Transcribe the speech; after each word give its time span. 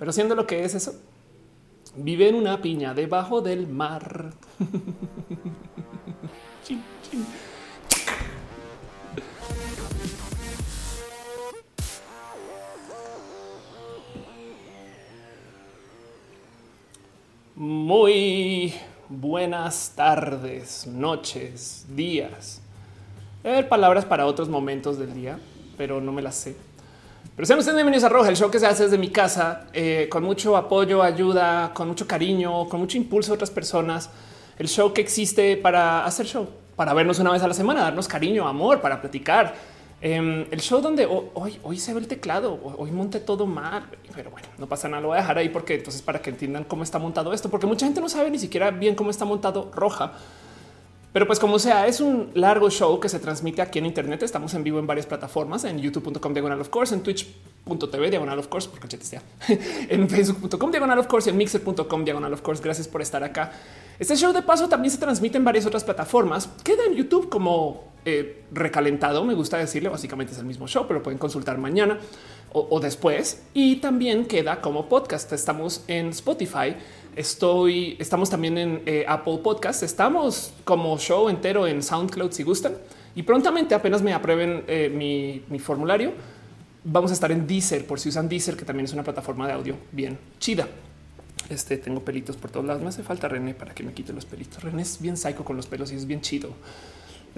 Pero 0.00 0.12
siendo 0.12 0.34
lo 0.34 0.46
que 0.46 0.64
es 0.64 0.74
eso, 0.74 0.94
vive 1.94 2.26
en 2.30 2.34
una 2.34 2.62
piña 2.62 2.94
debajo 2.94 3.42
del 3.42 3.68
mar. 3.68 4.32
Muy 17.54 18.72
buenas 19.10 19.92
tardes, 19.94 20.86
noches, 20.86 21.84
días. 21.94 22.62
Debe 23.42 23.56
haber 23.56 23.68
palabras 23.68 24.06
para 24.06 24.24
otros 24.24 24.48
momentos 24.48 24.98
del 24.98 25.12
día, 25.12 25.38
pero 25.76 26.00
no 26.00 26.10
me 26.10 26.22
las 26.22 26.36
sé. 26.36 26.56
Pero 27.36 27.46
sean 27.46 27.58
ustedes 27.58 27.76
bienvenidos 27.76 28.04
a 28.04 28.08
Roja, 28.08 28.28
el 28.28 28.36
show 28.36 28.50
que 28.50 28.58
se 28.58 28.66
hace 28.66 28.84
desde 28.84 28.98
mi 28.98 29.10
casa, 29.10 29.66
eh, 29.72 30.08
con 30.10 30.24
mucho 30.24 30.56
apoyo, 30.56 31.02
ayuda, 31.02 31.72
con 31.74 31.88
mucho 31.88 32.06
cariño, 32.06 32.68
con 32.68 32.80
mucho 32.80 32.98
impulso 32.98 33.32
de 33.32 33.36
otras 33.36 33.50
personas. 33.50 34.10
El 34.58 34.68
show 34.68 34.92
que 34.92 35.00
existe 35.00 35.56
para 35.56 36.04
hacer 36.04 36.26
show, 36.26 36.48
para 36.76 36.92
vernos 36.92 37.18
una 37.18 37.32
vez 37.32 37.42
a 37.42 37.48
la 37.48 37.54
semana, 37.54 37.82
darnos 37.82 38.08
cariño, 38.08 38.46
amor, 38.46 38.80
para 38.80 39.00
platicar 39.00 39.54
Em, 40.02 40.46
el 40.50 40.60
show 40.62 40.80
donde 40.80 41.04
hoy, 41.06 41.58
hoy 41.62 41.76
se 41.76 41.92
ve 41.92 42.00
el 42.00 42.08
teclado, 42.08 42.58
hoy 42.78 42.90
monté 42.90 43.20
todo 43.20 43.44
mal, 43.44 43.84
pero 44.14 44.30
bueno, 44.30 44.48
no 44.56 44.66
pasa 44.66 44.88
nada, 44.88 45.02
lo 45.02 45.08
voy 45.08 45.18
a 45.18 45.20
dejar 45.20 45.36
ahí 45.36 45.50
porque 45.50 45.74
entonces 45.74 46.00
para 46.00 46.22
que 46.22 46.30
entiendan 46.30 46.64
cómo 46.64 46.84
está 46.84 46.98
montado 46.98 47.34
esto, 47.34 47.50
porque 47.50 47.66
mucha 47.66 47.84
gente 47.84 48.00
no 48.00 48.08
sabe 48.08 48.30
ni 48.30 48.38
siquiera 48.38 48.70
bien 48.70 48.94
cómo 48.94 49.10
está 49.10 49.26
montado 49.26 49.70
roja. 49.74 50.12
Pero 51.12 51.26
pues 51.26 51.40
como 51.40 51.58
sea, 51.58 51.86
es 51.88 52.00
un 52.00 52.30
largo 52.34 52.70
show 52.70 53.00
que 53.00 53.08
se 53.08 53.18
transmite 53.18 53.62
aquí 53.62 53.80
en 53.80 53.86
Internet. 53.86 54.22
Estamos 54.22 54.54
en 54.54 54.62
vivo 54.62 54.78
en 54.78 54.86
varias 54.86 55.06
plataformas, 55.06 55.64
en 55.64 55.80
youtube.com 55.80 56.32
diagonal 56.32 56.60
of 56.60 56.68
course, 56.68 56.94
en 56.94 57.02
twitch.tv 57.02 58.10
diagonal 58.10 58.38
of 58.38 58.46
course, 58.46 58.68
porque 58.68 58.96
sea, 58.98 59.22
en 59.88 60.08
facebook.com 60.08 60.70
diagonal 60.70 60.98
of 60.98 61.08
course, 61.08 61.28
en 61.28 61.36
mixer.com 61.36 62.04
diagonal 62.04 62.32
of 62.32 62.42
course. 62.42 62.62
Gracias 62.62 62.86
por 62.86 63.02
estar 63.02 63.24
acá. 63.24 63.52
Este 63.98 64.16
show 64.16 64.32
de 64.32 64.42
paso 64.42 64.68
también 64.68 64.90
se 64.90 64.98
transmite 64.98 65.36
en 65.36 65.44
varias 65.44 65.66
otras 65.66 65.84
plataformas. 65.84 66.48
Queda 66.62 66.84
en 66.86 66.94
YouTube 66.94 67.28
como 67.28 67.90
eh, 68.04 68.44
recalentado, 68.50 69.24
me 69.24 69.34
gusta 69.34 69.58
decirle, 69.58 69.90
básicamente 69.90 70.32
es 70.32 70.38
el 70.38 70.46
mismo 70.46 70.66
show, 70.66 70.86
pero 70.88 71.02
pueden 71.02 71.18
consultar 71.18 71.58
mañana 71.58 71.98
o, 72.52 72.80
después. 72.80 73.42
Y 73.54 73.76
también 73.76 74.26
queda 74.26 74.60
como 74.60 74.88
podcast. 74.88 75.32
Estamos 75.32 75.84
en 75.86 76.08
Spotify, 76.08 76.74
estoy, 77.16 77.96
estamos 77.98 78.30
también 78.30 78.58
en 78.58 78.82
eh, 78.86 79.04
Apple 79.08 79.38
Podcast, 79.42 79.82
estamos 79.82 80.52
como 80.64 80.98
show 80.98 81.28
entero 81.28 81.66
en 81.66 81.82
SoundCloud 81.82 82.32
si 82.32 82.42
gustan. 82.42 82.74
Y 83.14 83.22
prontamente 83.22 83.74
apenas 83.74 84.02
me 84.02 84.12
aprueben 84.12 84.64
eh, 84.68 84.88
mi, 84.94 85.42
mi 85.48 85.58
formulario, 85.58 86.12
vamos 86.84 87.10
a 87.10 87.14
estar 87.14 87.32
en 87.32 87.46
Deezer 87.46 87.86
por 87.86 87.98
si 87.98 88.08
usan 88.08 88.28
Deezer, 88.28 88.56
que 88.56 88.64
también 88.64 88.84
es 88.84 88.92
una 88.92 89.02
plataforma 89.02 89.46
de 89.46 89.52
audio 89.52 89.76
bien 89.92 90.18
chida. 90.38 90.68
Este 91.48 91.76
tengo 91.76 92.00
pelitos 92.00 92.36
por 92.36 92.50
todos 92.50 92.64
lados. 92.64 92.82
Me 92.82 92.88
hace 92.88 93.02
falta 93.02 93.28
René 93.28 93.54
para 93.54 93.74
que 93.74 93.82
me 93.82 93.92
quite 93.92 94.12
los 94.12 94.24
pelitos. 94.24 94.62
René 94.62 94.82
es 94.82 95.00
bien 95.00 95.16
psycho 95.16 95.44
con 95.44 95.56
los 95.56 95.66
pelos 95.66 95.90
y 95.92 95.96
es 95.96 96.06
bien 96.06 96.20
chido. 96.20 96.50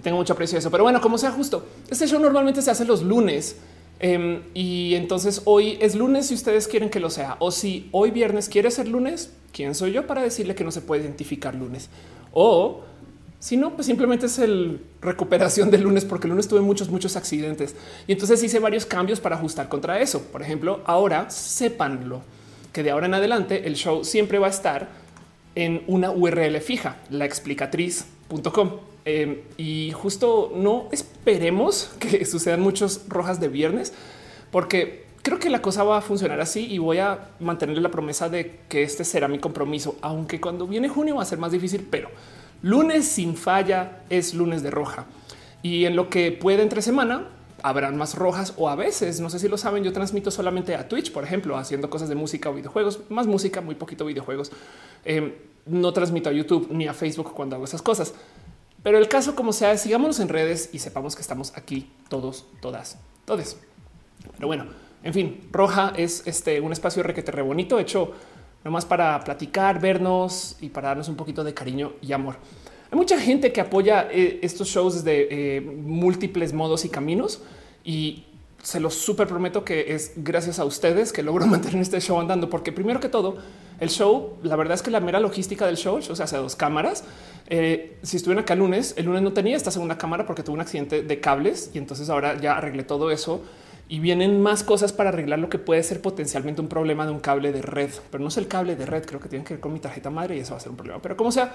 tengo 0.03 0.19
mucho 0.19 0.35
aprecio 0.35 0.57
a 0.57 0.61
eso, 0.61 0.71
pero 0.71 0.83
bueno, 0.83 1.01
como 1.01 1.17
sea 1.17 1.31
justo. 1.31 1.67
Este 1.89 2.07
show 2.07 2.21
normalmente 2.21 2.61
se 2.61 2.71
hace 2.71 2.85
los 2.85 3.03
lunes 3.03 3.57
em, 4.03 4.43
y 4.53 4.95
entonces 4.95 5.41
hoy 5.47 5.79
es 5.81 5.95
lunes 5.95 6.27
si 6.27 6.35
ustedes 6.35 6.69
quieren 6.69 6.91
que 6.91 7.01
lo 7.01 7.09
sea 7.09 7.37
o 7.39 7.51
si 7.51 7.89
hoy 7.93 8.11
viernes 8.11 8.51
quiere 8.51 8.71
ser 8.71 8.89
lunes, 8.89 9.33
quién 9.53 9.75
soy 9.75 9.93
yo 9.93 10.07
para 10.07 10.23
decirle 10.23 10.55
que 10.55 10.65
no 10.65 10.71
se 10.71 10.83
puede 10.83 11.03
identificar 11.03 11.55
lunes 11.55 11.89
o 12.33 12.83
si 13.43 13.57
no, 13.57 13.75
pues 13.75 13.87
simplemente 13.87 14.27
es 14.27 14.39
el 14.39 14.81
recuperación 15.01 15.69
del 15.73 15.83
lunes, 15.83 16.05
porque 16.05 16.29
el 16.29 16.31
lunes 16.31 16.47
tuve 16.47 16.61
muchos, 16.61 16.91
muchos 16.91 17.17
accidentes 17.17 17.75
y 18.07 18.13
entonces 18.13 18.41
hice 18.43 18.61
varios 18.61 18.87
cambios 18.87 19.19
para 19.19 19.35
ajustar 19.35 19.69
contra 19.69 19.99
eso. 20.01 20.23
Por 20.23 20.43
ejemplo, 20.43 20.81
ahora 20.85 21.29
sépanlo 21.29 22.23
que 22.73 22.83
de 22.83 22.91
ahora 22.91 23.07
en 23.07 23.15
adelante 23.15 23.67
el 23.67 23.75
show 23.75 24.05
siempre 24.05 24.39
va 24.39 24.47
a 24.47 24.51
estar 24.51 24.89
en 25.55 25.83
una 25.87 26.11
URL 26.11 26.61
fija, 26.61 26.99
la 27.11 27.25
explicatriz.com. 27.25 28.92
Em, 29.05 29.39
y 29.57 29.91
justo 29.93 30.53
no 30.55 30.89
esperemos 30.93 31.91
que 31.99 32.25
sucedan 32.25 32.61
muchos 32.61 33.03
rojas 33.09 33.41
de 33.41 33.49
viernes, 33.49 33.93
porque 34.51 35.07
creo 35.23 35.39
que 35.39 35.51
la 35.51 35.63
cosa 35.63 35.85
va 35.85 35.99
a 35.99 36.01
funcionar 36.03 36.41
así 36.41 36.67
y 36.67 36.79
voy 36.79 36.99
a 36.99 37.31
mantenerle 37.41 37.81
la 37.81 37.91
promesa 37.91 38.29
de 38.29 38.61
que 38.69 38.83
este 38.83 39.05
será 39.05 39.29
mi 39.29 39.39
compromiso, 39.39 39.97
aunque 40.03 40.41
cuando 40.41 40.67
viene 40.67 40.89
junio 40.89 41.17
va 41.17 41.23
a 41.23 41.27
ser 41.27 41.39
más 41.39 41.53
difícil, 41.53 41.87
pero 41.91 42.11
lunes 42.63 43.07
sin 43.07 43.37
falla 43.37 44.03
es 44.11 44.35
lunes 44.35 44.63
de 44.63 44.71
roja. 44.71 45.07
Y 45.63 45.85
en 45.85 45.97
lo 45.97 46.11
que 46.11 46.33
puede 46.33 46.63
entre 46.63 46.83
semana, 46.83 47.29
habrán 47.63 47.97
más 47.97 48.17
rojas 48.17 48.55
o 48.57 48.69
a 48.69 48.75
veces, 48.75 49.21
no 49.21 49.31
sé 49.31 49.39
si 49.39 49.49
lo 49.49 49.57
saben, 49.57 49.85
yo 49.85 49.93
transmito 49.93 50.31
solamente 50.31 50.75
a 50.75 50.89
Twitch, 50.89 51.13
por 51.13 51.25
ejemplo, 51.25 51.57
haciendo 51.57 51.89
cosas 51.89 52.09
de 52.09 52.17
música 52.17 52.51
o 52.51 52.55
videojuegos, 52.55 53.01
más 53.09 53.27
música, 53.27 53.61
muy 53.61 53.77
poquito 53.77 54.05
videojuegos. 54.05 54.51
Em, 55.05 55.33
no 55.67 55.93
transmito 55.93 56.29
a 56.29 56.33
YouTube 56.33 56.69
ni 56.71 56.89
a 56.89 56.95
Facebook 56.95 57.33
cuando 57.33 57.55
hago 57.55 57.65
esas 57.65 57.83
cosas. 57.83 58.15
Pero 58.83 58.99
el 58.99 59.09
caso 59.09 59.35
como 59.35 59.53
sea, 59.53 59.77
sigámonos 59.77 60.19
en 60.21 60.29
redes 60.29 60.71
y 60.73 60.79
sepamos 60.81 61.15
que 61.15 61.23
estamos 61.23 61.53
aquí 61.57 61.91
todos, 62.09 62.47
todas, 62.61 62.99
todes. 63.25 63.57
Pero 64.35 64.49
bueno, 64.49 64.67
en 65.03 65.15
fin, 65.15 65.49
Roja 65.53 65.93
es 65.97 66.27
este 66.27 66.61
un 66.61 66.73
espacio 66.73 67.03
requete 67.03 67.31
re 67.33 67.43
bonito, 67.43 67.79
hecho 67.79 68.13
nomás 68.65 68.85
para 68.85 69.19
platicar, 69.21 69.81
vernos 69.81 70.57
y 70.61 70.69
para 70.69 70.89
darnos 70.89 71.09
un 71.09 71.17
poquito 71.17 71.45
de 71.45 71.55
cariño 71.55 71.93
y 72.01 72.13
amor. 72.13 72.37
Hay 72.91 72.99
mucha 72.99 73.19
gente 73.19 73.53
que 73.53 73.61
apoya 73.61 74.09
eh, 74.11 74.41
estos 74.43 74.69
shows 74.69 75.03
de 75.03 75.29
eh, 75.31 75.61
múltiples 75.61 76.53
modos 76.53 76.85
y 76.85 76.89
caminos 76.89 77.43
y 77.85 78.25
se 78.63 78.79
los 78.79 78.95
súper 78.95 79.27
prometo 79.27 79.65
que 79.65 79.95
es 79.95 80.13
gracias 80.17 80.59
a 80.59 80.65
ustedes 80.65 81.13
que 81.13 81.23
logro 81.23 81.47
mantener 81.49 81.83
este 81.83 82.01
show 82.01 82.19
andando, 82.19 82.49
porque 82.49 82.73
primero 82.73 83.01
que 83.01 83.09
todo, 83.09 83.37
el 83.81 83.91
show, 83.91 84.39
la 84.43 84.57
verdad 84.57 84.75
es 84.75 84.83
que 84.83 84.91
la 84.91 85.01
mera 85.01 85.21
logística 85.21 85.67
del 85.67 85.77
show, 85.77 85.97
o 85.97 86.17
sea, 86.17 86.25
hace 86.25 86.37
dos 86.37 86.57
cámaras. 86.57 87.05
Eh, 87.49 87.99
si 88.03 88.17
estuvieron 88.17 88.45
acá 88.45 88.55
el 88.55 88.61
lunes, 88.61 88.95
el 88.97 89.07
lunes 89.07 89.23
no 89.23 89.33
tenía 89.33 89.57
esta 89.57 89.71
segunda 89.71 89.99
cámara 89.99 90.25
porque 90.25 90.43
tuve 90.43 90.55
un 90.55 90.61
accidente 90.61 91.03
de 91.03 91.21
cables 91.21 91.71
y 91.75 91.79
entonces 91.79 92.09
ahora 92.09 92.41
ya 92.41 92.57
arreglé 92.57 92.85
todo 92.85 93.11
eso 93.11 93.43
y 93.89 93.99
vienen 93.99 94.41
más 94.41 94.63
cosas 94.63 94.93
para 94.93 95.11
arreglar 95.11 95.41
lo 95.41 95.51
que 95.51 95.59
puede 95.59 95.83
ser 95.83 96.01
potencialmente 96.01 96.61
un 96.61 96.69
problema 96.69 97.05
de 97.05 97.13
un 97.13 97.21
cable 97.21 97.53
de 97.53 97.61
red, 97.61 97.91
pero 98.11 98.23
no 98.23 98.29
es 98.29 98.37
el 98.37 98.49
cable 98.49 98.77
de 98.77 98.87
red, 98.87 99.05
creo 99.05 99.21
que 99.21 99.29
tiene 99.29 99.45
que 99.45 99.55
ver 99.55 99.61
con 99.61 99.73
mi 99.73 99.81
tarjeta 99.81 100.09
madre 100.09 100.37
y 100.37 100.41
eso 100.41 100.53
va 100.53 100.59
a 100.59 100.61
ser 100.61 100.71
un 100.71 100.77
problema. 100.77 101.03
Pero 101.03 101.17
como 101.17 101.33
sea, 101.33 101.53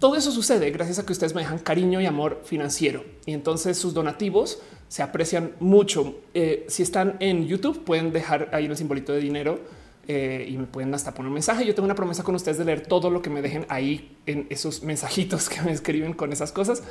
todo 0.00 0.16
eso 0.16 0.32
sucede 0.32 0.70
gracias 0.70 0.98
a 0.98 1.06
que 1.06 1.12
ustedes 1.12 1.34
me 1.34 1.42
dejan 1.42 1.58
cariño 1.58 2.00
y 2.00 2.06
amor 2.06 2.40
financiero 2.44 3.04
y 3.26 3.34
entonces 3.34 3.78
sus 3.78 3.94
donativos 3.94 4.60
se 4.88 5.04
aprecian 5.04 5.52
mucho. 5.60 6.16
Eh, 6.34 6.64
si 6.68 6.82
están 6.82 7.16
en 7.20 7.46
YouTube, 7.46 7.84
pueden 7.84 8.10
dejar 8.10 8.48
ahí 8.52 8.66
un 8.66 8.76
simbolito 8.76 9.12
de 9.12 9.20
dinero 9.20 9.60
eh, 10.08 10.48
y 10.48 10.56
me 10.58 10.64
pueden 10.66 10.92
hasta 10.94 11.14
poner 11.14 11.28
un 11.28 11.34
mensaje. 11.34 11.64
Yo 11.64 11.74
tengo 11.76 11.84
una 11.84 11.94
promesa 11.94 12.24
con 12.24 12.34
ustedes 12.34 12.58
de 12.58 12.64
leer 12.64 12.86
todo 12.86 13.10
lo 13.10 13.22
que 13.22 13.30
me 13.30 13.42
dejen 13.42 13.66
ahí 13.68 14.16
en 14.26 14.48
esos 14.50 14.82
mensajitos 14.82 15.48
que 15.50 15.60
me 15.62 15.70
escriben 15.70 16.14
con 16.14 16.32
esas 16.32 16.50
cosas. 16.50 16.82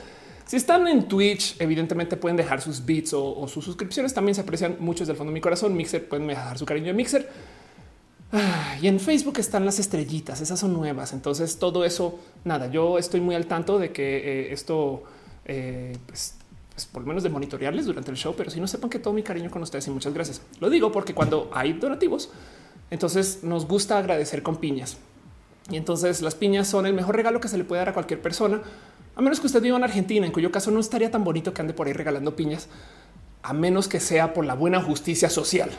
Si 0.45 0.55
están 0.55 0.87
en 0.87 1.07
Twitch, 1.07 1.59
evidentemente 1.59 2.15
pueden 2.15 2.37
dejar 2.37 2.61
sus 2.61 2.85
bits 2.85 3.13
o, 3.13 3.47
sus 3.47 3.65
suscripciones. 3.65 4.13
También 4.13 4.33
se 4.33 4.41
aprecian 4.41 4.77
muchos 4.79 5.07
del 5.07 5.17
fondo 5.17 5.31
de 5.31 5.35
mi 5.35 5.41
corazón. 5.41 5.75
Mixer 5.75 6.07
pueden 6.07 6.27
dejar 6.27 6.57
su 6.57 6.65
cariño 6.65 6.87
de 6.87 6.93
Mixer 6.93 7.29
y 8.81 8.87
en 8.87 8.99
Facebook 8.99 9.39
están 9.39 9.65
las 9.65 9.79
estrellitas, 9.79 10.41
esas 10.41 10.59
son 10.59 10.73
nuevas. 10.73 11.13
Entonces 11.13 11.57
todo 11.57 11.83
eso, 11.83 12.19
nada, 12.43 12.67
yo 12.67 12.97
estoy 12.97 13.21
muy 13.21 13.35
al 13.35 13.47
tanto 13.47 13.79
de 13.79 13.91
que 13.91 14.17
eh, 14.17 14.53
esto, 14.53 15.03
eh, 15.45 15.97
pues, 16.05 16.35
pues, 16.73 16.85
por 16.85 17.01
lo 17.01 17.07
menos 17.07 17.23
de 17.23 17.29
monitorearles 17.29 17.85
durante 17.85 18.11
el 18.11 18.17
show, 18.17 18.35
pero 18.37 18.51
si 18.51 18.59
no 18.59 18.67
sepan 18.67 18.89
que 18.89 18.99
todo 18.99 19.13
mi 19.13 19.23
cariño 19.23 19.49
con 19.49 19.63
ustedes 19.63 19.87
y 19.87 19.91
muchas 19.91 20.13
gracias. 20.13 20.41
Lo 20.59 20.69
digo 20.69 20.91
porque 20.91 21.13
cuando 21.13 21.49
hay 21.53 21.73
donativos, 21.73 22.29
entonces 22.91 23.43
nos 23.43 23.67
gusta 23.67 23.97
agradecer 23.97 24.43
con 24.43 24.57
piñas. 24.57 24.97
Y 25.71 25.77
entonces 25.77 26.21
las 26.21 26.35
piñas 26.35 26.67
son 26.67 26.85
el 26.85 26.93
mejor 26.93 27.15
regalo 27.15 27.39
que 27.39 27.47
se 27.47 27.57
le 27.57 27.63
puede 27.63 27.79
dar 27.79 27.89
a 27.89 27.93
cualquier 27.93 28.21
persona, 28.21 28.61
a 29.15 29.21
menos 29.21 29.39
que 29.39 29.47
usted 29.47 29.61
viva 29.61 29.77
en 29.77 29.83
Argentina, 29.83 30.25
en 30.25 30.31
cuyo 30.31 30.51
caso 30.51 30.71
no 30.71 30.79
estaría 30.79 31.11
tan 31.11 31.23
bonito 31.23 31.53
que 31.53 31.61
ande 31.61 31.73
por 31.73 31.87
ahí 31.87 31.93
regalando 31.93 32.35
piñas, 32.35 32.69
a 33.43 33.53
menos 33.53 33.87
que 33.87 33.99
sea 33.99 34.33
por 34.33 34.45
la 34.45 34.53
buena 34.53 34.81
justicia 34.81 35.29
social. 35.29 35.71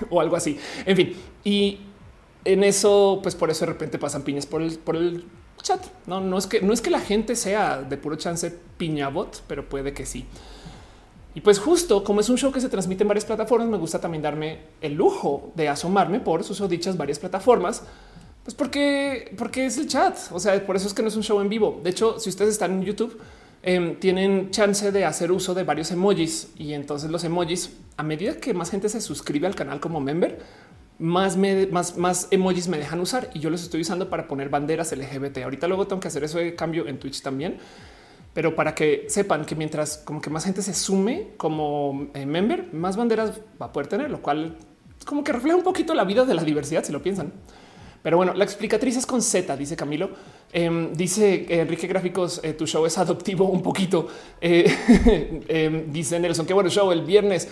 o 0.10 0.20
algo 0.20 0.36
así. 0.36 0.58
En 0.86 0.96
fin, 0.96 1.14
y 1.44 1.78
en 2.44 2.64
eso, 2.64 3.20
pues 3.22 3.34
por 3.34 3.50
eso 3.50 3.66
de 3.66 3.72
repente 3.72 3.98
pasan 3.98 4.22
piñas 4.22 4.46
por 4.46 4.62
el, 4.62 4.78
por 4.78 4.96
el 4.96 5.24
chat. 5.62 5.84
No, 6.06 6.20
no 6.20 6.38
es 6.38 6.46
que 6.46 6.62
no 6.62 6.72
es 6.72 6.80
que 6.80 6.90
la 6.90 7.00
gente 7.00 7.36
sea 7.36 7.82
de 7.82 7.96
puro 7.96 8.16
chance 8.16 8.50
piña 8.76 9.08
bot, 9.08 9.42
pero 9.46 9.68
puede 9.68 9.92
que 9.92 10.06
sí. 10.06 10.26
Y 11.34 11.42
pues 11.42 11.58
justo 11.58 12.02
como 12.02 12.20
es 12.20 12.28
un 12.28 12.36
show 12.36 12.50
que 12.50 12.60
se 12.60 12.68
transmite 12.68 13.04
en 13.04 13.08
varias 13.08 13.24
plataformas, 13.24 13.68
me 13.68 13.76
gusta 13.76 14.00
también 14.00 14.22
darme 14.22 14.58
el 14.80 14.94
lujo 14.94 15.52
de 15.54 15.68
asomarme 15.68 16.20
por 16.20 16.42
sus 16.42 16.66
dichas 16.68 16.96
varias 16.96 17.18
plataformas. 17.18 17.82
Pues 18.42 18.54
porque, 18.54 19.32
porque 19.38 19.66
es 19.66 19.78
el 19.78 19.86
chat. 19.86 20.16
O 20.32 20.40
sea, 20.40 20.64
por 20.66 20.74
eso 20.74 20.88
es 20.88 20.94
que 20.94 21.02
no 21.02 21.08
es 21.08 21.16
un 21.16 21.22
show 21.22 21.40
en 21.40 21.48
vivo. 21.48 21.80
De 21.84 21.90
hecho, 21.90 22.18
si 22.18 22.30
ustedes 22.30 22.52
están 22.52 22.72
en 22.72 22.82
YouTube, 22.82 23.20
Em, 23.62 23.96
tienen 23.96 24.50
chance 24.50 24.90
de 24.90 25.04
hacer 25.04 25.30
uso 25.30 25.52
de 25.52 25.64
varios 25.64 25.90
emojis 25.90 26.50
y 26.56 26.72
entonces 26.72 27.10
los 27.10 27.24
emojis, 27.24 27.76
a 27.98 28.02
medida 28.02 28.36
que 28.36 28.54
más 28.54 28.70
gente 28.70 28.88
se 28.88 29.02
suscribe 29.02 29.46
al 29.46 29.54
canal 29.54 29.80
como 29.80 30.00
member, 30.00 30.38
más, 30.98 31.36
más, 31.36 31.98
más 31.98 32.28
emojis 32.30 32.68
me 32.68 32.78
dejan 32.78 33.00
usar 33.00 33.30
y 33.34 33.40
yo 33.40 33.50
los 33.50 33.62
estoy 33.62 33.82
usando 33.82 34.08
para 34.08 34.28
poner 34.28 34.48
banderas 34.48 34.92
LGBT. 34.92 35.38
Ahorita 35.38 35.68
luego 35.68 35.86
tengo 35.86 36.00
que 36.00 36.08
hacer 36.08 36.24
eso 36.24 36.38
de 36.38 36.54
cambio 36.54 36.86
en 36.86 36.98
Twitch 36.98 37.20
también, 37.20 37.58
pero 38.32 38.54
para 38.54 38.74
que 38.74 39.04
sepan 39.08 39.44
que 39.44 39.54
mientras 39.54 39.98
como 39.98 40.22
que 40.22 40.30
más 40.30 40.44
gente 40.44 40.62
se 40.62 40.72
sume 40.72 41.32
como 41.36 42.08
eh, 42.14 42.24
member, 42.24 42.72
más 42.72 42.96
banderas 42.96 43.40
va 43.60 43.66
a 43.66 43.72
poder 43.72 43.88
tener, 43.88 44.10
lo 44.10 44.22
cual 44.22 44.56
como 45.04 45.22
que 45.22 45.32
refleja 45.32 45.56
un 45.56 45.64
poquito 45.64 45.92
la 45.92 46.04
vida 46.04 46.24
de 46.24 46.32
la 46.32 46.44
diversidad, 46.44 46.82
si 46.82 46.92
lo 46.92 47.02
piensan. 47.02 47.32
Pero 48.02 48.16
bueno, 48.16 48.32
la 48.32 48.44
explicatriz 48.44 48.96
es 48.96 49.04
con 49.04 49.20
Z, 49.20 49.54
dice 49.56 49.76
Camilo. 49.76 50.10
Em, 50.52 50.92
dice 50.92 51.46
Enrique 51.48 51.86
Gráficos, 51.86 52.40
eh, 52.42 52.54
tu 52.54 52.66
show 52.66 52.84
es 52.84 52.98
adoptivo 52.98 53.44
un 53.46 53.62
poquito. 53.62 54.08
Eh, 54.40 55.42
em, 55.48 55.92
dice 55.92 56.18
Nelson, 56.18 56.46
qué 56.46 56.54
bueno 56.54 56.70
show 56.70 56.90
el 56.90 57.02
viernes. 57.02 57.48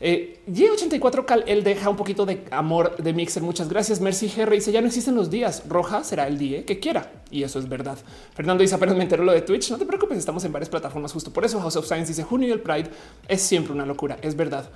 Eh, 0.00 0.42
G84 0.46 1.24
Cal, 1.24 1.44
él 1.48 1.64
deja 1.64 1.90
un 1.90 1.96
poquito 1.96 2.24
de 2.24 2.44
amor 2.50 2.96
de 2.96 3.12
Mixer. 3.12 3.42
Muchas 3.42 3.68
gracias. 3.68 4.00
Mercy 4.00 4.28
GR 4.28 4.50
dice 4.50 4.70
ya 4.70 4.80
no 4.80 4.86
existen 4.86 5.16
los 5.16 5.30
días. 5.30 5.64
Roja 5.68 6.04
será 6.04 6.28
el 6.28 6.38
día 6.38 6.64
que 6.64 6.78
quiera. 6.78 7.10
Y 7.30 7.42
eso 7.42 7.58
es 7.58 7.68
verdad. 7.68 7.98
Fernando 8.34 8.62
dice 8.62 8.76
apenas 8.76 8.96
me 8.96 9.02
enteró 9.02 9.24
lo 9.24 9.32
de 9.32 9.42
Twitch. 9.42 9.70
No 9.70 9.78
te 9.78 9.86
preocupes, 9.86 10.18
estamos 10.18 10.44
en 10.44 10.52
varias 10.52 10.68
plataformas 10.68 11.12
justo 11.12 11.32
por 11.32 11.44
eso. 11.44 11.60
House 11.60 11.76
of 11.76 11.86
Science 11.86 12.08
dice 12.08 12.22
junio 12.22 12.48
y 12.48 12.52
el 12.52 12.60
Pride 12.60 12.90
es 13.26 13.42
siempre 13.42 13.72
una 13.72 13.84
locura. 13.84 14.18
Es 14.22 14.36
verdad. 14.36 14.70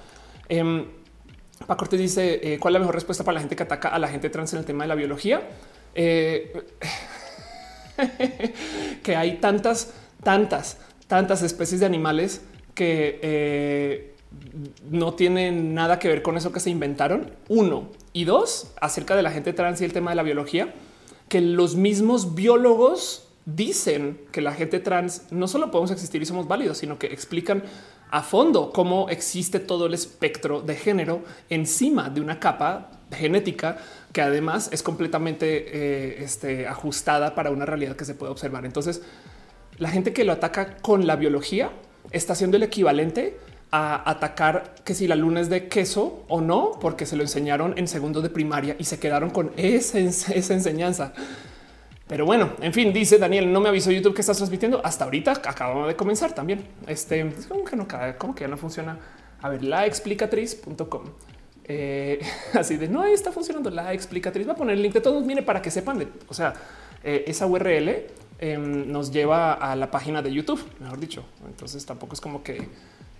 Eh, 0.48 0.86
Cortés 1.66 2.00
dice 2.00 2.40
eh, 2.42 2.58
cuál 2.58 2.72
es 2.72 2.74
la 2.74 2.78
mejor 2.80 2.96
respuesta 2.96 3.22
para 3.22 3.34
la 3.34 3.40
gente 3.40 3.54
que 3.54 3.62
ataca 3.62 3.88
a 3.88 3.98
la 4.00 4.08
gente 4.08 4.28
trans 4.30 4.52
en 4.52 4.58
el 4.58 4.64
tema 4.64 4.82
de 4.82 4.88
la 4.88 4.96
biología. 4.96 5.42
que 9.02 9.16
hay 9.16 9.38
tantas, 9.38 9.92
tantas, 10.22 10.78
tantas 11.06 11.42
especies 11.42 11.80
de 11.80 11.86
animales 11.86 12.42
que 12.74 13.20
eh, 13.22 14.14
no 14.90 15.14
tienen 15.14 15.74
nada 15.74 15.98
que 15.98 16.08
ver 16.08 16.22
con 16.22 16.36
eso 16.36 16.52
que 16.52 16.60
se 16.60 16.70
inventaron. 16.70 17.30
Uno 17.48 17.90
y 18.12 18.24
dos 18.24 18.72
acerca 18.80 19.16
de 19.16 19.22
la 19.22 19.30
gente 19.30 19.52
trans 19.52 19.80
y 19.80 19.84
el 19.84 19.92
tema 19.92 20.10
de 20.10 20.16
la 20.16 20.22
biología, 20.22 20.74
que 21.28 21.40
los 21.40 21.76
mismos 21.76 22.34
biólogos 22.34 23.28
dicen 23.44 24.20
que 24.30 24.40
la 24.40 24.52
gente 24.52 24.78
trans 24.78 25.26
no 25.30 25.48
solo 25.48 25.70
podemos 25.70 25.90
existir 25.90 26.22
y 26.22 26.26
somos 26.26 26.46
válidos, 26.46 26.78
sino 26.78 26.98
que 26.98 27.08
explican 27.08 27.62
a 28.10 28.22
fondo 28.22 28.70
cómo 28.72 29.08
existe 29.08 29.58
todo 29.58 29.86
el 29.86 29.94
espectro 29.94 30.60
de 30.60 30.76
género 30.76 31.22
encima 31.48 32.10
de 32.10 32.20
una 32.20 32.38
capa 32.38 32.90
genética 33.10 33.78
que 34.12 34.22
además 34.22 34.68
es 34.72 34.82
completamente 34.82 35.66
eh, 35.68 36.24
este, 36.24 36.66
ajustada 36.66 37.34
para 37.34 37.50
una 37.50 37.66
realidad 37.66 37.96
que 37.96 38.04
se 38.04 38.14
puede 38.14 38.32
observar. 38.32 38.64
Entonces, 38.64 39.02
la 39.78 39.90
gente 39.90 40.12
que 40.12 40.24
lo 40.24 40.32
ataca 40.32 40.76
con 40.76 41.06
la 41.06 41.16
biología 41.16 41.70
está 42.10 42.34
haciendo 42.34 42.56
el 42.56 42.62
equivalente 42.62 43.38
a 43.70 44.08
atacar 44.10 44.74
que 44.84 44.94
si 44.94 45.08
la 45.08 45.16
luna 45.16 45.40
es 45.40 45.48
de 45.48 45.68
queso 45.68 46.24
o 46.28 46.42
no, 46.42 46.72
porque 46.78 47.06
se 47.06 47.16
lo 47.16 47.22
enseñaron 47.22 47.78
en 47.78 47.88
segundo 47.88 48.20
de 48.20 48.28
primaria 48.28 48.76
y 48.78 48.84
se 48.84 48.98
quedaron 48.98 49.30
con 49.30 49.50
esa, 49.56 49.98
esa 49.98 50.54
enseñanza. 50.54 51.14
Pero 52.06 52.26
bueno, 52.26 52.52
en 52.60 52.74
fin, 52.74 52.92
dice 52.92 53.16
Daniel, 53.16 53.50
no 53.50 53.60
me 53.60 53.70
avisó 53.70 53.90
YouTube 53.90 54.14
que 54.14 54.20
estás 54.20 54.36
transmitiendo 54.36 54.84
hasta 54.84 55.04
ahorita. 55.04 55.32
Acabamos 55.46 55.88
de 55.88 55.96
comenzar 55.96 56.34
también. 56.34 56.66
Este 56.86 57.32
como 57.48 57.64
que 57.64 57.74
no 57.74 57.88
que 57.88 58.40
ya 58.40 58.48
no 58.48 58.58
funciona. 58.58 58.98
A 59.40 59.48
ver, 59.48 59.64
la 59.64 59.86
explicatriz.com. 59.86 61.04
Eh, 61.64 62.20
así 62.54 62.76
de 62.76 62.88
no 62.88 63.04
está 63.04 63.32
funcionando 63.32 63.70
la 63.70 63.92
explicatriz. 63.92 64.48
Va 64.48 64.52
a 64.52 64.56
poner 64.56 64.76
el 64.76 64.82
link 64.82 64.94
de 64.94 65.00
todos. 65.00 65.24
Mire 65.24 65.42
para 65.42 65.62
que 65.62 65.70
sepan. 65.70 66.06
o 66.28 66.34
sea, 66.34 66.54
eh, 67.04 67.24
esa 67.26 67.46
URL 67.46 68.06
em, 68.38 68.90
nos 68.90 69.10
lleva 69.10 69.54
a 69.54 69.76
la 69.76 69.90
página 69.90 70.22
de 70.22 70.32
YouTube, 70.32 70.62
mejor 70.80 70.98
dicho. 70.98 71.24
Entonces 71.46 71.84
tampoco 71.84 72.14
es 72.14 72.20
como 72.20 72.42
que 72.42 72.68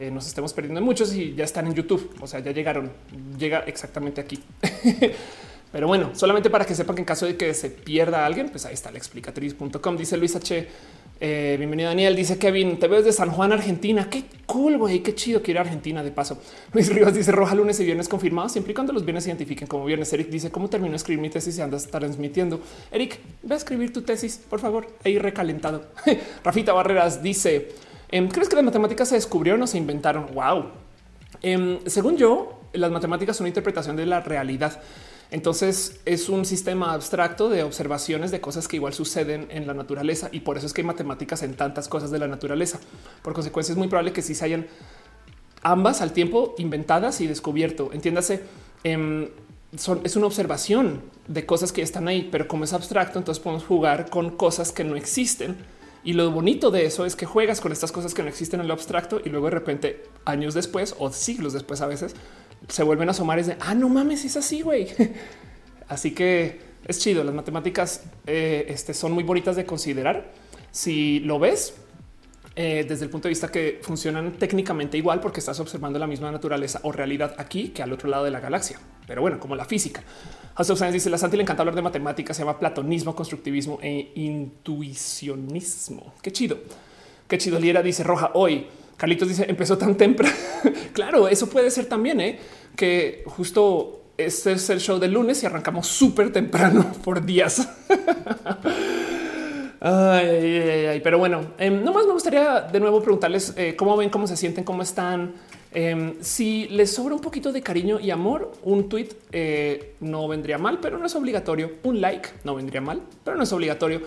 eh, 0.01 0.11
nos 0.11 0.27
estemos 0.27 0.53
perdiendo 0.53 0.81
muchos 0.81 1.15
y 1.15 1.35
ya 1.35 1.45
están 1.45 1.67
en 1.67 1.75
YouTube. 1.75 2.15
O 2.21 2.27
sea, 2.27 2.41
ya 2.41 2.53
llegaron, 2.53 2.91
llega 3.39 3.61
exactamente 3.61 4.21
aquí. 4.21 4.43
Pero 5.73 5.87
bueno, 5.87 6.11
solamente 6.15 6.51
para 6.51 6.67
que 6.67 6.75
sepan 6.75 6.97
que 6.97 7.03
en 7.03 7.07
caso 7.07 7.25
de 7.25 7.37
que 7.37 7.55
se 7.55 7.71
pierda 7.71 8.27
alguien, 8.27 8.51
pues 8.51 8.67
ahí 8.67 8.75
está 8.75 8.91
la 8.91 8.99
explicatriz.com. 8.99 9.97
Dice 9.97 10.19
Luis 10.19 10.37
H. 10.37 10.69
Eh, 11.25 11.55
bienvenido 11.57 11.89
Daniel. 11.89 12.17
Dice 12.17 12.37
Kevin, 12.37 12.81
te 12.81 12.89
veo 12.89 12.99
desde 12.99 13.13
San 13.13 13.31
Juan, 13.31 13.53
Argentina. 13.53 14.11
Qué 14.11 14.25
cool, 14.45 14.77
güey. 14.77 15.05
Qué 15.05 15.15
chido 15.15 15.41
que 15.41 15.53
ir 15.53 15.59
a 15.59 15.61
Argentina 15.61 16.03
de 16.03 16.11
paso. 16.11 16.43
Luis 16.73 16.93
Rivas 16.93 17.15
dice 17.15 17.31
roja 17.31 17.55
lunes 17.55 17.79
y 17.79 17.85
viernes 17.85 18.09
confirmados, 18.09 18.51
siempre 18.51 18.73
y 18.73 18.75
cuando 18.75 18.93
los 18.93 19.05
viernes 19.05 19.23
se 19.23 19.31
identifiquen 19.31 19.69
como 19.69 19.85
viernes. 19.85 20.13
Eric 20.13 20.31
dice 20.31 20.51
cómo 20.51 20.69
termino 20.69 20.91
de 20.91 20.97
escribir 20.97 21.23
mi 21.23 21.31
tesis 21.31 21.57
y 21.57 21.61
andas 21.61 21.87
transmitiendo. 21.87 22.61
Eric, 22.91 23.21
ve 23.45 23.55
a 23.55 23.57
escribir 23.57 23.93
tu 23.93 24.03
tesis, 24.03 24.37
por 24.51 24.59
favor. 24.59 24.89
Ahí 25.05 25.17
recalentado. 25.17 25.87
Rafita 26.43 26.73
Barreras 26.73 27.23
dice, 27.23 27.69
em, 28.09 28.27
¿crees 28.27 28.49
que 28.49 28.57
las 28.57 28.65
matemáticas 28.65 29.09
se 29.09 29.15
descubrieron 29.15 29.63
o 29.63 29.69
se 29.69 29.79
inventaron? 29.79 30.27
Wow. 30.35 30.71
Em, 31.41 31.79
según 31.87 32.17
yo, 32.17 32.63
las 32.73 32.91
matemáticas 32.91 33.37
son 33.37 33.45
una 33.45 33.51
interpretación 33.51 33.95
de 33.95 34.07
la 34.07 34.23
realidad. 34.23 34.83
Entonces 35.33 35.99
es 36.05 36.29
un 36.29 36.45
sistema 36.45 36.93
abstracto 36.93 37.49
de 37.49 37.63
observaciones 37.63 38.31
de 38.31 38.43
cosas 38.43 38.69
que 38.69 38.77
igual 38.77 38.93
suceden 38.93 39.49
en 39.51 39.67
la 39.67 39.73
naturaleza 39.73 40.29
y 40.31 40.41
por 40.41 40.59
eso 40.59 40.67
es 40.67 40.75
que 40.75 40.83
hay 40.83 40.87
matemáticas 40.87 41.43
en 41.43 41.55
tantas 41.55 41.89
cosas 41.89 42.11
de 42.11 42.19
la 42.19 42.29
naturaleza. 42.29 42.79
Por 43.23 43.33
consecuencia 43.33 43.73
es 43.73 43.79
muy 43.79 43.89
probable 43.89 44.13
que 44.13 44.21
sí 44.21 44.35
se 44.35 44.45
hayan 44.45 44.67
ambas 45.63 46.03
al 46.03 46.13
tiempo 46.13 46.55
inventadas 46.59 47.23
y 47.23 47.27
descubierto. 47.27 47.89
Entiéndase, 47.95 48.43
em, 48.85 49.31
es 49.73 50.17
una 50.17 50.27
observación 50.27 51.01
de 51.27 51.47
cosas 51.47 51.73
que 51.73 51.81
están 51.81 52.09
ahí, 52.09 52.29
pero 52.31 52.47
como 52.47 52.65
es 52.65 52.75
abstracto, 52.75 53.19
entonces 53.19 53.43
podemos 53.43 53.65
jugar 53.65 54.11
con 54.11 54.37
cosas 54.37 54.71
que 54.71 54.85
no 54.85 54.97
existen. 54.97 55.57
Y 56.05 56.13
lo 56.13 56.31
bonito 56.31 56.71
de 56.71 56.85
eso 56.85 57.07
es 57.07 57.17
que 57.17 57.25
juegas 57.25 57.63
con 57.63 57.73
estas 57.73 57.91
cosas 57.91 58.13
que 58.13 58.23
no 58.23 58.29
existen 58.29 58.61
en 58.61 58.69
lo 58.69 58.75
abstracto 58.75 59.23
y 59.25 59.31
luego 59.31 59.47
de 59.47 59.53
repente 59.53 60.03
años 60.27 60.53
después 60.53 60.95
o 60.99 61.11
siglos 61.11 61.55
después 61.55 61.81
a 61.81 61.87
veces 61.87 62.15
se 62.69 62.83
vuelven 62.83 63.09
a 63.09 63.13
asomar 63.13 63.39
es 63.39 63.47
de 63.47 63.57
ah, 63.61 63.75
no 63.75 63.89
mames, 63.89 64.25
es 64.25 64.37
así, 64.37 64.63
güey. 64.63 64.89
Así 65.89 66.13
que 66.13 66.61
es 66.87 66.99
chido. 66.99 67.23
Las 67.23 67.35
matemáticas 67.35 68.05
eh, 68.27 68.67
este, 68.69 68.95
son 68.95 69.13
muy 69.13 69.25
bonitas 69.25 69.57
de 69.57 69.67
considerar. 69.67 70.33
Si 70.71 71.21
lo 71.21 71.39
ves 71.39 71.75
eh, 72.55 72.85
desde 72.87 73.05
el 73.05 73.11
punto 73.11 73.29
de 73.29 73.31
vista 73.31 73.49
que 73.49 73.81
funcionan 73.83 74.33
técnicamente 74.33 74.99
igual, 74.99 75.21
porque 75.21 75.41
estás 75.41 75.59
observando 75.61 75.99
la 75.99 76.07
misma 76.07 76.31
naturaleza 76.31 76.81
o 76.83 76.93
realidad 76.93 77.35
aquí 77.39 77.69
que 77.69 77.83
al 77.83 77.93
otro 77.93 78.09
lado 78.09 78.25
de 78.25 78.31
la 78.31 78.41
galaxia. 78.41 78.79
Pero 79.07 79.23
bueno, 79.23 79.39
como 79.39 79.57
la 79.57 79.65
física. 79.65 80.03
Of 80.57 80.67
Science 80.67 80.93
dice 80.93 81.09
la 81.09 81.19
Santi 81.19 81.37
le 81.37 81.45
encanta 81.45 81.63
hablar 81.63 81.75
de 81.75 81.83
matemáticas, 81.83 82.37
se 82.37 82.43
llama 82.43 82.59
platonismo, 82.59 83.15
constructivismo 83.15 83.79
e 83.83 84.13
intuicionismo. 84.15 86.13
Qué 86.23 86.31
chido. 86.31 86.59
Qué 87.27 87.39
chido. 87.39 87.59
Liera 87.59 87.83
dice 87.83 88.05
roja 88.05 88.33
hoy. 88.35 88.67
Carlitos 89.03 89.27
dice 89.27 89.47
empezó 89.49 89.77
tan 89.77 89.97
temprano. 89.97 90.33
claro, 90.93 91.27
eso 91.27 91.49
puede 91.49 91.73
ser 91.73 91.87
también, 91.87 92.21
¿eh? 92.21 92.39
que 92.77 93.25
justo 93.27 94.03
este 94.17 94.53
es 94.53 94.71
el 94.71 94.79
show 94.79 95.01
del 95.01 95.11
lunes 95.11 95.43
y 95.43 95.47
arrancamos 95.47 95.89
súper 95.89 96.33
temprano 96.33 96.93
por 97.05 97.27
días. 97.27 97.69
pero 99.81 101.19
bueno, 101.19 101.47
eh, 101.59 101.69
nomás 101.69 102.07
me 102.07 102.13
gustaría 102.13 102.61
de 102.61 102.79
nuevo 102.79 103.03
preguntarles 103.03 103.55
eh, 103.57 103.75
cómo 103.75 103.97
ven, 103.97 104.09
cómo 104.09 104.29
se 104.29 104.37
sienten, 104.37 104.63
cómo 104.63 104.83
están. 104.83 105.33
Em, 105.73 106.15
si 106.21 106.69
les 106.69 106.93
sobra 106.93 107.17
un 107.17 107.21
poquito 107.21 107.51
de 107.51 107.61
cariño 107.61 107.99
y 107.99 108.13
amor, 108.13 108.53
un 108.63 108.89
tweet 108.89 109.09
eh, 109.33 109.95
no 109.99 110.29
vendría 110.29 110.59
mal, 110.59 110.79
pero 110.81 110.97
no 110.97 111.07
es 111.07 111.17
obligatorio. 111.17 111.73
Un 111.83 112.01
like 112.01 112.29
no 112.45 112.55
vendría 112.55 112.81
mal, 112.81 113.03
pero 113.25 113.37
no 113.37 113.43
es 113.43 113.53
obligatorio. 113.53 114.03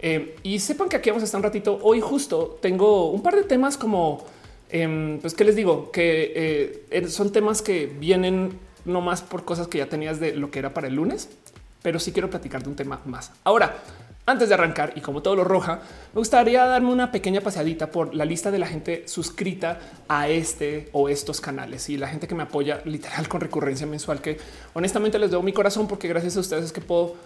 Em, 0.00 0.30
y 0.42 0.58
sepan 0.58 0.88
que 0.88 0.96
aquí 0.96 1.10
vamos 1.10 1.22
a 1.22 1.26
estar 1.26 1.38
un 1.38 1.44
ratito. 1.44 1.78
Hoy 1.82 2.00
justo 2.00 2.58
tengo 2.60 3.10
un 3.10 3.22
par 3.22 3.36
de 3.36 3.44
temas 3.44 3.76
como, 3.76 4.24
em, 4.72 5.18
pues, 5.20 5.34
¿qué 5.34 5.44
les 5.44 5.56
digo? 5.56 5.90
Que 5.90 6.84
eh, 6.90 7.08
son 7.08 7.32
temas 7.32 7.62
que 7.62 7.86
vienen 7.86 8.58
no 8.84 9.00
más 9.00 9.22
por 9.22 9.44
cosas 9.44 9.68
que 9.68 9.78
ya 9.78 9.86
tenías 9.86 10.20
de 10.20 10.34
lo 10.34 10.50
que 10.50 10.58
era 10.58 10.72
para 10.72 10.88
el 10.88 10.94
lunes, 10.94 11.28
pero 11.82 11.98
sí 11.98 12.12
quiero 12.12 12.30
platicar 12.30 12.62
de 12.62 12.68
un 12.68 12.76
tema 12.76 13.00
más. 13.04 13.32
Ahora, 13.44 13.76
antes 14.26 14.48
de 14.48 14.54
arrancar 14.54 14.92
y 14.94 15.00
como 15.00 15.22
todo 15.22 15.34
lo 15.34 15.44
roja, 15.44 15.80
me 16.12 16.18
gustaría 16.18 16.64
darme 16.64 16.92
una 16.92 17.10
pequeña 17.10 17.40
paseadita 17.40 17.90
por 17.90 18.14
la 18.14 18.24
lista 18.24 18.50
de 18.50 18.58
la 18.58 18.66
gente 18.66 19.08
suscrita 19.08 19.78
a 20.08 20.28
este 20.28 20.88
o 20.92 21.08
estos 21.08 21.40
canales 21.40 21.88
y 21.88 21.96
la 21.96 22.08
gente 22.08 22.28
que 22.28 22.34
me 22.34 22.44
apoya 22.44 22.80
literal 22.84 23.28
con 23.28 23.40
recurrencia 23.40 23.86
mensual, 23.86 24.20
que 24.20 24.38
honestamente 24.74 25.18
les 25.18 25.30
doy 25.30 25.42
mi 25.42 25.52
corazón 25.52 25.88
porque 25.88 26.06
gracias 26.06 26.36
a 26.36 26.40
ustedes 26.40 26.66
es 26.66 26.72
que 26.72 26.80
puedo 26.80 27.16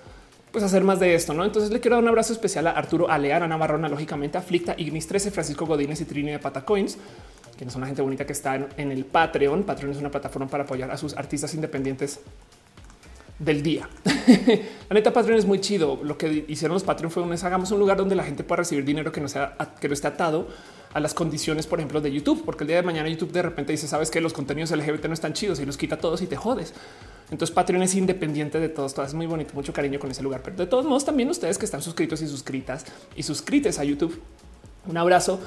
pues 0.50 0.62
hacer 0.62 0.84
más 0.84 1.00
de 1.00 1.16
esto, 1.16 1.34
¿no? 1.34 1.44
Entonces 1.44 1.72
le 1.72 1.80
quiero 1.80 1.96
dar 1.96 2.04
un 2.04 2.08
abrazo 2.08 2.32
especial 2.32 2.68
a 2.68 2.70
Arturo 2.70 3.10
Aleana 3.10 3.48
Navarrona, 3.48 3.88
lógicamente, 3.88 4.38
Aflicta, 4.38 4.76
Ignis 4.78 5.08
13, 5.08 5.32
Francisco 5.32 5.66
Godínez 5.66 6.00
y 6.00 6.04
Trini 6.04 6.30
de 6.30 6.38
Patacoins, 6.38 6.96
quienes 7.56 7.72
son 7.72 7.80
una 7.80 7.86
gente 7.86 8.02
bonita 8.02 8.26
que 8.26 8.32
está 8.32 8.56
en, 8.76 8.92
el 8.92 9.04
Patreon. 9.04 9.64
Patreon 9.64 9.92
es 9.92 9.98
una 9.98 10.10
plataforma 10.10 10.48
para 10.48 10.64
apoyar 10.64 10.90
a 10.90 10.96
sus 10.96 11.16
artistas 11.16 11.54
independientes 11.54 12.20
del 13.38 13.62
día. 13.62 13.88
la 14.88 14.94
neta 14.94 15.12
Patreon 15.12 15.38
es 15.38 15.46
muy 15.46 15.60
chido. 15.60 16.00
Lo 16.02 16.16
que 16.18 16.44
hicieron 16.48 16.74
los 16.74 16.84
Patreon 16.84 17.10
fue 17.10 17.22
un 17.22 17.32
hagamos 17.32 17.70
un 17.70 17.78
lugar 17.78 17.96
donde 17.96 18.14
la 18.14 18.24
gente 18.24 18.44
pueda 18.44 18.60
recibir 18.60 18.84
dinero 18.84 19.12
que 19.12 19.20
no 19.20 19.28
sea 19.28 19.56
que 19.80 19.88
no 19.88 19.94
esté 19.94 20.08
atado 20.08 20.48
a 20.92 21.00
las 21.00 21.12
condiciones, 21.12 21.66
por 21.66 21.80
ejemplo, 21.80 22.00
de 22.00 22.12
YouTube, 22.12 22.44
porque 22.44 22.62
el 22.62 22.68
día 22.68 22.76
de 22.76 22.82
mañana 22.84 23.08
YouTube 23.08 23.32
de 23.32 23.42
repente 23.42 23.72
dice, 23.72 23.88
sabes 23.88 24.10
que 24.12 24.20
los 24.20 24.32
contenidos 24.32 24.70
LGBT 24.70 25.06
no 25.06 25.14
están 25.14 25.32
chidos 25.32 25.58
y 25.58 25.66
los 25.66 25.76
quita 25.76 25.98
todos 25.98 26.22
y 26.22 26.28
te 26.28 26.36
jodes. 26.36 26.72
Entonces 27.30 27.52
Patreon 27.52 27.82
es 27.82 27.94
independiente 27.96 28.60
de 28.60 28.68
todos. 28.68 28.94
Todo 28.94 29.04
es 29.04 29.14
muy 29.14 29.26
bonito, 29.26 29.54
mucho 29.54 29.72
cariño 29.72 29.98
con 29.98 30.10
ese 30.10 30.22
lugar. 30.22 30.42
Pero 30.44 30.56
de 30.56 30.66
todos 30.66 30.84
modos, 30.84 31.04
también 31.04 31.28
ustedes 31.28 31.58
que 31.58 31.64
están 31.64 31.82
suscritos 31.82 32.22
y 32.22 32.28
suscritas 32.28 32.84
y 33.16 33.22
suscrites 33.24 33.78
a 33.78 33.84
YouTube, 33.84 34.20
un 34.86 34.96
abrazo. 34.96 35.40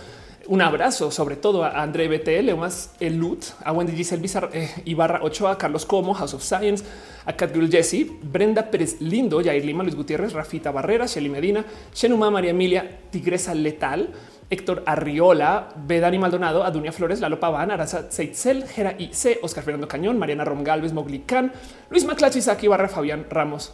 Un 0.47 0.61
abrazo 0.61 1.11
sobre 1.11 1.35
todo 1.35 1.63
a 1.63 1.81
André 1.81 2.07
BTL, 2.07 2.55
más 2.55 2.91
Elut, 2.99 3.45
a 3.63 3.71
Wendy 3.71 3.93
Giselle 3.95 4.21
Bizarra, 4.21 4.49
eh, 4.53 4.69
Ibarra 4.85 5.21
Ochoa, 5.23 5.51
a 5.51 5.57
Carlos 5.57 5.85
Como, 5.85 6.13
House 6.13 6.33
of 6.33 6.43
Science, 6.43 6.83
a 7.25 7.33
Catgirl 7.33 7.69
Jesse, 7.69 8.09
Brenda 8.21 8.69
Pérez 8.71 9.01
Lindo, 9.01 9.41
Jair 9.43 9.63
Lima, 9.65 9.83
Luis 9.83 9.95
Gutiérrez, 9.95 10.33
Rafita 10.33 10.71
Barrera, 10.71 11.05
Shelly 11.05 11.29
Medina, 11.29 11.65
Shenuma, 11.93 12.31
María 12.31 12.51
Emilia, 12.51 12.99
Tigresa 13.11 13.53
Letal, 13.53 14.09
Héctor 14.49 14.83
Arriola, 14.85 15.69
Bedani 15.75 16.17
Maldonado, 16.17 16.63
Adunia 16.63 16.91
Flores, 16.91 17.19
Lalo 17.19 17.39
Paván, 17.39 17.71
Arasa 17.71 18.09
Seitzel, 18.09 18.65
Gera 18.67 18.95
C, 19.11 19.39
Oscar 19.41 19.63
Fernando 19.63 19.87
Cañón, 19.87 20.17
Mariana 20.17 20.45
Rom 20.45 20.63
Galvez, 20.63 20.93
Moglicán, 20.93 21.51
Luis 21.89 22.05
Maclachi, 22.05 22.39
Isaki 22.39 22.67
Barra, 22.67 22.87
Fabián 22.87 23.25
Ramos, 23.29 23.73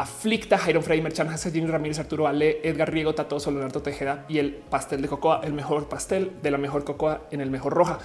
Aflicta, 0.00 0.56
Jairon 0.56 0.82
Frey, 0.82 1.02
Merchan, 1.02 1.28
Jimmy 1.52 1.66
Ramírez, 1.66 1.98
Arturo 1.98 2.26
Ale, 2.26 2.60
Edgar 2.62 2.90
Riego, 2.90 3.14
Tato, 3.14 3.36
Leonardo 3.50 3.82
Tejeda 3.82 4.24
y 4.26 4.38
el 4.38 4.54
pastel 4.54 5.02
de 5.02 5.08
cocoa, 5.08 5.42
el 5.44 5.52
mejor 5.52 5.90
pastel 5.90 6.32
de 6.42 6.50
la 6.50 6.56
mejor 6.56 6.84
cocoa 6.84 7.26
en 7.30 7.42
el 7.42 7.50
mejor 7.50 7.74
roja. 7.74 7.98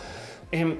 Em, 0.52 0.80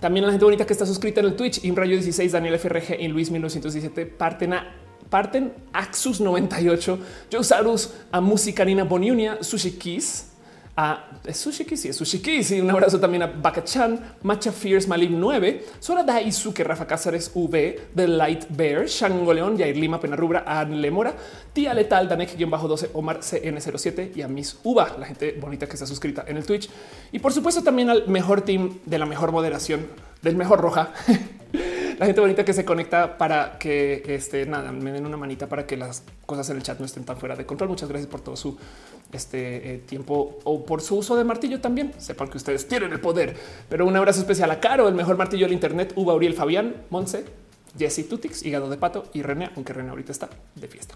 también 0.00 0.24
la 0.24 0.32
gente 0.32 0.46
bonita 0.46 0.64
que 0.64 0.72
está 0.72 0.86
suscrita 0.86 1.20
en 1.20 1.26
el 1.26 1.36
Twitch, 1.36 1.62
Imrayo 1.64 1.92
16, 1.92 2.32
Daniel 2.32 2.58
FRG 2.58 2.98
y 3.00 3.08
Luis 3.08 3.30
1917 3.30 4.06
parten 4.06 4.54
parten 5.10 5.52
Axus 5.74 6.22
98, 6.22 6.98
Joe 7.30 7.44
Sarus, 7.44 7.92
a 8.10 8.22
Musicanina 8.22 8.84
Boniunia, 8.84 9.42
Sushi 9.42 9.72
Kiss, 9.72 10.29
a 10.80 11.10
Sushi 11.30 11.66
Kiss 11.66 11.84
y 11.84 11.92
Sushi 11.92 12.20
Kiss. 12.20 12.52
Y 12.52 12.60
un 12.60 12.70
abrazo 12.70 12.98
también 12.98 13.22
a 13.22 13.26
Bakachan, 13.26 14.16
Macha 14.22 14.50
Fierce, 14.50 14.88
Malim 14.88 15.20
9, 15.20 15.66
Sora 15.78 16.02
Daisuke, 16.02 16.64
Rafa 16.64 16.86
Cáceres, 16.86 17.30
V, 17.34 17.88
The 17.94 18.08
Light 18.08 18.46
Bear, 18.48 18.86
Shango 18.86 19.34
León, 19.34 19.58
Yair 19.58 19.76
Lima, 19.76 20.00
Pena 20.00 20.16
Rubra, 20.16 20.42
Anne 20.46 20.76
Lemora, 20.76 21.14
Tía 21.52 21.74
Letal, 21.74 22.08
Danek-12, 22.08 22.90
Omar 22.94 23.20
CN07 23.20 24.16
y 24.16 24.22
a 24.22 24.28
Miss 24.28 24.58
Uva, 24.64 24.96
la 24.98 25.04
gente 25.04 25.36
bonita 25.38 25.66
que 25.66 25.74
está 25.74 25.84
suscrita 25.84 26.24
en 26.26 26.38
el 26.38 26.46
Twitch. 26.46 26.70
Y 27.12 27.18
por 27.18 27.34
supuesto 27.34 27.62
también 27.62 27.90
al 27.90 28.08
mejor 28.08 28.40
team 28.40 28.78
de 28.86 28.98
la 28.98 29.04
mejor 29.04 29.32
moderación, 29.32 29.86
del 30.22 30.36
mejor 30.36 30.60
roja. 30.60 30.92
la 31.98 32.06
gente 32.06 32.20
bonita 32.20 32.44
que 32.46 32.54
se 32.54 32.64
conecta 32.64 33.18
para 33.18 33.58
que 33.58 34.02
este 34.06 34.46
nada 34.46 34.72
me 34.72 34.90
den 34.90 35.04
una 35.04 35.18
manita 35.18 35.48
para 35.48 35.66
que 35.66 35.76
las 35.76 36.02
cosas 36.24 36.48
en 36.48 36.56
el 36.56 36.62
chat 36.62 36.78
no 36.78 36.86
estén 36.86 37.04
tan 37.04 37.18
fuera 37.18 37.36
de 37.36 37.44
control. 37.44 37.68
Muchas 37.68 37.88
gracias 37.88 38.10
por 38.10 38.22
todo 38.22 38.36
su 38.36 38.56
este 39.12 39.74
eh, 39.74 39.78
tiempo 39.78 40.38
o 40.44 40.64
por 40.64 40.80
su 40.80 40.96
uso 40.96 41.16
de 41.16 41.24
martillo 41.24 41.60
también. 41.60 41.92
Sepan 41.98 42.28
que 42.28 42.38
ustedes 42.38 42.66
tienen 42.66 42.92
el 42.92 43.00
poder. 43.00 43.36
Pero 43.68 43.86
un 43.86 43.94
abrazo 43.96 44.20
especial 44.20 44.50
a 44.50 44.60
Caro, 44.60 44.88
el 44.88 44.94
mejor 44.94 45.18
martillo 45.18 45.44
del 45.44 45.52
Internet, 45.52 45.92
Uva 45.96 46.14
Uriel 46.14 46.34
Fabián, 46.34 46.74
Monse, 46.88 47.24
Jesse 47.78 48.08
Tutix, 48.08 48.44
Hígado 48.44 48.70
de 48.70 48.76
Pato 48.76 49.04
y 49.12 49.22
René, 49.22 49.50
aunque 49.54 49.72
René 49.72 49.90
ahorita 49.90 50.12
está 50.12 50.28
de 50.54 50.68
fiesta. 50.68 50.94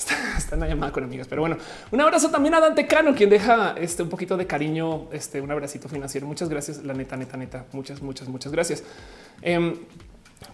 Está, 0.00 0.54
en 0.54 0.60
la 0.60 0.68
llamada 0.68 0.92
con 0.92 1.04
amigas. 1.04 1.28
Pero 1.28 1.42
bueno, 1.42 1.58
un 1.90 2.00
abrazo 2.00 2.30
también 2.30 2.54
a 2.54 2.60
Dante 2.60 2.86
Cano, 2.86 3.14
quien 3.14 3.28
deja 3.28 3.74
este 3.78 4.02
un 4.02 4.08
poquito 4.08 4.36
de 4.36 4.46
cariño, 4.46 5.08
este 5.12 5.40
un 5.40 5.50
abracito 5.50 5.88
financiero. 5.88 6.26
Muchas 6.26 6.48
gracias, 6.48 6.82
la 6.84 6.94
neta, 6.94 7.16
neta, 7.16 7.36
neta. 7.36 7.64
Muchas, 7.72 8.00
muchas, 8.00 8.28
muchas 8.28 8.50
gracias. 8.50 8.82
Em, 9.42 9.76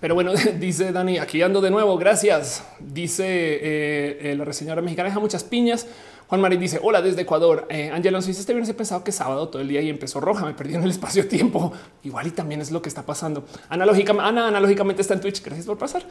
pero 0.01 0.15
bueno, 0.15 0.33
dice 0.59 0.93
Dani, 0.93 1.19
aquí 1.19 1.43
ando 1.43 1.61
de 1.61 1.71
nuevo. 1.71 1.97
Gracias. 1.97 2.65
Dice 2.81 3.25
eh, 3.25 4.19
eh, 4.33 4.35
la 4.37 4.45
reseñora 4.45 4.83
mexicana, 4.83 5.09
deja 5.09 5.21
muchas 5.21 5.45
piñas. 5.45 5.87
Juan 6.29 6.41
Marín 6.41 6.59
dice 6.59 6.81
hola 6.83 7.01
desde 7.03 7.23
Ecuador. 7.23 7.67
Eh, 7.71 7.91
Angela 7.93 8.19
nos 8.19 8.27
dice 8.27 8.41
este 8.41 8.53
viernes 8.53 8.69
he 8.69 8.75
pensado 8.75 9.05
que 9.05 9.13
sábado 9.13 9.49
todo 9.49 9.63
el 9.63 9.69
día 9.69 9.81
y 9.81 9.89
empezó 9.89 10.21
roja. 10.21 10.45
Me 10.45 10.55
perdí 10.55 10.75
en 10.75 10.83
el 10.83 10.91
espacio 10.91 11.29
tiempo. 11.29 11.73
Igual 12.03 12.27
y 12.27 12.31
también 12.33 12.61
es 12.61 12.73
lo 12.73 12.83
que 12.83 12.89
está 12.89 13.07
pasando. 13.07 13.45
Analógicamente, 13.69 14.29
Ana 14.29 14.49
analógicamente 14.49 15.03
está 15.03 15.15
en 15.15 15.21
Twitch. 15.21 15.43
Gracias 15.43 15.67
por 15.67 15.79
pasar. 15.79 16.03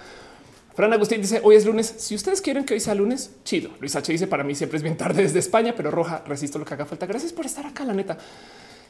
Fran 0.75 0.91
Agustín 0.91 1.22
dice 1.22 1.39
hoy 1.41 1.55
es 1.55 1.65
lunes. 1.65 1.96
Si 1.98 2.15
ustedes 2.15 2.41
quieren 2.41 2.65
que 2.65 2.74
hoy 2.74 2.82
sea 2.82 2.94
lunes, 2.94 3.32
chido. 3.46 3.72
Luis 3.79 3.96
H 3.96 4.12
dice 4.12 4.27
para 4.27 4.44
mí 4.44 4.55
siempre 4.55 4.75
es 4.75 4.84
bien 4.84 4.98
tarde 4.98 5.24
desde 5.24 5.39
España, 5.39 5.74
pero 5.75 5.89
roja 5.89 6.22
resisto 6.27 6.60
lo 6.60 6.65
que 6.65 6.74
haga 6.74 6.86
falta. 6.86 7.05
Gracias 7.05 7.32
por 7.32 7.46
estar 7.46 7.65
acá, 7.65 7.86
la 7.86 7.94
neta. 7.94 8.17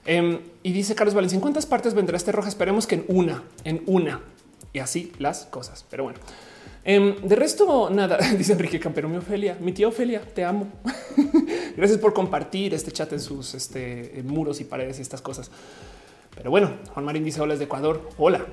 Em, 0.03 0.39
y 0.63 0.71
dice 0.71 0.95
Carlos 0.95 1.13
Valencia, 1.13 1.35
¿en 1.35 1.41
cuántas 1.41 1.67
partes 1.67 1.93
vendrá 1.93 2.17
este 2.17 2.31
roja? 2.31 2.49
Esperemos 2.49 2.87
que 2.87 2.95
en 2.95 3.05
una, 3.07 3.43
en 3.63 3.83
una 3.85 4.21
y 4.73 4.79
así 4.79 5.11
las 5.19 5.45
cosas. 5.45 5.85
Pero 5.89 6.05
bueno, 6.05 6.17
em, 6.83 7.21
de 7.21 7.35
resto, 7.35 7.91
nada, 7.91 8.17
dice 8.37 8.53
Enrique 8.53 8.79
Campero, 8.79 9.07
mi 9.07 9.17
Ofelia, 9.17 9.55
mi 9.59 9.71
tía 9.71 9.87
Ofelia, 9.87 10.21
te 10.21 10.43
amo. 10.43 10.67
Gracias 11.77 11.99
por 11.99 12.13
compartir 12.13 12.73
este 12.73 12.91
chat 12.91 13.13
en 13.13 13.19
sus 13.19 13.53
este, 13.53 14.23
muros 14.25 14.59
y 14.59 14.63
paredes 14.63 14.97
y 14.97 15.03
estas 15.03 15.21
cosas. 15.21 15.51
Pero 16.35 16.49
bueno, 16.49 16.71
Juan 16.93 17.05
Marín 17.05 17.23
dice 17.23 17.41
hola 17.41 17.53
desde 17.53 17.65
Ecuador. 17.65 18.09
Hola. 18.17 18.43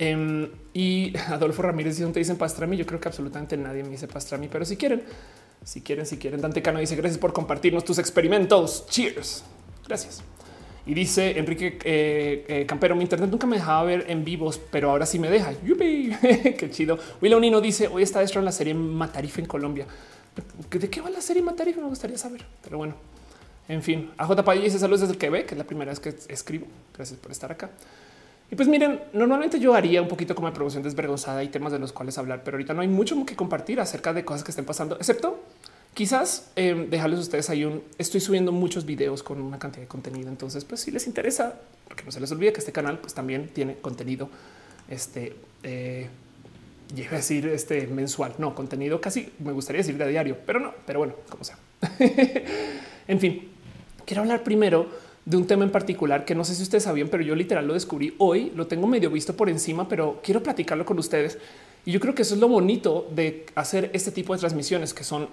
Em, 0.00 0.48
y 0.72 1.12
Adolfo 1.28 1.60
Ramírez 1.60 1.98
dice, 1.98 2.10
te 2.10 2.18
dicen 2.18 2.38
pastrami? 2.38 2.76
Yo 2.76 2.86
creo 2.86 2.98
que 2.98 3.08
absolutamente 3.08 3.56
nadie 3.58 3.84
me 3.84 3.90
dice 3.90 4.08
pastrami, 4.08 4.48
pero 4.48 4.64
si 4.64 4.78
quieren, 4.78 5.02
si 5.62 5.82
quieren, 5.82 6.06
si 6.06 6.16
quieren. 6.16 6.40
Dante 6.40 6.62
Cano 6.62 6.80
dice 6.80 6.96
gracias 6.96 7.18
por 7.18 7.34
compartirnos 7.34 7.84
tus 7.84 7.98
experimentos. 7.98 8.86
Cheers. 8.88 9.44
Gracias. 9.86 10.22
Y 10.86 10.94
dice 10.94 11.38
Enrique 11.38 11.78
eh, 11.84 12.46
eh, 12.48 12.66
Campero, 12.66 12.96
mi 12.96 13.02
internet 13.02 13.28
nunca 13.30 13.46
me 13.46 13.56
dejaba 13.56 13.84
ver 13.84 14.06
en 14.08 14.24
vivos, 14.24 14.58
pero 14.70 14.90
ahora 14.90 15.04
sí 15.04 15.18
me 15.18 15.28
deja. 15.28 15.52
¡Yupi! 15.62 16.16
Qué 16.58 16.70
chido. 16.70 16.98
Willow 17.20 17.38
Nino 17.38 17.60
dice, 17.60 17.86
hoy 17.86 18.02
está 18.02 18.22
esto 18.22 18.38
en 18.38 18.46
la 18.46 18.52
serie 18.52 18.72
Matarife 18.72 19.42
en 19.42 19.46
Colombia. 19.46 19.86
¿De 20.70 20.88
qué 20.88 21.00
va 21.02 21.10
la 21.10 21.20
serie 21.20 21.42
Matarife? 21.42 21.78
Me 21.78 21.88
gustaría 21.88 22.16
saber. 22.16 22.46
Pero 22.62 22.78
bueno, 22.78 22.94
en 23.68 23.82
fin. 23.82 24.10
A 24.16 24.24
J. 24.24 24.54
dice 24.54 24.78
saludos 24.78 25.02
desde 25.02 25.18
Quebec, 25.18 25.46
que 25.46 25.54
es 25.54 25.58
la 25.58 25.64
primera 25.64 25.90
vez 25.90 26.00
que 26.00 26.14
escribo. 26.28 26.66
Gracias 26.96 27.18
por 27.18 27.30
estar 27.30 27.52
acá. 27.52 27.68
Y 28.50 28.56
pues 28.56 28.68
miren, 28.68 29.00
normalmente 29.12 29.60
yo 29.60 29.74
haría 29.74 30.02
un 30.02 30.08
poquito 30.08 30.34
como 30.34 30.48
de 30.48 30.54
promoción 30.54 30.82
desvergonzada 30.82 31.42
y 31.44 31.48
temas 31.48 31.72
de 31.72 31.78
los 31.78 31.92
cuales 31.92 32.18
hablar, 32.18 32.42
pero 32.44 32.56
ahorita 32.56 32.74
no 32.74 32.82
hay 32.82 32.88
mucho 32.88 33.24
que 33.24 33.36
compartir 33.36 33.80
acerca 33.80 34.12
de 34.12 34.24
cosas 34.24 34.42
que 34.42 34.50
estén 34.50 34.64
pasando, 34.64 34.96
excepto 34.96 35.40
Quizás 35.94 36.50
eh, 36.54 36.86
dejarles 36.88 37.18
a 37.18 37.22
ustedes 37.22 37.50
ahí 37.50 37.64
un 37.64 37.82
estoy 37.98 38.20
subiendo 38.20 38.52
muchos 38.52 38.86
videos 38.86 39.22
con 39.24 39.40
una 39.40 39.58
cantidad 39.58 39.82
de 39.82 39.88
contenido. 39.88 40.28
Entonces, 40.28 40.64
pues 40.64 40.80
si 40.80 40.90
les 40.90 41.06
interesa, 41.06 41.56
porque 41.88 42.04
no 42.04 42.12
se 42.12 42.20
les 42.20 42.30
olvide 42.30 42.52
que 42.52 42.60
este 42.60 42.72
canal 42.72 42.98
pues 43.00 43.12
también 43.12 43.48
tiene 43.48 43.76
contenido 43.76 44.28
este 44.88 45.34
eh, 45.62 46.08
a 47.10 47.14
decir 47.14 47.46
este 47.48 47.86
mensual, 47.86 48.34
no 48.38 48.54
contenido 48.54 49.00
casi 49.00 49.32
me 49.40 49.52
gustaría 49.52 49.80
decir 49.80 49.96
de 49.96 50.08
diario, 50.08 50.36
pero 50.46 50.60
no, 50.60 50.74
pero 50.86 51.00
bueno, 51.00 51.14
como 51.28 51.44
sea. 51.44 51.58
en 53.08 53.20
fin, 53.20 53.48
quiero 54.06 54.22
hablar 54.22 54.44
primero 54.44 54.88
de 55.24 55.36
un 55.36 55.46
tema 55.46 55.64
en 55.64 55.70
particular 55.70 56.24
que 56.24 56.34
no 56.34 56.44
sé 56.44 56.54
si 56.54 56.62
ustedes 56.62 56.84
sabían, 56.84 57.08
pero 57.08 57.22
yo 57.22 57.34
literal 57.34 57.66
lo 57.66 57.74
descubrí 57.74 58.14
hoy, 58.18 58.52
lo 58.54 58.66
tengo 58.66 58.86
medio 58.86 59.10
visto 59.10 59.36
por 59.36 59.48
encima, 59.48 59.88
pero 59.88 60.20
quiero 60.22 60.42
platicarlo 60.42 60.84
con 60.84 60.98
ustedes. 60.98 61.38
Y 61.84 61.92
yo 61.92 62.00
creo 62.00 62.14
que 62.14 62.22
eso 62.22 62.34
es 62.34 62.40
lo 62.40 62.48
bonito 62.48 63.08
de 63.14 63.46
hacer 63.54 63.90
este 63.92 64.10
tipo 64.10 64.32
de 64.32 64.40
transmisiones 64.40 64.92
que 64.92 65.04
son 65.04 65.28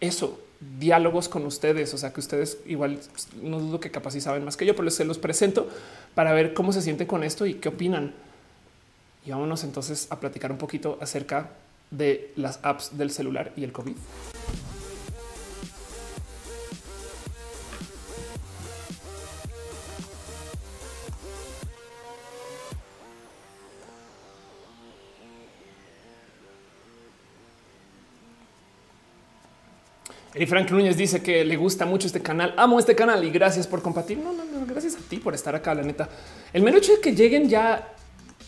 eso, 0.00 0.40
diálogos 0.78 1.28
con 1.28 1.44
ustedes. 1.46 1.92
O 1.94 1.98
sea, 1.98 2.12
que 2.12 2.20
ustedes 2.20 2.58
igual 2.66 3.00
no 3.42 3.60
dudo 3.60 3.80
que 3.80 3.90
capaz 3.90 4.14
y 4.16 4.20
saben 4.20 4.44
más 4.44 4.56
que 4.56 4.66
yo, 4.66 4.74
pero 4.76 4.90
se 4.90 5.04
los 5.04 5.18
presento 5.18 5.68
para 6.14 6.32
ver 6.32 6.54
cómo 6.54 6.72
se 6.72 6.82
sienten 6.82 7.06
con 7.06 7.24
esto 7.24 7.46
y 7.46 7.54
qué 7.54 7.68
opinan. 7.68 8.14
Y 9.26 9.30
vámonos 9.30 9.64
entonces 9.64 10.06
a 10.10 10.20
platicar 10.20 10.50
un 10.50 10.58
poquito 10.58 10.98
acerca 11.00 11.50
de 11.90 12.32
las 12.36 12.60
apps 12.62 12.96
del 12.96 13.10
celular 13.10 13.52
y 13.56 13.64
el 13.64 13.72
COVID. 13.72 13.96
Y 30.34 30.46
Frank 30.46 30.70
Núñez 30.70 30.96
dice 30.96 31.22
que 31.22 31.44
le 31.44 31.56
gusta 31.56 31.86
mucho 31.86 32.06
este 32.06 32.20
canal. 32.20 32.54
Amo 32.56 32.78
este 32.78 32.94
canal 32.94 33.24
y 33.24 33.30
gracias 33.30 33.66
por 33.66 33.82
compartir. 33.82 34.18
No, 34.18 34.32
no, 34.32 34.44
no, 34.44 34.64
gracias 34.64 34.94
a 34.94 34.98
ti 34.98 35.16
por 35.16 35.34
estar 35.34 35.54
acá. 35.56 35.74
La 35.74 35.82
neta, 35.82 36.08
el 36.52 36.62
mero 36.62 36.78
hecho 36.78 36.92
de 36.92 37.00
que 37.00 37.14
lleguen 37.14 37.48
ya 37.48 37.94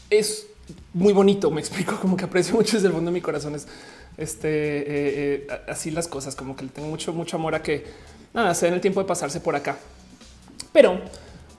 es 0.09 0.47
muy 0.95 1.13
bonito. 1.13 1.51
Me 1.51 1.61
explico 1.61 1.99
como 2.01 2.17
que 2.17 2.25
aprecio 2.25 2.55
mucho 2.55 2.77
desde 2.77 2.87
el 2.87 2.93
fondo 2.93 3.11
de 3.11 3.15
mi 3.15 3.21
corazón. 3.21 3.55
Es 3.57 3.67
este 4.17 4.49
eh, 4.49 4.85
eh, 4.87 5.47
así 5.69 5.91
las 5.91 6.07
cosas, 6.07 6.37
como 6.37 6.55
que 6.55 6.65
le 6.65 6.71
tengo 6.71 6.89
mucho, 6.89 7.13
mucho 7.13 7.37
amor 7.37 7.55
a 7.55 7.63
que 7.63 7.85
nada 8.33 8.55
se 8.55 8.67
den 8.67 8.75
el 8.75 8.81
tiempo 8.81 9.01
de 9.01 9.07
pasarse 9.07 9.41
por 9.41 9.57
acá. 9.57 9.77
Pero 10.73 11.01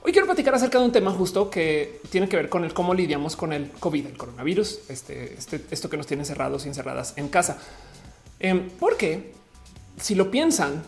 hoy 0.03 0.11
quiero 0.11 0.25
platicar 0.25 0.55
acerca 0.55 0.79
de 0.79 0.85
un 0.85 0.91
tema 0.91 1.11
justo 1.11 1.49
que 1.49 1.99
tiene 2.09 2.29
que 2.29 2.37
ver 2.37 2.47
con 2.47 2.63
el 2.63 2.73
cómo 2.73 2.93
lidiamos 2.93 3.35
con 3.35 3.51
el 3.51 3.71
COVID, 3.71 4.05
el 4.05 4.17
coronavirus, 4.17 4.89
este, 4.89 5.33
este 5.33 5.65
esto 5.69 5.89
que 5.89 5.97
nos 5.97 6.07
tiene 6.07 6.23
cerrados 6.23 6.65
y 6.65 6.69
encerradas 6.69 7.13
en 7.17 7.27
casa. 7.27 7.57
Eh, 8.39 8.69
porque 8.79 9.33
si 9.97 10.15
lo 10.15 10.31
piensan, 10.31 10.83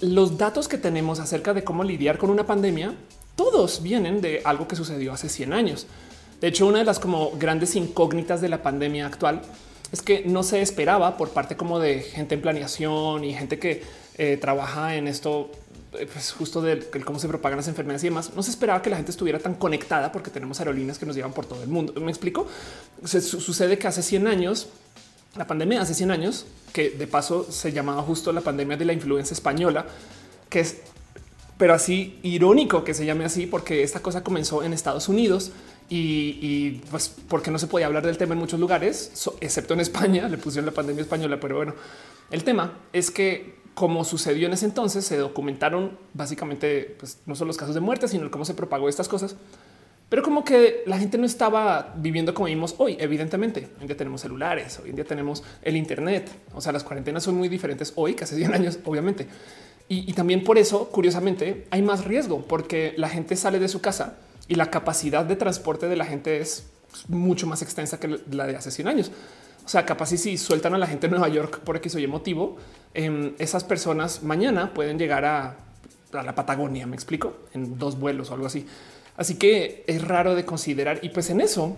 los 0.00 0.38
datos 0.38 0.68
que 0.68 0.78
tenemos 0.78 1.20
acerca 1.20 1.54
de 1.54 1.64
cómo 1.64 1.84
lidiar 1.84 2.18
con 2.18 2.30
una 2.30 2.46
pandemia, 2.46 2.94
todos 3.34 3.82
vienen 3.82 4.20
de 4.20 4.42
algo 4.44 4.66
que 4.68 4.76
sucedió 4.76 5.12
hace 5.12 5.28
100 5.28 5.52
años. 5.52 5.86
De 6.40 6.48
hecho, 6.48 6.66
una 6.66 6.78
de 6.78 6.84
las 6.84 6.98
como 6.98 7.32
grandes 7.32 7.76
incógnitas 7.76 8.40
de 8.40 8.48
la 8.48 8.62
pandemia 8.62 9.06
actual 9.06 9.42
es 9.92 10.02
que 10.02 10.24
no 10.26 10.42
se 10.42 10.60
esperaba 10.60 11.16
por 11.16 11.30
parte 11.30 11.56
como 11.56 11.78
de 11.78 12.00
gente 12.00 12.34
en 12.34 12.42
planeación 12.42 13.24
y 13.24 13.34
gente 13.34 13.58
que 13.58 13.82
eh, 14.18 14.36
trabaja 14.38 14.96
en 14.96 15.08
esto, 15.08 15.50
eh, 15.94 16.08
pues 16.12 16.32
justo 16.32 16.60
de 16.60 16.80
cómo 17.04 17.18
se 17.18 17.28
propagan 17.28 17.58
las 17.58 17.68
enfermedades 17.68 18.04
y 18.04 18.08
demás. 18.08 18.32
No 18.34 18.42
se 18.42 18.50
esperaba 18.50 18.82
que 18.82 18.90
la 18.90 18.96
gente 18.96 19.10
estuviera 19.10 19.38
tan 19.38 19.54
conectada 19.54 20.12
porque 20.12 20.30
tenemos 20.30 20.58
aerolíneas 20.58 20.98
que 20.98 21.06
nos 21.06 21.16
llevan 21.16 21.32
por 21.32 21.46
todo 21.46 21.62
el 21.62 21.68
mundo. 21.68 21.98
Me 22.00 22.10
explico. 22.10 22.46
Se, 23.04 23.20
sucede 23.20 23.78
que 23.78 23.86
hace 23.86 24.02
100 24.02 24.26
años 24.26 24.68
la 25.36 25.46
pandemia 25.46 25.82
hace 25.82 25.94
100 25.94 26.10
años, 26.10 26.46
que 26.72 26.90
de 26.90 27.06
paso 27.06 27.46
se 27.50 27.72
llamaba 27.72 28.02
justo 28.02 28.32
la 28.32 28.40
pandemia 28.40 28.76
de 28.76 28.84
la 28.84 28.92
influencia 28.92 29.34
española, 29.34 29.86
que 30.48 30.60
es 30.60 30.76
pero 31.58 31.72
así 31.72 32.18
irónico 32.22 32.84
que 32.84 32.92
se 32.92 33.06
llame 33.06 33.24
así, 33.24 33.46
porque 33.46 33.82
esta 33.82 34.00
cosa 34.00 34.22
comenzó 34.22 34.62
en 34.62 34.72
Estados 34.72 35.08
Unidos 35.08 35.52
y, 35.88 36.82
pues 36.90 37.14
porque 37.28 37.50
no 37.50 37.58
se 37.58 37.66
podía 37.66 37.86
hablar 37.86 38.04
del 38.04 38.18
tema 38.18 38.34
en 38.34 38.40
muchos 38.40 38.60
lugares, 38.60 39.12
excepto 39.40 39.74
en 39.74 39.80
España, 39.80 40.28
le 40.30 40.36
pusieron 40.36 40.66
la 40.66 40.72
pandemia 40.72 41.02
española, 41.02 41.38
pero 41.40 41.56
bueno, 41.56 41.74
el 42.30 42.44
tema 42.44 42.78
es 42.92 43.10
que 43.10 43.56
como 43.74 44.04
sucedió 44.04 44.46
en 44.46 44.54
ese 44.54 44.64
entonces, 44.64 45.04
se 45.04 45.18
documentaron 45.18 45.98
básicamente 46.14 46.96
pues, 46.98 47.18
no 47.26 47.34
solo 47.34 47.48
los 47.48 47.58
casos 47.58 47.74
de 47.74 47.82
muerte, 47.82 48.08
sino 48.08 48.30
cómo 48.30 48.46
se 48.46 48.54
propagó 48.54 48.88
estas 48.88 49.06
cosas. 49.06 49.36
Pero 50.08 50.22
como 50.22 50.44
que 50.44 50.84
la 50.86 50.98
gente 50.98 51.18
no 51.18 51.26
estaba 51.26 51.94
viviendo 51.96 52.32
como 52.32 52.46
vivimos 52.46 52.76
hoy, 52.78 52.96
evidentemente. 53.00 53.68
Hoy 53.76 53.82
en 53.82 53.86
día 53.88 53.96
tenemos 53.96 54.20
celulares, 54.20 54.78
hoy 54.82 54.90
en 54.90 54.96
día 54.96 55.04
tenemos 55.04 55.42
el 55.62 55.76
Internet. 55.76 56.30
O 56.54 56.60
sea, 56.60 56.72
las 56.72 56.84
cuarentenas 56.84 57.24
son 57.24 57.34
muy 57.34 57.48
diferentes 57.48 57.92
hoy 57.96 58.14
que 58.14 58.24
hace 58.24 58.36
100 58.36 58.54
años, 58.54 58.78
obviamente. 58.84 59.26
Y, 59.88 60.12
también 60.14 60.42
por 60.42 60.58
eso, 60.58 60.88
curiosamente, 60.88 61.66
hay 61.70 61.80
más 61.80 62.04
riesgo 62.04 62.44
porque 62.44 62.94
la 62.96 63.08
gente 63.08 63.36
sale 63.36 63.60
de 63.60 63.68
su 63.68 63.80
casa 63.80 64.16
y 64.48 64.56
la 64.56 64.68
capacidad 64.68 65.24
de 65.24 65.36
transporte 65.36 65.86
de 65.86 65.94
la 65.94 66.04
gente 66.04 66.40
es 66.40 66.66
mucho 67.06 67.46
más 67.46 67.62
extensa 67.62 68.00
que 68.00 68.18
la 68.30 68.46
de 68.46 68.56
hace 68.56 68.72
100 68.72 68.88
años. 68.88 69.12
O 69.64 69.68
sea, 69.68 69.86
capaz 69.86 70.06
si 70.06 70.38
sueltan 70.38 70.74
a 70.74 70.78
la 70.78 70.88
gente 70.88 71.06
en 71.06 71.12
Nueva 71.12 71.28
York 71.28 71.60
por 71.60 71.76
X 71.76 71.94
o 71.94 71.98
Y 72.00 72.06
motivo, 72.08 72.56
em, 72.94 73.34
esas 73.38 73.62
personas 73.62 74.22
mañana 74.22 74.72
pueden 74.74 74.98
llegar 74.98 75.24
a, 75.24 75.56
la 76.12 76.34
Patagonia, 76.34 76.86
me 76.86 76.94
explico, 76.94 77.36
en 77.52 77.78
dos 77.78 77.98
vuelos 77.98 78.30
o 78.30 78.34
algo 78.34 78.46
así. 78.46 78.66
Así 79.16 79.36
que 79.36 79.84
es 79.86 80.02
raro 80.06 80.34
de 80.34 80.44
considerar. 80.44 81.00
Y 81.02 81.08
pues 81.10 81.30
en 81.30 81.40
eso 81.40 81.76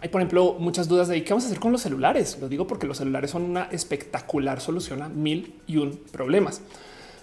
hay, 0.00 0.08
por 0.08 0.20
ejemplo, 0.20 0.56
muchas 0.58 0.88
dudas 0.88 1.08
de 1.08 1.22
qué 1.22 1.30
vamos 1.32 1.44
a 1.44 1.48
hacer 1.48 1.60
con 1.60 1.72
los 1.72 1.82
celulares. 1.82 2.38
Lo 2.40 2.48
digo 2.48 2.66
porque 2.66 2.86
los 2.86 2.98
celulares 2.98 3.30
son 3.30 3.42
una 3.42 3.64
espectacular 3.64 4.60
solución 4.60 5.02
a 5.02 5.08
mil 5.08 5.54
y 5.66 5.76
un 5.76 5.98
problemas. 6.10 6.62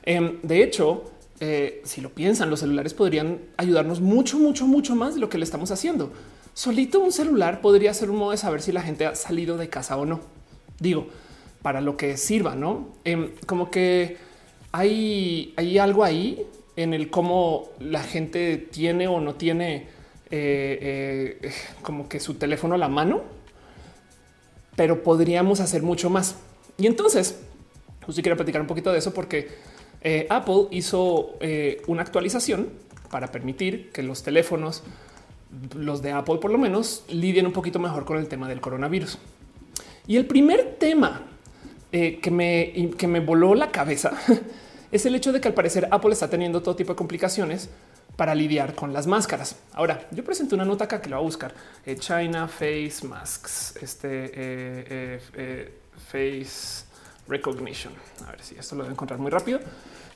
Em, 0.03 0.39
de 0.43 0.63
hecho, 0.63 1.11
eh, 1.39 1.81
si 1.85 2.01
lo 2.01 2.09
piensan, 2.09 2.49
los 2.49 2.59
celulares 2.59 2.93
podrían 2.93 3.39
ayudarnos 3.57 3.99
mucho, 4.01 4.37
mucho, 4.37 4.67
mucho 4.67 4.95
más 4.95 5.15
de 5.15 5.21
lo 5.21 5.29
que 5.29 5.37
le 5.37 5.43
estamos 5.43 5.71
haciendo. 5.71 6.11
Solito 6.53 6.99
un 6.99 7.11
celular 7.11 7.61
podría 7.61 7.93
ser 7.93 8.09
un 8.09 8.17
modo 8.17 8.31
de 8.31 8.37
saber 8.37 8.61
si 8.61 8.71
la 8.71 8.81
gente 8.81 9.05
ha 9.05 9.15
salido 9.15 9.57
de 9.57 9.69
casa 9.69 9.97
o 9.97 10.05
no. 10.05 10.19
Digo, 10.79 11.07
para 11.61 11.81
lo 11.81 11.97
que 11.97 12.17
sirva, 12.17 12.55
no? 12.55 12.89
Em, 13.03 13.31
como 13.45 13.71
que 13.71 14.17
hay, 14.71 15.53
hay 15.55 15.77
algo 15.77 16.03
ahí 16.03 16.45
en 16.77 16.93
el 16.93 17.09
cómo 17.09 17.69
la 17.79 18.03
gente 18.03 18.55
tiene 18.57 19.07
o 19.07 19.19
no 19.19 19.35
tiene 19.35 19.87
eh, 20.29 21.39
eh, 21.41 21.51
como 21.81 22.07
que 22.07 22.19
su 22.19 22.35
teléfono 22.35 22.75
a 22.75 22.77
la 22.77 22.87
mano, 22.87 23.23
pero 24.75 25.01
podríamos 25.03 25.59
hacer 25.59 25.81
mucho 25.81 26.09
más. 26.09 26.35
Y 26.77 26.85
entonces, 26.85 27.39
justo 28.05 28.21
quiero 28.21 28.37
platicar 28.37 28.61
un 28.61 28.67
poquito 28.67 28.91
de 28.91 28.99
eso 28.99 29.11
porque 29.11 29.49
eh, 30.01 30.27
Apple 30.29 30.67
hizo 30.69 31.37
una 31.87 32.03
actualización 32.03 32.69
para 33.09 33.31
permitir 33.31 33.91
que 33.91 34.03
los 34.03 34.21
teléfonos, 34.21 34.83
los 35.75 36.03
de 36.03 36.11
Apple 36.11 36.37
por 36.37 36.51
lo 36.51 36.59
menos, 36.59 37.05
lidien 37.09 37.47
un 37.47 37.53
poquito 37.53 37.79
mejor 37.79 38.05
con 38.05 38.17
el 38.17 38.27
tema 38.27 38.47
del 38.47 38.61
coronavirus. 38.61 39.17
Y 40.05 40.17
el 40.17 40.27
primer 40.27 40.75
tema 40.77 41.23
que, 41.91 42.31
me, 42.31 42.91
que 42.95 43.07
me 43.07 43.19
voló 43.19 43.55
la 43.55 43.71
cabeza 43.71 44.11
es 44.91 45.05
el 45.05 45.15
hecho 45.15 45.31
de 45.31 45.41
que 45.41 45.47
al 45.47 45.53
parecer 45.53 45.87
Apple 45.91 46.13
está 46.13 46.29
teniendo 46.29 46.61
todo 46.61 46.75
tipo 46.75 46.93
de 46.93 46.97
complicaciones 46.97 47.69
para 48.15 48.33
lidiar 48.33 48.73
con 48.73 48.93
las 48.93 49.05
máscaras. 49.05 49.57
Ahora, 49.73 50.07
yo 50.11 50.23
presenté 50.23 50.55
una 50.55 50.65
nota 50.65 50.85
acá 50.85 51.01
que 51.01 51.09
lo 51.09 51.17
voy 51.17 51.23
a 51.23 51.25
buscar. 51.25 51.53
China 51.99 52.47
Face 52.47 53.05
Masks, 53.07 53.75
este 53.81 55.19
Face 56.11 56.85
Recognition. 57.27 57.93
A 58.25 58.31
ver 58.31 58.41
si 58.41 58.55
esto 58.55 58.75
lo 58.75 58.83
voy 58.83 58.89
a 58.89 58.93
encontrar 58.93 59.19
muy 59.19 59.29
rápido, 59.29 59.59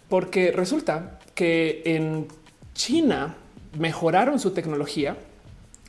porque 0.10 0.52
resulta 0.52 1.20
que 1.36 1.84
en 1.86 2.28
China 2.74 3.36
mejoraron 3.78 4.40
su 4.40 4.52
tecnología 4.52 5.16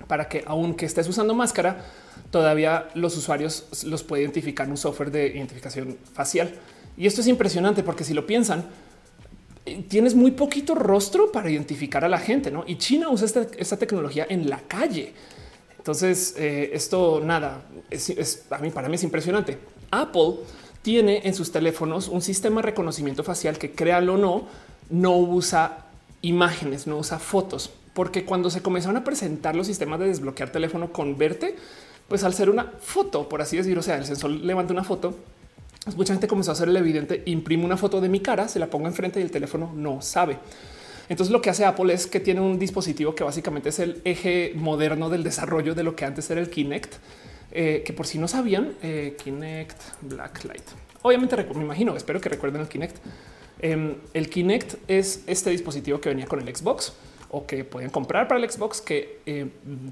para 0.06 0.28
que 0.28 0.44
aunque 0.46 0.84
estés 0.84 1.08
usando 1.08 1.34
máscara, 1.34 1.84
todavía 2.30 2.88
los 2.94 3.16
usuarios 3.16 3.84
los 3.84 4.02
puede 4.02 4.22
identificar 4.22 4.68
un 4.68 4.76
software 4.76 5.10
de 5.10 5.28
identificación 5.28 5.96
facial. 6.12 6.52
Y 6.96 7.06
esto 7.06 7.20
es 7.20 7.26
impresionante 7.26 7.82
porque 7.82 8.04
si 8.04 8.14
lo 8.14 8.26
piensan, 8.26 8.64
eh, 9.64 9.84
tienes 9.88 10.14
muy 10.14 10.32
poquito 10.32 10.74
rostro 10.74 11.30
para 11.30 11.50
identificar 11.50 12.04
a 12.04 12.08
la 12.08 12.18
gente, 12.18 12.50
¿no? 12.50 12.64
Y 12.66 12.76
China 12.76 13.08
usa 13.10 13.26
esta, 13.26 13.76
tecnología 13.76 14.26
en 14.28 14.50
la 14.50 14.60
calle. 14.60 15.12
Entonces, 15.78 16.34
eh, 16.36 16.70
esto 16.72 17.20
nada, 17.24 17.62
es, 17.90 18.44
a 18.50 18.58
mí 18.58 18.70
para 18.70 18.88
mí 18.88 18.96
es 18.96 19.04
impresionante. 19.04 19.58
Apple 19.90 20.36
tiene 20.82 21.22
en 21.24 21.34
sus 21.34 21.52
teléfonos 21.52 22.08
un 22.08 22.22
sistema 22.22 22.60
de 22.60 22.66
reconocimiento 22.66 23.22
facial 23.22 23.58
que, 23.58 23.72
créalo 23.72 24.14
o 24.14 24.18
no, 24.18 24.46
no 24.90 25.16
usa 25.16 25.86
imágenes, 26.22 26.86
no 26.86 26.98
usa 26.98 27.18
fotos, 27.18 27.70
porque 27.94 28.24
cuando 28.24 28.50
se 28.50 28.62
comenzaron 28.62 28.96
a 28.96 29.04
presentar 29.04 29.54
los 29.54 29.66
sistemas 29.66 30.00
de 30.00 30.06
desbloquear 30.06 30.50
teléfono 30.50 30.92
con 30.92 31.16
verte, 31.16 31.56
pues 32.08 32.24
al 32.24 32.34
ser 32.34 32.50
una 32.50 32.72
foto, 32.80 33.28
por 33.28 33.42
así 33.42 33.56
decirlo, 33.56 33.80
o 33.80 33.82
sea, 33.82 33.96
el 33.96 34.04
sensor 34.04 34.30
levanta 34.30 34.72
una 34.72 34.84
foto, 34.84 35.16
mucha 35.96 36.14
gente 36.14 36.28
comenzó 36.28 36.52
a 36.52 36.54
hacer 36.54 36.68
el 36.68 36.76
evidente, 36.76 37.22
imprime 37.26 37.64
una 37.64 37.76
foto 37.76 38.00
de 38.00 38.08
mi 38.08 38.20
cara, 38.20 38.48
se 38.48 38.58
la 38.58 38.68
pongo 38.68 38.86
enfrente 38.86 39.20
y 39.20 39.22
el 39.22 39.30
teléfono 39.30 39.72
no 39.74 40.00
sabe. 40.00 40.38
Entonces 41.08 41.32
lo 41.32 41.42
que 41.42 41.50
hace 41.50 41.64
Apple 41.64 41.92
es 41.92 42.06
que 42.06 42.20
tiene 42.20 42.40
un 42.40 42.58
dispositivo 42.58 43.14
que 43.14 43.24
básicamente 43.24 43.70
es 43.70 43.78
el 43.80 44.00
eje 44.04 44.52
moderno 44.54 45.10
del 45.10 45.24
desarrollo 45.24 45.74
de 45.74 45.82
lo 45.82 45.96
que 45.96 46.04
antes 46.04 46.30
era 46.30 46.40
el 46.40 46.48
Kinect, 46.48 46.94
eh, 47.50 47.82
que 47.84 47.92
por 47.92 48.06
si 48.06 48.18
no 48.18 48.28
sabían, 48.28 48.74
eh, 48.82 49.16
Kinect 49.22 49.78
Blacklight. 50.02 50.62
Obviamente 51.02 51.36
me 51.36 51.64
imagino, 51.64 51.96
espero 51.96 52.20
que 52.20 52.28
recuerden 52.28 52.62
el 52.62 52.68
Kinect. 52.68 52.96
Em, 53.58 53.96
el 54.14 54.30
Kinect 54.30 54.74
es 54.88 55.22
este 55.26 55.50
dispositivo 55.50 56.00
que 56.00 56.08
venía 56.08 56.26
con 56.26 56.40
el 56.40 56.56
Xbox 56.56 56.92
o 57.30 57.46
que 57.46 57.64
pueden 57.64 57.90
comprar 57.90 58.28
para 58.28 58.40
el 58.40 58.50
Xbox 58.50 58.80
que 58.80 59.18
eh, 59.26 59.48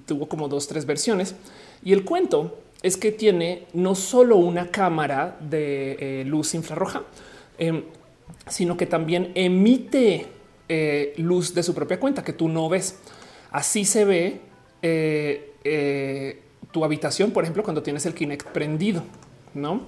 tuvo 0.07 0.29
como 0.29 0.49
dos, 0.49 0.69
tres 0.69 0.87
versiones. 0.87 1.35
Y 1.83 1.93
el 1.93 2.05
cuento 2.05 2.59
es 2.83 2.97
que 2.97 3.13
tiene 3.13 3.67
no 3.73 3.95
solo 3.95 4.37
una 4.37 4.71
cámara 4.71 5.37
de 5.41 6.25
luz 6.27 6.55
infrarroja, 6.55 7.03
em, 7.59 7.85
sino 8.49 8.77
que 8.77 8.87
también 8.87 9.33
emite 9.35 10.27
luz 11.17 11.53
de 11.53 11.63
su 11.63 11.75
propia 11.75 11.99
cuenta 11.99 12.23
que 12.23 12.33
tú 12.33 12.49
no 12.49 12.69
ves. 12.69 12.99
Así 13.51 13.85
se 13.85 14.05
ve 14.05 14.41
tu 16.73 16.85
habitación, 16.85 17.33
por 17.33 17.45
ejemplo, 17.45 17.63
cuando 17.63 17.83
tienes 17.83 18.07
el 18.07 18.15
Kinect 18.15 18.49
prendido, 18.49 19.03
no? 19.55 19.83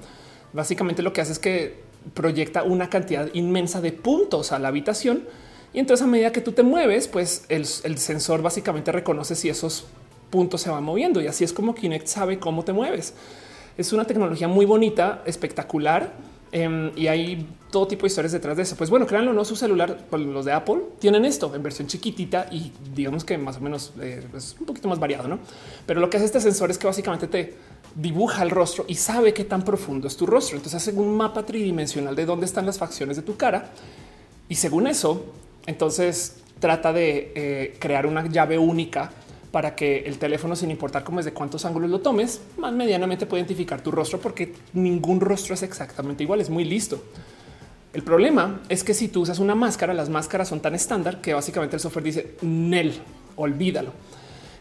Básicamente 0.53 1.03
lo 1.03 1.13
que 1.13 1.21
hace 1.21 1.33
es 1.33 1.39
que 1.39 1.77
proyecta 2.15 2.63
una 2.63 2.91
cantidad 2.91 3.29
inmensa 3.33 3.81
de 3.81 3.93
puntos 3.93 4.53
a 4.53 4.59
la 4.59 4.69
habitación 4.69 5.25
y 5.73 5.79
entonces 5.79 6.05
a 6.05 6.09
medida 6.09 6.33
que 6.33 6.41
tú 6.41 6.53
te 6.53 6.63
mueves, 6.63 7.09
pues 7.09 7.45
el, 7.49 7.65
sensor 7.67 8.43
básicamente 8.43 8.93
reconoce 8.93 9.35
si 9.35 9.49
esos 9.49 9.87
puntos 10.33 10.62
se 10.62 10.71
van 10.71 10.83
moviendo 10.83 11.21
y 11.21 11.29
así 11.29 11.45
es 11.45 11.53
como 11.53 11.77
Kinect 11.77 12.09
sabe 12.09 12.40
cómo 12.40 12.64
te 12.64 12.73
mueves. 12.73 13.14
Es 13.79 13.92
una 13.92 14.05
tecnología 14.05 14.49
muy 14.49 14.66
bonita, 14.66 15.23
espectacular 15.25 16.12
Em, 16.55 16.92
y 16.97 17.07
hay 17.07 17.49
todo 17.71 17.88
tipo 17.88 18.03
de 18.03 18.09
historias 18.09 18.31
detrás 18.31 18.59
de 18.59 18.62
eso. 18.64 18.77
Pues 18.77 18.90
bueno, 18.90 19.07
créanlo, 19.07 19.33
no 19.33 19.42
su 19.42 19.57
celular, 19.57 20.05
los 20.12 20.45
de 20.45 20.53
Apple 20.53 20.83
tienen 20.99 21.25
esto 21.25 21.55
en 21.55 21.62
versión 21.62 21.88
chiquitita 21.88 22.47
y 22.51 22.71
digamos 22.95 23.25
que 23.25 23.38
más 23.38 23.57
o 23.57 23.61
menos 23.61 23.95
eh, 23.99 24.23
es 24.37 24.55
un 24.61 24.66
poquito 24.66 24.87
más 24.87 24.99
variado, 24.99 25.29
no? 25.29 25.38
Pero 25.87 26.01
lo 26.01 26.11
que 26.11 26.18
hace 26.18 26.27
este 26.27 26.42
sensor 26.42 26.71
es 26.71 26.77
que 26.77 26.87
básicamente 26.87 27.27
te 27.27 27.55
dibuja 27.95 28.42
el 28.42 28.51
rostro 28.51 28.85
y 28.87 28.97
sabe 28.97 29.33
qué 29.33 29.45
tan 29.45 29.62
profundo 29.62 30.07
es 30.09 30.16
tu 30.18 30.27
rostro. 30.27 30.59
Entonces 30.59 30.87
hace 30.87 30.92
un 30.92 31.16
mapa 31.16 31.47
tridimensional 31.47 32.14
de 32.14 32.27
dónde 32.27 32.45
están 32.45 32.66
las 32.66 32.77
facciones 32.77 33.16
de 33.16 33.23
tu 33.23 33.38
cara 33.38 33.71
y 34.47 34.57
según 34.57 34.87
eso, 34.87 35.25
entonces 35.64 36.37
trata 36.61 36.92
de 36.92 37.33
eh, 37.35 37.77
crear 37.79 38.05
una 38.05 38.27
llave 38.27 38.59
única 38.59 39.11
para 39.53 39.77
que 39.77 39.99
el 40.01 40.19
teléfono, 40.19 40.57
sin 40.57 40.71
importar 40.71 41.05
cómo 41.05 41.21
es 41.21 41.27
de 41.27 41.33
cuántos 41.33 41.65
ángulos 41.65 41.91
lo 41.91 42.01
tomes, 42.01 42.41
más 42.57 42.73
medianamente 42.73 43.27
puede 43.27 43.43
identificar 43.43 43.83
tu 43.83 43.91
rostro 43.91 44.19
porque 44.19 44.55
ningún 44.73 45.21
rostro 45.21 45.55
es 45.55 45.62
exactamente 45.62 46.25
igual, 46.25 46.41
es 46.41 46.51
muy 46.51 46.65
listo. 46.65 47.01
El 47.93 48.03
problema 48.03 48.62
es 48.71 48.83
que 48.83 48.95
si 48.95 49.09
tú 49.09 49.21
usas 49.21 49.38
una 49.38 49.55
máscara, 49.55 49.93
las 49.93 50.09
máscaras 50.09 50.49
son 50.49 50.61
tan 50.61 50.75
estándar 50.75 51.21
que 51.21 51.35
básicamente 51.35 51.77
el 51.77 51.81
software 51.81 52.05
dice 52.05 52.35
Nel, 52.41 52.95
olvídalo. 53.37 53.93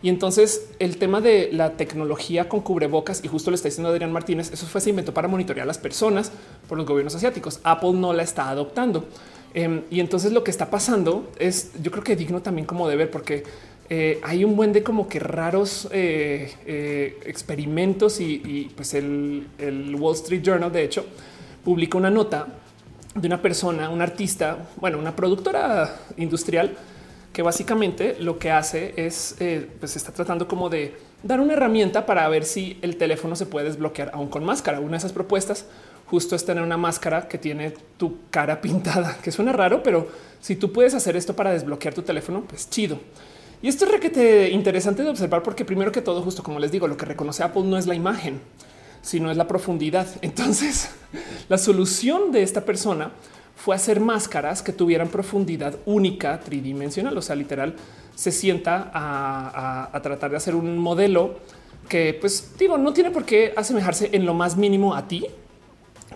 Y 0.04 0.10
entonces 0.10 0.68
el 0.80 0.98
tema 0.98 1.22
de 1.22 1.50
la 1.54 1.78
tecnología 1.78 2.50
con 2.50 2.60
cubrebocas, 2.60 3.24
y 3.24 3.30
justo 3.30 3.50
le 3.50 3.56
está 3.56 3.70
diciendo 3.70 3.90
Adrián 3.90 4.12
Martínez, 4.12 4.52
eso 4.52 4.66
fue 4.66 4.82
se 4.82 4.90
inventó 4.90 5.14
para 5.14 5.30
monitorear 5.30 5.64
a 5.64 5.68
las 5.68 5.78
personas 5.78 6.34
por 6.68 6.78
los 6.78 6.86
gobiernos 6.86 7.16
asiáticos. 7.16 7.62
Apple 7.64 7.94
no 7.94 8.12
la 8.12 8.24
está 8.24 8.50
adoptando. 8.50 9.06
Em, 9.54 9.84
y 9.90 10.00
entonces 10.00 10.32
lo 10.32 10.44
que 10.44 10.52
está 10.52 10.70
pasando 10.70 11.30
es, 11.38 11.72
yo 11.82 11.92
creo 11.92 12.04
que 12.04 12.16
digno 12.16 12.42
también 12.42 12.66
como 12.66 12.88
de 12.88 12.96
ver, 12.96 13.12
porque 13.12 13.44
eh, 13.94 14.22
hay 14.24 14.46
un 14.46 14.56
buen 14.56 14.72
de 14.72 14.84
como 14.84 15.10
que 15.10 15.20
raros 15.20 15.90
eh, 15.92 16.50
eh, 16.66 17.20
experimentos 17.26 18.22
y, 18.22 18.72
pues 18.74 18.94
el, 18.94 19.46
Wall 20.00 20.16
Street 20.16 20.42
Journal, 20.42 20.72
de 20.72 20.86
hecho, 20.86 21.06
publica 21.62 21.98
una 21.98 22.10
nota 22.10 22.48
de 23.14 23.28
una 23.28 23.42
persona, 23.42 23.90
un 23.90 24.02
artista, 24.02 24.70
bueno, 24.78 24.98
una 24.98 25.14
productora 25.14 25.94
industrial 26.16 26.72
que 27.34 27.42
básicamente 27.42 28.16
lo 28.18 28.40
que 28.40 28.50
hace 28.50 28.94
es, 28.96 29.36
pues 29.82 29.98
está 29.98 30.14
tratando 30.14 30.48
como 30.48 30.70
de 30.70 30.96
dar 31.22 31.42
una 31.42 31.52
herramienta 31.52 32.06
para 32.06 32.26
ver 32.30 32.46
si 32.46 32.80
el 32.82 32.96
teléfono 32.96 33.36
se 33.36 33.46
puede 33.46 33.66
desbloquear 33.66 34.12
aún 34.14 34.30
con 34.30 34.46
máscara. 34.46 34.80
Una 34.80 34.92
de 34.92 34.98
esas 35.00 35.12
propuestas 35.12 35.66
justo 36.06 36.38
es 36.38 36.46
tener 36.46 36.64
una 36.64 36.78
máscara 36.78 37.28
que 37.28 37.38
tiene 37.38 37.74
tu 37.98 38.20
cara 38.30 38.62
pintada, 38.62 39.18
que 39.22 39.34
suena 39.34 39.52
raro, 39.52 39.84
pero 39.84 40.08
si 40.40 40.56
tú 40.56 40.72
puedes 40.72 40.94
hacer 40.94 41.18
esto 41.18 41.36
para 41.36 41.52
desbloquear 41.52 41.94
tu 41.94 42.04
teléfono, 42.04 42.46
pues 42.48 42.70
chido. 42.70 42.98
Y 43.62 43.68
esto 43.68 43.86
es 43.86 43.92
requete 43.92 44.50
interesante 44.50 45.04
de 45.04 45.10
observar 45.10 45.44
porque 45.44 45.66
primero 45.66 45.92
que 45.92 46.02
todo, 46.02 46.22
justo 46.22 46.42
como 46.42 46.60
les 46.60 46.72
digo, 46.72 46.88
lo 46.88 46.98
que 46.98 47.06
reconoce 47.06 47.44
Apple 47.44 47.64
no 47.64 47.78
es 47.78 47.86
la 47.86 47.94
imagen, 47.94 48.42
sino 49.02 49.30
es 49.30 49.38
la 49.38 49.48
profundidad. 49.48 50.08
Entonces, 50.22 50.90
la 51.48 51.58
solución 51.58 52.32
de 52.32 52.44
esta 52.44 52.66
persona 52.66 53.12
fue 53.56 53.76
hacer 53.76 54.00
máscaras 54.00 54.64
que 54.64 54.74
tuvieran 54.74 55.10
profundidad 55.10 55.76
única, 55.86 56.40
tridimensional, 56.40 57.16
o 57.16 57.22
sea, 57.22 57.36
literal, 57.36 57.76
se 58.16 58.32
sienta 58.32 58.90
a, 58.94 60.00
tratar 60.02 60.32
de 60.32 60.38
hacer 60.38 60.56
un 60.56 60.80
modelo 60.80 61.36
que, 61.88 62.18
pues 62.20 62.54
digo, 62.58 62.78
no 62.78 62.94
tiene 62.94 63.12
por 63.12 63.26
qué 63.26 63.54
asemejarse 63.56 64.10
en 64.14 64.26
lo 64.26 64.34
más 64.34 64.58
mínimo 64.58 64.96
a 64.96 65.08
ti, 65.08 65.26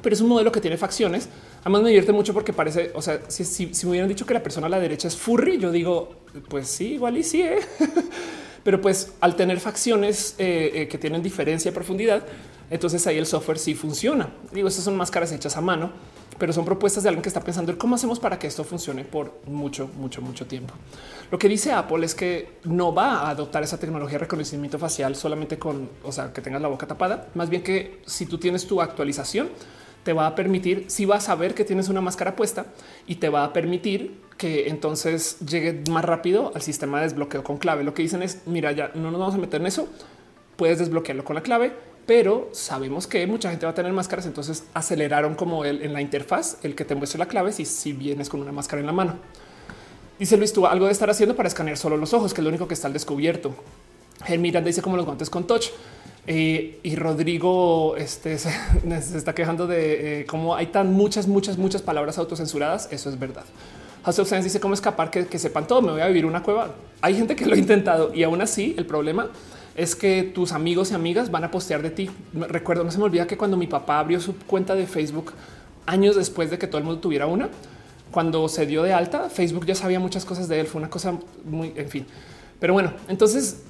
pero 0.02 0.16
es 0.16 0.22
un 0.22 0.30
modelo 0.30 0.52
que 0.52 0.62
tiene 0.62 0.78
facciones. 0.78 1.30
Además 1.66 1.82
me 1.82 1.90
divierte 1.90 2.14
mucho 2.14 2.34
porque 2.34 2.54
parece, 2.54 2.92
o 2.94 3.02
sea, 3.02 3.20
si, 3.28 3.66
me 3.84 3.90
hubieran 3.90 4.08
dicho 4.08 4.26
que 4.26 4.34
la 4.34 4.42
persona 4.42 4.68
a 4.68 4.70
la 4.70 4.80
derecha 4.80 5.10
es 5.10 5.18
furry, 5.18 5.58
yo 5.58 5.72
digo, 5.72 6.16
pues 6.48 6.68
sí, 6.68 6.94
igual 6.94 7.18
y 7.18 7.24
sí, 7.24 7.42
¿eh? 7.42 7.60
pero 8.64 8.80
pues 8.80 9.14
al 9.20 9.36
tener 9.36 9.60
facciones 9.60 10.36
eh, 10.38 10.72
eh, 10.74 10.88
que 10.88 10.98
tienen 10.98 11.22
diferencia 11.22 11.70
y 11.70 11.74
profundidad, 11.74 12.24
entonces 12.70 13.06
ahí 13.08 13.18
el 13.18 13.26
software 13.26 13.60
sí 13.60 13.76
funciona. 13.76 14.30
Digo, 14.54 14.68
estas 14.68 14.86
son 14.86 14.96
máscaras 14.96 15.32
hechas 15.32 15.58
a 15.58 15.62
mano 15.62 15.92
pero 16.38 16.54
son 16.54 16.66
propuestas 16.66 17.04
de 17.04 17.10
alguien 17.10 17.22
que 17.22 17.30
está 17.30 17.42
pensando 17.42 17.72
en 17.72 17.78
cómo 17.78 17.96
hacemos 17.96 18.20
para 18.20 18.38
que 18.38 18.48
esto 18.48 18.64
funcione 18.64 19.06
por 19.06 19.40
mucho, 19.46 19.90
mucho, 19.98 20.22
mucho 20.22 20.46
tiempo. 20.46 20.74
Lo 21.32 21.40
que 21.40 21.48
dice 21.48 21.72
Apple 21.72 22.06
es 22.06 22.14
que 22.14 22.60
no 22.64 22.94
va 22.94 23.22
a 23.22 23.30
adoptar 23.30 23.64
esa 23.64 23.80
tecnología 23.80 24.18
de 24.18 24.26
reconocimiento 24.26 24.78
facial 24.78 25.16
solamente 25.16 25.58
con, 25.58 25.90
o 26.04 26.12
sea, 26.12 26.34
que 26.34 26.42
tengas 26.42 26.62
la 26.62 26.68
boca 26.68 26.88
tapada, 26.88 27.30
más 27.36 27.50
bien 27.50 27.64
que 27.64 28.02
si 28.06 28.26
tú 28.26 28.38
tienes 28.38 28.68
tu 28.68 28.82
actualización, 28.82 29.50
te 30.06 30.14
va 30.14 30.28
a 30.28 30.36
permitir, 30.36 30.86
si 30.88 31.04
vas 31.04 31.28
a 31.28 31.36
ver 31.36 31.54
que 31.54 31.66
tienes 31.66 31.90
una 31.90 32.00
máscara 32.00 32.38
puesta 32.38 32.68
y 33.08 33.16
te 33.16 33.28
va 33.28 33.44
a 33.44 33.52
permitir 33.52 34.22
que 34.38 34.70
entonces 34.70 35.40
llegue 35.40 35.84
más 35.90 36.06
rápido 36.06 36.54
al 36.56 36.62
sistema 36.62 37.00
de 37.00 37.08
desbloqueo 37.08 37.44
con 37.44 37.58
clave. 37.58 37.84
Lo 37.84 37.94
que 37.94 38.04
dicen 38.04 38.22
es, 38.22 38.44
mira, 38.46 38.72
ya 38.72 38.92
no 38.96 39.12
nos 39.12 39.20
vamos 39.20 39.36
a 39.36 39.40
meter 39.40 39.60
en 39.60 39.68
eso, 39.68 39.90
puedes 40.56 40.80
desbloquearlo 40.80 41.26
con 41.26 41.36
la 41.36 41.42
clave 41.42 41.74
pero 42.06 42.50
sabemos 42.52 43.08
que 43.08 43.26
mucha 43.26 43.50
gente 43.50 43.66
va 43.66 43.72
a 43.72 43.76
tener 43.76 43.92
máscaras, 43.92 44.26
entonces 44.26 44.66
aceleraron 44.74 45.36
como 45.36 45.66
el, 45.66 45.82
en 45.82 45.92
la 45.92 46.02
interfaz 46.02 46.58
el 46.64 46.76
que 46.76 46.86
te 46.86 46.94
muestre 46.94 47.18
la 47.18 47.28
clave 47.28 47.52
si, 47.52 47.66
si 47.66 47.94
vienes 47.94 48.30
con 48.30 48.42
una 48.42 48.52
máscara 48.52 48.80
en 48.80 48.86
la 48.86 48.92
mano. 48.92 49.16
Dice 50.20 50.38
Luis, 50.38 50.54
tú 50.54 50.66
algo 50.68 50.86
de 50.86 50.92
estar 50.92 51.10
haciendo 51.10 51.36
para 51.36 51.48
escanear 51.48 51.78
solo 51.78 51.98
los 51.98 52.14
ojos, 52.14 52.34
que 52.34 52.42
es 52.42 52.44
lo 52.44 52.50
único 52.50 52.68
que 52.68 52.76
está 52.76 52.88
al 52.88 52.94
descubierto. 52.94 53.56
Miranda 54.30 54.68
dice 54.68 54.82
como 54.82 54.96
los 54.96 55.06
guantes 55.06 55.30
con 55.30 55.46
touch. 55.46 55.68
Y 56.28 56.96
Rodrigo 56.96 57.96
este, 57.98 58.38
se, 58.40 58.50
está 59.18 59.36
quejando 59.36 59.68
de 59.68 60.22
eh, 60.22 60.26
cómo 60.26 60.56
hay 60.56 60.68
tan 60.68 60.94
muchas, 60.94 61.28
muchas, 61.28 61.58
muchas 61.58 61.82
palabras 61.82 62.18
autocensuradas. 62.18 62.88
Eso 62.92 63.10
es 63.10 63.20
verdad. 63.20 63.46
House 64.04 64.20
of 64.20 64.28
Science 64.28 64.46
dice 64.46 64.60
cómo 64.60 64.74
escapar 64.74 65.10
que 65.10 65.40
sepan 65.40 65.68
todo. 65.68 65.82
Me 65.82 65.92
voy 65.92 66.02
a 66.02 66.08
vivir 66.08 66.26
una 66.26 66.44
cueva. 66.44 66.76
Hay 67.02 67.16
gente 67.16 67.36
que 67.36 67.46
lo 67.46 67.56
ha 67.56 67.58
intentado 67.58 68.14
y 68.14 68.24
aún 68.24 68.42
así 68.42 68.76
el 68.78 68.86
problema 68.86 69.30
es 69.76 69.96
que 69.96 70.24
tus 70.24 70.54
amigos 70.54 70.92
y 70.92 70.96
amigas 70.96 71.30
van 71.30 71.44
a 71.44 71.52
postear 71.52 71.82
de 71.82 71.90
ti. 71.90 72.10
Recuerdo, 72.34 72.84
no 72.84 72.92
se 72.92 72.98
me 72.98 73.04
olvida 73.04 73.28
que 73.28 73.38
cuando 73.38 73.58
mi 73.58 73.68
papá 73.68 74.00
abrió 74.00 74.20
su 74.20 74.36
cuenta 74.38 74.74
de 74.74 74.88
Facebook 74.88 75.34
años 75.86 76.16
después 76.16 76.50
de 76.50 76.58
que 76.58 76.68
todo 76.68 76.78
el 76.78 76.84
mundo 76.86 77.02
tuviera 77.02 77.28
una, 77.28 77.50
cuando 78.12 78.48
se 78.48 78.66
dio 78.66 78.84
de 78.84 78.94
alta, 78.94 79.30
Facebook 79.30 79.66
ya 79.66 79.76
sabía 79.76 80.00
muchas 80.00 80.24
cosas 80.24 80.48
de 80.48 80.62
él. 80.62 80.68
Fue 80.68 80.80
una 80.80 80.90
cosa 80.90 81.18
muy, 81.44 81.74
en 81.76 81.90
fin. 81.90 82.06
Pero 82.60 82.74
bueno, 82.74 82.94
entonces 83.10 83.64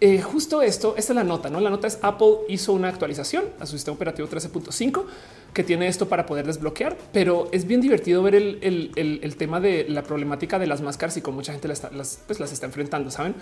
eh, 0.00 0.22
justo 0.22 0.62
esto, 0.62 0.94
esta 0.96 1.12
es 1.12 1.16
la 1.16 1.24
nota, 1.24 1.50
¿no? 1.50 1.60
La 1.60 1.70
nota 1.70 1.88
es 1.88 1.98
Apple 2.02 2.38
hizo 2.48 2.72
una 2.72 2.88
actualización 2.88 3.46
a 3.58 3.66
su 3.66 3.72
sistema 3.72 3.96
operativo 3.96 4.28
13.5 4.28 5.04
que 5.52 5.64
tiene 5.64 5.88
esto 5.88 6.08
para 6.08 6.24
poder 6.24 6.46
desbloquear, 6.46 6.96
pero 7.12 7.48
es 7.50 7.66
bien 7.66 7.80
divertido 7.80 8.22
ver 8.22 8.36
el, 8.36 9.34
tema 9.36 9.58
de 9.58 9.86
la 9.88 10.04
problemática 10.04 10.60
de 10.60 10.68
las 10.68 10.82
máscaras 10.82 11.16
y 11.16 11.20
con 11.20 11.34
mucha 11.34 11.50
gente 11.52 11.66
las, 11.66 11.80
pues 12.26 12.38
las 12.38 12.52
está 12.52 12.66
enfrentando, 12.66 13.10
¿saben? 13.10 13.34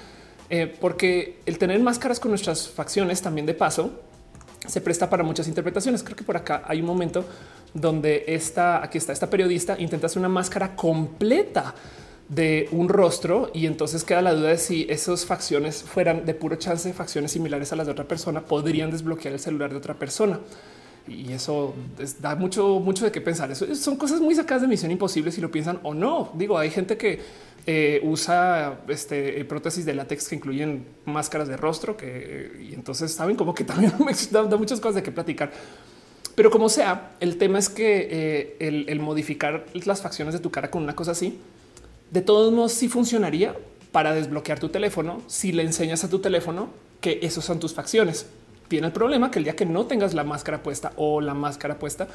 Eh, 0.49 0.75
porque 0.81 1.41
el 1.45 1.59
tener 1.59 1.79
máscaras 1.81 2.21
con 2.21 2.31
nuestras 2.31 2.69
facciones 2.69 3.21
también 3.21 3.45
de 3.45 3.53
paso 3.53 3.91
se 4.67 4.81
presta 4.81 5.11
para 5.11 5.23
muchas 5.23 5.49
interpretaciones. 5.49 6.03
Creo 6.03 6.17
que 6.17 6.25
por 6.25 6.39
acá 6.39 6.63
hay 6.67 6.81
un 6.81 6.87
momento 6.87 7.25
donde 7.75 8.25
esta, 8.29 8.83
aquí 8.83 8.97
está 8.97 9.13
esta 9.13 9.29
periodista 9.29 9.77
intenta 9.79 10.07
hacer 10.07 10.21
una 10.21 10.31
máscara 10.31 10.75
completa 10.75 11.75
de 12.29 12.69
un 12.73 12.89
rostro 12.89 13.51
y 13.55 13.67
entonces 13.67 14.03
queda 14.03 14.21
la 14.21 14.35
duda 14.35 14.49
de 14.49 14.59
si 14.59 14.87
esas 14.89 15.25
facciones 15.27 15.83
fueran 15.83 16.27
de 16.27 16.35
puro 16.35 16.57
chance 16.57 16.93
facciones 16.93 17.33
similares 17.33 17.73
a 17.73 17.77
las 17.77 17.87
de 17.87 17.93
otra 17.93 18.09
persona 18.09 18.41
podrían 18.41 18.91
desbloquear 18.91 19.35
el 19.35 19.41
celular 19.41 19.71
de 19.71 19.77
otra 19.77 19.95
persona 19.95 20.41
y 21.09 21.33
eso 21.33 21.75
da 22.21 22.35
mucho, 22.35 22.81
mucho 22.81 23.05
de 23.05 23.13
qué 23.13 23.21
pensar. 23.21 23.51
Eso 23.51 23.73
son 23.75 23.97
cosas 23.97 24.21
muy 24.21 24.35
sacadas 24.35 24.63
de 24.63 24.69
misión 24.69 24.91
imposible 24.91 25.31
si 25.31 25.41
lo 25.41 25.51
piensan 25.51 25.79
o 25.83 25.95
no. 25.95 26.33
Digo, 26.35 26.59
hay 26.59 26.71
gente 26.71 26.97
que 26.97 27.21
eh, 27.67 28.01
usa 28.03 28.81
este, 28.89 29.45
prótesis 29.45 29.85
de 29.85 29.95
látex 29.95 30.29
que 30.29 30.37
incluyen 30.37 30.85
máscaras 31.05 31.49
de 31.49 31.57
rostro, 31.57 31.97
que 31.97 32.53
y 32.69 32.75
entonces 32.75 33.13
saben 33.13 33.37
como 33.37 33.55
que 33.55 33.65
también 33.65 33.93
me 34.05 34.13
da, 34.31 34.57
muchas 34.57 34.81
cosas 34.81 34.97
de 34.97 35.03
qué 35.03 35.13
platicar. 35.13 35.53
Pero 36.35 36.51
como 36.51 36.69
sea, 36.69 37.13
el 37.21 37.39
tema 37.39 37.59
es 37.59 37.69
que 37.69 38.09
eh, 38.11 38.87
el, 38.89 39.01
modificar 39.01 39.65
las 39.85 40.03
facciones 40.03 40.35
de 40.35 40.41
tu 40.41 40.51
cara 40.51 40.71
con 40.71 40.83
una 40.83 40.95
cosa 40.95 41.13
así, 41.13 41.39
de 42.11 42.23
todos 42.23 42.53
modos 42.53 42.73
sí 42.73 42.89
funcionaría 42.89 43.55
para 43.93 44.15
desbloquear 44.15 44.59
tu 44.59 44.69
teléfono 44.69 45.23
si 45.27 45.53
le 45.53 45.63
enseñas 45.63 46.05
a 46.05 46.11
tu 46.11 46.19
teléfono 46.19 46.69
que 47.01 47.21
esos 47.23 47.45
son 47.45 47.61
tus 47.61 47.75
facciones. 47.75 48.27
Tiene 48.69 48.89
el 48.89 48.93
problema 48.93 49.31
que 49.31 49.39
el 49.39 49.45
día 49.45 49.57
que 49.57 49.67
no 49.67 49.87
tengas 49.87 50.15
la 50.15 50.25
máscara 50.25 50.63
puesta 50.63 50.93
o 50.97 51.21
la 51.21 51.35
máscara 51.35 51.79
puesta, 51.79 52.09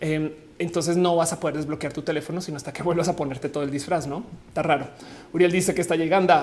Em, 0.00 0.30
entonces 0.60 0.96
no 0.96 1.16
vas 1.16 1.32
a 1.32 1.40
poder 1.40 1.56
desbloquear 1.56 1.92
tu 1.92 2.02
teléfono 2.02 2.40
sino 2.40 2.56
hasta 2.56 2.72
que 2.72 2.82
vuelvas 2.82 3.08
a 3.08 3.16
ponerte 3.16 3.48
todo 3.48 3.62
el 3.62 3.70
disfraz. 3.70 4.06
No 4.06 4.24
está 4.48 4.62
raro. 4.62 4.88
Uriel 5.32 5.52
dice 5.52 5.74
que 5.74 5.80
está 5.80 5.96
llegando. 5.96 6.34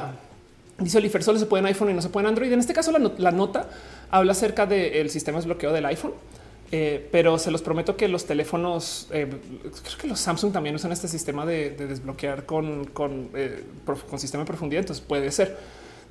Dice 0.77 0.97
Oliver, 0.97 1.23
solo 1.23 1.39
se 1.39 1.45
puede 1.45 1.61
en 1.61 1.67
iPhone 1.67 1.89
y 1.89 1.93
no 1.93 2.01
se 2.01 2.09
puede 2.09 2.25
en 2.25 2.29
Android. 2.29 2.51
En 2.51 2.59
este 2.59 2.73
caso, 2.73 2.91
la, 2.91 3.31
nota 3.31 3.69
habla 4.11 4.33
acerca 4.33 4.65
del 4.65 5.09
sistema 5.09 5.37
de 5.37 5.43
desbloqueo 5.43 5.71
del 5.71 5.85
iPhone, 5.85 6.11
eh, 6.71 7.07
pero 7.11 7.37
se 7.37 7.51
los 7.51 7.61
prometo 7.61 7.95
que 7.95 8.07
los 8.07 8.25
teléfonos, 8.25 9.07
eh, 9.11 9.27
creo 9.61 9.97
que 9.99 10.07
los 10.07 10.19
Samsung 10.19 10.51
también 10.51 10.75
usan 10.75 10.91
este 10.91 11.07
sistema 11.07 11.45
de, 11.45 11.71
desbloquear 11.71 12.45
con, 12.45 12.89
eh, 12.93 13.63
con 13.85 14.19
sistema 14.19 14.43
de 14.43 14.47
profundidad. 14.47 14.81
Entonces 14.81 15.03
puede 15.05 15.31
ser. 15.31 15.57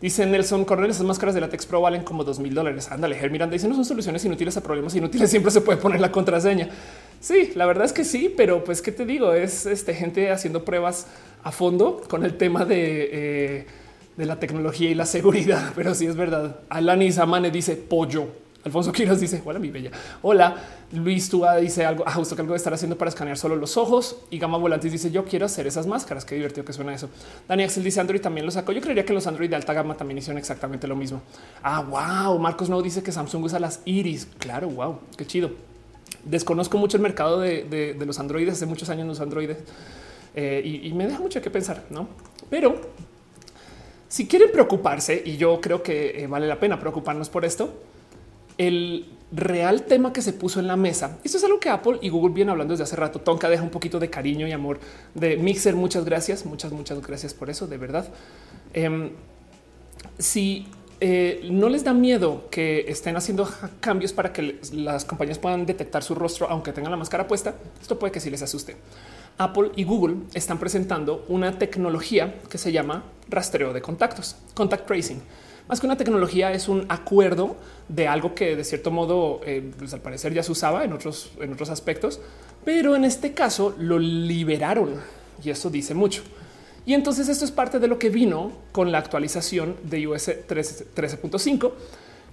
Dice 0.01 0.27
Nelson 0.27 0.64
Cornell, 0.64 0.90
esas 0.90 1.07
máscaras 1.07 1.35
de 1.35 1.40
látex 1.40 1.67
Pro 1.67 1.81
valen 1.81 2.03
como 2.03 2.25
dos 2.25 2.38
mil 2.38 2.55
dólares. 2.55 2.90
Ándale, 2.90 3.17
Her 3.17 3.31
Miranda 3.31 3.55
dice 3.55 3.69
no 3.69 3.75
son 3.75 3.85
soluciones 3.85 4.25
inútiles 4.25 4.57
a 4.57 4.62
problemas 4.62 4.95
inútiles. 4.95 5.31
Siempre 5.31 5.51
se 5.51 5.61
puede 5.61 5.79
poner 5.79 6.01
la 6.01 6.12
contraseña. 6.12 6.69
Sí, 7.21 7.53
la 7.55 7.64
verdad 7.64 7.87
es 7.87 7.93
que 7.93 8.05
sí, 8.05 8.33
pero 8.37 8.64
pues 8.64 8.83
qué 8.83 8.93
te 8.93 9.07
digo, 9.07 9.33
es 9.33 9.67
este, 9.67 9.95
gente 9.95 10.31
haciendo 10.31 10.64
pruebas 10.64 11.07
a 11.43 11.53
fondo 11.53 12.03
con 12.09 12.25
el 12.25 12.37
tema 12.37 12.64
de, 12.64 13.67
de 14.17 14.27
la 14.27 14.38
tecnología 14.38 14.90
y 14.90 14.95
la 14.95 15.07
seguridad. 15.07 15.73
Pero 15.77 15.95
sí 15.95 16.07
es 16.07 16.17
verdad. 16.17 16.61
Alanis 16.69 17.19
Amane 17.19 17.51
dice 17.51 17.77
pollo. 17.77 18.43
Alfonso 18.64 18.92
Quiroz 18.92 19.20
dice 19.20 19.42
hola, 19.44 19.59
mi 19.59 19.70
bella. 19.70 19.90
Hola. 20.22 20.57
Luis 20.92 21.29
Túa 21.29 21.57
dice 21.57 21.85
algo, 21.85 22.05
ah, 22.07 22.12
justo 22.12 22.35
que 22.37 22.42
algo 22.42 22.55
de 22.55 22.59
estar 22.59 22.72
haciendo 22.72 22.96
para 22.96 23.09
escanear 23.09 23.37
solo 23.37 23.57
los 23.57 23.77
ojos. 23.77 24.16
Y 24.31 24.38
Gama 24.38 24.59
Volantes 24.59 24.90
dice 24.90 25.11
yo 25.11 25.24
quiero 25.24 25.46
hacer 25.46 25.66
esas 25.66 25.87
máscaras. 25.87 26.24
Qué 26.24 26.35
divertido 26.37 26.64
que 26.64 26.72
suena 26.72 26.94
eso. 26.94 27.11
Dani 27.46 27.64
Axel 27.64 27.85
dice 27.85 28.00
Android 28.00 28.20
también 28.20 28.46
lo 28.46 28.53
sacó. 28.53 28.72
Yo 28.72 28.81
creería 28.81 29.05
que 29.05 29.12
los 29.12 29.27
Android 29.27 29.50
de 29.50 29.57
alta 29.57 29.72
gama 29.72 29.96
también 29.96 30.18
hicieron 30.18 30.38
exactamente 30.38 30.87
lo 30.87 30.96
mismo. 30.96 31.20
Ah, 31.62 31.83
wow. 31.83 32.38
Marcos 32.38 32.70
No 32.70 32.81
dice 32.81 33.03
que 33.03 33.12
Samsung 33.12 33.44
usa 33.44 33.59
las 33.59 33.81
iris. 33.85 34.29
Claro, 34.38 34.68
wow, 34.68 34.98
qué 35.16 35.27
chido. 35.27 35.50
Desconozco 36.24 36.79
mucho 36.79 36.96
el 36.96 37.03
mercado 37.03 37.40
de, 37.40 37.96
los 38.07 38.18
androides. 38.18 38.55
Hace 38.55 38.66
muchos 38.66 38.88
años 38.88 39.07
los 39.07 39.20
androides 39.20 39.59
eh, 40.35 40.62
y, 40.64 40.92
me 40.94 41.07
deja 41.07 41.20
mucho 41.20 41.40
que 41.42 41.50
pensar, 41.50 41.85
no? 41.90 42.09
Pero 42.48 42.81
si 44.09 44.27
quieren 44.27 44.50
preocuparse, 44.53 45.22
y 45.24 45.37
yo 45.37 45.61
creo 45.61 45.83
que 45.83 46.22
eh, 46.22 46.27
vale 46.27 46.46
la 46.46 46.59
pena 46.59 46.81
preocuparnos 46.81 47.29
por 47.29 47.44
esto, 47.44 47.74
el 48.59 49.07
real 49.33 49.83
tema 49.83 50.12
que 50.12 50.23
se 50.23 50.33
puso 50.33 50.61
en 50.61 50.67
la 50.67 50.77
mesa. 50.77 51.19
Esto 51.25 51.38
es 51.38 51.45
algo 51.45 51.59
que 51.59 51.69
Apple 51.69 51.99
y 52.01 52.09
Google 52.09 52.35
vienen 52.35 52.53
hablando 52.53 52.73
desde 52.73 52.85
hace 52.85 52.97
rato. 52.97 53.21
Tonka 53.21 53.49
deja 53.49 53.62
un 53.62 53.71
poquito 53.71 53.99
de 53.99 54.09
cariño 54.09 54.47
y 54.47 54.53
amor 54.53 54.79
de 55.14 55.37
Mixer. 55.37 55.75
Muchas 55.75 56.05
gracias, 56.05 56.47
muchas, 56.47 56.73
muchas 56.73 57.05
gracias 57.05 57.35
por 57.35 57.51
eso, 57.51 57.67
de 57.67 57.79
verdad. 57.79 58.09
Em, 58.73 59.11
si 60.19 60.67
eh, 61.01 61.49
no 61.51 61.69
les 61.69 61.83
da 61.83 61.93
miedo 61.93 62.49
que 62.51 62.85
estén 62.88 63.17
haciendo 63.17 63.49
cambios 63.81 64.12
para 64.12 64.33
que 64.33 64.61
las 64.73 65.05
compañías 65.05 65.38
puedan 65.38 65.67
detectar 65.67 66.03
su 66.03 66.14
rostro 66.14 66.49
aunque 66.49 66.73
tengan 66.73 66.93
la 66.93 66.97
máscara 66.97 67.27
puesta, 67.27 67.57
esto 67.81 67.99
puede 67.99 68.12
que 68.12 68.21
sí 68.21 68.31
les 68.31 68.43
asuste. 68.43 68.77
Apple 69.37 69.73
y 69.75 69.83
Google 69.83 70.17
están 70.35 70.59
presentando 70.59 71.25
una 71.29 71.59
tecnología 71.59 72.40
que 72.49 72.57
se 72.57 72.71
llama 72.71 73.03
rastreo 73.29 73.73
de 73.73 73.83
contactos, 73.83 74.37
contact 74.55 74.87
tracing 74.87 75.21
más 75.68 75.81
que 75.81 75.87
una 75.87 75.96
tecnología 75.96 76.53
es 76.53 76.68
un 76.68 76.85
acuerdo 76.88 77.57
de 77.88 78.07
algo 78.07 78.35
que 78.35 78.57
de 78.57 78.64
cierto 78.64 78.90
modo, 78.90 79.40
eh, 79.46 79.70
pues 79.79 79.94
al 79.94 80.00
parecer 80.00 80.35
ya 80.35 80.42
se 80.42 80.53
usaba 80.53 80.85
en 80.85 80.92
otros, 80.92 81.33
en 81.40 81.53
otros 81.53 81.70
aspectos, 81.70 82.20
pero 82.64 82.96
en 82.96 83.05
este 83.05 83.33
caso 83.33 83.74
lo 83.79 83.98
liberaron 83.98 85.00
y 85.42 85.50
eso 85.50 85.70
dice 85.70 85.94
mucho. 85.94 86.22
Y 86.87 86.92
entonces 86.92 87.29
esto 87.29 87.44
es 87.44 87.50
parte 87.50 87.79
de 87.79 87.88
lo 87.88 87.98
que 87.98 88.11
vino 88.11 88.53
con 88.72 88.92
la 88.92 88.98
actualización 88.98 89.77
de 89.85 90.00
iOS 90.00 90.29
13.5 90.48 91.72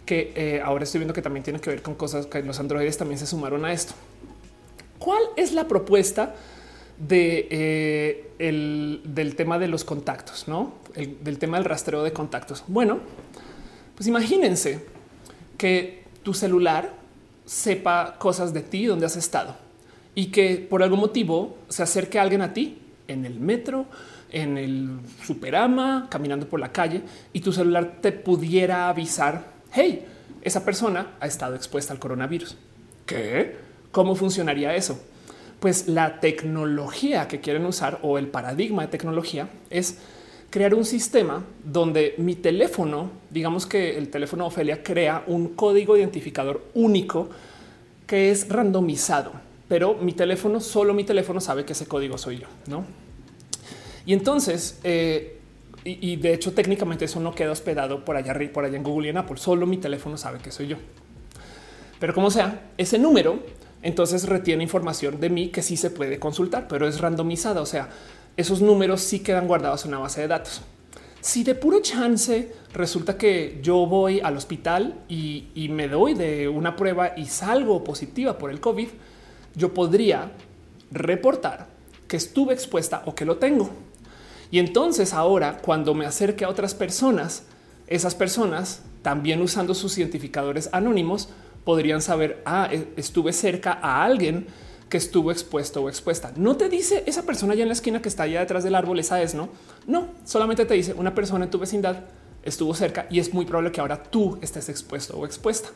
que 0.06 0.34
eh, 0.36 0.62
ahora 0.64 0.84
estoy 0.84 1.00
viendo 1.00 1.14
que 1.14 1.22
también 1.22 1.44
tiene 1.44 1.60
que 1.62 1.70
ver 1.70 1.82
con 1.82 1.96
cosas 1.96 2.26
que 2.26 2.42
los 2.44 2.60
androides 2.60 2.98
también 2.98 3.18
se 3.18 3.26
sumaron 3.26 3.64
a 3.64 3.72
esto. 3.72 3.94
¿Cuál 5.00 5.22
es 5.38 5.54
la 5.54 5.68
propuesta 5.68 6.36
eh, 7.10 8.32
del 8.38 9.36
tema 9.36 9.58
de 9.58 9.68
los 9.68 9.84
contactos, 9.84 10.48
no 10.48 10.74
del 10.96 11.40
tema 11.40 11.58
del 11.58 11.66
rastreo 11.66 12.04
de 12.04 12.12
contactos? 12.12 12.64
Bueno, 12.68 13.00
pues 14.02 14.08
imagínense 14.08 14.84
que 15.60 16.06
tu 16.24 16.34
celular 16.34 16.92
sepa 17.46 18.16
cosas 18.18 18.52
de 18.52 18.62
ti, 18.62 18.88
donde 18.88 19.06
has 19.06 19.16
estado 19.16 19.56
y 20.16 20.32
que 20.32 20.56
por 20.58 20.82
algún 20.82 21.00
motivo 21.00 21.56
se 21.70 21.84
acerque 21.84 22.18
alguien 22.18 22.42
a 22.42 22.52
ti 22.52 22.80
en 23.08 23.26
el 23.26 23.40
metro, 23.40 23.86
en 24.32 24.58
el 24.58 25.02
superama, 25.24 26.08
caminando 26.10 26.50
por 26.50 26.60
la 26.60 26.72
calle 26.72 27.04
y 27.32 27.42
tu 27.42 27.54
celular 27.54 28.00
te 28.02 28.12
pudiera 28.12 28.90
avisar, 28.90 29.46
hey, 29.72 30.08
esa 30.42 30.66
persona 30.66 31.12
ha 31.20 31.28
estado 31.28 31.54
expuesta 31.54 31.94
al 31.94 32.00
coronavirus. 32.00 32.58
¿Qué? 33.06 33.56
¿Cómo 33.92 34.16
funcionaría 34.16 34.76
eso? 34.76 35.00
Pues 35.60 35.88
la 35.88 36.20
tecnología 36.20 37.28
que 37.28 37.40
quieren 37.40 37.68
usar 37.68 38.00
o 38.02 38.18
el 38.18 38.30
paradigma 38.30 38.82
de 38.82 38.88
tecnología 38.88 39.48
es 39.70 40.00
crear 40.52 40.76
un 40.76 40.86
sistema 40.86 41.44
donde 41.64 42.14
mi 42.18 42.36
teléfono, 42.36 43.10
digamos 43.30 43.66
que 43.66 43.98
el 43.98 44.10
teléfono 44.10 44.46
Ofelia 44.46 44.84
crea 44.84 45.24
un 45.26 45.56
código 45.56 45.98
identificador 45.98 46.62
único 46.74 47.30
que 48.06 48.30
es 48.30 48.50
randomizado, 48.50 49.32
pero 49.70 49.96
mi 49.96 50.12
teléfono, 50.12 50.60
solo 50.60 50.94
mi 50.94 51.06
teléfono 51.06 51.40
sabe 51.40 51.64
que 51.64 51.72
ese 51.72 51.88
código 51.88 52.18
soy 52.18 52.40
yo, 52.40 52.48
¿no? 52.68 52.86
Y 54.06 54.12
entonces, 54.12 54.80
eh, 54.84 55.40
y, 55.86 56.18
de 56.18 56.34
hecho 56.34 56.54
técnicamente 56.54 57.06
eso 57.06 57.20
no 57.22 57.34
queda 57.34 57.52
hospedado 57.52 58.04
por 58.04 58.18
allá, 58.18 58.36
por 58.52 58.66
allá 58.66 58.76
en 58.76 58.84
Google 58.84 59.08
y 59.08 59.10
en 59.12 59.18
Apple, 59.18 59.38
solo 59.38 59.66
mi 59.66 59.78
teléfono 59.78 60.18
sabe 60.18 60.40
que 60.40 60.52
soy 60.52 60.68
yo. 60.68 60.78
Pero 62.00 62.14
como 62.14 62.30
sea, 62.30 62.72
ese 62.78 63.00
número 63.00 63.40
entonces 63.84 64.28
retiene 64.28 64.64
información 64.64 65.20
de 65.20 65.30
mí 65.30 65.50
que 65.50 65.62
sí 65.62 65.78
se 65.78 65.90
puede 65.90 66.20
consultar, 66.20 66.68
pero 66.68 66.88
es 66.88 67.00
randomizada. 67.00 67.62
O 67.62 67.66
sea, 67.66 67.90
esos 68.38 68.62
números 68.62 69.02
sí 69.02 69.20
quedan 69.20 69.48
guardados 69.48 69.86
en 69.86 69.90
una 69.90 70.00
base 70.00 70.22
de 70.22 70.28
datos. 70.28 70.62
Si 71.22 71.44
de 71.44 71.54
puro 71.54 71.82
chance 71.82 72.52
resulta 72.74 73.16
que 73.16 73.60
yo 73.62 73.86
voy 73.86 74.20
al 74.22 74.38
hospital 74.38 75.04
y, 75.08 75.68
me 75.70 75.88
doy 75.88 76.16
de 76.16 76.50
una 76.50 76.76
prueba 76.76 77.14
y 77.16 77.28
salgo 77.28 77.84
positiva 77.84 78.40
por 78.40 78.50
el 78.50 78.60
COVID, 78.60 78.88
yo 79.56 79.74
podría 79.74 80.32
reportar 80.90 81.68
que 82.08 82.18
estuve 82.18 82.54
expuesta 82.54 83.04
o 83.06 83.14
que 83.14 83.26
lo 83.26 83.38
tengo. 83.38 83.70
Y 84.50 84.58
entonces 84.58 85.14
ahora 85.14 85.60
cuando 85.62 85.94
me 85.94 86.08
acerque 86.08 86.44
a 86.44 86.50
otras 86.50 86.74
personas, 86.74 87.44
esas 87.86 88.16
personas 88.16 88.82
también 89.04 89.42
usando 89.42 89.76
sus 89.76 89.98
identificadores 90.00 90.70
anónimos 90.72 91.30
podrían 91.64 92.02
saber, 92.02 92.42
ah, 92.46 92.68
e, 92.72 92.88
estuve 92.98 93.32
cerca 93.32 93.78
a 93.82 94.04
alguien 94.04 94.48
que 94.92 94.98
estuvo 94.98 95.32
expuesto 95.32 95.82
o 95.82 95.90
expuesta. 95.90 96.34
No 96.36 96.58
te 96.58 96.68
dice 96.68 97.04
esa 97.08 97.24
persona 97.24 97.54
allá 97.54 97.64
en 97.64 97.70
la 97.70 97.74
esquina 97.74 98.02
que 98.02 98.10
está 98.10 98.24
allá 98.24 98.42
detrás 98.42 98.64
del 98.66 98.76
árbol, 98.76 99.00
esa 99.00 99.22
es, 99.22 99.34
¿no? 99.34 99.48
No, 99.88 100.10
solamente 100.26 100.66
te 100.66 100.74
dice 100.74 100.94
una 100.94 101.16
persona 101.16 101.46
en 101.46 101.50
tu 101.50 101.58
vecindad 101.58 102.04
estuvo 102.44 102.74
cerca 102.74 103.08
y 103.10 103.20
es 103.20 103.34
muy 103.34 103.46
probable 103.46 103.72
que 103.72 103.80
ahora 103.80 104.04
tú 104.04 104.38
estés 104.42 104.68
expuesto 104.68 105.18
o 105.18 105.26
expuesta. 105.26 105.70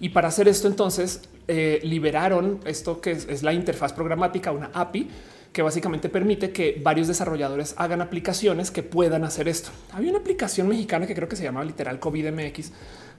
Y 0.00 0.08
para 0.08 0.28
hacer 0.28 0.48
esto 0.48 0.66
entonces 0.66 1.20
eh, 1.46 1.80
liberaron 1.82 2.60
esto 2.64 3.00
que 3.02 3.10
es 3.10 3.42
la 3.42 3.52
interfaz 3.52 3.92
programática, 3.92 4.50
una 4.50 4.70
API 4.72 5.08
que 5.52 5.62
básicamente 5.62 6.08
permite 6.08 6.50
que 6.50 6.80
varios 6.82 7.08
desarrolladores 7.08 7.74
hagan 7.78 8.00
aplicaciones 8.00 8.70
que 8.70 8.82
puedan 8.82 9.24
hacer 9.24 9.48
esto. 9.48 9.70
Había 9.92 10.10
una 10.10 10.20
aplicación 10.20 10.68
mexicana 10.68 11.06
que 11.06 11.14
creo 11.14 11.28
que 11.28 11.36
se 11.36 11.42
llama 11.42 11.64
literal 11.64 11.98
COVID 11.98 12.30
MX, 12.32 12.72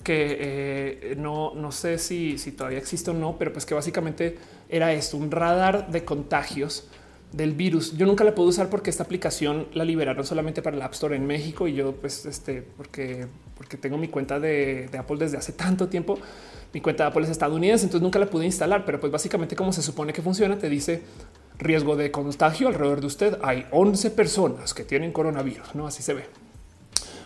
que 0.03 0.37
eh, 0.39 1.15
no, 1.17 1.53
no 1.55 1.71
sé 1.71 1.97
si, 1.97 2.37
si 2.37 2.51
todavía 2.51 2.79
existe 2.79 3.11
o 3.11 3.13
no, 3.13 3.37
pero 3.37 3.51
pues 3.51 3.65
que 3.65 3.73
básicamente 3.73 4.37
era 4.69 4.93
esto, 4.93 5.17
un 5.17 5.31
radar 5.31 5.91
de 5.91 6.05
contagios 6.05 6.87
del 7.31 7.53
virus. 7.53 7.95
Yo 7.95 8.05
nunca 8.05 8.23
la 8.23 8.33
puedo 8.33 8.49
usar 8.49 8.69
porque 8.69 8.89
esta 8.89 9.03
aplicación 9.03 9.67
la 9.73 9.83
liberaron 9.83 10.25
solamente 10.25 10.61
para 10.61 10.75
el 10.75 10.81
App 10.81 10.93
Store 10.93 11.15
en 11.15 11.27
México 11.27 11.67
y 11.67 11.73
yo 11.73 11.93
pues 11.93 12.25
este 12.25 12.63
porque 12.75 13.27
porque 13.55 13.77
tengo 13.77 13.97
mi 13.97 14.07
cuenta 14.07 14.39
de, 14.39 14.87
de, 14.89 14.97
Apple 14.97 15.17
desde 15.17 15.37
hace 15.37 15.51
tanto 15.51 15.89
tiempo. 15.89 16.17
Mi 16.73 16.81
cuenta 16.81 17.03
de 17.03 17.09
Apple 17.09 17.23
es 17.23 17.29
estadounidense, 17.29 17.85
entonces 17.85 18.03
nunca 18.03 18.19
la 18.19 18.27
pude 18.27 18.45
instalar, 18.45 18.85
pero 18.85 18.99
pues 18.99 19.11
básicamente 19.11 19.55
como 19.55 19.73
se 19.73 19.81
supone 19.81 20.13
que 20.13 20.21
funciona, 20.21 20.57
te 20.57 20.69
dice 20.69 21.01
riesgo 21.59 21.95
de 21.95 22.09
contagio 22.09 22.69
alrededor 22.69 23.01
de 23.01 23.07
usted. 23.07 23.37
Hay 23.43 23.65
11 23.71 24.11
personas 24.11 24.73
que 24.73 24.83
tienen 24.83 25.11
coronavirus, 25.11 25.75
no 25.75 25.85
así 25.85 26.01
se 26.01 26.13
ve. 26.13 26.25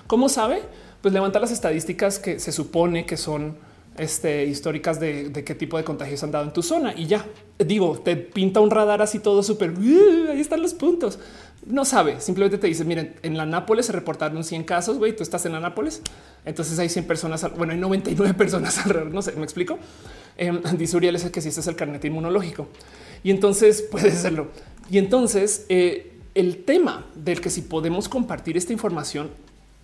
¿Cómo 0.07 0.27
sabe? 0.27 0.61
Pues 1.01 1.13
levanta 1.13 1.39
las 1.39 1.51
estadísticas 1.51 2.19
que 2.19 2.39
se 2.39 2.51
supone 2.51 3.05
que 3.05 3.15
son 3.15 3.57
este, 3.97 4.45
históricas 4.45 4.99
de, 4.99 5.31
qué 5.45 5.55
tipo 5.55 5.77
de 5.77 5.83
contagios 5.83 6.23
han 6.23 6.31
dado 6.31 6.45
en 6.45 6.53
tu 6.53 6.63
zona 6.63 6.93
y 6.97 7.05
ya 7.05 7.25
digo, 7.59 7.99
te 7.99 8.15
pinta 8.15 8.59
un 8.59 8.71
radar 8.71 9.01
así 9.01 9.19
todo 9.19 9.43
súper. 9.43 9.71
Uh, 9.71 10.31
ahí 10.31 10.41
están 10.41 10.61
los 10.61 10.73
puntos. 10.73 11.19
No 11.65 11.85
sabe, 11.85 12.19
simplemente 12.19 12.57
te 12.57 12.67
dice: 12.67 12.83
Miren, 12.83 13.15
en 13.21 13.37
la 13.37 13.45
Nápoles 13.45 13.85
se 13.85 13.93
reportaron 13.93 14.43
100 14.43 14.63
casos. 14.63 14.97
Güey, 14.97 15.15
tú 15.15 15.23
estás 15.23 15.45
en 15.45 15.53
la 15.53 15.61
Nápoles. 15.61 16.01
Entonces 16.43 16.77
hay 16.79 16.89
100 16.89 17.05
personas. 17.05 17.45
Bueno, 17.55 17.71
hay 17.71 17.79
99 17.79 18.33
personas 18.37 18.77
alrededor. 18.79 19.13
No 19.13 19.21
sé, 19.21 19.31
me 19.33 19.43
explico. 19.43 19.77
Eh, 20.37 20.51
dice 20.77 20.97
Uriel 20.97 21.15
es 21.15 21.29
que 21.29 21.39
si 21.39 21.49
este 21.49 21.61
es 21.61 21.67
el 21.67 21.75
carnet 21.75 22.03
inmunológico 22.03 22.67
y 23.23 23.31
entonces 23.31 23.81
puede 23.91 24.11
serlo. 24.11 24.47
Y 24.89 24.97
entonces 24.97 25.65
eh, 25.69 26.13
el 26.35 26.63
tema 26.63 27.05
del 27.15 27.41
que 27.41 27.49
si 27.49 27.61
podemos 27.61 28.09
compartir 28.09 28.57
esta 28.57 28.73
información 28.73 29.31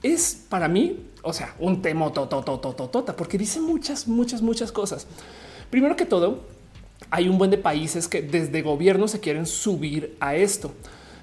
es 0.03 0.45
para 0.47 0.67
mí, 0.67 1.05
o 1.23 1.33
sea, 1.33 1.55
un 1.59 1.81
tema 1.81 2.11
tota, 2.11 3.15
porque 3.15 3.37
dice 3.37 3.59
muchas, 3.59 4.07
muchas, 4.07 4.41
muchas 4.41 4.71
cosas. 4.71 5.07
Primero 5.69 5.95
que 5.95 6.05
todo, 6.05 6.45
hay 7.09 7.27
un 7.27 7.37
buen 7.37 7.51
de 7.51 7.57
países 7.57 8.07
que 8.07 8.21
desde 8.21 8.61
gobierno 8.61 9.07
se 9.07 9.19
quieren 9.19 9.45
subir 9.45 10.15
a 10.19 10.35
esto. 10.35 10.71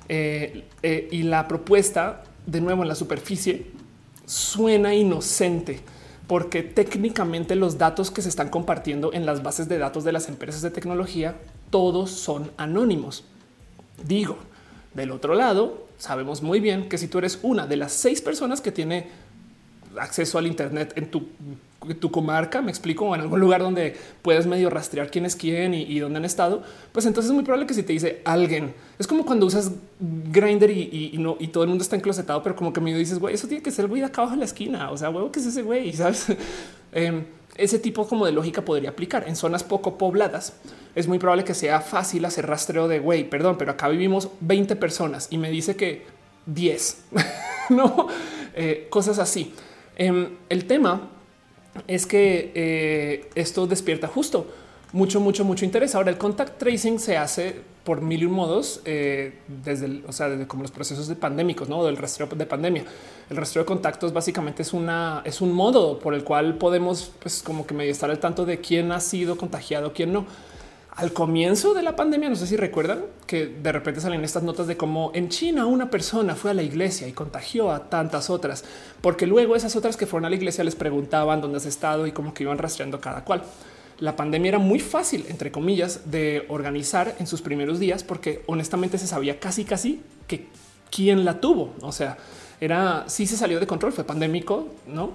Eh, 0.09 0.64
eh, 0.83 1.09
y 1.11 1.22
la 1.22 1.48
propuesta, 1.48 2.22
de 2.46 2.61
nuevo 2.61 2.83
en 2.83 2.88
la 2.88 2.94
superficie, 2.94 3.66
suena 4.26 4.94
inocente 4.94 5.81
porque 6.26 6.62
técnicamente 6.62 7.55
los 7.55 7.79
datos 7.79 8.11
que 8.11 8.22
se 8.22 8.29
están 8.29 8.48
compartiendo 8.48 9.12
en 9.12 9.26
las 9.26 9.42
bases 9.42 9.68
de 9.68 9.79
datos 9.79 10.05
de 10.05 10.12
las 10.12 10.29
empresas 10.29 10.62
de 10.62 10.70
tecnología, 10.70 11.37
todos 11.70 12.11
son 12.11 12.50
anónimos. 12.57 13.24
Digo, 14.07 14.38
del 14.94 15.11
otro 15.11 15.35
lado, 15.35 15.87
sabemos 15.98 16.42
muy 16.42 16.61
bien 16.61 16.88
que 16.88 16.98
si 16.98 17.09
tú 17.09 17.18
eres 17.18 17.38
una 17.42 17.66
de 17.66 17.76
las 17.76 17.92
seis 17.92 18.20
personas 18.20 18.61
que 18.61 18.72
tiene 18.72 19.09
acceso 19.98 20.38
al 20.38 20.46
Internet 20.46 20.92
en 20.96 21.11
tu, 21.11 21.29
tu 22.00 22.11
comarca, 22.11 22.61
me 22.61 22.70
explico, 22.70 23.07
o 23.07 23.14
en 23.14 23.22
algún 23.22 23.40
lugar 23.40 23.62
donde 23.62 23.96
puedes 24.22 24.46
medio 24.46 24.70
rastrear 24.70 25.11
quién 25.11 25.24
es 25.24 25.37
quién 25.37 25.74
y, 25.74 25.98
dónde 25.98 26.18
han 26.18 26.24
estado, 26.24 26.62
pues 26.92 27.07
entonces 27.07 27.31
es 27.31 27.35
muy 27.35 27.44
probable 27.44 27.66
que 27.66 27.74
si 27.74 27.83
te 27.83 27.92
dice 27.92 28.20
alguien, 28.24 28.74
es 28.98 29.07
como 29.07 29.24
cuando 29.24 29.46
usas 29.46 29.72
Grinder 29.98 30.70
y, 30.70 31.14
no, 31.18 31.37
y 31.38 31.48
todo 31.48 31.62
el 31.64 31.68
mundo 31.68 31.83
está 31.83 31.96
enclosetado, 31.96 32.42
pero 32.42 32.57
como 32.57 32.72
que 32.72 32.81
me 32.81 32.94
dices, 32.94 33.18
güey, 33.18 33.35
eso 33.35 33.48
tiene 33.48 33.62
que 33.62 33.70
ser 33.70 33.87
güey 33.87 34.00
de 34.00 34.07
acá 34.07 34.22
abajo 34.22 34.35
en 34.35 34.40
la 34.40 34.46
esquina. 34.46 34.90
O 34.90 34.96
sea, 34.96 35.11
huevo, 35.11 35.31
que 35.31 35.40
es 35.40 35.46
ese 35.46 35.62
güey? 35.62 35.92
Sabes? 35.92 36.26
Em, 36.92 37.24
ese 37.57 37.79
tipo 37.79 38.07
como 38.07 38.27
de 38.27 38.33
lógica 38.33 38.64
podría 38.64 38.90
aplicar 38.90 39.29
en 39.29 39.37
zonas 39.37 39.64
poco 39.64 39.99
pobladas. 39.99 40.55
Es 40.95 41.09
muy 41.09 41.19
probable 41.19 41.45
que 41.45 41.55
sea 41.55 41.81
fácil 41.81 42.25
hacer 42.25 42.47
rastreo 42.47 42.88
de 42.88 42.99
güey, 42.99 43.29
perdón, 43.29 43.57
pero 43.59 43.73
acá 43.73 43.88
vivimos 43.88 44.29
20 44.40 44.77
personas 44.77 45.29
y 45.31 45.38
me 45.38 45.51
dice 45.51 45.77
que 45.77 46.07
10, 46.47 47.05
no 47.71 48.09
eh, 48.55 48.87
cosas 48.90 49.19
así. 49.19 49.55
Em, 49.97 50.37
el 50.49 50.66
tema 50.66 51.11
es 51.87 52.07
que 52.07 52.53
eh, 52.55 53.31
esto 53.35 53.66
despierta 53.66 54.09
justo 54.09 54.47
mucho, 54.92 55.21
mucho, 55.21 55.45
mucho 55.45 55.64
interés. 55.64 55.95
Ahora 55.95 56.11
el 56.11 56.19
contact 56.19 56.59
tracing 56.59 56.99
se 56.99 57.16
hace 57.16 57.61
por 57.87 58.03
mil 58.03 58.20
y 58.20 58.27
un 58.27 58.33
modos 58.33 58.81
eh, 58.85 59.38
desde, 59.46 60.03
o 60.07 60.12
sea, 60.12 60.29
desde 60.29 60.49
como 60.49 60.62
los 60.62 60.72
procesos 60.72 61.07
de 61.07 61.14
pandémicos, 61.14 61.68
no 61.68 61.85
del 61.85 61.96
rastreo 61.96 62.27
de 62.27 62.44
pandemia. 62.44 62.85
El 63.31 63.37
rastreo 63.37 63.62
de 63.62 63.66
contactos 63.66 64.12
básicamente 64.12 64.62
es 64.62 64.72
una, 64.72 65.22
es 65.25 65.40
un 65.40 65.53
modo 65.53 66.01
por 66.01 66.12
el 66.12 66.25
cual 66.25 66.59
podemos, 66.59 67.12
pues, 67.20 67.44
como 67.44 67.64
que 67.64 67.75
medio 67.75 67.92
estar 67.92 68.11
al 68.11 68.18
tanto 68.18 68.44
de 68.44 68.61
quién 68.61 68.90
ha 68.90 68.99
sido 68.99 69.38
contagiado, 69.38 69.92
quién 69.92 70.12
no 70.12 70.27
al 70.96 71.12
comienzo 71.12 71.75
de 71.75 71.83
la 71.83 71.94
pandemia, 71.94 72.31
no 72.31 72.37
sé 72.37 72.46
si 72.46 72.57
recuerdan 72.57 73.05
que 73.27 73.46
de 73.46 73.70
repente 73.70 74.01
salen 74.01 74.25
estas 74.25 74.42
notas 74.42 74.66
de 74.66 74.79
cómo 74.79 75.11
en 75.14 75.29
China 75.29 75.66
una 75.66 75.90
persona 75.90 76.35
fue 76.35 76.53
a 76.53 76.55
la 76.55 76.62
iglesia 76.62 77.07
y 77.07 77.12
contagió 77.12 77.70
a 77.70 77.90
tantas 77.90 78.31
otras, 78.31 78.64
porque 79.03 79.27
luego 79.27 79.55
esas 79.55 79.77
otras 79.77 79.99
que 79.99 80.07
fueron 80.07 80.25
a 80.25 80.31
la 80.31 80.37
iglesia 80.37 80.64
les 80.64 80.75
preguntaban 80.75 81.42
dónde 81.42 81.59
has 81.59 81.66
estado 81.66 82.07
y 82.07 82.12
cómo 82.12 82.33
que 82.33 82.44
iban 82.44 82.57
rastreando 82.57 82.99
cada 82.99 83.25
cual. 83.25 83.42
La 83.99 84.15
pandemia 84.15 84.51
era 84.51 84.59
muy 84.59 84.79
fácil, 84.79 85.25
entre 85.29 85.51
comillas, 85.51 86.11
de 86.11 86.45
organizar 86.49 87.17
en 87.19 87.27
sus 87.27 87.41
primeros 87.41 87.79
días, 87.79 88.05
porque 88.05 88.43
honestamente 88.47 88.99
se 88.99 89.07
sabía 89.07 89.41
casi, 89.41 89.65
casi 89.65 90.03
que 90.27 90.49
quién 90.91 91.25
la 91.25 91.41
tuvo. 91.41 91.73
O 91.81 91.93
sea, 91.93 92.19
era 92.61 93.05
sí 93.09 93.27
se 93.27 93.37
salió 93.37 93.59
de 93.61 93.67
control, 93.67 93.93
fue 93.93 94.05
pandémico, 94.05 94.69
no? 94.87 95.13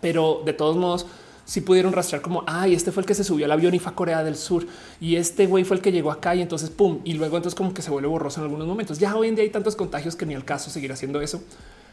Pero 0.00 0.42
de 0.44 0.52
todos 0.52 0.76
modos, 0.76 1.06
si 1.44 1.60
pudieron 1.60 1.92
rastrear 1.92 2.22
como 2.22 2.44
ay, 2.46 2.74
este 2.74 2.92
fue 2.92 3.02
el 3.02 3.06
que 3.06 3.14
se 3.14 3.24
subió 3.24 3.46
al 3.46 3.52
avión 3.52 3.74
y 3.74 3.78
fue 3.78 3.92
a 3.92 3.94
Corea 3.94 4.22
del 4.22 4.36
Sur 4.36 4.66
y 5.00 5.16
este 5.16 5.46
güey 5.46 5.64
fue 5.64 5.76
el 5.76 5.82
que 5.82 5.92
llegó 5.92 6.10
acá 6.10 6.34
y 6.34 6.42
entonces 6.42 6.70
pum, 6.70 7.00
y 7.04 7.14
luego 7.14 7.36
entonces 7.36 7.56
como 7.56 7.74
que 7.74 7.82
se 7.82 7.90
vuelve 7.90 8.08
borroso 8.08 8.40
en 8.40 8.44
algunos 8.44 8.66
momentos. 8.66 8.98
Ya 8.98 9.14
hoy 9.16 9.28
en 9.28 9.34
día 9.34 9.44
hay 9.44 9.50
tantos 9.50 9.76
contagios 9.76 10.16
que 10.16 10.26
ni 10.26 10.34
al 10.34 10.44
caso 10.44 10.70
seguir 10.70 10.92
haciendo 10.92 11.20
eso, 11.20 11.42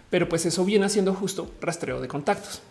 pero 0.09 0.29
pues 0.29 0.45
eso 0.45 0.63
viene 0.65 0.85
haciendo 0.85 1.13
justo 1.13 1.51
rastreo 1.61 2.01
de 2.01 2.07
contactos. 2.07 2.61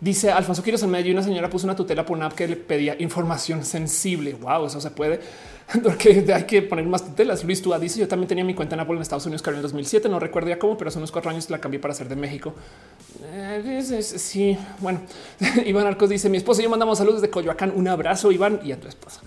Dice 0.00 0.30
Alfonso 0.30 0.62
Quiroz 0.62 0.82
en 0.82 0.90
medio 0.90 1.10
y 1.10 1.12
una 1.12 1.22
señora 1.22 1.48
puso 1.48 1.66
una 1.66 1.76
tutela 1.76 2.04
por 2.04 2.16
una 2.16 2.26
app 2.26 2.34
que 2.34 2.46
le 2.46 2.56
pedía 2.56 2.96
información 2.98 3.64
sensible. 3.64 4.34
Wow, 4.34 4.66
eso 4.66 4.80
se 4.80 4.90
puede 4.90 5.20
porque 5.82 6.24
hay 6.32 6.44
que 6.44 6.62
poner 6.62 6.84
más 6.86 7.04
tutelas. 7.04 7.44
Luis 7.44 7.62
Tua 7.62 7.78
dice 7.78 8.00
yo 8.00 8.08
también 8.08 8.28
tenía 8.28 8.44
mi 8.44 8.54
cuenta 8.54 8.74
en 8.74 8.80
Apple 8.80 8.96
en 8.96 9.02
Estados 9.02 9.26
Unidos 9.26 9.42
en 9.46 9.54
el 9.54 9.62
2007. 9.62 10.08
No 10.08 10.18
recuerdo 10.18 10.48
ya 10.48 10.58
cómo, 10.58 10.76
pero 10.76 10.88
hace 10.88 10.98
unos 10.98 11.10
cuatro 11.10 11.30
años 11.30 11.48
la 11.50 11.58
cambié 11.58 11.80
para 11.80 11.94
ser 11.94 12.08
de 12.08 12.16
México. 12.16 12.54
Eh, 13.22 14.02
sí, 14.02 14.58
bueno, 14.80 15.00
Iván 15.66 15.86
Arcos 15.86 16.10
dice 16.10 16.28
mi 16.28 16.36
esposa 16.36 16.60
y 16.60 16.64
yo 16.64 16.70
mandamos 16.70 16.98
saludos 16.98 17.22
de 17.22 17.30
Coyoacán. 17.30 17.72
Un 17.74 17.88
abrazo, 17.88 18.30
Iván, 18.32 18.60
y 18.64 18.72
a 18.72 18.80
tu 18.80 18.88
esposa. 18.88 19.20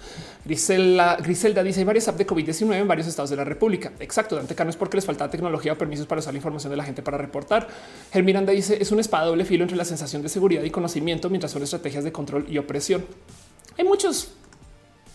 Griselda, 0.48 1.18
Griselda 1.18 1.62
dice 1.62 1.82
hay 1.82 1.86
varias 1.86 2.08
apps 2.08 2.18
de 2.18 2.26
COVID-19 2.26 2.74
en 2.74 2.88
varios 2.88 3.06
estados 3.06 3.30
de 3.30 3.36
la 3.36 3.44
República. 3.44 3.92
Exacto. 4.00 4.38
Dante 4.38 4.56
Cano 4.56 4.70
es 4.70 4.78
porque 4.78 4.96
les 4.96 5.06
falta 5.06 5.30
tecnología 5.30 5.74
o 5.74 5.78
permisos 5.78 6.08
para 6.08 6.20
usar 6.20 6.34
la 6.34 6.38
información 6.38 6.72
de 6.72 6.78
la 6.78 6.86
gente 6.86 7.02
para 7.02 7.18
reportar. 7.18 7.68
El 8.14 8.24
Miranda 8.24 8.54
dice 8.54 8.78
es 8.82 8.92
una 8.94 9.02
espada 9.02 9.26
doble 9.26 9.44
filo 9.44 9.64
entre 9.64 9.76
la 9.76 9.84
sensación 9.84 10.22
de 10.22 10.30
seguridad 10.30 10.64
y 10.64 10.70
conocimiento 10.70 11.30
mientras 11.30 11.52
son 11.52 11.64
estrategias 11.64 12.06
de 12.06 12.14
control 12.14 12.46
y 12.50 12.58
opresión. 12.60 13.06
Hay 13.78 13.84
muchos 13.84 14.32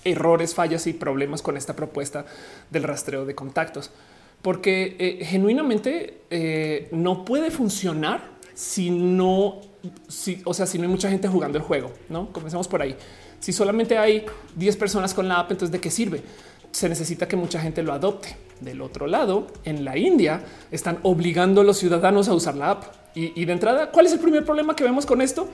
errores, 0.05 0.55
fallas 0.55 0.87
y 0.87 0.93
problemas 0.93 1.41
con 1.41 1.57
esta 1.57 1.75
propuesta 1.75 2.27
del 2.71 2.83
rastreo 2.83 3.25
de 3.25 3.35
contactos, 3.35 3.91
porque 4.43 4.97
eh, 4.99 5.25
genuinamente 5.25 6.23
eh, 6.29 6.89
no 6.93 7.25
puede 7.25 7.51
funcionar 7.51 8.33
si 8.55 8.91
no, 8.91 9.61
o 10.45 10.55
sea, 10.55 10.67
si 10.67 10.77
no 10.77 10.85
hay 10.85 10.91
mucha 10.91 11.09
gente 11.09 11.27
jugando 11.27 11.57
el 11.57 11.65
juego. 11.65 11.91
No 12.11 12.31
comencemos 12.33 12.69
por 12.69 12.83
ahí. 12.83 12.97
Si 13.43 13.53
solamente 13.53 13.99
hay 13.99 14.25
10 14.55 14.77
personas 14.77 15.15
con 15.15 15.27
la 15.27 15.41
app, 15.41 15.51
entonces 15.51 15.73
de 15.73 15.81
qué 15.81 15.91
sirve? 15.91 16.23
Se 16.71 16.89
necesita 16.89 17.27
que 17.27 17.35
mucha 17.35 17.61
gente 17.61 17.83
lo 17.83 17.93
adopte. 17.93 18.37
Del 18.61 18.81
otro 18.81 19.09
lado, 19.09 19.49
en 19.65 19.85
la 19.85 19.99
India 19.99 20.45
están 20.71 21.01
obligando 21.03 21.63
a 21.63 21.65
los 21.65 21.77
ciudadanos 21.77 22.29
a 22.29 22.35
usar 22.35 22.55
la 22.55 22.71
app. 22.71 22.85
Y, 23.17 23.45
de 23.45 23.53
entrada, 23.53 23.91
¿cuál 23.91 24.07
es 24.07 24.13
el 24.13 24.21
primer 24.21 24.45
problema 24.45 24.77
que 24.77 24.85
vemos 24.85 25.07
con 25.07 25.21
esto? 25.21 25.49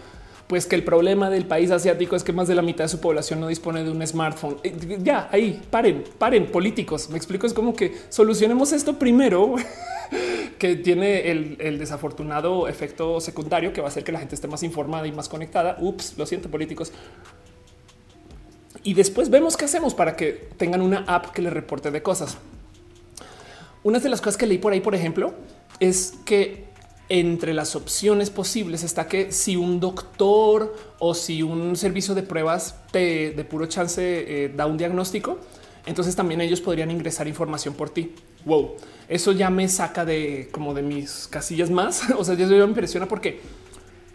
Pues 0.48 0.66
que 0.66 0.76
el 0.76 0.84
problema 0.84 1.30
del 1.30 1.46
país 1.46 1.70
asiático 1.70 2.14
es 2.14 2.22
que 2.22 2.34
más 2.34 2.46
de 2.46 2.54
la 2.54 2.60
mitad 2.60 2.84
de 2.84 2.88
su 2.88 3.00
población 3.00 3.40
no 3.40 3.48
dispone 3.48 3.82
de 3.82 3.90
un 3.90 4.06
smartphone. 4.06 4.58
Eh, 4.62 4.98
ya 5.02 5.30
ahí 5.32 5.58
paren, 5.70 6.04
paren 6.18 6.52
políticos. 6.52 7.08
Me 7.08 7.16
explico. 7.16 7.46
Es 7.46 7.54
como 7.54 7.74
que 7.74 7.96
solucionemos 8.10 8.72
esto 8.72 8.98
primero, 8.98 9.54
que 10.58 10.76
tiene 10.76 11.30
el, 11.30 11.78
desafortunado 11.78 12.68
efecto 12.68 13.18
secundario 13.18 13.72
que 13.72 13.80
va 13.80 13.86
a 13.86 13.90
hacer 13.90 14.04
que 14.04 14.12
la 14.12 14.18
gente 14.18 14.34
esté 14.34 14.46
más 14.46 14.62
informada 14.62 15.06
y 15.06 15.12
más 15.12 15.30
conectada. 15.30 15.78
Ups, 15.80 16.18
lo 16.18 16.26
siento, 16.26 16.50
políticos 16.50 16.92
y 18.82 18.94
después 18.94 19.30
vemos 19.30 19.56
qué 19.56 19.64
hacemos 19.64 19.94
para 19.94 20.16
que 20.16 20.48
tengan 20.56 20.82
una 20.82 21.04
app 21.06 21.32
que 21.32 21.42
les 21.42 21.52
reporte 21.52 21.90
de 21.90 22.02
cosas. 22.02 22.38
Una 23.82 23.98
de 23.98 24.08
las 24.08 24.20
cosas 24.20 24.36
que 24.36 24.46
leí 24.46 24.58
por 24.58 24.72
ahí, 24.72 24.80
por 24.80 24.94
ejemplo, 24.94 25.34
es 25.80 26.14
que 26.24 26.68
entre 27.08 27.54
las 27.54 27.74
opciones 27.74 28.28
posibles 28.30 28.84
está 28.84 29.06
que 29.06 29.32
si 29.32 29.56
un 29.56 29.80
doctor 29.80 30.76
o 30.98 31.14
si 31.14 31.42
un 31.42 31.74
servicio 31.76 32.14
de 32.14 32.22
pruebas 32.22 32.74
de 32.92 33.46
puro 33.48 33.66
chance 33.66 34.02
eh, 34.02 34.52
da 34.54 34.66
un 34.66 34.76
diagnóstico, 34.76 35.38
entonces 35.86 36.14
también 36.14 36.40
ellos 36.42 36.60
podrían 36.60 36.90
ingresar 36.90 37.26
información 37.28 37.72
por 37.74 37.88
ti. 37.88 38.12
Wow, 38.44 38.76
eso 39.08 39.32
ya 39.32 39.48
me 39.48 39.68
saca 39.68 40.04
de 40.04 40.48
como 40.52 40.74
de 40.74 40.82
mis 40.82 41.26
casillas 41.28 41.70
más. 41.70 42.02
o 42.18 42.24
sea, 42.24 42.34
ya 42.34 42.46
me 42.46 42.62
impresiona 42.62 43.08
porque 43.08 43.40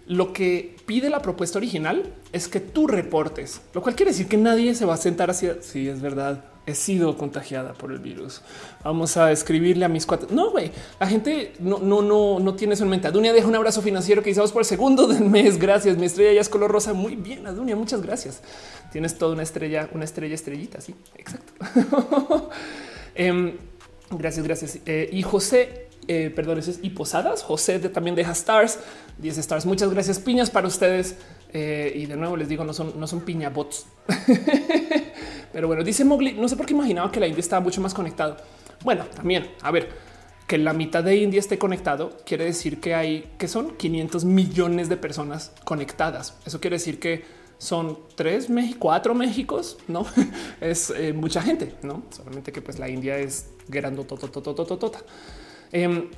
lo 0.07 0.33
que 0.33 0.75
pide 0.85 1.09
la 1.09 1.21
propuesta 1.21 1.57
original 1.57 2.13
es 2.31 2.47
que 2.47 2.59
tú 2.59 2.87
reportes, 2.87 3.61
lo 3.73 3.81
cual 3.81 3.95
quiere 3.95 4.11
decir 4.11 4.27
que 4.27 4.37
nadie 4.37 4.75
se 4.75 4.85
va 4.85 4.95
a 4.95 4.97
sentar 4.97 5.29
hacia 5.29 5.61
si 5.61 5.71
sí, 5.83 5.89
es 5.89 6.01
verdad. 6.01 6.45
He 6.65 6.75
sido 6.75 7.17
contagiada 7.17 7.73
por 7.73 7.91
el 7.91 7.99
virus. 7.99 8.41
Vamos 8.85 9.17
a 9.17 9.33
escribirle 9.33 9.83
a 9.83 9.89
mis 9.89 10.05
cuatro. 10.05 10.29
No, 10.31 10.51
güey, 10.51 10.71
la 10.97 11.07
gente 11.07 11.51
no, 11.59 11.79
no, 11.79 12.01
no, 12.01 12.39
no 12.39 12.55
tiene 12.55 12.75
eso 12.75 12.85
en 12.85 12.89
mente. 12.89 13.07
Adunia 13.07 13.33
deja 13.33 13.47
un 13.47 13.55
abrazo 13.55 13.81
financiero 13.81 14.23
que 14.23 14.29
hicimos 14.29 14.53
por 14.53 14.61
el 14.61 14.65
segundo 14.65 15.05
del 15.05 15.25
mes. 15.25 15.59
Gracias. 15.59 15.97
Mi 15.97 16.05
estrella 16.05 16.31
ya 16.31 16.39
es 16.39 16.47
color 16.47 16.71
rosa. 16.71 16.93
Muy 16.93 17.17
bien, 17.17 17.45
Adunia. 17.47 17.75
Muchas 17.75 18.01
gracias. 18.01 18.41
Tienes 18.93 19.17
toda 19.17 19.33
una 19.33 19.43
estrella, 19.43 19.89
una 19.93 20.05
estrella 20.05 20.35
estrellita. 20.35 20.79
Sí, 20.79 20.95
exacto. 21.17 22.49
eh, 23.15 23.57
gracias, 24.11 24.45
gracias. 24.45 24.79
Eh, 24.85 25.09
y 25.11 25.21
José 25.21 25.89
eh, 26.07 26.31
perdón, 26.35 26.59
es 26.59 26.79
y 26.81 26.89
Posadas. 26.89 27.43
José 27.43 27.79
también 27.79 28.15
deja 28.15 28.31
stars, 28.31 28.79
10 29.17 29.37
stars. 29.37 29.65
Muchas 29.65 29.89
gracias, 29.89 30.19
piñas 30.19 30.49
para 30.49 30.67
ustedes. 30.67 31.17
Eh, 31.53 31.93
y 31.95 32.05
de 32.07 32.15
nuevo 32.15 32.35
les 32.35 32.49
digo, 32.49 32.63
no 32.63 32.73
son, 32.73 32.99
no 32.99 33.07
son 33.07 33.21
piña 33.21 33.49
bots. 33.49 33.85
Pero 35.53 35.67
bueno, 35.67 35.83
dice 35.83 36.03
Mowgli, 36.03 36.33
no 36.33 36.47
sé 36.47 36.57
por 36.57 36.65
qué 36.65 36.73
imaginaba 36.73 37.11
que 37.11 37.19
la 37.19 37.27
India 37.27 37.41
estaba 37.41 37.61
mucho 37.61 37.79
más 37.79 37.93
conectado. 37.93 38.37
Bueno, 38.83 39.05
también, 39.15 39.51
a 39.61 39.69
ver, 39.69 39.89
que 40.47 40.57
la 40.57 40.73
mitad 40.73 41.03
de 41.03 41.15
India 41.15 41.39
esté 41.39 41.57
conectado 41.57 42.17
quiere 42.25 42.45
decir 42.45 42.79
que 42.79 42.95
hay 42.95 43.31
que 43.37 43.47
son 43.47 43.77
500 43.77 44.25
millones 44.25 44.89
de 44.89 44.97
personas 44.97 45.51
conectadas. 45.63 46.37
Eso 46.45 46.59
quiere 46.59 46.77
decir 46.77 46.99
que 46.99 47.23
son 47.59 47.99
tres, 48.15 48.49
cuatro 48.77 49.13
Méxicos, 49.13 49.77
no 49.87 50.05
es 50.61 50.89
eh, 50.89 51.13
mucha 51.13 51.41
gente, 51.41 51.75
no 51.83 52.03
solamente 52.09 52.51
que 52.51 52.61
pues 52.61 52.79
la 52.79 52.89
India 52.89 53.17
es 53.17 53.51
grande, 53.67 54.03
tota. 54.03 54.99
Em, 55.71 56.09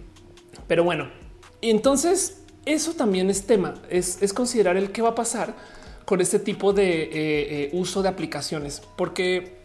pero 0.68 0.84
bueno, 0.84 1.10
entonces 1.62 2.45
eso 2.66 2.94
también 2.94 3.30
es 3.30 3.46
tema, 3.46 3.76
es, 3.90 4.34
considerar 4.34 4.78
el 4.78 4.92
qué 4.92 5.02
va 5.02 5.10
a 5.10 5.16
pasar 5.16 5.54
con 6.06 6.22
este 6.22 6.40
tipo 6.40 6.74
de 6.74 7.04
eh, 7.04 7.12
eh, 7.14 7.70
uso 7.74 8.02
de 8.02 8.10
aplicaciones, 8.10 8.82
porque 8.96 9.64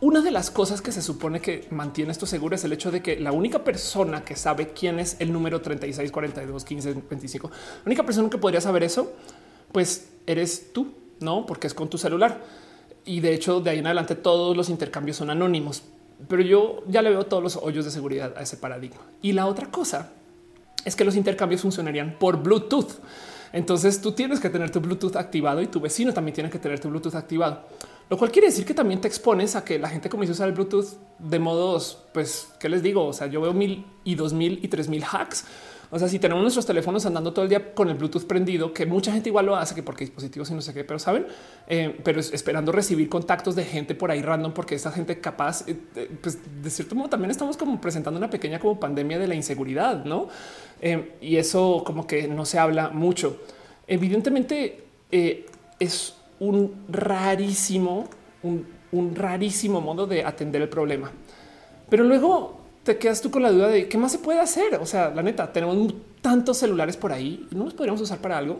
una 0.00 0.20
de 0.20 0.30
las 0.30 0.50
cosas 0.50 0.80
que 0.80 0.92
se 0.92 1.02
supone 1.02 1.40
que 1.40 1.66
mantiene 1.70 2.12
esto 2.12 2.26
seguro 2.26 2.54
es 2.54 2.64
el 2.64 2.72
hecho 2.72 2.90
de 2.90 3.02
que 3.02 3.18
la 3.18 3.32
única 3.32 3.64
persona 3.64 4.24
que 4.24 4.36
sabe 4.36 4.68
quién 4.68 5.00
es 5.00 5.16
el 5.18 5.32
número 5.32 5.60
36, 5.60 6.12
42, 6.12 6.64
15, 6.64 6.94
25, 7.10 7.50
la 7.50 7.82
única 7.86 8.04
persona 8.04 8.30
que 8.30 8.38
podría 8.38 8.60
saber 8.60 8.84
eso, 8.84 9.12
pues 9.72 10.08
eres 10.26 10.72
tú, 10.72 10.94
no? 11.20 11.46
Porque 11.46 11.66
es 11.66 11.74
con 11.74 11.90
tu 11.90 11.98
celular. 11.98 12.40
Y 13.04 13.20
de 13.20 13.34
hecho, 13.34 13.60
de 13.60 13.70
ahí 13.70 13.78
en 13.78 13.86
adelante 13.86 14.14
todos 14.14 14.56
los 14.56 14.68
intercambios 14.68 15.16
son 15.16 15.30
anónimos 15.30 15.82
pero 16.26 16.42
yo 16.42 16.82
ya 16.88 17.02
le 17.02 17.10
veo 17.10 17.26
todos 17.26 17.42
los 17.42 17.56
hoyos 17.56 17.84
de 17.84 17.90
seguridad 17.90 18.34
a 18.36 18.42
ese 18.42 18.56
paradigma. 18.56 19.00
Y 19.22 19.32
la 19.32 19.46
otra 19.46 19.70
cosa 19.70 20.10
es 20.84 20.96
que 20.96 21.04
los 21.04 21.16
intercambios 21.16 21.62
funcionarían 21.62 22.16
por 22.18 22.42
Bluetooth. 22.42 23.00
Entonces 23.52 24.00
tú 24.00 24.12
tienes 24.12 24.40
que 24.40 24.50
tener 24.50 24.70
tu 24.70 24.80
Bluetooth 24.80 25.16
activado 25.16 25.62
y 25.62 25.66
tu 25.66 25.80
vecino 25.80 26.12
también 26.12 26.34
tiene 26.34 26.50
que 26.50 26.58
tener 26.58 26.80
tu 26.80 26.88
Bluetooth 26.88 27.14
activado, 27.14 27.64
lo 28.10 28.18
cual 28.18 28.30
quiere 28.30 28.48
decir 28.48 28.64
que 28.64 28.74
también 28.74 29.00
te 29.00 29.08
expones 29.08 29.56
a 29.56 29.64
que 29.64 29.78
la 29.78 29.88
gente 29.88 30.08
comience 30.08 30.32
a 30.32 30.34
usar 30.34 30.48
el 30.48 30.54
Bluetooth 30.54 30.86
de 31.18 31.38
modos, 31.38 32.04
pues, 32.12 32.48
¿qué 32.60 32.68
les 32.68 32.82
digo? 32.82 33.06
O 33.06 33.12
sea, 33.12 33.26
yo 33.26 33.40
veo 33.40 33.54
mil 33.54 33.86
y 34.04 34.14
dos 34.16 34.32
mil 34.32 34.60
y 34.62 34.68
tres 34.68 34.88
mil 34.88 35.02
hacks 35.10 35.44
o 35.90 35.98
sea, 35.98 36.06
si 36.08 36.18
tenemos 36.18 36.42
nuestros 36.42 36.66
teléfonos 36.66 37.06
andando 37.06 37.32
todo 37.32 37.44
el 37.44 37.48
día 37.48 37.72
con 37.72 37.88
el 37.88 37.94
Bluetooth 37.94 38.24
prendido, 38.24 38.72
que 38.74 38.84
mucha 38.84 39.10
gente 39.10 39.30
igual 39.30 39.46
lo 39.46 39.56
hace, 39.56 39.74
que 39.74 39.82
porque 39.82 40.04
dispositivos 40.04 40.50
y 40.50 40.54
no 40.54 40.60
sé 40.60 40.74
qué, 40.74 40.84
pero 40.84 40.98
saben, 40.98 41.26
eh, 41.66 41.98
pero 42.04 42.20
esperando 42.20 42.72
recibir 42.72 43.08
contactos 43.08 43.56
de 43.56 43.64
gente 43.64 43.94
por 43.94 44.10
ahí 44.10 44.20
random, 44.20 44.52
porque 44.52 44.74
esa 44.74 44.92
gente 44.92 45.18
capaz, 45.20 45.66
eh, 45.66 45.76
eh, 45.96 46.10
pues 46.20 46.38
de 46.62 46.68
cierto 46.68 46.94
modo 46.94 47.08
también 47.08 47.30
estamos 47.30 47.56
como 47.56 47.80
presentando 47.80 48.18
una 48.18 48.28
pequeña 48.28 48.58
como 48.58 48.78
pandemia 48.78 49.18
de 49.18 49.28
la 49.28 49.34
inseguridad, 49.34 50.04
no? 50.04 50.28
y 51.20 51.36
eso 51.36 51.82
como 51.84 52.06
que 52.06 52.28
no 52.28 52.44
se 52.44 52.56
habla 52.56 52.90
mucho. 52.90 53.40
Evidentemente 53.88 54.84
es 55.10 56.14
un 56.38 56.84
rarísimo, 56.88 58.08
un, 58.44 58.64
un 58.92 59.16
rarísimo 59.16 59.80
modo 59.80 60.06
de 60.06 60.24
atender 60.24 60.62
el 60.62 60.68
problema. 60.68 61.10
Pero 61.88 62.04
luego 62.04 62.57
te 62.88 62.96
quedas 62.96 63.20
tú 63.20 63.30
con 63.30 63.42
la 63.42 63.52
duda 63.52 63.68
de 63.68 63.86
qué 63.86 63.98
más 63.98 64.12
se 64.12 64.18
puede 64.18 64.40
hacer. 64.40 64.76
O 64.76 64.86
sea, 64.86 65.10
la 65.10 65.22
neta, 65.22 65.52
tenemos 65.52 65.92
tantos 66.22 66.56
celulares 66.56 66.96
por 66.96 67.12
ahí 67.12 67.46
no 67.50 67.64
los 67.64 67.74
podríamos 67.74 68.00
usar 68.00 68.16
para 68.16 68.38
algo. 68.38 68.58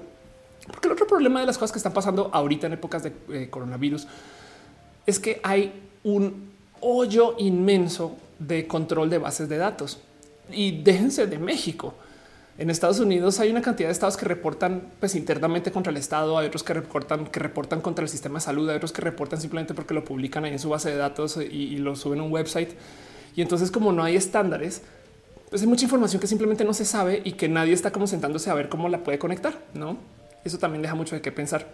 Porque 0.66 0.86
el 0.86 0.92
otro 0.92 1.06
problema 1.06 1.40
de 1.40 1.46
las 1.46 1.56
cosas 1.56 1.72
que 1.72 1.78
están 1.78 1.94
pasando 1.94 2.28
ahorita 2.30 2.66
en 2.66 2.74
épocas 2.74 3.02
de 3.04 3.12
eh, 3.30 3.48
coronavirus 3.48 4.06
es 5.06 5.18
que 5.18 5.40
hay 5.42 5.72
un 6.04 6.50
hoyo 6.82 7.36
inmenso 7.38 8.16
de 8.38 8.66
control 8.66 9.08
de 9.08 9.16
bases 9.16 9.48
de 9.48 9.56
datos. 9.56 9.98
Y 10.52 10.82
déjense 10.82 11.26
de 11.26 11.38
México. 11.38 11.94
En 12.58 12.68
Estados 12.68 13.00
Unidos 13.00 13.40
hay 13.40 13.50
una 13.50 13.62
cantidad 13.62 13.88
de 13.88 13.92
estados 13.92 14.18
que 14.18 14.26
reportan 14.26 14.90
pues, 15.00 15.14
internamente 15.14 15.72
contra 15.72 15.90
el 15.90 15.96
Estado, 15.96 16.36
hay 16.36 16.48
otros 16.48 16.62
que 16.62 16.74
reportan 16.74 17.28
que 17.28 17.40
reportan 17.40 17.80
contra 17.80 18.02
el 18.02 18.10
sistema 18.10 18.40
de 18.40 18.44
salud, 18.44 18.68
hay 18.68 18.76
otros 18.76 18.92
que 18.92 19.00
reportan 19.00 19.40
simplemente 19.40 19.72
porque 19.72 19.94
lo 19.94 20.04
publican 20.04 20.44
ahí 20.44 20.52
en 20.52 20.58
su 20.58 20.68
base 20.68 20.90
de 20.90 20.96
datos 20.96 21.38
y 21.38 21.78
lo 21.78 21.96
suben 21.96 22.20
a 22.20 22.24
un 22.24 22.32
website. 22.32 22.72
Y 23.38 23.42
entonces 23.42 23.70
como 23.70 23.92
no 23.92 24.02
hay 24.02 24.16
estándares, 24.16 24.82
pues 25.48 25.62
hay 25.62 25.68
mucha 25.68 25.84
información 25.84 26.20
que 26.20 26.26
simplemente 26.26 26.64
no 26.64 26.74
se 26.74 26.84
sabe 26.84 27.22
y 27.22 27.34
que 27.34 27.48
nadie 27.48 27.72
está 27.72 27.92
como 27.92 28.08
sentándose 28.08 28.50
a 28.50 28.54
ver 28.54 28.68
cómo 28.68 28.88
la 28.88 29.04
puede 29.04 29.20
conectar, 29.20 29.56
¿no? 29.74 29.96
Eso 30.42 30.58
también 30.58 30.82
deja 30.82 30.96
mucho 30.96 31.14
de 31.14 31.22
qué 31.22 31.30
pensar. 31.30 31.64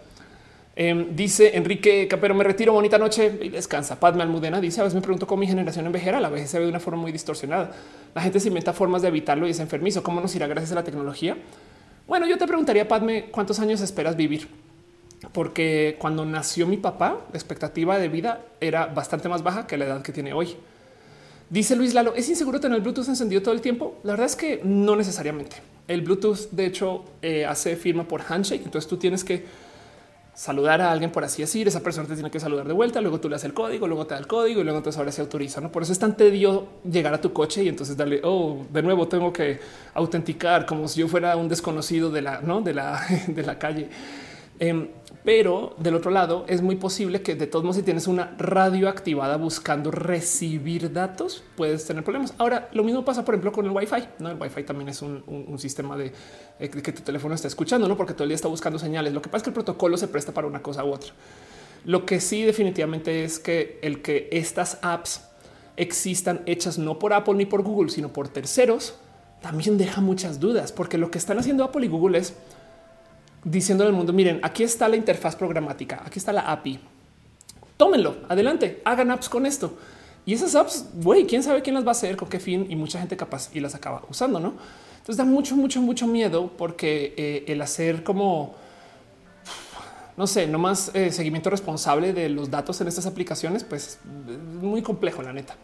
Em, 0.76 1.16
dice 1.16 1.56
Enrique 1.56 2.06
Capero, 2.06 2.34
me 2.34 2.44
retiro, 2.44 2.74
bonita 2.74 2.98
noche 2.98 3.38
y 3.40 3.48
descansa. 3.48 3.98
Padme 3.98 4.22
Almudena 4.22 4.60
dice, 4.60 4.82
a 4.82 4.84
veces 4.84 4.94
me 4.94 5.00
pregunto 5.00 5.26
cómo 5.26 5.40
mi 5.40 5.46
generación 5.46 5.86
envejera, 5.86 6.20
la 6.20 6.28
vejez 6.28 6.50
se 6.50 6.58
ve 6.58 6.64
de 6.64 6.70
una 6.70 6.80
forma 6.80 7.00
muy 7.00 7.12
distorsionada. 7.12 7.70
La 8.14 8.20
gente 8.20 8.40
se 8.40 8.48
inventa 8.48 8.74
formas 8.74 9.00
de 9.00 9.08
evitarlo 9.08 9.46
y 9.46 9.52
es 9.52 9.58
enfermizo. 9.58 10.02
¿Cómo 10.02 10.20
nos 10.20 10.36
irá 10.36 10.46
gracias 10.46 10.72
a 10.72 10.74
la 10.74 10.84
tecnología? 10.84 11.34
Bueno, 12.06 12.26
yo 12.26 12.36
te 12.36 12.46
preguntaría, 12.46 12.86
Padme, 12.86 13.30
¿cuántos 13.30 13.58
años 13.58 13.80
esperas 13.80 14.16
vivir? 14.16 14.48
Porque 15.32 15.96
cuando 15.98 16.26
nació 16.26 16.66
mi 16.66 16.76
papá, 16.76 17.24
la 17.32 17.38
expectativa 17.38 17.96
de 17.98 18.10
vida 18.10 18.42
era 18.60 18.84
bastante 18.84 19.30
más 19.30 19.42
baja 19.42 19.66
que 19.66 19.78
la 19.78 19.86
edad 19.86 20.02
que 20.02 20.12
tiene 20.12 20.34
hoy. 20.34 20.58
Dice 21.50 21.76
Luis 21.76 21.94
Lalo, 21.94 22.14
¿es 22.14 22.28
inseguro 22.28 22.58
tener 22.58 22.76
el 22.76 22.82
Bluetooth 22.82 23.08
encendido 23.08 23.42
todo 23.42 23.54
el 23.54 23.60
tiempo? 23.60 23.98
La 24.02 24.12
verdad 24.12 24.26
es 24.26 24.36
que 24.36 24.60
no 24.64 24.96
necesariamente. 24.96 25.56
el 25.86 26.00
Bluetooth, 26.00 26.50
de 26.50 26.66
hecho, 26.66 27.04
eh, 27.20 27.44
hace 27.44 27.76
firma 27.76 28.08
por 28.08 28.22
handshake. 28.22 28.62
Entonces 28.64 28.88
tú 28.88 28.96
tienes 28.96 29.22
que 29.22 29.44
saludar 30.34 30.80
a 30.80 30.90
alguien 30.90 31.12
por 31.12 31.24
así 31.24 31.42
decir. 31.42 31.68
Esa 31.68 31.80
persona 31.80 32.08
te 32.08 32.14
tiene 32.14 32.30
que 32.30 32.40
saludar 32.40 32.66
de 32.66 32.72
vuelta. 32.72 33.00
Luego 33.00 33.20
tú 33.20 33.28
le 33.28 33.34
das 33.34 33.44
el 33.44 33.54
código, 33.54 33.86
luego 33.86 34.06
te 34.06 34.14
da 34.14 34.20
el 34.20 34.26
código 34.26 34.60
y 34.60 34.64
luego 34.64 34.78
entonces 34.78 34.98
ahora 34.98 35.12
se 35.12 35.20
autoriza. 35.20 35.60
¿no? 35.60 35.70
Por 35.70 35.82
eso 35.82 35.92
es 35.92 35.98
tan 35.98 36.16
tedio 36.16 36.66
llegar 36.90 37.12
a 37.14 37.20
tu 37.20 37.32
coche 37.32 37.62
y 37.62 37.68
entonces 37.68 37.96
darle, 37.96 38.20
oh, 38.24 38.64
de 38.72 38.82
nuevo 38.82 39.06
tengo 39.08 39.32
que 39.32 39.60
autenticar 39.92 40.66
como 40.66 40.88
si 40.88 41.00
yo 41.00 41.08
fuera 41.08 41.36
un 41.36 41.48
desconocido 41.48 42.10
de 42.10 42.22
la, 42.22 42.40
¿no? 42.40 42.62
de 42.62 42.74
la, 42.74 43.04
de 43.28 43.42
la 43.42 43.58
calle. 43.58 43.88
Em, 44.58 44.88
pero 45.24 45.74
del 45.78 45.94
otro 45.94 46.10
lado 46.10 46.44
es 46.48 46.60
muy 46.60 46.76
posible 46.76 47.22
que 47.22 47.34
de 47.34 47.46
todos 47.46 47.64
modos 47.64 47.76
si 47.76 47.82
tienes 47.82 48.06
una 48.06 48.34
radio 48.36 48.90
activada 48.90 49.38
buscando 49.38 49.90
recibir 49.90 50.92
datos 50.92 51.42
puedes 51.56 51.86
tener 51.86 52.04
problemas. 52.04 52.34
Ahora 52.36 52.68
lo 52.72 52.84
mismo 52.84 53.04
pasa 53.04 53.24
por 53.24 53.34
ejemplo 53.34 53.50
con 53.50 53.64
el 53.64 53.72
Wi-Fi. 53.72 54.08
No, 54.18 54.30
el 54.30 54.40
Wi-Fi 54.40 54.64
también 54.64 54.90
es 54.90 55.00
un, 55.00 55.24
sistema 55.58 55.96
de 55.96 56.12
eh, 56.58 56.68
que 56.68 56.92
tu 56.92 57.02
teléfono 57.02 57.34
está 57.34 57.48
escuchando, 57.48 57.88
no 57.88 57.96
porque 57.96 58.12
todo 58.12 58.24
el 58.24 58.28
día 58.28 58.36
está 58.36 58.48
buscando 58.48 58.78
señales. 58.78 59.14
Lo 59.14 59.22
que 59.22 59.30
pasa 59.30 59.38
es 59.38 59.42
que 59.44 59.50
el 59.50 59.54
protocolo 59.54 59.96
se 59.96 60.08
presta 60.08 60.32
para 60.32 60.46
una 60.46 60.60
cosa 60.60 60.84
u 60.84 60.92
otra. 60.92 61.12
Lo 61.86 62.04
que 62.04 62.20
sí 62.20 62.42
definitivamente 62.42 63.24
es 63.24 63.38
que 63.38 63.78
el 63.82 64.02
que 64.02 64.28
estas 64.30 64.78
apps 64.82 65.22
existan 65.76 66.42
hechas 66.46 66.78
no 66.78 66.98
por 66.98 67.14
Apple 67.14 67.34
ni 67.34 67.46
por 67.46 67.62
Google, 67.62 67.90
sino 67.90 68.12
por 68.12 68.28
terceros, 68.28 68.96
también 69.40 69.76
deja 69.78 70.00
muchas 70.00 70.40
dudas, 70.40 70.72
porque 70.72 70.98
lo 70.98 71.10
que 71.10 71.18
están 71.18 71.38
haciendo 71.38 71.64
Apple 71.64 71.84
y 71.86 71.88
Google 71.88 72.18
es 72.18 72.34
diciendo 73.44 73.84
al 73.84 73.92
mundo, 73.92 74.12
miren, 74.12 74.40
aquí 74.42 74.62
está 74.62 74.88
la 74.88 74.96
interfaz 74.96 75.36
programática, 75.36 76.02
aquí 76.04 76.18
está 76.18 76.32
la 76.32 76.50
API. 76.50 76.80
Tómenlo, 77.76 78.16
adelante, 78.28 78.80
hagan 78.84 79.10
apps 79.10 79.28
con 79.28 79.46
esto. 79.46 79.76
Y 80.26 80.32
esas 80.32 80.54
apps, 80.54 80.86
güey, 80.94 81.26
quién 81.26 81.42
sabe 81.42 81.60
quién 81.60 81.74
las 81.74 81.84
va 81.84 81.88
a 81.88 81.92
hacer, 81.92 82.16
con 82.16 82.28
qué 82.28 82.40
fin 82.40 82.66
y 82.70 82.76
mucha 82.76 82.98
gente 82.98 83.16
capaz 83.16 83.50
y 83.54 83.60
las 83.60 83.74
acaba 83.74 84.02
usando, 84.08 84.40
¿no? 84.40 84.54
Entonces 84.94 85.18
da 85.18 85.24
mucho, 85.24 85.54
mucho, 85.54 85.82
mucho 85.82 86.06
miedo 86.06 86.50
porque 86.56 87.12
eh, 87.18 87.44
el 87.46 87.60
hacer 87.60 88.02
como, 88.02 88.54
no 90.16 90.26
sé, 90.26 90.46
no 90.46 90.58
más 90.58 90.90
eh, 90.94 91.12
seguimiento 91.12 91.50
responsable 91.50 92.14
de 92.14 92.30
los 92.30 92.50
datos 92.50 92.80
en 92.80 92.88
estas 92.88 93.04
aplicaciones, 93.04 93.64
pues 93.64 93.86
es 93.86 93.98
muy 94.62 94.80
complejo, 94.80 95.22
la 95.22 95.34
neta. 95.34 95.56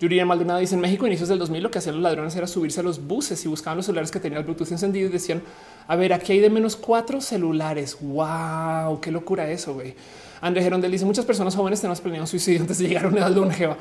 Yuri 0.00 0.24
Maldonado 0.24 0.60
dice 0.60 0.74
en 0.74 0.80
México, 0.80 1.06
inicios 1.06 1.28
del 1.28 1.38
2000, 1.38 1.62
lo 1.62 1.70
que 1.70 1.78
hacían 1.78 1.96
los 1.96 2.02
ladrones 2.02 2.34
era 2.36 2.46
subirse 2.46 2.80
a 2.80 2.82
los 2.82 3.04
buses 3.04 3.44
y 3.44 3.48
buscaban 3.48 3.76
los 3.76 3.86
celulares 3.86 4.10
que 4.10 4.20
tenían 4.20 4.40
el 4.40 4.44
Bluetooth 4.44 4.70
encendido 4.70 5.08
y 5.08 5.12
decían, 5.12 5.42
a 5.88 5.96
ver, 5.96 6.12
aquí 6.12 6.32
hay 6.32 6.40
de 6.40 6.50
menos 6.50 6.76
cuatro 6.76 7.20
celulares. 7.20 7.96
Wow, 8.00 9.00
qué 9.00 9.10
locura 9.10 9.50
eso, 9.50 9.74
güey. 9.74 9.94
André 10.40 10.62
Gerondel 10.62 10.92
dice 10.92 11.04
muchas 11.04 11.24
personas 11.24 11.56
jóvenes 11.56 11.80
tenemos 11.80 12.00
planeado 12.00 12.26
suicidio 12.26 12.60
antes 12.60 12.78
de 12.78 12.86
llegar 12.86 13.06
a 13.06 13.08
una 13.08 13.18
edad 13.20 13.30
longeva. 13.30 13.76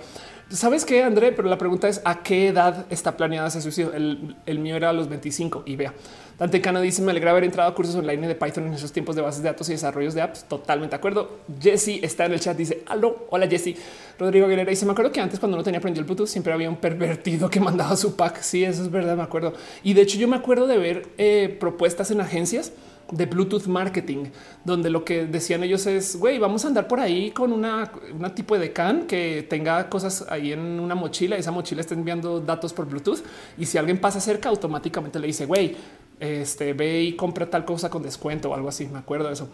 ¿Sabes 0.49 0.85
qué, 0.85 1.03
André? 1.03 1.33
Pero 1.33 1.49
la 1.49 1.57
pregunta 1.57 1.89
es 1.89 2.01
a 2.05 2.23
qué 2.23 2.47
edad 2.47 2.85
está 2.89 3.17
planeada 3.17 3.49
ese 3.49 3.61
suicidio. 3.61 3.91
El, 3.93 4.59
mío 4.59 4.75
era 4.75 4.89
a 4.89 4.93
los 4.93 5.09
25 5.09 5.63
y 5.65 5.75
vea. 5.75 5.93
Dante 6.37 6.61
Cana 6.61 6.79
dice 6.81 7.01
me 7.01 7.09
alegra 7.09 7.31
haber 7.31 7.45
entrado 7.45 7.67
a 7.67 7.73
cursos 7.73 7.95
online 7.95 8.27
de 8.27 8.35
Python 8.35 8.67
en 8.67 8.73
esos 8.73 8.91
tiempos 8.91 9.15
de 9.15 9.23
bases 9.23 9.41
de 9.41 9.49
datos 9.49 9.67
y 9.69 9.71
desarrollos 9.71 10.13
de 10.13 10.21
apps. 10.21 10.43
Totalmente 10.43 10.91
de 10.91 10.97
acuerdo. 10.97 11.39
Jesse 11.59 12.03
está 12.03 12.25
en 12.25 12.33
el 12.33 12.39
chat. 12.39 12.55
Dice 12.55 12.83
aló. 12.85 13.25
Hola 13.31 13.47
Jesse. 13.47 13.75
Rodrigo 14.19 14.45
Aguilera 14.45 14.69
dice 14.69 14.85
me 14.85 14.91
acuerdo 14.91 15.11
que 15.11 15.19
antes 15.19 15.39
cuando 15.39 15.57
no 15.57 15.63
tenía 15.63 15.79
aprendido 15.79 16.01
el 16.01 16.05
Bluetooth 16.05 16.27
siempre 16.27 16.53
había 16.53 16.69
un 16.69 16.77
pervertido 16.77 17.49
que 17.49 17.59
mandaba 17.61 17.95
su 17.95 18.15
pack. 18.15 18.41
Sí, 18.41 18.63
eso 18.63 18.83
es 18.83 18.91
verdad. 18.91 19.17
Me 19.17 19.23
acuerdo. 19.23 19.53
Y 19.83 19.95
de 19.95 20.01
hecho 20.01 20.19
yo 20.19 20.27
me 20.27 20.35
acuerdo 20.35 20.67
de 20.67 20.77
ver 20.77 21.07
eh, 21.17 21.57
propuestas 21.59 22.11
en 22.11 22.21
agencias 22.21 22.71
de 23.11 23.25
Bluetooth 23.25 23.67
marketing, 23.67 24.25
donde 24.63 24.89
lo 24.89 25.05
que 25.05 25.25
decían 25.25 25.63
ellos 25.63 25.85
es, 25.85 26.17
güey, 26.17 26.39
vamos 26.39 26.65
a 26.65 26.67
andar 26.67 26.87
por 26.87 26.99
ahí 26.99 27.31
con 27.31 27.53
una, 27.53 27.91
tipo 28.35 28.57
de 28.57 28.73
can 28.73 29.07
que 29.07 29.45
tenga 29.49 29.89
cosas 29.89 30.25
ahí 30.29 30.51
en 30.51 30.59
una 30.59 30.95
mochila, 30.95 31.37
esa 31.37 31.51
mochila 31.51 31.81
está 31.81 31.93
enviando 31.93 32.39
datos 32.39 32.73
por 32.73 32.85
Bluetooth 32.85 33.23
y 33.57 33.65
si 33.65 33.77
alguien 33.77 33.99
pasa 33.99 34.19
cerca, 34.19 34.49
automáticamente 34.49 35.19
le 35.19 35.27
dice, 35.27 35.45
güey, 35.45 35.75
este, 36.19 36.73
ve 36.73 37.03
y 37.03 37.13
compra 37.15 37.49
tal 37.49 37.65
cosa 37.65 37.89
con 37.89 38.03
descuento 38.03 38.49
o 38.49 38.55
algo 38.55 38.69
así, 38.69 38.87
me 38.87 38.99
acuerdo 38.99 39.27
de 39.27 39.33
eso. 39.33 39.47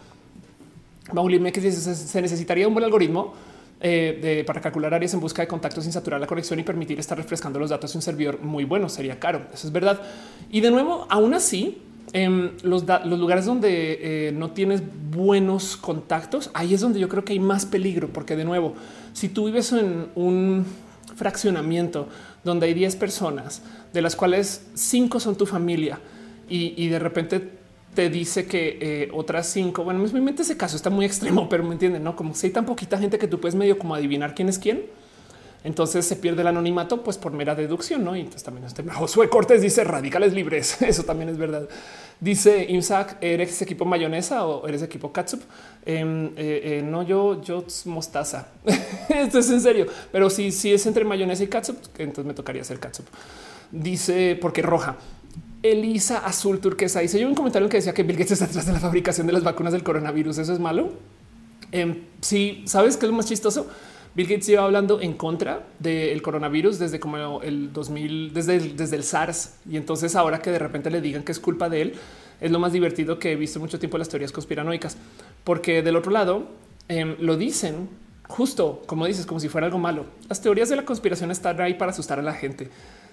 Maulime 1.12 1.52
que 1.52 1.60
se 1.60 2.22
necesitaría 2.22 2.66
un 2.66 2.74
buen 2.74 2.84
algoritmo 2.84 3.34
eh, 3.80 4.42
para 4.46 4.62
calcular 4.62 4.94
áreas 4.94 5.12
en 5.12 5.20
busca 5.20 5.42
de 5.42 5.48
contactos 5.48 5.84
sin 5.84 5.92
saturar 5.92 6.18
la 6.18 6.26
conexión 6.26 6.58
y 6.58 6.62
permitir 6.62 6.98
estar 6.98 7.18
refrescando 7.18 7.58
los 7.58 7.68
datos 7.68 7.92
de 7.92 7.98
un 7.98 8.02
servidor 8.02 8.40
muy 8.40 8.64
bueno. 8.64 8.88
Sería 8.88 9.18
caro. 9.18 9.42
Eso 9.52 9.66
es 9.66 9.72
verdad. 9.72 10.00
Y 10.50 10.62
de 10.62 10.70
nuevo, 10.70 11.06
aún 11.10 11.34
así, 11.34 11.82
en 12.14 12.52
los, 12.62 12.84
lugares 13.04 13.44
donde 13.44 14.28
eh, 14.28 14.32
no 14.32 14.52
tienes 14.52 14.82
buenos 15.10 15.76
contactos, 15.76 16.50
ahí 16.54 16.72
es 16.72 16.80
donde 16.80 17.00
yo 17.00 17.08
creo 17.08 17.24
que 17.24 17.34
hay 17.34 17.40
más 17.40 17.66
peligro, 17.66 18.08
porque 18.08 18.36
de 18.36 18.44
nuevo, 18.44 18.74
si 19.12 19.28
tú 19.28 19.46
vives 19.46 19.72
en 19.72 20.06
un 20.14 20.64
fraccionamiento 21.16 22.08
donde 22.42 22.66
hay 22.66 22.74
10 22.74 22.96
personas, 22.96 23.62
de 23.92 24.00
las 24.00 24.16
cuales 24.16 24.64
5 24.74 25.20
son 25.20 25.36
tu 25.36 25.44
familia, 25.44 25.98
y, 26.48 26.88
de 26.88 26.98
repente 26.98 27.50
te 27.94 28.10
dice 28.10 28.46
que 28.46 28.78
eh, 28.80 29.08
otras 29.12 29.48
cinco, 29.48 29.84
bueno, 29.84 30.00
mi 30.00 30.20
mente 30.20 30.42
ese 30.42 30.56
caso 30.56 30.76
está 30.76 30.90
muy 30.90 31.06
extremo, 31.06 31.48
pero 31.50 31.62
me 31.64 31.72
entienden, 31.72 32.02
no 32.02 32.16
como 32.16 32.34
si 32.34 32.48
hay 32.48 32.52
tan 32.52 32.66
poquita 32.66 32.98
gente 32.98 33.18
que 33.18 33.28
tú 33.28 33.40
puedes 33.40 33.54
medio 33.54 33.78
como 33.78 33.94
adivinar 33.94 34.34
quién 34.34 34.48
es 34.48 34.58
quién 34.58 34.82
entonces 35.64 36.04
se 36.04 36.16
pierde 36.16 36.42
el 36.42 36.48
anonimato 36.48 37.02
pues 37.02 37.16
por 37.16 37.32
mera 37.32 37.54
deducción, 37.54 38.04
¿no? 38.04 38.14
Y 38.14 38.20
entonces 38.20 38.44
también 38.44 38.66
este 38.66 38.82
Josué 38.82 39.30
Cortés 39.30 39.62
dice 39.62 39.82
radicales 39.82 40.34
libres, 40.34 40.80
eso 40.82 41.04
también 41.04 41.30
es 41.30 41.38
verdad. 41.38 41.66
Dice 42.20 42.66
Imsac, 42.68 43.16
¿eres 43.22 43.60
equipo 43.62 43.86
mayonesa 43.86 44.46
o 44.46 44.68
eres 44.68 44.82
equipo 44.82 45.10
catsup? 45.10 45.40
Em, 45.86 46.26
eh, 46.26 46.32
eh, 46.36 46.82
no, 46.84 47.02
yo, 47.02 47.42
yo 47.42 47.64
mostaza. 47.86 48.48
Esto 49.08 49.38
es 49.38 49.50
en 49.50 49.60
serio, 49.62 49.86
pero 50.12 50.28
si, 50.28 50.52
si 50.52 50.72
es 50.72 50.84
entre 50.84 51.04
mayonesa 51.04 51.42
y 51.42 51.48
catsup, 51.48 51.78
entonces 51.96 52.26
me 52.26 52.34
tocaría 52.34 52.60
hacer 52.60 52.78
catsup. 52.78 53.06
Dice, 53.72 54.38
porque 54.40 54.60
roja. 54.60 54.96
Elisa 55.64 56.18
Azul 56.18 56.60
Turquesa 56.60 57.00
dice, 57.00 57.18
yo 57.18 57.26
un 57.26 57.34
comentario 57.34 57.70
que 57.70 57.78
decía 57.78 57.94
que 57.94 58.02
Bill 58.02 58.18
Gates 58.18 58.32
está 58.32 58.46
detrás 58.46 58.66
de 58.66 58.72
la 58.74 58.80
fabricación 58.80 59.26
de 59.26 59.32
las 59.32 59.42
vacunas 59.42 59.72
del 59.72 59.82
coronavirus, 59.82 60.36
¿eso 60.36 60.52
es 60.52 60.60
malo? 60.60 60.90
Eh, 61.72 62.02
sí, 62.20 62.62
¿sabes 62.66 62.98
qué 62.98 63.06
es 63.06 63.10
lo 63.10 63.16
más 63.16 63.24
chistoso? 63.24 63.66
Bill 64.14 64.28
Gates 64.28 64.46
iba 64.50 64.62
hablando 64.62 65.00
en 65.00 65.14
contra 65.14 65.66
del 65.78 66.20
coronavirus 66.20 66.78
desde 66.78 67.00
como 67.00 67.40
el 67.40 67.72
2000, 67.72 68.34
desde 68.34 68.56
el, 68.56 68.76
desde 68.76 68.96
el 68.96 69.04
SARS. 69.04 69.54
Y 69.68 69.78
entonces 69.78 70.14
ahora 70.16 70.40
que 70.40 70.50
de 70.50 70.58
repente 70.58 70.90
le 70.90 71.00
digan 71.00 71.22
que 71.22 71.32
es 71.32 71.40
culpa 71.40 71.70
de 71.70 71.80
él, 71.80 71.94
es 72.42 72.50
lo 72.50 72.58
más 72.58 72.74
divertido 72.74 73.18
que 73.18 73.32
he 73.32 73.36
visto 73.36 73.58
mucho 73.58 73.78
tiempo 73.78 73.96
las 73.96 74.10
teorías 74.10 74.32
conspiranoicas, 74.32 74.98
porque 75.44 75.82
del 75.82 75.96
otro 75.96 76.12
lado 76.12 76.46
em, 76.88 77.16
lo 77.20 77.38
dicen 77.38 77.88
justo 78.28 78.82
como 78.86 79.06
dices, 79.06 79.24
como 79.24 79.40
si 79.40 79.48
fuera 79.48 79.66
algo 79.66 79.78
malo. 79.78 80.04
Las 80.28 80.42
teorías 80.42 80.68
de 80.68 80.76
la 80.76 80.84
conspiración 80.84 81.30
están 81.30 81.58
ahí 81.60 81.74
para 81.74 81.92
asustar 81.92 82.18
a 82.18 82.22
la 82.22 82.34
gente. 82.34 82.68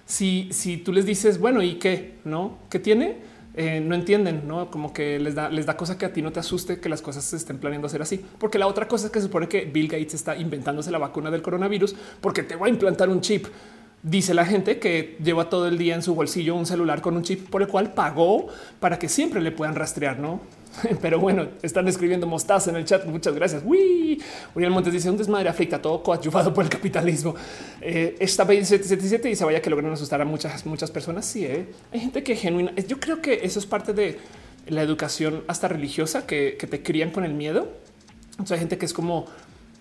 Si, 0.05 0.49
si 0.51 0.77
tú 0.77 0.91
les 0.91 1.05
dices, 1.05 1.39
bueno, 1.39 1.61
¿y 1.61 1.75
qué? 1.75 2.15
¿No? 2.25 2.57
¿Qué 2.69 2.79
tiene? 2.79 3.17
Eh, 3.53 3.81
no 3.81 3.95
entienden, 3.95 4.47
no 4.47 4.71
como 4.71 4.93
que 4.93 5.19
les 5.19 5.35
da, 5.35 5.49
les 5.49 5.65
da 5.65 5.75
cosa 5.75 5.97
que 5.97 6.05
a 6.05 6.13
ti 6.13 6.21
no 6.21 6.31
te 6.31 6.39
asuste 6.39 6.79
que 6.79 6.87
las 6.87 7.01
cosas 7.01 7.25
se 7.25 7.35
estén 7.35 7.57
planeando 7.57 7.87
hacer 7.87 8.01
así, 8.01 8.23
porque 8.39 8.57
la 8.57 8.65
otra 8.65 8.87
cosa 8.87 9.07
es 9.07 9.11
que 9.11 9.19
se 9.19 9.25
supone 9.25 9.49
que 9.49 9.65
Bill 9.65 9.89
Gates 9.89 10.13
está 10.13 10.37
inventándose 10.37 10.89
la 10.89 10.97
vacuna 10.99 11.29
del 11.29 11.41
coronavirus 11.41 11.93
porque 12.21 12.43
te 12.43 12.55
va 12.55 12.67
a 12.67 12.69
implantar 12.69 13.09
un 13.09 13.19
chip. 13.19 13.47
Dice 14.03 14.33
la 14.33 14.45
gente 14.45 14.79
que 14.79 15.17
lleva 15.21 15.49
todo 15.49 15.67
el 15.67 15.77
día 15.77 15.95
en 15.95 16.01
su 16.01 16.15
bolsillo 16.15 16.55
un 16.55 16.65
celular 16.65 17.01
con 17.01 17.17
un 17.17 17.23
chip 17.23 17.49
por 17.49 17.61
el 17.61 17.67
cual 17.67 17.93
pagó 17.93 18.47
para 18.79 18.97
que 18.97 19.09
siempre 19.09 19.41
le 19.41 19.51
puedan 19.51 19.75
rastrear, 19.75 20.17
no? 20.17 20.39
Pero 21.01 21.19
bueno, 21.19 21.47
están 21.61 21.87
escribiendo 21.87 22.27
mostaza 22.27 22.69
en 22.69 22.77
el 22.77 22.85
chat. 22.85 23.05
Muchas 23.05 23.35
gracias. 23.35 23.63
Uy, 23.65 24.21
Uriel 24.55 24.71
Montes 24.71 24.93
dice 24.93 25.09
un 25.09 25.17
desmadre 25.17 25.49
afecta 25.49 25.81
todo 25.81 26.01
coadyuvado 26.01 26.53
por 26.53 26.63
el 26.63 26.69
capitalismo. 26.69 27.35
Eh, 27.81 28.15
esta 28.19 28.45
7777 28.45 29.27
dice 29.27 29.45
vaya 29.45 29.61
que 29.61 29.69
logran 29.69 29.91
asustar 29.91 30.21
a 30.21 30.25
muchas, 30.25 30.65
muchas 30.65 30.91
personas. 30.91 31.25
Sí, 31.25 31.45
¿eh? 31.45 31.67
hay 31.91 31.99
gente 31.99 32.23
que 32.23 32.35
genuina. 32.35 32.73
Yo 32.75 32.99
creo 32.99 33.21
que 33.21 33.41
eso 33.43 33.59
es 33.59 33.65
parte 33.65 33.93
de 33.93 34.19
la 34.67 34.81
educación 34.81 35.43
hasta 35.47 35.67
religiosa 35.67 36.25
que, 36.25 36.55
que 36.57 36.67
te 36.67 36.81
crían 36.83 37.11
con 37.11 37.25
el 37.25 37.33
miedo. 37.33 37.69
Sea, 38.45 38.55
hay 38.55 38.59
gente 38.61 38.77
que 38.77 38.85
es 38.85 38.93
como 38.93 39.27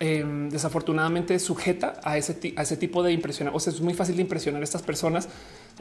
Em, 0.02 0.48
desafortunadamente 0.48 1.38
sujeta 1.38 2.00
a 2.02 2.16
ese, 2.16 2.54
a 2.56 2.62
ese 2.62 2.78
tipo 2.78 3.02
de 3.02 3.12
impresión. 3.12 3.50
O 3.52 3.60
sea, 3.60 3.70
es 3.70 3.82
muy 3.82 3.92
fácil 3.92 4.16
de 4.16 4.22
impresionar 4.22 4.62
a 4.62 4.64
estas 4.64 4.80
personas 4.80 5.28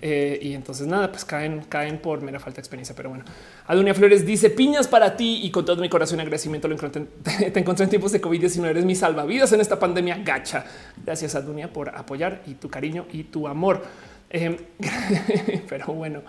eh, 0.01 0.39
y 0.41 0.53
entonces 0.53 0.87
nada, 0.87 1.11
pues 1.11 1.25
caen, 1.25 1.61
caen 1.67 1.97
por 1.99 2.21
mera 2.21 2.39
falta 2.39 2.57
de 2.57 2.61
experiencia. 2.61 2.95
Pero 2.95 3.09
bueno, 3.09 3.25
Adunia 3.67 3.93
Flores 3.93 4.25
dice 4.25 4.49
piñas 4.49 4.87
para 4.87 5.15
ti 5.17 5.41
y 5.43 5.51
con 5.51 5.65
todo 5.65 5.81
mi 5.81 5.89
corazón 5.89 6.19
y 6.19 6.21
agradecimiento 6.21 6.67
lo 6.67 6.75
encontré, 6.75 7.05
te, 7.51 7.59
encontré 7.59 7.83
en 7.83 7.89
tiempos 7.89 8.11
de 8.11 8.21
COVID-19. 8.21 8.65
Eres 8.65 8.85
mi 8.85 8.95
salvavidas 8.95 9.51
en 9.51 9.61
esta 9.61 9.79
pandemia 9.79 10.17
gacha. 10.23 10.65
Gracias 11.05 11.35
Adunia 11.35 11.71
por 11.71 11.89
apoyar 11.89 12.41
y 12.47 12.53
tu 12.53 12.69
cariño 12.69 13.05
y 13.11 13.23
tu 13.23 13.47
amor. 13.47 13.83
Em, 14.29 14.57
pero 15.69 15.87
bueno. 15.87 16.21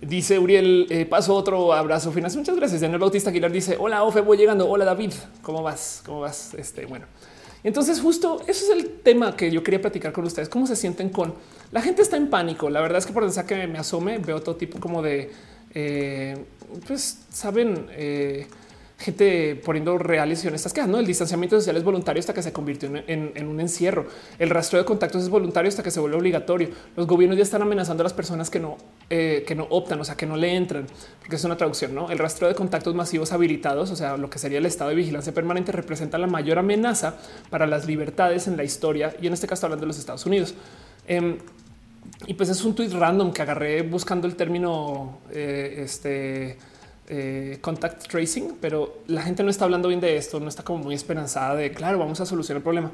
Dice 0.00 0.38
Uriel, 0.38 0.86
eh, 0.88 1.04
paso 1.04 1.34
otro 1.34 1.74
abrazo 1.74 2.10
final. 2.10 2.32
Muchas 2.34 2.56
gracias. 2.56 2.80
Daniel 2.80 3.00
Bautista 3.00 3.28
Aguilar 3.28 3.52
dice: 3.52 3.76
Hola, 3.78 4.02
Ofe, 4.02 4.20
voy 4.20 4.38
llegando. 4.38 4.66
Hola, 4.66 4.86
David. 4.86 5.12
¿Cómo 5.42 5.62
vas? 5.62 6.02
¿Cómo 6.06 6.20
vas? 6.20 6.54
Este, 6.54 6.86
bueno. 6.86 7.04
Entonces, 7.62 8.00
justo 8.00 8.40
eso 8.46 8.64
es 8.64 8.70
el 8.70 8.90
tema 9.00 9.36
que 9.36 9.50
yo 9.50 9.62
quería 9.62 9.80
platicar 9.80 10.12
con 10.12 10.24
ustedes. 10.24 10.48
¿Cómo 10.48 10.66
se 10.66 10.76
sienten 10.76 11.10
con 11.10 11.34
la 11.72 11.82
gente? 11.82 12.02
Está 12.02 12.16
en 12.16 12.30
pánico. 12.30 12.70
La 12.70 12.80
verdad 12.80 12.98
es 12.98 13.06
que 13.06 13.12
por 13.12 13.24
donde 13.24 13.44
que 13.44 13.66
me 13.66 13.78
asome, 13.78 14.18
veo 14.18 14.40
todo 14.40 14.56
tipo 14.56 14.80
como 14.80 15.02
de, 15.02 15.30
eh, 15.74 16.36
pues, 16.86 17.18
saben, 17.30 17.86
eh, 17.90 18.46
gente 19.00 19.56
poniendo 19.64 19.96
reales 19.96 20.44
y 20.44 20.48
honestas 20.48 20.74
quejas. 20.74 20.88
No, 20.88 20.98
el 20.98 21.06
distanciamiento 21.06 21.56
social 21.56 21.76
es 21.76 21.82
voluntario 21.82 22.20
hasta 22.20 22.34
que 22.34 22.42
se 22.42 22.52
convirtió 22.52 22.90
en, 23.06 23.48
un 23.48 23.60
encierro. 23.60 24.06
El 24.38 24.50
rastreo 24.50 24.82
de 24.82 24.86
contactos 24.86 25.22
es 25.22 25.30
voluntario 25.30 25.70
hasta 25.70 25.82
que 25.82 25.90
se 25.90 26.00
vuelve 26.00 26.18
obligatorio. 26.18 26.68
Los 26.96 27.06
gobiernos 27.06 27.38
ya 27.38 27.42
están 27.42 27.62
amenazando 27.62 28.02
a 28.02 28.04
las 28.04 28.12
personas 28.12 28.50
que 28.50 28.60
no, 28.60 28.76
eh, 29.08 29.42
que 29.46 29.54
no 29.54 29.66
optan, 29.70 29.98
o 30.00 30.04
sea, 30.04 30.16
que 30.16 30.26
no 30.26 30.36
le 30.36 30.54
entran, 30.54 30.86
porque 31.20 31.36
es 31.36 31.44
una 31.44 31.56
traducción. 31.56 31.94
No, 31.94 32.10
el 32.10 32.18
rastreo 32.18 32.50
de 32.50 32.54
contactos 32.54 32.94
masivos 32.94 33.32
habilitados, 33.32 33.90
o 33.90 33.96
sea, 33.96 34.18
lo 34.18 34.28
que 34.28 34.38
sería 34.38 34.58
el 34.58 34.66
estado 34.66 34.90
de 34.90 34.96
vigilancia 34.96 35.32
permanente, 35.32 35.72
representa 35.72 36.18
la 36.18 36.26
mayor 36.26 36.58
amenaza 36.58 37.16
para 37.48 37.66
las 37.66 37.86
libertades 37.86 38.48
en 38.48 38.58
la 38.58 38.64
historia 38.64 39.16
y 39.20 39.26
en 39.26 39.32
este 39.32 39.46
caso 39.46 39.64
hablando 39.64 39.84
de 39.84 39.88
los 39.88 39.98
Estados 39.98 40.26
Unidos. 40.26 40.54
Em, 41.06 41.38
y 42.26 42.34
pues 42.34 42.50
es 42.50 42.62
un 42.64 42.74
tweet 42.74 42.90
random 42.90 43.32
que 43.32 43.40
agarré 43.40 43.80
buscando 43.80 44.26
el 44.26 44.36
término 44.36 45.20
eh, 45.32 45.80
este 45.84 46.58
eh, 47.12 47.58
contact 47.60 48.06
tracing, 48.06 48.56
pero 48.60 48.98
la 49.08 49.22
gente 49.22 49.42
no 49.42 49.50
está 49.50 49.64
hablando 49.64 49.88
bien 49.88 50.00
de 50.00 50.16
esto, 50.16 50.38
no 50.38 50.48
está 50.48 50.62
como 50.62 50.84
muy 50.84 50.94
esperanzada 50.94 51.56
de 51.56 51.72
claro, 51.72 51.98
vamos 51.98 52.20
a 52.20 52.26
solucionar 52.26 52.58
el 52.58 52.62
problema. 52.62 52.92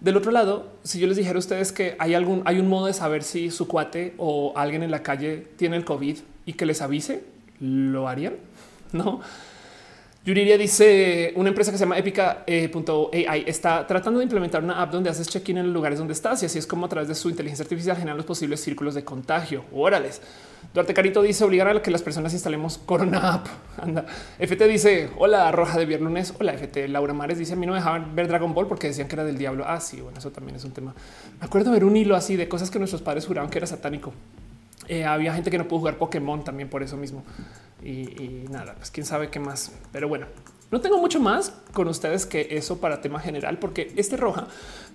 Del 0.00 0.16
otro 0.16 0.32
lado, 0.32 0.72
si 0.82 0.98
yo 0.98 1.06
les 1.06 1.16
dijera 1.16 1.36
a 1.36 1.38
ustedes 1.38 1.70
que 1.70 1.94
hay 2.00 2.14
algún, 2.14 2.42
hay 2.46 2.58
un 2.58 2.68
modo 2.68 2.86
de 2.86 2.92
saber 2.92 3.22
si 3.22 3.52
su 3.52 3.68
cuate 3.68 4.14
o 4.18 4.52
alguien 4.56 4.82
en 4.82 4.90
la 4.90 5.04
calle 5.04 5.46
tiene 5.56 5.76
el 5.76 5.84
COVID 5.84 6.18
y 6.46 6.52
que 6.54 6.66
les 6.66 6.82
avise, 6.82 7.22
lo 7.60 8.08
harían, 8.08 8.34
no? 8.92 9.20
Yuriria 10.24 10.56
dice 10.56 11.34
una 11.36 11.50
empresa 11.50 11.70
que 11.70 11.76
se 11.76 11.84
llama 11.84 11.98
Epica.ai 11.98 12.40
eh, 12.46 13.44
está 13.46 13.86
tratando 13.86 14.20
de 14.20 14.24
implementar 14.24 14.64
una 14.64 14.80
app 14.80 14.90
donde 14.90 15.10
haces 15.10 15.28
check-in 15.28 15.58
en 15.58 15.66
los 15.66 15.74
lugares 15.74 15.98
donde 15.98 16.14
estás 16.14 16.42
y 16.42 16.46
así 16.46 16.58
es 16.58 16.66
como 16.66 16.86
a 16.86 16.88
través 16.88 17.08
de 17.08 17.14
su 17.14 17.28
inteligencia 17.28 17.62
artificial 17.62 17.94
generan 17.94 18.16
los 18.16 18.24
posibles 18.24 18.60
círculos 18.60 18.94
de 18.94 19.04
contagio. 19.04 19.66
Órales. 19.70 20.22
Duarte 20.72 20.94
Carito 20.94 21.20
dice 21.20 21.44
obligar 21.44 21.68
a 21.68 21.82
que 21.82 21.90
las 21.90 22.00
personas 22.00 22.32
instalemos 22.32 22.78
Corona 22.78 23.34
App. 23.34 23.48
Anda. 23.76 24.06
FT 24.38 24.66
dice 24.66 25.10
hola 25.18 25.52
roja 25.52 25.78
de 25.78 25.84
viernes. 25.84 26.32
Hola 26.40 26.54
FT. 26.54 26.88
Laura 26.88 27.12
Mares 27.12 27.38
dice 27.38 27.52
a 27.52 27.56
mí 27.56 27.66
no 27.66 27.74
dejaban 27.74 28.16
ver 28.16 28.26
Dragon 28.26 28.54
Ball 28.54 28.66
porque 28.66 28.86
decían 28.86 29.08
que 29.08 29.16
era 29.16 29.24
del 29.24 29.36
diablo. 29.36 29.64
Ah, 29.66 29.78
sí, 29.78 30.00
bueno, 30.00 30.18
eso 30.20 30.30
también 30.30 30.56
es 30.56 30.64
un 30.64 30.72
tema. 30.72 30.94
Me 31.38 31.44
acuerdo 31.44 31.70
ver 31.70 31.84
un 31.84 31.98
hilo 31.98 32.16
así 32.16 32.36
de 32.36 32.48
cosas 32.48 32.70
que 32.70 32.78
nuestros 32.78 33.02
padres 33.02 33.26
juraban 33.26 33.50
que 33.50 33.58
era 33.58 33.66
satánico. 33.66 34.14
Eh, 34.88 35.04
había 35.04 35.34
gente 35.34 35.50
que 35.50 35.58
no 35.58 35.66
pudo 35.68 35.80
jugar 35.80 35.98
Pokémon 35.98 36.44
también 36.44 36.68
por 36.68 36.82
eso 36.82 36.96
mismo 36.96 37.24
y, 37.82 38.44
nada, 38.50 38.74
pues 38.74 38.90
quién 38.90 39.06
sabe 39.06 39.28
qué 39.30 39.40
más. 39.40 39.72
Pero 39.92 40.08
bueno, 40.08 40.26
no 40.70 40.80
tengo 40.80 40.98
mucho 40.98 41.20
más 41.20 41.52
con 41.72 41.88
ustedes 41.88 42.26
que 42.26 42.48
eso 42.50 42.78
para 42.78 43.00
tema 43.00 43.20
general, 43.20 43.58
porque 43.58 43.92
este 43.96 44.16
roja 44.16 44.48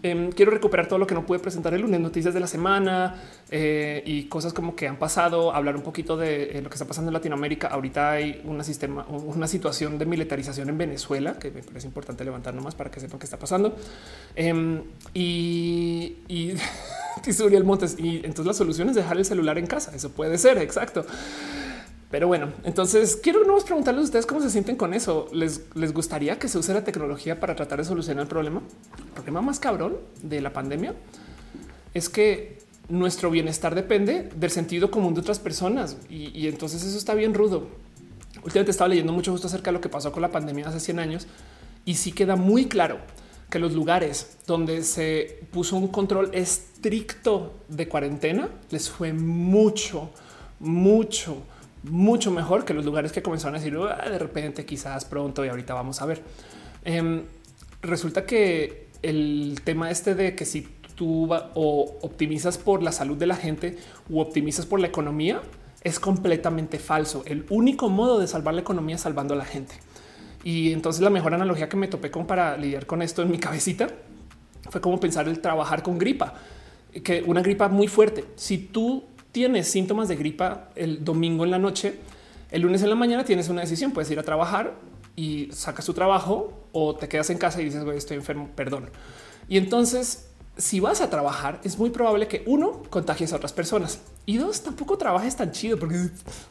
em, 0.04 0.32
quiero 0.32 0.52
recuperar 0.52 0.88
todo 0.88 1.00
lo 1.00 1.08
que 1.08 1.16
no 1.16 1.26
pude 1.26 1.40
presentar 1.40 1.74
el 1.74 1.82
lunes, 1.82 2.00
noticias 2.00 2.34
de 2.34 2.40
la 2.40 2.48
semana 2.48 3.22
eh, 3.50 4.04
y 4.06 4.26
cosas 4.26 4.54
como 4.54 4.76
que 4.76 4.88
han 4.88 4.98
pasado, 4.98 5.54
hablar 5.54 5.76
un 5.76 5.84
poquito 5.84 6.18
de 6.18 6.58
eh, 6.58 6.62
lo 6.62 6.70
que 6.70 6.76
está 6.76 6.86
pasando 6.86 7.10
en 7.10 7.14
Latinoamérica. 7.14 7.68
Ahorita 7.68 8.12
hay 8.12 8.42
una 8.46 8.64
sistema, 8.64 9.06
una 9.08 9.48
situación 9.48 9.98
de 9.98 10.06
militarización 10.06 10.70
en 10.70 10.78
Venezuela 10.78 11.38
que 11.40 11.52
me 11.52 11.62
parece 11.62 11.88
importante 11.88 12.24
levantar 12.24 12.54
nomás 12.54 12.76
para 12.76 12.92
que 12.92 13.00
sepan 13.00 13.20
qué 13.20 13.26
está 13.26 13.38
pasando. 13.38 13.76
Em, 14.36 14.82
y, 15.14 16.18
y 16.28 16.54
Montes. 17.64 17.98
Y 18.00 18.18
entonces 18.18 18.46
la 18.46 18.54
solución 18.54 18.90
es 18.90 18.96
dejar 18.96 19.18
el 19.18 19.26
celular 19.26 19.58
en 19.58 19.68
casa. 19.68 19.96
Eso 19.96 20.12
puede 20.12 20.38
ser 20.38 20.58
exacto. 20.58 21.06
Pero 22.12 22.28
bueno, 22.28 22.52
entonces 22.64 23.20
quiero 23.22 23.42
preguntarles 23.64 24.02
a 24.02 24.06
ustedes 24.06 24.26
cómo 24.26 24.42
se 24.42 24.50
sienten 24.50 24.76
con 24.76 24.94
eso. 24.94 25.28
¿Les, 25.32 25.66
¿Les 25.76 25.94
gustaría 25.94 26.40
que 26.40 26.48
se 26.48 26.58
use 26.58 26.74
la 26.74 26.84
tecnología 26.84 27.40
para 27.40 27.56
tratar 27.56 27.78
de 27.80 27.86
solucionar 27.86 28.24
el 28.24 28.28
problema? 28.28 28.62
El 28.98 29.12
problema 29.14 29.42
más 29.42 29.60
cabrón 29.60 29.98
de 30.24 30.42
la 30.42 30.52
pandemia 30.52 30.96
es 31.94 32.10
que 32.10 32.60
nuestro 32.90 33.30
bienestar 33.30 33.76
depende 33.76 34.30
del 34.36 34.50
sentido 34.50 34.90
común 34.90 35.14
de 35.14 35.22
otras 35.22 35.40
personas 35.40 35.98
y, 36.10 36.48
entonces 36.48 36.84
eso 36.84 36.98
está 36.98 37.14
bien 37.14 37.34
rudo. 37.34 37.68
Últimamente 38.44 38.72
estaba 38.72 38.88
leyendo 38.88 39.14
mucho 39.14 39.32
justo 39.32 39.48
acerca 39.48 39.70
de 39.70 39.74
lo 39.74 39.82
que 39.82 39.90
pasó 39.90 40.12
con 40.12 40.22
la 40.22 40.32
pandemia 40.32 40.68
hace 40.68 40.80
100 40.80 41.00
años 41.00 41.28
y 41.86 41.96
sí 41.96 42.12
queda 42.12 42.36
muy 42.36 42.66
claro 42.66 42.98
que 43.50 43.60
los 43.60 43.74
lugares 43.74 44.38
donde 44.48 44.84
se 44.84 45.40
puso 45.52 45.76
un 45.76 45.88
control 45.90 46.32
estricto 46.34 47.54
de 47.68 47.88
cuarentena 47.88 48.50
les 48.72 48.90
fue 48.90 49.14
mucho, 49.14 50.10
mucho 50.60 51.44
mucho 51.84 52.32
mejor 52.32 52.66
que 52.66 52.74
los 52.74 52.86
lugares 52.86 53.12
que 53.12 53.22
comenzaron 53.22 53.56
a 53.56 53.60
decir 53.60 53.78
ah, 53.78 54.10
de 54.10 54.20
repente, 54.20 54.66
quizás 54.66 55.06
pronto 55.06 55.46
y 55.46 55.50
ahorita 55.50 55.74
vamos 55.74 56.02
a 56.02 56.06
ver. 56.06 56.22
Em, 56.84 57.24
resulta 57.82 58.26
que 58.26 58.90
el 59.02 59.62
tema 59.64 59.92
este 59.92 60.16
de 60.16 60.36
que 60.36 60.46
si 60.46 60.68
tú 60.96 61.34
o 61.34 61.98
optimizas 62.02 62.58
por 62.58 62.84
la 62.84 62.92
salud 62.92 63.18
de 63.18 63.26
la 63.26 63.36
gente 63.36 63.78
u 64.10 64.20
optimizas 64.20 64.66
por 64.66 64.82
la 64.82 64.88
economía 64.88 65.42
es 65.82 66.00
completamente 66.00 66.78
falso. 66.78 67.24
El 67.26 67.46
único 67.50 67.90
modo 67.90 68.20
de 68.20 68.28
salvar 68.28 68.54
la 68.54 68.62
economía 68.62 68.96
es 68.96 69.02
salvando 69.02 69.34
a 69.34 69.38
la 69.38 69.46
gente. 69.46 69.76
Y 70.44 70.74
entonces 70.74 71.02
la 71.02 71.10
mejor 71.10 71.34
analogía 71.34 71.70
que 71.70 71.78
me 71.78 71.88
topé 71.88 72.12
con 72.12 72.28
para 72.28 72.58
lidiar 72.58 72.86
con 72.86 73.02
esto 73.02 73.22
en 73.22 73.32
mi 73.32 73.38
cabecita 73.40 73.88
fue 74.70 74.82
como 74.82 75.00
pensar 75.00 75.28
el 75.28 75.40
trabajar 75.40 75.84
con 75.84 75.98
gripa, 75.98 76.34
que 77.04 77.24
una 77.26 77.42
gripa 77.42 77.70
muy 77.70 77.88
fuerte. 77.88 78.26
Si 78.36 78.58
tú 78.58 79.06
tienes 79.32 79.70
síntomas 79.70 80.08
de 80.08 80.16
gripa 80.16 80.70
el 80.76 81.04
domingo 81.04 81.46
en 81.46 81.52
la 81.52 81.60
noche, 81.60 81.96
el 82.52 82.64
lunes 82.64 82.82
en 82.82 82.90
la 82.90 82.96
mañana 82.96 83.24
tienes 83.24 83.50
una 83.50 83.62
decisión. 83.62 83.92
Puedes 83.92 84.10
ir 84.12 84.20
a 84.20 84.24
trabajar 84.24 84.74
y 85.16 85.50
sacas 85.52 85.86
tu 85.86 85.94
trabajo 85.94 86.68
o 86.72 86.96
te 86.96 87.08
quedas 87.08 87.30
en 87.30 87.38
casa 87.38 87.62
y 87.62 87.66
dices, 87.66 87.84
estoy 87.96 88.18
enfermo, 88.18 88.50
perdón. 88.56 88.90
Y 89.48 89.58
entonces, 89.58 90.30
si 90.58 90.80
vas 90.80 91.02
a 91.02 91.10
trabajar, 91.10 91.60
es 91.64 91.78
muy 91.78 91.90
probable 91.90 92.28
que 92.28 92.44
uno 92.46 92.84
contagies 92.90 93.34
a 93.34 93.38
otras 93.38 93.54
personas 93.54 94.00
y 94.26 94.38
dos, 94.38 94.62
tampoco 94.62 94.98
trabajes 94.98 95.36
tan 95.36 95.52
chido 95.52 95.80
porque 95.80 96.10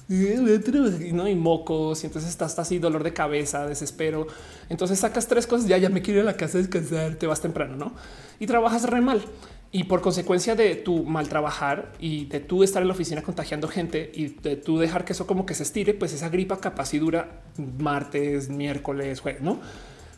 no 0.08 1.24
hay 1.24 1.34
mocos 1.36 2.02
y 2.02 2.06
entonces 2.06 2.30
estás 2.30 2.58
así, 2.58 2.78
dolor 2.78 3.04
de 3.04 3.12
cabeza, 3.12 3.66
desespero. 3.66 4.26
Entonces 4.68 4.98
sacas 4.98 5.28
tres 5.28 5.46
cosas, 5.46 5.68
ya, 5.68 5.78
ya 5.78 5.88
me 5.88 6.02
quiero 6.02 6.20
ir 6.20 6.22
a 6.26 6.32
la 6.32 6.36
casa 6.36 6.58
a 6.58 6.60
descansar, 6.60 7.14
te 7.14 7.26
vas 7.26 7.40
temprano, 7.40 7.76
no? 7.76 7.92
Y 8.40 8.46
trabajas 8.46 8.82
re 8.82 9.00
mal. 9.00 9.22
Y 9.70 9.84
por 9.84 10.00
consecuencia 10.00 10.54
de 10.54 10.76
tu 10.76 11.04
mal 11.04 11.28
trabajar 11.28 11.92
y 11.98 12.24
de 12.24 12.40
tú 12.40 12.62
estar 12.62 12.80
en 12.80 12.88
la 12.88 12.94
oficina 12.94 13.22
contagiando 13.22 13.68
gente 13.68 14.10
y 14.14 14.28
de 14.28 14.56
tú 14.56 14.78
dejar 14.78 15.04
que 15.04 15.12
eso 15.12 15.26
como 15.26 15.44
que 15.44 15.54
se 15.54 15.62
estire, 15.62 15.92
pues 15.92 16.14
esa 16.14 16.30
gripa 16.30 16.58
capaz 16.58 16.94
y 16.94 16.98
dura 16.98 17.42
martes, 17.78 18.48
miércoles, 18.48 19.20
jueves, 19.20 19.42
no? 19.42 19.60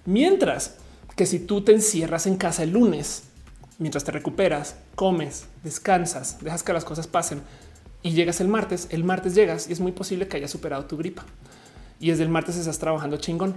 Mientras 0.07 0.76
que 1.16 1.26
si 1.26 1.40
tú 1.40 1.62
te 1.62 1.72
encierras 1.72 2.26
en 2.26 2.36
casa 2.36 2.62
el 2.62 2.70
lunes, 2.70 3.24
mientras 3.78 4.05
te 4.05 4.12
recuperas, 4.12 4.76
comes, 4.94 5.46
descansas, 5.64 6.38
dejas 6.40 6.62
que 6.62 6.72
las 6.72 6.84
cosas 6.84 7.09
pasen 7.09 7.42
y 8.03 8.12
llegas 8.12 8.40
el 8.40 8.48
martes, 8.48 8.86
el 8.90 9.05
martes 9.05 9.34
llegas 9.34 9.68
y 9.68 9.72
es 9.72 9.80
muy 9.80 9.92
posible 9.92 10.28
que 10.28 10.36
hayas 10.36 10.51
superado 10.51 10.84
tu 10.84 10.96
gripa. 10.96 11.24
Y 11.98 12.11
desde 12.11 12.22
el 12.22 12.28
martes 12.28 12.57
estás 12.57 12.78
trabajando 12.78 13.16
chingón. 13.16 13.55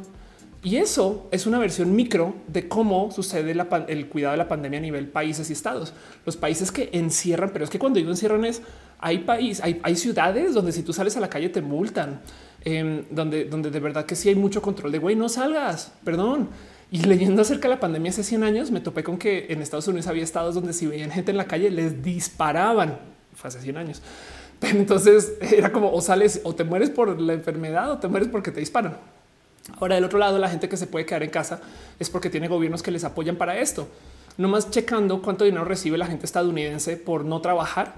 Y 0.64 0.78
eso 0.78 1.28
es 1.32 1.46
una 1.46 1.60
versión 1.60 1.94
micro 1.94 2.36
de 2.48 2.70
cómo 2.70 3.12
sucede 3.12 3.52
el 3.90 4.08
cuidado 4.08 4.32
de 4.32 4.38
la 4.38 4.48
pandemia 4.48 4.80
a 4.80 4.82
nivel 4.82 5.08
países 5.08 5.50
y 5.50 5.54
estados. 5.54 5.94
Los 6.26 6.38
países 6.38 6.72
que 6.72 6.90
encierran, 6.94 7.50
pero 7.52 7.66
es 7.66 7.70
que 7.70 7.78
cuando 7.78 8.00
digo 8.00 8.10
encierran 8.10 8.46
es 8.46 8.62
hay 9.00 9.20
país, 9.20 9.62
hay, 9.62 9.96
ciudades 9.98 10.54
donde 10.54 10.72
si 10.72 10.82
tú 10.82 10.94
sales 10.94 11.18
a 11.18 11.20
la 11.20 11.30
calle 11.30 11.50
te 11.50 11.62
multan, 11.62 12.22
em, 12.64 13.04
donde, 13.12 13.44
donde 13.44 13.70
de 13.70 13.80
verdad 13.82 14.06
que 14.06 14.16
sí 14.16 14.30
hay 14.30 14.36
mucho 14.36 14.62
control 14.62 14.94
de 14.94 15.00
güey, 15.00 15.18
no 15.18 15.28
salgas, 15.28 15.92
perdón. 16.06 16.48
Y 16.90 17.00
leyendo 17.00 17.42
acerca 17.42 17.68
de 17.68 17.74
la 17.76 17.82
pandemia 17.82 18.12
hace 18.12 18.24
100 18.24 18.44
años, 18.44 18.72
me 18.72 18.80
topé 18.80 19.04
con 19.04 19.18
que 19.18 19.48
en 19.50 19.62
Estados 19.62 19.90
Unidos 19.90 20.08
había 20.08 20.24
estados 20.24 20.56
donde 20.56 20.72
si 20.72 20.88
veían 20.88 21.12
gente 21.12 21.32
en 21.32 21.38
la 21.38 21.48
calle 21.48 21.70
les 21.72 22.02
disparaban. 22.02 23.00
Fue 23.36 23.50
hace 23.50 23.60
100 23.60 23.78
años. 23.78 24.02
Entonces 24.62 25.34
era 25.42 25.74
como 25.74 25.92
o 25.92 26.00
sales 26.00 26.40
o 26.46 26.56
te 26.56 26.64
mueres 26.64 26.90
por 26.90 27.20
la 27.20 27.34
enfermedad 27.34 27.92
o 27.92 27.98
te 27.98 28.08
mueres 28.08 28.30
porque 28.30 28.52
te 28.52 28.62
disparan. 28.62 28.96
Ahora, 29.80 29.96
del 29.96 30.04
otro 30.04 30.20
lado, 30.20 30.38
la 30.40 30.50
gente 30.50 30.68
que 30.68 30.78
se 30.78 30.88
puede 30.88 31.06
quedar 31.06 31.24
en 31.24 31.30
casa 31.30 31.62
es 32.00 32.10
porque 32.10 32.30
tiene 32.30 32.48
gobiernos 32.48 32.84
que 32.84 32.92
les 32.92 33.04
apoyan 33.04 33.38
para 33.38 33.58
esto. 33.58 33.88
No 34.38 34.48
más 34.48 34.70
checando 34.72 35.22
cuánto 35.22 35.46
dinero 35.46 35.64
recibe 35.64 35.98
la 35.98 36.08
gente 36.08 36.26
estadounidense 36.26 36.98
por 36.98 37.24
no 37.24 37.40
trabajar. 37.40 37.94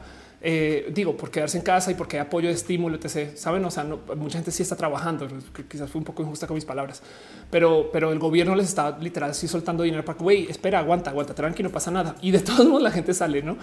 Eh, 0.47 0.91
digo, 0.93 1.17
por 1.17 1.31
quedarse 1.31 1.57
en 1.57 1.63
casa 1.63 1.89
y 1.89 1.95
porque 1.95 2.17
hay 2.17 2.21
apoyo 2.21 2.49
de 2.49 2.53
estímulo, 2.53 2.97
etc. 2.97 3.35
Saben, 3.35 3.65
o 3.65 3.71
sea, 3.71 3.83
mucha 3.83 4.37
gente 4.37 4.51
sí 4.51 4.61
está 4.61 4.75
trabajando. 4.75 5.27
Quizás 5.67 5.89
fue 5.89 5.97
un 5.97 6.05
poco 6.05 6.21
injusta 6.21 6.45
con 6.45 6.53
mis 6.53 6.65
palabras, 6.65 7.01
pero, 7.49 7.89
pero 7.91 8.11
el 8.11 8.19
gobierno 8.19 8.53
les 8.53 8.67
está 8.67 8.95
literal 8.99 9.31
así 9.31 9.47
soltando 9.47 9.81
dinero 9.81 10.05
para 10.05 10.19
que, 10.19 10.23
güey, 10.23 10.45
espera, 10.47 10.79
aguanta, 10.79 11.09
aguanta, 11.09 11.33
tranquilo, 11.33 11.69
no 11.69 11.73
pasa 11.73 11.89
nada. 11.89 12.15
Y 12.21 12.29
de 12.29 12.41
todos 12.41 12.67
modos 12.67 12.83
la 12.83 12.91
gente 12.91 13.15
sale, 13.15 13.41
no? 13.41 13.57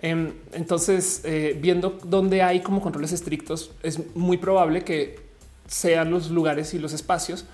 Em, 0.00 0.32
entonces, 0.52 1.22
eh, 1.24 1.58
viendo 1.60 1.98
dónde 2.04 2.40
hay 2.42 2.60
como 2.60 2.80
controles 2.80 3.10
estrictos, 3.10 3.72
es 3.82 4.14
muy 4.14 4.36
probable 4.36 4.84
que 4.84 5.27
sean 5.68 6.10
los 6.10 6.30
lugares 6.30 6.74
y 6.74 6.78
los 6.78 6.92
espacios 6.92 7.44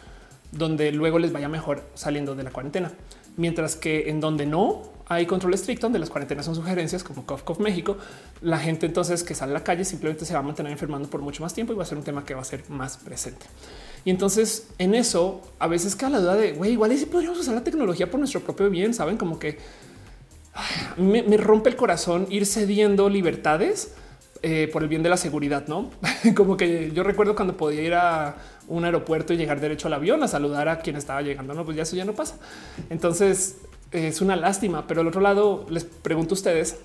donde 0.53 0.93
luego 0.93 1.19
les 1.19 1.33
vaya 1.33 1.49
mejor 1.49 1.83
saliendo 1.95 2.35
de 2.35 2.45
la 2.45 2.51
cuarentena. 2.51 2.93
Mientras 3.37 3.77
que 3.77 4.09
en 4.09 4.21
donde 4.21 4.47
no 4.47 4.95
hay 5.07 5.27
control 5.27 5.53
estricto, 5.53 5.87
donde 5.87 5.99
las 5.99 6.09
cuarentenas 6.09 6.47
son 6.47 6.55
sugerencias 6.55 7.03
como 7.03 7.27
Cough 7.27 7.59
México, 7.59 7.99
la 8.41 8.59
gente 8.59 8.87
entonces 8.87 9.23
que 9.23 9.35
sale 9.35 9.51
a 9.51 9.55
la 9.55 9.65
calle 9.65 9.85
simplemente 9.85 10.25
se 10.25 10.33
va 10.33 10.41
a 10.41 10.43
mantener 10.43 10.73
enfermando 10.73 11.11
por 11.11 11.21
mucho 11.21 11.43
más 11.43 11.53
tiempo 11.53 11.73
y 11.73 11.77
va 11.77 11.83
a 11.83 11.87
ser 11.87 11.99
un 11.99 12.05
tema 12.05 12.25
que 12.25 12.35
va 12.35 12.41
a 12.41 12.45
ser 12.45 12.69
más 12.71 12.97
presente. 12.97 13.47
Y 14.05 14.11
entonces 14.11 14.69
en 14.79 14.95
eso 14.95 15.43
a 15.59 15.67
veces 15.67 15.97
queda 15.97 16.11
la 16.11 16.21
duda 16.21 16.37
de 16.37 16.53
güey, 16.53 16.73
igual 16.73 16.93
y 16.93 16.99
si 16.99 17.07
podríamos 17.07 17.39
usar 17.39 17.55
la 17.55 17.65
tecnología 17.65 18.11
por 18.11 18.21
nuestro 18.21 18.41
propio 18.41 18.71
bien, 18.71 18.95
saben 18.95 19.17
como 19.17 19.39
que 19.39 19.59
me 20.97 21.37
rompe 21.37 21.69
el 21.69 21.77
corazón 21.77 22.29
ir 22.31 22.47
cediendo 22.47 23.09
libertades 23.09 23.95
eh, 24.47 24.69
por 24.71 24.83
el 24.83 24.91
bien 24.91 25.03
de 25.03 25.09
la 25.09 25.17
seguridad, 25.17 25.67
no? 25.69 25.91
como 26.37 26.59
que 26.59 26.93
yo 26.93 27.03
recuerdo 27.03 27.35
cuando 27.35 27.57
podía 27.57 27.81
ir 27.81 27.95
a 27.95 28.37
un 28.69 28.85
aeropuerto 28.85 29.33
y 29.33 29.39
llegar 29.39 29.59
derecho 29.59 29.89
al 29.89 29.95
avión 29.95 30.23
a 30.23 30.29
saludar 30.29 30.69
a 30.69 30.81
quien 30.81 30.97
estaba 30.97 31.23
llegando. 31.23 31.55
No, 31.55 31.65
pues 31.65 31.79
ya 31.79 31.85
eso 31.85 31.97
ya 31.97 32.05
no 32.05 32.13
pasa. 32.13 32.37
Entonces 32.91 33.57
es 33.91 34.21
una 34.21 34.37
lástima. 34.37 34.87
Pero 34.87 35.01
al 35.01 35.07
otro 35.07 35.23
lado 35.23 35.65
les 35.71 35.85
pregunto 35.85 36.35
a 36.35 36.37
ustedes 36.37 36.77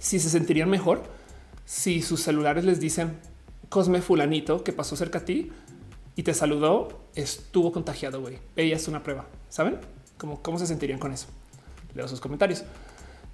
si 0.00 0.18
se 0.18 0.30
sentirían 0.30 0.70
mejor 0.70 1.02
si 1.66 2.00
sus 2.00 2.22
celulares 2.22 2.64
les 2.64 2.80
dicen 2.80 3.18
Cosme 3.68 4.00
fulanito 4.00 4.64
que 4.64 4.72
pasó 4.72 4.96
cerca 4.96 5.18
a 5.18 5.24
ti 5.26 5.52
y 6.16 6.22
te 6.22 6.32
saludó, 6.32 6.88
estuvo 7.14 7.70
contagiado, 7.70 8.22
güey. 8.22 8.38
Ella 8.56 8.76
es 8.76 8.88
una 8.88 9.02
prueba. 9.02 9.26
¿Saben? 9.50 9.78
¿Cómo, 10.16 10.42
¿Cómo 10.42 10.58
se 10.58 10.66
sentirían 10.66 10.98
con 10.98 11.12
eso? 11.12 11.26
Leo 11.94 12.08
sus 12.08 12.18
comentarios. 12.18 12.64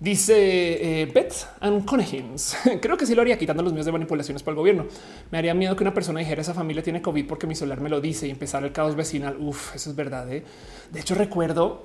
Dice 0.01 1.03
eh, 1.03 1.28
and 1.61 1.84
Conehins. 1.84 2.57
Creo 2.80 2.97
que 2.97 3.07
sí 3.07 3.14
lo 3.14 3.22
haría 3.22 3.38
quitando 3.38 3.62
los 3.62 3.72
medios 3.72 3.86
de 3.86 3.92
manipulaciones 3.92 4.42
para 4.42 4.53
el 4.53 4.57
gobierno. 4.57 4.86
Me 5.30 5.38
haría 5.38 5.55
miedo 5.55 5.76
que 5.76 5.84
una 5.84 5.95
persona 5.95 6.20
dijera 6.20 6.42
esa 6.42 6.55
familia 6.55 6.82
tiene 6.82 7.01
COVID 7.01 7.26
porque 7.26 7.47
mi 7.47 7.55
celular 7.55 7.80
me 7.80 7.88
lo 7.88 8.01
dice 8.01 8.26
y 8.26 8.30
empezar 8.30 8.64
el 8.64 8.72
caos 8.72 8.97
vecinal. 8.97 9.36
Uf, 9.38 9.74
eso 9.74 9.90
es 9.90 9.97
verdad. 9.97 10.30
¿eh? 10.32 10.45
De 10.90 11.01
hecho, 11.01 11.14
recuerdo 11.14 11.84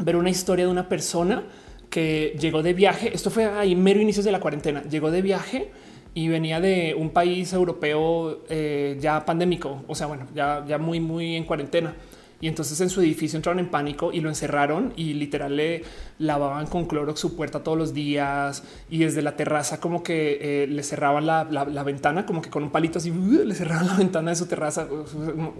ver 0.00 0.16
una 0.16 0.30
historia 0.30 0.66
de 0.66 0.70
una 0.70 0.88
persona 0.88 1.44
que 1.90 2.36
llegó 2.38 2.62
de 2.62 2.74
viaje. 2.74 3.10
Esto 3.14 3.30
fue 3.30 3.46
ahí 3.46 3.74
mero 3.74 4.00
inicios 4.00 4.24
de 4.24 4.32
la 4.32 4.40
cuarentena. 4.40 4.82
Llegó 4.84 5.10
de 5.10 5.22
viaje 5.22 5.70
y 6.14 6.28
venía 6.28 6.60
de 6.60 6.94
un 6.96 7.10
país 7.10 7.52
europeo 7.52 8.44
eh, 8.48 8.96
ya 9.00 9.24
pandémico, 9.24 9.84
o 9.86 9.94
sea, 9.94 10.06
bueno, 10.06 10.26
ya, 10.34 10.64
ya 10.66 10.78
muy, 10.78 11.00
muy 11.00 11.36
en 11.36 11.44
cuarentena. 11.44 11.94
Y 12.40 12.46
entonces 12.46 12.80
en 12.80 12.88
su 12.88 13.00
edificio 13.00 13.36
entraron 13.36 13.58
en 13.58 13.68
pánico 13.68 14.12
y 14.12 14.20
lo 14.20 14.28
encerraron 14.28 14.92
y 14.96 15.14
literal 15.14 15.56
le 15.56 15.82
lavaban 16.20 16.66
con 16.68 16.86
Clorox 16.86 17.18
su 17.18 17.34
puerta 17.34 17.64
todos 17.64 17.76
los 17.76 17.92
días 17.92 18.62
y 18.88 18.98
desde 18.98 19.22
la 19.22 19.34
terraza 19.34 19.80
como 19.80 20.04
que 20.04 20.38
eh, 20.40 20.66
le 20.68 20.84
cerraban 20.84 21.26
la, 21.26 21.44
ventana, 21.82 22.24
como 22.26 22.40
que 22.40 22.48
con 22.48 22.62
un 22.62 22.70
palito 22.70 22.98
así 22.98 23.10
uh, 23.10 23.44
le 23.44 23.54
cerraban 23.56 23.88
la 23.88 23.94
ventana 23.94 24.30
de 24.30 24.36
su 24.36 24.46
terraza. 24.46 24.86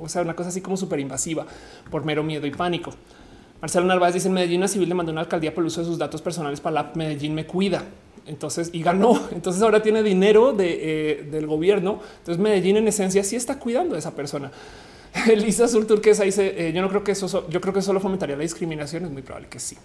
O 0.01 0.09
sea, 0.09 0.23
una 0.23 0.37
cosa 0.37 0.51
así 0.51 0.61
como 0.61 0.77
súper 0.77 1.01
invasiva 1.01 1.47
por 1.91 2.05
mero 2.05 2.23
miedo 2.23 2.47
y 2.47 2.53
pánico. 2.53 2.93
Marcelo 3.61 3.85
Narváez 3.87 4.15
dice 4.15 4.29
en 4.29 4.35
Medellín 4.35 4.63
a 4.63 4.69
civil 4.69 4.89
le 4.89 4.95
mandó 4.95 5.11
una 5.11 5.23
alcaldía 5.23 5.53
por 5.53 5.65
el 5.65 5.67
uso 5.67 5.81
de 5.81 5.87
sus 5.87 5.99
datos 5.99 6.23
personales 6.23 6.61
para 6.61 6.75
la 6.75 6.93
Medellín 6.95 7.35
me 7.35 7.45
cuida. 7.45 7.83
Entonces, 8.25 8.71
y 8.73 8.83
ganó. 8.83 9.21
Entonces 9.33 9.61
ahora 9.63 9.83
tiene 9.83 10.05
dinero 10.05 10.53
de, 10.53 10.79
eh, 10.81 11.23
del 11.25 11.49
gobierno. 11.49 11.99
Entonces 12.19 12.41
Medellín 12.41 12.77
en 12.77 12.87
esencia 12.87 13.25
sí 13.25 13.35
está 13.35 13.59
cuidando 13.59 13.97
a 13.97 13.99
esa 13.99 14.15
persona. 14.15 14.53
Elisa 15.29 15.65
Azul 15.65 15.87
Turquesa 15.87 16.25
dice 16.25 16.69
eh, 16.69 16.73
yo 16.73 16.83
no 16.83 16.89
creo 16.89 17.05
que 17.05 17.13
eso, 17.13 17.49
yo 17.49 17.61
creo 17.61 17.75
que 17.75 17.83
solo 17.83 18.01
fomentaría 18.01 18.37
la 18.37 18.43
discriminación. 18.43 19.05
Es 19.05 19.11
muy 19.11 19.23
probable 19.23 19.49
que 19.49 19.59
sí. 19.59 19.77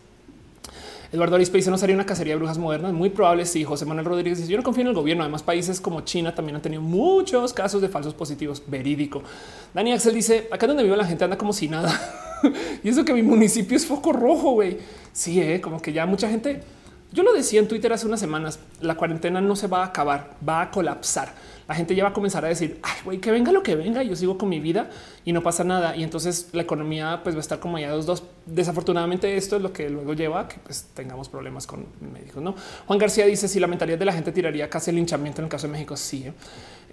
Eduardo 1.11 1.35
Arispe 1.35 1.57
dice 1.57 1.69
no 1.69 1.77
sería 1.77 1.95
una 1.95 2.05
cacería 2.05 2.33
de 2.33 2.37
brujas 2.37 2.57
modernas. 2.57 2.93
Muy 2.93 3.09
probable. 3.09 3.45
Sí. 3.45 3.63
José 3.63 3.85
Manuel 3.85 4.05
Rodríguez 4.05 4.39
dice 4.39 4.51
yo 4.51 4.57
no 4.57 4.63
confío 4.63 4.81
en 4.81 4.87
el 4.87 4.93
gobierno. 4.93 5.23
Además, 5.23 5.43
países 5.43 5.79
como 5.79 6.01
China 6.01 6.33
también 6.33 6.55
han 6.55 6.61
tenido 6.61 6.81
muchos 6.81 7.53
casos 7.53 7.81
de 7.81 7.89
falsos 7.89 8.13
positivos. 8.13 8.63
Verídico. 8.67 9.21
Dani 9.73 9.93
Axel 9.93 10.13
dice 10.15 10.47
acá 10.51 10.67
donde 10.67 10.83
vivo 10.83 10.95
la 10.95 11.05
gente 11.05 11.23
anda 11.23 11.37
como 11.37 11.53
si 11.53 11.67
nada. 11.67 12.39
y 12.83 12.89
eso 12.89 13.05
que 13.05 13.13
mi 13.13 13.23
municipio 13.23 13.77
es 13.77 13.85
foco 13.85 14.11
rojo. 14.11 14.51
Güey, 14.53 14.77
sí, 15.11 15.39
eh, 15.39 15.61
como 15.61 15.81
que 15.81 15.93
ya 15.93 16.05
mucha 16.05 16.29
gente 16.29 16.61
yo 17.13 17.21
lo 17.21 17.31
decía 17.31 17.59
en 17.59 17.67
Twitter 17.67 17.93
hace 17.93 18.07
unas 18.07 18.19
semanas, 18.19 18.57
la 18.81 18.95
cuarentena 18.95 19.39
no 19.39 19.55
se 19.55 19.67
va 19.67 19.83
a 19.83 19.85
acabar, 19.85 20.35
va 20.47 20.63
a 20.63 20.71
colapsar. 20.71 21.31
La 21.67 21.75
gente 21.75 21.95
ya 21.95 22.03
va 22.03 22.09
a 22.09 22.13
comenzar 22.13 22.43
a 22.45 22.47
decir, 22.47 22.79
ay, 22.83 22.97
güey, 23.03 23.17
que 23.19 23.31
venga 23.31 23.51
lo 23.51 23.63
que 23.63 23.75
venga, 23.75 24.03
yo 24.03 24.15
sigo 24.15 24.37
con 24.37 24.49
mi 24.49 24.59
vida 24.59 24.89
y 25.25 25.33
no 25.33 25.41
pasa 25.41 25.63
nada. 25.63 25.95
Y 25.95 26.03
entonces 26.03 26.49
la 26.51 26.61
economía 26.61 27.21
pues 27.23 27.35
va 27.35 27.39
a 27.39 27.41
estar 27.41 27.59
como 27.59 27.79
ya 27.79 27.89
dos, 27.91 28.05
dos. 28.05 28.23
Desafortunadamente 28.45 29.37
esto 29.37 29.55
es 29.55 29.61
lo 29.61 29.71
que 29.71 29.89
luego 29.89 30.13
lleva 30.13 30.41
a 30.41 30.47
que 30.47 30.57
pues, 30.57 30.87
tengamos 30.93 31.29
problemas 31.29 31.65
con 31.67 31.85
médicos. 32.01 32.43
No, 32.43 32.55
Juan 32.87 32.99
García 32.99 33.25
dice 33.25 33.47
si 33.47 33.59
la 33.59 33.67
mentalidad 33.67 33.97
de 33.97 34.05
la 34.05 34.13
gente 34.13 34.31
tiraría 34.31 34.69
casi 34.69 34.89
el 34.89 34.97
linchamiento 34.97 35.41
en 35.41 35.45
el 35.45 35.49
caso 35.49 35.67
de 35.67 35.73
México. 35.73 35.95
Sí, 35.95 36.27
¿eh? 36.27 36.33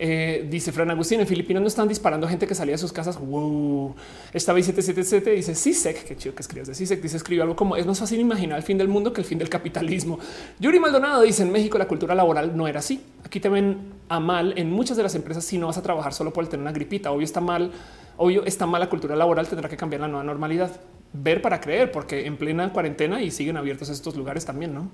Eh, 0.03 0.47
dice 0.49 0.73
Fran 0.73 0.91
Agustín, 0.91 1.21
en 1.21 1.27
Filipinas 1.27 1.61
no 1.61 1.69
están 1.69 1.87
disparando 1.87 2.27
gente 2.27 2.47
que 2.47 2.55
salía 2.55 2.73
de 2.73 2.79
sus 2.79 2.91
casas. 2.91 3.21
Wow. 3.21 3.95
Estaba 4.33 4.59
777 4.59 5.31
dice 5.33 5.55
CISEC, 5.55 6.05
qué 6.05 6.17
chido 6.17 6.35
que 6.35 6.41
escribas 6.41 6.69
de 6.69 6.75
CISEC. 6.75 7.03
Dice 7.03 7.19
escribe 7.19 7.43
algo 7.43 7.55
como 7.55 7.77
es 7.77 7.85
más 7.85 7.99
fácil 7.99 8.19
imaginar 8.19 8.57
el 8.57 8.65
fin 8.65 8.79
del 8.79 8.89
mundo 8.89 9.13
que 9.13 9.21
el 9.21 9.27
fin 9.27 9.37
del 9.37 9.51
capitalismo. 9.51 10.19
Yuri 10.59 10.81
Maldonado 10.81 11.21
dice 11.21 11.43
en 11.43 11.53
México 11.53 11.77
la 11.77 11.87
cultura 11.87 12.15
laboral 12.15 12.57
no 12.57 12.67
era 12.67 12.79
así. 12.79 13.03
Aquí 13.27 13.41
te 13.41 13.51
ven 13.51 13.77
a 14.09 14.19
mal 14.21 14.55
en 14.57 14.71
muchas 14.71 14.97
de 14.97 15.03
las 15.03 15.15
empresas 15.15 15.45
si 15.45 15.59
no 15.59 15.67
vas 15.67 15.77
a 15.77 15.83
trabajar 15.83 16.15
solo 16.15 16.33
por 16.33 16.49
tener 16.49 16.63
una 16.63 16.73
gripita. 16.73 17.11
Obvio 17.11 17.27
está 17.27 17.43
mal, 17.43 17.71
obvio 18.17 18.47
está 18.47 18.65
mal 18.65 18.81
la 18.81 18.89
cultura 18.89 19.15
laboral, 19.15 19.49
tendrá 19.49 19.69
que 19.69 19.77
cambiar 19.77 20.01
la 20.01 20.09
nueva 20.09 20.25
normalidad. 20.25 20.71
Ver 21.13 21.43
para 21.43 21.61
creer, 21.61 21.93
porque 21.93 22.25
en 22.25 22.39
plena 22.39 22.73
cuarentena 22.73 23.21
y 23.21 23.31
siguen 23.31 23.59
abiertos 23.59 23.91
estos 23.91 24.17
lugares 24.17 24.47
también, 24.47 24.73
¿no? 24.73 24.89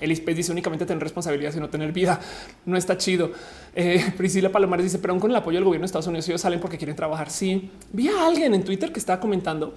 El 0.00 0.12
ISPES 0.12 0.36
dice 0.36 0.52
únicamente 0.52 0.86
tener 0.86 1.02
responsabilidad 1.02 1.52
y 1.56 1.60
no 1.60 1.68
tener 1.68 1.92
vida. 1.92 2.20
No 2.64 2.76
está 2.76 2.96
chido. 2.96 3.32
Eh, 3.74 4.12
Priscila 4.16 4.50
Palomares 4.50 4.84
dice, 4.84 4.98
pero 4.98 5.12
aún 5.12 5.20
con 5.20 5.30
el 5.30 5.36
apoyo 5.36 5.56
del 5.56 5.64
gobierno 5.64 5.82
de 5.82 5.86
Estados 5.86 6.06
Unidos 6.06 6.28
ellos 6.28 6.40
salen 6.40 6.60
porque 6.60 6.78
quieren 6.78 6.96
trabajar. 6.96 7.30
Sí, 7.30 7.70
vi 7.92 8.08
a 8.08 8.26
alguien 8.26 8.54
en 8.54 8.64
Twitter 8.64 8.92
que 8.92 8.98
estaba 8.98 9.20
comentando 9.20 9.74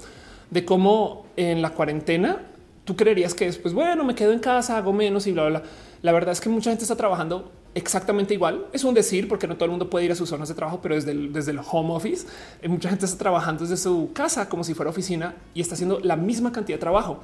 de 0.50 0.66
cómo 0.66 1.26
en 1.36 1.62
la 1.62 1.72
cuarentena 1.72 2.48
tú 2.86 2.96
creerías 2.96 3.34
que 3.34 3.46
después, 3.46 3.74
bueno, 3.74 4.04
me 4.04 4.16
quedo 4.16 4.32
en 4.32 4.40
casa, 4.40 4.78
hago 4.78 4.94
menos 4.94 5.28
y 5.28 5.32
bla, 5.32 5.48
bla, 5.48 5.60
bla. 5.60 5.70
La 6.02 6.12
verdad 6.12 6.32
es 6.32 6.42
que 6.42 6.50
mucha 6.50 6.72
gente 6.72 6.84
está 6.84 6.96
trabajando 6.96 7.52
exactamente 7.74 8.34
igual. 8.34 8.66
Es 8.74 8.84
un 8.84 8.94
decir 8.94 9.28
porque 9.28 9.48
no 9.48 9.56
todo 9.56 9.66
el 9.66 9.72
mundo 9.72 9.90
puede 9.90 10.06
ir 10.06 10.12
a 10.12 10.16
sus 10.16 10.30
zonas 10.30 10.50
de 10.50 10.56
trabajo, 10.56 10.80
pero 10.82 10.96
desde 10.96 11.12
el, 11.12 11.32
desde 11.32 11.52
el 11.52 11.60
home 11.60 11.94
office, 11.94 12.28
eh, 12.62 12.68
mucha 12.68 12.90
gente 12.90 13.06
está 13.06 13.18
trabajando 13.18 13.62
desde 13.62 13.78
su 13.78 14.12
casa 14.14 14.50
como 14.50 14.64
si 14.64 14.74
fuera 14.74 14.90
oficina 14.90 15.36
y 15.54 15.62
está 15.62 15.76
haciendo 15.76 16.00
la 16.00 16.16
misma 16.16 16.52
cantidad 16.52 16.78
de 16.78 16.82
trabajo 16.82 17.22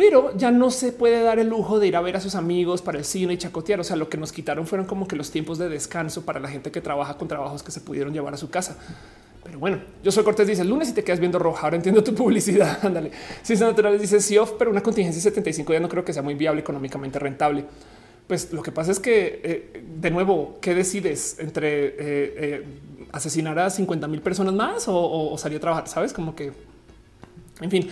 pero 0.00 0.34
ya 0.34 0.50
no 0.50 0.70
se 0.70 0.92
puede 0.92 1.22
dar 1.22 1.38
el 1.38 1.48
lujo 1.48 1.78
de 1.78 1.86
ir 1.86 1.94
a 1.94 2.00
ver 2.00 2.16
a 2.16 2.22
sus 2.22 2.34
amigos 2.34 2.80
para 2.80 2.96
el 2.96 3.04
cine 3.04 3.34
y 3.34 3.36
chacotear. 3.36 3.80
O 3.80 3.84
sea, 3.84 3.96
lo 3.96 4.08
que 4.08 4.16
nos 4.16 4.32
quitaron 4.32 4.66
fueron 4.66 4.86
como 4.86 5.06
que 5.06 5.14
los 5.14 5.30
tiempos 5.30 5.58
de 5.58 5.68
descanso 5.68 6.24
para 6.24 6.40
la 6.40 6.48
gente 6.48 6.70
que 6.70 6.80
trabaja 6.80 7.18
con 7.18 7.28
trabajos 7.28 7.62
que 7.62 7.70
se 7.70 7.82
pudieron 7.82 8.14
llevar 8.14 8.32
a 8.32 8.38
su 8.38 8.48
casa. 8.48 8.78
Pero 9.44 9.58
bueno, 9.58 9.78
yo 10.02 10.10
soy 10.10 10.24
Cortés, 10.24 10.46
dice 10.46 10.62
el 10.62 10.70
lunes 10.70 10.88
y 10.88 10.94
te 10.94 11.04
quedas 11.04 11.20
viendo 11.20 11.38
roja. 11.38 11.64
Ahora 11.64 11.76
entiendo 11.76 12.02
tu 12.02 12.14
publicidad. 12.14 12.78
Ándale. 12.82 13.10
Ciencias 13.42 13.68
naturales 13.68 14.00
dice 14.00 14.22
sí, 14.22 14.38
off, 14.38 14.52
pero 14.58 14.70
una 14.70 14.82
contingencia 14.82 15.20
75 15.20 15.70
ya 15.74 15.80
no 15.80 15.88
creo 15.90 16.02
que 16.02 16.14
sea 16.14 16.22
muy 16.22 16.32
viable 16.32 16.62
económicamente 16.62 17.18
rentable. 17.18 17.66
Pues 18.26 18.54
lo 18.54 18.62
que 18.62 18.72
pasa 18.72 18.92
es 18.92 19.00
que, 19.00 19.42
eh, 19.44 19.84
de 20.00 20.10
nuevo, 20.10 20.56
¿qué 20.62 20.74
decides 20.74 21.36
entre 21.40 21.88
eh, 21.88 21.94
eh, 21.98 22.64
asesinar 23.12 23.58
a 23.58 23.68
50 23.68 24.08
mil 24.08 24.22
personas 24.22 24.54
más 24.54 24.84
o 24.88 25.36
salir 25.36 25.58
a 25.58 25.60
trabajar? 25.60 25.88
Sabes 25.88 26.14
como 26.14 26.34
que, 26.34 26.52
en 27.60 27.70
fin. 27.70 27.90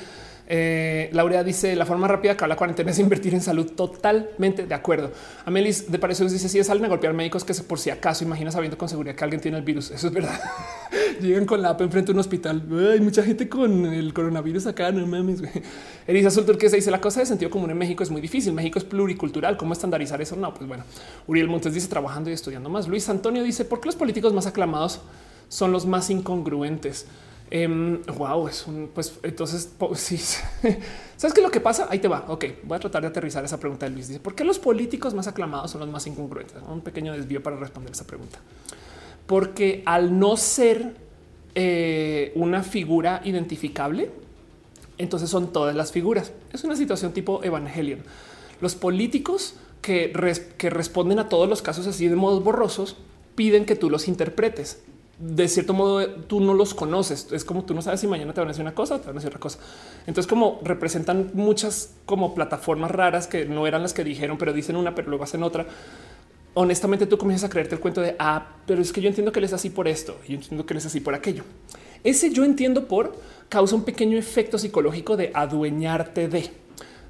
Eh, 0.51 1.11
Laurea 1.13 1.45
dice 1.45 1.77
la 1.77 1.85
forma 1.85 2.09
rápida 2.09 2.35
que 2.35 2.47
la 2.47 2.57
cuarentena 2.57 2.91
es 2.91 2.99
invertir 2.99 3.35
en 3.35 3.43
salud. 3.43 3.71
Totalmente 3.73 4.67
de 4.67 4.75
acuerdo. 4.75 5.13
Amelis 5.45 5.93
de 5.93 5.99
Parecer 5.99 6.29
dice 6.31 6.49
si 6.49 6.65
salen 6.65 6.87
a 6.87 6.89
golpear 6.89 7.13
médicos 7.13 7.45
que 7.45 7.53
por 7.55 7.79
si 7.79 7.91
acaso 7.91 8.25
imagina 8.25 8.51
sabiendo 8.51 8.79
con 8.79 8.89
seguridad 8.89 9.15
que 9.15 9.25
alguien 9.25 9.43
tiene 9.43 9.59
el 9.59 9.63
virus. 9.63 9.91
Eso 9.91 10.07
es 10.07 10.13
verdad. 10.13 10.41
Llegan 11.21 11.45
con 11.45 11.61
la 11.61 11.71
app 11.71 11.83
enfrente 11.83 12.07
de 12.07 12.13
un 12.13 12.21
hospital. 12.21 12.63
Hay 12.93 13.01
mucha 13.01 13.23
gente 13.23 13.49
con 13.49 13.87
el 13.87 14.15
coronavirus 14.15 14.69
acá. 14.69 14.91
No 14.91 15.07
mames. 15.07 15.43
Elisa 16.07 16.29
Azul 16.29 16.47
se 16.59 16.77
dice 16.77 16.91
la 16.91 17.01
cosa 17.01 17.21
de 17.21 17.27
sentido 17.27 17.51
común 17.51 17.71
en 17.71 17.77
México 17.77 18.03
es 18.03 18.11
muy 18.11 18.23
difícil. 18.23 18.55
México 18.55 18.79
es 18.79 18.85
pluricultural. 18.85 19.59
¿Cómo 19.59 19.75
estandarizar 19.75 20.23
eso? 20.23 20.35
No, 20.35 20.55
pues 20.55 20.67
bueno. 20.67 20.85
Uriel 21.27 21.49
Montes 21.49 21.75
dice 21.75 21.89
trabajando 21.89 22.31
y 22.31 22.33
estudiando 22.33 22.71
más. 22.71 22.89
Luis 22.89 23.07
Antonio 23.11 23.43
dice 23.43 23.67
por 23.67 23.81
qué 23.81 23.87
los 23.87 23.97
políticos 23.97 24.33
más 24.33 24.47
aclamados 24.47 25.01
son 25.49 25.73
los 25.73 25.85
más 25.85 26.09
incongruentes. 26.09 27.07
Wow, 27.51 28.49
es 28.49 28.67
un 28.67 28.91
pues 28.93 29.19
entonces 29.23 29.71
sí. 29.95 30.19
Sabes 31.17 31.35
qué 31.35 31.41
lo 31.41 31.51
que 31.51 31.61
pasa? 31.61 31.87
Ahí 31.91 31.99
te 31.99 32.09
va. 32.09 32.25
Ok, 32.29 32.45
voy 32.63 32.77
a 32.77 32.81
tratar 32.81 33.03
de 33.03 33.09
aterrizar 33.09 33.45
esa 33.45 33.59
pregunta 33.59 33.87
de 33.87 33.93
Luis. 33.93 34.09
Dice 34.09 34.21
por 34.21 34.35
qué 34.35 34.45
los 34.45 34.59
políticos 34.59 35.15
más 35.15 35.27
aclamados 35.27 35.71
son 35.71 35.81
los 35.81 35.91
más 35.91 36.07
incongruentes. 36.07 36.57
Un 36.69 36.81
pequeño 36.81 37.13
desvío 37.13 37.43
para 37.43 37.57
responder 37.57 37.93
esa 37.93 38.07
pregunta, 38.07 38.39
porque 39.27 39.83
al 39.87 40.19
no 40.19 40.37
ser 40.37 40.95
eh, 41.55 42.33
una 42.35 42.63
figura 42.63 43.23
identificable, 43.25 44.11
entonces 44.99 45.31
son 45.31 45.53
todas 45.53 45.75
las 45.75 45.93
figuras. 45.93 46.33
Es 46.53 46.65
una 46.65 46.77
situación 46.77 47.13
tipo 47.13 47.43
Evangelion. 47.43 48.01
Los 48.61 48.75
políticos 48.75 49.55
que 49.81 50.11
responden 50.71 51.19
a 51.19 51.31
todos 51.31 51.49
los 51.49 51.63
casos 51.63 51.87
así 51.87 52.09
de 52.09 52.17
modos 52.17 52.45
borrosos 52.45 52.97
piden 53.37 53.65
que 53.65 53.75
tú 53.75 53.89
los 53.89 54.07
interpretes 54.07 54.83
de 55.19 55.49
cierto 55.49 55.75
modo 55.75 56.09
tú 56.09 56.41
no 56.41 56.55
los 56.55 56.75
conoces. 56.75 57.29
Es 57.33 57.45
como 57.45 57.65
tú 57.65 57.75
no 57.75 57.83
sabes 57.83 58.01
si 58.01 58.07
mañana 58.07 58.33
te 58.33 58.41
van 58.41 58.49
a 58.49 58.53
decir 58.53 58.63
una 58.63 58.75
cosa 58.75 58.97
o 58.97 59.01
te 59.01 59.07
van 59.07 59.17
a 59.17 59.19
decir 59.19 59.29
otra 59.29 59.41
cosa. 59.41 59.59
Entonces, 60.07 60.29
como 60.29 60.61
representan 60.63 61.31
muchas 61.35 61.95
como 62.07 62.35
plataformas 62.35 62.91
raras 62.91 63.27
que 63.27 63.45
no 63.45 63.67
eran 63.67 63.83
las 63.83 63.95
que 63.95 64.05
dijeron, 64.05 64.39
pero 64.39 64.53
dicen 64.53 64.77
una, 64.77 64.95
pero 64.95 65.09
luego 65.09 65.25
hacen 65.25 65.43
otra. 65.43 65.67
Honestamente, 66.55 67.07
tú 67.07 67.19
comienzas 67.19 67.49
a 67.49 67.51
creerte 67.51 67.75
el 67.75 67.81
cuento 67.81 68.01
de 68.01 68.17
ah, 68.19 68.47
pero 68.67 68.81
es 68.81 68.93
que 68.93 69.01
yo 69.01 69.09
entiendo 69.09 69.33
que 69.33 69.41
él 69.41 69.45
es 69.45 69.53
así 69.53 69.71
por 69.71 69.89
esto 69.89 70.19
y 70.27 70.33
yo 70.33 70.35
entiendo 70.39 70.65
que 70.65 70.75
él 70.75 70.79
es 70.79 70.87
así 70.87 71.01
por 71.01 71.15
aquello. 71.15 71.43
Ese 72.05 72.31
yo 72.31 72.45
entiendo 72.45 72.87
por 72.87 73.17
causa 73.49 73.75
un 73.75 73.83
pequeño 73.83 74.17
efecto 74.19 74.57
psicológico 74.59 75.17
de 75.17 75.33
adueñarte 75.35 76.29
de. 76.29 76.51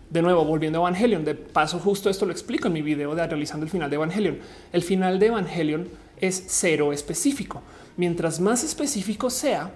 De 0.09 0.22
nuevo, 0.22 0.42
volviendo 0.46 0.78
a 0.78 0.88
Evangelion, 0.88 1.22
de 1.26 1.34
paso, 1.34 1.78
justo 1.78 2.09
esto 2.09 2.24
lo 2.24 2.32
explico 2.32 2.68
en 2.68 2.72
mi 2.72 2.80
video 2.80 3.14
de 3.14 3.26
realizando 3.26 3.66
el 3.66 3.70
final 3.70 3.90
de 3.90 3.96
Evangelion. 3.96 4.38
El 4.72 4.82
final 4.82 5.18
de 5.18 5.26
Evangelion 5.26 5.88
es 6.18 6.44
cero 6.46 6.94
específico 6.94 7.62
mientras 7.99 8.40
más 8.40 8.64
específico 8.64 9.28
sea, 9.28 9.72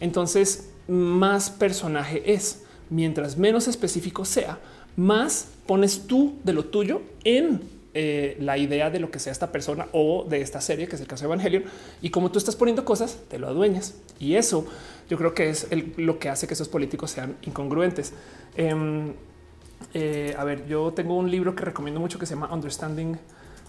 entonces 0.00 0.70
más 0.88 1.50
personaje 1.50 2.32
es. 2.32 2.62
Mientras 2.88 3.36
menos 3.36 3.68
específico 3.68 4.24
sea, 4.24 4.58
más 4.96 5.48
pones 5.66 6.06
tú 6.06 6.38
de 6.44 6.52
lo 6.52 6.66
tuyo 6.66 7.02
en 7.24 7.62
eh, 7.94 8.36
la 8.40 8.58
idea 8.58 8.90
de 8.90 9.00
lo 9.00 9.10
que 9.10 9.18
sea 9.18 9.32
esta 9.32 9.50
persona 9.50 9.88
o 9.92 10.24
de 10.28 10.40
esta 10.40 10.60
serie, 10.60 10.86
que 10.86 10.94
es 10.94 11.02
el 11.02 11.08
caso 11.08 11.24
de 11.24 11.26
Evangelion. 11.32 11.64
Y 12.00 12.10
como 12.10 12.30
tú 12.30 12.38
estás 12.38 12.54
poniendo 12.54 12.84
cosas, 12.84 13.18
te 13.28 13.38
lo 13.38 13.48
adueñas. 13.48 13.94
Y 14.20 14.36
eso 14.36 14.66
yo 15.10 15.18
creo 15.18 15.34
que 15.34 15.50
es 15.50 15.66
lo 15.96 16.18
que 16.18 16.28
hace 16.28 16.46
que 16.46 16.54
esos 16.54 16.68
políticos 16.68 17.10
sean 17.10 17.36
incongruentes. 17.42 18.12
Em, 18.56 19.14
eh, 19.94 20.34
a 20.38 20.44
ver, 20.44 20.66
yo 20.68 20.92
tengo 20.92 21.16
un 21.16 21.28
libro 21.28 21.56
que 21.56 21.64
recomiendo 21.64 21.98
mucho 21.98 22.20
que 22.20 22.26
se 22.26 22.34
llama 22.34 22.52
Understanding 22.52 23.18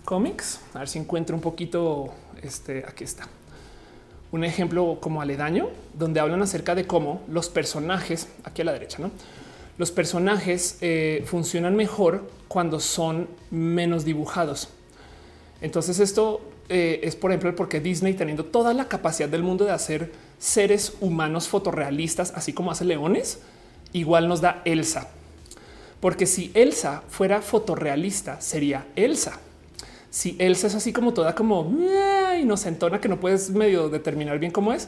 Comics. 0.03 0.59
A 0.75 0.79
ver 0.79 0.89
si 0.89 0.99
encuentro 0.99 1.35
un 1.35 1.41
poquito. 1.41 2.13
Este 2.43 2.83
aquí 2.85 3.03
está 3.05 3.27
un 4.31 4.43
ejemplo 4.43 4.97
como 4.99 5.21
aledaño 5.21 5.69
donde 5.93 6.19
hablan 6.19 6.41
acerca 6.41 6.75
de 6.75 6.85
cómo 6.85 7.21
los 7.27 7.49
personajes 7.49 8.27
aquí 8.43 8.61
a 8.61 8.65
la 8.65 8.73
derecha, 8.73 8.97
no 8.99 9.11
los 9.77 9.91
personajes 9.91 10.77
eh, 10.81 11.23
funcionan 11.25 11.75
mejor 11.75 12.29
cuando 12.47 12.79
son 12.79 13.27
menos 13.51 14.05
dibujados. 14.05 14.69
Entonces 15.61 15.99
esto 15.99 16.41
eh, 16.69 17.01
es, 17.03 17.15
por 17.15 17.31
ejemplo, 17.31 17.55
porque 17.55 17.79
Disney 17.79 18.13
teniendo 18.13 18.45
toda 18.45 18.73
la 18.73 18.87
capacidad 18.87 19.29
del 19.29 19.43
mundo 19.43 19.65
de 19.65 19.71
hacer 19.71 20.11
seres 20.39 20.93
humanos 21.01 21.47
fotorrealistas, 21.47 22.31
así 22.35 22.53
como 22.53 22.71
hace 22.71 22.85
leones, 22.85 23.39
igual 23.93 24.27
nos 24.27 24.41
da 24.41 24.61
Elsa. 24.65 25.09
Porque 25.99 26.25
si 26.25 26.51
Elsa 26.53 27.03
fuera 27.09 27.41
fotorrealista, 27.41 28.39
sería 28.39 28.85
Elsa. 28.95 29.39
Si 30.15 30.37
Elsa 30.39 30.67
es 30.67 30.75
así 30.75 30.93
como 30.93 31.13
toda 31.13 31.35
como 31.35 31.69
inocentona 32.39 33.01
que 33.01 33.09
no 33.09 33.19
puedes 33.19 33.49
medio 33.49 33.89
determinar 33.89 34.39
bien 34.39 34.49
cómo 34.49 34.71
es, 34.71 34.87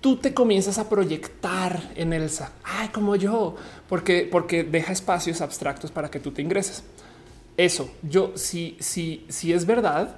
tú 0.00 0.16
te 0.16 0.34
comienzas 0.34 0.78
a 0.78 0.88
proyectar 0.88 1.80
en 1.94 2.12
Elsa. 2.12 2.50
Ay, 2.64 2.88
como 2.88 3.14
yo, 3.14 3.54
porque, 3.88 4.28
porque 4.28 4.64
deja 4.64 4.90
espacios 4.90 5.42
abstractos 5.42 5.92
para 5.92 6.10
que 6.10 6.18
tú 6.18 6.32
te 6.32 6.42
ingreses. 6.42 6.82
Eso 7.56 7.88
yo, 8.02 8.32
si, 8.34 8.76
si, 8.80 9.24
si 9.28 9.52
es 9.52 9.64
verdad, 9.64 10.16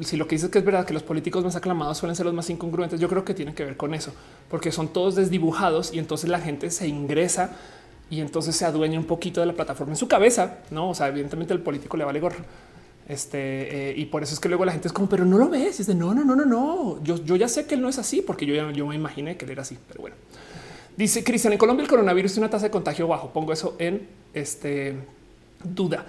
si 0.00 0.16
lo 0.16 0.26
que 0.26 0.34
dices 0.34 0.50
que 0.50 0.58
es 0.58 0.64
verdad 0.64 0.84
que 0.84 0.92
los 0.92 1.04
políticos 1.04 1.44
más 1.44 1.54
aclamados 1.54 1.98
suelen 1.98 2.16
ser 2.16 2.26
los 2.26 2.34
más 2.34 2.50
incongruentes, 2.50 2.98
yo 2.98 3.08
creo 3.08 3.24
que 3.24 3.32
tiene 3.32 3.54
que 3.54 3.64
ver 3.64 3.76
con 3.76 3.94
eso, 3.94 4.12
porque 4.50 4.72
son 4.72 4.88
todos 4.88 5.14
desdibujados 5.14 5.94
y 5.94 6.00
entonces 6.00 6.28
la 6.28 6.40
gente 6.40 6.72
se 6.72 6.88
ingresa 6.88 7.52
y 8.10 8.22
entonces 8.22 8.56
se 8.56 8.64
adueña 8.64 8.98
un 8.98 9.06
poquito 9.06 9.38
de 9.38 9.46
la 9.46 9.52
plataforma 9.52 9.92
en 9.92 9.98
su 9.98 10.08
cabeza. 10.08 10.58
No, 10.72 10.90
o 10.90 10.94
sea, 10.96 11.06
evidentemente 11.06 11.54
el 11.54 11.60
político 11.60 11.96
le 11.96 12.02
vale 12.02 12.18
gorro. 12.18 12.42
Este, 13.08 13.90
eh, 13.90 13.94
y 13.96 14.04
por 14.06 14.22
eso 14.22 14.34
es 14.34 14.40
que 14.40 14.48
luego 14.48 14.66
la 14.66 14.72
gente 14.72 14.88
es 14.88 14.92
como, 14.92 15.08
pero 15.08 15.24
no 15.24 15.38
lo 15.38 15.48
ves. 15.48 15.80
Y 15.80 15.84
de 15.84 15.94
no, 15.94 16.14
no, 16.14 16.24
no, 16.24 16.36
no, 16.36 16.44
no. 16.44 17.02
Yo, 17.02 17.16
yo 17.24 17.36
ya 17.36 17.48
sé 17.48 17.66
que 17.66 17.74
él 17.74 17.80
no 17.80 17.88
es 17.88 17.98
así 17.98 18.20
porque 18.20 18.44
yo 18.44 18.54
ya 18.54 18.70
yo 18.70 18.86
me 18.86 18.94
imaginé 18.94 19.36
que 19.36 19.46
él 19.46 19.52
era 19.52 19.62
así. 19.62 19.78
Pero 19.88 20.02
bueno, 20.02 20.16
dice 20.96 21.24
Cristian, 21.24 21.54
en 21.54 21.58
Colombia 21.58 21.82
el 21.82 21.88
coronavirus 21.88 22.32
tiene 22.32 22.44
una 22.44 22.50
tasa 22.50 22.66
de 22.66 22.70
contagio 22.70 23.08
bajo. 23.08 23.32
Pongo 23.32 23.52
eso 23.52 23.76
en 23.78 24.06
este 24.34 24.94
duda. 25.64 26.04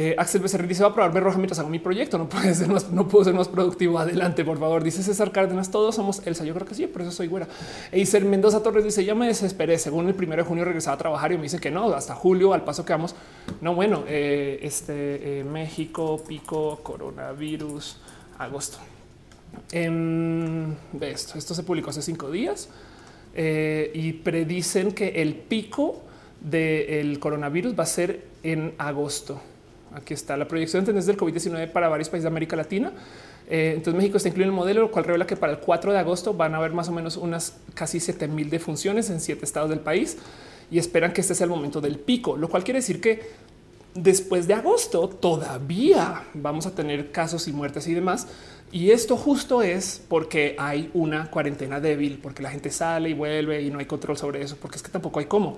Eh, 0.00 0.14
Axel 0.16 0.40
Becerril 0.40 0.68
dice 0.68 0.84
va 0.84 0.90
a 0.90 0.94
probar 0.94 1.12
roja 1.20 1.38
mientras 1.38 1.58
hago 1.58 1.68
mi 1.68 1.80
proyecto. 1.80 2.18
No 2.18 2.28
puede 2.28 2.54
ser 2.54 2.68
más, 2.68 2.88
no 2.92 3.08
puedo 3.08 3.24
ser 3.24 3.34
más 3.34 3.48
productivo. 3.48 3.98
Adelante, 3.98 4.44
por 4.44 4.56
favor. 4.56 4.84
Dice 4.84 5.02
César 5.02 5.32
Cárdenas. 5.32 5.72
Todos 5.72 5.96
somos 5.96 6.24
Elsa. 6.24 6.44
Yo 6.44 6.54
creo 6.54 6.68
que 6.68 6.76
sí, 6.76 6.86
por 6.86 7.02
eso 7.02 7.10
soy 7.10 7.26
güera. 7.26 7.48
Eiser 7.90 8.24
Mendoza 8.24 8.62
Torres 8.62 8.84
dice 8.84 9.04
ya 9.04 9.16
me 9.16 9.26
desesperé. 9.26 9.76
Según 9.76 10.06
el 10.06 10.14
primero 10.14 10.44
de 10.44 10.48
junio 10.48 10.64
regresaba 10.64 10.94
a 10.94 10.98
trabajar 10.98 11.32
y 11.32 11.36
me 11.36 11.42
dice 11.42 11.58
que 11.58 11.72
no, 11.72 11.92
hasta 11.92 12.14
julio 12.14 12.54
al 12.54 12.62
paso 12.62 12.84
que 12.84 12.92
vamos. 12.92 13.16
No, 13.60 13.74
bueno, 13.74 14.04
eh, 14.06 14.60
este 14.62 15.40
eh, 15.40 15.42
México, 15.42 16.22
pico, 16.28 16.78
coronavirus, 16.84 17.96
agosto. 18.38 18.78
Eh, 19.72 20.76
esto, 21.00 21.36
esto 21.36 21.54
se 21.56 21.64
publicó 21.64 21.90
hace 21.90 22.02
cinco 22.02 22.30
días 22.30 22.68
y 23.34 24.12
predicen 24.12 24.92
que 24.92 25.22
el 25.22 25.34
pico 25.34 26.02
del 26.40 27.18
coronavirus 27.18 27.76
va 27.76 27.82
a 27.82 27.86
ser 27.86 28.22
en 28.44 28.74
agosto. 28.78 29.40
Aquí 29.94 30.14
está 30.14 30.36
la 30.36 30.46
proyección 30.46 30.84
de 30.84 30.92
del 30.92 31.16
COVID-19 31.16 31.72
para 31.72 31.88
varios 31.88 32.08
países 32.08 32.24
de 32.24 32.28
América 32.28 32.56
Latina. 32.56 32.92
Eh, 33.48 33.72
entonces 33.76 33.94
México 33.94 34.18
está 34.18 34.28
incluido 34.28 34.50
en 34.50 34.54
el 34.54 34.56
modelo, 34.56 34.82
lo 34.82 34.90
cual 34.90 35.04
revela 35.04 35.26
que 35.26 35.36
para 35.36 35.52
el 35.52 35.58
4 35.58 35.92
de 35.92 35.98
agosto 35.98 36.34
van 36.34 36.54
a 36.54 36.58
haber 36.58 36.72
más 36.72 36.88
o 36.88 36.92
menos 36.92 37.16
unas 37.16 37.56
casi 37.74 37.98
7 37.98 38.28
mil 38.28 38.50
defunciones 38.50 39.08
en 39.08 39.20
siete 39.20 39.44
estados 39.44 39.70
del 39.70 39.80
país 39.80 40.18
y 40.70 40.78
esperan 40.78 41.12
que 41.12 41.22
este 41.22 41.34
sea 41.34 41.44
el 41.44 41.50
momento 41.50 41.80
del 41.80 41.98
pico, 41.98 42.36
lo 42.36 42.48
cual 42.48 42.62
quiere 42.62 42.80
decir 42.80 43.00
que 43.00 43.22
después 43.94 44.46
de 44.46 44.54
agosto 44.54 45.08
todavía 45.08 46.24
vamos 46.34 46.66
a 46.66 46.74
tener 46.74 47.10
casos 47.10 47.48
y 47.48 47.52
muertes 47.52 47.86
y 47.88 47.94
demás. 47.94 48.26
Y 48.70 48.90
esto 48.90 49.16
justo 49.16 49.62
es 49.62 50.02
porque 50.08 50.54
hay 50.58 50.90
una 50.92 51.30
cuarentena 51.30 51.80
débil, 51.80 52.18
porque 52.22 52.42
la 52.42 52.50
gente 52.50 52.70
sale 52.70 53.08
y 53.08 53.14
vuelve 53.14 53.62
y 53.62 53.70
no 53.70 53.78
hay 53.78 53.86
control 53.86 54.18
sobre 54.18 54.42
eso, 54.42 54.58
porque 54.60 54.76
es 54.76 54.82
que 54.82 54.90
tampoco 54.90 55.20
hay 55.20 55.26
cómo. 55.26 55.56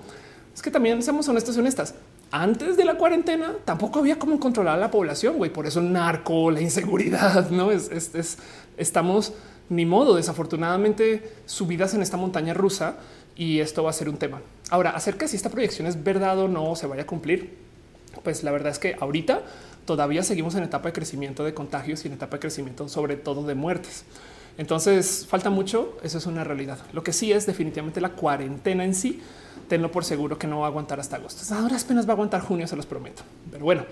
Es 0.53 0.61
que 0.61 0.71
también 0.71 1.01
seamos 1.03 1.27
honestos 1.27 1.57
y 1.57 1.59
honestas 1.59 1.93
antes 2.31 2.77
de 2.77 2.85
la 2.85 2.95
cuarentena 2.95 3.53
tampoco 3.65 3.99
había 3.99 4.17
cómo 4.17 4.39
controlar 4.39 4.79
la 4.79 4.89
población, 4.89 5.37
güey. 5.37 5.51
Por 5.51 5.67
eso 5.67 5.79
el 5.79 5.91
narco, 5.91 6.49
la 6.49 6.61
inseguridad, 6.61 7.49
no 7.51 7.71
es, 7.71 8.37
estamos 8.77 9.33
ni 9.69 9.85
modo, 9.85 10.15
desafortunadamente 10.15 11.31
subidas 11.45 11.93
en 11.93 12.01
esta 12.01 12.17
montaña 12.17 12.53
rusa 12.53 12.95
y 13.35 13.59
esto 13.59 13.83
va 13.83 13.89
a 13.89 13.93
ser 13.93 14.09
un 14.09 14.17
tema. 14.17 14.41
Ahora, 14.69 14.91
acerca 14.91 15.25
de 15.25 15.29
si 15.29 15.35
esta 15.35 15.49
proyección 15.49 15.87
es 15.87 16.03
verdad 16.03 16.39
o 16.39 16.47
no 16.47 16.75
se 16.75 16.87
vaya 16.87 17.03
a 17.03 17.05
cumplir, 17.05 17.57
pues 18.23 18.43
la 18.43 18.51
verdad 18.51 18.71
es 18.71 18.79
que 18.79 18.95
ahorita 18.99 19.41
todavía 19.85 20.23
seguimos 20.23 20.55
en 20.55 20.63
etapa 20.63 20.89
de 20.89 20.93
crecimiento 20.93 21.43
de 21.43 21.53
contagios 21.53 22.03
y 22.03 22.07
en 22.07 22.13
etapa 22.13 22.37
de 22.37 22.41
crecimiento 22.41 22.87
sobre 22.87 23.15
todo 23.15 23.45
de 23.45 23.55
muertes. 23.55 24.05
Entonces 24.57 25.25
falta 25.27 25.49
mucho, 25.49 25.97
eso 26.03 26.17
es 26.17 26.25
una 26.25 26.43
realidad. 26.43 26.79
Lo 26.93 27.03
que 27.03 27.13
sí 27.13 27.31
es 27.31 27.45
definitivamente 27.45 28.01
la 28.01 28.09
cuarentena 28.09 28.83
en 28.83 28.93
sí 28.93 29.21
tenlo 29.71 29.89
por 29.89 30.03
seguro 30.03 30.37
que 30.37 30.47
no 30.47 30.59
va 30.59 30.65
a 30.65 30.69
aguantar 30.69 30.99
hasta 30.99 31.15
agosto. 31.15 31.41
Ahora 31.55 31.77
apenas 31.77 32.05
va 32.05 32.09
a 32.09 32.15
aguantar 32.15 32.41
junio, 32.41 32.67
se 32.67 32.75
los 32.75 32.85
prometo. 32.85 33.23
Pero 33.49 33.63
bueno, 33.63 33.85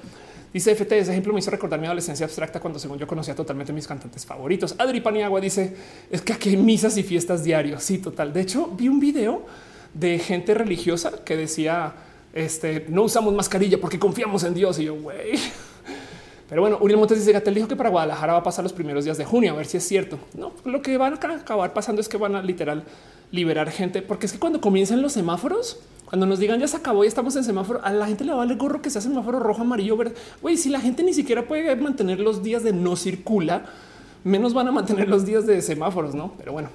dice 0.53 0.75
FT, 0.75 0.99
ese 0.99 1.11
ejemplo 1.11 1.31
me 1.31 1.39
hizo 1.39 1.49
recordar 1.51 1.79
mi 1.79 1.85
adolescencia 1.85 2.25
abstracta 2.25 2.59
cuando 2.59 2.79
según 2.79 2.97
yo 2.97 3.07
conocía 3.07 3.33
totalmente 3.33 3.71
mis 3.71 3.87
cantantes 3.87 4.25
favoritos. 4.25 4.75
Adri 4.77 4.99
Paniagua 4.99 5.39
dice, 5.39 5.73
es 6.11 6.21
que 6.21 6.33
aquí 6.33 6.49
hay 6.49 6.57
misas 6.57 6.97
y 6.97 7.03
fiestas 7.03 7.45
diarios. 7.45 7.81
Sí, 7.81 7.99
total. 7.99 8.33
De 8.33 8.41
hecho, 8.41 8.67
vi 8.67 8.89
un 8.89 8.99
video 8.99 9.45
de 9.93 10.19
gente 10.19 10.53
religiosa 10.53 11.23
que 11.23 11.37
decía, 11.37 11.93
este, 12.33 12.85
no 12.89 13.03
usamos 13.03 13.33
mascarilla 13.33 13.79
porque 13.79 13.97
confiamos 13.97 14.43
en 14.43 14.55
Dios. 14.55 14.79
Y 14.79 14.83
yo, 14.83 14.95
güey. 14.95 15.39
Pero 16.49 16.61
bueno, 16.61 16.77
Uriel 16.81 16.99
Montes 16.99 17.19
dice 17.19 17.31
Gatel 17.31 17.55
dijo 17.55 17.69
que 17.69 17.77
para 17.77 17.87
Guadalajara 17.87 18.33
va 18.33 18.39
a 18.39 18.43
pasar 18.43 18.63
los 18.63 18.73
primeros 18.73 19.05
días 19.05 19.17
de 19.17 19.23
junio, 19.23 19.53
a 19.53 19.55
ver 19.55 19.65
si 19.65 19.77
es 19.77 19.87
cierto. 19.87 20.19
No, 20.33 20.51
lo 20.65 20.81
que 20.81 20.97
van 20.97 21.13
a 21.13 21.15
acabar 21.15 21.71
pasando 21.71 22.01
es 22.01 22.09
que 22.09 22.17
van 22.17 22.35
a 22.35 22.41
literal 22.41 22.83
liberar 23.31 23.71
gente, 23.71 24.01
porque 24.01 24.25
es 24.25 24.33
que 24.33 24.39
cuando 24.39 24.61
comiencen 24.61 25.01
los 25.01 25.13
semáforos, 25.13 25.79
cuando 26.05 26.25
nos 26.25 26.39
digan 26.39 26.59
ya 26.59 26.67
se 26.67 26.77
acabó 26.77 27.03
y 27.03 27.07
estamos 27.07 27.35
en 27.35 27.43
semáforo, 27.43 27.81
a 27.83 27.91
la 27.91 28.07
gente 28.07 28.23
le 28.23 28.33
vale 28.33 28.55
gorro 28.55 28.81
que 28.81 28.89
sea 28.89 29.01
semáforo 29.01 29.39
rojo, 29.39 29.61
amarillo, 29.61 29.95
verde. 29.95 30.15
Güey, 30.41 30.57
si 30.57 30.69
la 30.69 30.81
gente 30.81 31.03
ni 31.03 31.13
siquiera 31.13 31.47
puede 31.47 31.75
mantener 31.75 32.19
los 32.19 32.41
días 32.41 32.63
de 32.63 32.73
no 32.73 32.95
circula, 32.95 33.65
menos 34.23 34.53
van 34.53 34.67
a 34.67 34.71
mantener 34.71 35.07
los 35.07 35.25
días 35.25 35.45
de 35.45 35.61
semáforos, 35.61 36.15
no? 36.15 36.33
Pero 36.37 36.53
bueno, 36.53 36.69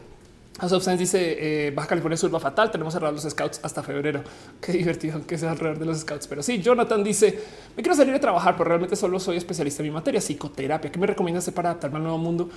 a 0.58 0.68
Substance 0.68 0.98
dice 0.98 1.66
eh, 1.66 1.70
Baja 1.72 1.88
California 1.88 2.16
Sur 2.16 2.32
va 2.32 2.38
fatal. 2.38 2.70
Tenemos 2.70 2.94
cerrados 2.94 3.24
los 3.24 3.32
scouts 3.32 3.58
hasta 3.62 3.82
febrero. 3.82 4.22
Qué 4.60 4.72
divertido 4.72 5.26
que 5.26 5.36
sea 5.36 5.50
alrededor 5.50 5.80
de 5.80 5.86
los 5.86 5.98
scouts. 5.98 6.28
Pero 6.28 6.42
sí, 6.42 6.62
Jonathan 6.62 7.02
dice 7.02 7.40
me 7.76 7.82
quiero 7.82 7.96
salir 7.96 8.14
a 8.14 8.20
trabajar, 8.20 8.54
pero 8.56 8.68
realmente 8.68 8.94
solo 8.94 9.18
soy 9.18 9.36
especialista 9.36 9.82
en 9.82 9.88
mi 9.88 9.94
materia, 9.94 10.20
psicoterapia. 10.20 10.92
¿Qué 10.92 10.98
me 11.00 11.08
recomiendas 11.08 11.50
para 11.50 11.70
adaptarme 11.70 11.96
al 11.96 12.04
nuevo 12.04 12.18
mundo? 12.18 12.48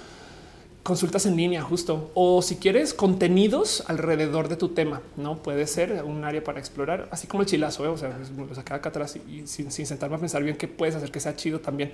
Consultas 0.87 1.25
en 1.25 1.35
línea 1.35 1.61
justo 1.61 2.11
o 2.13 2.41
si 2.41 2.55
quieres 2.55 2.93
contenidos 2.93 3.83
alrededor 3.87 4.47
de 4.47 4.55
tu 4.55 4.69
tema, 4.69 5.01
no 5.17 5.43
puede 5.43 5.67
ser 5.67 6.01
un 6.05 6.23
área 6.23 6.41
para 6.41 6.59
explorar, 6.59 7.09
así 7.11 7.27
como 7.27 7.43
el 7.43 7.49
chilazo. 7.49 7.83
¿eh? 7.83 7.89
O 7.89 7.97
sea, 7.97 8.17
lo 8.37 8.47
acá 8.57 8.75
atrás 8.75 9.17
y, 9.17 9.45
sin, 9.47 9.69
sentarme 9.69 10.15
a 10.15 10.19
pensar 10.19 10.41
bien 10.43 10.55
qué 10.55 10.69
puedes 10.69 10.95
hacer 10.95 11.11
que 11.11 11.19
sea 11.19 11.35
chido 11.35 11.59
también. 11.59 11.91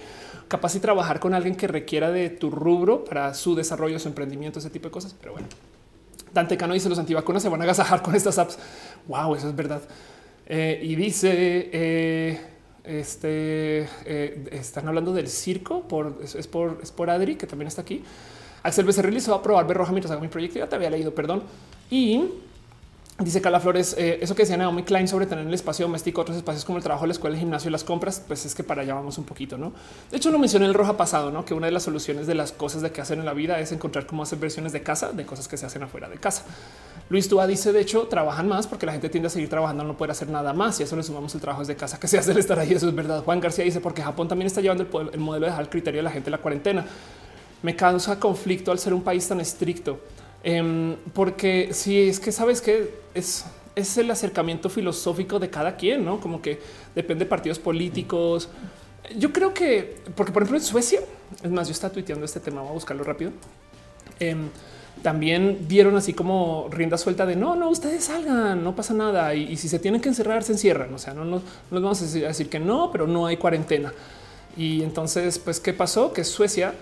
Capaz 0.48 0.76
y 0.76 0.80
trabajar 0.80 1.20
con 1.20 1.34
alguien 1.34 1.56
que 1.56 1.66
requiera 1.66 2.12
de 2.12 2.30
tu 2.30 2.52
rubro 2.52 3.04
para 3.04 3.34
su 3.34 3.56
desarrollo, 3.56 3.98
su 3.98 4.10
emprendimiento, 4.10 4.60
ese 4.60 4.70
tipo 4.70 4.90
de 4.90 4.92
cosas. 4.92 5.16
Pero 5.20 5.34
bueno, 5.34 5.48
Dante 6.32 6.56
Cano 6.56 6.76
dice 6.76 6.88
los 6.88 7.00
antivacunas 7.00 7.42
se 7.42 7.50
van 7.50 7.62
a 7.62 7.64
agasajar 7.64 8.04
con 8.04 8.14
estas 8.14 8.38
apps. 8.38 8.60
Wow, 9.08 9.34
eso 9.34 9.50
es 9.50 9.56
verdad. 9.56 9.82
Eh, 10.46 10.80
y 10.84 10.94
dice 10.94 11.32
eh, 11.74 12.40
este 12.84 13.90
están 14.56 14.88
hablando 14.88 15.14
del 15.14 15.30
circo 15.30 15.88
por 15.88 16.20
es, 16.22 16.46
por 16.46 16.80
es 16.84 16.92
por 16.92 17.10
Adri 17.10 17.38
que 17.38 17.48
también 17.48 17.70
está 17.70 17.82
aquí. 17.82 18.04
Axel 18.64 18.86
Becerril 18.86 19.22
se 19.22 19.30
va 19.30 19.38
a 19.38 19.44
probar 19.44 19.68
ver 19.68 19.78
roja 19.78 19.92
mientras 19.92 20.12
hago 20.12 20.22
mi 20.22 20.30
proyecto. 20.30 20.60
Ya 20.60 20.68
te 20.68 20.76
había 20.76 20.90
leído, 20.90 21.14
perdón. 21.14 21.44
Y 21.92 22.24
Dice 23.20 23.42
Carla 23.42 23.60
Flores, 23.60 23.96
eh, 24.00 24.18
eso 24.22 24.34
que 24.34 24.42
decía 24.42 24.58
Naomi 24.58 24.82
Klein 24.82 25.08
sobre 25.08 25.28
tener 25.28 25.46
el 25.46 25.54
espacio 25.54 25.86
doméstico, 25.86 26.22
otros 26.22 26.36
espacios 26.36 26.66
como 26.66 26.80
el 26.80 26.84
trabajo, 26.84 27.06
la 27.06 27.12
escuela, 27.12 27.36
el 27.36 27.40
gimnasio 27.40 27.70
y 27.70 27.72
las 27.72 27.84
compras, 27.84 28.24
pues 28.28 28.44
es 28.44 28.56
que 28.56 28.64
para 28.64 28.82
allá 28.82 28.96
vamos 28.96 29.20
un 29.20 29.24
poquito, 29.24 29.56
¿no? 29.56 29.72
De 30.10 30.18
hecho, 30.18 30.32
lo 30.32 30.40
mencioné 30.40 30.66
el 30.66 30.74
roja 30.74 30.98
pasado, 30.98 31.30
¿no? 31.30 31.46
Que 31.46 31.54
una 31.54 31.68
de 31.68 31.72
las 31.72 31.84
soluciones 31.84 32.26
de 32.26 32.34
las 32.34 32.52
cosas 32.52 32.82
de 32.82 32.92
que 32.92 33.02
hacer 33.02 33.20
en 33.20 33.26
la 33.26 33.34
vida 33.34 33.60
es 33.60 33.72
encontrar 33.72 34.08
cómo 34.08 34.24
hacer 34.24 34.40
versiones 34.40 34.74
de 34.74 34.82
casa 34.82 35.12
de 35.12 35.28
cosas 35.28 35.48
que 35.48 35.58
se 35.58 35.66
hacen 35.68 35.84
afuera 35.84 36.10
de 36.10 36.18
casa. 36.18 36.44
Luis 37.10 37.30
Tua 37.30 37.46
dice, 37.46 37.72
de 37.72 37.82
hecho, 37.82 38.08
trabajan 38.08 38.48
más 38.48 38.66
porque 38.66 38.88
la 38.88 38.94
gente 38.94 39.10
tiende 39.10 39.28
a 39.28 39.30
seguir 39.30 39.48
trabajando, 39.48 39.84
no 39.84 39.96
puede 39.96 40.12
hacer 40.12 40.30
nada 40.30 40.52
más 40.52 40.80
y 40.80 40.84
eso 40.84 40.96
le 40.96 41.04
sumamos 41.04 41.36
el 41.36 41.40
trabajo 41.40 41.64
de 41.64 41.76
casa 41.76 42.00
que 42.00 42.08
se 42.08 42.18
hace 42.18 42.32
el 42.32 42.40
estar 42.40 42.58
ahí, 42.58 42.74
eso 42.74 42.90
es 42.90 42.96
verdad. 42.96 43.24
Juan 43.24 43.40
García 43.40 43.64
dice, 43.64 43.80
porque 43.80 44.02
Japón 44.02 44.28
también 44.28 44.48
está 44.48 44.60
llevando 44.60 44.88
el, 44.92 45.10
el 45.14 45.20
modelo 45.20 45.46
de 45.46 45.52
dejar 45.52 45.64
el 45.64 45.70
criterio 45.70 46.00
de 46.00 46.04
la 46.04 46.12
gente 46.12 46.30
en 46.30 46.32
la 46.32 46.40
cuarentena 46.40 46.84
me 47.64 47.76
causa 47.76 48.20
conflicto 48.20 48.72
al 48.72 48.78
ser 48.78 48.94
un 48.94 49.02
país 49.02 49.28
tan 49.28 49.42
estricto, 49.42 50.00
em, 50.44 50.96
porque 51.14 51.70
si 51.74 52.10
es 52.10 52.20
que 52.20 52.32
sabes 52.32 52.62
que 52.62 52.94
es, 53.16 53.46
es 53.76 53.98
el 53.98 54.12
acercamiento 54.12 54.70
filosófico 54.70 55.40
de 55.40 55.50
cada 55.50 55.76
quien, 55.76 56.06
no 56.06 56.20
como 56.20 56.42
que 56.42 56.60
depende 56.94 57.26
de 57.26 57.30
partidos 57.30 57.58
políticos. 57.58 58.50
Yo 59.18 59.34
creo 59.34 59.54
que, 59.54 59.98
porque 60.16 60.32
por 60.32 60.44
ejemplo 60.44 60.60
en 60.60 60.64
Suecia, 60.64 61.00
es 61.42 61.50
más, 61.50 61.68
yo 61.68 61.72
estaba 61.72 61.92
tuiteando 61.92 62.26
este 62.26 62.40
tema, 62.40 62.62
voy 62.62 62.70
a 62.70 62.74
buscarlo 62.74 63.04
rápido. 63.04 63.32
Em, 64.20 64.50
también 65.02 65.68
dieron 65.68 65.96
así 65.96 66.14
como 66.14 66.68
rienda 66.70 66.98
suelta 66.98 67.26
de 67.26 67.36
no, 67.36 67.56
no, 67.56 67.70
ustedes 67.70 68.06
salgan, 68.06 68.64
no 68.64 68.76
pasa 68.76 68.94
nada. 68.94 69.34
Y, 69.34 69.58
si 69.58 69.68
se 69.68 69.80
tienen 69.80 70.00
que 70.00 70.10
encerrar, 70.10 70.44
se 70.44 70.54
encierran. 70.54 70.94
O 70.94 70.98
sea, 70.98 71.14
no 71.14 71.26
nos 71.26 71.44
vamos 71.70 72.02
a 72.02 72.06
decir, 72.06 72.50
que 72.50 72.60
no, 72.60 72.92
pero 72.92 73.08
no 73.08 73.26
hay 73.26 73.38
cuarentena. 73.38 73.92
Y 74.56 74.84
entonces, 74.84 75.40
pues, 75.40 75.60
¿qué 75.60 75.74
pasó? 75.74 76.14
Que 76.14 76.24
Suecia 76.24 76.74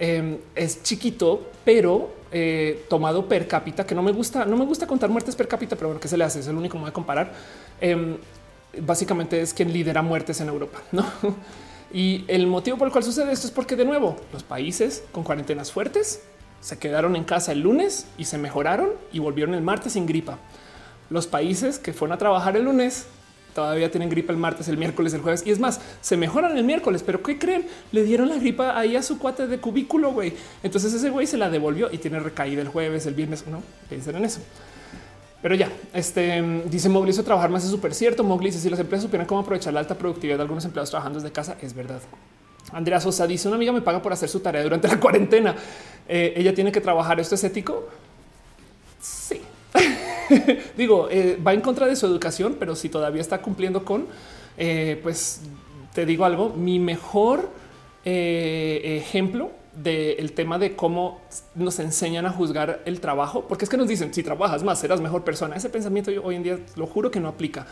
em, 0.00 0.38
es 0.56 0.82
chiquito, 0.82 1.50
pero 1.64 2.10
eh, 2.32 2.86
tomado 2.88 3.28
per 3.28 3.46
cápita, 3.46 3.86
que 3.86 3.94
no 3.94 4.02
me 4.02 4.12
gusta, 4.12 4.44
no 4.44 4.56
me 4.56 4.64
gusta 4.64 4.86
contar 4.86 5.10
muertes 5.10 5.36
per 5.36 5.46
cápita, 5.46 5.76
pero 5.76 5.88
bueno, 5.88 6.00
¿qué 6.00 6.08
se 6.08 6.16
le 6.16 6.24
hace? 6.24 6.40
Es 6.40 6.48
el 6.48 6.56
único 6.56 6.76
modo 6.76 6.86
de 6.86 6.92
comparar. 6.92 7.32
Em, 7.80 8.16
básicamente 8.80 9.40
es 9.40 9.54
quien 9.54 9.72
lidera 9.72 10.02
muertes 10.02 10.40
en 10.40 10.48
Europa, 10.48 10.80
¿no? 10.92 11.04
Y 11.92 12.24
el 12.28 12.46
motivo 12.46 12.78
por 12.78 12.86
el 12.88 12.92
cual 12.92 13.04
sucede 13.04 13.32
esto 13.32 13.46
es 13.46 13.52
porque, 13.52 13.76
de 13.76 13.84
nuevo, 13.84 14.16
los 14.32 14.42
países 14.42 15.02
con 15.12 15.24
cuarentenas 15.24 15.72
fuertes 15.72 16.22
se 16.60 16.78
quedaron 16.78 17.16
en 17.16 17.24
casa 17.24 17.52
el 17.52 17.60
lunes 17.60 18.06
y 18.16 18.26
se 18.26 18.38
mejoraron 18.38 18.90
y 19.12 19.18
volvieron 19.18 19.54
el 19.54 19.62
martes 19.62 19.94
sin 19.94 20.06
gripa. 20.06 20.38
Los 21.08 21.26
países 21.26 21.78
que 21.78 21.92
fueron 21.92 22.14
a 22.14 22.18
trabajar 22.18 22.56
el 22.56 22.64
lunes 22.64 23.06
todavía 23.54 23.90
tienen 23.90 24.08
gripa 24.08 24.32
el 24.32 24.38
martes, 24.38 24.68
el 24.68 24.76
miércoles, 24.76 25.14
el 25.14 25.20
jueves. 25.20 25.42
Y 25.46 25.50
es 25.50 25.58
más, 25.58 25.80
se 26.00 26.16
mejoran 26.16 26.56
el 26.56 26.64
miércoles, 26.64 27.02
pero 27.04 27.22
¿qué 27.22 27.38
creen? 27.38 27.66
Le 27.92 28.02
dieron 28.04 28.28
la 28.28 28.36
gripa 28.36 28.78
ahí 28.78 28.96
a 28.96 29.02
su 29.02 29.18
cuate 29.18 29.46
de 29.46 29.58
cubículo, 29.58 30.12
güey. 30.12 30.32
Entonces 30.62 30.92
ese 30.92 31.10
güey 31.10 31.26
se 31.26 31.36
la 31.36 31.50
devolvió 31.50 31.88
y 31.92 31.98
tiene 31.98 32.20
recaída 32.20 32.62
el 32.62 32.68
jueves, 32.68 33.06
el 33.06 33.14
viernes, 33.14 33.46
¿no? 33.46 33.62
Piensen 33.88 34.16
en 34.16 34.24
eso. 34.24 34.40
Pero 35.42 35.54
ya, 35.54 35.70
este 35.94 36.42
dice 36.66 36.88
Mowgli, 36.88 37.10
eso 37.10 37.24
trabajar 37.24 37.48
más 37.48 37.64
es 37.64 37.70
súper 37.70 37.94
cierto. 37.94 38.22
Mowgli 38.22 38.50
dice 38.50 38.60
si 38.60 38.68
las 38.68 38.78
empresas 38.78 39.04
supieran 39.04 39.26
cómo 39.26 39.40
aprovechar 39.40 39.72
la 39.72 39.80
alta 39.80 39.96
productividad 39.96 40.36
de 40.36 40.42
algunos 40.42 40.64
empleados 40.64 40.90
trabajando 40.90 41.18
desde 41.18 41.32
casa, 41.32 41.56
es 41.62 41.74
verdad. 41.74 42.00
Andrea 42.72 43.00
Sosa 43.00 43.26
dice 43.26 43.48
una 43.48 43.56
amiga 43.56 43.72
me 43.72 43.80
paga 43.80 44.02
por 44.02 44.12
hacer 44.12 44.28
su 44.28 44.40
tarea 44.40 44.62
durante 44.62 44.86
la 44.86 45.00
cuarentena. 45.00 45.54
Eh, 46.08 46.34
ella 46.36 46.54
tiene 46.54 46.70
que 46.70 46.80
trabajar. 46.80 47.18
¿Esto 47.20 47.34
es 47.34 47.44
ético? 47.44 47.88
Sí. 49.00 49.40
Digo, 50.76 51.08
eh, 51.10 51.38
va 51.44 51.52
en 51.52 51.60
contra 51.60 51.86
de 51.86 51.96
su 51.96 52.06
educación, 52.06 52.56
pero 52.58 52.74
si 52.74 52.88
todavía 52.88 53.20
está 53.20 53.42
cumpliendo 53.42 53.84
con, 53.84 54.06
eh, 54.56 54.98
pues 55.02 55.40
te 55.94 56.06
digo 56.06 56.24
algo, 56.24 56.50
mi 56.50 56.78
mejor 56.78 57.50
ejemplo 58.02 59.50
del 59.74 60.32
tema 60.32 60.58
de 60.58 60.74
cómo 60.74 61.20
nos 61.54 61.78
enseñan 61.78 62.26
a 62.26 62.30
juzgar 62.30 62.80
el 62.86 63.00
trabajo, 63.00 63.44
porque 63.46 63.64
es 63.64 63.70
que 63.70 63.76
nos 63.76 63.88
dicen 63.88 64.12
si 64.12 64.22
trabajas 64.22 64.62
más 64.62 64.80
serás 64.80 65.00
mejor 65.00 65.22
persona. 65.22 65.56
Ese 65.56 65.68
pensamiento 65.68 66.10
yo 66.10 66.24
hoy 66.24 66.36
en 66.36 66.42
día 66.42 66.58
lo 66.76 66.86
juro 66.86 67.10
que 67.10 67.20
no 67.20 67.28
aplica. 67.28 67.66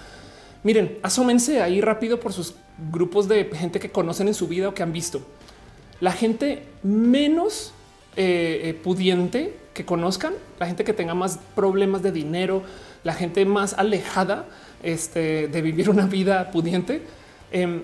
Miren, 0.64 0.98
asómense 1.02 1.62
ahí 1.62 1.80
rápido 1.80 2.18
por 2.18 2.32
sus 2.32 2.54
grupos 2.92 3.28
de 3.28 3.44
gente 3.54 3.78
que 3.78 3.90
conocen 3.90 4.28
en 4.28 4.34
su 4.34 4.48
vida 4.48 4.68
o 4.68 4.74
que 4.74 4.82
han 4.82 4.92
visto. 4.92 5.22
La 6.00 6.12
gente 6.12 6.64
menos 6.82 7.72
eh, 8.16 8.60
eh, 8.64 8.74
pudiente 8.74 9.54
que 9.74 9.84
conozcan, 9.84 10.34
la 10.58 10.66
gente 10.66 10.84
que 10.84 10.92
tenga 10.92 11.14
más 11.14 11.38
problemas 11.54 12.02
de 12.02 12.12
dinero, 12.12 12.62
la 13.04 13.14
gente 13.14 13.44
más 13.44 13.74
alejada 13.74 14.46
este, 14.82 15.48
de 15.48 15.62
vivir 15.62 15.88
una 15.90 16.06
vida 16.06 16.50
pudiente. 16.50 17.02
Em, 17.50 17.82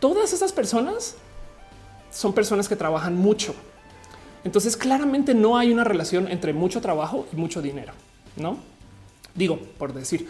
todas 0.00 0.32
esas 0.32 0.52
personas 0.52 1.16
son 2.10 2.32
personas 2.32 2.68
que 2.68 2.76
trabajan 2.76 3.16
mucho. 3.16 3.54
Entonces 4.44 4.76
claramente 4.76 5.34
no 5.34 5.58
hay 5.58 5.72
una 5.72 5.84
relación 5.84 6.28
entre 6.28 6.52
mucho 6.52 6.80
trabajo 6.80 7.26
y 7.32 7.36
mucho 7.36 7.60
dinero, 7.60 7.92
¿no? 8.36 8.58
Digo, 9.34 9.58
por 9.76 9.92
decir. 9.92 10.28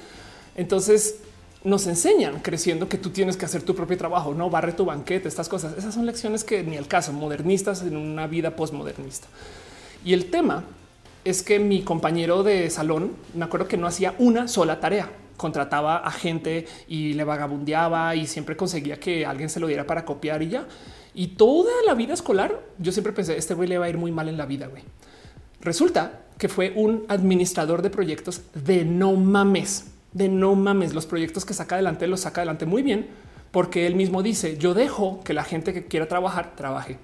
Entonces 0.56 1.16
nos 1.62 1.86
enseñan 1.86 2.40
creciendo 2.40 2.88
que 2.88 2.96
tú 2.96 3.10
tienes 3.10 3.36
que 3.36 3.44
hacer 3.44 3.62
tu 3.62 3.74
propio 3.74 3.98
trabajo, 3.98 4.34
no 4.34 4.48
barre 4.48 4.72
tu 4.72 4.84
banquete, 4.84 5.28
estas 5.28 5.48
cosas. 5.48 5.76
Esas 5.76 5.94
son 5.94 6.06
lecciones 6.06 6.44
que 6.44 6.62
ni 6.62 6.76
el 6.76 6.86
caso, 6.86 7.12
modernistas 7.12 7.82
en 7.82 7.96
una 7.96 8.26
vida 8.26 8.56
postmodernista. 8.56 9.26
Y 10.04 10.12
el 10.12 10.30
tema 10.30 10.64
es 11.28 11.42
que 11.42 11.58
mi 11.58 11.82
compañero 11.82 12.42
de 12.42 12.70
salón, 12.70 13.12
me 13.34 13.44
acuerdo 13.44 13.68
que 13.68 13.76
no 13.76 13.86
hacía 13.86 14.14
una 14.18 14.48
sola 14.48 14.80
tarea. 14.80 15.10
Contrataba 15.36 15.98
a 15.98 16.10
gente 16.10 16.66
y 16.88 17.12
le 17.12 17.24
vagabundeaba 17.24 18.16
y 18.16 18.26
siempre 18.26 18.56
conseguía 18.56 18.98
que 18.98 19.26
alguien 19.26 19.50
se 19.50 19.60
lo 19.60 19.66
diera 19.66 19.86
para 19.86 20.04
copiar 20.04 20.42
y 20.42 20.48
ya. 20.48 20.66
Y 21.14 21.28
toda 21.28 21.72
la 21.86 21.94
vida 21.94 22.14
escolar, 22.14 22.60
yo 22.78 22.92
siempre 22.92 23.12
pensé, 23.12 23.36
este 23.36 23.54
güey 23.54 23.68
le 23.68 23.78
va 23.78 23.86
a 23.86 23.88
ir 23.88 23.98
muy 23.98 24.12
mal 24.12 24.28
en 24.28 24.38
la 24.38 24.46
vida, 24.46 24.66
güey. 24.66 24.82
Resulta 25.60 26.22
que 26.38 26.48
fue 26.48 26.72
un 26.74 27.04
administrador 27.08 27.82
de 27.82 27.90
proyectos 27.90 28.42
de 28.54 28.84
no 28.84 29.12
mames 29.12 29.86
de 30.16 30.30
no 30.30 30.54
mames, 30.54 30.94
los 30.94 31.04
proyectos 31.04 31.44
que 31.44 31.52
saca 31.52 31.74
adelante 31.74 32.06
los 32.06 32.20
saca 32.20 32.40
adelante 32.40 32.64
muy 32.64 32.82
bien, 32.82 33.06
porque 33.50 33.86
él 33.86 33.94
mismo 33.94 34.22
dice, 34.22 34.56
yo 34.56 34.72
dejo 34.72 35.20
que 35.24 35.34
la 35.34 35.44
gente 35.44 35.74
que 35.74 35.84
quiera 35.84 36.08
trabajar, 36.08 36.56
trabaje. 36.56 36.96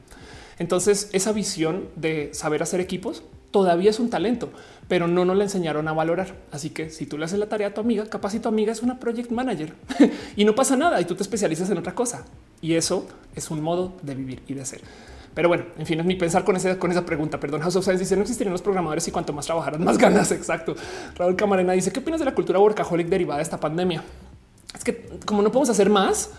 Entonces, 0.59 1.11
esa 1.13 1.33
visión 1.33 1.89
de 1.95 2.31
saber 2.33 2.63
hacer 2.63 2.81
equipos 2.81 3.23
todavía 3.53 3.91
es 3.91 4.01
un 4.01 4.11
talento, 4.11 4.51
pero 4.89 5.07
no 5.07 5.25
nos 5.25 5.37
la 5.37 5.45
enseñaron 5.45 5.87
a 5.87 5.93
valorar. 5.93 6.35
Así 6.51 6.71
que 6.71 6.91
si 6.91 7.07
tú 7.07 7.17
le 7.17 7.27
haces 7.27 7.39
la 7.39 7.47
tarea 7.47 7.69
a 7.69 7.75
tu 7.75 7.81
amiga, 7.81 8.07
capaz 8.07 8.31
si 8.31 8.41
tu 8.41 8.49
amiga 8.49 8.73
es 8.73 8.83
una 8.83 8.99
project 8.99 9.31
manager 9.31 9.75
y 10.37 10.45
no 10.45 10.55
pasa 10.55 10.77
nada 10.77 11.01
y 11.01 11.05
tú 11.05 11.15
te 11.15 11.23
especializas 11.23 11.71
en 11.71 11.79
otra 11.79 11.95
cosa. 11.95 12.25
Y 12.61 12.75
eso 12.75 13.07
es 13.37 13.51
un 13.51 13.61
modo 13.61 13.93
de 14.03 14.15
vivir 14.15 14.43
y 14.49 14.55
de 14.55 14.65
ser. 14.65 14.81
Pero 15.35 15.49
bueno, 15.49 15.65
en 15.79 15.87
fin, 15.87 15.99
es 15.99 16.05
mi 16.05 16.15
pensar 16.17 16.45
con, 16.45 16.57
ese, 16.57 16.77
con 16.79 16.91
esa 16.91 17.07
pregunta. 17.07 17.41
Perdón, 17.41 17.63
House 17.63 17.77
of 17.77 17.89
dice 17.89 18.17
no 18.17 18.23
existirían 18.23 18.53
los 18.53 18.63
programadores 18.63 19.07
y 19.09 19.11
cuanto 19.11 19.33
más 19.33 19.47
trabajaran, 19.47 19.83
más 19.83 19.97
ganas. 19.97 20.31
Exacto. 20.33 20.75
Raúl 21.17 21.37
Camarena 21.37 21.73
dice 21.73 21.93
qué 21.93 22.01
opinas 22.01 22.21
de 22.21 22.27
la 22.27 22.35
cultura 22.35 22.59
workaholic 22.59 23.09
derivada 23.09 23.39
de 23.39 23.45
esta 23.45 23.59
pandemia? 23.59 24.03
Es 24.75 24.85
que 24.85 25.09
como 25.25 25.43
no 25.43 25.51
podemos 25.51 25.71
hacer 25.71 25.89
más, 25.89 26.31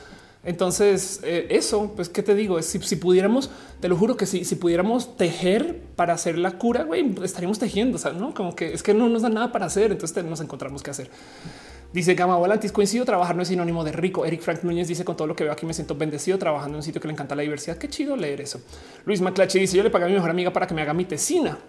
entonces 0.43 1.21
eh, 1.23 1.47
eso, 1.49 1.93
pues 1.95 2.09
qué 2.09 2.21
te 2.21 2.35
digo, 2.35 2.59
es 2.59 2.65
si, 2.65 2.95
pudiéramos, 2.95 3.49
te 3.79 3.87
lo 3.87 3.95
juro 3.95 4.17
que 4.17 4.25
si, 4.25 4.43
si 4.43 4.55
pudiéramos 4.55 5.15
tejer 5.15 5.81
para 5.95 6.13
hacer 6.13 6.37
la 6.37 6.51
cura, 6.57 6.83
güey, 6.83 7.15
estaríamos 7.23 7.59
tejiendo, 7.59 7.95
o 7.95 7.99
sea, 7.99 8.11
no 8.11 8.33
como 8.33 8.55
que 8.55 8.73
es 8.73 8.83
que 8.83 8.93
no 8.93 9.07
nos 9.07 9.21
da 9.21 9.29
nada 9.29 9.51
para 9.51 9.65
hacer, 9.65 9.91
entonces 9.91 10.23
nos 10.25 10.41
encontramos 10.41 10.83
qué 10.83 10.91
hacer. 10.91 11.09
Dice 11.93 12.15
Gama 12.15 12.35
Volantis, 12.37 12.71
coincido, 12.71 13.05
trabajar 13.05 13.35
no 13.35 13.43
es 13.43 13.49
sinónimo 13.49 13.83
de 13.83 13.91
rico. 13.91 14.25
Eric 14.25 14.41
Frank 14.41 14.63
Núñez 14.63 14.87
dice, 14.87 15.05
con 15.05 15.15
todo 15.15 15.27
lo 15.27 15.35
que 15.35 15.43
veo 15.43 15.53
aquí 15.53 15.67
me 15.67 15.75
siento 15.75 15.95
bendecido 15.95 16.39
trabajando 16.39 16.73
en 16.73 16.77
un 16.77 16.83
sitio 16.83 16.99
que 16.99 17.07
le 17.07 17.13
encanta 17.13 17.35
la 17.35 17.43
diversidad. 17.43 17.77
Qué 17.77 17.87
chido 17.87 18.15
leer 18.15 18.41
eso. 18.41 18.59
Luis 19.05 19.21
Maclache 19.21 19.59
dice, 19.59 19.77
yo 19.77 19.83
le 19.83 19.91
pagué 19.91 20.05
a 20.05 20.07
mi 20.07 20.15
mejor 20.15 20.31
amiga 20.31 20.51
para 20.51 20.65
que 20.65 20.73
me 20.73 20.81
haga 20.81 20.95
mi 20.95 21.05
tesina. 21.05 21.59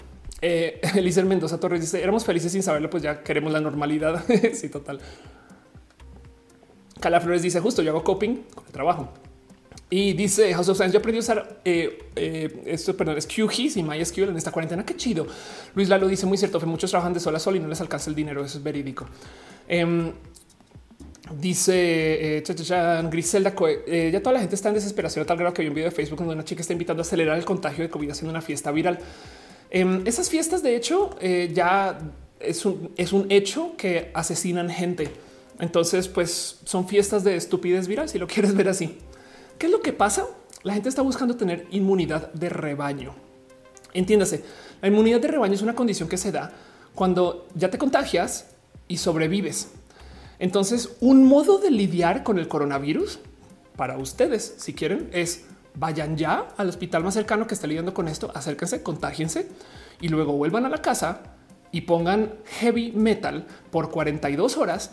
Eh, 0.40 0.80
Mendoza 1.26 1.60
Torres 1.60 1.82
dice, 1.82 2.02
éramos 2.02 2.24
felices 2.24 2.50
sin 2.50 2.62
saberlo, 2.62 2.88
pues 2.88 3.02
ya 3.02 3.22
queremos 3.22 3.52
la 3.52 3.60
normalidad. 3.60 4.24
sí, 4.54 4.70
total. 4.70 4.98
Cala 7.04 7.20
Flores 7.20 7.42
dice, 7.42 7.60
justo 7.60 7.82
yo 7.82 7.90
hago 7.90 8.02
coping 8.02 8.44
con 8.54 8.64
el 8.64 8.72
trabajo. 8.72 9.10
Y 9.90 10.14
dice 10.14 10.54
House 10.54 10.70
of 10.70 10.78
Science, 10.78 10.94
yo 10.94 11.00
aprendí 11.00 11.18
a 11.18 11.20
usar 11.20 11.60
eh, 11.62 11.98
eh, 12.16 12.62
esto, 12.64 12.96
perdón, 12.96 13.18
es 13.18 13.26
QGIS 13.26 13.76
y 13.76 13.82
MySQL 13.82 14.30
en 14.30 14.38
esta 14.38 14.50
cuarentena. 14.50 14.86
Qué 14.86 14.96
chido. 14.96 15.26
Luis 15.74 15.90
Lalo 15.90 16.08
dice 16.08 16.24
muy 16.24 16.38
cierto, 16.38 16.58
que 16.58 16.64
muchos 16.64 16.88
trabajan 16.88 17.12
de 17.12 17.20
sol 17.20 17.36
a 17.36 17.38
sol 17.38 17.56
y 17.56 17.60
no 17.60 17.68
les 17.68 17.78
alcanza 17.82 18.08
el 18.08 18.16
dinero. 18.16 18.42
Eso 18.42 18.56
es 18.56 18.64
verídico. 18.64 19.04
Em, 19.68 20.12
dice 21.38 22.38
eh, 22.38 22.42
Griselda, 23.10 23.54
eh, 23.86 24.08
ya 24.10 24.20
toda 24.20 24.32
la 24.32 24.40
gente 24.40 24.54
está 24.54 24.70
en 24.70 24.76
desesperación 24.76 25.24
a 25.24 25.26
tal 25.26 25.36
grado 25.36 25.52
que 25.52 25.60
hay 25.60 25.68
un 25.68 25.74
video 25.74 25.90
de 25.90 25.94
Facebook 25.94 26.20
donde 26.20 26.32
una 26.32 26.44
chica 26.44 26.62
está 26.62 26.72
invitando 26.72 27.02
a 27.02 27.04
acelerar 27.04 27.36
el 27.36 27.44
contagio 27.44 27.84
de 27.84 27.90
COVID 27.90 28.10
haciendo 28.12 28.30
una 28.30 28.40
fiesta 28.40 28.70
viral. 28.70 28.98
Em, 29.68 30.06
esas 30.06 30.30
fiestas, 30.30 30.62
de 30.62 30.74
hecho, 30.74 31.10
ya 31.52 31.98
es 32.40 32.64
un, 32.64 32.92
es 32.96 33.12
un 33.12 33.30
hecho 33.30 33.74
que 33.76 34.10
asesinan 34.14 34.70
gente. 34.70 35.10
Entonces, 35.60 36.08
pues 36.08 36.58
son 36.64 36.88
fiestas 36.88 37.24
de 37.24 37.36
estupidez 37.36 37.88
viral, 37.88 38.08
si 38.08 38.18
lo 38.18 38.26
quieres 38.28 38.54
ver 38.54 38.68
así. 38.68 38.98
¿Qué 39.58 39.66
es 39.66 39.72
lo 39.72 39.80
que 39.80 39.92
pasa? 39.92 40.26
La 40.62 40.74
gente 40.74 40.88
está 40.88 41.02
buscando 41.02 41.36
tener 41.36 41.66
inmunidad 41.70 42.32
de 42.32 42.48
rebaño. 42.48 43.14
Entiéndase, 43.92 44.44
la 44.80 44.88
inmunidad 44.88 45.20
de 45.20 45.28
rebaño 45.28 45.54
es 45.54 45.62
una 45.62 45.74
condición 45.74 46.08
que 46.08 46.16
se 46.16 46.32
da 46.32 46.52
cuando 46.94 47.46
ya 47.54 47.70
te 47.70 47.78
contagias 47.78 48.46
y 48.88 48.96
sobrevives. 48.96 49.68
Entonces, 50.38 50.96
un 51.00 51.24
modo 51.24 51.58
de 51.58 51.70
lidiar 51.70 52.24
con 52.24 52.38
el 52.38 52.48
coronavirus 52.48 53.20
para 53.76 53.98
ustedes, 53.98 54.54
si 54.58 54.74
quieren, 54.74 55.08
es 55.12 55.44
vayan 55.74 56.16
ya 56.16 56.48
al 56.56 56.68
hospital 56.68 57.02
más 57.02 57.14
cercano 57.14 57.46
que 57.46 57.54
esté 57.54 57.66
lidiando 57.66 57.94
con 57.94 58.08
esto, 58.08 58.30
acérquense, 58.34 58.82
contágiense 58.82 59.48
y 60.00 60.08
luego 60.08 60.32
vuelvan 60.32 60.64
a 60.64 60.68
la 60.68 60.82
casa 60.82 61.20
y 61.72 61.82
pongan 61.82 62.34
heavy 62.60 62.92
metal 62.92 63.46
por 63.70 63.90
42 63.90 64.56
horas 64.56 64.92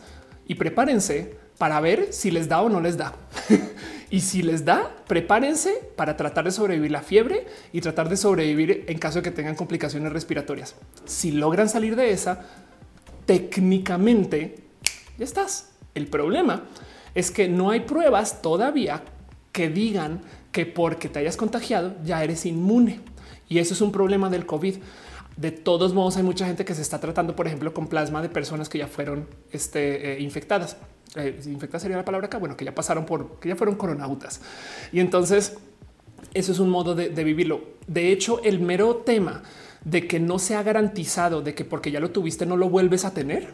y 0.52 0.56
prepárense 0.56 1.34
para 1.58 1.80
ver 1.80 2.12
si 2.12 2.30
les 2.30 2.50
da 2.50 2.62
o 2.62 2.68
no 2.68 2.82
les 2.82 2.98
da. 2.98 3.16
y 4.10 4.20
si 4.20 4.42
les 4.42 4.66
da, 4.66 4.94
prepárense 5.08 5.74
para 5.96 6.18
tratar 6.18 6.44
de 6.44 6.52
sobrevivir 6.52 6.92
la 6.92 7.02
fiebre 7.02 7.48
y 7.72 7.80
tratar 7.80 8.10
de 8.10 8.18
sobrevivir 8.18 8.84
en 8.90 8.98
caso 8.98 9.20
de 9.20 9.24
que 9.24 9.32
tengan 9.32 9.56
complicaciones 9.56 10.12
respiratorias. 10.12 10.76
Si 11.06 11.32
logran 11.32 11.70
salir 11.70 11.96
de 11.96 12.12
esa, 12.12 12.42
técnicamente 13.26 14.58
ya 15.18 15.24
estás. 15.24 15.70
El 15.96 16.08
problema 16.08 16.64
es 17.16 17.32
que 17.32 17.48
no 17.48 17.70
hay 17.70 17.80
pruebas 17.80 18.42
todavía 18.42 19.04
que 19.54 19.70
digan 19.70 20.20
que 20.52 20.66
porque 20.66 21.08
te 21.08 21.20
hayas 21.20 21.38
contagiado 21.38 21.96
ya 22.04 22.22
eres 22.26 22.46
inmune. 22.46 23.00
Y 23.48 23.60
eso 23.60 23.74
es 23.74 23.80
un 23.80 23.94
problema 23.94 24.30
del 24.30 24.46
COVID. 24.46 24.76
De 25.42 25.50
todos 25.50 25.92
modos, 25.96 26.18
hay 26.18 26.24
mucha 26.24 26.46
gente 26.46 26.64
que 26.64 26.76
se 26.76 26.84
está 26.84 27.00
tratando, 27.00 27.36
por 27.36 27.48
ejemplo, 27.48 27.74
con 27.74 27.88
plasma 27.88 28.22
de 28.22 28.30
personas 28.30 28.70
que 28.70 28.78
ya 28.78 28.86
fueron 28.86 29.28
este, 29.52 30.14
eh, 30.14 30.20
infectadas. 30.22 30.78
eh, 31.16 31.42
sería 31.80 31.98
la 31.98 32.06
palabra 32.06 32.28
acá, 32.28 32.38
bueno, 32.38 32.56
que 32.56 32.64
ya 32.64 32.76
pasaron 32.76 33.08
por, 33.08 33.40
que 33.40 33.50
ya 33.50 33.56
fueron 33.56 33.74
coronautas. 33.74 34.40
Y 34.92 35.00
entonces 35.00 35.58
eso 36.36 36.52
es 36.52 36.60
un 36.60 36.70
modo 36.70 36.94
de, 36.94 37.10
vivirlo. 37.24 37.62
De 37.88 38.12
hecho, 38.12 38.40
el 38.44 38.60
mero 38.60 38.98
tema 38.98 39.42
de 39.84 40.06
que 40.06 40.20
no 40.20 40.38
se 40.38 40.54
ha 40.54 40.62
garantizado 40.62 41.42
de 41.42 41.56
que 41.56 41.66
porque 41.66 41.90
ya 41.90 42.00
lo 42.00 42.12
tuviste 42.12 42.46
no 42.46 42.56
lo 42.56 42.70
vuelves 42.70 43.04
a 43.04 43.12
tener. 43.12 43.48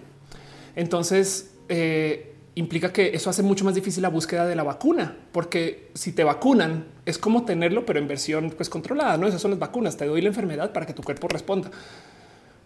Entonces, 0.76 1.52
eh, 1.70 2.36
implica 2.58 2.92
que 2.92 3.12
eso 3.14 3.30
hace 3.30 3.44
mucho 3.44 3.64
más 3.66 3.76
difícil 3.76 4.02
la 4.02 4.10
búsqueda 4.10 4.46
de 4.48 4.56
la 4.56 4.64
vacuna, 4.64 5.16
porque 5.32 5.92
si 5.94 6.12
te 6.12 6.24
vacunan 6.24 6.86
es 7.06 7.18
como 7.20 7.46
tenerlo, 7.46 7.86
pero 7.86 8.00
en 8.00 8.08
versión 8.08 8.50
pues 8.50 8.68
controlada. 8.70 9.18
No, 9.18 9.28
esas 9.28 9.42
son 9.42 9.52
las 9.52 9.60
vacunas. 9.60 9.96
Te 9.96 10.06
doy 10.06 10.22
la 10.22 10.30
enfermedad 10.30 10.74
para 10.74 10.86
que 10.86 10.94
tu 10.94 11.04
cuerpo 11.04 11.28
responda. 11.28 11.70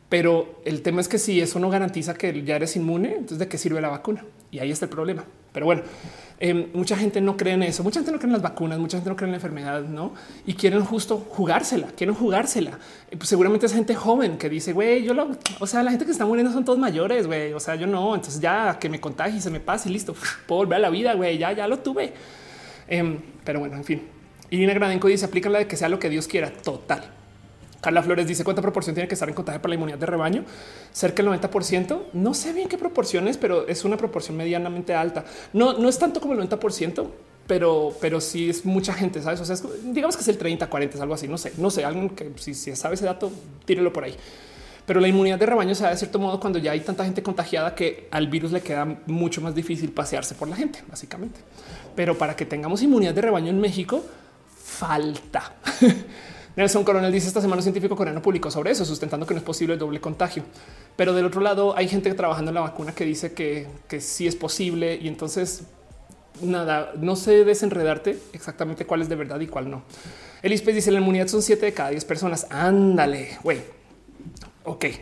Pero 0.07 0.61
el 0.65 0.81
tema 0.81 1.01
es 1.01 1.07
que 1.07 1.17
si 1.17 1.39
eso 1.41 1.59
no 1.59 1.69
garantiza 1.69 2.13
que 2.13 2.43
ya 2.43 2.55
eres 2.55 2.75
inmune, 2.75 3.09
entonces 3.09 3.39
de 3.39 3.47
qué 3.47 3.57
sirve 3.57 3.81
la 3.81 3.89
vacuna? 3.89 4.25
Y 4.49 4.59
ahí 4.59 4.71
está 4.71 4.85
el 4.85 4.91
problema. 4.91 5.25
Pero 5.53 5.65
bueno, 5.65 5.83
em, 6.41 6.67
mucha 6.73 6.97
gente 6.97 7.21
no 7.21 7.37
cree 7.37 7.53
en 7.53 7.63
eso, 7.63 7.83
mucha 7.83 7.99
gente 7.99 8.11
no 8.11 8.17
cree 8.17 8.27
en 8.27 8.33
las 8.33 8.41
vacunas, 8.41 8.79
mucha 8.79 8.97
gente 8.97 9.09
no 9.09 9.15
cree 9.15 9.27
en 9.27 9.31
la 9.31 9.37
enfermedad, 9.37 9.83
¿no? 9.83 10.13
Y 10.45 10.55
quieren 10.55 10.83
justo 10.83 11.17
jugársela, 11.17 11.87
quieren 11.95 12.15
jugársela. 12.15 12.79
Pues 13.09 13.29
seguramente 13.29 13.67
es 13.67 13.73
gente 13.73 13.95
joven 13.95 14.37
que 14.37 14.49
dice, 14.49 14.73
güey, 14.73 15.03
yo 15.03 15.13
lo, 15.13 15.29
o 15.59 15.67
sea, 15.67 15.83
la 15.83 15.91
gente 15.91 16.05
que 16.05 16.11
está 16.11 16.25
muriendo 16.25 16.51
son 16.51 16.65
todos 16.65 16.79
mayores, 16.79 17.27
güey, 17.27 17.53
o 17.53 17.59
sea, 17.59 17.75
yo 17.75 17.87
no, 17.87 18.15
entonces 18.15 18.41
ya 18.41 18.77
que 18.79 18.89
me 18.89 18.99
contagie, 18.99 19.39
se 19.39 19.49
me 19.51 19.59
pase 19.59 19.89
y 19.89 19.93
listo, 19.93 20.15
puedo 20.47 20.61
volver 20.63 20.77
a 20.77 20.81
la 20.81 20.89
vida, 20.89 21.13
güey, 21.13 21.37
ya, 21.37 21.51
ya 21.53 21.67
lo 21.67 21.79
tuve. 21.79 22.13
Em, 22.87 23.19
pero 23.43 23.59
bueno, 23.59 23.77
en 23.77 23.83
fin. 23.83 24.01
Irina 24.49 24.73
Gradenco 24.73 25.07
dice, 25.07 25.25
aplica 25.25 25.47
la 25.49 25.59
de 25.59 25.67
que 25.67 25.77
sea 25.77 25.87
lo 25.87 25.99
que 25.99 26.09
Dios 26.09 26.27
quiera, 26.27 26.51
total. 26.51 27.20
Carla 27.81 28.03
Flores 28.03 28.27
dice 28.27 28.43
cuánta 28.43 28.61
proporción 28.61 28.93
tiene 28.93 29.07
que 29.07 29.15
estar 29.15 29.27
en 29.27 29.33
contagio 29.33 29.59
para 29.59 29.69
la 29.69 29.75
inmunidad 29.75 29.97
de 29.97 30.05
rebaño. 30.05 30.45
Cerca 30.91 31.23
del 31.23 31.31
90%. 31.33 32.01
No 32.13 32.33
sé 32.33 32.53
bien 32.53 32.69
qué 32.69 32.77
proporciones, 32.77 33.37
pero 33.37 33.67
es 33.67 33.83
una 33.83 33.97
proporción 33.97 34.37
medianamente 34.37 34.93
alta. 34.93 35.25
No, 35.51 35.73
no 35.73 35.89
es 35.89 35.97
tanto 35.97 36.21
como 36.21 36.33
el 36.33 36.47
90%, 36.47 37.07
pero, 37.47 37.93
pero 37.99 38.21
sí 38.21 38.51
es 38.51 38.65
mucha 38.65 38.93
gente, 38.93 39.21
sabes? 39.21 39.41
O 39.41 39.45
sea, 39.45 39.57
digamos 39.83 40.15
que 40.15 40.21
es 40.21 40.27
el 40.27 40.37
30, 40.37 40.69
40, 40.69 40.95
es 40.95 41.01
algo 41.01 41.15
así. 41.15 41.27
No 41.27 41.39
sé, 41.39 41.53
no 41.57 41.71
sé, 41.71 41.83
algo 41.83 42.15
que 42.15 42.31
si, 42.35 42.53
si 42.53 42.75
sabe 42.75 42.95
ese 42.95 43.05
dato, 43.05 43.31
tírelo 43.65 43.91
por 43.91 44.03
ahí. 44.03 44.15
Pero 44.85 44.99
la 44.99 45.07
inmunidad 45.07 45.39
de 45.39 45.45
rebaño 45.45 45.73
se 45.73 45.83
da 45.83 45.89
de 45.89 45.97
cierto 45.97 46.19
modo 46.19 46.39
cuando 46.39 46.59
ya 46.59 46.71
hay 46.71 46.81
tanta 46.81 47.03
gente 47.03 47.23
contagiada 47.23 47.73
que 47.73 48.07
al 48.11 48.27
virus 48.27 48.51
le 48.51 48.61
queda 48.61 48.85
mucho 49.07 49.41
más 49.41 49.55
difícil 49.55 49.91
pasearse 49.91 50.35
por 50.35 50.47
la 50.47 50.55
gente, 50.55 50.83
básicamente. 50.87 51.39
Pero 51.95 52.17
para 52.17 52.35
que 52.35 52.45
tengamos 52.45 52.81
inmunidad 52.83 53.13
de 53.13 53.21
rebaño 53.21 53.49
en 53.49 53.59
México, 53.59 54.03
falta. 54.63 55.55
Nelson 56.55 56.83
Coronel 56.83 57.11
dice 57.11 57.27
esta 57.27 57.41
semana 57.41 57.59
un 57.59 57.63
científico 57.63 57.95
coreano 57.95 58.21
publicó 58.21 58.51
sobre 58.51 58.71
eso, 58.71 58.83
sustentando 58.83 59.25
que 59.25 59.33
no 59.33 59.39
es 59.39 59.43
posible 59.43 59.73
el 59.73 59.79
doble 59.79 60.01
contagio. 60.01 60.43
Pero 60.95 61.13
del 61.13 61.25
otro 61.25 61.41
lado 61.41 61.75
hay 61.77 61.87
gente 61.87 62.13
trabajando 62.13 62.51
en 62.51 62.55
la 62.55 62.61
vacuna 62.61 62.93
que 62.93 63.05
dice 63.05 63.33
que, 63.33 63.67
que 63.87 64.01
sí 64.01 64.27
es 64.27 64.35
posible 64.35 64.97
y 65.01 65.07
entonces 65.07 65.63
nada, 66.41 66.91
no 66.97 67.15
sé 67.15 67.43
desenredarte 67.45 68.17
exactamente 68.33 68.85
cuál 68.85 69.01
es 69.01 69.09
de 69.09 69.15
verdad 69.15 69.39
y 69.39 69.47
cuál 69.47 69.69
no. 69.69 69.83
Elispe 70.41 70.73
dice 70.73 70.91
la 70.91 70.99
inmunidad 70.99 71.27
son 71.27 71.41
7 71.41 71.65
de 71.65 71.73
cada 71.73 71.89
10 71.89 72.05
personas. 72.05 72.47
Ándale, 72.49 73.37
güey. 73.43 73.61
Ok. 74.63 74.85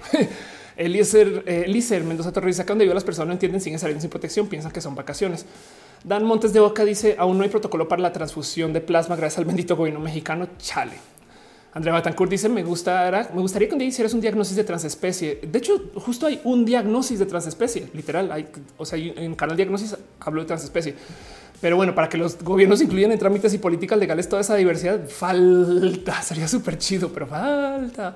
Eh, 0.81 0.85
Eliezer 0.85 2.05
Mendoza 2.05 2.31
Torres 2.31 2.55
dice 2.55 2.61
acá 2.61 2.71
donde 2.71 2.85
vivo 2.85 2.93
las 2.93 3.03
personas 3.03 3.27
no 3.27 3.33
entienden, 3.33 3.59
siguen 3.59 3.79
saliendo 3.79 3.99
sin 3.99 4.09
protección, 4.09 4.47
piensan 4.47 4.71
que 4.71 4.79
son 4.79 4.95
vacaciones. 4.95 5.45
Dan 6.05 6.23
Montes 6.23 6.53
de 6.53 6.61
Boca 6.61 6.85
dice 6.85 7.17
aún 7.19 7.37
no 7.37 7.43
hay 7.43 7.49
protocolo 7.49 7.89
para 7.89 8.01
la 8.01 8.13
transfusión 8.13 8.71
de 8.71 8.79
plasma 8.79 9.17
gracias 9.17 9.39
al 9.39 9.43
bendito 9.45 9.75
gobierno 9.75 9.99
mexicano. 9.99 10.47
Chale. 10.57 10.93
Andrea 11.73 11.93
Batancourt 11.93 12.31
dice: 12.31 12.49
Me 12.49 12.63
gusta, 12.63 13.29
me 13.33 13.41
gustaría 13.41 13.67
que 13.67 13.73
un 13.73 13.79
día 13.79 13.87
hicieras 13.87 14.13
un 14.13 14.21
diagnóstico 14.21 14.57
de 14.57 14.63
transespecie. 14.63 15.39
De 15.43 15.59
hecho, 15.59 15.91
justo 15.95 16.25
hay 16.25 16.41
un 16.43 16.65
diagnóstico 16.65 17.19
de 17.19 17.25
transespecie, 17.25 17.89
literal. 17.93 18.47
O 18.77 18.85
sea, 18.85 18.97
en 18.97 19.35
canal 19.35 19.55
diagnóstico 19.55 19.97
hablo 20.19 20.41
de 20.41 20.47
transespecie. 20.47 20.95
Pero 21.61 21.75
bueno, 21.75 21.93
para 21.93 22.07
que 22.07 22.17
los 22.17 22.41
gobiernos 22.41 22.81
incluyan 22.81 23.11
en 23.11 23.19
trámites 23.19 23.53
y 23.53 23.57
políticas 23.57 23.99
legales 23.99 24.29
toda 24.29 24.41
esa 24.41 24.55
diversidad, 24.55 25.07
falta. 25.07 26.21
Sería 26.23 26.47
súper 26.47 26.77
chido, 26.77 27.09
pero 27.09 27.27
falta. 27.27 28.15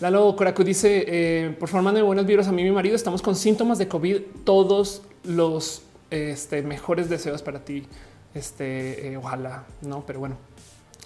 Lalo 0.00 0.36
Coracu 0.36 0.62
dice: 0.62 1.04
eh, 1.06 1.56
Por 1.58 1.68
favor, 1.68 1.92
de 1.92 2.02
buenos 2.02 2.26
virus 2.26 2.46
a 2.46 2.52
mí 2.52 2.62
y 2.62 2.66
mi 2.66 2.70
marido. 2.70 2.94
Estamos 2.94 3.22
con 3.22 3.34
síntomas 3.34 3.78
de 3.78 3.88
COVID. 3.88 4.18
Todos 4.44 5.02
los 5.24 5.82
este, 6.10 6.62
mejores 6.62 7.08
deseos 7.08 7.42
para 7.42 7.64
ti. 7.64 7.86
Este, 8.34 9.08
eh, 9.08 9.16
ojalá, 9.16 9.64
no, 9.82 10.04
pero 10.06 10.20
bueno. 10.20 10.36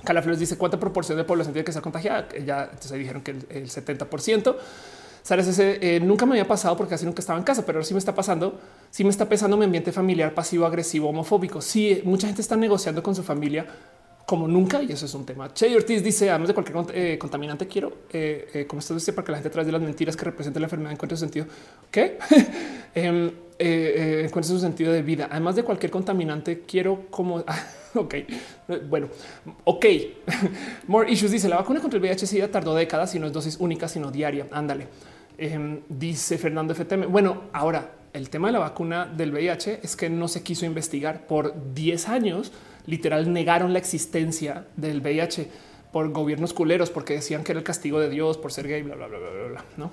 Calaflores 0.05 0.39
dice 0.39 0.57
cuánta 0.57 0.79
proporción 0.79 1.19
de 1.19 1.25
población 1.25 1.53
tiene 1.53 1.65
que 1.65 1.71
estar 1.71 1.83
contagiada. 1.83 2.29
Ya 2.45 2.65
entonces 2.65 2.93
dijeron 2.93 3.23
que 3.23 3.33
el, 3.33 3.69
70%. 3.69 4.57
Sabes, 5.23 5.47
ese 5.49 5.79
eh, 5.83 6.01
nunca 6.01 6.25
me 6.25 6.33
había 6.33 6.49
pasado 6.49 6.77
porque 6.77 6.91
casi 6.91 7.05
nunca 7.05 7.21
estaba 7.21 7.39
en 7.39 7.45
casa, 7.45 7.67
pero 7.67 7.79
ahora 7.79 7.87
sí 7.87 7.93
me 7.93 7.99
está 7.99 8.15
pasando. 8.15 8.59
Sí 8.91 9.05
me 9.05 9.11
está 9.11 9.29
pesando 9.29 9.57
mi 9.57 9.65
ambiente 9.65 9.93
familiar 9.93 10.33
pasivo, 10.35 10.65
agresivo, 10.65 11.09
homofóbico. 11.09 11.61
Sí, 11.61 12.01
mucha 12.05 12.27
gente 12.27 12.41
está 12.41 12.57
negociando 12.57 13.03
con 13.03 13.15
su 13.15 13.23
familia 13.23 13.67
como 14.29 14.47
nunca 14.47 14.83
y 14.83 14.93
eso 14.93 15.07
es 15.07 15.15
un 15.15 15.25
tema. 15.25 15.55
Che 15.55 15.75
Ortiz 15.75 16.05
dice, 16.05 16.29
además 16.29 16.49
de 16.49 16.55
cualquier 16.55 16.85
eh, 16.93 17.17
contaminante, 17.17 17.67
quiero, 17.67 17.95
eh, 18.13 18.47
eh, 18.53 18.67
como 18.67 18.81
esto 18.81 18.93
dice, 18.93 19.15
para 19.15 19.25
que 19.25 19.33
la 19.33 19.39
gente 19.39 19.49
través 19.49 19.65
de 19.65 19.73
las 19.73 19.81
mentiras 19.81 20.19
que 20.19 20.25
representa 20.27 20.61
la 20.61 20.67
enfermedad 20.67 20.93
encuentre 20.93 21.17
su 21.17 21.21
sentido. 21.21 21.47
¿Qué? 21.91 22.19
Em, 22.95 23.31
encuentre 23.59 24.45
su 24.53 24.61
sentido 24.61 24.93
de 24.93 25.03
vida. 25.03 25.29
Además 25.31 25.57
de 25.57 25.63
cualquier 25.63 25.91
contaminante, 25.91 26.61
quiero 26.67 27.07
como... 27.11 27.43
ok, 27.95 28.15
bueno, 28.89 29.09
ok. 29.65 29.87
More 30.87 31.11
issues 31.11 31.33
dice, 31.33 31.49
la 31.49 31.57
vacuna 31.57 31.81
contra 31.81 31.97
el 31.99 32.03
VIH 32.03 32.49
tardó 32.49 32.75
décadas 32.75 33.15
y 33.15 33.19
no 33.19 33.27
es 33.27 33.33
dosis 33.33 33.57
única, 33.59 33.89
sino 33.89 34.11
diaria. 34.11 34.47
Ándale. 34.51 34.89
Em, 35.37 35.81
dice 35.89 36.37
Fernando 36.39 36.75
FTM. 36.75 37.07
Bueno, 37.11 37.45
ahora 37.53 37.93
el 38.13 38.31
tema 38.31 38.49
de 38.49 38.53
la 38.53 38.59
vacuna 38.59 39.07
del 39.07 39.33
VIH 39.33 39.81
es 39.83 39.97
que 39.97 40.11
no 40.11 40.29
se 40.29 40.43
quiso 40.43 40.67
investigar 40.67 41.27
por 41.27 41.75
10 41.75 42.09
años 42.09 42.53
literal 42.87 43.33
negaron 43.33 43.73
la 43.73 43.79
existencia 43.79 44.67
del 44.77 45.01
VIH 45.01 45.49
por 45.93 46.11
gobiernos 46.11 46.53
culeros 46.55 46.91
porque 46.91 47.15
decían 47.15 47.45
que 47.45 47.53
era 47.53 47.59
el 47.59 47.65
castigo 47.65 48.01
de 48.01 48.09
Dios 48.09 48.39
por 48.39 48.51
ser 48.51 48.67
gay, 48.67 48.83
bla, 48.83 48.95
bla, 48.95 49.07
bla, 49.07 49.19
bla, 49.19 49.49
bla, 49.49 49.65
no? 49.77 49.93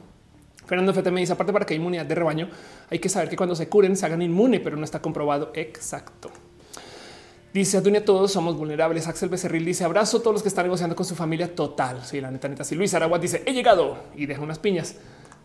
Fernando 0.65 0.93
Fete 0.93 1.11
me 1.11 1.19
dice 1.19 1.33
aparte 1.33 1.53
para 1.53 1.65
que 1.65 1.73
haya 1.73 1.79
inmunidad 1.79 2.05
de 2.05 2.15
rebaño 2.15 2.49
hay 2.89 2.99
que 2.99 3.09
saber 3.09 3.29
que 3.29 3.35
cuando 3.35 3.55
se 3.55 3.69
curen 3.69 3.95
se 3.95 4.05
hagan 4.05 4.21
inmune, 4.21 4.59
pero 4.59 4.77
no 4.77 4.83
está 4.83 5.01
comprobado 5.01 5.51
exacto. 5.53 6.31
Dice 7.55 7.77
Adunia, 7.77 8.03
todos 8.03 8.33
somos 8.33 8.57
vulnerables. 8.57 9.07
Axel 9.07 9.29
Becerril 9.29 9.63
dice 9.63 9.85
abrazo 9.85 10.17
a 10.17 10.19
todos 10.19 10.33
los 10.33 10.41
que 10.43 10.49
están 10.49 10.65
negociando 10.65 10.93
con 10.93 11.05
su 11.05 11.15
familia 11.15 11.55
total. 11.55 12.03
Sí, 12.03 12.19
la 12.19 12.29
neta, 12.29 12.49
neta. 12.49 12.65
Si 12.65 12.75
Luis 12.75 12.93
Aragua 12.93 13.17
dice 13.17 13.43
he 13.45 13.53
llegado 13.53 13.97
y 14.13 14.25
deja 14.25 14.41
unas 14.41 14.59
piñas. 14.59 14.95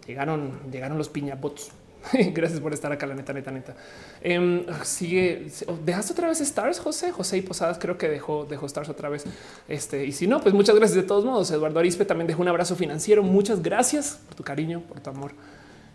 Llegaron, 0.09 0.59
llegaron 0.73 0.99
los 0.99 1.09
piñabots. 1.09 1.71
Gracias 2.35 2.59
por 2.59 2.73
estar 2.73 2.91
acá, 2.91 3.07
la 3.07 3.15
neta, 3.15 3.33
neta, 3.33 3.53
neta. 3.53 3.77
Em, 4.23 4.67
sigue, 4.83 5.53
dejaste 5.85 6.13
otra 6.13 6.27
vez 6.27 6.41
Stars, 6.41 6.81
José. 6.81 7.13
José 7.13 7.37
y 7.39 7.43
Posadas 7.43 7.79
creo 7.79 7.97
que 7.97 8.09
dejó, 8.09 8.45
dejó 8.45 8.67
Stars 8.67 8.89
otra 8.89 9.09
vez. 9.09 9.23
Este, 9.69 10.05
y 10.05 10.11
si 10.11 10.27
no, 10.27 10.41
pues 10.41 10.53
muchas 10.53 10.75
gracias 10.75 10.97
de 10.97 11.05
todos 11.05 11.25
modos. 11.25 11.49
Eduardo 11.53 11.79
Arispe 11.79 12.05
también 12.05 12.27
dejó 12.27 12.43
un 12.43 12.49
abrazo 12.49 12.75
financiero. 12.75 13.23
Muchas 13.23 13.63
gracias 13.63 14.19
por 14.27 14.35
tu 14.35 14.43
cariño, 14.43 14.81
por 14.81 14.99
tu 14.99 15.11
amor. 15.11 15.31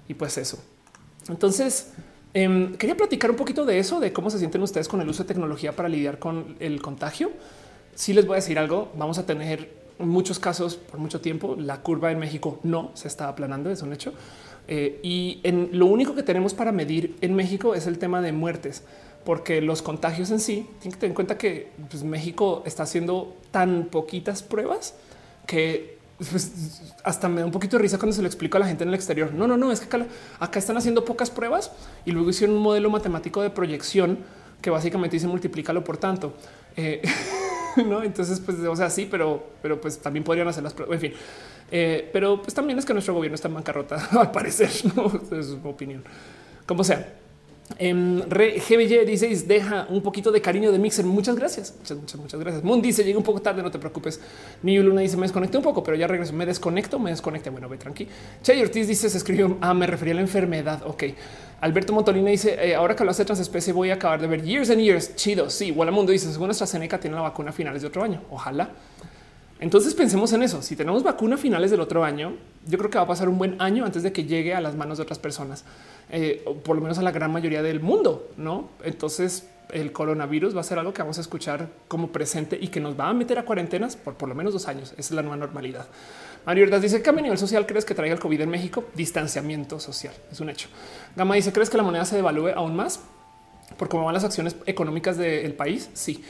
Y 0.08 0.14
pues 0.14 0.38
eso. 0.38 0.64
Entonces, 1.28 1.92
em, 2.36 2.76
quería 2.76 2.96
platicar 2.96 3.32
un 3.32 3.38
poquito 3.38 3.66
de 3.66 3.80
eso, 3.80 4.00
de 4.00 4.14
cómo 4.14 4.30
se 4.30 4.38
sienten 4.38 4.62
ustedes 4.62 4.88
con 4.88 5.02
el 5.02 5.10
uso 5.10 5.24
de 5.24 5.28
tecnología 5.30 5.76
para 5.76 5.90
lidiar 5.90 6.20
con 6.20 6.56
el 6.60 6.82
contagio. 6.82 7.32
Si 7.96 8.14
les 8.14 8.28
voy 8.28 8.34
a 8.34 8.36
decir 8.36 8.60
algo, 8.60 8.92
vamos 8.96 9.18
a 9.18 9.26
tener 9.26 9.86
muchos 9.98 10.38
casos 10.38 10.76
por 10.76 11.00
mucho 11.00 11.22
tiempo. 11.22 11.56
La 11.58 11.82
curva 11.82 12.12
en 12.12 12.20
México 12.20 12.60
no 12.64 12.92
se 12.94 13.08
está 13.08 13.30
aplanando, 13.30 13.72
es 13.72 13.82
un 13.82 13.94
hecho. 13.94 14.14
Eh, 14.68 15.00
y 15.04 15.42
lo 15.72 15.86
único 15.86 16.16
que 16.16 16.24
tenemos 16.24 16.54
para 16.54 16.72
medir 16.72 17.16
en 17.22 17.36
México 17.36 17.76
es 17.76 17.88
el 17.88 18.00
tema 18.00 18.22
de 18.22 18.32
muertes, 18.32 18.84
porque 19.24 19.62
los 19.62 19.82
contagios 19.82 20.32
en 20.32 20.40
sí 20.40 20.68
tienen 20.80 20.94
que 20.94 21.00
tener 21.00 21.12
en 21.12 21.16
cuenta 21.16 21.38
que 21.38 21.70
pues, 21.90 22.04
México 22.04 22.64
está 22.66 22.84
haciendo 22.84 23.36
tan 23.52 23.86
poquitas 23.86 24.44
pruebas 24.44 24.96
que 25.48 25.95
pues, 26.18 26.94
hasta 27.04 27.28
me 27.28 27.42
da 27.42 27.46
un 27.46 27.52
poquito 27.52 27.78
de 27.78 27.84
risa 27.84 27.98
cuando 27.98 28.16
se 28.16 28.22
lo 28.22 28.28
explico 28.28 28.58
a 28.58 28.60
la 28.62 28.68
gente 28.68 28.84
en 28.84 28.90
el 28.90 28.96
exterior. 28.96 29.34
No, 29.34 29.48
no, 29.48 29.58
no, 29.58 29.72
es 29.72 29.82
que 29.82 30.08
acá, 30.40 30.60
están 30.60 30.78
haciendo 30.78 31.04
pocas 31.04 31.30
pruebas 31.30 31.72
y 32.06 32.12
luego 32.12 32.30
hicieron 32.30 32.56
un 32.56 32.62
modelo 32.62 32.90
matemático 32.90 33.42
de 33.42 33.50
proyección 33.50 34.20
que 34.62 34.70
básicamente 34.70 35.16
dice 35.16 35.28
multiplícalo 35.28 35.84
por 35.84 35.98
tanto. 35.98 36.34
Eh, 36.78 37.02
no, 37.86 38.04
entonces, 38.04 38.40
pues, 38.40 38.60
o 38.60 38.76
sea, 38.76 38.90
sí, 38.90 39.08
pero, 39.10 39.44
pero 39.62 39.80
pues 39.82 40.00
también 40.00 40.24
podrían 40.24 40.48
hacer 40.48 40.64
las 40.64 40.74
pruebas. 40.74 40.96
En 40.96 41.02
fin, 41.02 41.14
eh, 41.72 42.10
pero 42.14 42.42
pues 42.42 42.54
también 42.54 42.80
es 42.80 42.86
que 42.86 42.94
nuestro 42.94 43.14
gobierno 43.14 43.36
está 43.36 43.48
en 43.48 43.56
bancarrota, 43.56 44.08
al 44.20 44.32
parecer, 44.32 44.72
¿no? 44.96 45.12
es 45.38 45.48
su 45.48 45.60
opinión. 45.68 46.04
Como 46.66 46.84
sea. 46.84 47.25
En 47.78 48.24
em, 48.24 48.60
GBY 48.60 49.06
16 49.06 49.48
deja 49.48 49.88
un 49.90 50.02
poquito 50.02 50.32
de 50.32 50.40
cariño 50.40 50.72
de 50.72 50.80
Mixer. 50.80 51.04
Muchas 51.04 51.36
gracias. 51.36 51.74
Muchas, 51.80 51.98
muchas, 51.98 52.22
muchas 52.22 52.40
gracias. 52.40 52.64
Moon 52.64 52.82
dice 52.82 53.04
llega 53.04 53.18
un 53.18 53.24
poco 53.24 53.42
tarde, 53.42 53.64
no 53.64 53.72
te 53.72 53.80
preocupes. 53.80 54.20
Ni 54.62 54.78
Luna 54.78 55.02
dice 55.02 55.18
me 55.18 55.24
desconecté 55.24 55.58
un 55.58 55.64
poco, 55.64 55.84
pero 55.84 55.98
ya 55.98 56.08
regreso. 56.08 56.34
Me 56.34 56.46
desconecto, 56.46 57.00
me 57.00 57.10
desconecté. 57.10 57.50
Bueno, 57.50 57.68
ve 57.68 57.78
tranqui. 57.78 58.08
Chay 58.44 58.62
Ortiz 58.62 58.88
dice 58.88 59.10
se 59.10 59.18
escribió. 59.18 59.58
Ah, 59.62 59.74
me 59.74 59.88
refería 59.88 60.14
a 60.14 60.16
la 60.16 60.22
enfermedad. 60.22 60.84
Ok. 60.86 61.04
Alberto 61.62 61.94
Montolina 61.94 62.30
dice 62.30 62.56
eh, 62.60 62.76
ahora 62.76 62.96
que 62.96 63.02
hablaste 63.02 63.24
de 63.24 63.28
transespecie, 63.28 63.74
voy 63.74 63.90
a 63.90 63.96
acabar 63.96 64.22
de 64.22 64.28
ver 64.28 64.44
years 64.44 64.70
and 64.70 64.82
years. 64.82 65.16
Chido. 65.16 65.50
Sí, 65.50 65.72
Mundo 65.72 66.12
dice 66.12 66.32
según 66.32 66.52
AstraZeneca 66.52 67.00
tiene 67.00 67.16
la 67.16 67.24
vacuna 67.24 67.50
a 67.50 67.54
finales 67.54 67.82
de 67.82 67.88
otro 67.88 68.04
año. 68.04 68.22
Ojalá. 68.30 68.70
Entonces 69.60 69.94
pensemos 69.94 70.34
en 70.34 70.44
eso. 70.44 70.62
Si 70.62 70.76
tenemos 70.76 71.02
vacuna 71.02 71.38
finales 71.38 71.72
del 71.72 71.80
otro 71.80 72.04
año, 72.04 72.34
yo 72.68 72.78
creo 72.78 72.90
que 72.90 72.98
va 72.98 73.06
a 73.06 73.08
pasar 73.08 73.30
un 73.30 73.38
buen 73.38 73.60
año 73.62 73.86
antes 73.86 74.04
de 74.04 74.12
que 74.12 74.26
llegue 74.26 74.54
a 74.54 74.62
las 74.62 74.76
manos 74.76 74.98
de 74.98 75.04
otras 75.04 75.18
personas. 75.18 75.64
Eh, 76.18 76.46
por 76.64 76.78
lo 76.78 76.82
menos 76.82 76.98
a 76.98 77.02
la 77.02 77.12
gran 77.12 77.30
mayoría 77.30 77.62
del 77.62 77.82
mundo, 77.82 78.32
¿no? 78.38 78.70
Entonces 78.86 79.50
el 79.74 79.92
coronavirus 79.92 80.56
va 80.56 80.62
a 80.62 80.64
ser 80.64 80.80
algo 80.80 80.94
que 80.94 81.02
vamos 81.02 81.18
a 81.18 81.22
escuchar 81.22 81.68
como 81.90 82.08
presente 82.14 82.58
y 82.60 82.70
que 82.70 82.80
nos 82.80 82.98
va 82.98 83.10
a 83.10 83.14
meter 83.14 83.38
a 83.38 83.44
cuarentenas 83.44 83.98
por 83.98 84.14
por 84.14 84.30
lo 84.30 84.34
menos 84.36 84.54
dos 84.54 84.70
años. 84.70 84.94
Esa 84.94 85.00
es 85.02 85.12
la 85.12 85.24
nueva 85.24 85.36
normalidad. 85.36 85.88
Mario 86.46 86.64
Ordaz 86.64 86.82
dice 86.82 87.02
que 87.02 87.10
a 87.10 87.14
nivel 87.14 87.38
social 87.38 87.66
crees 87.66 87.84
que 87.84 87.94
traiga 87.94 88.14
el 88.14 88.22
COVID 88.22 88.40
en 88.40 88.50
México? 88.50 88.86
Distanciamiento 88.94 89.78
social 89.82 90.14
es 90.32 90.40
un 90.40 90.50
hecho. 90.50 90.70
Gama 91.18 91.36
dice 91.36 91.52
crees 91.52 91.70
que 91.70 91.76
la 91.76 91.84
moneda 91.84 92.06
se 92.06 92.16
devalúe 92.16 92.52
aún 92.56 92.78
más 92.78 93.02
por 93.78 93.90
cómo 93.90 94.06
van 94.06 94.14
las 94.14 94.24
acciones 94.24 94.56
económicas 94.68 95.18
del 95.18 95.54
país? 95.54 95.90
Sí. 95.94 96.24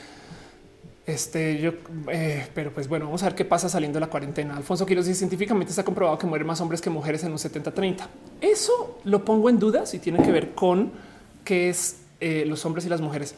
Este 1.06 1.60
yo, 1.60 1.72
eh, 2.10 2.48
pero 2.52 2.72
pues 2.72 2.88
bueno, 2.88 3.04
vamos 3.04 3.22
a 3.22 3.26
ver 3.26 3.36
qué 3.36 3.44
pasa 3.44 3.68
saliendo 3.68 3.96
de 3.96 4.00
la 4.00 4.10
cuarentena. 4.10 4.56
Alfonso 4.56 4.84
Quiroz 4.84 5.06
dice 5.06 5.18
científicamente 5.18 5.70
está 5.70 5.84
comprobado 5.84 6.18
que 6.18 6.26
mueren 6.26 6.46
más 6.46 6.60
hombres 6.60 6.80
que 6.80 6.90
mujeres 6.90 7.22
en 7.22 7.30
un 7.30 7.38
70-30. 7.38 8.08
Eso 8.40 8.98
lo 9.04 9.24
pongo 9.24 9.48
en 9.48 9.60
duda 9.60 9.86
si 9.86 10.00
tiene 10.00 10.20
que 10.22 10.32
ver 10.32 10.54
con 10.54 10.90
qué 11.44 11.68
es 11.68 11.98
eh, 12.20 12.44
los 12.46 12.66
hombres 12.66 12.84
y 12.86 12.88
las 12.88 13.00
mujeres, 13.00 13.34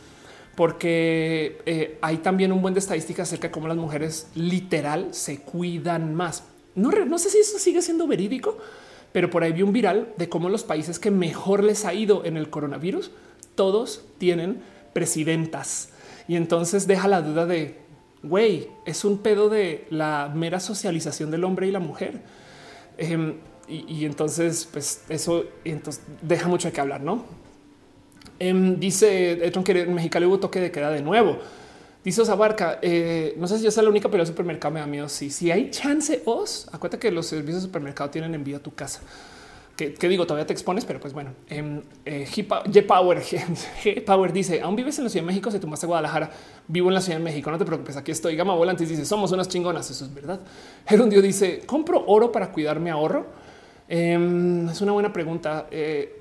porque 0.55 1.61
eh, 1.67 1.99
hay 2.01 2.19
también 2.19 2.53
un 2.53 2.63
buen 2.63 2.73
de 2.73 2.81
estadísticas 2.81 3.29
acerca 3.29 3.49
de 3.49 3.53
cómo 3.53 3.69
las 3.69 3.77
mujeres 3.77 4.29
literal 4.35 5.09
se 5.11 5.41
cuidan 5.41 6.15
más. 6.15 6.45
No, 6.75 7.19
sé 7.19 7.29
si 7.29 7.39
eso 7.39 7.59
sigue 7.59 7.83
siendo 7.83 8.07
verídico, 8.07 8.57
pero 9.13 9.31
por 9.31 9.43
ahí 9.43 9.53
vi 9.53 9.63
un 9.63 9.73
viral 9.73 10.15
de 10.17 10.29
cómo 10.29 10.49
los 10.49 10.63
países 10.63 10.99
que 10.99 11.11
mejor 11.11 11.65
les 11.65 11.85
ha 11.85 11.93
ido 11.93 12.25
en 12.25 12.37
el 12.37 12.51
coronavirus, 12.51 13.11
todos 13.57 14.05
tienen 14.19 14.63
presidentas. 14.93 15.91
Y 16.29 16.37
entonces 16.37 16.87
deja 16.87 17.09
la 17.09 17.23
duda 17.23 17.47
de, 17.47 17.79
güey, 18.23 18.69
es 18.85 19.05
un 19.05 19.19
pedo 19.19 19.49
de 19.49 19.87
la 19.91 20.31
mera 20.33 20.61
socialización 20.61 21.31
del 21.31 21.43
hombre 21.45 21.67
y 21.67 21.73
la 21.73 21.81
mujer. 21.81 22.21
Em, 22.99 23.37
y, 23.67 24.05
entonces, 24.05 24.69
pues 24.71 25.03
eso 25.09 25.45
entonces 25.65 26.03
deja 26.23 26.49
mucho 26.49 26.69
de 26.69 26.73
qué 26.73 26.81
hablar, 26.81 27.03
¿no? 27.03 27.25
Em, 28.39 28.79
dice 28.79 29.45
Etron 29.47 29.65
que 29.65 29.73
en 29.73 29.95
Mexicali 29.95 30.25
hubo 30.27 30.39
toque 30.39 30.61
de 30.61 30.71
queda 30.71 30.91
de 30.91 31.03
nuevo. 31.03 31.39
Dice 32.05 32.23
Osabarca, 32.23 32.79
eh, 32.81 33.35
no 33.37 33.47
sé 33.47 33.59
si 33.59 33.65
yo 33.65 33.71
soy 33.71 33.85
la 33.85 33.91
única, 33.91 34.09
pero 34.09 34.23
el 34.23 34.27
supermercado 34.27 34.73
me 34.73 34.81
da 34.81 34.87
miedo. 34.87 35.09
Sí, 35.09 35.31
si 35.31 35.51
hay 35.51 35.71
chance, 35.71 36.23
os 36.25 36.69
acuérdate 36.73 36.99
que 36.99 37.11
los 37.11 37.27
servicios 37.27 37.63
de 37.63 37.67
supermercado 37.67 38.11
tienen 38.11 38.35
envío 38.35 38.57
a 38.57 38.61
tu 38.61 38.75
casa. 38.75 39.01
Que, 39.79 40.09
digo, 40.09 40.27
todavía 40.27 40.45
te 40.45 40.53
expones, 40.53 40.85
pero 40.85 40.99
pues 40.99 41.15
bueno. 41.15 41.35
Eh, 41.49 41.81
eh, 42.05 42.27
G 42.29 42.85
Power, 42.85 43.23
G 43.85 44.05
Power 44.05 44.33
dice: 44.33 44.61
Aún 44.61 44.75
vives 44.75 44.99
en 44.99 45.05
la 45.05 45.11
Ciudad 45.11 45.23
de 45.23 45.29
México, 45.29 45.53
se 45.53 45.61
tomaste 45.61 45.87
Guadalajara. 45.87 46.33
Vivo 46.67 46.89
en 46.89 46.95
la 46.95 47.01
Ciudad 47.01 47.19
de 47.19 47.25
México. 47.25 47.49
No 47.53 47.59
te 47.59 47.65
preocupes, 47.65 47.97
aquí 47.97 48.11
estoy. 48.11 48.35
Gama 48.35 48.57
Volantes 48.57 48.89
dice: 48.89 49.05
Somos 49.05 49.31
unas 49.31 49.47
chingonas. 49.49 49.89
Eso 49.89 50.05
es 50.05 50.13
verdad. 50.13 50.41
Gerundio 50.87 51.23
dice: 51.23 51.61
Compro 51.65 52.03
oro 52.09 52.33
para 52.33 52.51
cuidar 52.51 52.81
mi 52.81 52.91
ahorro. 52.91 53.27
Em, 53.89 54.69
es 54.69 54.81
una 54.81 54.91
buena 54.91 55.13
pregunta. 55.13 55.69
Eh, 55.71 56.19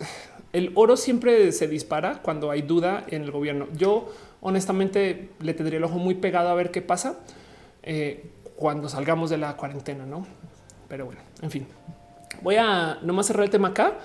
el 0.53 0.71
oro 0.75 0.95
siempre 0.95 1.51
se 1.51 1.67
dispara 1.67 2.21
cuando 2.21 2.51
hay 2.51 2.61
duda 2.61 3.05
en 3.07 3.23
el 3.23 3.31
gobierno. 3.31 3.65
Yo 3.75 4.13
honestamente 4.41 5.31
le 5.39 5.55
tendría 5.55 5.79
el 5.79 5.83
ojo 5.83 5.97
muy 5.97 6.13
pegado 6.13 6.49
a 6.49 6.53
ver 6.53 6.69
qué 6.69 6.83
pasa 6.83 7.21
eh, 7.81 8.29
cuando 8.55 8.87
salgamos 8.87 9.31
de 9.31 9.39
la 9.39 9.57
cuarentena, 9.57 10.05
¿no? 10.05 10.27
Pero 10.87 11.05
bueno, 11.05 11.21
en 11.41 11.49
fin. 11.49 11.67
Voy 12.41 12.55
a 12.55 12.99
nomás 13.01 13.27
cerrar 13.27 13.43
el 13.45 13.49
tema 13.49 13.69
acá 13.69 13.97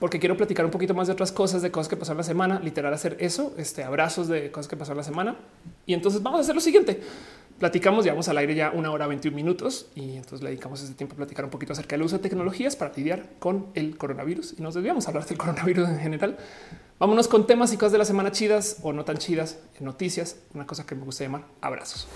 porque 0.00 0.18
quiero 0.18 0.36
platicar 0.36 0.64
un 0.64 0.70
poquito 0.70 0.94
más 0.94 1.06
de 1.08 1.12
otras 1.12 1.30
cosas, 1.30 1.60
de 1.60 1.70
cosas 1.70 1.88
que 1.88 1.96
pasaron 1.96 2.18
la 2.18 2.24
semana, 2.24 2.58
literal 2.60 2.92
hacer 2.92 3.16
eso, 3.20 3.52
este 3.58 3.84
abrazos 3.84 4.28
de 4.28 4.50
cosas 4.50 4.66
que 4.66 4.76
pasaron 4.76 4.96
la 4.96 5.04
semana. 5.04 5.36
Y 5.84 5.92
entonces 5.92 6.22
vamos 6.22 6.38
a 6.38 6.40
hacer 6.40 6.54
lo 6.54 6.60
siguiente. 6.60 7.00
Platicamos, 7.58 8.04
llevamos 8.06 8.26
al 8.28 8.38
aire 8.38 8.54
ya 8.54 8.70
una 8.70 8.90
hora 8.90 9.06
21 9.06 9.36
minutos 9.36 9.90
y 9.94 10.16
entonces 10.16 10.40
le 10.40 10.48
dedicamos 10.48 10.82
ese 10.82 10.94
tiempo 10.94 11.12
a 11.12 11.16
platicar 11.18 11.44
un 11.44 11.50
poquito 11.50 11.74
acerca 11.74 11.96
del 11.96 12.02
uso 12.02 12.16
de 12.16 12.22
tecnologías 12.22 12.74
para 12.74 12.94
lidiar 12.96 13.28
con 13.38 13.66
el 13.74 13.98
coronavirus 13.98 14.54
y 14.58 14.62
nos 14.62 14.72
debíamos 14.72 15.06
hablar 15.06 15.26
del 15.26 15.36
coronavirus 15.36 15.90
en 15.90 15.98
general. 15.98 16.38
Vámonos 16.98 17.28
con 17.28 17.46
temas 17.46 17.74
y 17.74 17.76
cosas 17.76 17.92
de 17.92 17.98
la 17.98 18.06
semana 18.06 18.32
chidas 18.32 18.78
o 18.82 18.94
no 18.94 19.04
tan 19.04 19.18
chidas, 19.18 19.58
noticias, 19.80 20.36
una 20.54 20.66
cosa 20.66 20.86
que 20.86 20.94
me 20.94 21.04
gusta 21.04 21.24
llamar 21.24 21.44
abrazos. 21.60 22.08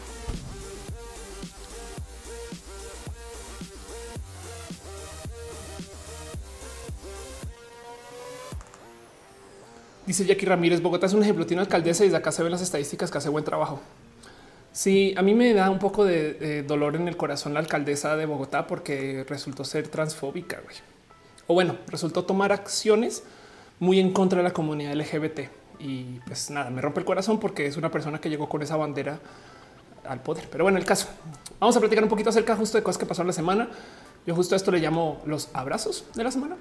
Dice 10.06 10.26
Jackie 10.26 10.46
Ramírez, 10.46 10.82
Bogotá 10.82 11.06
es 11.06 11.14
un 11.14 11.22
ejemplo, 11.22 11.46
tiene 11.46 11.62
alcaldesa 11.62 12.04
y 12.04 12.08
desde 12.08 12.18
acá 12.18 12.30
se 12.30 12.42
ven 12.42 12.52
las 12.52 12.60
estadísticas 12.60 13.10
que 13.10 13.18
hace 13.18 13.28
buen 13.30 13.44
trabajo. 13.44 13.80
Sí, 14.72 15.14
a 15.16 15.22
mí 15.22 15.34
me 15.34 15.54
da 15.54 15.70
un 15.70 15.78
poco 15.78 16.04
de, 16.04 16.64
dolor 16.66 16.96
en 16.96 17.06
el 17.06 17.16
corazón 17.16 17.54
la 17.54 17.60
alcaldesa 17.60 18.16
de 18.16 18.26
Bogotá 18.26 18.66
porque 18.66 19.24
resultó 19.28 19.64
ser 19.64 19.88
transfóbica. 19.88 20.60
O 21.46 21.54
bueno, 21.54 21.76
resultó 21.86 22.24
tomar 22.24 22.52
acciones 22.52 23.22
muy 23.78 24.00
en 24.00 24.12
contra 24.12 24.38
de 24.38 24.42
la 24.42 24.52
comunidad 24.52 24.94
LGBT. 24.94 25.40
Y 25.78 26.20
pues 26.26 26.50
nada, 26.50 26.70
me 26.70 26.80
rompe 26.80 27.00
el 27.00 27.06
corazón 27.06 27.38
porque 27.38 27.66
es 27.66 27.76
una 27.76 27.90
persona 27.90 28.20
que 28.20 28.28
llegó 28.28 28.48
con 28.48 28.62
esa 28.62 28.76
bandera 28.76 29.20
al 30.08 30.20
poder. 30.20 30.48
Pero 30.50 30.64
bueno, 30.64 30.78
el 30.78 30.84
caso. 30.84 31.08
Vamos 31.60 31.76
a 31.76 31.80
platicar 31.80 32.02
un 32.02 32.10
poquito 32.10 32.30
acerca 32.30 32.56
justo 32.56 32.76
de 32.76 32.82
cosas 32.82 32.98
que 32.98 33.06
pasaron 33.06 33.28
la 33.28 33.32
semana. 33.32 33.68
Yo 34.26 34.34
justo 34.34 34.54
a 34.54 34.56
esto 34.56 34.70
le 34.70 34.80
llamo 34.80 35.22
los 35.24 35.50
abrazos 35.52 36.04
de 36.14 36.24
la 36.24 36.30
semana. 36.30 36.56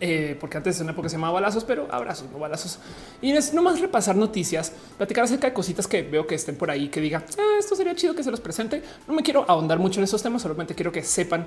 Eh, 0.00 0.36
porque 0.40 0.56
antes 0.56 0.78
en 0.78 0.84
una 0.84 0.92
época 0.92 1.08
se 1.08 1.16
llamaba 1.16 1.34
balazos, 1.34 1.64
pero 1.64 1.86
abrazos, 1.90 2.30
no 2.32 2.38
balazos. 2.38 2.78
Y 3.20 3.32
es 3.32 3.54
nomás 3.54 3.80
repasar 3.80 4.16
noticias, 4.16 4.72
platicar 4.96 5.24
acerca 5.24 5.46
de 5.48 5.52
cositas 5.52 5.86
que 5.86 6.02
veo 6.02 6.26
que 6.26 6.34
estén 6.34 6.56
por 6.56 6.70
ahí, 6.70 6.88
que 6.88 7.00
diga 7.00 7.22
ah, 7.38 7.56
esto 7.58 7.76
sería 7.76 7.94
chido 7.94 8.14
que 8.14 8.24
se 8.24 8.30
los 8.30 8.40
presente. 8.40 8.82
No 9.06 9.14
me 9.14 9.22
quiero 9.22 9.44
ahondar 9.48 9.78
mucho 9.78 10.00
en 10.00 10.04
esos 10.04 10.22
temas, 10.22 10.42
solamente 10.42 10.74
quiero 10.74 10.90
que 10.90 11.02
sepan 11.02 11.46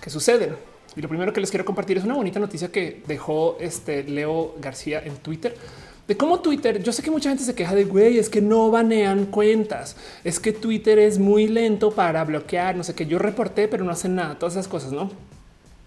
que 0.00 0.10
suceden. 0.10 0.56
Y 0.94 1.00
lo 1.00 1.08
primero 1.08 1.32
que 1.32 1.40
les 1.40 1.50
quiero 1.50 1.64
compartir 1.64 1.98
es 1.98 2.04
una 2.04 2.14
bonita 2.14 2.38
noticia 2.38 2.70
que 2.70 3.02
dejó 3.06 3.56
este 3.60 4.04
Leo 4.04 4.54
García 4.60 5.02
en 5.04 5.16
Twitter 5.16 5.56
de 6.06 6.16
cómo 6.16 6.40
Twitter, 6.40 6.82
yo 6.82 6.92
sé 6.92 7.02
que 7.02 7.10
mucha 7.10 7.28
gente 7.28 7.44
se 7.44 7.54
queja 7.54 7.74
de 7.74 7.84
güey, 7.84 8.18
es 8.18 8.28
que 8.28 8.40
no 8.40 8.70
banean 8.70 9.26
cuentas, 9.26 9.96
es 10.24 10.40
que 10.40 10.52
Twitter 10.52 10.98
es 10.98 11.18
muy 11.18 11.46
lento 11.46 11.92
para 11.92 12.24
bloquear, 12.24 12.76
no 12.76 12.82
sé 12.82 12.94
qué 12.94 13.06
yo 13.06 13.18
reporté, 13.18 13.68
pero 13.68 13.84
no 13.84 13.92
hacen 13.92 14.16
nada, 14.16 14.38
todas 14.38 14.54
esas 14.54 14.68
cosas, 14.68 14.92
no? 14.92 15.10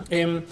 Em, 0.09 0.43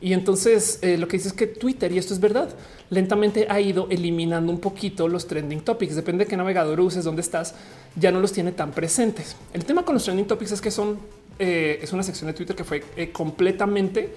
y 0.00 0.12
entonces 0.12 0.78
eh, 0.82 0.96
lo 0.96 1.08
que 1.08 1.16
dice 1.16 1.28
es 1.28 1.34
que 1.34 1.46
Twitter, 1.46 1.92
y 1.92 1.98
esto 1.98 2.14
es 2.14 2.20
verdad, 2.20 2.48
lentamente 2.88 3.46
ha 3.48 3.60
ido 3.60 3.86
eliminando 3.90 4.50
un 4.50 4.60
poquito 4.60 5.08
los 5.08 5.26
trending 5.26 5.60
topics. 5.60 5.94
Depende 5.94 6.24
de 6.24 6.30
qué 6.30 6.36
navegador 6.36 6.80
uses, 6.80 7.04
dónde 7.04 7.22
estás, 7.22 7.54
ya 7.96 8.10
no 8.10 8.20
los 8.20 8.32
tiene 8.32 8.52
tan 8.52 8.72
presentes. 8.72 9.36
El 9.52 9.64
tema 9.64 9.84
con 9.84 9.94
los 9.94 10.04
trending 10.04 10.26
topics 10.26 10.52
es 10.52 10.60
que 10.60 10.70
son 10.70 10.98
eh, 11.42 11.80
es 11.82 11.90
una 11.94 12.02
sección 12.02 12.26
de 12.26 12.34
Twitter 12.34 12.54
que 12.54 12.64
fue 12.64 12.84
eh, 12.96 13.10
completamente, 13.12 14.14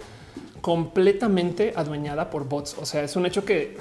completamente 0.59 1.71
adueñada 1.73 2.29
por 2.29 2.49
bots. 2.49 2.75
O 2.81 2.86
sea, 2.86 3.01
es 3.03 3.15
un 3.15 3.25
hecho 3.25 3.45
que 3.45 3.77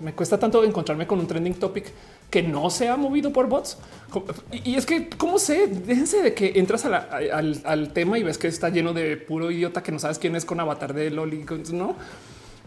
me 0.00 0.12
cuesta 0.12 0.38
tanto 0.38 0.62
encontrarme 0.64 1.06
con 1.06 1.18
un 1.18 1.26
trending 1.26 1.54
topic 1.54 1.86
que 2.30 2.42
no 2.42 2.70
se 2.70 2.88
ha 2.88 2.96
movido 2.96 3.32
por 3.32 3.48
bots. 3.48 3.78
Y 4.64 4.74
es 4.74 4.86
que, 4.86 5.08
¿cómo 5.08 5.38
sé? 5.38 5.66
Déjense 5.66 6.22
de 6.22 6.34
que 6.34 6.52
entras 6.56 6.84
al, 6.84 7.92
tema 7.92 8.18
y 8.18 8.22
ves 8.22 8.38
que 8.38 8.48
está 8.48 8.68
lleno 8.68 8.92
de 8.92 9.16
puro 9.16 9.50
idiota 9.50 9.82
que 9.82 9.92
no 9.92 9.98
sabes 9.98 10.18
quién 10.18 10.36
es 10.36 10.44
con 10.44 10.58
avatar 10.60 10.92
de 10.92 11.10
Loli. 11.10 11.44
No, 11.72 11.96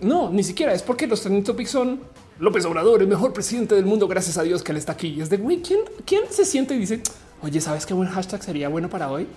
no, 0.02 0.30
ni 0.30 0.44
siquiera 0.44 0.74
es 0.74 0.82
porque 0.82 1.08
los 1.08 1.22
trending 1.22 1.44
topics 1.44 1.72
son 1.72 2.00
López 2.40 2.64
Obrador, 2.66 3.02
el 3.02 3.08
mejor 3.08 3.34
presidente 3.34 3.76
del 3.76 3.86
mundo. 3.86 4.08
Gracias 4.08 4.38
a 4.38 4.44
Dios 4.44 4.64
que 4.64 4.72
él 4.72 4.78
está 4.78 4.94
aquí. 4.94 5.10
Y 5.10 5.22
es 5.22 5.30
de 5.30 5.38
güey, 5.38 5.62
¿quién, 5.62 5.82
quién 6.06 6.24
se 6.30 6.46
siente 6.46 6.74
y 6.76 6.80
dice, 6.80 7.02
oye, 7.42 7.60
sabes 7.60 7.86
qué 7.86 7.94
buen 7.94 8.10
hashtag 8.10 8.42
sería 8.44 8.70
bueno 8.70 8.90
para 8.90 9.12
hoy? 9.12 9.28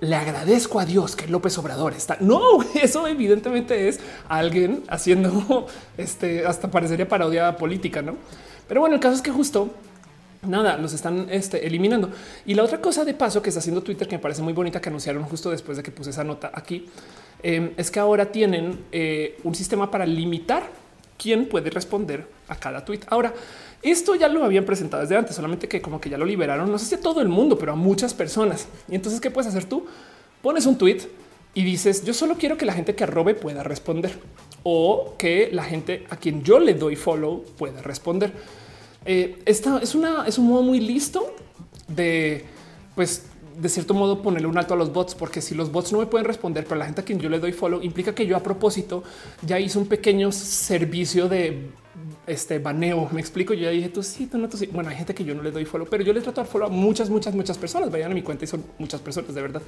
Le 0.00 0.16
agradezco 0.16 0.80
a 0.80 0.84
Dios 0.84 1.16
que 1.16 1.28
López 1.28 1.56
Obrador 1.58 1.92
está. 1.94 2.16
No, 2.20 2.58
eso 2.74 3.06
evidentemente 3.06 3.88
es 3.88 4.00
alguien 4.28 4.82
haciendo 4.88 5.66
este 5.96 6.46
hasta 6.46 6.70
parecería 6.70 7.08
parodia 7.08 7.56
política, 7.56 8.02
no? 8.02 8.16
Pero 8.68 8.80
bueno, 8.80 8.94
el 8.94 9.00
caso 9.00 9.14
es 9.14 9.22
que 9.22 9.30
justo 9.30 9.70
nada, 10.46 10.76
los 10.76 10.92
están 10.92 11.26
este, 11.30 11.66
eliminando. 11.66 12.10
Y 12.46 12.54
la 12.54 12.62
otra 12.62 12.80
cosa 12.80 13.04
de 13.04 13.14
paso 13.14 13.42
que 13.42 13.50
está 13.50 13.60
haciendo 13.60 13.82
Twitter, 13.82 14.06
que 14.06 14.16
me 14.16 14.22
parece 14.22 14.42
muy 14.42 14.52
bonita, 14.52 14.80
que 14.80 14.88
anunciaron 14.88 15.24
justo 15.24 15.50
después 15.50 15.76
de 15.76 15.82
que 15.82 15.90
puse 15.90 16.10
esa 16.10 16.24
nota 16.24 16.50
aquí, 16.52 16.86
em, 17.42 17.72
es 17.76 17.90
que 17.90 18.00
ahora 18.00 18.30
tienen 18.30 18.84
eh, 18.92 19.38
un 19.44 19.54
sistema 19.54 19.90
para 19.90 20.06
limitar 20.06 20.64
quién 21.18 21.48
puede 21.48 21.70
responder 21.70 22.26
a 22.48 22.56
cada 22.56 22.84
tweet. 22.84 23.00
Ahora, 23.08 23.32
esto 23.90 24.14
ya 24.14 24.28
lo 24.28 24.44
habían 24.44 24.64
presentado 24.64 25.02
desde 25.02 25.16
antes, 25.16 25.36
solamente 25.36 25.68
que 25.68 25.80
como 25.80 26.00
que 26.00 26.08
ya 26.10 26.18
lo 26.18 26.24
liberaron, 26.24 26.70
no 26.70 26.78
sé 26.78 26.86
si 26.86 26.94
a 26.94 27.00
todo 27.00 27.20
el 27.20 27.28
mundo, 27.28 27.58
pero 27.58 27.72
a 27.72 27.76
muchas 27.76 28.14
personas. 28.14 28.66
Y 28.88 28.94
entonces, 28.94 29.20
¿qué 29.20 29.30
puedes 29.30 29.48
hacer 29.48 29.64
tú? 29.64 29.86
Pones 30.42 30.66
un 30.66 30.76
tweet 30.76 31.02
y 31.54 31.64
dices, 31.64 32.04
yo 32.04 32.14
solo 32.14 32.36
quiero 32.36 32.56
que 32.56 32.66
la 32.66 32.72
gente 32.72 32.94
que 32.94 33.04
arrobe 33.04 33.34
pueda 33.34 33.62
responder 33.62 34.18
o 34.62 35.14
que 35.18 35.50
la 35.52 35.62
gente 35.62 36.04
a 36.10 36.16
quien 36.16 36.42
yo 36.42 36.58
le 36.58 36.74
doy 36.74 36.96
follow 36.96 37.44
pueda 37.56 37.82
responder. 37.82 38.32
Eh, 39.04 39.42
esta 39.44 39.78
es 39.78 39.94
una 39.94 40.26
es 40.26 40.38
un 40.38 40.46
modo 40.46 40.62
muy 40.62 40.80
listo 40.80 41.34
de 41.88 42.44
pues 42.94 43.26
de 43.58 43.68
cierto 43.68 43.94
modo 43.94 44.22
ponerle 44.22 44.48
un 44.48 44.58
alto 44.58 44.74
a 44.74 44.76
los 44.76 44.92
bots, 44.92 45.14
porque 45.14 45.40
si 45.40 45.54
los 45.54 45.70
bots 45.70 45.92
no 45.92 45.98
me 45.98 46.06
pueden 46.06 46.26
responder, 46.26 46.64
pero 46.64 46.76
la 46.76 46.86
gente 46.86 47.02
a 47.02 47.04
quien 47.04 47.20
yo 47.20 47.28
le 47.28 47.38
doy 47.38 47.52
follow 47.52 47.80
implica 47.82 48.14
que 48.14 48.26
yo 48.26 48.36
a 48.36 48.42
propósito 48.42 49.04
ya 49.42 49.60
hice 49.60 49.78
un 49.78 49.86
pequeño 49.86 50.32
servicio 50.32 51.28
de 51.28 51.70
este 52.26 52.58
baneo. 52.58 53.08
Me 53.12 53.20
explico. 53.20 53.54
Yo 53.54 53.64
ya 53.64 53.70
dije 53.70 53.88
tú 53.88 54.02
sí, 54.02 54.26
tú 54.26 54.38
no, 54.38 54.48
tú 54.48 54.56
sí. 54.56 54.68
Bueno, 54.72 54.90
hay 54.90 54.96
gente 54.96 55.14
que 55.14 55.24
yo 55.24 55.34
no 55.34 55.42
le 55.42 55.50
doy 55.50 55.64
follow, 55.64 55.86
pero 55.88 56.02
yo 56.02 56.12
le 56.12 56.20
trato 56.20 56.42
de 56.42 56.46
follow 56.46 56.68
a 56.68 56.70
muchas, 56.70 57.10
muchas, 57.10 57.34
muchas 57.34 57.58
personas. 57.58 57.90
Vayan 57.90 58.10
a 58.10 58.14
mi 58.14 58.22
cuenta 58.22 58.44
y 58.44 58.48
son 58.48 58.64
muchas 58.78 59.00
personas 59.00 59.34
de 59.34 59.42
verdad. 59.42 59.62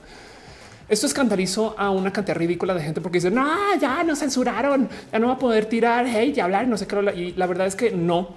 Esto 0.88 1.06
escandalizó 1.06 1.74
a 1.76 1.90
una 1.90 2.12
cantidad 2.12 2.36
ridícula 2.36 2.72
de 2.72 2.80
gente 2.80 3.00
porque 3.00 3.18
dicen, 3.18 3.34
no, 3.34 3.44
ya 3.80 4.04
nos 4.04 4.20
censuraron, 4.20 4.88
ya 5.12 5.18
no 5.18 5.28
va 5.28 5.32
a 5.34 5.38
poder 5.38 5.66
tirar 5.66 6.06
hate 6.06 6.36
y 6.36 6.40
hablar, 6.40 6.68
no 6.68 6.78
sé 6.78 6.86
qué. 6.86 6.96
Y 7.16 7.32
la 7.32 7.46
verdad 7.46 7.66
es 7.66 7.74
que 7.74 7.90
no, 7.90 8.36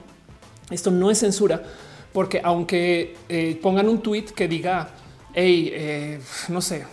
esto 0.72 0.90
no 0.90 1.12
es 1.12 1.20
censura, 1.20 1.62
porque 2.12 2.42
aunque 2.44 3.16
eh, 3.30 3.60
pongan 3.62 3.88
un 3.88 4.02
tweet 4.02 4.26
que 4.36 4.48
diga, 4.48 4.90
hey, 5.36 5.70
eh, 5.72 6.20
no 6.48 6.60
sé, 6.60 6.86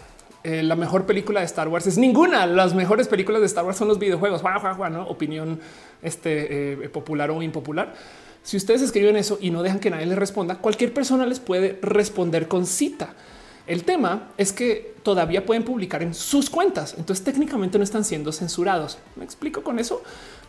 eh, 0.47 0.63
la 0.63 0.77
mejor 0.77 1.07
película 1.07 1.41
de 1.41 1.47
Star 1.47 1.69
Wars 1.69 1.87
es 1.87 1.99
ninguna. 1.99 2.47
Las 2.47 2.75
mejores 2.75 3.09
películas 3.09 3.41
de 3.41 3.47
Star 3.47 3.65
Wars 3.65 3.77
son 3.77 3.89
los 3.89 3.99
videojuegos. 3.99 4.43
¿no? 4.91 5.07
Opinión 5.09 5.59
este, 6.03 6.89
popular 6.93 7.31
o 7.31 7.43
impopular. 7.43 7.95
Si 8.43 8.57
ustedes 8.57 8.81
escriben 8.81 9.17
eso 9.17 9.39
y 9.41 9.51
no 9.51 9.65
dejan 9.65 9.81
que 9.81 9.91
nadie 9.91 10.07
les 10.07 10.17
responda, 10.17 10.59
cualquier 10.59 10.95
persona 10.95 11.27
les 11.27 11.41
puede 11.41 11.81
responder 11.83 12.47
con 12.47 12.65
cita. 12.65 13.15
El 13.67 13.83
tema 13.83 14.29
es 14.37 14.53
que 14.53 14.95
todavía 15.03 15.45
pueden 15.45 15.65
publicar 15.65 16.01
en 16.05 16.15
sus 16.15 16.49
cuentas, 16.49 16.95
entonces 16.97 17.25
técnicamente 17.25 17.79
no 17.79 17.83
están 17.83 18.05
siendo 18.05 18.31
censurados. 18.31 18.99
Me 19.17 19.25
explico 19.25 19.65
con 19.65 19.81
eso, 19.81 20.03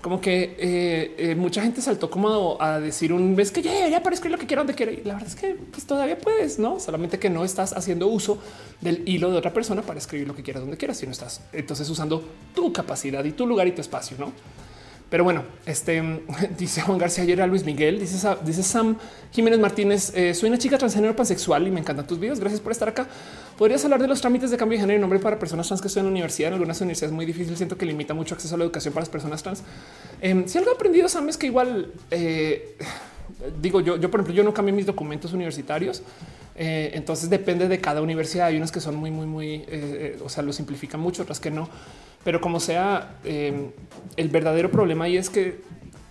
como 0.07 0.21
que 0.21 0.55
eh, 0.57 1.15
eh, 1.17 1.35
mucha 1.35 1.61
gente 1.61 1.81
saltó 1.81 2.09
como 2.09 2.55
a 2.61 2.79
decir 2.79 3.11
un 3.11 3.35
vez 3.35 3.51
que 3.51 3.61
ya, 3.61 4.01
para 4.01 4.13
escribir 4.13 4.37
lo 4.37 4.39
que 4.39 4.47
quiera 4.47 4.61
donde 4.61 4.73
quiera. 4.73 4.93
Y 4.93 5.03
la 5.03 5.15
verdad 5.15 5.27
es 5.27 5.35
que 5.35 5.53
pues, 5.53 5.85
todavía 5.85 6.17
puedes, 6.17 6.59
no 6.59 6.79
solamente 6.79 7.19
que 7.19 7.29
no 7.29 7.43
estás 7.43 7.73
haciendo 7.73 8.07
uso 8.07 8.37
del 8.79 9.03
hilo 9.05 9.29
de 9.31 9.37
otra 9.37 9.51
persona 9.51 9.81
para 9.81 9.99
escribir 9.99 10.25
lo 10.25 10.33
que 10.33 10.43
quieras 10.43 10.61
donde 10.61 10.77
quieras, 10.77 10.95
sino 10.95 11.11
estás 11.11 11.41
entonces 11.51 11.89
usando 11.89 12.23
tu 12.55 12.71
capacidad 12.71 13.21
y 13.25 13.31
tu 13.31 13.45
lugar 13.45 13.67
y 13.67 13.73
tu 13.73 13.81
espacio, 13.81 14.15
no? 14.17 14.31
Pero 15.09 15.25
bueno, 15.25 15.43
este 15.65 16.01
dice 16.57 16.81
Juan 16.83 16.97
García 16.97 17.25
ayer 17.25 17.41
a 17.41 17.47
Luis 17.47 17.65
Miguel, 17.65 17.99
dice, 17.99 18.29
dice 18.45 18.63
Sam 18.63 18.95
Jiménez 19.33 19.59
Martínez, 19.59 20.13
eh, 20.15 20.33
soy 20.33 20.47
una 20.47 20.57
chica 20.57 20.77
transgénero 20.77 21.17
pansexual 21.17 21.67
y 21.67 21.71
me 21.71 21.81
encantan 21.81 22.07
tus 22.07 22.17
videos. 22.17 22.39
Gracias 22.39 22.61
por 22.61 22.71
estar 22.71 22.87
acá. 22.87 23.07
¿Podrías 23.57 23.83
hablar 23.83 23.99
de 24.01 24.07
los 24.07 24.21
trámites 24.21 24.51
de 24.51 24.57
cambio 24.57 24.77
de 24.77 24.81
género 24.81 24.99
y 24.99 25.01
nombre 25.01 25.17
para 25.17 25.39
personas 25.39 25.67
trans 25.67 25.81
que 25.81 25.87
estoy 25.87 26.01
en 26.01 26.05
la 26.05 26.11
universidad? 26.11 26.49
En 26.49 26.53
algunas 26.53 26.79
universidades 26.79 27.11
es 27.11 27.15
muy 27.15 27.25
difícil, 27.25 27.57
siento 27.57 27.75
que 27.75 27.87
limita 27.87 28.13
mucho 28.13 28.35
acceso 28.35 28.53
a 28.53 28.57
la 28.59 28.65
educación 28.65 28.93
para 28.93 29.01
las 29.01 29.09
personas 29.09 29.41
trans. 29.41 29.63
Em, 30.21 30.47
si 30.47 30.59
algo 30.59 30.69
he 30.69 30.73
aprendido, 30.75 31.09
Sam, 31.09 31.27
es 31.29 31.37
que 31.37 31.47
igual, 31.47 31.91
eh, 32.11 32.77
digo 33.59 33.81
yo, 33.81 33.97
yo 33.97 34.11
por 34.11 34.19
ejemplo, 34.19 34.35
yo 34.35 34.43
no 34.43 34.53
cambié 34.53 34.73
mis 34.73 34.85
documentos 34.85 35.33
universitarios. 35.33 36.03
Eh, 36.55 36.91
entonces 36.93 37.29
depende 37.29 37.67
de 37.67 37.79
cada 37.79 38.01
universidad. 38.01 38.47
Hay 38.47 38.57
unas 38.57 38.71
que 38.71 38.79
son 38.79 38.95
muy, 38.95 39.09
muy, 39.09 39.25
muy, 39.25 39.65
o 40.23 40.29
sea, 40.29 40.43
lo 40.43 40.53
simplifican 40.53 40.99
mucho, 40.99 41.23
otras 41.23 41.39
que 41.39 41.49
no. 41.49 41.67
Pero 42.23 42.41
como 42.41 42.59
sea, 42.59 43.15
eh, 43.23 43.71
el 44.17 44.27
verdadero 44.27 44.69
problema 44.69 45.05
ahí 45.05 45.17
es 45.17 45.29
que 45.29 45.61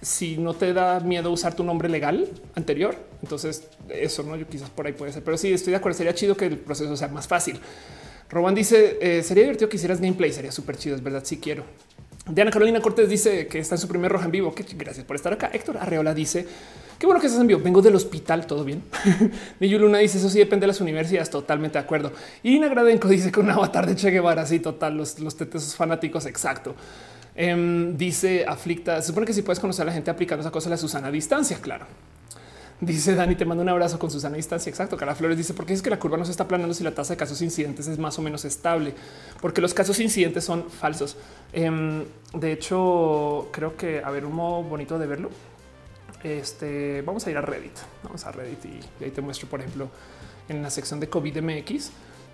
si 0.06 0.36
no 0.36 0.54
te 0.54 0.72
da 0.72 1.00
miedo 1.00 1.32
usar 1.32 1.56
tu 1.56 1.64
nombre 1.64 1.88
legal 1.88 2.28
anterior, 2.54 2.94
entonces 3.22 3.68
eso 3.88 4.22
no, 4.22 4.36
yo 4.36 4.46
quizás 4.46 4.70
por 4.70 4.86
ahí 4.86 4.92
puede 4.92 5.12
ser, 5.12 5.24
pero 5.24 5.36
sí 5.36 5.52
estoy 5.52 5.72
de 5.72 5.78
acuerdo. 5.78 5.98
Sería 5.98 6.14
chido 6.14 6.36
que 6.36 6.46
el 6.46 6.58
proceso 6.58 6.96
sea 6.96 7.08
más 7.08 7.26
fácil. 7.26 7.58
Roban 8.30 8.54
dice 8.54 8.98
eh, 9.00 9.24
sería 9.24 9.42
divertido 9.42 9.68
que 9.68 9.78
hicieras 9.78 10.00
gameplay, 10.00 10.32
sería 10.32 10.52
súper 10.52 10.76
chido. 10.76 10.94
Es 10.94 11.02
verdad. 11.02 11.24
Si 11.24 11.34
sí 11.34 11.40
quiero. 11.40 11.64
Diana 12.28 12.52
Carolina 12.52 12.80
Cortés 12.80 13.08
dice 13.08 13.48
que 13.48 13.58
está 13.58 13.74
en 13.74 13.80
su 13.80 13.88
primer 13.88 14.12
roja 14.12 14.26
en 14.26 14.30
vivo. 14.30 14.54
Que 14.54 14.64
gracias 14.76 15.04
por 15.04 15.16
estar 15.16 15.32
acá. 15.32 15.50
Héctor 15.52 15.78
Arreola 15.78 16.14
dice 16.14 16.46
Qué 17.00 17.06
bueno 17.06 17.20
que 17.20 17.26
estás 17.26 17.40
en 17.40 17.48
vivo. 17.48 17.60
Vengo 17.60 17.82
del 17.82 17.96
hospital, 17.96 18.46
todo 18.46 18.62
bien. 18.62 18.84
Niyu 19.60 19.80
Luna 19.80 19.98
dice 19.98 20.18
eso 20.18 20.30
sí 20.30 20.38
depende 20.38 20.64
de 20.64 20.68
las 20.68 20.80
universidades. 20.80 21.30
Totalmente 21.30 21.78
de 21.78 21.84
acuerdo. 21.84 22.12
Irina 22.44 22.68
Gradenko 22.68 23.08
dice 23.08 23.32
que 23.32 23.40
un 23.40 23.50
avatar 23.50 23.86
de 23.86 23.96
Che 23.96 24.10
Guevara. 24.10 24.42
Así 24.42 24.60
total. 24.60 24.96
Los, 24.96 25.18
los 25.18 25.36
tetes 25.36 25.74
fanáticos. 25.74 26.26
Exacto. 26.26 26.76
Em, 27.36 27.96
dice 27.96 28.44
aflicta. 28.46 29.02
Supone 29.02 29.26
que 29.26 29.32
si 29.32 29.42
puedes 29.42 29.60
conocer 29.60 29.82
a 29.82 29.86
la 29.86 29.92
gente 29.92 30.10
aplicando 30.10 30.40
esa 30.40 30.50
cosa, 30.50 30.70
la 30.70 30.76
Susana 30.76 31.08
a 31.08 31.10
distancia. 31.10 31.58
Claro. 31.60 31.86
Dice 32.80 33.14
Dani, 33.14 33.36
te 33.36 33.44
mando 33.44 33.62
un 33.62 33.68
abrazo 33.68 33.98
con 33.98 34.10
Susana 34.10 34.34
a 34.34 34.36
distancia. 34.36 34.70
Exacto. 34.70 34.96
Cara 34.96 35.14
Flores 35.14 35.36
dice, 35.36 35.54
porque 35.54 35.72
es 35.72 35.82
que 35.82 35.90
la 35.90 35.98
curva 35.98 36.16
no 36.16 36.24
se 36.24 36.30
está 36.30 36.44
aplanando 36.44 36.74
si 36.74 36.82
la 36.82 36.92
tasa 36.92 37.14
de 37.14 37.18
casos 37.18 37.40
incidentes 37.42 37.86
es 37.86 37.98
más 37.98 38.18
o 38.18 38.22
menos 38.22 38.44
estable, 38.44 38.94
porque 39.40 39.60
los 39.60 39.74
casos 39.74 40.00
incidentes 40.00 40.44
son 40.44 40.70
falsos. 40.70 41.16
Em, 41.52 42.04
de 42.34 42.52
hecho, 42.52 43.48
creo 43.52 43.76
que 43.76 44.02
a 44.02 44.10
ver 44.10 44.24
un 44.24 44.34
modo 44.34 44.62
bonito 44.62 44.98
de 44.98 45.06
verlo 45.06 45.30
este, 46.26 47.02
vamos 47.02 47.26
a 47.26 47.30
ir 47.30 47.36
a 47.36 47.40
Reddit. 47.40 47.76
Vamos 48.02 48.24
a 48.26 48.32
Reddit 48.32 48.64
y, 48.64 49.04
ahí 49.04 49.10
te 49.10 49.20
muestro, 49.20 49.48
por 49.48 49.60
ejemplo, 49.60 49.88
en 50.48 50.62
la 50.62 50.70
sección 50.70 51.00
de 51.00 51.08
COVID 51.08 51.40
MX, 51.40 51.90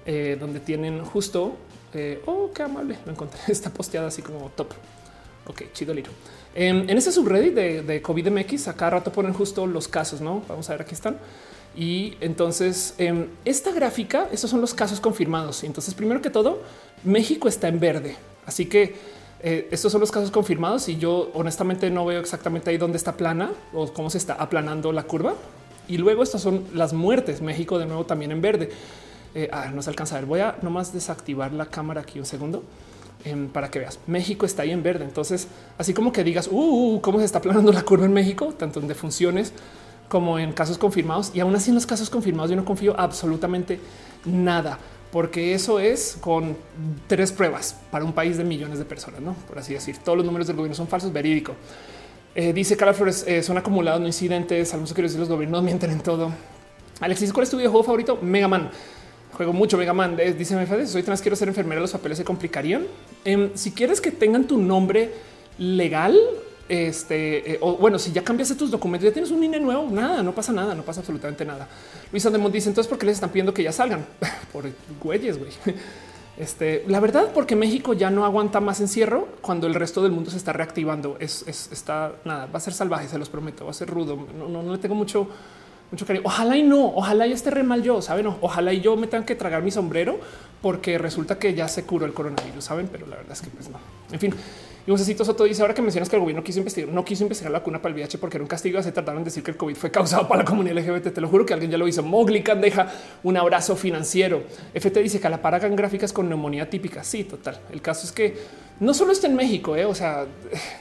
eh, 0.06 0.36
donde 0.38 0.60
tienen 0.60 1.04
justo, 1.04 1.56
eh, 1.94 2.23
oh, 2.27 2.51
qué 2.55 2.62
amable, 2.62 2.98
lo 3.05 3.12
encontré, 3.12 3.40
está 3.48 3.70
posteada 3.70 4.09
así 4.09 4.23
como 4.23 4.51
top. 4.51 4.73
Ok, 5.47 5.64
chido 5.73 5.93
liro. 5.93 6.10
en 6.55 6.89
ese 6.90 7.10
subreddit 7.10 7.55
de, 7.55 8.02
COVID 8.02 8.31
MX, 8.31 8.69
a 8.69 8.74
cada 8.74 8.93
rato 8.93 9.12
ponen 9.12 9.32
justo 9.32 9.66
los 9.66 9.89
casos, 9.89 10.20
¿no? 10.20 10.43
Vamos 10.48 10.69
a 10.70 10.74
ver, 10.74 10.82
aquí 10.82 10.94
están. 10.94 11.19
Y 11.74 12.14
entonces 12.20 12.94
em, 12.98 13.27
esta 13.44 13.73
gráfica, 13.73 14.28
estos 14.31 14.51
son 14.51 14.60
los 14.60 14.74
casos 14.74 15.01
confirmados. 15.01 15.64
Entonces, 15.64 15.94
primero 15.94 16.20
que 16.20 16.31
todo, 16.31 16.62
México 17.02 17.48
está 17.48 17.69
en 17.69 17.81
verde. 17.81 18.16
Así 18.47 18.66
que 18.66 18.94
eh, 19.40 19.69
estos 19.70 19.90
son 19.90 20.01
los 20.01 20.12
casos 20.12 20.31
confirmados 20.31 20.89
y 20.89 20.98
yo 20.98 21.31
honestamente 21.35 21.90
no 21.90 22.06
veo 22.06 22.20
exactamente 22.20 22.70
ahí 22.70 22.78
dónde 22.78 22.98
está 22.98 23.16
plana 23.16 23.51
o 23.73 23.93
cómo 23.93 24.10
se 24.10 24.19
está 24.19 24.35
aplanando 24.35 24.93
la 24.93 25.05
curva. 25.05 25.35
Y 25.89 25.97
luego 25.97 26.23
estas 26.23 26.43
son 26.43 26.64
las 26.74 26.93
muertes. 26.93 27.40
México 27.40 27.78
de 27.78 27.86
nuevo 27.86 28.06
también 28.06 28.31
en 28.31 28.40
verde. 28.40 28.70
Eh, 29.34 29.48
ah, 29.52 29.70
no 29.72 29.82
se 29.82 29.90
alcanza 29.90 30.16
a 30.16 30.20
ver. 30.20 30.28
Voy 30.28 30.40
a 30.40 30.56
nomás 30.62 30.92
desactivar 30.92 31.52
la 31.52 31.66
cámara 31.66 32.02
aquí 32.02 32.18
un 32.18 32.26
segundo 32.26 32.62
em, 33.24 33.48
para 33.48 33.70
que 33.70 33.78
veas. 33.78 33.98
México 34.06 34.46
está 34.46 34.62
ahí 34.62 34.70
en 34.70 34.82
verde. 34.82 35.04
Entonces, 35.04 35.48
así 35.78 35.94
como 35.94 36.12
que 36.12 36.24
digas, 36.24 36.48
uh, 36.48 36.94
uh, 36.96 37.00
cómo 37.00 37.18
se 37.18 37.24
está 37.24 37.38
aplanando 37.38 37.72
la 37.72 37.82
curva 37.82 38.06
en 38.06 38.12
México, 38.12 38.54
tanto 38.59 38.80
en 38.80 38.88
defunciones 38.88 39.52
como 40.09 40.38
en 40.38 40.52
casos 40.52 40.78
confirmados. 40.78 41.30
Y 41.34 41.40
aún 41.40 41.54
así 41.54 41.70
en 41.70 41.76
los 41.76 41.86
casos 41.86 42.10
confirmados 42.10 42.50
yo 42.50 42.56
no 42.56 42.64
confío 42.64 42.98
absolutamente 42.98 43.80
nada 44.24 44.78
porque 45.12 45.52
eso 45.52 45.78
es 45.78 46.16
con 46.20 46.56
tres 47.06 47.32
pruebas 47.32 47.76
para 47.90 48.02
un 48.02 48.14
país 48.14 48.38
de 48.38 48.44
millones 48.44 48.78
de 48.78 48.86
personas, 48.86 49.20
no 49.20 49.34
por 49.46 49.59
así 49.59 49.74
decir. 49.74 49.98
Todos 49.98 50.16
los 50.16 50.26
números 50.26 50.46
del 50.46 50.56
gobierno 50.56 50.74
son 50.74 50.88
falsos, 50.88 51.12
verídico. 51.12 51.54
Eh, 52.34 52.54
dice 52.54 52.78
Carla 52.78 52.94
Flores, 52.94 53.24
eh, 53.28 53.42
son 53.42 53.59
acumulados, 53.59 54.00
no 54.00 54.06
incidentes. 54.06 54.72
Algunos 54.72 54.94
quiero 54.94 55.06
decir, 55.06 55.20
los 55.20 55.28
gobiernos 55.28 55.62
mienten 55.64 55.90
en 55.90 56.00
todo. 56.00 56.32
Alexis, 57.00 57.30
¿cuál 57.30 57.44
es 57.44 57.50
tu 57.50 57.59
videojuego 57.59 57.84
favorito? 57.84 58.18
Mega 58.22 58.48
Man. 58.48 58.70
Juego 59.32 59.52
mucho 59.52 59.78
Mega 59.78 59.92
Man. 59.92 60.16
Dice 60.36 60.54
Mefades, 60.54 60.90
soy 60.90 61.02
trans, 61.02 61.22
quiero 61.22 61.36
ser 61.36 61.48
enfermera. 61.48 61.80
Los 61.80 61.92
papeles 61.92 62.18
se 62.18 62.24
complicarían. 62.24 62.86
Em, 63.24 63.50
si 63.54 63.72
quieres 63.72 64.00
que 64.00 64.10
tengan 64.10 64.46
tu 64.46 64.59
nombre 64.59 65.12
legal, 65.59 66.18
este, 66.68 67.52
eh, 67.52 67.59
o 67.60 67.76
bueno, 67.76 67.98
si 67.98 68.12
ya 68.12 68.22
cambiaste 68.22 68.54
tus 68.54 68.70
documentos, 68.70 69.04
ya 69.04 69.12
tienes 69.12 69.30
un 69.30 69.42
INE 69.42 69.60
nuevo, 69.60 69.90
nada, 69.90 70.22
no 70.22 70.32
pasa 70.32 70.52
nada, 70.52 70.74
no 70.74 70.82
pasa 70.82 71.00
absolutamente 71.00 71.44
nada. 71.44 71.68
Luis 72.10 72.24
Andemont 72.24 72.52
dice 72.52 72.68
entonces, 72.68 72.88
¿por 72.88 72.98
qué 72.98 73.06
les 73.06 73.16
están 73.16 73.30
pidiendo 73.30 73.52
que 73.52 73.62
ya 73.62 73.72
salgan? 73.72 74.06
Por 74.52 74.64
güeyes, 75.02 75.38
güey. 75.38 75.50
Este, 76.38 76.82
la 76.88 76.98
verdad, 76.98 77.30
porque 77.34 77.54
México 77.54 77.92
ya 77.92 78.10
no 78.10 78.24
aguanta 78.24 78.60
más 78.60 78.80
encierro 78.80 79.28
cuando 79.42 79.66
el 79.66 79.74
resto 79.74 80.02
del 80.02 80.12
mundo 80.12 80.30
se 80.30 80.38
está 80.38 80.52
reactivando. 80.52 81.16
Es, 81.20 81.46
está 81.46 82.12
nada, 82.24 82.46
va 82.46 82.56
a 82.56 82.60
ser 82.60 82.72
salvaje, 82.72 83.06
se 83.06 83.18
los 83.18 83.28
prometo, 83.28 83.66
va 83.66 83.70
a 83.70 83.74
ser 83.74 83.88
rudo. 83.88 84.16
No, 84.38 84.48
no, 84.48 84.62
no 84.62 84.72
le 84.72 84.78
tengo 84.78 84.94
mucho, 84.94 85.28
mucho 85.93 86.06
cariño. 86.06 86.24
Ojalá 86.27 86.56
y 86.56 86.62
no, 86.62 86.86
ojalá 86.86 87.27
y 87.27 87.32
esté 87.32 87.51
re 87.51 87.62
mal 87.62 87.82
yo, 87.82 88.02
saben? 88.02 88.27
ojalá 88.40 88.73
y 88.73 88.81
yo 88.81 88.97
me 88.97 89.06
tenga 89.06 89.24
que 89.24 89.36
tragar 89.36 89.62
mi 89.62 89.70
sombrero 89.70 90.19
porque 90.60 90.98
resulta 90.98 91.39
que 91.39 91.55
ya 91.55 91.69
se 91.69 91.85
curó 91.85 92.06
el 92.06 92.14
coronavirus, 92.14 92.64
saben? 92.64 92.89
Pero 92.90 93.06
la 93.06 93.16
verdad 93.16 93.32
es 93.32 93.43
que 93.43 93.51
pues 93.51 93.69
no. 93.69 93.78
En 94.10 94.19
fin, 94.19 94.35
y 94.86 94.90
Josecito 94.90 95.24
Soto 95.24 95.44
dice 95.44 95.62
ahora 95.62 95.74
que 95.74 95.82
mencionas 95.82 96.09
que 96.09 96.16
el 96.16 96.20
gobierno 96.20 96.42
quiso 96.42 96.59
investigar, 96.59 96.92
no 96.92 97.04
quiso 97.04 97.22
investigar 97.22 97.52
la 97.52 97.60
vacuna 97.60 97.80
para 97.80 97.90
el 97.90 97.94
VIH 97.94 98.18
porque 98.18 98.36
era 98.36 98.42
un 98.42 98.48
castigo. 98.48 98.82
Se 98.82 98.90
trataron 98.90 99.18
en 99.20 99.24
decir 99.24 99.42
que 99.44 99.52
el 99.52 99.56
COVID 99.56 99.76
fue 99.76 99.90
causado 99.92 100.26
para 100.26 100.42
la 100.42 100.44
comunidad 100.44 100.76
LGBT. 100.76 101.14
Te 101.14 101.20
lo 101.20 101.28
juro 101.28 101.46
que 101.46 101.52
alguien 101.52 101.70
ya 101.70 101.78
lo 101.78 101.86
hizo. 101.86 102.02
Mowgli 102.02 102.42
deja 102.60 102.92
un 103.22 103.36
abrazo 103.36 103.76
financiero. 103.76 104.42
FT 104.74 105.00
dice 105.00 105.20
que 105.20 105.26
a 105.28 105.30
la 105.30 105.40
par 105.40 105.54
hagan 105.54 105.76
gráficas 105.76 106.12
con 106.12 106.28
neumonía 106.28 106.68
típica. 106.68 107.04
Sí, 107.04 107.22
total. 107.22 107.60
El 107.70 107.80
caso 107.80 108.06
es 108.06 108.12
que 108.12 108.36
no 108.80 108.92
solo 108.92 109.12
está 109.12 109.28
en 109.28 109.36
México, 109.36 109.76
eh? 109.76 109.84
o 109.84 109.94
sea, 109.94 110.26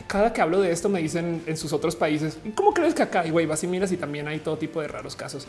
cada 0.08 0.34
que 0.34 0.42
hablo 0.42 0.60
de 0.60 0.72
esto 0.72 0.90
me 0.90 1.00
dicen 1.00 1.44
en 1.46 1.56
sus 1.56 1.72
otros 1.72 1.96
países, 1.96 2.40
¿cómo 2.56 2.74
crees 2.74 2.96
que 2.96 3.04
acá? 3.04 3.26
Y 3.28 3.30
güey, 3.30 3.46
vas 3.46 3.64
y 3.64 3.68
miras 3.68 3.92
y 3.92 3.98
también 3.98 4.28
hay 4.28 4.40
todo 4.40 4.58
tipo 4.58 4.82
de 4.82 4.88
raros 4.88 5.16
casos. 5.16 5.46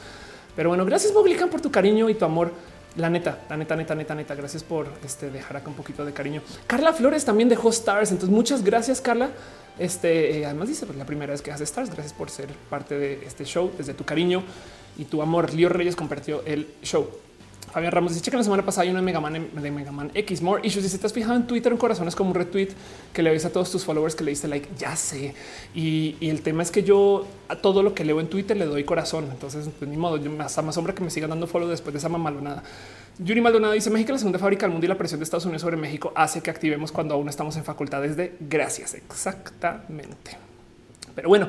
Pero 0.54 0.68
bueno, 0.68 0.84
gracias 0.84 1.14
Moglican 1.14 1.48
por 1.48 1.62
tu 1.62 1.70
cariño 1.70 2.10
y 2.10 2.14
tu 2.14 2.26
amor. 2.26 2.52
La 2.96 3.08
neta, 3.08 3.38
la 3.48 3.56
neta, 3.56 3.74
neta, 3.74 3.94
neta, 3.94 4.14
neta. 4.14 4.34
Gracias 4.34 4.62
por 4.62 4.88
este, 5.04 5.30
dejar 5.30 5.56
acá 5.56 5.68
un 5.68 5.74
poquito 5.74 6.04
de 6.04 6.12
cariño. 6.12 6.42
Carla 6.66 6.92
Flores 6.92 7.24
también 7.24 7.48
dejó 7.48 7.70
stars. 7.70 8.10
Entonces, 8.10 8.34
muchas 8.34 8.62
gracias, 8.62 9.00
Carla. 9.00 9.30
Este 9.78 10.38
eh, 10.38 10.44
además 10.46 10.68
dice 10.68 10.84
pues, 10.84 10.98
la 10.98 11.06
primera 11.06 11.32
vez 11.32 11.40
que 11.40 11.50
hace 11.50 11.64
stars. 11.64 11.90
Gracias 11.90 12.12
por 12.12 12.28
ser 12.28 12.48
parte 12.68 12.98
de 12.98 13.24
este 13.26 13.44
show 13.44 13.72
desde 13.76 13.94
tu 13.94 14.04
cariño 14.04 14.42
y 14.98 15.06
tu 15.06 15.22
amor. 15.22 15.54
Lío 15.54 15.70
Reyes 15.70 15.96
compartió 15.96 16.42
el 16.44 16.68
show. 16.82 17.08
Fabián 17.72 17.90
Ramos 17.90 18.12
dice 18.12 18.30
que 18.30 18.36
la 18.36 18.44
semana 18.44 18.64
pasada 18.66 18.82
hay 18.82 18.90
uno 18.90 18.98
de 18.98 19.04
Megaman 19.06 19.48
de 19.54 19.70
Megaman 19.70 20.10
X 20.12 20.42
More 20.42 20.60
Issues. 20.62 20.82
Dice: 20.84 20.98
Te 20.98 21.06
has 21.06 21.12
fijado 21.12 21.36
en 21.36 21.46
Twitter 21.46 21.72
en 21.72 21.78
corazones 21.78 22.14
como 22.14 22.30
un 22.30 22.34
retweet 22.34 22.68
que 23.14 23.22
le 23.22 23.30
ves 23.30 23.46
a 23.46 23.50
todos 23.50 23.70
tus 23.70 23.82
followers 23.82 24.14
que 24.14 24.24
le 24.24 24.30
diste 24.30 24.46
like. 24.46 24.68
Ya 24.78 24.94
sé. 24.94 25.34
Y, 25.74 26.16
el 26.20 26.42
tema 26.42 26.62
es 26.62 26.70
que 26.70 26.82
yo 26.82 27.26
a 27.48 27.56
todo 27.56 27.82
lo 27.82 27.94
que 27.94 28.04
leo 28.04 28.20
en 28.20 28.28
Twitter 28.28 28.58
le 28.58 28.66
doy 28.66 28.84
corazón. 28.84 29.28
Entonces, 29.32 29.70
pues, 29.78 29.90
ni 29.90 29.96
modo, 29.96 30.18
yo 30.18 30.30
más, 30.30 30.62
más 30.62 30.74
sombra 30.74 30.94
que 30.94 31.02
me 31.02 31.08
sigan 31.08 31.30
dando 31.30 31.46
follow 31.46 31.66
después 31.66 31.94
de 31.94 31.98
esa 31.98 32.10
mamalonada. 32.10 32.62
Yuri 33.18 33.40
Maldonado 33.40 33.72
dice 33.72 33.88
México, 33.88 34.12
la 34.12 34.18
segunda 34.18 34.38
fábrica 34.38 34.66
del 34.66 34.72
mundo 34.72 34.84
y 34.84 34.88
la 34.88 34.98
presión 34.98 35.20
de 35.20 35.24
Estados 35.24 35.44
Unidos 35.44 35.62
sobre 35.62 35.76
México 35.78 36.12
hace 36.14 36.42
que 36.42 36.50
activemos 36.50 36.92
cuando 36.92 37.14
aún 37.14 37.28
estamos 37.30 37.56
en 37.56 37.64
facultades 37.64 38.16
de 38.16 38.36
gracias. 38.40 38.94
Exactamente. 38.94 40.36
Pero 41.14 41.28
bueno, 41.28 41.48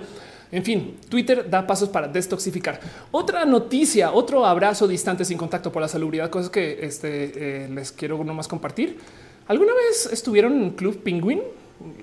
En 0.54 0.64
fin, 0.64 0.98
Twitter 1.10 1.50
da 1.50 1.66
pasos 1.66 1.90
para 1.90 2.08
destoxificar. 2.08 2.80
Otra 3.10 3.44
noticia, 3.44 4.12
otro 4.12 4.46
abrazo 4.46 4.88
distante 4.88 5.26
sin 5.26 5.36
contacto 5.36 5.72
por 5.72 5.82
la 5.82 5.88
salubridad, 5.88 6.30
cosas 6.30 6.52
que 6.52 6.86
este, 6.86 7.64
eh, 7.66 7.70
les 7.70 7.92
quiero 7.92 8.24
nomás 8.24 8.48
compartir. 8.48 9.00
¿Alguna 9.48 9.74
vez 9.74 10.08
estuvieron 10.14 10.54
en 10.62 10.70
Club 10.70 11.02
Penguin? 11.02 11.42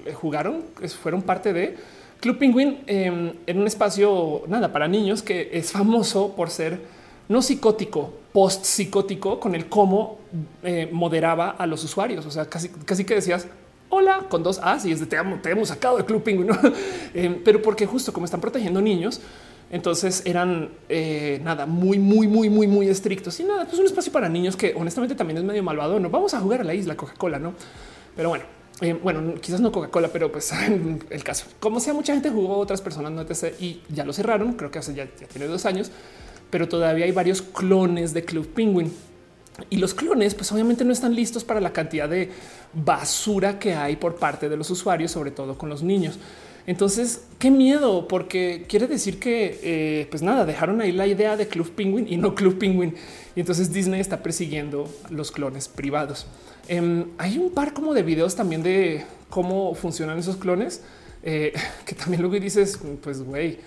Eh, 0.04 0.14
¿Jugaron? 0.14 0.64
¿Fueron 1.00 1.22
parte 1.22 1.52
de 1.52 1.76
Club 2.18 2.38
Penguin 2.38 2.80
em, 2.88 3.32
en 3.46 3.60
un 3.60 3.68
espacio, 3.68 4.42
nada, 4.48 4.72
para 4.72 4.88
niños 4.88 5.22
que 5.22 5.50
es 5.52 5.70
famoso 5.70 6.34
por 6.34 6.50
ser 6.50 6.80
no 7.28 7.42
psicótico, 7.42 8.12
post 8.32 8.64
psicótico 8.64 9.38
con 9.38 9.54
el 9.54 9.68
cómo 9.68 10.18
eh, 10.64 10.88
moderaba 10.90 11.50
a 11.50 11.66
los 11.66 11.84
usuarios. 11.84 12.26
O 12.26 12.32
sea, 12.32 12.46
casi, 12.46 12.68
casi 12.68 13.04
que 13.04 13.14
decías, 13.14 13.46
hola 13.90 14.26
con 14.28 14.42
dos 14.42 14.58
A's 14.62 14.86
y 14.86 14.92
es 14.92 15.00
de 15.00 15.06
te, 15.06 15.16
te 15.42 15.50
hemos 15.50 15.68
sacado 15.68 15.98
de 15.98 16.04
Club 16.04 16.22
Penguin, 16.22 16.50
eh, 17.14 17.40
pero 17.44 17.60
porque 17.60 17.86
justo 17.86 18.12
como 18.12 18.24
están 18.24 18.40
protegiendo 18.40 18.80
niños, 18.80 19.20
entonces 19.70 20.22
eran 20.24 20.70
eh, 20.88 21.40
nada 21.44 21.66
muy, 21.66 21.98
muy, 21.98 22.26
muy, 22.26 22.50
muy, 22.50 22.66
muy 22.66 22.88
estrictos 22.88 23.38
y 23.38 23.44
nada, 23.44 23.66
pues 23.66 23.78
un 23.78 23.86
espacio 23.86 24.10
para 24.10 24.28
niños 24.28 24.56
que 24.56 24.74
honestamente 24.76 25.14
también 25.14 25.38
es 25.38 25.44
medio 25.44 25.62
malvado. 25.62 26.00
No 26.00 26.10
vamos 26.10 26.34
a 26.34 26.40
jugar 26.40 26.62
a 26.62 26.64
la 26.64 26.74
isla 26.74 26.96
Coca-Cola, 26.96 27.38
no? 27.38 27.54
Pero 28.16 28.30
bueno, 28.30 28.44
eh, 28.80 28.98
bueno, 29.00 29.34
quizás 29.40 29.60
no 29.60 29.70
Coca-Cola, 29.70 30.08
pero 30.12 30.32
pues 30.32 30.52
el 31.10 31.22
caso, 31.22 31.46
como 31.60 31.78
sea, 31.78 31.94
mucha 31.94 32.12
gente 32.14 32.30
jugó, 32.30 32.58
otras 32.58 32.80
personas 32.80 33.12
no 33.12 33.20
etc. 33.20 33.54
Y 33.60 33.82
ya 33.88 34.04
lo 34.04 34.12
cerraron. 34.12 34.54
Creo 34.54 34.72
que 34.72 34.80
hace 34.80 34.92
ya, 34.92 35.04
ya 35.04 35.28
tiene 35.28 35.46
dos 35.46 35.66
años, 35.66 35.92
pero 36.50 36.68
todavía 36.68 37.04
hay 37.04 37.12
varios 37.12 37.40
clones 37.40 38.12
de 38.12 38.24
Club 38.24 38.48
Penguin. 38.48 38.92
Y 39.68 39.76
los 39.76 39.94
clones, 39.94 40.34
pues 40.34 40.50
obviamente 40.52 40.84
no 40.84 40.92
están 40.92 41.14
listos 41.14 41.44
para 41.44 41.60
la 41.60 41.72
cantidad 41.72 42.08
de 42.08 42.30
basura 42.72 43.58
que 43.58 43.74
hay 43.74 43.96
por 43.96 44.16
parte 44.16 44.48
de 44.48 44.56
los 44.56 44.70
usuarios, 44.70 45.10
sobre 45.10 45.30
todo 45.30 45.58
con 45.58 45.68
los 45.68 45.82
niños. 45.82 46.18
Entonces, 46.66 47.24
qué 47.38 47.50
miedo, 47.50 48.06
porque 48.06 48.64
quiere 48.68 48.86
decir 48.86 49.18
que, 49.18 49.58
eh, 49.62 50.06
pues 50.10 50.22
nada, 50.22 50.44
dejaron 50.44 50.80
ahí 50.80 50.92
la 50.92 51.06
idea 51.06 51.36
de 51.36 51.48
Club 51.48 51.70
Penguin 51.72 52.06
y 52.08 52.16
no 52.16 52.34
Club 52.34 52.58
Penguin. 52.58 52.94
Y 53.34 53.40
entonces 53.40 53.72
Disney 53.72 54.00
está 54.00 54.22
persiguiendo 54.22 54.88
los 55.08 55.32
clones 55.32 55.68
privados. 55.68 56.26
Em, 56.68 57.06
hay 57.18 57.38
un 57.38 57.50
par 57.50 57.72
como 57.72 57.94
de 57.94 58.02
videos 58.02 58.36
también 58.36 58.62
de 58.62 59.04
cómo 59.28 59.74
funcionan 59.74 60.18
esos 60.18 60.36
clones, 60.36 60.82
eh, 61.22 61.52
que 61.86 61.94
también 61.94 62.22
luego 62.22 62.38
dices, 62.38 62.78
pues 63.02 63.22
güey, 63.22 63.58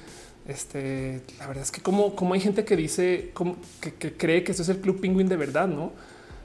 este, 0.47 1.21
la 1.39 1.47
verdad 1.47 1.63
es 1.63 1.71
que 1.71 1.81
como, 1.81 2.15
como 2.15 2.33
hay 2.33 2.41
gente 2.41 2.65
que 2.65 2.75
dice 2.75 3.31
que, 3.79 4.13
cree 4.13 4.43
que 4.43 4.51
eso 4.51 4.61
es 4.61 4.69
el 4.69 4.79
Club 4.79 4.99
Penguin 4.99 5.29
de 5.29 5.37
verdad, 5.37 5.67
no? 5.67 5.91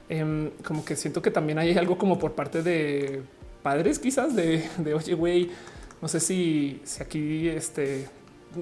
Em, 0.07 0.49
como 0.63 0.85
que 0.85 0.95
siento 0.95 1.21
que 1.21 1.31
también 1.31 1.59
hay 1.59 1.77
algo 1.77 1.97
como 1.97 2.17
por 2.17 2.33
parte 2.33 2.63
de 2.63 3.21
padres, 3.61 3.99
quizás 3.99 4.35
de, 4.35 4.63
oye, 4.95 5.13
güey, 5.13 5.51
no 6.01 6.07
sé 6.07 6.19
si, 6.19 6.81
si 6.85 7.03
aquí 7.03 7.47
este, 7.49 8.07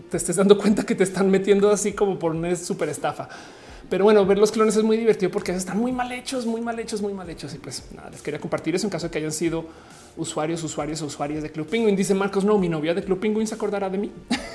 te 0.09 0.17
estés 0.17 0.35
dando 0.35 0.57
cuenta 0.57 0.83
que 0.83 0.95
te 0.95 1.03
están 1.03 1.29
metiendo 1.29 1.69
así 1.69 1.93
como 1.93 2.17
por 2.17 2.31
una 2.31 2.55
super 2.55 2.89
estafa. 2.89 3.29
Pero 3.89 4.03
bueno, 4.03 4.25
ver 4.25 4.37
los 4.37 4.51
clones 4.51 4.75
es 4.75 4.83
muy 4.83 4.97
divertido 4.97 5.31
porque 5.31 5.53
están 5.53 5.77
muy 5.77 5.93
mal 5.93 6.11
hechos, 6.11 6.45
muy 6.45 6.59
mal 6.59 6.77
hechos, 6.79 7.01
muy 7.01 7.13
mal 7.13 7.29
hechos. 7.29 7.53
Y 7.53 7.57
pues 7.57 7.83
nada, 7.95 8.09
les 8.09 8.21
quería 8.21 8.39
compartir 8.39 8.75
eso 8.75 8.85
en 8.85 8.91
caso 8.91 9.07
de 9.07 9.11
que 9.11 9.19
hayan 9.19 9.31
sido 9.31 9.65
usuarios, 10.17 10.63
usuarios, 10.63 11.01
usuarias 11.01 11.43
de 11.43 11.51
Club 11.51 11.67
Penguin. 11.67 11.95
Dice 11.95 12.13
Marcos, 12.13 12.43
no, 12.43 12.57
mi 12.57 12.67
novia 12.67 12.93
de 12.93 13.03
Club 13.03 13.19
Penguin 13.19 13.47
se 13.47 13.55
acordará 13.55 13.89
de 13.89 13.97
mí. 13.97 14.11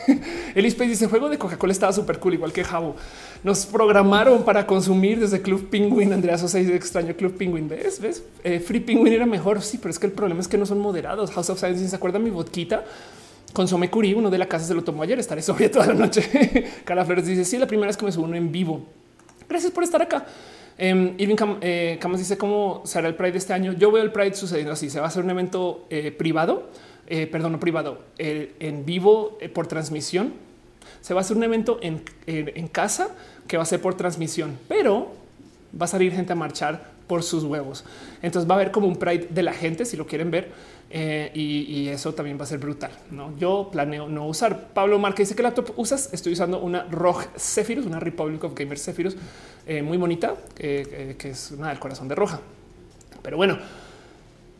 Elispace 0.54 0.90
dice 0.90 1.06
juego 1.06 1.28
de 1.28 1.38
Coca-Cola 1.38 1.72
estaba 1.72 1.92
súper 1.92 2.18
cool, 2.18 2.34
igual 2.34 2.52
que 2.52 2.64
Javo. 2.64 2.96
Nos 3.42 3.66
programaron 3.66 4.42
para 4.44 4.66
consumir 4.66 5.20
desde 5.20 5.40
Club 5.40 5.68
Penguin. 5.70 6.12
Andrea 6.12 6.36
Sosa 6.38 6.58
dice 6.58 6.74
extraño 6.74 7.14
Club 7.16 7.36
Penguin. 7.36 7.68
¿Ves? 7.68 8.00
¿Ves? 8.00 8.22
Eh, 8.44 8.60
Free 8.60 8.80
Penguin 8.80 9.12
era 9.12 9.26
mejor. 9.26 9.62
Sí, 9.62 9.78
pero 9.78 9.90
es 9.90 9.98
que 9.98 10.06
el 10.06 10.12
problema 10.12 10.40
es 10.40 10.48
que 10.48 10.58
no 10.58 10.66
son 10.66 10.78
moderados. 10.78 11.30
House 11.30 11.50
of 11.50 11.58
Science 11.58 11.88
se 11.88 11.96
acuerda 11.96 12.18
mi 12.18 12.30
vodquita. 12.30 12.84
Consome 13.52 13.90
Curí, 13.90 14.14
uno 14.14 14.30
de 14.30 14.38
la 14.38 14.46
casa 14.46 14.66
se 14.66 14.74
lo 14.74 14.82
tomó 14.82 15.02
ayer. 15.02 15.18
Estaré 15.18 15.42
sobre 15.42 15.68
toda 15.68 15.86
la 15.86 15.94
noche. 15.94 16.70
Carla 16.84 17.04
Flores 17.04 17.26
dice: 17.26 17.44
Sí, 17.44 17.58
la 17.58 17.66
primera 17.66 17.88
vez 17.88 17.96
que 17.96 18.04
me 18.04 18.12
subo 18.12 18.24
uno 18.24 18.36
en 18.36 18.50
vivo. 18.50 18.86
Gracias 19.48 19.72
por 19.72 19.84
estar 19.84 20.00
acá. 20.00 20.24
Eh, 20.78 21.14
Irving 21.18 21.36
eh, 21.60 21.98
Camas 22.00 22.18
dice 22.18 22.38
cómo 22.38 22.82
será 22.84 23.08
el 23.08 23.14
Pride 23.14 23.38
este 23.38 23.52
año. 23.52 23.72
Yo 23.72 23.90
veo 23.92 24.02
el 24.02 24.12
Pride 24.12 24.34
sucediendo 24.34 24.72
así. 24.72 24.90
Se 24.90 24.98
va 24.98 25.06
a 25.06 25.08
hacer 25.08 25.24
un 25.24 25.30
evento 25.30 25.86
eh, 25.90 26.12
privado, 26.12 26.68
eh, 27.06 27.26
perdón, 27.26 27.52
no 27.52 27.60
privado, 27.60 28.00
en 28.18 28.84
vivo 28.84 29.38
por 29.54 29.66
transmisión. 29.66 30.32
Se 31.00 31.14
va 31.14 31.20
a 31.20 31.22
hacer 31.22 31.36
un 31.36 31.44
evento 31.44 31.78
en, 31.82 32.02
en, 32.26 32.68
casa 32.68 33.14
que 33.46 33.56
va 33.56 33.64
a 33.64 33.66
ser 33.66 33.80
por 33.80 33.94
transmisión, 33.94 34.58
pero 34.68 35.12
va 35.80 35.84
a 35.84 35.88
salir 35.88 36.12
gente 36.12 36.32
a 36.32 36.36
marchar 36.36 36.92
por 37.06 37.22
sus 37.22 37.44
huevos. 37.44 37.84
Entonces 38.22 38.48
va 38.48 38.54
a 38.54 38.58
haber 38.58 38.70
como 38.70 38.86
un 38.86 38.96
Pride 38.96 39.28
de 39.30 39.42
la 39.42 39.52
gente, 39.52 39.84
si 39.84 39.96
lo 39.96 40.06
quieren 40.06 40.30
ver. 40.30 40.50
Eh, 40.94 41.30
y, 41.32 41.88
eso 41.88 42.12
también 42.12 42.38
va 42.38 42.44
a 42.44 42.46
ser 42.46 42.58
brutal. 42.58 42.90
¿no? 43.10 43.34
Yo 43.38 43.70
planeo 43.72 44.08
no 44.08 44.26
usar. 44.26 44.68
Pablo 44.74 44.98
Marca 44.98 45.22
dice 45.22 45.34
que 45.34 45.42
laptop 45.42 45.72
usas. 45.76 46.12
Estoy 46.12 46.34
usando 46.34 46.60
una 46.60 46.84
ROG 46.84 47.28
Zephyrus, 47.38 47.86
una 47.86 47.98
Republic 47.98 48.44
of 48.44 48.54
Gamers 48.54 48.84
Zephyrus 48.84 49.16
eh, 49.66 49.80
muy 49.80 49.96
bonita, 49.96 50.34
eh, 50.58 51.16
que 51.18 51.30
es 51.30 51.50
una 51.52 51.70
del 51.70 51.78
corazón 51.78 52.08
de 52.08 52.14
roja. 52.14 52.40
Pero 53.22 53.38
bueno, 53.38 53.58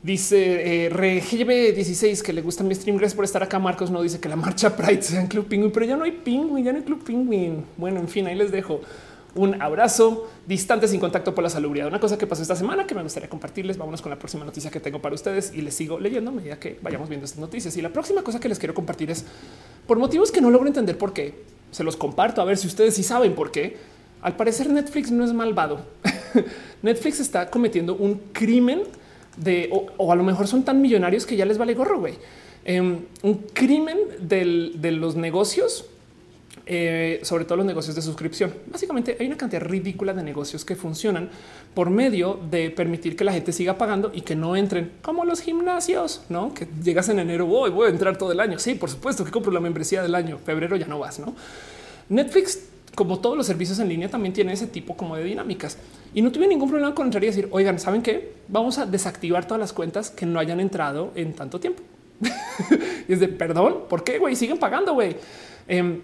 dice 0.03 0.89
RGB 0.91 1.75
16 1.75 2.23
que 2.23 2.33
le 2.33 2.41
gusta 2.41 2.65
mi 2.65 2.75
stream. 2.75 2.97
Gracias 2.97 3.15
por 3.15 3.27
estar 3.27 3.43
acá. 3.43 3.59
Marcos 3.59 3.91
no 3.91 4.01
dice 4.01 4.19
que 4.19 4.31
la 4.31 4.37
marcha 4.37 4.75
Pride 4.75 5.03
sea 5.03 5.21
en 5.21 5.27
Club 5.27 5.49
Penguin, 5.49 5.71
pero 5.71 5.85
ya 5.85 5.99
no 5.99 6.05
hay 6.05 6.13
Penguin, 6.13 6.65
ya 6.65 6.73
no 6.73 6.79
hay 6.79 6.85
Club 6.85 7.05
Penguin. 7.05 7.63
Bueno, 7.77 8.01
en 8.01 8.09
fin, 8.09 8.27
ahí 8.27 8.37
les 8.37 8.51
dejo 8.51 8.81
un 9.35 9.63
abrazo 9.63 10.29
distante 10.47 10.87
sin 10.89 11.01
contacto 11.01 11.35
por 11.35 11.43
la 11.43 11.49
salubridad. 11.49 11.89
Una 11.89 12.01
cosa 12.01 12.19
que 12.19 12.27
pasó 12.27 12.43
esta 12.43 12.55
semana 12.55 12.87
que 12.87 12.95
me 12.95 13.03
gustaría 13.03 13.31
compartirles. 13.31 13.79
Vámonos 13.79 14.03
con 14.03 14.11
la 14.11 14.19
próxima 14.19 14.45
noticia 14.45 14.71
que 14.71 14.79
tengo 14.79 15.01
para 15.01 15.15
ustedes 15.15 15.53
y 15.55 15.63
les 15.63 15.75
sigo 15.75 15.99
leyendo 15.99 16.31
a 16.31 16.35
medida 16.35 16.59
que 16.59 16.79
vayamos 16.83 17.09
viendo 17.09 17.25
estas 17.25 17.41
noticias. 17.41 17.77
Y 17.77 17.83
la 17.83 17.89
próxima 17.91 18.23
cosa 18.23 18.41
que 18.41 18.49
les 18.49 18.59
quiero 18.59 18.75
compartir 18.75 19.11
es 19.11 19.25
por 19.87 19.99
motivos 19.99 20.31
que 20.31 20.43
no 20.43 20.51
logro 20.51 20.67
entender 20.67 20.99
por 20.99 21.15
qué. 21.15 21.35
Se 21.71 21.83
los 21.83 21.97
comparto 21.97 22.43
a 22.43 22.45
ver 22.45 22.59
si 22.59 22.67
ustedes 22.67 22.95
sí 22.95 23.03
saben 23.03 23.35
por 23.35 23.51
qué. 23.51 23.79
Al 24.21 24.37
parecer 24.37 24.69
Netflix 24.69 25.11
no 25.11 25.25
es 25.25 25.33
malvado. 25.33 25.81
Netflix 26.83 27.19
está 27.19 27.49
cometiendo 27.49 27.95
un 27.95 28.21
crimen 28.33 28.83
de 29.39 29.71
o, 29.97 30.13
a 30.13 30.15
lo 30.15 30.25
mejor 30.25 30.47
son 30.47 30.63
tan 30.63 30.83
millonarios 30.83 31.25
que 31.25 31.37
ya 31.37 31.47
les 31.47 31.57
vale 31.57 31.73
gorro, 31.75 32.01
güey. 32.01 32.15
Em, 32.65 33.01
un 33.23 33.35
crimen 33.55 33.99
de 34.21 34.93
los 34.93 35.17
negocios 35.17 35.87
eh, 36.65 37.21
sobre 37.23 37.45
todo 37.45 37.57
los 37.57 37.67
negocios 37.67 37.97
de 37.97 38.03
suscripción. 38.03 38.53
Básicamente 38.67 39.17
hay 39.19 39.27
una 39.27 39.37
cantidad 39.37 39.63
ridícula 39.63 40.15
de 40.15 40.23
negocios 40.23 40.65
que 40.65 40.77
funcionan 40.77 41.29
por 41.75 41.91
medio 41.91 42.39
de 42.51 42.71
permitir 42.71 43.17
que 43.17 43.25
la 43.25 43.33
gente 43.33 43.53
siga 43.53 43.77
pagando 43.79 44.11
y 44.15 44.21
que 44.21 44.37
no 44.37 44.55
entren 44.55 44.93
como 45.03 45.25
los 45.25 45.41
gimnasios, 45.41 46.23
no 46.29 46.55
que 46.55 46.69
llegas 46.83 47.09
en 47.09 47.19
enero. 47.19 47.47
Voy, 47.47 47.71
voy 47.71 47.89
a 47.89 47.91
entrar 47.91 48.17
todo 48.17 48.33
el 48.33 48.41
año. 48.41 48.59
Sí, 48.59 48.75
por 48.75 48.91
supuesto 48.91 49.25
que 49.25 49.31
compro 49.31 49.51
la 49.51 49.61
membresía 49.61 50.03
del 50.03 50.15
año. 50.15 50.39
Febrero 50.39 50.77
ya 50.77 50.87
no 50.87 50.99
vas, 50.99 51.19
no? 51.19 51.35
Netflix, 52.09 52.61
como 52.95 53.21
todos 53.21 53.37
los 53.37 53.47
servicios 53.47 53.79
en 53.79 53.89
línea, 53.89 54.09
también 54.09 54.33
tiene 54.33 54.53
ese 54.53 54.67
tipo 54.67 54.97
como 54.97 55.17
de 55.17 55.25
dinámicas 55.25 55.79
y 56.15 56.23
no 56.23 56.31
tuve 56.31 56.47
ningún 56.47 56.69
problema 56.69 56.95
con 56.95 57.07
entrar 57.07 57.25
y 57.25 57.29
decir, 57.29 57.49
oigan, 57.51 57.79
saben 57.79 58.03
qué? 58.03 58.35
Vamos 58.49 58.79
a 58.79 58.87
desactivar 58.87 59.47
todas 59.47 59.61
las 59.61 59.73
cuentas 59.73 60.11
que 60.11 60.27
no 60.27 60.39
hayan 60.39 60.61
entrado 60.61 61.11
en 61.15 61.33
tanto 61.33 61.59
tiempo. 61.59 61.83
y 63.09 63.13
es 63.13 63.19
de 63.19 63.29
perdón, 63.29 63.85
¿por 63.89 64.05
qué 64.05 64.19
güey? 64.19 64.37
Siguen 64.37 64.59
pagando, 64.59 64.93
güey. 64.95 65.17
Em, 65.67 66.01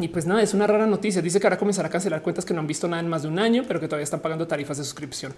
y 0.00 0.08
pues 0.08 0.26
nada, 0.26 0.42
es 0.42 0.54
una 0.54 0.66
rara 0.66 0.86
noticia. 0.86 1.20
Dice 1.20 1.40
que 1.40 1.46
ahora 1.46 1.58
comenzará 1.58 1.88
a 1.88 1.90
cancelar 1.90 2.22
cuentas 2.22 2.44
que 2.44 2.54
no 2.54 2.60
han 2.60 2.66
visto 2.66 2.86
nada 2.86 3.02
en 3.02 3.08
más 3.08 3.22
de 3.22 3.28
un 3.28 3.38
año, 3.38 3.64
pero 3.66 3.80
que 3.80 3.88
todavía 3.88 4.04
están 4.04 4.20
pagando 4.20 4.46
tarifas 4.46 4.78
de 4.78 4.84
suscripción. 4.84 5.34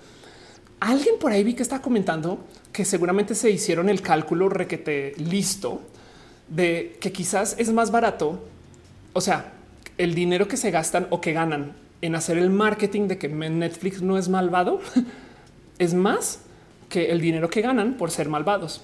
Alguien 0.81 1.17
por 1.19 1.33
ahí 1.33 1.45
vi 1.45 1.55
que 1.55 1.63
está 1.63 1.81
comentando 1.81 2.45
que 2.73 2.85
seguramente 2.85 3.35
se 3.35 3.51
hicieron 3.51 3.89
el 3.89 4.03
cálculo 4.03 4.49
requete 4.49 5.15
listo 5.19 5.81
de 6.49 6.99
que 7.01 7.13
quizás 7.13 7.55
es 7.59 7.73
más 7.73 7.91
barato. 7.91 8.45
O 9.13 9.21
sea, 9.21 9.53
el 9.99 10.15
dinero 10.15 10.47
que 10.47 10.57
se 10.57 10.71
gastan 10.71 11.07
o 11.11 11.21
que 11.21 11.33
ganan 11.33 11.75
en 12.03 12.15
hacer 12.15 12.39
el 12.39 12.51
marketing 12.51 13.09
de 13.09 13.19
que 13.19 13.29
Netflix 13.29 14.03
no 14.03 14.19
es 14.19 14.29
malvado 14.29 14.81
es 15.79 15.95
más 15.95 16.41
que 16.89 17.11
el 17.11 17.21
dinero 17.21 17.49
que 17.49 17.63
ganan 17.63 17.95
por 17.95 18.11
ser 18.11 18.29
malvados. 18.29 18.83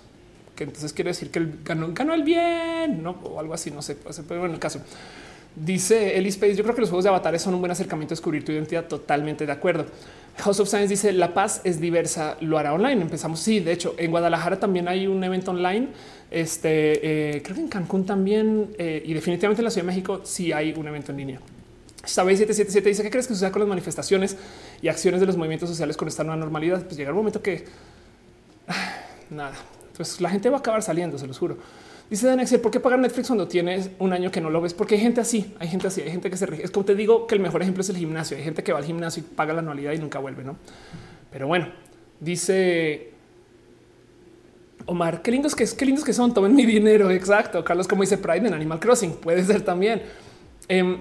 Que 0.55 0.65
entonces 0.65 0.95
quiere 0.95 1.11
decir 1.11 1.31
que 1.31 1.47
ganó, 1.65 1.89
ganó 1.93 2.15
el 2.15 2.23
bien, 2.23 3.03
no 3.03 3.11
o 3.25 3.41
algo 3.41 3.53
así. 3.53 3.71
No 3.71 3.83
sé, 3.83 3.97
pero 4.27 4.47
en 4.47 4.53
el 4.53 4.59
caso. 4.59 4.81
Dice 5.57 6.19
Eli 6.19 6.29
Space, 6.29 6.55
yo 6.55 6.63
creo 6.65 6.75
que 6.75 6.83
los 6.83 6.91
juegos 6.91 7.05
de 7.05 7.09
avatares 7.09 7.41
son 7.41 7.55
un 7.55 7.61
buen 7.61 7.73
acercamiento 7.73 8.13
a 8.13 8.17
descubrir 8.17 8.45
tu 8.45 8.53
identidad. 8.53 8.85
Totalmente 8.85 9.47
de 9.47 9.53
acuerdo. 9.53 9.87
House 10.37 10.61
of 10.61 10.69
Science 10.69 10.89
dice 10.89 11.13
la 11.15 11.33
paz 11.33 11.63
es 11.65 11.81
diversa, 11.81 12.37
lo 12.41 12.59
hará 12.59 12.75
online. 12.75 13.01
Empezamos. 13.01 13.41
Sí, 13.41 13.61
de 13.61 13.73
hecho, 13.73 13.95
en 13.97 14.11
Guadalajara 14.11 14.61
también 14.61 14.87
hay 14.87 15.07
un 15.07 15.25
evento 15.25 15.53
online. 15.53 15.89
Este 16.31 17.37
eh, 17.37 17.43
creo 17.43 17.57
que 17.57 17.63
en 17.63 17.69
Cancún 17.69 18.05
también 18.05 18.75
eh, 18.77 19.03
y 19.07 19.15
definitivamente 19.15 19.63
en 19.63 19.65
la 19.65 19.71
Ciudad 19.71 19.87
de 19.87 19.93
México 19.93 20.21
sí 20.25 20.53
hay 20.53 20.75
un 20.77 20.87
evento 20.89 21.13
en 21.13 21.19
línea. 21.19 21.41
Sabe 22.05 22.37
777 22.37 22.89
dice 22.89 23.03
qué 23.03 23.11
crees 23.11 23.27
que 23.27 23.33
suceda 23.33 23.51
con 23.51 23.61
las 23.61 23.69
manifestaciones 23.69 24.37
y 24.83 24.89
acciones 24.89 25.21
de 25.21 25.27
los 25.27 25.39
movimientos 25.39 25.71
sociales 25.71 25.97
con 25.97 26.07
esta 26.07 26.23
nueva 26.23 26.37
normalidad. 26.37 26.85
Pues 26.85 26.99
llega 26.99 27.11
un 27.13 27.17
momento 27.17 27.41
que 27.41 27.65
nada, 29.31 29.55
pues 29.97 30.21
la 30.21 30.29
gente 30.29 30.51
va 30.51 30.59
a 30.59 30.61
acabar 30.61 30.83
saliendo, 30.83 31.17
se 31.17 31.27
los 31.27 31.39
juro. 31.39 31.57
Dice 32.09 32.29
Danexel, 32.29 32.61
¿por 32.61 32.71
qué 32.71 32.79
pagar 32.79 33.01
Netflix 33.01 33.27
cuando 33.27 33.49
tienes 33.49 33.91
un 33.99 34.13
año 34.13 34.31
que 34.31 34.41
no 34.41 34.49
lo 34.49 34.61
ves? 34.61 34.75
Porque 34.75 34.95
hay 34.95 35.01
gente 35.01 35.21
así, 35.21 35.55
hay 35.59 35.67
gente 35.67 35.89
así, 35.89 36.03
hay 36.03 36.11
gente 36.11 36.31
que 36.31 36.37
se 36.37 36.47
rige. 36.47 36.65
Es 36.65 36.71
como 36.71 36.87
te 36.87 36.95
digo 36.95 37.27
que 37.27 37.35
el 37.35 37.41
mejor 37.41 37.63
ejemplo 37.63 37.81
es 37.81 37.89
el 37.89 37.97
gimnasio. 37.97 38.37
Hay 38.37 38.45
gente 38.45 38.63
que 38.63 38.73
va 38.73 38.79
al 38.79 38.85
gimnasio 38.85 39.25
y 39.25 39.35
paga 39.35 39.53
la 39.53 39.59
anualidad 39.59 39.93
y 39.93 39.99
nunca 39.99 40.21
vuelve, 40.21 40.45
¿no? 40.45 40.57
Pero 41.33 41.49
bueno, 41.49 41.69
dice 42.21 43.11
Omar, 44.87 45.21
qué 45.21 45.33
lindos 45.33 45.57
que 45.57 45.65
es, 45.65 45.75
qué 45.75 45.85
lindos 45.85 46.05
que 46.05 46.13
son. 46.13 46.33
Tomen 46.33 46.55
mi 46.55 46.65
dinero. 46.65 47.11
Exacto. 47.11 47.65
Carlos, 47.65 47.89
como 47.89 48.03
dice 48.03 48.19
Pride 48.19 48.47
en 48.47 48.55
Animal 48.55 48.79
Crossing, 48.79 49.15
puede 49.15 49.45
ser 49.45 49.63
también. 49.63 50.03
Eh, 50.69 50.99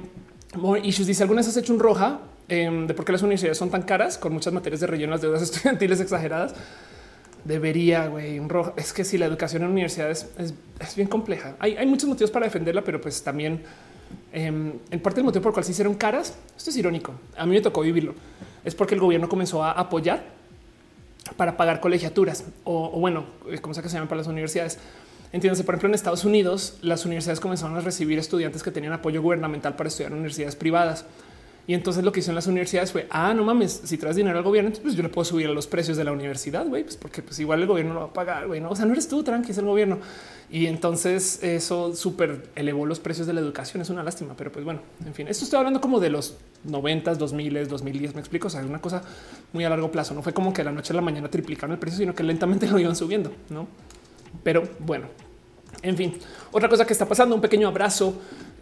More 0.56 0.82
Issues 0.84 1.06
dice: 1.06 1.22
¿Alguna 1.22 1.41
vez 1.41 1.49
has 1.49 1.57
hecho 1.57 1.72
un 1.72 1.80
roja 1.80 2.19
em, 2.48 2.88
de 2.88 2.95
por 2.95 3.06
qué 3.06 3.11
las 3.11 3.22
universidades 3.22 3.60
son 3.60 3.69
tan 3.69 3.84
caras 3.84 4.18
con 4.18 4.34
muchas 4.34 4.52
materias 4.52 4.82
de 4.82 4.88
relleno, 4.88 5.11
las 5.11 5.22
deudas 5.22 5.41
estudiantiles 5.44 5.99
exageradas? 5.99 6.56
Debería, 7.45 8.07
güey, 8.07 8.39
un 8.39 8.49
rojo. 8.49 8.73
Es 8.76 8.91
que 8.91 9.05
si 9.05 9.19
la 9.19 9.27
educación 9.27 9.63
en 9.63 9.69
universidades 9.69 10.27
es, 10.38 10.95
bien 10.95 11.07
compleja. 11.07 11.55
Hay, 11.59 11.77
hay, 11.77 11.85
muchos 11.85 12.09
motivos 12.09 12.31
para 12.31 12.47
defenderla, 12.47 12.84
pero 12.84 12.99
pues 12.99 13.23
también 13.23 13.61
em, 14.34 14.73
en 14.89 14.99
parte 14.99 15.17
del 15.17 15.26
motivo 15.26 15.43
por 15.43 15.51
el 15.51 15.53
cual 15.53 15.63
se 15.63 15.72
hicieron 15.72 15.93
caras. 15.93 16.35
Esto 16.57 16.72
es 16.72 16.77
irónico. 16.77 17.13
A 17.38 17.45
mí 17.45 17.53
me 17.53 17.61
tocó 17.61 17.81
vivirlo. 17.81 18.15
Es 18.63 18.73
porque 18.73 18.95
el 18.95 19.01
gobierno 19.01 19.30
comenzó 19.30 19.63
a 19.63 19.72
apoyar 19.72 20.23
para 21.38 21.55
pagar 21.55 21.80
colegiaturas 21.80 22.45
o, 22.63 22.99
bueno, 22.99 23.26
eh, 23.49 23.59
como 23.59 23.73
sea 23.73 23.84
que 23.84 23.89
se 23.89 23.95
llaman 23.95 24.07
para 24.07 24.19
las 24.19 24.27
universidades. 24.27 24.80
Entiéndase, 25.31 25.63
por 25.63 25.76
ejemplo, 25.76 25.89
en 25.89 25.95
Estados 25.95 26.26
Unidos, 26.26 26.77
las 26.81 27.05
universidades 27.05 27.39
comenzaron 27.39 27.77
a 27.77 27.81
recibir 27.81 28.17
estudiantes 28.17 28.63
que 28.63 28.72
tenían 28.72 28.93
apoyo 28.93 29.22
gubernamental 29.22 29.76
para 29.76 29.89
estudiar 29.89 30.11
en 30.11 30.17
universidades 30.17 30.55
privadas. 30.55 31.05
Y 31.68 31.74
entonces 31.74 32.04
lo 32.04 32.12
que 32.12 32.20
hicieron 32.20 32.36
las 32.36 32.46
universidades 32.46 32.92
fue, 32.92 33.08
ah, 33.10 33.34
no 33.34 33.44
mames, 33.44 33.82
si 33.84 33.98
traes 33.98 34.16
dinero 34.16 34.38
al 34.38 34.44
gobierno, 34.44 34.72
pues 34.82 34.96
yo 34.96 35.02
le 35.02 35.10
puedo 35.10 35.26
subir 35.26 35.48
a 35.48 35.52
los 35.52 35.66
precios 35.66 35.98
de 35.98 36.04
la 36.04 36.12
universidad, 36.12 36.68
güey, 36.68 36.84
pues 36.84 36.96
porque 36.96 37.24
pues 37.24 37.40
igual 37.40 37.62
el 37.62 37.68
gobierno 37.68 37.96
lo 37.96 38.00
va 38.02 38.06
a 38.06 38.14
pagar, 38.14 38.46
güey, 38.46 38.62
no, 38.62 38.70
o 38.70 38.76
sea, 38.76 38.86
no 38.86 38.94
eres 38.94 39.08
tú, 39.08 39.24
tranqui, 39.24 39.52
es 39.52 39.58
el 39.58 39.66
gobierno. 39.66 39.98
Y 40.52 40.68
entonces 40.68 41.42
eso 41.42 41.96
súper 41.96 42.50
elevó 42.56 42.86
los 42.86 43.00
precios 43.00 43.26
de 43.26 43.34
la 43.34 43.40
educación, 43.40 43.82
es 43.82 43.90
una 43.90 44.04
lástima, 44.04 44.36
pero 44.38 44.52
pues 44.52 44.64
bueno, 44.64 44.82
en 45.04 45.14
fin, 45.16 45.28
esto 45.28 45.44
estoy 45.44 45.58
hablando 45.58 45.82
como 45.82 46.00
de 46.00 46.12
los 46.12 46.38
90, 46.66 47.16
2000, 47.16 47.68
2010, 47.68 48.14
me 48.14 48.20
explico, 48.20 48.46
o 48.48 48.50
sea, 48.52 48.62
es 48.62 48.68
una 48.68 48.80
cosa 48.80 49.02
muy 49.52 49.64
a 49.64 49.70
largo 49.70 49.92
plazo, 49.92 50.14
no 50.14 50.22
fue 50.22 50.34
como 50.34 50.54
que 50.54 50.62
de 50.62 50.66
la 50.66 50.72
noche 50.72 50.94
a 50.94 50.96
la 50.96 51.02
mañana 51.02 51.30
triplicaron 51.30 51.72
el 51.72 51.80
precio, 51.80 51.98
sino 51.98 52.14
que 52.14 52.22
lentamente 52.22 52.68
lo 52.72 52.78
iban 52.78 52.96
subiendo, 52.96 53.32
¿no? 53.50 53.68
Pero 54.44 54.64
bueno, 54.80 55.08
en 55.82 55.98
fin, 55.98 56.18
otra 56.52 56.70
cosa 56.70 56.86
que 56.86 56.94
está 56.94 57.08
pasando, 57.08 57.36
un 57.36 57.42
pequeño 57.42 57.68
abrazo 57.68 58.14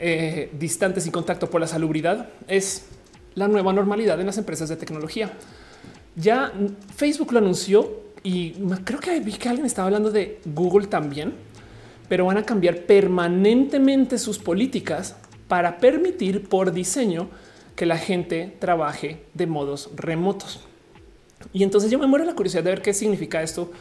eh, 0.06 0.50
distantes 0.60 1.08
y 1.08 1.12
contacto 1.12 1.50
por 1.50 1.62
la 1.62 1.68
salubridad 1.68 2.28
es 2.50 2.88
la 3.36 3.48
nueva 3.48 3.72
normalidad 3.72 4.20
en 4.20 4.26
las 4.26 4.38
empresas 4.38 4.68
de 4.68 4.76
tecnología. 4.76 5.32
Ya 6.18 6.52
Facebook 6.94 7.32
lo 7.32 7.40
anunció 7.40 8.02
y 8.22 8.52
creo 8.84 9.00
que 9.00 9.18
vi 9.22 9.32
que 9.32 9.48
alguien 9.48 9.66
estaba 9.66 9.88
hablando 9.88 10.12
de 10.12 10.42
Google 10.44 10.88
también, 10.88 11.34
pero 12.10 12.26
van 12.26 12.36
a 12.36 12.44
cambiar 12.44 12.82
permanentemente 12.82 14.18
sus 14.18 14.40
políticas 14.40 15.16
para 15.48 15.78
permitir 15.78 16.50
por 16.50 16.74
diseño 16.74 17.30
que 17.78 17.86
la 17.86 17.98
gente 17.98 18.58
trabaje 18.60 19.24
de 19.34 19.48
modos 19.48 19.90
remotos. 19.96 20.60
Y 21.54 21.64
entonces 21.64 21.90
yo 21.90 21.98
me 21.98 22.08
muero 22.08 22.26
la 22.26 22.36
curiosidad 22.36 22.64
de 22.64 22.72
ver 22.72 22.82
qué 22.82 22.94
significa 22.94 23.42
esto, 23.42 23.72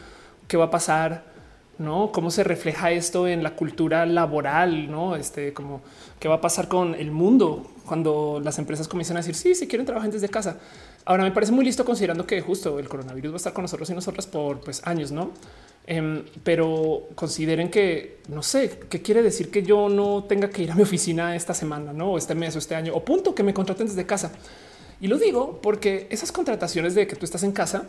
qué 0.47 0.55
va 0.55 0.65
a 0.65 0.71
pasar, 0.71 1.32
no 1.77 2.11
cómo 2.11 2.31
se 2.31 2.43
refleja 2.43 2.91
esto 2.91 3.27
en 3.27 3.43
la 3.43 3.55
cultura 3.55 4.05
laboral, 4.05 4.89
no 4.91 5.15
este 5.15 5.53
como 5.53 5.81
qué 6.19 6.27
va 6.27 6.35
a 6.35 6.41
pasar 6.41 6.67
con 6.67 6.95
el 6.95 7.11
mundo 7.11 7.71
cuando 7.85 8.39
las 8.43 8.59
empresas 8.59 8.87
comienzan 8.87 9.17
a 9.17 9.19
decir 9.19 9.35
sí, 9.35 9.55
si 9.55 9.67
quieren 9.67 9.85
trabajar 9.85 10.11
desde 10.11 10.29
casa. 10.29 10.59
Ahora 11.05 11.23
me 11.23 11.31
parece 11.31 11.51
muy 11.51 11.65
listo 11.65 11.83
considerando 11.83 12.25
que 12.25 12.39
justo 12.41 12.79
el 12.79 12.87
coronavirus 12.87 13.31
va 13.31 13.35
a 13.35 13.37
estar 13.37 13.53
con 13.53 13.63
nosotros 13.63 13.89
y 13.89 13.93
nosotras 13.93 14.27
por 14.27 14.61
pues, 14.61 14.81
años, 14.85 15.11
no? 15.11 15.31
Em, 15.85 16.23
pero 16.45 17.09
consideren 17.13 17.69
que 17.69 18.19
no 18.29 18.41
sé 18.41 18.79
qué 18.89 19.01
quiere 19.01 19.21
decir 19.21 19.51
que 19.51 19.63
yo 19.63 19.89
no 19.89 20.23
tenga 20.23 20.49
que 20.49 20.63
ir 20.63 20.71
a 20.71 20.75
mi 20.75 20.83
oficina 20.83 21.35
esta 21.35 21.53
semana, 21.53 21.91
no 21.91 22.17
este 22.17 22.35
mes 22.35 22.55
o 22.55 22.59
este 22.59 22.75
año 22.75 22.93
o 22.95 23.03
punto 23.03 23.35
que 23.35 23.43
me 23.43 23.53
contraten 23.53 23.87
desde 23.87 24.05
casa. 24.05 24.31
Y 25.01 25.07
lo 25.07 25.17
digo 25.17 25.59
porque 25.61 26.07
esas 26.09 26.31
contrataciones 26.31 26.95
de 26.95 27.05
que 27.05 27.17
tú 27.17 27.25
estás 27.25 27.43
en 27.43 27.51
casa 27.51 27.85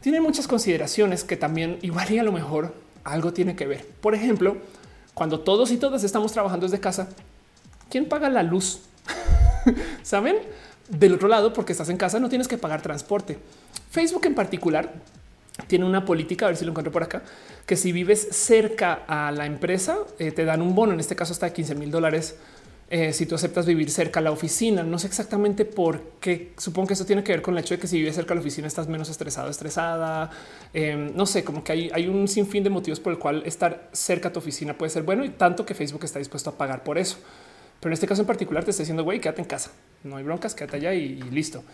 tienen 0.00 0.22
muchas 0.22 0.46
consideraciones 0.46 1.24
que 1.24 1.36
también 1.36 1.78
igual 1.82 2.08
y 2.12 2.18
a 2.18 2.22
lo 2.22 2.30
mejor 2.30 2.72
algo 3.04 3.32
tiene 3.32 3.56
que 3.56 3.66
ver. 3.66 3.86
Por 4.00 4.14
ejemplo, 4.14 4.56
cuando 5.14 5.40
todos 5.40 5.70
y 5.70 5.76
todas 5.76 6.04
estamos 6.04 6.32
trabajando 6.32 6.66
desde 6.66 6.80
casa, 6.80 7.08
¿quién 7.90 8.08
paga 8.08 8.28
la 8.28 8.42
luz? 8.42 8.80
Saben? 10.02 10.36
Del 10.88 11.14
otro 11.14 11.28
lado, 11.28 11.52
porque 11.52 11.72
estás 11.72 11.88
en 11.88 11.96
casa, 11.96 12.18
no 12.20 12.28
tienes 12.28 12.48
que 12.48 12.58
pagar 12.58 12.82
transporte. 12.82 13.38
Facebook 13.90 14.26
en 14.26 14.34
particular 14.34 14.92
tiene 15.66 15.84
una 15.84 16.04
política, 16.04 16.46
a 16.46 16.48
ver 16.48 16.56
si 16.56 16.64
lo 16.64 16.70
encuentro 16.70 16.92
por 16.92 17.02
acá, 17.02 17.22
que 17.66 17.76
si 17.76 17.92
vives 17.92 18.28
cerca 18.30 19.04
a 19.06 19.30
la 19.32 19.46
empresa, 19.46 19.98
eh, 20.18 20.32
te 20.32 20.44
dan 20.44 20.62
un 20.62 20.74
bono, 20.74 20.92
en 20.92 21.00
este 21.00 21.14
caso 21.14 21.32
hasta 21.32 21.52
15 21.52 21.74
mil 21.74 21.90
dólares 21.90 22.36
eh, 22.94 23.14
si 23.14 23.24
tú 23.24 23.34
aceptas 23.34 23.64
vivir 23.64 23.90
cerca 23.90 24.20
a 24.20 24.22
la 24.22 24.30
oficina. 24.30 24.82
No 24.82 24.98
sé 24.98 25.06
exactamente 25.06 25.64
por 25.64 26.02
qué. 26.20 26.52
Supongo 26.58 26.88
que 26.88 26.92
eso 26.92 27.06
tiene 27.06 27.24
que 27.24 27.32
ver 27.32 27.40
con 27.40 27.54
el 27.54 27.60
hecho 27.60 27.72
de 27.72 27.80
que 27.80 27.86
si 27.86 27.96
vives 27.96 28.14
cerca 28.14 28.34
a 28.34 28.36
la 28.36 28.42
oficina 28.42 28.68
estás 28.68 28.86
menos 28.86 29.08
estresado, 29.08 29.48
estresada. 29.48 30.28
Em, 30.74 31.10
no 31.16 31.24
sé, 31.24 31.42
como 31.42 31.64
que 31.64 31.72
hay, 31.72 31.90
hay, 31.94 32.06
un 32.06 32.28
sinfín 32.28 32.62
de 32.62 32.68
motivos 32.68 33.00
por 33.00 33.14
el 33.14 33.18
cual 33.18 33.44
estar 33.46 33.88
cerca 33.92 34.28
a 34.28 34.32
tu 34.34 34.40
oficina 34.40 34.76
puede 34.76 34.90
ser 34.90 35.04
bueno 35.04 35.24
y 35.24 35.30
tanto 35.30 35.64
que 35.64 35.72
Facebook 35.72 36.04
está 36.04 36.18
dispuesto 36.18 36.50
a 36.50 36.58
pagar 36.58 36.84
por 36.84 36.98
eso. 36.98 37.16
Pero 37.80 37.88
en 37.88 37.94
este 37.94 38.06
caso 38.06 38.20
en 38.20 38.26
particular 38.26 38.62
te 38.62 38.72
está 38.72 38.82
diciendo, 38.82 39.04
güey, 39.04 39.22
quédate 39.22 39.40
en 39.40 39.48
casa. 39.48 39.70
No 40.04 40.18
hay 40.18 40.24
broncas, 40.24 40.54
quédate 40.54 40.76
allá 40.76 40.92
y, 40.92 41.22
listo. 41.30 41.64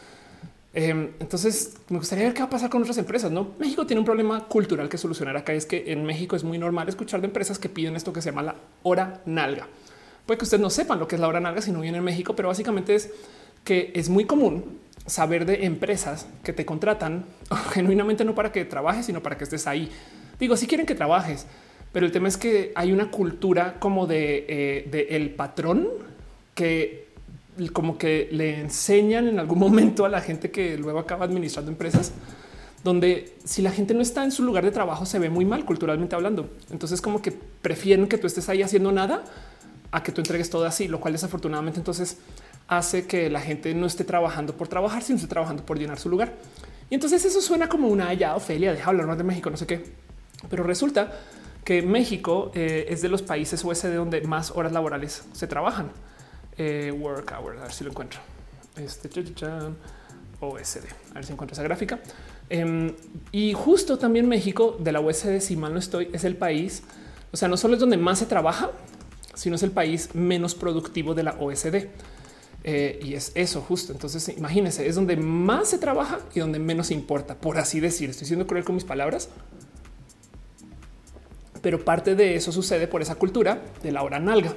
Em, 0.73 1.15
entonces 1.19 1.79
me 1.89 1.99
gustaría 1.99 2.27
ver 2.27 2.35
qué 2.35 2.43
va 2.43 2.47
a 2.47 2.51
pasar 2.51 2.71
con 2.71 2.83
otras 2.83 2.97
empresas. 2.97 3.33
No, 3.33 3.57
México 3.59 3.85
tiene 3.85 3.99
un 3.99 4.07
problema 4.07 4.47
cultural 4.47 4.89
que 4.89 4.97
solucionar 4.97 5.37
acá. 5.37 5.53
Es 5.53 5.67
que 5.67 5.91
en 5.91 6.05
México 6.05 6.37
es 6.37 6.45
muy 6.45 6.59
normal 6.59 6.89
escuchar 6.89 7.21
de 7.21 7.27
empresas 7.27 7.59
que 7.59 7.69
piden 7.69 7.97
esto 7.97 8.13
que 8.13 8.23
se 8.23 8.31
llama 8.31 8.45
la 8.45 8.55
hora 8.85 9.21
nalga. 9.27 9.67
Puede 10.29 10.37
que 10.37 10.45
ustedes 10.45 10.61
no 10.61 10.69
sepan 10.69 10.99
lo 10.99 11.09
que 11.09 11.15
es 11.15 11.23
la 11.23 11.27
hora 11.27 11.41
nalga 11.41 11.63
si 11.63 11.73
no 11.73 11.81
viene 11.81 11.97
en 11.97 12.05
México, 12.05 12.37
pero 12.37 12.49
básicamente 12.49 12.95
es 12.95 13.11
que 13.65 13.93
es 13.95 14.11
muy 14.11 14.27
común 14.27 14.79
saber 15.07 15.47
de 15.47 15.65
empresas 15.65 16.27
que 16.45 16.53
te 16.53 16.67
contratan 16.67 17.25
genuinamente 17.73 18.27
no 18.27 18.35
para 18.35 18.53
que 18.53 18.67
trabajes, 18.67 19.07
sino 19.07 19.23
para 19.23 19.39
que 19.39 19.45
estés 19.45 19.67
ahí. 19.67 19.91
Digo, 20.39 20.55
si 20.59 20.67
quieren 20.67 20.85
que 20.85 20.95
trabajes, 20.95 21.47
pero 21.93 22.05
el 22.05 22.13
tema 22.13 22.29
es 22.29 22.37
que 22.37 22.73
hay 22.75 22.93
una 22.93 23.11
cultura 23.11 23.81
como 23.81 24.07
de, 24.07 24.45
eh, 24.51 25.07
el 25.09 25.31
patrón 25.31 25.89
que 26.55 27.09
como 27.73 27.97
que 27.97 28.29
le 28.31 28.61
enseñan 28.61 29.29
en 29.29 29.39
algún 29.39 29.59
momento 29.67 30.05
a 30.05 30.11
la 30.11 30.21
gente 30.21 30.51
que 30.51 30.77
luego 30.77 30.99
acaba 30.99 31.25
administrando 31.25 31.71
empresas 31.71 32.13
donde 32.85 33.33
si 33.45 33.63
la 33.63 33.71
gente 33.71 33.95
no 33.95 34.03
está 34.03 34.25
en 34.25 34.31
su 34.31 34.43
lugar 34.43 34.63
de 34.63 34.73
trabajo 34.73 35.07
se 35.07 35.19
ve 35.19 35.31
muy 35.31 35.47
mal 35.47 35.65
culturalmente 35.65 36.15
hablando. 36.15 36.51
Entonces 36.71 37.01
como 37.01 37.23
que 37.23 37.33
prefieren 37.33 38.09
que 38.09 38.19
tú 38.19 38.27
estés 38.27 38.51
ahí 38.51 38.61
haciendo 38.61 38.93
nada 38.93 39.25
a 39.91 40.03
que 40.03 40.13
tú 40.13 40.21
entregues 40.21 40.51
todo 40.51 40.67
así, 40.67 40.89
lo 40.89 41.01
cual 41.01 41.13
desafortunadamente 41.13 41.81
entonces 41.81 42.19
hace 42.67 43.07
que 43.07 43.31
la 43.31 43.41
gente 43.41 43.75
no 43.75 43.87
esté 43.87 44.05
trabajando 44.05 44.55
por 44.55 44.69
trabajar, 44.69 45.03
sino 45.03 45.17
esté 45.17 45.29
trabajando 45.29 45.65
por 45.65 45.79
llenar 45.79 45.99
su 45.99 46.09
lugar. 46.09 46.35
Y 46.91 46.95
entonces 46.95 47.25
eso 47.25 47.41
suena 47.41 47.69
como 47.69 47.89
una 47.89 48.13
ya 48.15 48.37
Ofelia, 48.37 48.73
deja 48.73 48.91
hablar 48.91 49.07
más 49.07 49.19
de 49.19 49.25
México, 49.25 49.51
no 49.51 49.57
sé 49.57 49.67
qué, 49.67 49.85
pero 50.49 50.63
resulta 50.63 51.13
que 51.65 51.83
México 51.83 52.51
eh, 52.55 52.87
es 52.89 53.03
de 53.03 53.09
los 53.09 53.23
países 53.23 53.65
OSD 53.65 53.95
donde 53.95 54.21
más 54.23 54.51
horas 54.53 54.73
laborales 54.73 55.25
se 55.33 55.47
trabajan. 55.47 55.91
Eh, 56.57 56.91
work 56.99 57.33
hours, 57.39 57.59
a 57.59 57.63
ver 57.63 57.73
si 57.73 57.85
lo 57.85 57.91
encuentro. 57.91 58.21
Este 58.77 59.09
OSD, 60.41 60.85
a 61.11 61.15
ver 61.15 61.25
si 61.25 61.33
encuentro 61.33 61.53
esa 61.53 61.63
gráfica. 61.63 61.99
Em, 62.49 62.95
y 63.33 63.53
justo 63.53 63.99
también 63.99 64.29
México 64.29 64.77
de 64.79 64.93
la 64.93 65.01
OSD, 65.01 65.41
si 65.41 65.57
mal 65.57 65.73
no 65.73 65.79
estoy, 65.79 66.09
es 66.13 66.25
el 66.25 66.37
país, 66.37 66.83
o 67.33 67.37
sea, 67.37 67.49
no 67.49 67.57
solo 67.57 67.75
es 67.75 67.81
donde 67.81 67.97
más 67.97 68.19
se 68.21 68.27
trabaja, 68.27 68.71
sino 69.39 69.55
es 69.55 69.63
el 69.63 69.71
país 69.71 70.11
menos 70.15 70.55
productivo 70.55 71.15
de 71.15 71.23
la 71.23 71.37
OSD. 71.39 71.87
Eh, 72.65 72.99
y 73.03 73.15
es 73.15 73.31
eso 73.37 73.61
justo. 73.61 73.93
Entonces, 73.93 74.29
imagínense, 74.37 74.89
es 74.89 74.97
donde 74.97 75.17
más 75.17 75.69
se 75.69 75.79
trabaja 75.79 76.19
y 76.35 76.41
donde 76.41 76.59
menos 76.59 76.91
importa, 76.91 77.37
por 77.37 77.57
así 77.57 77.79
decir. 77.79 78.11
Estoy 78.11 78.27
siendo 78.27 78.49
cruel 78.49 78.65
con 78.65 78.75
mis 78.75 78.85
palabras, 78.85 79.29
pero 81.63 81.85
parte 81.85 82.17
de 82.17 82.35
eso 82.35 82.51
sucede 82.51 82.89
por 82.89 83.01
esa 83.01 83.15
cultura 83.15 83.63
de 83.83 83.93
la 83.93 84.03
hora 84.03 84.19
nalga. 84.19 84.55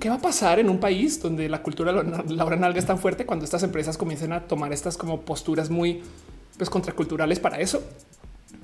¿Qué 0.00 0.08
va 0.08 0.16
a 0.16 0.20
pasar 0.20 0.58
en 0.58 0.68
un 0.68 0.80
país 0.80 1.22
donde 1.22 1.48
la 1.48 1.62
cultura 1.62 1.92
de 1.92 2.34
la 2.34 2.44
hora 2.44 2.56
nalga 2.56 2.80
es 2.80 2.86
tan 2.86 2.98
fuerte 2.98 3.24
cuando 3.24 3.44
estas 3.44 3.62
empresas 3.62 3.96
comiencen 3.96 4.32
a 4.32 4.48
tomar 4.48 4.72
estas 4.72 4.96
como 4.96 5.20
posturas 5.20 5.70
muy 5.70 6.02
pues, 6.58 6.68
contraculturales 6.68 7.38
para 7.38 7.60
eso 7.60 7.80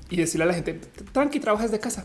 y 0.09 0.17
decirle 0.17 0.43
a 0.43 0.47
la 0.47 0.53
gente 0.53 0.73
tranqui, 1.13 1.39
trabajas 1.39 1.71
de 1.71 1.79
casa? 1.79 2.03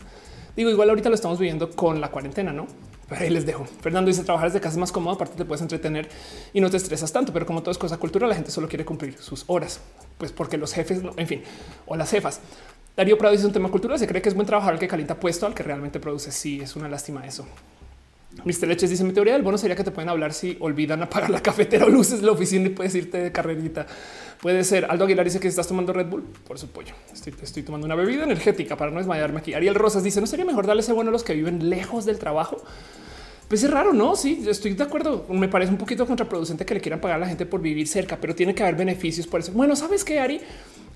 Digo, 0.55 0.69
igual 0.69 0.89
ahorita 0.89 1.09
lo 1.09 1.15
estamos 1.15 1.39
viviendo 1.39 1.69
con 1.71 1.99
la 1.99 2.09
cuarentena, 2.09 2.53
no? 2.53 2.67
Pero 3.09 3.21
ahí 3.21 3.29
les 3.29 3.45
dejo. 3.45 3.65
Fernando 3.81 4.09
dice 4.09 4.23
trabajar 4.23 4.49
desde 4.49 4.61
casa 4.61 4.73
es 4.73 4.79
más 4.79 4.91
cómodo, 4.91 5.15
aparte 5.15 5.35
te 5.35 5.45
puedes 5.45 5.61
entretener 5.61 6.09
y 6.53 6.61
no 6.61 6.69
te 6.69 6.77
estresas 6.77 7.11
tanto, 7.11 7.31
pero 7.33 7.45
como 7.45 7.61
todo 7.61 7.71
es 7.71 7.77
cosa 7.77 7.97
cultural, 7.97 8.29
la 8.29 8.35
gente 8.35 8.51
solo 8.51 8.67
quiere 8.67 8.85
cumplir 8.85 9.17
sus 9.17 9.43
horas, 9.47 9.79
pues 10.17 10.31
porque 10.31 10.57
los 10.57 10.73
jefes, 10.73 11.01
en 11.17 11.27
fin, 11.27 11.43
o 11.85 11.95
las 11.95 12.09
jefas. 12.09 12.39
Darío 12.95 13.17
Prado 13.17 13.33
dice 13.33 13.45
un 13.45 13.53
tema 13.53 13.69
cultural. 13.69 13.99
Se 13.99 14.07
cree 14.07 14.21
que 14.21 14.29
es 14.29 14.35
buen 14.35 14.47
trabajar 14.47 14.73
el 14.73 14.79
que 14.79 14.87
calienta 14.87 15.19
puesto 15.19 15.45
al 15.45 15.53
que 15.53 15.63
realmente 15.63 15.99
produce. 15.99 16.31
Sí, 16.31 16.61
es 16.61 16.75
una 16.75 16.87
lástima 16.87 17.25
eso. 17.25 17.45
Mr. 18.43 18.67
Leches 18.67 18.89
dice: 18.89 19.03
Mi 19.03 19.13
teoría 19.13 19.33
del 19.33 19.43
bono 19.43 19.57
sería 19.57 19.75
que 19.75 19.83
te 19.83 19.91
pueden 19.91 20.09
hablar 20.09 20.33
si 20.33 20.57
olvidan 20.59 21.03
apagar 21.03 21.29
la 21.29 21.41
cafetera 21.43 21.85
o 21.85 21.89
luces 21.89 22.21
la 22.21 22.31
oficina 22.31 22.67
y 22.67 22.69
puedes 22.69 22.95
irte 22.95 23.17
de 23.17 23.31
carrerita. 23.31 23.85
Puede 24.41 24.63
ser. 24.63 24.85
Aldo 24.89 25.05
Aguilar 25.05 25.25
dice 25.25 25.39
que 25.39 25.47
estás 25.47 25.67
tomando 25.67 25.93
Red 25.93 26.07
Bull 26.07 26.23
por 26.47 26.59
su. 26.59 26.67
Estoy, 27.41 27.63
tomando 27.63 27.85
una 27.85 27.95
bebida 27.95 28.23
energética 28.23 28.75
para 28.77 28.91
no 28.91 28.97
desmayarme 28.97 29.39
aquí. 29.39 29.53
Ariel 29.53 29.75
Rosas 29.75 30.03
dice: 30.03 30.21
No 30.21 30.27
sería 30.27 30.45
mejor 30.45 30.67
darle 30.67 30.81
ese 30.81 30.93
bueno 30.93 31.09
a 31.09 31.11
los 31.11 31.23
que 31.23 31.33
viven 31.33 31.69
lejos 31.69 32.05
del 32.05 32.19
trabajo. 32.19 32.57
Pues 33.47 33.63
es 33.63 33.69
raro, 33.69 33.93
¿no? 33.93 34.15
Sí, 34.15 34.43
estoy 34.47 34.73
de 34.73 34.83
acuerdo. 34.83 35.25
Me 35.29 35.47
parece 35.47 35.71
un 35.71 35.77
poquito 35.77 36.05
contraproducente 36.07 36.65
que 36.65 36.73
le 36.73 36.81
quieran 36.81 36.99
pagar 36.99 37.17
a 37.17 37.19
la 37.19 37.27
gente 37.27 37.45
por 37.45 37.61
vivir 37.61 37.87
cerca, 37.87 38.17
pero 38.19 38.33
tiene 38.33 38.55
que 38.55 38.63
haber 38.63 38.75
beneficios 38.75 39.27
por 39.27 39.39
eso. 39.39 39.51
Bueno, 39.51 39.75
¿sabes 39.75 40.03
qué, 40.03 40.19
Ari? 40.19 40.41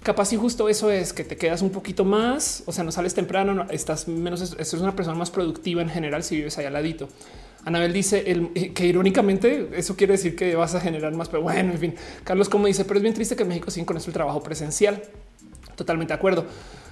Capaz 0.01 0.31
y 0.31 0.37
justo 0.37 0.69
eso 0.69 0.89
es 0.89 1.11
que 1.11 1.23
te 1.25 1.35
quedas 1.35 1.61
un 1.61 1.71
poquito 1.71 2.05
más, 2.05 2.63
o 2.65 2.71
sea, 2.71 2.85
no 2.85 2.91
sales 2.91 3.13
temprano, 3.13 3.53
no, 3.53 3.69
estás 3.69 4.07
menos, 4.07 4.41
esto 4.41 4.61
es 4.61 4.73
una 4.81 4.95
persona 4.95 5.17
más 5.17 5.29
productiva 5.29 5.81
en 5.81 5.89
general 5.89 6.23
si 6.23 6.37
vives 6.37 6.57
allá 6.57 6.67
al 6.69 6.73
ladito. 6.73 7.09
Anabel 7.65 7.93
dice 7.93 8.23
el, 8.31 8.51
eh, 8.55 8.71
que 8.73 8.85
irónicamente 8.85 9.69
eso 9.73 9.95
quiere 9.95 10.13
decir 10.13 10.35
que 10.35 10.55
vas 10.55 10.75
a 10.75 10.79
generar 10.79 11.13
más, 11.13 11.29
pero 11.29 11.43
bueno, 11.43 11.73
en 11.73 11.79
fin. 11.79 11.95
Carlos 12.23 12.49
como 12.49 12.67
dice, 12.67 12.85
pero 12.85 12.97
es 12.97 13.03
bien 13.03 13.13
triste 13.13 13.35
que 13.35 13.45
México 13.45 13.69
sin 13.71 13.85
con 13.85 13.97
esto 13.97 14.09
el 14.09 14.13
trabajo 14.13 14.41
presencial. 14.41 15.01
Totalmente 15.75 16.13
de 16.13 16.17
acuerdo. 16.17 16.45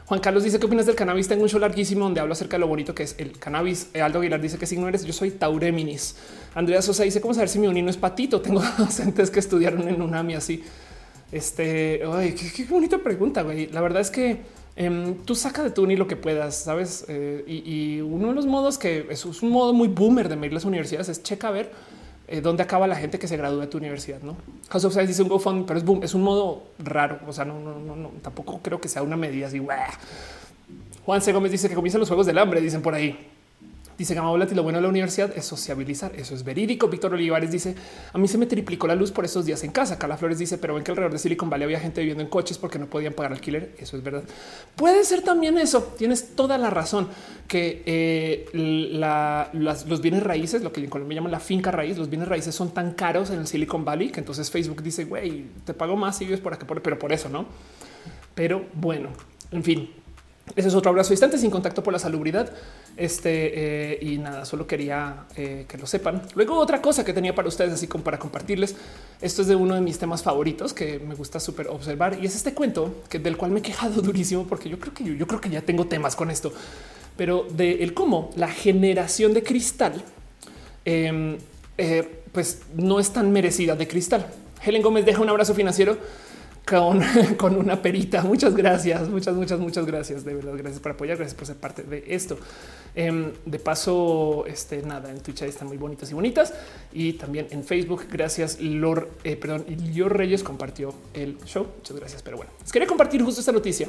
Juan 0.07 0.22
Carlos 0.22 0.45
dice 0.45 0.57
qué 0.57 0.65
opinas 0.65 0.85
del 0.85 0.95
cannabis. 0.95 1.27
Tengo 1.27 1.44
un 1.44 1.49
show 1.49 1.60
larguísimo 1.60 2.06
donde 2.06 2.22
hablo 2.22 2.31
acerca 2.31 2.56
de 2.56 2.61
lo 2.61 2.68
bonito 2.68 2.95
que 2.95 3.03
es 3.03 3.15
el 3.18 3.38
cannabis. 3.38 3.89
Eh, 3.94 4.02
Aldo 4.02 4.19
Aguilar 4.19 4.39
dice 4.39 4.57
que 4.57 4.65
signo 4.65 4.88
eres. 4.88 5.03
Yo 5.03 5.11
soy 5.11 5.31
Taureminis. 5.31 6.15
Andrea 6.56 6.81
Sosa 6.81 7.03
dice 7.03 7.19
cómo 7.19 7.34
saber 7.34 7.49
si 7.49 7.60
mi 7.60 7.68
unino 7.68 7.89
es 7.89 7.98
patito. 7.98 8.39
Tengo 8.39 8.61
docentes 8.77 9.30
que 9.30 9.39
estudiaron 9.39 9.85
en 9.89 10.02
UNAMI 10.02 10.35
así. 10.35 10.64
Este, 11.30 12.02
ay, 12.10 12.34
qué, 12.34 12.64
bonita 12.64 12.99
pregunta, 12.99 13.41
güey. 13.41 13.68
La 13.68 13.81
verdad 13.81 14.02
es 14.02 14.10
que 14.10 14.38
em, 14.78 15.16
tú 15.26 15.36
saca 15.36 15.64
de 15.64 15.72
tu 15.72 15.84
uni 15.84 15.98
lo 15.98 16.08
que 16.08 16.16
puedas, 16.16 16.56
sabes? 16.56 17.06
Eh, 17.10 17.44
y, 17.45 17.99
uno 17.99 18.30
de 18.30 18.34
los 18.34 18.45
modos 18.45 18.78
que 18.78 19.06
es, 19.10 19.26
un 19.26 19.49
modo 19.49 19.74
muy 19.74 19.90
boomer 19.90 20.30
de 20.30 20.38
medir 20.38 20.54
las 20.54 20.64
universidades 20.64 21.10
es 21.10 21.22
checa 21.24 21.49
a 21.49 21.52
ver 21.52 21.72
eh, 22.28 22.40
dónde 22.40 22.64
acaba 22.64 22.88
la 22.88 22.95
gente 22.95 23.20
que 23.20 23.28
se 23.28 23.36
gradúa 23.36 23.62
de 23.62 23.68
tu 23.68 23.78
universidad, 23.78 24.22
no? 24.22 24.38
House 24.70 24.86
of 24.86 24.94
Science 24.94 25.10
dice 25.10 25.24
un 25.24 25.30
GoFundMe, 25.30 25.66
pero 25.66 25.80
es 25.80 25.86
boom, 25.86 26.04
es 26.04 26.14
un 26.14 26.24
modo 26.24 26.64
raro. 26.80 27.20
O 27.28 27.34
sea, 27.34 27.44
no, 27.45 27.60
no, 27.60 27.80
no, 27.80 27.95
no 27.95 28.12
tampoco 28.22 28.60
creo 28.62 28.80
que 28.80 28.88
sea 28.88 29.04
una 29.04 29.18
medida 29.18 29.48
así. 29.48 29.62
Juan 31.06 31.22
C. 31.22 31.32
Gómez 31.32 31.52
dice 31.52 31.70
que 31.70 31.76
comienzan 31.76 31.99
los 31.99 32.10
juegos 32.10 32.26
del 32.26 32.38
hambre, 32.38 32.62
dicen 32.62 32.82
por 32.82 32.94
ahí. 32.94 33.18
Dice 33.98 34.14
Gama 34.14 34.32
y 34.32 34.53
lo 34.53 34.61
bueno 34.61 34.78
de 34.78 34.84
la 34.84 34.90
universidad 34.90 35.36
es 35.36 35.45
sociabilizar. 35.45 36.11
Eso 36.15 36.36
es 36.36 36.44
verídico. 36.44 36.88
Víctor 36.88 37.14
Olivares 37.15 37.52
dice 37.52 37.76
a 38.14 38.18
mí 38.19 38.28
se 38.28 38.38
me 38.38 38.45
triplicó 38.45 38.86
la 38.86 38.94
luz 38.94 39.11
por 39.11 39.26
esos 39.26 39.45
días 39.45 39.64
en 39.64 39.72
casa. 39.72 39.98
Carla 39.98 40.18
Flores 40.18 40.38
dice, 40.38 40.60
pero 40.60 40.76
ven 40.76 40.84
que 40.84 40.91
alrededor 40.91 41.14
de 41.14 41.18
Silicon 41.18 41.49
Valley 41.49 41.65
había 41.65 41.80
gente 41.80 42.02
viviendo 42.02 42.24
en 42.24 42.30
coches 42.30 42.60
porque 42.60 42.78
no 42.78 42.86
podían 42.86 43.14
pagar 43.14 43.32
alquiler. 43.32 43.72
Eso 43.80 43.98
es 43.98 44.03
verdad. 44.03 44.24
Puede 44.76 45.03
ser 45.03 45.24
también 45.24 45.57
eso. 45.57 45.95
Tienes 45.98 46.36
toda 46.36 46.60
la 46.60 46.69
razón 46.69 47.07
que 47.48 47.82
eh, 47.88 48.45
los 48.53 50.02
bienes 50.02 50.22
raíces, 50.22 50.61
lo 50.61 50.72
que 50.72 50.84
en 50.84 50.90
Colombia 50.91 51.15
llaman 51.15 51.32
la 51.32 51.40
finca 51.40 51.72
raíz, 51.72 51.98
los 51.98 52.10
bienes 52.10 52.28
raíces 52.28 52.53
son 52.53 52.72
tan 52.72 52.91
caros 52.94 53.32
en 53.32 53.40
el 53.40 53.48
Silicon 53.48 53.84
Valley 53.84 54.10
que 54.10 54.19
entonces 54.19 54.52
Facebook 54.52 54.84
dice, 54.84 55.06
güey, 55.06 55.45
te 55.65 55.74
pago 55.74 55.95
más 55.95 56.18
si 56.18 56.26
vives 56.26 56.40
por 56.40 56.53
acá, 56.53 56.68
pero 56.68 56.99
por 56.99 57.11
eso 57.11 57.30
no. 57.30 57.48
Pero 58.36 58.65
bueno, 58.74 59.10
en 59.52 59.64
fin, 59.64 59.90
ese 60.56 60.69
es 60.69 60.76
otro 60.76 60.90
abrazo 60.90 61.11
distante 61.11 61.38
sin 61.38 61.52
contacto 61.52 61.84
por 61.84 61.94
la 61.94 61.99
salubridad. 61.99 62.52
Este 62.95 63.94
eh, 63.94 63.99
y 64.02 64.18
nada, 64.18 64.45
solo 64.45 64.65
quería 64.65 65.26
eh, 65.36 65.65
que 65.68 65.78
lo 65.78 65.86
sepan. 65.86 66.22
Luego, 66.36 66.57
otra 66.57 66.82
cosa 66.82 67.03
que 67.03 67.14
tenía 67.14 67.36
para 67.36 67.48
ustedes, 67.48 67.74
así 67.74 67.88
como 67.88 68.03
para 68.03 68.18
compartirles. 68.18 68.76
Esto 69.22 69.41
es 69.41 69.48
de 69.48 69.56
uno 69.56 69.76
de 69.76 69.82
mis 69.82 69.99
temas 69.99 70.24
favoritos 70.24 70.74
que 70.74 70.99
me 70.99 71.15
gusta 71.15 71.40
súper 71.40 71.68
observar 71.68 72.18
y 72.22 72.26
es 72.26 72.36
este 72.36 72.53
cuento 72.53 73.03
que 73.10 73.19
del 73.19 73.38
cual 73.38 73.52
me 73.52 73.60
he 73.60 73.64
quejado 73.64 74.02
durísimo 74.02 74.48
porque 74.48 74.69
yo 74.69 74.80
creo 74.80 74.94
que 74.94 75.03
yo, 75.03 75.28
creo 75.28 75.41
que 75.41 75.49
ya 75.49 75.61
tengo 75.61 75.88
temas 75.88 76.15
con 76.15 76.32
esto, 76.32 76.53
pero 77.18 77.45
de 77.49 77.84
el 77.84 77.94
cómo 77.94 78.32
la 78.36 78.48
generación 78.48 79.34
de 79.34 79.44
cristal, 79.44 80.03
em, 80.86 81.38
eh, 81.78 82.22
pues 82.32 82.61
no 82.76 82.99
es 82.99 83.11
tan 83.11 83.32
merecida 83.32 83.76
de 83.76 83.88
cristal. 83.88 84.28
Helen 84.64 84.82
Gómez 84.82 85.06
deja 85.06 85.22
un 85.22 85.30
abrazo 85.30 85.53
financiero 85.53 85.98
con, 87.38 87.56
una 87.56 87.81
perita. 87.81 88.23
Muchas 88.23 88.53
gracias, 88.53 89.07
muchas, 89.07 89.35
muchas, 89.35 89.57
muchas 89.60 89.85
gracias. 89.85 90.26
De 90.26 90.34
verdad, 90.34 90.53
gracias 90.57 90.81
por 90.81 90.91
apoyar, 90.91 91.15
gracias 91.15 91.35
por 91.35 91.48
ser 91.48 91.56
parte 91.56 91.84
de 91.84 92.03
esto. 92.07 92.38
Em, 92.94 93.31
de 93.45 93.57
paso, 93.57 94.45
este 94.48 94.81
nada 94.81 95.10
en 95.10 95.22
Twitch 95.22 95.44
están 95.44 95.69
muy 95.69 95.77
bonitas 95.77 96.11
y 96.11 96.14
bonitas 96.14 96.53
y 96.91 97.14
también 97.14 97.48
en 97.52 97.64
Facebook. 97.64 98.03
Gracias, 98.11 98.60
Lord, 98.60 99.07
eh, 99.23 99.38
perdón, 99.38 99.65
Lord 99.95 100.14
Reyes 100.14 100.44
compartió 100.44 100.94
el 101.14 101.38
show. 101.45 101.68
Muchas 101.77 101.95
gracias. 101.95 102.22
Pero 102.22 102.35
bueno, 102.35 102.52
les 102.61 102.72
quería 102.73 102.88
compartir 102.88 103.23
justo 103.23 103.39
esta 103.39 103.53
noticia 103.53 103.88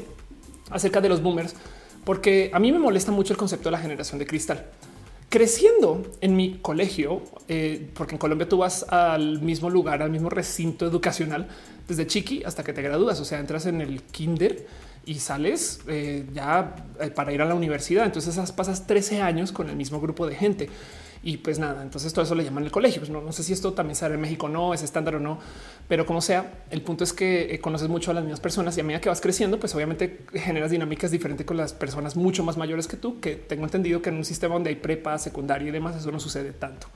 acerca 0.70 1.00
de 1.00 1.08
los 1.08 1.20
boomers, 1.20 1.56
porque 2.04 2.50
a 2.54 2.60
mí 2.60 2.70
me 2.70 2.78
molesta 2.78 3.10
mucho 3.10 3.32
el 3.32 3.38
concepto 3.38 3.70
de 3.70 3.72
la 3.72 3.78
generación 3.78 4.20
de 4.20 4.26
cristal 4.26 4.66
creciendo 5.30 6.02
en 6.22 6.36
mi 6.36 6.58
colegio, 6.62 7.20
eh, 7.48 7.90
porque 7.92 8.14
en 8.14 8.18
Colombia 8.18 8.48
tú 8.48 8.56
vas 8.56 8.86
al 8.88 9.42
mismo 9.42 9.68
lugar, 9.68 10.02
al 10.02 10.10
mismo 10.10 10.30
recinto 10.30 10.86
educacional 10.86 11.48
desde 11.88 12.06
chiqui 12.06 12.42
hasta 12.44 12.62
que 12.62 12.72
te 12.72 12.82
gradúas. 12.82 13.18
O 13.20 13.24
sea, 13.24 13.40
entras 13.40 13.66
en 13.66 13.80
el 13.80 14.02
kinder 14.02 14.66
y 15.04 15.14
sales 15.14 15.80
eh, 15.88 16.26
ya 16.32 16.76
eh, 17.00 17.10
para 17.10 17.32
ir 17.32 17.42
a 17.42 17.46
la 17.46 17.54
universidad. 17.54 18.04
Entonces 18.04 18.52
pasas 18.52 18.86
13 18.86 19.22
años 19.22 19.50
con 19.50 19.68
el 19.68 19.76
mismo 19.76 20.00
grupo 20.00 20.26
de 20.26 20.36
gente. 20.36 20.68
Y 21.20 21.38
pues 21.38 21.58
nada, 21.58 21.82
entonces 21.82 22.12
todo 22.12 22.24
eso 22.24 22.34
le 22.34 22.44
llaman 22.44 22.64
el 22.64 22.70
colegio. 22.70 23.00
Pues 23.00 23.10
no, 23.10 23.20
no 23.20 23.32
sé 23.32 23.42
si 23.42 23.52
esto 23.52 23.72
también 23.72 23.96
sale 23.96 24.14
en 24.14 24.20
México, 24.20 24.48
no 24.48 24.72
es 24.72 24.82
estándar 24.82 25.16
o 25.16 25.20
no, 25.20 25.38
pero 25.88 26.06
como 26.06 26.20
sea, 26.20 26.64
el 26.70 26.82
punto 26.82 27.02
es 27.02 27.12
que 27.12 27.54
eh, 27.54 27.58
conoces 27.58 27.88
mucho 27.88 28.12
a 28.12 28.14
las 28.14 28.22
mismas 28.22 28.40
personas 28.40 28.76
y 28.76 28.80
a 28.80 28.84
medida 28.84 29.00
que 29.00 29.08
vas 29.08 29.20
creciendo, 29.20 29.58
pues 29.58 29.74
obviamente 29.74 30.20
generas 30.32 30.70
dinámicas 30.70 31.10
diferentes 31.10 31.44
con 31.44 31.56
las 31.56 31.72
personas 31.72 32.14
mucho 32.14 32.44
más 32.44 32.56
mayores 32.56 32.86
que 32.86 32.96
tú, 32.96 33.18
que 33.18 33.34
tengo 33.34 33.64
entendido 33.64 34.00
que 34.00 34.10
en 34.10 34.16
un 34.16 34.24
sistema 34.24 34.54
donde 34.54 34.70
hay 34.70 34.76
prepa, 34.76 35.18
secundaria 35.18 35.68
y 35.68 35.72
demás, 35.72 35.96
eso 35.96 36.12
no 36.12 36.20
sucede 36.20 36.52
tanto. 36.52 36.86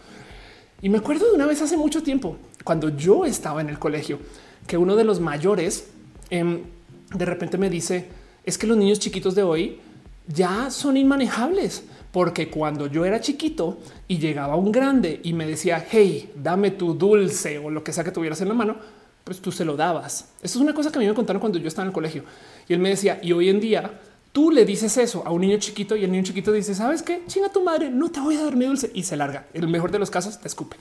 Y 0.81 0.89
me 0.89 0.99
acuerdo 0.99 1.27
de 1.27 1.33
una 1.33 1.47
vez 1.47 1.63
hace 1.63 1.77
mucho 1.77 2.03
tiempo, 2.03 2.37
cuando 2.65 2.91
yo 2.91 3.25
estaba 3.25 3.61
en 3.61 3.69
el 3.69 3.79
colegio, 3.79 4.19
que 4.73 4.79
uno 4.79 4.97
de 4.97 5.05
los 5.05 5.21
mayores 5.21 5.89
em, 6.31 6.63
de 7.13 7.27
repente 7.27 7.59
me 7.59 7.69
dice, 7.69 8.07
es 8.43 8.57
que 8.57 8.67
los 8.67 8.79
niños 8.79 9.01
chiquitos 9.01 9.35
de 9.35 9.43
hoy 9.43 9.81
ya 10.27 10.71
son 10.71 10.97
inmanejables 10.97 11.85
porque 12.11 12.49
cuando 12.49 12.87
yo 12.87 13.05
era 13.05 13.21
chiquito 13.21 13.77
y 14.09 14.17
llegaba 14.17 14.57
un 14.57 14.73
grande 14.73 15.21
y 15.25 15.35
me 15.35 15.47
decía, 15.47 15.87
hey, 15.91 16.33
dame 16.35 16.71
tu 16.71 16.95
dulce 16.95 17.59
o 17.59 17.69
lo 17.69 17.85
que 17.85 17.93
sea 17.93 18.03
que 18.03 18.13
tuvieras 18.13 18.41
en 18.41 18.49
la 18.49 18.55
mano, 18.55 18.77
pues 19.25 19.43
tú 19.43 19.53
se 19.53 19.67
lo 19.67 19.77
dabas. 19.77 20.31
Eso 20.41 20.59
es 20.59 20.63
una 20.65 20.73
cosa 20.73 20.91
que 20.91 20.97
a 20.97 21.01
mí 21.01 21.07
me 21.07 21.13
contaron 21.13 21.39
cuando 21.39 21.59
yo 21.59 21.69
estaba 21.69 21.85
en 21.85 21.89
el 21.89 21.95
colegio. 21.95 22.25
Y 22.67 22.73
él 22.73 22.79
me 22.79 22.89
decía, 22.89 23.21
y 23.23 23.33
hoy 23.33 23.51
en 23.51 23.61
día 23.61 24.01
tú 24.33 24.51
le 24.51 24.65
dices 24.65 24.97
eso 24.97 25.23
a 25.27 25.33
un 25.33 25.43
niño 25.43 25.59
chiquito 25.59 25.97
y 25.97 26.05
el 26.05 26.11
niño 26.11 26.25
chiquito 26.25 26.51
dice, 26.51 26.75
¿sabes 26.75 27.03
qué? 27.03 27.25
Chinga 27.27 27.51
tu 27.51 27.63
madre, 27.63 27.91
no 27.91 28.11
te 28.11 28.21
voy 28.21 28.37
a 28.37 28.45
dar 28.45 28.57
mi 28.57 28.65
dulce. 28.65 28.91
Y 28.95 29.03
se 29.03 29.19
larga. 29.19 29.49
En 29.53 29.65
el 29.65 29.69
mejor 29.69 29.91
de 29.91 29.99
los 29.99 30.11
casos, 30.11 30.41
te 30.41 30.49
escupe. 30.49 30.79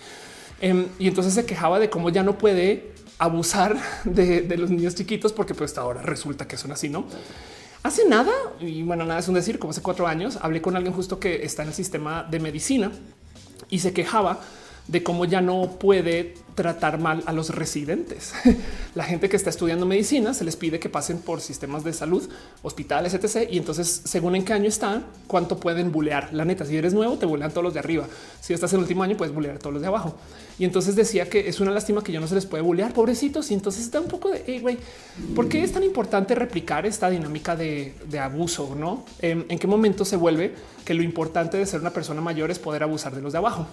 Em, 0.61 0.85
y 0.97 1.09
entonces 1.09 1.33
se 1.33 1.45
quejaba 1.45 1.77
de 1.77 1.89
cómo 1.89 2.09
ya 2.09 2.23
no 2.23 2.37
puede 2.37 3.00
abusar 3.21 3.77
de, 4.03 4.57
los 4.57 4.69
niños 4.69 4.95
chiquitos 4.95 5.31
porque 5.31 5.53
pues 5.53 5.77
ahora 5.77 6.01
resulta 6.01 6.47
que 6.47 6.57
son 6.57 6.71
así, 6.71 6.89
¿no? 6.89 7.05
Hace 7.83 8.07
nada, 8.07 8.31
y 8.59 8.83
bueno, 8.83 9.05
nada 9.05 9.19
es 9.19 9.27
un 9.27 9.33
decir, 9.33 9.57
como 9.57 9.71
hace 9.71 9.81
cuatro 9.81 10.05
años, 10.05 10.37
hablé 10.41 10.61
con 10.61 10.75
alguien 10.75 10.93
justo 10.93 11.19
que 11.19 11.43
está 11.43 11.63
en 11.63 11.69
el 11.69 11.73
sistema 11.73 12.23
de 12.23 12.39
medicina 12.39 12.91
y 13.69 13.79
se 13.79 13.91
quejaba 13.91 14.39
de 14.87 15.01
cómo 15.01 15.25
ya 15.25 15.41
no 15.41 15.77
puede 15.79 16.35
tratar 16.55 16.99
mal 16.99 17.23
a 17.25 17.33
los 17.33 17.49
residentes. 17.49 18.33
La 18.95 19.03
gente 19.03 19.29
que 19.29 19.35
está 19.35 19.49
estudiando 19.49 19.85
medicina 19.85 20.33
se 20.33 20.43
les 20.43 20.55
pide 20.55 20.79
que 20.79 20.89
pasen 20.89 21.19
por 21.19 21.41
sistemas 21.41 21.83
de 21.83 21.93
salud, 21.93 22.27
hospitales, 22.61 23.13
etc. 23.13 23.47
Y 23.49 23.57
entonces, 23.57 24.01
según 24.05 24.35
en 24.35 24.43
qué 24.43 24.53
año 24.53 24.67
están, 24.67 25.05
cuánto 25.27 25.59
pueden 25.59 25.91
bulear. 25.91 26.33
La 26.33 26.45
neta, 26.45 26.65
si 26.65 26.75
eres 26.75 26.93
nuevo, 26.93 27.17
te 27.17 27.25
bulean 27.25 27.51
todos 27.51 27.63
los 27.63 27.73
de 27.73 27.79
arriba. 27.79 28.07
Si 28.39 28.53
estás 28.53 28.71
en 28.73 28.77
el 28.77 28.83
último 28.83 29.03
año, 29.03 29.17
puedes 29.17 29.33
bulear 29.33 29.57
todos 29.59 29.73
los 29.73 29.81
de 29.81 29.87
abajo. 29.87 30.15
Y 30.59 30.65
entonces 30.65 30.95
decía 30.95 31.29
que 31.29 31.47
es 31.47 31.59
una 31.59 31.71
lástima 31.71 32.03
que 32.03 32.11
ya 32.11 32.19
no 32.19 32.27
se 32.27 32.35
les 32.35 32.45
puede 32.45 32.63
bulear, 32.63 32.93
pobrecitos. 32.93 33.49
Y 33.51 33.53
entonces 33.53 33.83
está 33.83 33.99
un 33.99 34.07
poco 34.07 34.29
de, 34.29 34.59
güey, 34.59 34.77
¿por 35.35 35.47
qué 35.47 35.63
es 35.63 35.71
tan 35.71 35.83
importante 35.83 36.35
replicar 36.35 36.85
esta 36.85 37.09
dinámica 37.09 37.55
de, 37.55 37.93
abuso? 38.21 38.75
No 38.75 39.05
¿En, 39.19 39.45
en 39.49 39.57
qué 39.57 39.67
momento 39.67 40.05
se 40.05 40.17
vuelve 40.17 40.53
que 40.85 40.93
lo 40.93 41.01
importante 41.01 41.57
de 41.57 41.65
ser 41.65 41.79
una 41.79 41.91
persona 41.91 42.21
mayor 42.21 42.51
es 42.51 42.59
poder 42.59 42.83
abusar 42.83 43.15
de 43.15 43.21
los 43.21 43.31
de 43.31 43.39
abajo? 43.39 43.67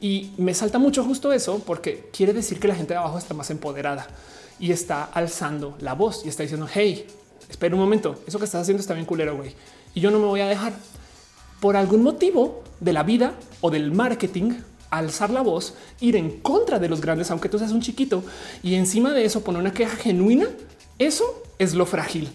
Y 0.00 0.32
me 0.38 0.54
salta 0.54 0.78
mucho 0.78 1.04
justo 1.04 1.32
eso 1.32 1.62
porque 1.66 1.99
quiere 2.12 2.32
decir 2.32 2.58
que 2.60 2.68
la 2.68 2.74
gente 2.74 2.94
de 2.94 2.98
abajo 2.98 3.18
está 3.18 3.34
más 3.34 3.50
empoderada 3.50 4.06
y 4.58 4.72
está 4.72 5.04
alzando 5.04 5.76
la 5.80 5.94
voz 5.94 6.24
y 6.24 6.28
está 6.28 6.42
diciendo, 6.42 6.68
hey, 6.72 7.06
espera 7.48 7.74
un 7.74 7.80
momento, 7.80 8.20
eso 8.26 8.38
que 8.38 8.44
estás 8.44 8.62
haciendo 8.62 8.80
está 8.80 8.94
bien 8.94 9.06
culero, 9.06 9.36
güey. 9.36 9.54
Y 9.94 10.00
yo 10.00 10.10
no 10.10 10.18
me 10.18 10.26
voy 10.26 10.40
a 10.40 10.46
dejar. 10.46 10.72
Por 11.60 11.76
algún 11.76 12.02
motivo 12.02 12.62
de 12.80 12.92
la 12.92 13.02
vida 13.02 13.34
o 13.60 13.70
del 13.70 13.92
marketing, 13.92 14.52
alzar 14.90 15.30
la 15.30 15.42
voz, 15.42 15.74
ir 16.00 16.16
en 16.16 16.40
contra 16.40 16.78
de 16.78 16.88
los 16.88 17.00
grandes, 17.00 17.30
aunque 17.30 17.48
tú 17.48 17.58
seas 17.58 17.72
un 17.72 17.80
chiquito, 17.80 18.22
y 18.62 18.74
encima 18.74 19.12
de 19.12 19.24
eso 19.24 19.42
poner 19.42 19.60
una 19.60 19.72
queja 19.72 19.96
genuina, 19.96 20.46
eso 20.98 21.42
es 21.58 21.74
lo 21.74 21.86
frágil. 21.86 22.30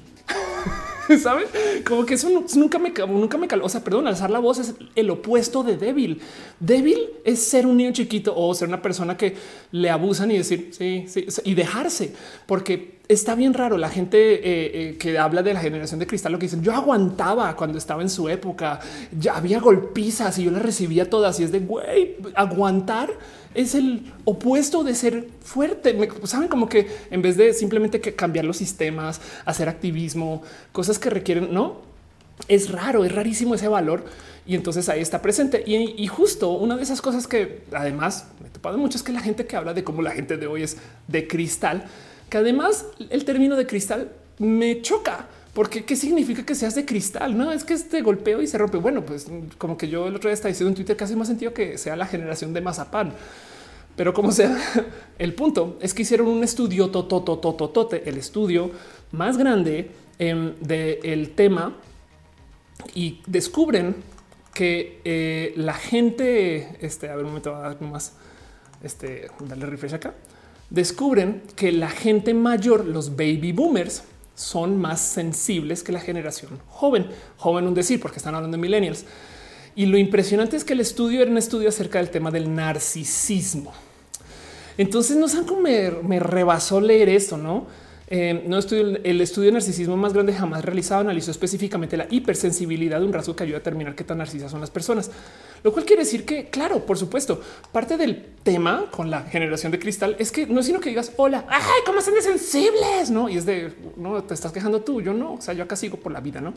¿Sabes? 1.21 1.49
Como 1.87 2.05
que 2.05 2.15
eso 2.15 2.29
nunca 2.55 2.79
me, 2.79 2.91
nunca 3.07 3.37
me 3.37 3.47
caló. 3.47 3.65
O 3.65 3.69
sea, 3.69 3.83
perdón, 3.83 4.07
alzar 4.07 4.29
la 4.29 4.39
voz 4.39 4.59
es 4.59 4.73
el 4.95 5.09
opuesto 5.09 5.63
de 5.63 5.77
débil. 5.77 6.21
Débil 6.59 6.99
es 7.23 7.43
ser 7.43 7.65
un 7.67 7.77
niño 7.77 7.91
chiquito 7.91 8.33
o 8.35 8.53
ser 8.53 8.67
una 8.67 8.81
persona 8.81 9.17
que 9.17 9.35
le 9.71 9.89
abusan 9.89 10.31
y 10.31 10.37
decir 10.37 10.69
sí, 10.71 11.05
sí, 11.07 11.27
y 11.43 11.53
dejarse, 11.53 12.13
porque 12.45 12.95
está 13.07 13.35
bien 13.35 13.53
raro 13.53 13.77
la 13.77 13.89
gente 13.89 14.17
eh, 14.17 14.41
eh, 14.89 14.97
que 14.97 15.17
habla 15.17 15.43
de 15.43 15.53
la 15.53 15.59
generación 15.59 15.99
de 15.99 16.07
cristal, 16.07 16.31
lo 16.31 16.39
que 16.39 16.45
dicen 16.45 16.63
yo 16.63 16.73
aguantaba 16.73 17.55
cuando 17.55 17.77
estaba 17.77 18.01
en 18.01 18.09
su 18.09 18.29
época, 18.29 18.79
ya 19.17 19.37
había 19.37 19.59
golpizas 19.59 20.37
y 20.39 20.45
yo 20.45 20.51
las 20.51 20.63
recibía 20.63 21.09
todas 21.09 21.39
y 21.39 21.43
es 21.43 21.51
de 21.51 21.59
güey, 21.59 22.15
aguantar 22.33 23.11
es 23.55 23.75
el 23.75 24.13
opuesto 24.25 24.83
de 24.83 24.93
ser 24.95 25.27
fuerte. 25.41 25.97
Saben 26.25 26.47
como 26.47 26.69
que 26.69 26.87
en 27.09 27.21
vez 27.21 27.37
de 27.37 27.53
simplemente 27.53 28.01
que 28.01 28.13
cambiar 28.13 28.45
los 28.45 28.57
sistemas, 28.57 29.21
hacer 29.45 29.69
activismo, 29.69 30.43
cosas 30.71 30.99
que 30.99 31.09
requieren, 31.09 31.53
no 31.53 31.95
es 32.47 32.69
raro, 32.69 33.05
es 33.05 33.11
rarísimo 33.11 33.55
ese 33.55 33.67
valor. 33.67 34.05
Y 34.45 34.55
entonces 34.55 34.89
ahí 34.89 35.01
está 35.01 35.21
presente. 35.21 35.63
Y, 35.65 36.05
justo 36.07 36.51
una 36.51 36.75
de 36.75 36.83
esas 36.83 37.01
cosas 37.01 37.27
que 37.27 37.63
además 37.71 38.27
me 38.39 38.47
he 38.47 38.51
topado 38.51 38.77
mucho 38.77 38.97
es 38.97 39.03
que 39.03 39.11
la 39.11 39.21
gente 39.21 39.47
que 39.47 39.55
habla 39.55 39.73
de 39.73 39.83
cómo 39.83 40.01
la 40.01 40.11
gente 40.11 40.37
de 40.37 40.45
hoy 40.47 40.63
es 40.63 40.77
de 41.07 41.27
cristal, 41.27 41.85
que 42.29 42.37
además 42.37 42.85
el 43.09 43.25
término 43.25 43.55
de 43.55 43.65
cristal 43.65 44.11
me 44.37 44.81
choca. 44.81 45.27
Porque 45.55 45.85
qué 45.85 45.95
significa 45.95 46.45
que 46.45 46.53
seas 46.53 46.75
de 46.75 46.83
cristal? 46.83 47.37
No 47.37 47.49
es 47.53 47.63
que 47.63 47.75
este 47.75 48.01
golpeo 48.01 48.41
y 48.41 48.47
se 48.47 48.57
rompe. 48.57 48.77
Bueno, 48.77 49.05
pues 49.05 49.25
como 49.57 49.77
que 49.77 49.87
yo 49.87 50.05
el 50.05 50.15
otro 50.17 50.27
día 50.29 50.33
estaba 50.33 50.49
diciendo 50.49 50.71
en 50.71 50.75
Twitter 50.75 50.97
que 50.97 51.05
hace 51.05 51.15
más 51.15 51.29
sentido 51.29 51.53
que 51.53 51.77
sea 51.77 51.95
la 51.95 52.05
generación 52.05 52.53
de 52.53 52.59
mazapán. 52.59 53.13
Pero 53.95 54.13
como 54.13 54.33
sea, 54.33 54.53
el 55.17 55.33
punto 55.33 55.77
es 55.79 55.93
que 55.93 56.01
hicieron 56.01 56.27
un 56.27 56.43
estudio 56.43 56.89
tototototote, 56.89 58.03
el 58.09 58.17
estudio 58.17 58.69
más 59.13 59.37
grande 59.37 59.91
em, 60.19 60.55
del 60.59 61.29
tema 61.29 61.77
y 62.93 63.21
descubren 63.25 63.95
que 64.53 64.99
eh, 65.05 65.53
la 65.55 65.73
gente, 65.73 66.77
este, 66.81 67.07
a 67.07 67.15
ver 67.15 67.23
un 67.23 67.31
momento, 67.31 67.55
más, 67.79 68.11
este, 68.83 69.29
darle 69.47 69.67
refresh 69.67 69.93
acá, 69.93 70.15
descubren 70.69 71.43
que 71.55 71.71
la 71.71 71.89
gente 71.89 72.33
mayor, 72.33 72.85
los 72.85 73.11
baby 73.15 73.53
boomers, 73.53 74.03
son 74.35 74.77
más 74.77 75.01
sensibles 75.01 75.81
que 75.81 75.91
la 75.91 75.99
generación 75.99 76.59
joven. 76.69 77.07
Joven 77.37 77.67
un 77.67 77.73
decir, 77.73 77.99
porque 77.99 78.17
están 78.17 78.35
hablando 78.35 78.57
de 78.57 78.61
millennials. 78.61 79.05
Y 79.75 79.87
lo 79.87 79.97
impresionante 79.97 80.55
es 80.55 80.63
que 80.63 80.73
el 80.73 80.81
estudio 80.81 81.21
era 81.21 81.31
un 81.31 81.37
estudio 81.37 81.69
acerca 81.69 81.99
del 81.99 82.09
tema 82.09 82.31
del 82.31 82.53
narcisismo. 82.53 83.73
Entonces 84.77 85.17
no 85.17 85.27
saben 85.27 85.47
cómo 85.47 85.61
me, 85.61 85.89
me 85.89 86.19
rebasó 86.19 86.79
leer 86.79 87.09
esto, 87.09 87.37
¿no? 87.37 87.65
Eh, 88.07 88.43
no 88.45 88.59
estudio, 88.59 88.99
el 89.03 89.19
estudio 89.19 89.47
de 89.47 89.53
narcisismo 89.53 89.97
más 89.97 90.13
grande 90.13 90.31
jamás 90.31 90.63
realizado 90.63 91.01
analizó 91.01 91.31
específicamente 91.31 91.97
la 91.97 92.05
hipersensibilidad 92.09 92.99
de 92.99 93.05
un 93.05 93.13
rasgo 93.13 93.35
que 93.35 93.43
ayuda 93.43 93.57
a 93.57 93.59
determinar 93.59 93.95
qué 93.95 94.03
tan 94.03 94.19
narcisas 94.19 94.51
son 94.51 94.61
las 94.61 94.69
personas. 94.69 95.09
Lo 95.63 95.73
cual 95.73 95.85
quiere 95.85 96.03
decir 96.03 96.25
que, 96.25 96.49
claro, 96.49 96.85
por 96.85 96.99
supuesto, 96.99 97.41
parte 97.71 97.97
del 97.97 98.23
tema 98.43 98.85
con 98.91 99.09
la 99.09 99.23
generación 99.23 99.71
de 99.71 99.79
cristal 99.79 100.15
es 100.19 100.31
que 100.31 100.45
no 100.45 100.59
es 100.59 100.67
sino 100.67 100.79
que 100.79 100.89
digas 100.89 101.13
hola, 101.17 101.45
ay, 101.49 101.81
cómo 101.83 102.01
son 102.01 102.13
de 102.13 102.21
sensibles, 102.21 103.09
no? 103.09 103.27
Y 103.27 103.37
es 103.37 103.45
de 103.47 103.73
no 103.97 104.23
te 104.23 104.35
estás 104.35 104.51
quejando 104.51 104.81
tú, 104.81 105.01
yo 105.01 105.13
no. 105.13 105.33
O 105.33 105.41
sea, 105.41 105.55
yo 105.55 105.63
acá 105.63 105.75
sigo 105.75 105.97
por 105.97 106.11
la 106.11 106.19
vida, 106.19 106.41
no? 106.41 106.53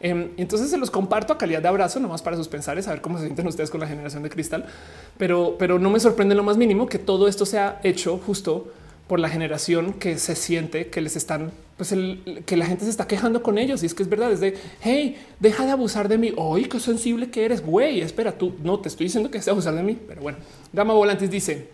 Eh, 0.00 0.32
entonces 0.36 0.70
se 0.70 0.78
los 0.78 0.90
comparto 0.90 1.32
a 1.32 1.38
calidad 1.38 1.62
de 1.62 1.68
abrazo, 1.68 2.00
nomás 2.00 2.22
para 2.22 2.36
sus 2.36 2.48
pensares, 2.48 2.88
a 2.88 2.90
ver 2.90 3.00
cómo 3.00 3.18
se 3.18 3.26
sienten 3.26 3.46
ustedes 3.46 3.70
con 3.70 3.80
la 3.80 3.86
generación 3.86 4.24
de 4.24 4.30
cristal. 4.30 4.66
Pero, 5.16 5.54
pero 5.56 5.78
no 5.78 5.90
me 5.90 6.00
sorprende 6.00 6.34
lo 6.34 6.42
más 6.42 6.56
mínimo 6.56 6.88
que 6.88 6.98
todo 6.98 7.28
esto 7.28 7.46
sea 7.46 7.78
hecho 7.84 8.18
justo 8.18 8.72
por 9.08 9.18
la 9.18 9.28
generación 9.28 9.94
que 9.94 10.18
se 10.18 10.36
siente 10.36 10.88
que 10.88 11.00
les 11.00 11.16
están, 11.16 11.50
pues 11.78 11.94
que 12.44 12.56
la 12.56 12.66
gente 12.66 12.84
se 12.84 12.90
está 12.90 13.06
quejando 13.06 13.42
con 13.42 13.56
ellos. 13.58 13.82
Y 13.82 13.86
es 13.86 13.94
que 13.94 14.02
es 14.02 14.08
verdad, 14.08 14.30
es 14.30 14.40
de 14.40 14.56
hey, 14.82 15.16
deja 15.40 15.64
de 15.64 15.72
abusar 15.72 16.08
de 16.08 16.18
mí. 16.18 16.32
Hoy 16.36 16.66
qué 16.66 16.78
sensible 16.78 17.30
que 17.30 17.44
eres. 17.44 17.64
Güey, 17.64 18.02
espera, 18.02 18.32
tú 18.32 18.54
no 18.62 18.78
te 18.80 18.88
estoy 18.88 19.06
diciendo 19.06 19.30
que 19.30 19.40
sea 19.40 19.52
abusar 19.52 19.74
de 19.74 19.82
mí, 19.82 19.98
pero 20.06 20.20
bueno, 20.20 20.38
Gama 20.72 20.92
Volantes 20.92 21.30
dice 21.30 21.68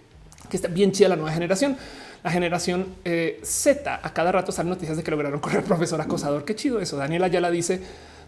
que 0.49 0.57
está 0.57 0.69
bien 0.69 0.93
chida 0.93 1.09
la 1.09 1.17
nueva 1.17 1.33
generación. 1.33 1.77
La 2.23 2.31
generación 2.31 2.87
eh, 3.05 3.41
Z 3.43 4.01
a 4.03 4.13
cada 4.15 4.33
rato 4.33 4.51
salen 4.51 4.71
noticias 4.71 4.97
de 4.97 5.03
que 5.03 5.11
lograron 5.11 5.41
correr 5.41 5.65
profesor 5.65 6.01
acosador. 6.01 6.45
Qué 6.45 6.55
chido 6.55 6.81
eso. 6.81 6.97
Daniela 6.97 7.29
ya 7.29 7.41
la 7.41 7.51
dice. 7.51 7.81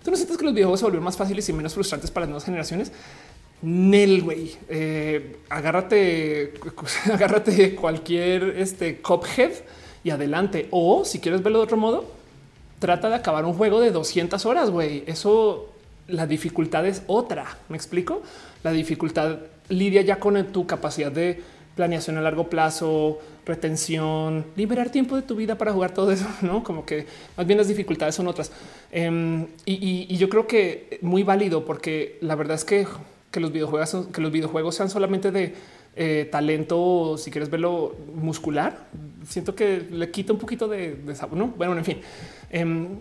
Tú 0.02 0.10
no 0.10 0.16
sientes 0.16 0.36
que 0.36 0.44
los 0.44 0.52
videojuegos 0.52 0.80
se 0.80 0.86
volvieron 0.86 1.04
más 1.04 1.16
fáciles 1.16 1.48
y 1.48 1.52
menos 1.52 1.74
frustrantes 1.74 2.10
para 2.10 2.26
las 2.26 2.30
nuevas 2.30 2.44
generaciones. 2.44 2.92
Nel, 3.62 4.22
güey, 4.22 4.54
eh, 4.68 5.36
agárrate, 5.48 6.54
agárrate 7.12 7.74
cualquier 7.74 8.54
este 8.58 9.00
Cophead 9.00 9.52
y 10.04 10.10
adelante. 10.10 10.68
O 10.70 11.04
si 11.04 11.20
quieres 11.20 11.42
verlo 11.42 11.58
de 11.58 11.64
otro 11.64 11.76
modo, 11.76 12.04
trata 12.78 13.08
de 13.08 13.16
acabar 13.16 13.44
un 13.44 13.54
juego 13.54 13.80
de 13.80 13.90
200 13.90 14.44
horas, 14.46 14.70
güey. 14.70 15.04
Eso, 15.06 15.72
la 16.06 16.26
dificultad 16.26 16.86
es 16.86 17.02
otra. 17.06 17.58
Me 17.68 17.76
explico. 17.76 18.22
La 18.62 18.72
dificultad 18.72 19.38
lidia 19.68 20.02
ya 20.02 20.20
con 20.20 20.52
tu 20.52 20.66
capacidad 20.66 21.10
de 21.10 21.42
planeación 21.74 22.16
a 22.18 22.22
largo 22.22 22.48
plazo, 22.48 23.18
retención, 23.44 24.46
liberar 24.56 24.90
tiempo 24.90 25.16
de 25.16 25.22
tu 25.22 25.34
vida 25.36 25.58
para 25.58 25.72
jugar 25.72 25.92
todo 25.92 26.10
eso, 26.10 26.26
no 26.40 26.62
como 26.62 26.86
que 26.86 27.06
más 27.36 27.46
bien 27.46 27.58
las 27.58 27.68
dificultades 27.68 28.14
son 28.14 28.28
otras. 28.28 28.50
Em, 28.90 29.46
y 29.66 30.16
yo 30.16 30.28
creo 30.28 30.46
que 30.46 30.98
muy 31.02 31.22
válido 31.22 31.64
porque 31.64 32.18
la 32.22 32.34
verdad 32.34 32.54
es 32.56 32.64
que 32.64 32.86
que 33.30 33.40
los 33.40 33.52
videojuegos, 33.52 34.08
que 34.12 34.20
los 34.20 34.32
videojuegos 34.32 34.74
sean 34.74 34.90
solamente 34.90 35.30
de 35.30 35.54
eh, 35.98 36.28
talento, 36.30 37.16
si 37.16 37.30
quieres 37.30 37.48
verlo 37.48 37.96
muscular, 38.14 38.86
siento 39.26 39.54
que 39.54 39.86
le 39.90 40.10
quita 40.10 40.32
un 40.32 40.38
poquito 40.38 40.68
de, 40.68 40.98
sabor. 41.14 41.38
No, 41.38 41.46
bueno, 41.48 41.76
en 41.76 41.84
fin. 41.84 42.00
Em, 42.50 42.98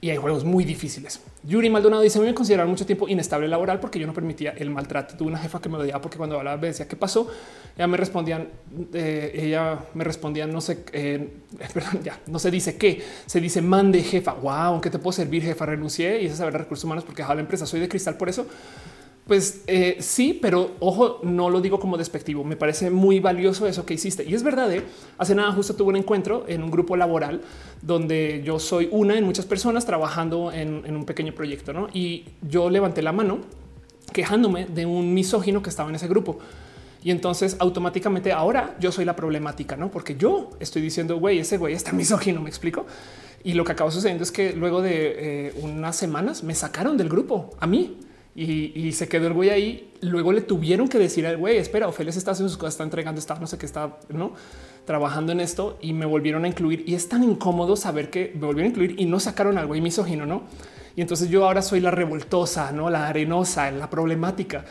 y 0.00 0.10
hay 0.10 0.16
juegos 0.16 0.44
muy 0.44 0.64
difíciles. 0.64 1.20
Yuri 1.42 1.68
Maldonado 1.68 2.02
dice: 2.02 2.20
Me 2.20 2.32
consideraron 2.32 2.70
mucho 2.70 2.86
tiempo 2.86 3.08
inestable 3.08 3.48
laboral 3.48 3.80
porque 3.80 3.98
yo 3.98 4.06
no 4.06 4.14
permitía 4.14 4.52
el 4.52 4.70
maltrato. 4.70 5.16
Tuve 5.16 5.28
una 5.28 5.38
jefa 5.38 5.60
que 5.60 5.68
me 5.68 5.76
odiaba 5.76 6.00
porque 6.00 6.18
cuando 6.18 6.38
hablaba 6.38 6.56
me 6.56 6.68
decía 6.68 6.86
qué 6.86 6.96
pasó. 6.96 7.28
Ya 7.76 7.86
me 7.86 7.96
respondían, 7.96 8.48
eh, 8.94 9.32
ella 9.34 9.78
me 9.94 10.04
respondía, 10.04 10.46
no 10.46 10.60
sé, 10.60 10.84
eh, 10.92 11.32
ya 12.04 12.18
no 12.26 12.38
se 12.38 12.50
dice 12.50 12.76
qué, 12.76 13.02
se 13.26 13.40
dice 13.40 13.60
mande 13.60 14.02
jefa. 14.02 14.34
Wow, 14.34 14.80
¿qué 14.80 14.90
te 14.90 14.98
puedo 14.98 15.12
servir, 15.12 15.42
jefa? 15.42 15.66
Renuncié 15.66 16.22
y 16.22 16.26
ese 16.26 16.36
saber 16.36 16.54
recursos 16.54 16.84
humanos 16.84 17.04
porque 17.04 17.22
dejaba 17.22 17.34
la 17.34 17.42
empresa. 17.42 17.66
Soy 17.66 17.80
de 17.80 17.88
cristal 17.88 18.16
por 18.16 18.28
eso. 18.28 18.46
Pues 19.26 19.62
eh, 19.66 19.96
sí, 20.00 20.36
pero 20.40 20.72
ojo, 20.80 21.20
no 21.22 21.50
lo 21.50 21.60
digo 21.60 21.78
como 21.78 21.96
despectivo. 21.96 22.42
Me 22.42 22.56
parece 22.56 22.90
muy 22.90 23.20
valioso 23.20 23.66
eso 23.66 23.86
que 23.86 23.94
hiciste. 23.94 24.24
Y 24.24 24.34
es 24.34 24.42
verdad, 24.42 24.72
¿eh? 24.72 24.82
hace 25.18 25.34
nada 25.34 25.52
justo 25.52 25.74
tuve 25.74 25.90
un 25.90 25.96
encuentro 25.96 26.44
en 26.48 26.62
un 26.62 26.70
grupo 26.70 26.96
laboral 26.96 27.40
donde 27.80 28.42
yo 28.44 28.58
soy 28.58 28.88
una 28.90 29.16
en 29.16 29.24
muchas 29.24 29.46
personas 29.46 29.86
trabajando 29.86 30.50
en, 30.52 30.96
un 30.96 31.04
pequeño 31.04 31.32
proyecto. 31.32 31.72
¿no? 31.72 31.88
Y 31.92 32.24
yo 32.42 32.70
levanté 32.70 33.02
la 33.02 33.12
mano 33.12 33.38
quejándome 34.12 34.66
de 34.66 34.86
un 34.86 35.14
misógino 35.14 35.62
que 35.62 35.70
estaba 35.70 35.88
en 35.88 35.94
ese 35.94 36.08
grupo. 36.08 36.38
Y 37.02 37.10
entonces 37.10 37.56
automáticamente 37.60 38.32
ahora 38.32 38.76
yo 38.80 38.92
soy 38.92 39.04
la 39.04 39.16
problemática, 39.16 39.76
no? 39.76 39.90
Porque 39.90 40.16
yo 40.16 40.50
estoy 40.60 40.82
diciendo, 40.82 41.18
güey, 41.18 41.38
ese 41.38 41.56
güey 41.56 41.74
está 41.74 41.92
misógino, 41.94 42.40
me 42.40 42.48
explico. 42.48 42.86
Y 43.42 43.54
lo 43.54 43.64
que 43.64 43.72
acabó 43.72 43.90
sucediendo 43.90 44.22
es 44.22 44.32
que 44.32 44.52
luego 44.52 44.82
de 44.82 45.48
eh, 45.48 45.54
unas 45.62 45.96
semanas 45.96 46.42
me 46.42 46.54
sacaron 46.54 46.96
del 46.96 47.08
grupo 47.08 47.50
a 47.58 47.66
mí 47.66 47.96
y, 48.34 48.92
se 48.92 49.08
quedó 49.08 49.26
el 49.26 49.32
güey 49.32 49.50
ahí. 49.50 49.92
Luego 50.00 50.32
le 50.32 50.40
tuvieron 50.40 50.88
que 50.88 50.98
decir 50.98 51.26
al 51.26 51.36
güey, 51.36 51.58
espera, 51.58 51.88
Ofelia 51.88 52.10
está 52.10 52.30
haciendo 52.30 52.48
sus 52.48 52.58
cosas, 52.58 52.74
está 52.74 52.84
entregando, 52.84 53.18
está 53.18 53.34
no 53.38 53.46
sé 53.46 53.58
qué 53.58 53.66
está, 53.66 53.98
no 54.08 54.32
trabajando 54.84 55.32
en 55.32 55.40
esto 55.40 55.78
y 55.80 55.92
me 55.92 56.06
volvieron 56.06 56.44
a 56.44 56.48
incluir. 56.48 56.84
Y 56.86 56.94
es 56.94 57.08
tan 57.08 57.22
incómodo 57.22 57.76
saber 57.76 58.10
que 58.10 58.32
me 58.34 58.46
volvieron 58.46 58.64
a 58.64 58.68
incluir 58.68 58.94
y 58.98 59.04
no 59.06 59.20
sacaron 59.20 59.58
al 59.58 59.66
güey 59.66 59.80
misógino, 59.80 60.26
no? 60.26 60.44
Y 60.96 61.00
entonces 61.00 61.28
yo 61.28 61.44
ahora 61.44 61.62
soy 61.62 61.80
la 61.80 61.90
revoltosa, 61.90 62.72
no 62.72 62.90
la 62.90 63.08
arenosa, 63.08 63.70
la 63.70 63.88
problemática 63.88 64.64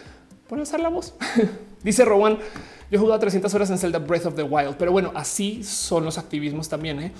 por 0.48 0.60
alzar 0.60 0.80
la 0.80 0.90
voz. 0.90 1.14
Dice 1.84 2.04
Rowan, 2.04 2.38
yo 2.92 2.98
he 2.98 2.98
jugado 2.98 3.20
300 3.20 3.54
horas 3.54 3.70
en 3.70 3.78
Zelda 3.78 4.00
Breath 4.00 4.26
of 4.26 4.36
the 4.36 4.44
Wild, 4.44 4.76
pero 4.78 4.92
bueno, 4.92 5.12
así 5.16 5.64
son 5.64 6.04
los 6.04 6.18
activismos 6.18 6.68
también. 6.68 7.00
¿eh? 7.00 7.12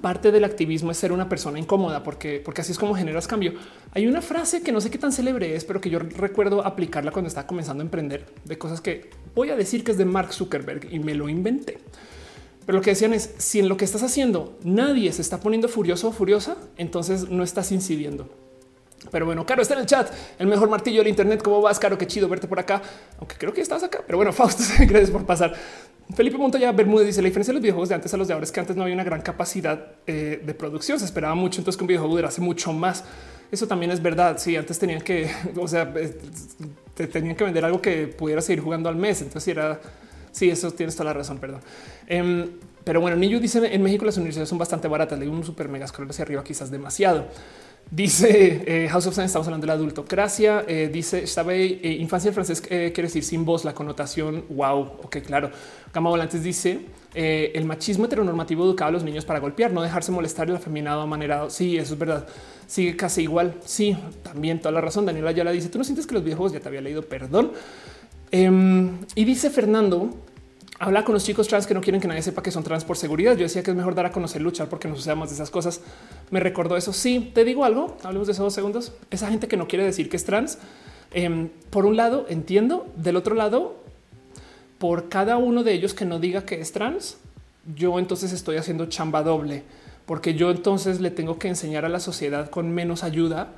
Parte 0.00 0.32
del 0.32 0.44
activismo 0.44 0.90
es 0.90 0.96
ser 0.96 1.12
una 1.12 1.28
persona 1.28 1.58
incómoda, 1.58 2.02
porque, 2.02 2.40
porque 2.44 2.60
así 2.60 2.72
es 2.72 2.78
como 2.78 2.94
generas 2.94 3.26
cambio. 3.26 3.54
Hay 3.92 4.06
una 4.06 4.22
frase 4.22 4.62
que 4.62 4.72
no 4.72 4.80
sé 4.80 4.90
qué 4.90 4.98
tan 4.98 5.12
célebre 5.12 5.54
es, 5.54 5.64
pero 5.64 5.80
que 5.80 5.90
yo 5.90 5.98
recuerdo 5.98 6.64
aplicarla 6.64 7.10
cuando 7.10 7.28
estaba 7.28 7.46
comenzando 7.46 7.82
a 7.82 7.84
emprender 7.84 8.26
de 8.44 8.58
cosas 8.58 8.80
que 8.80 9.10
voy 9.34 9.50
a 9.50 9.56
decir 9.56 9.84
que 9.84 9.92
es 9.92 9.98
de 9.98 10.04
Mark 10.04 10.32
Zuckerberg 10.32 10.92
y 10.92 10.98
me 10.98 11.14
lo 11.14 11.28
inventé. 11.28 11.78
Pero 12.66 12.78
lo 12.78 12.82
que 12.82 12.90
decían 12.90 13.14
es 13.14 13.34
si 13.38 13.58
en 13.58 13.68
lo 13.68 13.76
que 13.76 13.84
estás 13.84 14.02
haciendo 14.02 14.58
nadie 14.62 15.12
se 15.12 15.22
está 15.22 15.40
poniendo 15.40 15.68
furioso 15.68 16.08
o 16.08 16.12
furiosa, 16.12 16.56
entonces 16.76 17.28
no 17.28 17.42
estás 17.42 17.72
incidiendo. 17.72 18.28
Pero 19.10 19.24
bueno, 19.24 19.46
Caro 19.46 19.62
está 19.62 19.74
en 19.74 19.80
el 19.80 19.86
chat, 19.86 20.12
el 20.38 20.46
mejor 20.46 20.68
martillo 20.68 20.98
del 20.98 21.08
Internet. 21.08 21.42
¿Cómo 21.42 21.62
vas, 21.62 21.78
Caro? 21.78 21.96
Qué 21.96 22.06
chido 22.06 22.28
verte 22.28 22.46
por 22.46 22.60
acá, 22.60 22.82
aunque 23.18 23.36
creo 23.36 23.52
que 23.52 23.60
estás 23.60 23.82
acá. 23.82 24.02
Pero 24.06 24.18
bueno, 24.18 24.32
Fausto, 24.34 24.62
gracias 24.80 25.10
por 25.10 25.24
pasar. 25.24 25.54
Felipe 26.14 26.38
Montoya 26.38 26.72
Bermúdez 26.72 27.06
dice 27.06 27.22
la 27.22 27.26
diferencia 27.26 27.52
de 27.52 27.54
los 27.56 27.62
videojuegos 27.62 27.88
de 27.88 27.94
antes 27.94 28.12
a 28.12 28.16
los 28.16 28.28
de 28.28 28.34
ahora 28.34 28.44
es 28.44 28.52
que 28.52 28.60
antes 28.60 28.76
no 28.76 28.82
había 28.82 28.94
una 28.94 29.04
gran 29.04 29.20
capacidad 29.22 29.92
eh, 30.06 30.42
de 30.44 30.54
producción. 30.54 30.98
Se 30.98 31.04
esperaba 31.04 31.34
mucho. 31.34 31.60
Entonces 31.60 31.76
que 31.76 31.84
un 31.84 31.88
videojuego 31.88 32.16
durase 32.16 32.40
mucho 32.40 32.72
más. 32.72 33.04
Eso 33.50 33.66
también 33.66 33.90
es 33.90 34.02
verdad. 34.02 34.38
Sí, 34.38 34.56
antes 34.56 34.78
tenían 34.78 35.00
que, 35.00 35.30
o 35.56 35.68
sea, 35.68 35.92
eh, 35.96 36.16
te 36.94 37.06
tenían 37.06 37.36
que 37.36 37.44
vender 37.44 37.64
algo 37.64 37.80
que 37.80 38.06
pudiera 38.06 38.40
seguir 38.40 38.62
jugando 38.62 38.88
al 38.88 38.96
mes. 38.96 39.22
Entonces 39.22 39.48
era, 39.48 39.80
sí, 40.32 40.50
eso 40.50 40.70
tienes 40.70 40.94
toda 40.94 41.06
la 41.06 41.14
razón. 41.14 41.38
Perdón. 41.38 41.60
Em, 42.06 42.48
pero 42.84 43.00
bueno, 43.00 43.16
Niño 43.16 43.38
dice 43.38 43.60
en 43.72 43.82
México 43.82 44.04
las 44.04 44.16
universidades 44.16 44.48
son 44.48 44.58
bastante 44.58 44.88
baratas. 44.88 45.18
Le 45.18 45.28
un 45.28 45.44
super 45.44 45.68
mega 45.68 45.86
scroll 45.86 46.10
hacia 46.10 46.24
arriba, 46.24 46.42
quizás 46.42 46.70
demasiado. 46.70 47.28
Dice 47.90 48.62
eh, 48.66 48.88
House 48.88 49.08
of 49.08 49.14
Science, 49.14 49.30
estamos 49.30 49.48
hablando 49.48 49.64
de 49.64 49.68
la 49.68 49.72
adultocracia. 49.72 50.64
Eh, 50.68 50.88
dice 50.92 51.26
sabe 51.26 51.64
eh, 51.64 51.96
infancia 51.98 52.28
en 52.28 52.34
francés 52.34 52.60
quiere 52.60 52.92
decir 52.92 53.24
sin 53.24 53.44
voz, 53.44 53.64
la 53.64 53.74
connotación. 53.74 54.44
Wow, 54.48 54.80
ok, 55.02 55.16
claro. 55.26 55.50
Gama 55.92 56.10
Volantes 56.10 56.42
dice 56.44 56.80
el 57.12 57.64
machismo 57.64 58.04
heteronormativo 58.04 58.64
educaba 58.64 58.90
a 58.90 58.92
los 58.92 59.02
niños 59.02 59.24
para 59.24 59.40
golpear, 59.40 59.72
no 59.72 59.82
dejarse 59.82 60.12
molestar 60.12 60.48
el 60.48 60.54
afeminado 60.54 61.00
amanerado. 61.00 61.50
Sí, 61.50 61.76
eso 61.76 61.94
es 61.94 61.98
verdad. 61.98 62.28
Sigue 62.68 62.96
casi 62.96 63.22
igual. 63.22 63.56
Sí, 63.64 63.96
también 64.22 64.60
toda 64.60 64.70
la 64.70 64.80
razón. 64.80 65.06
Daniela 65.06 65.32
ya 65.32 65.42
la 65.42 65.50
dice. 65.50 65.68
Tú 65.68 65.78
no 65.78 65.82
sientes 65.82 66.06
que 66.06 66.14
los 66.14 66.22
viejos 66.22 66.52
ya 66.52 66.60
te 66.60 66.68
había 66.68 66.80
leído, 66.80 67.02
perdón. 67.02 67.50
Em, 68.30 68.98
y 69.16 69.24
dice 69.24 69.50
Fernando 69.50 70.10
habla 70.80 71.04
con 71.04 71.12
los 71.12 71.22
chicos 71.22 71.46
trans 71.46 71.68
que 71.68 71.74
no 71.74 71.80
quieren 71.80 72.00
que 72.00 72.08
nadie 72.08 72.22
sepa 72.22 72.42
que 72.42 72.50
son 72.50 72.64
trans 72.64 72.84
por 72.84 72.96
seguridad. 72.96 73.36
Yo 73.36 73.44
decía 73.44 73.62
que 73.62 73.70
es 73.70 73.76
mejor 73.76 73.94
dar 73.94 74.06
a 74.06 74.10
conocer 74.10 74.42
luchar 74.42 74.68
porque 74.68 74.88
no 74.88 74.96
suceda 74.96 75.14
más 75.14 75.28
de 75.28 75.36
esas 75.36 75.50
cosas. 75.50 75.80
Me 76.30 76.40
recordó 76.40 76.76
eso. 76.76 76.92
Sí, 76.92 77.30
te 77.32 77.44
digo 77.44 77.64
algo. 77.64 77.96
Hablemos 78.02 78.26
de 78.26 78.32
esos 78.32 78.44
dos 78.44 78.54
segundos. 78.54 78.92
Esa 79.12 79.28
gente 79.30 79.46
que 79.46 79.56
no 79.56 79.68
quiere 79.68 79.84
decir 79.84 80.08
que 80.08 80.16
es 80.16 80.24
trans 80.24 80.58
Em, 81.12 81.48
por 81.70 81.86
un 81.86 81.96
lado, 81.96 82.26
entiendo, 82.28 82.86
del 82.96 83.16
otro 83.16 83.34
lado, 83.34 83.76
por 84.78 85.08
cada 85.08 85.36
uno 85.36 85.64
de 85.64 85.72
ellos 85.72 85.92
que 85.92 86.04
no 86.04 86.18
diga 86.20 86.44
que 86.44 86.60
es 86.60 86.72
trans, 86.72 87.18
yo 87.74 87.98
entonces 87.98 88.32
estoy 88.32 88.56
haciendo 88.56 88.86
chamba 88.86 89.22
doble, 89.22 89.64
porque 90.06 90.34
yo 90.34 90.50
entonces 90.50 91.00
le 91.00 91.10
tengo 91.10 91.38
que 91.38 91.48
enseñar 91.48 91.84
a 91.84 91.88
la 91.88 92.00
sociedad 92.00 92.48
con 92.48 92.70
menos 92.70 93.02
ayuda 93.02 93.48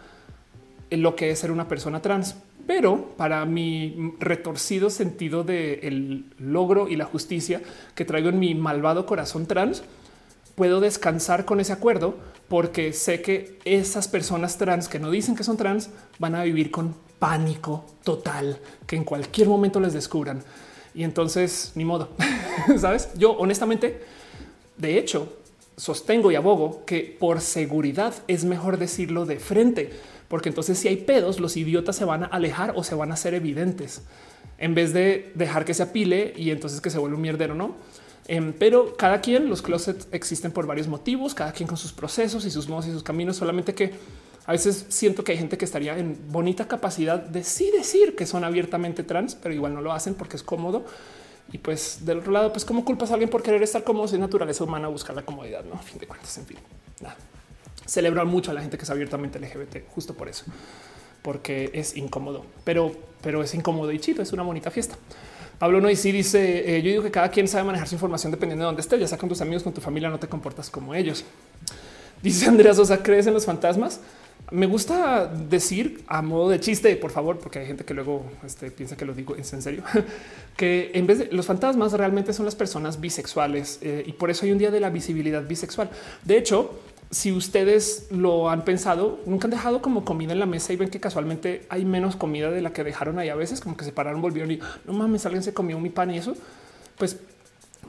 en 0.91 1.03
lo 1.03 1.15
que 1.15 1.31
es 1.31 1.39
ser 1.39 1.51
una 1.51 1.69
persona 1.69 2.01
trans. 2.01 2.37
Pero 2.67 3.15
para 3.17 3.45
mi 3.45 4.15
retorcido 4.19 4.91
sentido 4.91 5.45
del 5.45 6.27
logro 6.39 6.89
y 6.89 6.97
la 6.97 7.05
justicia 7.05 7.61
que 7.95 8.05
traigo 8.05 8.29
en 8.29 8.39
mi 8.39 8.55
malvado 8.55 9.07
corazón 9.07 9.47
trans, 9.47 9.83
puedo 10.55 10.81
descansar 10.81 11.45
con 11.45 11.61
ese 11.61 11.73
acuerdo 11.73 12.17
porque 12.49 12.93
sé 12.93 13.23
que 13.23 13.59
esas 13.65 14.09
personas 14.09 14.59
trans 14.59 14.89
que 14.89 14.99
no 14.99 15.11
dicen 15.11 15.35
que 15.35 15.45
son 15.45 15.57
trans 15.57 15.91
van 16.19 16.35
a 16.35 16.45
vivir 16.45 16.71
con 16.71 16.95
pánico 17.19 17.85
total, 18.05 18.59
que 18.87 18.97
en 18.97 19.05
cualquier 19.05 19.49
momento 19.49 19.81
les 19.81 19.93
descubran. 19.93 20.43
Y 20.95 21.05
entonces, 21.05 21.73
ni 21.75 21.85
modo, 21.85 22.11
¿sabes? 22.79 23.09
Yo 23.17 23.33
honestamente, 23.33 24.03
de 24.77 24.99
hecho, 24.99 25.39
sostengo 25.77 26.31
y 26.31 26.35
abogo 26.35 26.85
que 26.85 27.17
por 27.19 27.41
seguridad 27.41 28.15
es 28.29 28.45
mejor 28.45 28.77
decirlo 28.77 29.25
de 29.25 29.39
frente, 29.39 29.91
porque 30.33 30.49
entonces 30.49 30.79
si 30.79 30.89
hay 30.89 30.97
pedos, 30.97 31.41
los 31.41 31.59
idiotas 31.59 31.95
se 31.95 32.07
van 32.07 32.23
a 32.23 32.27
alejar 32.29 32.73
o 32.75 32.83
se 32.83 32.95
van 32.95 33.11
a 33.11 33.15
hacer 33.15 33.35
evidentes, 33.35 34.01
en 34.57 34.75
vez 34.75 34.95
de 34.95 35.31
dejar 35.35 35.67
que 35.67 35.75
se 35.75 35.83
apile 35.83 36.33
y 36.35 36.53
entonces 36.53 36.81
que 36.81 36.89
se 36.89 36.97
vuelva 36.97 37.17
un 37.17 37.21
mierdero, 37.21 37.55
¿no? 37.55 37.77
Em, 38.29 38.55
pero 38.55 38.97
cada 38.97 39.21
quien, 39.21 39.51
los 39.51 39.61
closets 39.61 40.09
existen 40.11 40.51
por 40.51 40.67
varios 40.67 40.89
motivos, 40.89 41.35
cada 41.35 41.53
quien 41.53 41.67
con 41.67 41.77
sus 41.77 41.93
procesos 41.93 42.47
y 42.47 42.51
sus 42.51 42.67
modos 42.67 42.87
y 42.87 42.93
sus 42.93 43.03
caminos, 43.03 43.37
solamente 43.37 43.75
que 43.75 43.93
a 44.47 44.53
veces 44.53 44.87
siento 44.89 45.23
que 45.23 45.33
hay 45.33 45.39
gente 45.39 45.59
que 45.59 45.67
estaría 45.67 45.99
en 45.99 46.17
bonita 46.31 46.67
capacidad 46.67 47.19
de 47.19 47.45
sí 47.45 47.71
decir 47.71 48.17
que 48.17 48.25
son 48.25 48.43
abiertamente 48.43 49.03
trans, 49.03 49.35
pero 49.35 49.55
igual 49.55 49.75
no 49.75 49.83
lo 49.83 49.93
hacen 49.93 50.15
porque 50.15 50.37
es 50.37 50.43
cómodo. 50.43 50.87
Y 51.53 51.59
pues 51.59 52.07
del 52.07 52.21
otro 52.21 52.33
lado, 52.33 52.51
pues 52.55 52.65
cómo 52.65 52.87
culpas 52.87 53.11
a 53.11 53.15
alguien 53.17 53.29
por 53.29 53.43
querer 53.43 53.63
estar 53.63 53.85
cómodo 53.85 54.09
si 54.09 54.15
es 54.15 54.21
naturaleza 54.21 54.65
humana 54.65 54.89
buscar 54.89 55.15
la 55.15 55.27
comodidad, 55.27 55.63
no 55.63 55.75
a 55.75 55.83
fin 55.83 55.99
de 55.99 56.07
cuentas, 56.07 56.39
en 56.39 56.47
fin. 56.47 56.57
Celebran 57.93 58.27
mucho 58.27 58.53
a 58.53 58.55
la 58.55 58.63
gente 58.63 58.79
que 58.79 58.85
es 58.85 58.91
abiertamente 58.91 59.39
LGBT, 59.39 59.87
justo 59.95 60.15
por 60.15 60.27
eso, 60.27 60.47
porque 61.21 61.71
es 61.75 61.95
incómodo, 61.95 62.47
pero, 62.65 62.91
pero 63.21 63.43
es 63.43 63.53
incómodo 63.53 63.93
y 63.93 63.99
chido, 63.99 64.23
es 64.23 64.33
una 64.33 64.43
bonita 64.43 64.71
fiesta. 64.71 64.97
Pablo 65.59 65.79
no 65.79 65.95
sí 65.95 66.11
dice: 66.11 66.75
eh, 66.75 66.81
Yo 66.81 66.89
digo 66.89 67.03
que 67.03 67.11
cada 67.11 67.31
quien 67.31 67.47
sabe 67.47 67.65
manejar 67.65 67.87
su 67.87 67.95
información 67.97 68.33
dependiendo 68.33 68.65
de 68.65 68.67
dónde 68.69 68.81
estés, 68.81 68.99
ya 68.99 69.07
sea 69.07 69.19
con 69.19 69.29
tus 69.29 69.43
amigos, 69.43 69.63
con 69.63 69.75
tu 69.75 69.83
familia, 69.83 70.09
no 70.09 70.19
te 70.19 70.27
comportas 70.27 70.71
como 70.71 70.95
ellos. 70.95 71.23
Dice 72.23 72.47
Andrea 72.47 72.73
Sosa: 72.73 73.03
¿Crees 73.03 73.27
en 73.27 73.35
los 73.35 73.45
fantasmas? 73.45 74.01
Me 74.51 74.65
gusta 74.65 75.27
decir 75.27 76.03
a 76.07 76.23
modo 76.23 76.49
de 76.49 76.61
chiste, 76.61 76.97
por 76.97 77.11
favor, 77.11 77.39
porque 77.41 77.59
hay 77.59 77.67
gente 77.67 77.85
que 77.85 77.93
luego 77.93 78.25
este, 78.43 78.71
piensa 78.71 78.97
que 78.97 79.05
lo 79.05 79.13
digo 79.13 79.37
en 79.37 79.45
serio, 79.45 79.83
que 80.57 80.93
en 80.95 81.07
vez 81.07 81.19
de 81.19 81.29
los 81.31 81.45
fantasmas 81.45 81.93
realmente 81.93 82.33
son 82.33 82.47
las 82.47 82.55
personas 82.55 82.99
bisexuales 83.03 83.81
eh, 83.83 84.03
y 84.07 84.13
por 84.13 84.31
eso 84.31 84.47
hay 84.47 84.53
un 84.53 84.59
día 84.59 84.71
de 84.71 84.81
la 84.81 84.89
visibilidad 84.89 85.47
bisexual. 85.47 85.91
De 86.25 86.39
hecho, 86.39 86.81
si 87.13 87.31
ustedes 87.31 88.09
lo 88.11 88.49
han 88.49 88.65
pensado, 88.65 89.21
nunca 89.27 89.47
han 89.47 89.51
dejado 89.51 89.83
como 89.83 90.03
comida 90.03 90.33
en 90.33 90.39
la 90.39 90.47
mesa 90.47 90.73
y 90.73 90.77
ven 90.77 90.89
que 90.89 90.99
casualmente 90.99 91.67
hay 91.69 91.85
menos 91.85 92.17
comida 92.17 92.51
de 92.51 92.63
la 92.63 92.73
que 92.73 92.85
dejaron 92.85 93.19
ahí 93.19 93.29
a 93.29 93.35
veces, 93.35 93.61
como 93.61 93.77
que 93.77 93.85
se 93.85 93.93
pararon, 93.93 94.23
volvieron 94.23 94.51
y 94.51 94.61
no 94.87 94.95
mames, 94.95 95.27
alguien 95.27 95.43
se 95.43 95.53
comió 95.53 95.79
mi 95.79 95.91
pan 95.91 96.11
y 96.11 96.17
eso. 96.17 96.35
Pues 96.97 97.19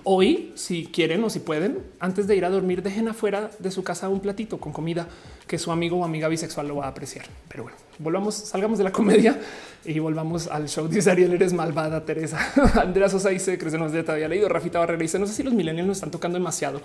hoy, 0.03 0.51
si 0.55 0.85
quieren 0.87 1.23
o 1.23 1.29
si 1.29 1.39
pueden, 1.39 1.79
antes 1.99 2.27
de 2.27 2.35
ir 2.35 2.45
a 2.45 2.49
dormir, 2.49 2.83
dejen 2.83 3.07
afuera 3.07 3.49
de 3.59 3.71
su 3.71 3.83
casa 3.83 4.09
un 4.09 4.19
platito 4.19 4.57
con 4.59 4.73
comida 4.73 5.07
que 5.47 5.57
su 5.57 5.71
amigo 5.71 5.97
o 5.97 6.05
amiga 6.05 6.27
bisexual 6.27 6.67
lo 6.67 6.77
va 6.77 6.85
a 6.85 6.89
apreciar. 6.89 7.25
Pero 7.47 7.63
bueno, 7.63 7.77
volvamos, 7.99 8.35
salgamos 8.35 8.77
de 8.77 8.83
la 8.83 8.91
comedia 8.91 9.39
y 9.85 9.99
volvamos 9.99 10.47
al 10.47 10.67
show. 10.69 10.87
Dice 10.87 11.11
Ariel, 11.11 11.33
eres 11.33 11.53
malvada, 11.53 12.05
Teresa. 12.05 12.39
Andrea 12.81 13.09
Sosa 13.09 13.29
dice, 13.29 13.57
crecemos 13.57 13.91
de 13.91 14.03
todavía 14.03 14.27
leído. 14.27 14.49
Rafita 14.49 14.79
Barrera 14.79 14.99
dice, 14.99 15.19
no 15.19 15.27
sé 15.27 15.33
si 15.33 15.43
los 15.43 15.53
millennials 15.53 15.87
nos 15.87 15.97
están 15.97 16.11
tocando 16.11 16.37
demasiado 16.37 16.81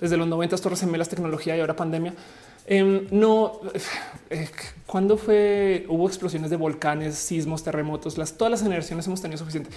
desde 0.00 0.16
los 0.16 0.26
90 0.26 0.56
torres 0.58 0.80
gemelas, 0.80 1.08
tecnología 1.08 1.56
y 1.56 1.60
ahora 1.60 1.76
pandemia. 1.76 2.14
Em, 2.66 3.06
no, 3.10 3.60
eh, 4.30 4.48
cuando 4.86 5.16
fue 5.16 5.86
hubo 5.88 6.06
explosiones 6.06 6.50
de 6.50 6.56
volcanes, 6.56 7.14
sismos, 7.16 7.64
terremotos, 7.64 8.18
las 8.18 8.34
todas 8.34 8.50
las 8.50 8.62
generaciones 8.62 9.06
hemos 9.06 9.22
tenido 9.22 9.38
suficiente. 9.38 9.70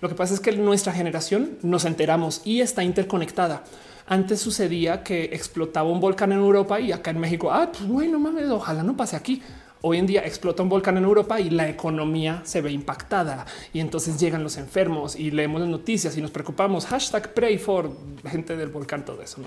Lo 0.00 0.08
que 0.08 0.14
pasa 0.14 0.34
es 0.34 0.40
que 0.40 0.52
nuestra 0.52 0.92
generación 0.92 1.58
nos 1.62 1.84
enteramos 1.84 2.42
y 2.44 2.60
está 2.60 2.84
interconectada. 2.84 3.64
Antes 4.06 4.40
sucedía 4.40 5.02
que 5.02 5.24
explotaba 5.24 5.90
un 5.90 6.00
volcán 6.00 6.32
en 6.32 6.38
Europa 6.38 6.80
y 6.80 6.92
acá 6.92 7.10
en 7.10 7.18
México, 7.18 7.50
ah, 7.50 7.70
pues 7.70 7.86
bueno, 7.86 8.18
mames, 8.18 8.48
ojalá 8.48 8.82
no 8.82 8.96
pase 8.96 9.16
aquí. 9.16 9.42
Hoy 9.80 9.98
en 9.98 10.06
día 10.06 10.26
explota 10.26 10.62
un 10.62 10.68
volcán 10.68 10.96
en 10.96 11.04
Europa 11.04 11.38
y 11.40 11.50
la 11.50 11.68
economía 11.68 12.42
se 12.44 12.60
ve 12.60 12.72
impactada 12.72 13.46
y 13.72 13.78
entonces 13.78 14.18
llegan 14.18 14.42
los 14.42 14.56
enfermos 14.56 15.14
y 15.14 15.30
leemos 15.30 15.60
las 15.60 15.70
noticias 15.70 16.16
y 16.16 16.22
nos 16.22 16.32
preocupamos. 16.32 16.86
Hashtag 16.86 17.32
pray 17.32 17.58
for 17.58 17.90
gente 18.24 18.56
del 18.56 18.70
volcán, 18.70 19.04
todo 19.04 19.22
eso. 19.22 19.40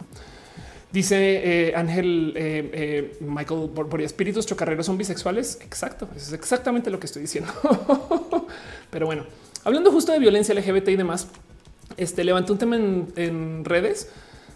Dice 0.91 1.69
eh, 1.69 1.75
Ángel 1.75 2.33
eh, 2.35 2.69
eh, 2.73 3.17
Michael 3.21 3.69
por, 3.69 4.01
espíritus 4.01 4.45
chocarreros 4.45 4.85
son 4.85 4.97
bisexuales. 4.97 5.57
Exacto. 5.61 6.07
Eso 6.15 6.27
es 6.27 6.33
exactamente 6.33 6.89
lo 6.89 6.99
que 6.99 7.07
estoy 7.07 7.21
diciendo. 7.21 7.51
Pero 8.89 9.05
bueno, 9.05 9.25
hablando 9.63 9.91
justo 9.91 10.11
de 10.11 10.19
violencia 10.19 10.53
LGBT 10.53 10.89
y 10.89 10.95
demás, 10.95 11.27
este 11.97 12.23
levanté 12.23 12.51
un 12.51 12.57
tema 12.57 12.75
en, 12.75 13.65
redes 13.65 14.09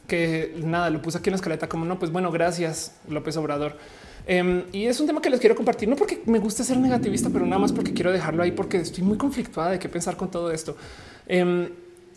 que 0.07 0.55
nada, 0.63 0.89
lo 0.89 1.01
puse 1.01 1.17
aquí 1.17 1.29
en 1.29 1.33
la 1.33 1.37
escaleta 1.37 1.67
como 1.67 1.85
no, 1.85 1.97
pues 1.97 2.11
bueno, 2.11 2.31
gracias 2.31 2.95
López 3.09 3.37
Obrador. 3.37 3.77
Em, 4.27 4.63
y 4.71 4.85
es 4.85 4.99
un 4.99 5.07
tema 5.07 5.21
que 5.21 5.29
les 5.29 5.39
quiero 5.39 5.55
compartir, 5.55 5.87
no 5.87 5.95
porque 5.95 6.21
me 6.25 6.39
guste 6.39 6.63
ser 6.63 6.77
negativista, 6.77 7.29
pero 7.31 7.45
nada 7.45 7.59
más 7.59 7.71
porque 7.71 7.93
quiero 7.93 8.11
dejarlo 8.11 8.43
ahí 8.43 8.51
porque 8.51 8.77
estoy 8.77 9.03
muy 9.03 9.17
conflictuada 9.17 9.71
de 9.71 9.79
qué 9.79 9.89
pensar 9.89 10.17
con 10.17 10.31
todo 10.31 10.51
esto. 10.51 10.75
Em, 11.27 11.69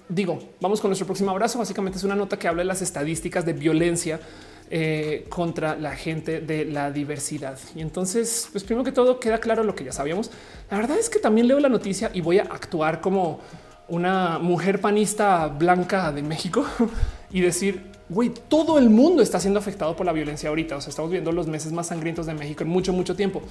digo, 0.09 0.39
vamos 0.61 0.81
con 0.81 0.89
nuestro 0.91 1.07
próximo 1.07 1.31
abrazo. 1.31 1.59
Básicamente 1.59 1.99
es 1.99 2.05
una 2.05 2.15
nota 2.15 2.39
que 2.39 2.49
habla 2.49 2.63
de 2.63 2.67
las 2.67 2.83
estadísticas 2.83 3.45
de 3.45 3.53
violencia 3.53 4.21
eh, 4.71 5.25
contra 5.29 5.77
la 5.77 5.97
gente 5.97 6.41
de 6.41 6.65
la 6.65 6.91
diversidad. 6.91 7.59
Y 7.75 7.81
entonces, 7.81 8.49
pues 8.53 8.65
primero 8.65 8.85
que 8.85 8.93
todo 8.93 9.19
queda 9.19 9.39
claro 9.39 9.65
lo 9.65 9.75
que 9.75 9.85
ya 9.85 9.93
sabíamos. 9.93 10.31
La 10.71 10.77
verdad 10.77 10.99
es 10.99 11.09
que 11.09 11.19
también 11.19 11.49
leo 11.49 11.59
la 11.59 11.69
noticia 11.69 12.11
y 12.13 12.21
voy 12.21 12.39
a 12.39 12.43
actuar 12.43 13.01
como 13.01 13.41
una 13.89 14.39
mujer 14.39 14.81
panista 14.81 15.49
blanca 15.49 16.13
de 16.13 16.23
México 16.23 16.67
y 17.31 17.41
decir, 17.41 17.83
güey, 18.09 18.31
todo 18.49 18.79
el 18.79 18.91
mundo 18.91 19.23
está 19.23 19.41
siendo 19.41 19.59
afectado 19.59 19.97
por 19.97 20.07
la 20.07 20.13
violencia 20.13 20.49
ahorita. 20.49 20.77
O 20.77 20.81
sea, 20.81 20.91
estamos 20.91 21.11
viendo 21.11 21.33
los 21.33 21.47
meses 21.47 21.73
más 21.73 21.89
sangrientos 21.89 22.27
de 22.27 22.35
México 22.35 22.63
en 22.63 22.69
mucho, 22.69 22.93
mucho 22.93 23.17
tiempo. 23.17 23.43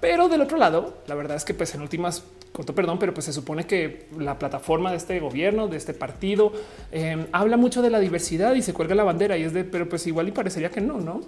Pero 0.00 0.28
del 0.28 0.40
otro 0.40 0.58
lado, 0.58 0.98
la 1.06 1.14
verdad 1.14 1.36
es 1.36 1.44
que 1.44 1.54
pues 1.54 1.74
en 1.74 1.80
últimas, 1.80 2.24
corto 2.52 2.74
perdón, 2.74 2.98
pero 2.98 3.14
pues 3.14 3.26
se 3.26 3.32
supone 3.32 3.66
que 3.66 4.06
la 4.18 4.38
plataforma 4.38 4.90
de 4.90 4.96
este 4.96 5.18
gobierno, 5.20 5.68
de 5.68 5.76
este 5.76 5.94
partido, 5.94 6.52
em, 6.92 7.26
habla 7.32 7.56
mucho 7.56 7.82
de 7.82 7.90
la 7.90 8.00
diversidad 8.00 8.54
y 8.54 8.62
se 8.62 8.74
cuelga 8.74 8.94
la 8.94 9.04
bandera 9.04 9.36
y 9.36 9.44
es 9.44 9.52
de, 9.52 9.64
pero 9.64 9.88
pues 9.88 10.06
igual 10.06 10.28
y 10.28 10.32
parecería 10.32 10.70
que 10.70 10.80
no, 10.80 11.00
¿no? 11.00 11.22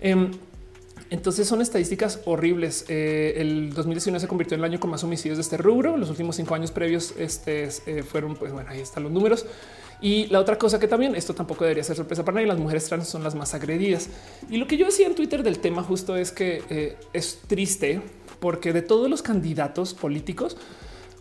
Em, 0.00 0.30
entonces 1.10 1.48
son 1.48 1.60
estadísticas 1.60 2.20
horribles. 2.24 2.84
Eh, 2.88 3.34
el 3.38 3.74
2019 3.74 4.20
se 4.20 4.28
convirtió 4.28 4.54
en 4.54 4.60
el 4.60 4.64
año 4.70 4.78
con 4.78 4.90
más 4.90 5.02
homicidios 5.02 5.38
de 5.38 5.42
este 5.42 5.56
rubro. 5.56 5.96
Los 5.96 6.08
últimos 6.08 6.36
cinco 6.36 6.54
años 6.54 6.70
previos 6.70 7.14
este, 7.18 7.68
eh, 7.86 8.04
fueron, 8.04 8.36
pues 8.36 8.52
bueno, 8.52 8.70
ahí 8.70 8.80
están 8.80 9.02
los 9.02 9.10
números. 9.10 9.44
Y 10.02 10.26
la 10.28 10.40
otra 10.40 10.56
cosa 10.58 10.78
que 10.78 10.88
también 10.88 11.14
esto 11.14 11.34
tampoco 11.34 11.64
debería 11.64 11.84
ser 11.84 11.96
sorpresa 11.96 12.24
para 12.24 12.36
nadie, 12.36 12.46
las 12.46 12.58
mujeres 12.58 12.86
trans 12.86 13.08
son 13.08 13.22
las 13.22 13.34
más 13.34 13.54
agredidas. 13.54 14.08
Y 14.48 14.56
lo 14.56 14.66
que 14.66 14.76
yo 14.76 14.86
decía 14.86 15.06
en 15.06 15.14
Twitter 15.14 15.42
del 15.42 15.58
tema 15.58 15.82
justo 15.82 16.16
es 16.16 16.32
que 16.32 16.62
eh, 16.70 16.96
es 17.12 17.40
triste 17.46 18.00
porque 18.40 18.72
de 18.72 18.82
todos 18.82 19.10
los 19.10 19.22
candidatos 19.22 19.92
políticos, 19.92 20.56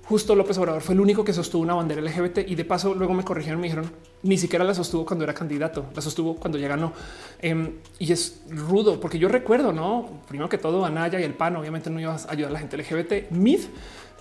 justo 0.06 0.34
López 0.34 0.58
Obrador 0.58 0.82
fue 0.82 0.96
el 0.96 1.02
único 1.02 1.24
que 1.24 1.34
sostuvo 1.34 1.62
una 1.62 1.76
bandera 1.76 2.02
LGBT 2.02 2.40
y 2.48 2.56
de 2.56 2.66
paso 2.66 2.96
luego 2.96 3.14
me 3.14 3.24
corrigieron, 3.24 3.60
me 3.60 3.68
dijeron 3.68 3.92
ni 4.24 4.38
siquiera 4.38 4.66
la 4.66 4.74
sostuvo 4.74 5.06
cuando 5.06 5.24
era 5.24 5.34
candidato, 5.34 5.86
la 5.94 6.02
sostuvo 6.02 6.36
cuando 6.36 6.58
ya 6.58 6.68
ganó. 6.68 6.94
Em, 7.42 7.74
y 8.00 8.12
es 8.12 8.42
rudo 8.50 9.00
porque 9.00 9.20
yo 9.20 9.28
recuerdo, 9.28 9.72
no 9.72 10.22
primero 10.28 10.50
que 10.50 10.58
todo, 10.58 10.86
Anaya 10.86 11.20
y 11.20 11.24
el 11.24 11.34
PAN 11.34 11.58
obviamente 11.58 11.90
no 11.90 12.00
iba 12.00 12.16
a 12.16 12.32
ayudar 12.32 12.50
a 12.50 12.54
la 12.54 12.60
gente 12.60 12.78
LGBT. 12.78 13.32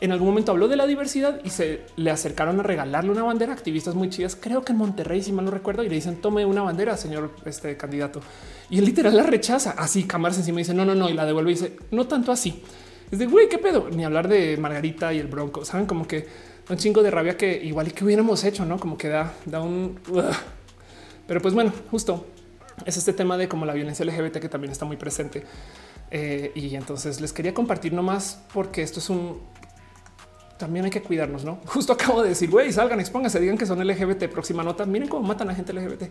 En 0.01 0.13
algún 0.13 0.29
momento 0.29 0.53
habló 0.53 0.69
de 0.69 0.77
la 0.77 0.87
diversidad 0.87 1.41
y 1.45 1.51
se 1.51 1.83
le 1.97 2.11
acercaron 2.11 2.61
a 2.61 2.63
regalarle 2.63 3.11
una 3.11 3.23
bandera 3.23 3.53
activistas 3.53 3.95
muy 3.95 4.11
chidas. 4.11 4.37
Creo 4.37 4.63
que 4.65 4.73
en 4.73 4.79
Monterrey, 4.79 5.23
si 5.23 5.33
mal 5.33 5.45
no 5.45 5.51
recuerdo, 5.51 5.83
y 5.83 5.89
le 5.89 5.97
dicen 5.97 6.21
tome 6.21 6.45
una 6.47 6.63
bandera, 6.63 6.97
señor 6.97 7.33
este 7.45 7.77
candidato. 7.77 8.21
Y 8.71 8.79
él 8.79 8.85
literal 8.85 9.17
la 9.17 9.25
rechaza 9.25 9.75
así, 9.77 10.05
cámaras 10.05 10.39
encima 10.39 10.61
y 10.61 10.63
dice 10.63 10.75
no, 10.75 10.85
no, 10.85 10.95
no, 10.95 11.09
y 11.09 11.15
la 11.15 11.27
devuelve 11.27 11.51
y 11.51 11.55
dice 11.55 11.77
no 11.91 12.07
tanto 12.07 12.33
así. 12.33 12.63
Es 13.11 13.19
de 13.19 13.27
güey, 13.27 13.49
qué 13.49 13.59
pedo, 13.59 13.89
ni 13.91 14.05
hablar 14.05 14.29
de 14.29 14.57
Margarita 14.57 15.13
y 15.13 15.19
el 15.19 15.27
Bronco. 15.27 15.65
Saben 15.65 15.87
como 15.87 16.07
que 16.07 16.27
un 16.69 16.77
chingo 16.77 17.03
de 17.03 17.11
rabia 17.11 17.37
que 17.37 17.57
igual 17.65 17.89
y 17.89 17.91
que 17.93 18.05
hubiéramos 18.05 18.45
hecho, 18.45 18.65
no 18.65 18.79
como 18.79 18.99
que 18.99 19.09
da, 19.09 19.33
da 19.47 19.61
un. 19.61 19.99
Pero 21.27 21.43
pues 21.43 21.55
bueno, 21.55 21.73
justo 21.91 22.27
es 22.85 22.97
este 22.97 23.13
tema 23.13 23.37
de 23.37 23.49
como 23.49 23.67
la 23.67 23.73
violencia 23.73 24.05
LGBT 24.05 24.39
que 24.39 24.49
también 24.49 24.73
está 24.73 24.85
muy 24.85 24.97
presente. 24.97 25.45
Eh, 26.11 26.53
y 26.55 26.75
entonces 26.75 27.21
les 27.21 27.33
quería 27.33 27.53
compartir 27.53 27.93
nomás 27.93 28.43
porque 28.53 28.83
esto 28.83 28.99
es 28.99 29.11
un 29.11 29.41
también 30.59 30.85
hay 30.85 30.91
que 30.91 31.03
cuidarnos, 31.03 31.45
¿no? 31.45 31.61
Justo 31.67 31.93
acabo 31.93 32.23
de 32.23 32.31
decir, 32.31 32.51
güey, 32.51 32.73
salgan, 32.73 33.01
expónganse, 33.01 33.41
digan 33.41 33.57
que 33.57 33.67
son 33.67 33.85
LGBT, 33.87 34.25
próxima 34.29 34.63
nota, 34.63 34.85
miren 34.85 35.09
cómo 35.09 35.27
matan 35.27 35.49
a 35.51 35.55
gente 35.55 35.73
LGBT, 35.73 36.05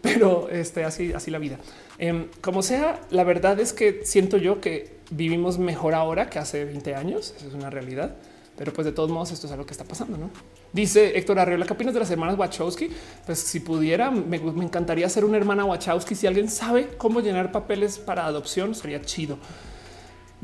pero 0.00 0.48
este, 0.50 0.84
así, 0.84 1.12
así 1.12 1.30
la 1.30 1.38
vida. 1.38 1.58
Em, 1.98 2.28
como 2.40 2.62
sea, 2.62 3.00
la 3.10 3.24
verdad 3.24 3.60
es 3.60 3.72
que 3.72 4.00
siento 4.04 4.36
yo 4.38 4.60
que 4.60 4.96
vivimos 5.10 5.58
mejor 5.58 5.94
ahora 5.94 6.28
que 6.28 6.38
hace 6.38 6.64
20 6.64 6.94
años, 6.94 7.34
eso 7.36 7.48
es 7.48 7.54
una 7.54 7.70
realidad, 7.70 8.16
pero 8.56 8.72
pues 8.72 8.84
de 8.84 8.92
todos 8.92 9.10
modos 9.10 9.32
esto 9.32 9.46
es 9.46 9.52
algo 9.52 9.66
que 9.66 9.72
está 9.72 9.84
pasando, 9.84 10.16
¿no? 10.16 10.30
Dice 10.72 11.18
Héctor 11.18 11.38
Arriola, 11.38 11.66
¿qué 11.66 11.72
opinas 11.72 11.94
de 11.94 12.00
las 12.00 12.10
hermanas 12.10 12.38
Wachowski? 12.38 12.88
Pues 13.26 13.38
si 13.38 13.60
pudiera, 13.60 14.10
me, 14.10 14.38
me 14.38 14.64
encantaría 14.64 15.08
ser 15.08 15.24
una 15.24 15.36
hermana 15.36 15.64
Wachowski. 15.64 16.14
Si 16.14 16.26
alguien 16.26 16.48
sabe 16.48 16.88
cómo 16.96 17.20
llenar 17.20 17.52
papeles 17.52 17.98
para 17.98 18.26
adopción, 18.26 18.74
sería 18.74 19.00
chido. 19.02 19.38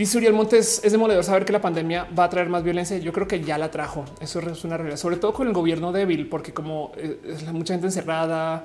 Dice 0.01 0.17
Uriel 0.17 0.33
Montes, 0.33 0.81
es 0.83 0.93
demoledor 0.93 1.23
saber 1.25 1.45
que 1.45 1.53
la 1.53 1.61
pandemia 1.61 2.09
va 2.19 2.25
a 2.25 2.31
traer 2.31 2.49
más 2.49 2.63
violencia. 2.63 2.97
Yo 2.97 3.13
creo 3.13 3.29
que 3.29 3.43
ya 3.43 3.59
la 3.59 3.71
trajo. 3.71 4.07
Eso 4.19 4.41
es 4.41 4.65
una 4.65 4.79
realidad, 4.79 4.97
sobre 4.97 5.17
todo 5.17 5.35
con 5.35 5.47
el 5.47 5.53
gobierno 5.53 5.93
débil, 5.93 6.27
porque 6.27 6.55
como 6.55 6.93
eh, 6.97 7.21
es 7.27 7.53
mucha 7.53 7.75
gente 7.75 7.89
encerrada, 7.89 8.65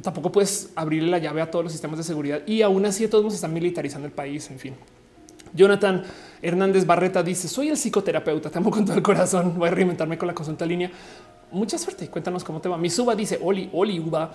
tampoco 0.00 0.30
puedes 0.30 0.70
abrirle 0.76 1.10
la 1.10 1.18
llave 1.18 1.42
a 1.42 1.50
todos 1.50 1.64
los 1.64 1.72
sistemas 1.72 1.98
de 1.98 2.04
seguridad 2.04 2.42
y 2.46 2.62
aún 2.62 2.86
así 2.86 3.08
todos 3.08 3.24
nos 3.24 3.34
están 3.34 3.52
militarizando 3.52 4.06
el 4.06 4.12
país. 4.12 4.48
En 4.52 4.60
fin, 4.60 4.74
Jonathan 5.54 6.04
Hernández 6.40 6.86
Barreta 6.86 7.24
dice: 7.24 7.48
Soy 7.48 7.68
el 7.70 7.76
psicoterapeuta, 7.76 8.48
te 8.48 8.58
amo 8.58 8.70
con 8.70 8.84
todo 8.84 8.96
el 8.96 9.02
corazón. 9.02 9.58
Voy 9.58 9.66
a 9.66 9.72
reinventarme 9.72 10.18
con 10.18 10.28
la 10.28 10.34
consulta 10.34 10.64
línea. 10.64 10.92
Mucha 11.52 11.78
suerte. 11.78 12.08
Cuéntanos 12.08 12.44
cómo 12.44 12.60
te 12.60 12.68
va. 12.68 12.78
Mi 12.78 12.90
suba 12.90 13.14
dice: 13.14 13.38
Oli, 13.42 13.68
Oli, 13.72 13.98
Uba. 13.98 14.32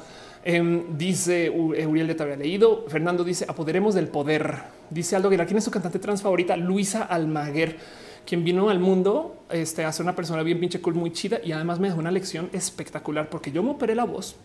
Em, 0.47 0.95
dice 0.95 1.47
eh, 1.47 1.87
Uriel, 1.87 2.07
ya 2.07 2.15
te 2.15 2.21
había 2.21 2.35
leído. 2.35 2.85
Fernando 2.87 3.23
dice 3.23 3.45
apoderemos 3.47 3.95
del 3.95 4.07
poder. 4.07 4.59
Dice 4.91 5.15
Aldo 5.15 5.29
Aguilar, 5.29 5.47
¿quién 5.47 5.57
es 5.57 5.63
su 5.63 5.71
cantante 5.71 5.97
trans 5.97 6.21
favorita? 6.21 6.55
Luisa 6.55 7.01
Almaguer, 7.01 7.77
quien 8.27 8.43
vino 8.43 8.69
al 8.69 8.79
mundo 8.79 9.37
este, 9.49 9.91
ser 9.91 10.03
una 10.03 10.15
persona 10.15 10.43
bien 10.43 10.59
pinche 10.59 10.79
cool, 10.81 10.93
muy 10.93 11.11
chida 11.11 11.39
y 11.43 11.51
además 11.51 11.79
me 11.79 11.87
dejó 11.87 11.99
una 11.99 12.11
lección 12.11 12.49
espectacular 12.53 13.27
porque 13.27 13.51
yo 13.51 13.63
me 13.63 13.71
operé 13.71 13.95
la 13.95 14.03
voz 14.03 14.35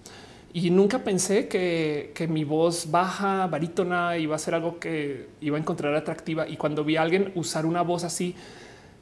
y 0.54 0.70
nunca 0.70 1.00
pensé 1.00 1.48
que, 1.48 2.12
que, 2.14 2.26
mi 2.26 2.44
voz 2.44 2.90
baja, 2.90 3.46
barítona, 3.46 4.16
iba 4.16 4.34
a 4.34 4.38
ser 4.38 4.54
algo 4.54 4.80
que 4.80 5.28
iba 5.42 5.58
a 5.58 5.60
encontrar 5.60 5.94
atractiva. 5.94 6.48
Y 6.48 6.56
cuando 6.56 6.82
vi 6.82 6.96
a 6.96 7.02
alguien 7.02 7.30
usar 7.36 7.66
una 7.66 7.82
voz 7.82 8.02
así 8.02 8.34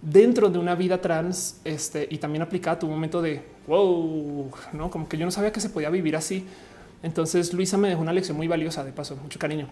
dentro 0.02 0.48
de 0.50 0.58
una 0.58 0.74
vida 0.74 1.00
trans 1.00 1.60
este, 1.64 2.06
y 2.10 2.18
también 2.18 2.42
aplicada, 2.42 2.78
tu 2.78 2.86
momento 2.86 3.20
de 3.20 3.42
wow, 3.66 4.50
no 4.72 4.90
como 4.90 5.08
que 5.08 5.16
yo 5.16 5.24
no 5.24 5.30
sabía 5.30 5.52
que 5.52 5.60
se 5.60 5.70
podía 5.70 5.90
vivir 5.90 6.16
así. 6.16 6.44
Entonces 7.02 7.52
Luisa 7.52 7.76
me 7.76 7.88
dejó 7.88 8.00
una 8.00 8.12
lección 8.12 8.36
muy 8.36 8.48
valiosa 8.48 8.84
de 8.84 8.92
paso, 8.92 9.16
mucho 9.16 9.38
cariño. 9.38 9.68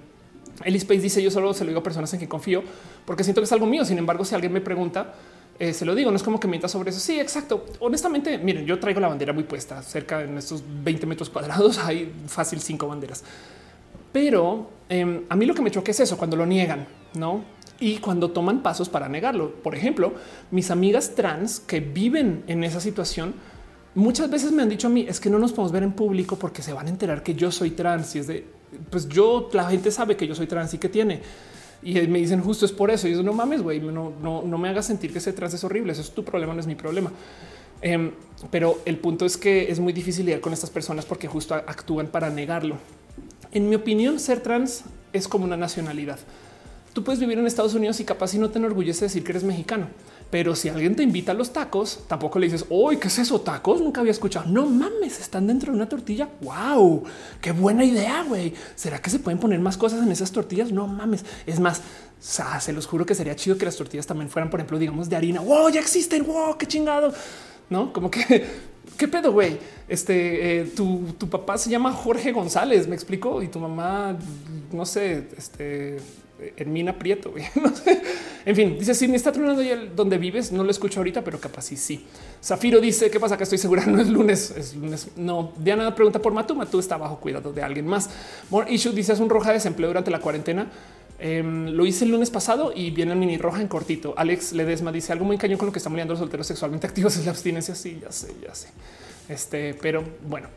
Eli 0.65 0.79
Space 0.79 1.01
dice 1.01 1.23
yo 1.23 1.31
solo 1.31 1.53
se 1.53 1.65
lo 1.65 1.69
digo 1.69 1.81
a 1.81 1.83
personas 1.83 2.13
en 2.15 2.21
que 2.21 2.29
confío 2.29 2.63
porque 3.05 3.25
siento 3.25 3.41
que 3.41 3.47
es 3.47 3.53
algo 3.53 3.67
mío. 3.67 3.85
Sin 3.85 3.99
embargo, 3.99 4.25
si 4.25 4.35
alguien 4.35 4.53
me 4.53 4.61
pregunta, 4.61 5.15
eh, 5.59 5.73
se 5.73 5.85
lo 5.85 5.95
digo, 5.95 6.11
no 6.11 6.17
es 6.17 6.23
como 6.23 6.39
que 6.39 6.49
mienta 6.49 6.69
sobre 6.69 6.91
eso. 6.91 7.01
Sí, 7.01 7.19
exacto. 7.19 7.65
Honestamente, 7.81 8.39
miren, 8.39 8.65
yo 8.67 8.79
traigo 8.79 9.01
la 9.01 9.09
bandera 9.09 9.33
muy 9.33 9.45
puesta 9.45 9.83
cerca 9.83 10.23
en 10.23 10.39
estos 10.39 10.63
20 10.85 11.07
metros 11.07 11.31
cuadrados. 11.31 11.79
Hay 11.85 12.13
fácil 12.27 12.61
cinco 12.61 12.87
banderas, 12.87 13.25
pero 14.13 14.71
em, 14.89 15.23
a 15.29 15.37
mí 15.37 15.47
lo 15.47 15.55
que 15.55 15.63
me 15.63 15.71
choca 15.71 15.91
es 15.91 16.01
eso 16.01 16.17
cuando 16.17 16.37
lo 16.37 16.47
niegan, 16.47 16.87
no? 17.15 17.56
Y 17.79 17.99
cuando 17.99 18.31
toman 18.31 18.63
pasos 18.63 18.89
para 18.89 19.09
negarlo. 19.09 19.53
Por 19.55 19.75
ejemplo, 19.75 20.15
mis 20.51 20.71
amigas 20.71 21.15
trans 21.15 21.61
que 21.61 21.81
viven 21.81 22.45
en 22.47 22.65
esa 22.65 22.81
situación 22.81 23.35
muchas 23.95 24.29
veces 24.31 24.53
me 24.53 24.63
han 24.63 24.69
dicho 24.69 24.89
a 24.89 24.91
mí 24.91 25.07
es 25.09 25.21
que 25.21 25.31
no 25.31 25.39
nos 25.39 25.53
podemos 25.53 25.73
ver 25.73 25.83
en 25.83 25.93
público 25.93 26.37
porque 26.37 26.61
se 26.61 26.73
van 26.73 26.87
a 26.87 26.91
enterar 26.91 27.23
que 27.23 27.35
yo 27.35 27.51
soy 27.51 27.71
trans 27.71 28.15
y 28.15 28.19
es 28.19 28.27
de 28.27 28.47
pues 28.91 29.09
yo 29.09 29.49
la 29.53 29.71
gente 29.71 29.91
sabe 29.91 30.17
que 30.17 30.27
yo 30.27 30.35
soy 30.35 30.47
trans 30.47 30.75
y 30.75 30.79
que 30.79 30.91
tiene 30.91 31.23
y 31.83 31.95
me 32.09 32.19
dicen 32.19 32.41
justo 32.41 32.67
es 32.67 32.73
por 32.73 32.91
eso. 32.91 33.07
Y 33.09 33.13
yo 33.13 33.23
no 33.23 33.33
mames, 33.33 33.63
güey, 33.63 33.81
no, 33.81 34.13
no, 34.21 34.43
no 34.43 34.59
me 34.59 34.69
hagas 34.69 34.87
sentir 34.87 35.13
que 35.13 35.19
ese 35.19 35.33
trans 35.33 35.55
es 35.55 35.65
horrible. 35.65 35.93
Eso 35.93 36.03
es 36.03 36.11
tu 36.11 36.25
problema, 36.25 36.55
no 36.55 36.61
es 36.61 36.67
mi 36.67 36.75
problema. 36.75 37.13
Em, 37.83 38.11
pero 38.51 38.81
el 38.85 38.99
punto 38.99 39.27
es 39.27 39.37
que 39.37 39.71
es 39.71 39.79
muy 39.79 39.93
difícil 39.93 40.25
lidiar 40.25 40.41
con 40.41 40.53
estas 40.53 40.71
personas 40.71 41.05
porque 41.05 41.29
justo 41.29 41.55
actúan 41.55 42.09
para 42.09 42.31
negarlo. 42.31 42.77
En 43.53 43.69
mi 43.69 43.77
opinión, 43.77 44.19
ser 44.19 44.41
trans 44.41 44.85
es 45.13 45.29
como 45.29 45.45
una 45.45 45.57
nacionalidad. 45.57 46.19
Tú 46.97 47.05
puedes 47.05 47.21
vivir 47.21 47.39
en 47.39 47.47
Estados 47.47 47.75
Unidos 47.75 48.01
y 48.01 48.07
capaz 48.07 48.29
si 48.29 48.39
no 48.39 48.49
te 48.49 48.59
enorgullece 48.59 49.05
decir 49.05 49.23
que 49.23 49.33
eres 49.33 49.45
mexicano 49.45 49.89
pero 50.31 50.57
si 50.57 50.69
alguien 50.69 50.97
te 50.97 51.03
invita 51.03 51.33
a 51.33 51.35
los 51.35 51.53
tacos, 51.53 52.01
tampoco 52.09 52.39
le 52.39 52.47
dices, 52.47 52.65
hoy 52.69 52.97
qué 52.97 53.09
es 53.09 53.19
eso? 53.19 53.41
Tacos 53.41 53.81
nunca 53.81 54.01
había 54.01 54.11
escuchado. 54.11 54.47
No 54.47 54.67
mames, 54.67 55.21
están 55.21 55.47
dentro 55.47 55.71
de 55.71 55.77
una 55.77 55.89
tortilla. 55.89 56.29
Wow, 56.41 57.05
qué 57.41 57.53
buena 57.53 57.85
idea, 57.85 58.25
güey. 58.25 58.53
¿Será 58.75 59.01
que 59.01 59.09
se 59.09 59.21
pueden 59.21 59.39
poner 59.39 59.61
más 59.61 59.77
cosas 59.77 60.03
en 60.03 60.11
esas 60.11 60.33
tortillas? 60.33 60.73
No 60.73 60.89
mames. 60.89 61.25
Es 61.47 61.61
más, 61.61 61.81
se 62.19 62.73
los 62.73 62.87
juro 62.87 63.07
que 63.07 63.15
sería 63.15 63.37
chido 63.37 63.57
que 63.57 63.67
las 63.67 63.77
tortillas 63.77 64.07
también 64.07 64.29
fueran, 64.29 64.51
por 64.51 64.59
ejemplo, 64.59 64.79
digamos 64.79 65.09
de 65.09 65.15
harina. 65.15 65.41
Wow, 65.41 65.69
ya 65.71 65.81
existen. 65.81 66.27
Wow, 66.27 66.59
qué 66.59 66.67
chingado. 66.67 67.15
No 67.71 67.93
como 67.93 68.11
que 68.11 68.47
qué 68.97 69.07
pedo, 69.07 69.31
güey. 69.31 69.59
Este 69.87 70.61
eh, 70.61 70.65
tu, 70.65 71.15
tu 71.17 71.31
papá 71.31 71.57
se 71.57 71.71
llama 71.71 71.93
Jorge 71.93 72.33
González, 72.33 72.89
me 72.89 72.97
explico, 72.97 73.43
y 73.45 73.49
tu 73.49 73.61
mamá, 73.61 74.19
no 74.73 74.85
sé, 74.85 75.29
este 75.39 75.99
Hermina 76.57 76.99
Prieto. 76.99 77.33
En 78.47 78.55
fin, 78.55 78.79
dice 78.79 78.95
si 78.95 79.09
me 79.09 79.17
está 79.17 79.33
tronando 79.33 79.61
ya 79.61 79.75
donde 79.77 80.19
vives. 80.19 80.53
No 80.53 80.63
lo 80.63 80.71
escucho 80.71 81.01
ahorita, 81.01 81.25
pero 81.25 81.41
capaz 81.41 81.63
sí. 81.63 81.77
sí. 81.77 82.07
Zafiro 82.41 82.81
dice 82.81 83.11
qué 83.11 83.19
pasa 83.19 83.37
que 83.37 83.43
estoy 83.43 83.59
segura. 83.59 83.85
No 83.87 84.01
es 84.01 84.07
lunes, 84.07 84.55
es 84.57 84.77
lunes. 84.77 85.09
No, 85.17 85.53
Diana 85.59 85.93
pregunta 85.97 86.21
por 86.21 86.33
Matu. 86.33 86.55
Matu 86.55 86.79
está 86.79 86.97
bajo 86.97 87.19
cuidado 87.19 87.53
de 87.53 87.63
alguien 87.63 87.89
más. 87.89 88.09
More 88.49 88.73
issue 88.73 88.93
dice 88.93 89.15
es 89.15 89.19
un 89.19 89.29
roja 89.29 89.49
de 89.49 89.55
desempleo 89.55 89.89
durante 89.89 90.13
la 90.13 90.21
cuarentena. 90.21 90.71
Em, 91.19 91.71
lo 91.71 91.87
hice 91.87 92.05
el 92.05 92.13
lunes 92.13 92.31
pasado 92.31 92.73
y 92.73 92.91
viene 92.91 93.13
el 93.13 93.19
mini 93.19 93.37
roja 93.37 93.61
en 93.61 93.67
cortito. 93.67 94.15
Alex 94.17 94.53
Ledesma 94.53 94.93
dice 94.93 95.13
algo 95.13 95.25
muy 95.25 95.39
cañón 95.39 95.59
con 95.59 95.67
lo 95.67 95.73
que 95.73 95.79
están 95.79 95.93
muriendo 95.93 96.13
los 96.13 96.21
solteros 96.21 96.47
sexualmente 96.47 96.87
activos 96.87 97.17
es 97.17 97.25
la 97.25 97.33
abstinencia. 97.33 97.75
Sí, 97.75 97.99
ya 98.01 98.13
sé, 98.13 98.33
ya 98.41 98.55
sé. 98.55 98.69
Este, 99.29 99.75
pero 99.75 100.05
bueno, 100.29 100.49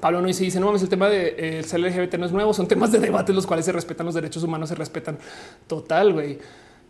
Pablo 0.00 0.20
no 0.20 0.28
dice, 0.28 0.44
dice, 0.44 0.60
no 0.60 0.66
mames, 0.66 0.82
el 0.82 0.88
tema 0.88 1.08
de 1.08 1.34
eh, 1.38 1.62
ser 1.62 1.80
LGBT 1.80 2.14
no 2.16 2.26
es 2.26 2.32
nuevo, 2.32 2.54
son 2.54 2.68
temas 2.68 2.92
de 2.92 2.98
debate 2.98 3.32
los 3.32 3.46
cuales 3.46 3.64
se 3.64 3.72
respetan 3.72 4.06
los 4.06 4.14
derechos 4.14 4.42
humanos, 4.42 4.68
se 4.68 4.74
respetan 4.74 5.18
total, 5.66 6.12
güey. 6.12 6.38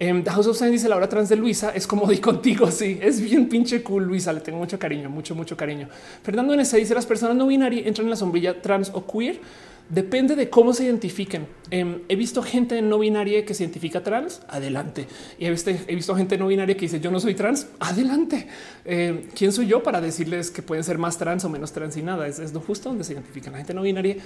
Um, 0.00 0.22
The 0.22 0.30
House 0.30 0.46
of 0.46 0.56
Science 0.56 0.72
dice 0.74 0.88
la 0.88 0.94
hora 0.94 1.08
trans 1.08 1.28
de 1.28 1.34
Luisa 1.34 1.72
es 1.74 1.86
como 1.86 2.06
di 2.06 2.18
contigo. 2.20 2.70
Sí, 2.70 2.98
es 3.02 3.20
bien 3.20 3.48
pinche 3.48 3.82
cool. 3.82 4.04
Luisa, 4.04 4.32
le 4.32 4.40
tengo 4.40 4.58
mucho 4.58 4.78
cariño, 4.78 5.10
mucho, 5.10 5.34
mucho 5.34 5.56
cariño. 5.56 5.88
Fernando 6.22 6.54
N. 6.54 6.62
dice 6.62 6.94
las 6.94 7.06
personas 7.06 7.36
no 7.36 7.46
binarias 7.46 7.86
entran 7.86 8.06
en 8.06 8.10
la 8.10 8.16
sombrilla 8.16 8.62
trans 8.62 8.90
o 8.94 9.04
queer 9.04 9.40
Depende 9.88 10.36
de 10.36 10.50
cómo 10.50 10.74
se 10.74 10.84
identifiquen. 10.84 11.46
Em, 11.70 12.02
he 12.10 12.16
visto 12.16 12.42
gente 12.42 12.82
no 12.82 12.98
binaria 12.98 13.46
que 13.46 13.54
se 13.54 13.64
identifica 13.64 14.02
trans, 14.02 14.42
adelante. 14.46 15.08
Y 15.38 15.46
he 15.46 15.50
visto, 15.50 16.14
gente 16.14 16.36
no 16.36 16.48
binaria 16.48 16.74
que 16.74 16.82
dice 16.82 17.00
yo 17.00 17.10
no 17.10 17.18
soy 17.20 17.34
trans, 17.34 17.68
adelante. 17.80 18.46
Em, 18.84 19.22
¿Quién 19.34 19.50
soy 19.50 19.66
yo 19.66 19.82
para 19.82 20.02
decirles 20.02 20.50
que 20.50 20.60
pueden 20.60 20.84
ser 20.84 20.98
más 20.98 21.16
trans 21.16 21.42
o 21.46 21.48
menos 21.48 21.72
trans 21.72 21.96
y 21.96 22.02
nada? 22.02 22.26
Es, 22.26 22.38
es 22.38 22.52
justo 22.66 22.90
donde 22.90 23.02
se 23.02 23.14
identifican 23.14 23.52
la 23.52 23.58
gente 23.58 23.72
no 23.72 23.80
binaria. 23.80 24.16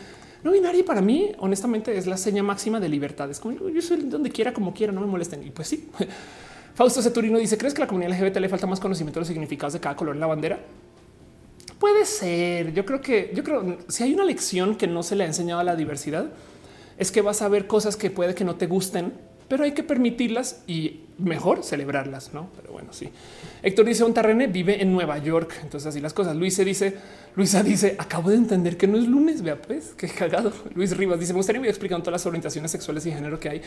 No 0.42 0.50
binaria 0.50 0.84
para 0.84 1.00
mí, 1.00 1.30
honestamente, 1.38 1.96
es 1.96 2.08
la 2.08 2.16
seña 2.16 2.42
máxima 2.42 2.80
de 2.80 2.88
libertad. 2.88 3.30
Es 3.30 3.38
como 3.38 3.68
yo 3.68 3.82
soy 3.82 3.98
donde 3.98 4.30
quiera, 4.30 4.52
como 4.52 4.74
quiera, 4.74 4.92
no 4.92 5.00
me 5.00 5.06
molesten. 5.06 5.46
Y 5.46 5.50
pues 5.50 5.68
sí. 5.68 5.88
Fausto 6.74 7.00
Ceturino 7.00 7.38
dice: 7.38 7.56
¿Crees 7.56 7.72
que 7.72 7.82
a 7.82 7.84
la 7.84 7.88
comunidad 7.88 8.18
LGBT 8.18 8.38
le 8.38 8.48
falta 8.48 8.66
más 8.66 8.80
conocimiento 8.80 9.20
de 9.20 9.22
los 9.22 9.28
significados 9.28 9.74
de 9.74 9.80
cada 9.80 9.94
color 9.94 10.16
en 10.16 10.20
la 10.20 10.26
bandera? 10.26 10.58
Puede 11.78 12.04
ser. 12.06 12.72
Yo 12.74 12.84
creo 12.84 13.00
que 13.00 13.32
yo 13.34 13.42
creo 13.42 13.78
si 13.88 14.04
hay 14.04 14.14
una 14.14 14.24
lección 14.24 14.76
que 14.76 14.86
no 14.86 15.02
se 15.02 15.16
le 15.16 15.24
ha 15.24 15.26
enseñado 15.26 15.60
a 15.60 15.64
la 15.64 15.76
diversidad 15.76 16.32
es 16.98 17.10
que 17.10 17.20
vas 17.20 17.42
a 17.42 17.48
ver 17.48 17.66
cosas 17.66 17.96
que 17.96 18.10
puede 18.10 18.34
que 18.34 18.44
no 18.44 18.56
te 18.56 18.66
gusten, 18.66 19.12
pero 19.48 19.64
hay 19.64 19.72
que 19.72 19.82
permitirlas 19.82 20.62
y 20.66 21.00
mejor 21.22 21.62
celebrarlas, 21.62 22.32
no? 22.34 22.48
Pero 22.56 22.72
bueno, 22.72 22.92
sí. 22.92 23.10
Héctor 23.62 23.86
dice 23.86 24.04
un 24.04 24.14
terreno 24.14 24.44
vive 24.48 24.82
en 24.82 24.92
Nueva 24.92 25.18
York. 25.18 25.54
Entonces 25.62 25.86
así 25.86 26.00
las 26.00 26.12
cosas. 26.12 26.36
Luis 26.36 26.54
se 26.54 26.64
dice, 26.64 26.96
Luisa 27.34 27.62
dice, 27.62 27.96
acabo 27.98 28.30
de 28.30 28.36
entender 28.36 28.76
que 28.76 28.86
no 28.86 28.98
es 28.98 29.06
lunes. 29.06 29.42
Vea, 29.42 29.60
pues 29.60 29.94
qué 29.96 30.08
cagado. 30.08 30.52
Luis 30.74 30.96
Rivas 30.96 31.18
dice, 31.18 31.32
me 31.32 31.38
gustaría 31.38 31.60
me 31.60 31.68
explicando 31.68 32.02
todas 32.02 32.20
las 32.20 32.26
orientaciones 32.26 32.70
sexuales 32.70 33.06
y 33.06 33.12
género 33.12 33.40
que 33.40 33.48
hay. 33.48 33.62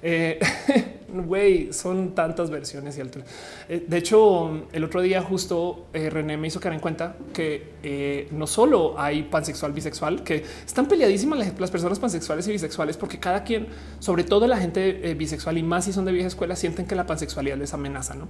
Eh, 0.00 0.38
güey, 1.12 1.72
son 1.72 2.14
tantas 2.14 2.50
versiones 2.50 2.96
y 2.98 3.00
alturas. 3.00 3.28
Eh, 3.68 3.84
de 3.86 3.96
hecho, 3.96 4.66
el 4.72 4.84
otro 4.84 5.00
día 5.00 5.22
justo 5.22 5.86
eh, 5.92 6.10
René 6.10 6.36
me 6.36 6.48
hizo 6.48 6.60
caer 6.60 6.74
en 6.74 6.80
cuenta 6.80 7.16
que 7.32 8.28
no 8.30 8.46
solo 8.46 8.94
hay 8.98 9.22
pansexual, 9.22 9.72
bisexual, 9.72 10.22
que 10.22 10.44
están 10.66 10.86
peleadísimas 10.86 11.38
las, 11.58 11.70
personas 11.70 11.98
pansexuales 11.98 12.46
y 12.48 12.52
bisexuales, 12.52 12.96
porque 12.96 13.18
cada 13.18 13.42
quien, 13.42 13.66
sobre 13.98 14.24
todo 14.24 14.46
la 14.46 14.58
gente 14.58 15.14
bisexual 15.14 15.56
y 15.58 15.62
más 15.62 15.86
si 15.86 15.92
son 15.92 16.04
de 16.04 16.12
vieja 16.12 16.28
escuela, 16.28 16.54
sienten 16.54 16.84
que 16.88 16.96
la 16.96 17.06
pansexualidad 17.06 17.56
les 17.56 17.72
amenaza, 17.74 18.14
¿no? 18.14 18.28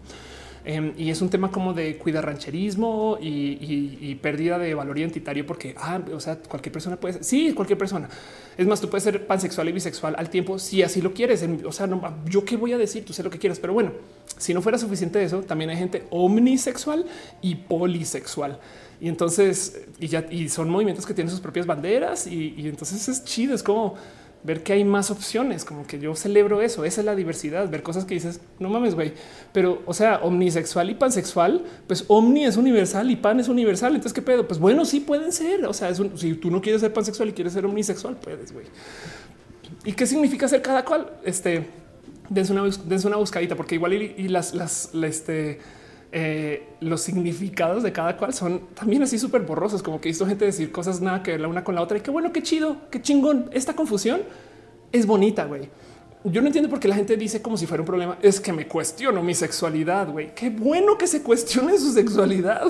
Em, 0.64 0.92
y 0.98 1.08
es 1.08 1.22
un 1.22 1.30
tema 1.30 1.50
como 1.50 1.72
de 1.72 1.96
cuidar 1.96 2.26
rancherismo 2.26 3.16
y, 3.20 4.14
pérdida 4.16 4.58
de 4.58 4.74
valor 4.74 4.98
identitario, 4.98 5.46
porque 5.46 5.74
ah, 5.78 5.98
o 6.12 6.20
sea, 6.20 6.36
cualquier 6.36 6.72
persona 6.72 6.96
puede 6.96 7.14
ser. 7.14 7.24
Sí, 7.24 7.52
cualquier 7.54 7.78
persona. 7.78 8.08
Es 8.56 8.66
más, 8.66 8.80
tú 8.80 8.90
puedes 8.90 9.04
ser 9.04 9.26
pansexual 9.26 9.68
y 9.68 9.72
bisexual 9.72 10.14
al 10.18 10.28
tiempo 10.28 10.58
si 10.58 10.82
así 10.82 11.00
lo 11.00 11.14
quieres. 11.14 11.42
O 11.64 11.72
sea, 11.72 11.86
no, 11.86 12.02
yo 12.26 12.44
qué 12.44 12.56
voy 12.56 12.74
a 12.74 12.78
decir, 12.78 13.02
tú 13.04 13.14
sé 13.14 13.22
lo 13.22 13.30
que 13.30 13.38
quieras, 13.38 13.58
pero 13.60 13.72
bueno, 13.72 13.92
si 14.36 14.52
no 14.52 14.60
fuera 14.60 14.76
suficiente 14.76 15.22
eso, 15.22 15.42
también 15.42 15.70
hay 15.70 15.76
gente 15.76 16.04
omnisexual 16.10 17.06
y 17.40 17.54
polisexual. 17.54 18.58
Y 19.00 19.08
entonces, 19.08 19.86
y 20.00 20.08
ya 20.08 20.26
y 20.28 20.48
son 20.48 20.68
movimientos 20.68 21.06
que 21.06 21.14
tienen 21.14 21.30
sus 21.30 21.40
propias 21.40 21.66
banderas 21.66 22.26
y, 22.26 22.54
y 22.58 22.68
entonces 22.68 23.08
es 23.08 23.24
chido. 23.24 23.54
Es 23.54 23.62
como 23.62 23.94
ver 24.44 24.62
que 24.62 24.72
hay 24.72 24.84
más 24.84 25.10
opciones, 25.10 25.64
como 25.64 25.86
que 25.86 25.98
yo 25.98 26.14
celebro 26.14 26.62
eso, 26.62 26.84
esa 26.84 27.00
es 27.00 27.04
la 27.04 27.14
diversidad, 27.14 27.68
ver 27.68 27.82
cosas 27.82 28.04
que 28.04 28.14
dices, 28.14 28.40
no 28.58 28.68
mames, 28.68 28.94
güey, 28.94 29.12
pero 29.52 29.82
o 29.84 29.92
sea, 29.92 30.20
omnisexual 30.22 30.90
y 30.90 30.94
pansexual, 30.94 31.64
pues 31.86 32.04
omni 32.08 32.44
es 32.44 32.56
universal 32.56 33.10
y 33.10 33.16
pan 33.16 33.40
es 33.40 33.48
universal, 33.48 33.94
entonces 33.94 34.12
qué 34.12 34.22
pedo, 34.22 34.46
pues 34.46 34.60
bueno, 34.60 34.84
sí 34.84 35.00
pueden 35.00 35.32
ser, 35.32 35.66
o 35.66 35.72
sea, 35.72 35.92
si 35.94 36.34
tú 36.34 36.50
no 36.50 36.60
quieres 36.60 36.80
ser 36.80 36.92
pansexual 36.92 37.30
y 37.30 37.32
quieres 37.32 37.52
ser 37.52 37.66
omnisexual, 37.66 38.16
puedes, 38.16 38.52
güey. 38.52 38.66
¿Y 39.84 39.92
qué 39.92 40.06
significa 40.06 40.48
ser 40.48 40.62
cada 40.62 40.84
cual? 40.84 41.10
Este, 41.24 41.66
dense 42.28 42.52
una, 42.52 42.62
dense 42.84 43.06
una 43.06 43.16
buscadita, 43.16 43.56
porque 43.56 43.74
igual 43.74 43.92
y, 43.94 44.28
las, 44.28 44.54
las, 44.54 44.90
este, 44.94 45.60
eh, 46.10 46.66
los 46.80 47.02
significados 47.02 47.82
de 47.82 47.92
cada 47.92 48.16
cual 48.16 48.32
son 48.32 48.62
también 48.74 49.02
así 49.02 49.18
súper 49.18 49.42
borrosos, 49.42 49.82
como 49.82 50.00
que 50.00 50.08
visto 50.08 50.26
gente 50.26 50.46
decir 50.46 50.72
cosas 50.72 51.00
nada 51.00 51.22
que 51.22 51.32
ver 51.32 51.40
la 51.40 51.48
una 51.48 51.64
con 51.64 51.74
la 51.74 51.82
otra 51.82 51.98
y 51.98 52.00
qué 52.00 52.10
bueno, 52.10 52.32
qué 52.32 52.42
chido, 52.42 52.76
qué 52.90 53.02
chingón. 53.02 53.50
Esta 53.52 53.74
confusión 53.74 54.22
es 54.90 55.06
bonita, 55.06 55.44
güey. 55.44 55.68
Yo 56.24 56.40
no 56.40 56.48
entiendo 56.48 56.68
por 56.68 56.80
qué 56.80 56.88
la 56.88 56.96
gente 56.96 57.16
dice 57.16 57.42
como 57.42 57.56
si 57.56 57.66
fuera 57.66 57.82
un 57.82 57.86
problema. 57.86 58.18
Es 58.22 58.40
que 58.40 58.52
me 58.52 58.66
cuestiono 58.66 59.22
mi 59.22 59.34
sexualidad, 59.34 60.08
güey. 60.08 60.34
Qué 60.34 60.50
bueno 60.50 60.98
que 60.98 61.06
se 61.06 61.22
cuestione 61.22 61.78
su 61.78 61.92
sexualidad. 61.92 62.66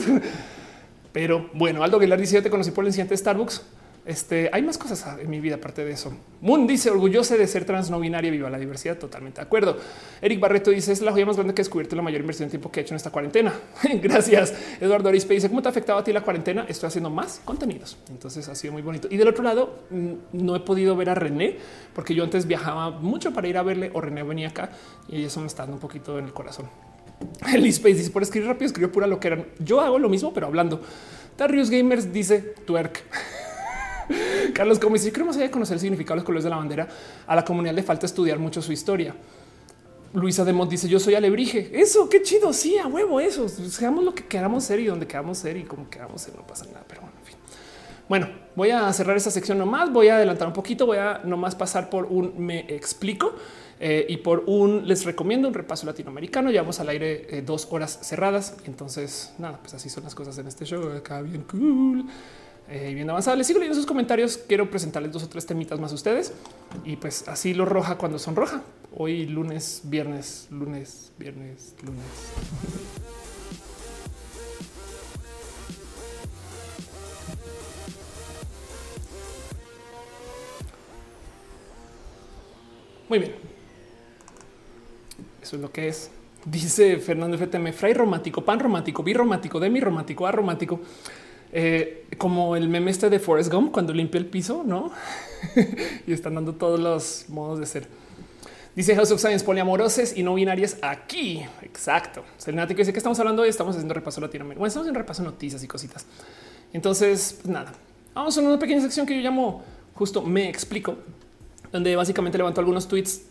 Pero 1.12 1.48
bueno, 1.54 1.82
Aldo 1.82 1.96
Aguilar 1.96 2.20
dice: 2.20 2.34
Yo 2.34 2.42
te 2.42 2.50
conocí 2.50 2.70
por 2.72 2.84
el 2.84 2.88
incidente 2.88 3.14
de 3.14 3.18
Starbucks. 3.18 3.62
Este, 4.08 4.48
hay 4.54 4.62
más 4.62 4.78
cosas 4.78 5.04
en 5.20 5.28
mi 5.28 5.38
vida 5.38 5.56
aparte 5.56 5.84
de 5.84 5.90
eso. 5.90 6.10
Moon 6.40 6.66
dice 6.66 6.88
orgulloso 6.88 7.36
de 7.36 7.46
ser 7.46 7.66
trans 7.66 7.90
no 7.90 8.00
binaria, 8.00 8.30
viva 8.30 8.48
la 8.48 8.58
diversidad. 8.58 8.96
Totalmente 8.96 9.42
de 9.42 9.46
acuerdo. 9.46 9.76
Eric 10.22 10.40
Barreto 10.40 10.70
dice 10.70 10.92
es 10.92 11.02
la 11.02 11.12
joya 11.12 11.26
más 11.26 11.36
grande 11.36 11.52
que 11.52 11.60
he 11.60 11.64
descubierto 11.64 11.94
la 11.94 12.00
mayor 12.00 12.22
inversión 12.22 12.48
de 12.48 12.52
tiempo 12.52 12.72
que 12.72 12.80
he 12.80 12.82
hecho 12.84 12.94
en 12.94 12.96
esta 12.96 13.10
cuarentena. 13.10 13.52
Gracias. 14.02 14.54
Eduardo 14.80 15.10
Arispe 15.10 15.34
dice 15.34 15.50
cómo 15.50 15.60
te 15.60 15.68
ha 15.68 15.72
afectado 15.72 15.98
a 15.98 16.04
ti 16.04 16.14
la 16.14 16.22
cuarentena. 16.22 16.64
Estoy 16.70 16.86
haciendo 16.86 17.10
más 17.10 17.42
contenidos. 17.44 17.98
Entonces 18.08 18.48
ha 18.48 18.54
sido 18.54 18.72
muy 18.72 18.80
bonito. 18.80 19.08
Y 19.10 19.18
del 19.18 19.28
otro 19.28 19.44
lado, 19.44 19.80
mm, 19.90 20.12
no 20.32 20.56
he 20.56 20.60
podido 20.60 20.96
ver 20.96 21.10
a 21.10 21.14
René 21.14 21.58
porque 21.94 22.14
yo 22.14 22.24
antes 22.24 22.46
viajaba 22.46 22.88
mucho 22.90 23.34
para 23.34 23.46
ir 23.46 23.58
a 23.58 23.62
verle 23.62 23.90
o 23.92 24.00
René 24.00 24.22
venía 24.22 24.48
acá 24.48 24.70
y 25.06 25.22
eso 25.22 25.40
me 25.40 25.48
está 25.48 25.64
dando 25.64 25.74
un 25.74 25.80
poquito 25.80 26.18
en 26.18 26.24
el 26.24 26.32
corazón. 26.32 26.70
El 27.52 27.66
Space 27.66 27.96
dice 27.96 28.10
por 28.10 28.22
escribir 28.22 28.48
rápido, 28.48 28.68
escribió 28.68 28.90
pura 28.90 29.06
lo 29.06 29.20
que 29.20 29.28
eran. 29.28 29.44
Yo 29.58 29.82
hago 29.82 29.98
lo 29.98 30.08
mismo, 30.08 30.32
pero 30.32 30.46
hablando. 30.46 30.80
Darius 31.36 31.68
Gamers 31.68 32.10
dice 32.10 32.54
twerk. 32.64 33.04
Carlos, 34.54 34.78
como 34.78 34.96
si 34.96 35.10
queremos 35.10 35.36
conocer 35.50 35.74
el 35.74 35.80
significado 35.80 36.14
de 36.14 36.20
los 36.20 36.24
colores 36.24 36.44
de 36.44 36.50
la 36.50 36.56
bandera, 36.56 36.88
a 37.26 37.36
la 37.36 37.44
comunidad 37.44 37.74
le 37.74 37.82
falta 37.82 38.06
estudiar 38.06 38.38
mucho 38.38 38.62
su 38.62 38.72
historia. 38.72 39.14
Luisa 40.14 40.44
de 40.44 40.52
Mont 40.52 40.70
dice: 40.70 40.88
Yo 40.88 40.98
soy 40.98 41.14
alebrije. 41.14 41.70
Eso, 41.72 42.08
qué 42.08 42.22
chido. 42.22 42.52
Sí, 42.52 42.78
a 42.78 42.86
huevo, 42.86 43.20
eso. 43.20 43.48
Seamos 43.48 44.04
lo 44.04 44.14
que 44.14 44.24
queramos 44.24 44.64
ser 44.64 44.80
y 44.80 44.86
donde 44.86 45.06
queramos 45.06 45.38
ser 45.38 45.56
y 45.56 45.64
como 45.64 45.88
queramos 45.90 46.22
ser, 46.22 46.34
no 46.34 46.46
pasa 46.46 46.64
nada. 46.66 46.84
Pero 46.88 47.02
bueno, 47.02 47.16
en 47.18 47.26
fin. 47.26 47.36
Bueno, 48.08 48.28
voy 48.56 48.70
a 48.70 48.90
cerrar 48.92 49.16
esta 49.16 49.30
sección 49.30 49.58
nomás. 49.58 49.92
Voy 49.92 50.08
a 50.08 50.16
adelantar 50.16 50.48
un 50.48 50.54
poquito. 50.54 50.86
Voy 50.86 50.98
a 50.98 51.20
nomás 51.24 51.54
pasar 51.54 51.90
por 51.90 52.06
un 52.06 52.32
me 52.38 52.60
explico 52.74 53.34
eh, 53.80 54.06
y 54.08 54.16
por 54.18 54.44
un 54.46 54.88
les 54.88 55.04
recomiendo 55.04 55.46
un 55.46 55.52
repaso 55.52 55.84
latinoamericano. 55.84 56.50
Llevamos 56.50 56.80
al 56.80 56.88
aire 56.88 57.26
eh, 57.28 57.42
dos 57.42 57.68
horas 57.70 57.98
cerradas. 58.02 58.56
Entonces, 58.64 59.34
nada, 59.36 59.58
pues 59.60 59.74
así 59.74 59.90
son 59.90 60.04
las 60.04 60.14
cosas 60.14 60.38
en 60.38 60.46
este 60.46 60.64
show. 60.64 60.90
Acá 60.90 61.20
bien 61.20 61.44
cool 61.50 62.06
eh, 62.68 62.92
bien 62.94 63.08
avanzada. 63.08 63.36
Les 63.36 63.46
sigo 63.46 63.58
leyendo 63.58 63.76
sus 63.76 63.86
comentarios. 63.86 64.36
Quiero 64.36 64.70
presentarles 64.70 65.12
dos 65.12 65.22
o 65.22 65.28
tres 65.28 65.46
temitas 65.46 65.80
más 65.80 65.92
a 65.92 65.94
ustedes 65.94 66.32
y 66.84 66.96
pues 66.96 67.26
así 67.28 67.54
lo 67.54 67.64
roja 67.64 67.96
cuando 67.96 68.18
son 68.18 68.36
roja. 68.36 68.62
Hoy 68.96 69.26
lunes, 69.26 69.82
viernes, 69.84 70.48
lunes, 70.50 71.12
viernes, 71.18 71.74
lunes. 71.82 72.04
Muy 83.08 83.18
bien. 83.18 83.34
Eso 85.42 85.56
es 85.56 85.62
lo 85.62 85.72
que 85.72 85.88
es. 85.88 86.10
Dice 86.44 86.98
Fernando 86.98 87.36
FTM, 87.36 87.72
fray 87.72 87.94
romántico, 87.94 88.44
pan 88.44 88.60
romántico, 88.60 89.02
bi 89.02 89.12
romántico, 89.12 89.58
demi 89.58 89.80
romántico, 89.80 90.26
aromántico. 90.26 90.80
Eh, 91.52 92.06
como 92.18 92.56
el 92.56 92.68
meme 92.68 92.90
este 92.90 93.08
de 93.10 93.18
Forrest 93.18 93.52
Gump 93.52 93.72
cuando 93.72 93.92
limpia 93.92 94.18
el 94.18 94.26
piso, 94.26 94.62
no? 94.66 94.90
y 96.06 96.12
están 96.12 96.34
dando 96.34 96.54
todos 96.54 96.78
los 96.78 97.26
modos 97.28 97.58
de 97.60 97.66
ser. 97.66 97.86
Dice 98.74 98.94
House 98.94 99.10
of 99.10 99.20
Science 99.20 99.44
poliamoroses 99.44 100.16
y 100.16 100.22
no 100.22 100.34
binarias 100.34 100.76
aquí. 100.82 101.42
Exacto. 101.62 102.22
Selenático 102.36 102.78
dice 102.78 102.92
que 102.92 102.98
estamos 102.98 103.18
hablando 103.18 103.42
hoy. 103.42 103.48
Estamos 103.48 103.74
haciendo 103.74 103.94
repaso 103.94 104.20
latinoamericano. 104.20 104.60
Bueno, 104.60 104.68
estamos 104.68 104.84
haciendo 104.84 105.00
repaso 105.00 105.22
noticias 105.22 105.62
y 105.64 105.66
cositas. 105.66 106.06
Entonces, 106.72 107.38
pues 107.42 107.52
nada, 107.52 107.72
vamos 108.14 108.36
a 108.38 108.40
una 108.40 108.58
pequeña 108.58 108.80
sección 108.80 109.06
que 109.06 109.16
yo 109.16 109.20
llamo 109.20 109.64
justo 109.98 110.22
me 110.22 110.48
explico, 110.48 110.96
donde 111.72 111.96
básicamente 111.96 112.38
levanto 112.38 112.60
algunos 112.60 112.86
tweets 112.86 113.22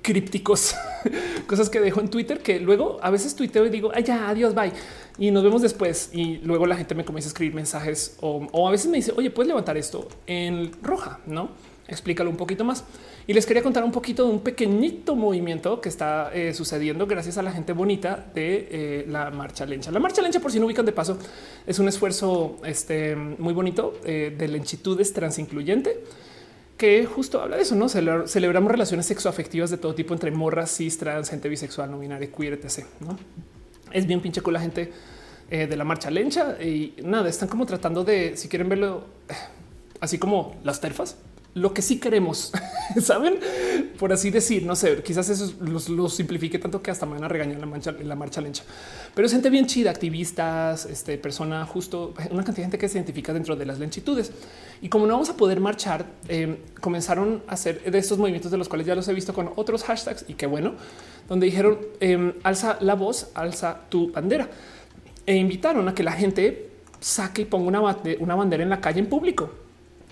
crípticos, 0.00 0.76
cosas 1.46 1.68
que 1.68 1.80
dejo 1.80 2.00
en 2.00 2.08
Twitter 2.08 2.40
que 2.40 2.60
luego 2.60 2.98
a 3.02 3.10
veces 3.10 3.34
tuiteo 3.34 3.66
y 3.66 3.70
digo, 3.70 3.90
ay, 3.92 4.04
adiós, 4.08 4.54
bye. 4.54 4.72
Y 5.18 5.30
nos 5.30 5.42
vemos 5.42 5.62
después. 5.62 6.10
Y 6.12 6.38
luego 6.38 6.66
la 6.66 6.76
gente 6.76 6.94
me 6.94 7.04
comienza 7.04 7.28
a 7.28 7.30
escribir 7.30 7.54
mensajes 7.54 8.16
o, 8.20 8.68
a 8.68 8.70
veces 8.70 8.88
me 8.90 8.96
dice, 8.96 9.12
oye, 9.16 9.30
puedes 9.30 9.48
levantar 9.48 9.76
esto 9.76 10.08
en 10.26 10.70
roja, 10.82 11.20
no? 11.26 11.50
Explícalo 11.88 12.30
un 12.30 12.36
poquito 12.36 12.64
más. 12.64 12.84
Y 13.26 13.32
les 13.32 13.46
quería 13.46 13.62
contar 13.62 13.82
un 13.82 13.92
poquito 13.92 14.24
de 14.24 14.30
un 14.30 14.40
pequeñito 14.40 15.16
movimiento 15.16 15.80
que 15.80 15.88
está 15.88 16.30
eh, 16.32 16.54
sucediendo 16.54 17.06
gracias 17.06 17.38
a 17.38 17.42
la 17.42 17.50
gente 17.50 17.72
bonita 17.72 18.26
de 18.34 18.68
eh, 18.70 19.06
la 19.08 19.30
marcha 19.30 19.66
lencha. 19.66 19.90
La 19.90 19.98
marcha 19.98 20.22
lencha, 20.22 20.40
por 20.40 20.52
si 20.52 20.60
no 20.60 20.66
ubican 20.66 20.86
de 20.86 20.92
paso, 20.92 21.18
es 21.66 21.78
un 21.78 21.88
esfuerzo 21.88 22.56
este, 22.64 23.16
muy 23.16 23.54
bonito 23.54 23.94
eh, 24.04 24.34
de 24.36 24.48
lenchitudes 24.48 25.12
transincluyente 25.12 26.02
que 26.78 27.04
justo 27.06 27.42
habla 27.42 27.56
de 27.56 27.62
eso, 27.62 27.74
¿no? 27.74 27.88
Celebramos 27.88 28.70
relaciones 28.70 29.04
sexoafectivas 29.06 29.68
de 29.68 29.78
todo 29.78 29.94
tipo 29.94 30.14
entre 30.14 30.30
morras, 30.30 30.70
cis, 30.76 30.96
trans, 30.96 31.28
gente 31.28 31.48
bisexual, 31.48 31.90
no 31.90 31.98
binaria, 31.98 32.30
queer, 32.30 32.52
etc. 32.52 32.86
¿no? 33.00 33.18
Es 33.92 34.06
bien 34.06 34.20
pinche 34.20 34.40
con 34.40 34.54
la 34.54 34.60
gente 34.60 34.92
eh, 35.50 35.66
de 35.66 35.76
la 35.76 35.84
marcha 35.84 36.10
lencha 36.10 36.62
y 36.62 36.94
nada, 37.02 37.28
están 37.28 37.48
como 37.48 37.64
tratando 37.64 38.04
de, 38.04 38.36
si 38.36 38.48
quieren 38.48 38.68
verlo, 38.68 39.04
eh, 39.28 39.34
así 40.00 40.18
como 40.18 40.56
las 40.62 40.80
terfas, 40.80 41.16
lo 41.54 41.72
que 41.72 41.80
sí 41.80 41.98
queremos, 41.98 42.52
saben, 43.00 43.38
por 43.98 44.12
así 44.12 44.30
decir, 44.30 44.64
no 44.64 44.76
sé, 44.76 45.02
quizás 45.02 45.28
eso 45.30 45.54
lo 45.60 46.08
simplifique 46.08 46.58
tanto 46.58 46.82
que 46.82 46.90
hasta 46.90 47.06
me 47.06 47.14
van 47.14 47.24
a 47.24 47.28
regañar 47.28 47.58
la, 47.58 47.66
mancha, 47.66 47.92
la 47.92 48.14
marcha 48.14 48.40
lencha, 48.40 48.62
pero 49.14 49.26
es 49.26 49.32
gente 49.32 49.48
bien 49.48 49.66
chida, 49.66 49.90
activistas, 49.90 50.84
este, 50.84 51.16
persona 51.16 51.64
justo, 51.64 52.14
una 52.30 52.44
cantidad 52.44 52.56
de 52.56 52.62
gente 52.64 52.78
que 52.78 52.88
se 52.88 52.98
identifica 52.98 53.32
dentro 53.32 53.56
de 53.56 53.64
las 53.64 53.78
lenchitudes. 53.78 54.30
Y 54.80 54.88
como 54.88 55.06
no 55.06 55.14
vamos 55.14 55.30
a 55.30 55.36
poder 55.36 55.60
marchar, 55.60 56.06
em, 56.28 56.56
comenzaron 56.80 57.42
a 57.48 57.54
hacer 57.54 57.82
de 57.90 57.98
estos 57.98 58.18
movimientos 58.18 58.50
de 58.50 58.58
los 58.58 58.68
cuales 58.68 58.86
ya 58.86 58.94
los 58.94 59.08
he 59.08 59.14
visto 59.14 59.34
con 59.34 59.50
otros 59.56 59.82
hashtags 59.84 60.24
y 60.28 60.34
qué 60.34 60.46
bueno, 60.46 60.74
donde 61.28 61.46
dijeron 61.46 61.78
em, 62.00 62.34
alza 62.44 62.78
la 62.80 62.94
voz, 62.94 63.30
alza 63.34 63.80
tu 63.88 64.12
bandera. 64.12 64.48
E 65.26 65.34
invitaron 65.34 65.88
a 65.88 65.94
que 65.94 66.02
la 66.02 66.12
gente 66.12 66.70
saque 67.00 67.42
y 67.42 67.44
ponga 67.44 67.68
una, 67.68 67.96
una 68.20 68.34
bandera 68.34 68.62
en 68.62 68.70
la 68.70 68.80
calle 68.80 69.00
en 69.00 69.06
público. 69.06 69.50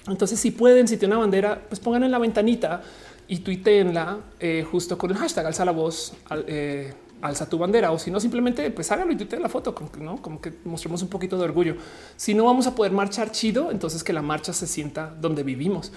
Entonces, 0.08 0.38
si 0.38 0.50
pueden, 0.50 0.86
si 0.86 0.96
tienen 0.96 1.16
una 1.16 1.26
bandera, 1.26 1.60
pues 1.68 1.80
pongan 1.80 2.04
en 2.04 2.10
la 2.10 2.18
ventanita 2.18 2.82
y 3.28 3.38
tuiteenla 3.38 4.18
eh, 4.38 4.64
justo 4.70 4.96
con 4.96 5.10
el 5.10 5.16
hashtag 5.16 5.46
alza 5.46 5.64
la 5.64 5.72
voz, 5.72 6.12
eh, 6.46 6.92
alza 7.22 7.48
tu 7.48 7.58
bandera, 7.58 7.92
o 7.92 7.98
si 7.98 8.10
no, 8.10 8.20
simplemente 8.20 8.70
pues 8.70 8.90
háganlo 8.92 9.12
y 9.12 9.16
tuiteen 9.16 9.42
la 9.42 9.48
foto, 9.48 9.74
como 9.74 9.90
que, 9.90 10.00
¿no? 10.00 10.20
como 10.20 10.40
que 10.40 10.52
mostremos 10.64 11.02
un 11.02 11.08
poquito 11.08 11.36
de 11.38 11.44
orgullo. 11.44 11.76
Si 12.16 12.34
no 12.34 12.44
vamos 12.44 12.66
a 12.66 12.74
poder 12.74 12.92
marchar 12.92 13.30
chido, 13.30 13.70
entonces 13.70 14.04
que 14.04 14.12
la 14.12 14.22
marcha 14.22 14.52
se 14.52 14.66
sienta 14.66 15.14
donde 15.20 15.42
vivimos. 15.42 15.92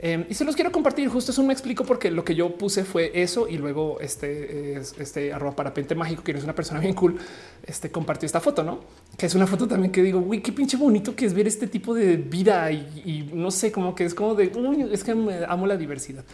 Em, 0.00 0.26
y 0.28 0.34
se 0.34 0.44
los 0.44 0.54
quiero 0.54 0.70
compartir. 0.70 1.08
Justo 1.08 1.32
eso 1.32 1.42
me 1.42 1.52
explico 1.52 1.84
porque 1.84 2.10
lo 2.10 2.24
que 2.24 2.34
yo 2.34 2.56
puse 2.56 2.84
fue 2.84 3.10
eso 3.14 3.48
y 3.48 3.58
luego 3.58 3.98
este, 4.00 4.76
este 4.76 5.32
arroba 5.32 5.56
parapente 5.56 5.94
mágico, 5.96 6.22
que 6.22 6.32
es 6.32 6.44
una 6.44 6.54
persona 6.54 6.78
bien 6.78 6.94
cool, 6.94 7.18
este 7.66 7.90
compartió 7.90 8.26
esta 8.26 8.40
foto, 8.40 8.62
no? 8.62 8.80
Que 9.16 9.26
es 9.26 9.34
una 9.34 9.46
foto 9.46 9.66
también 9.66 9.90
que 9.90 10.02
digo, 10.02 10.20
uy, 10.20 10.40
qué 10.40 10.52
pinche 10.52 10.76
bonito 10.76 11.16
que 11.16 11.26
es 11.26 11.34
ver 11.34 11.48
este 11.48 11.66
tipo 11.66 11.94
de 11.94 12.16
vida 12.16 12.70
y, 12.70 13.28
no 13.32 13.50
sé, 13.50 13.72
como 13.72 13.94
que 13.94 14.04
es 14.04 14.14
como 14.14 14.36
de 14.36 14.52
es 14.92 15.02
que 15.02 15.14
me 15.16 15.44
amo 15.44 15.66
la 15.66 15.76
diversidad. 15.76 16.24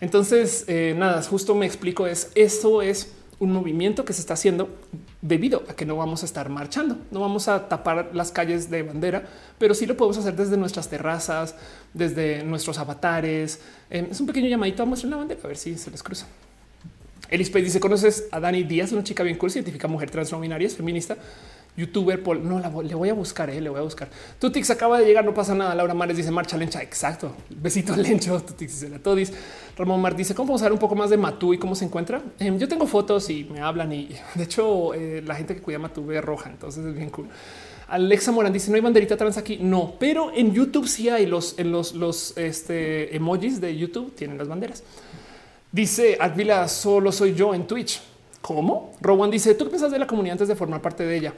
Entonces, 0.00 0.64
eh, 0.66 0.94
nada, 0.96 1.22
justo 1.22 1.54
me 1.54 1.66
explico. 1.66 2.06
Es 2.06 2.30
eso 2.34 2.80
es 2.80 3.12
un 3.40 3.52
movimiento 3.52 4.04
que 4.04 4.12
se 4.12 4.20
está 4.20 4.34
haciendo 4.34 4.68
debido 5.22 5.64
a 5.68 5.74
que 5.74 5.86
no 5.86 5.96
vamos 5.96 6.22
a 6.22 6.26
estar 6.26 6.48
marchando, 6.50 6.98
no 7.10 7.20
vamos 7.20 7.48
a 7.48 7.68
tapar 7.68 8.10
las 8.12 8.30
calles 8.30 8.70
de 8.70 8.82
bandera, 8.82 9.26
pero 9.58 9.74
sí 9.74 9.86
lo 9.86 9.96
podemos 9.96 10.18
hacer 10.18 10.36
desde 10.36 10.58
nuestras 10.58 10.88
terrazas, 10.88 11.56
desde 11.94 12.44
nuestros 12.44 12.78
avatares. 12.78 13.60
Em, 13.88 14.06
es 14.10 14.20
un 14.20 14.26
pequeño 14.26 14.46
llamadito 14.46 14.82
a 14.82 14.86
mostrar 14.86 15.10
la 15.10 15.16
bandera, 15.16 15.40
a 15.42 15.46
ver 15.48 15.56
si 15.56 15.76
se 15.76 15.90
les 15.90 16.02
cruza. 16.02 16.26
Elispe 17.30 17.62
dice: 17.62 17.80
¿Conoces 17.80 18.28
a 18.30 18.40
Dani 18.40 18.62
Díaz, 18.64 18.92
una 18.92 19.04
chica 19.04 19.22
bien 19.22 19.38
cool, 19.38 19.50
científica, 19.50 19.88
mujer 19.88 20.10
trans 20.10 20.30
no 20.32 20.40
binaria, 20.40 20.68
feminista? 20.68 21.16
Youtuber 21.76 22.22
Paul. 22.22 22.46
No, 22.46 22.58
la, 22.58 22.68
le 22.82 22.94
voy 22.94 23.08
a 23.08 23.14
buscar, 23.14 23.50
eh, 23.50 23.60
le 23.60 23.70
voy 23.70 23.78
a 23.78 23.82
buscar. 23.82 24.08
Tutix 24.38 24.70
acaba 24.70 24.98
de 24.98 25.06
llegar, 25.06 25.24
no 25.24 25.34
pasa 25.34 25.54
nada. 25.54 25.74
Laura 25.74 25.94
Mares 25.94 26.16
dice 26.16 26.30
marcha 26.30 26.56
lencha. 26.56 26.82
Exacto. 26.82 27.32
Besito 27.50 27.96
lencho. 27.96 28.40
Tutix 28.40 28.72
dice 28.72 28.88
la 28.88 28.98
todis. 28.98 29.32
Ramón 29.76 30.00
Mar 30.00 30.14
dice 30.14 30.34
cómo 30.34 30.48
vamos 30.48 30.62
a 30.62 30.72
un 30.72 30.78
poco 30.78 30.94
más 30.94 31.10
de 31.10 31.16
Matú 31.16 31.54
y 31.54 31.58
cómo 31.58 31.74
se 31.74 31.84
encuentra. 31.84 32.20
Em, 32.38 32.58
yo 32.58 32.68
tengo 32.68 32.86
fotos 32.86 33.30
y 33.30 33.44
me 33.44 33.60
hablan 33.60 33.92
y 33.92 34.10
de 34.34 34.44
hecho 34.44 34.94
eh, 34.94 35.22
la 35.24 35.34
gente 35.34 35.54
que 35.54 35.62
cuida 35.62 35.78
Matú 35.78 36.04
ve 36.04 36.20
roja, 36.20 36.50
entonces 36.50 36.84
es 36.84 36.94
bien 36.94 37.10
cool. 37.10 37.28
Alexa 37.88 38.30
Morán 38.30 38.52
dice 38.52 38.70
no 38.70 38.76
hay 38.76 38.82
banderita 38.82 39.16
trans 39.16 39.36
aquí. 39.36 39.58
No, 39.60 39.94
pero 39.98 40.32
en 40.34 40.52
YouTube 40.52 40.86
sí 40.86 41.08
hay 41.08 41.26
los 41.26 41.58
en 41.58 41.72
los, 41.72 41.94
los 41.94 42.36
este, 42.36 43.16
emojis 43.16 43.60
de 43.60 43.76
YouTube 43.76 44.14
tienen 44.14 44.38
las 44.38 44.48
banderas. 44.48 44.84
Dice 45.72 46.16
Advila, 46.20 46.68
solo 46.68 47.10
soy 47.10 47.34
yo 47.34 47.54
en 47.54 47.66
Twitch. 47.66 48.00
¿Cómo? 48.40 48.92
Rowan 49.00 49.30
dice, 49.30 49.54
¿tú 49.54 49.64
qué 49.64 49.70
piensas 49.70 49.92
de 49.92 49.98
la 49.98 50.06
comunidad 50.06 50.32
antes 50.32 50.48
de 50.48 50.56
formar 50.56 50.80
parte 50.80 51.04
de 51.04 51.16
ella? 51.16 51.34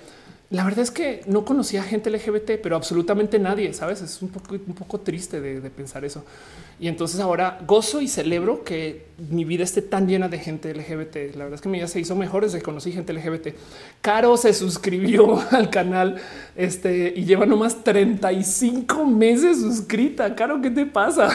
La 0.53 0.65
verdad 0.65 0.81
es 0.81 0.91
que 0.91 1.23
no 1.27 1.47
conocía 1.47 1.83
gente 1.83 2.11
LGBT, 2.11 2.61
pero 2.63 2.77
absolutamente 2.77 3.39
nadie, 3.39 3.73
¿sabes? 3.73 4.03
Es 4.03 4.21
un 4.21 4.29
poco, 4.29 4.55
un 4.55 4.75
poco 4.75 5.01
triste 5.01 5.41
de, 5.41 5.71
pensar 5.71 6.05
eso. 6.05 6.27
Y 6.79 6.89
entonces 6.89 7.21
ahora 7.21 7.59
gozo 7.67 8.03
y 8.03 8.07
celebro 8.07 8.63
que 8.63 9.07
mi 9.31 9.45
vida 9.45 9.63
esté 9.63 9.83
tan 9.83 10.09
llena 10.09 10.29
de 10.29 10.39
gente 10.39 10.75
LGBT. 10.75 11.37
La 11.37 11.45
verdad 11.45 11.55
es 11.55 11.61
que 11.61 11.69
mi 11.69 11.79
vida 11.79 11.87
se 11.87 12.01
hizo 12.01 12.17
mejor 12.17 12.45
desde 12.45 12.59
que 12.59 12.65
conocí 12.65 12.93
gente 12.93 13.13
LGBT. 13.13 13.49
Caro 14.01 14.37
se 14.37 14.53
suscribió 14.53 15.41
al 15.51 15.71
canal 15.71 16.17
este, 16.57 17.13
y 17.15 17.25
lleva 17.25 17.47
nomás 17.47 17.85
35 17.85 19.07
meses 19.07 19.61
suscrita. 19.61 20.35
Caro, 20.35 20.61
¿qué 20.61 20.71
te 20.71 20.87
pasa? 20.87 21.29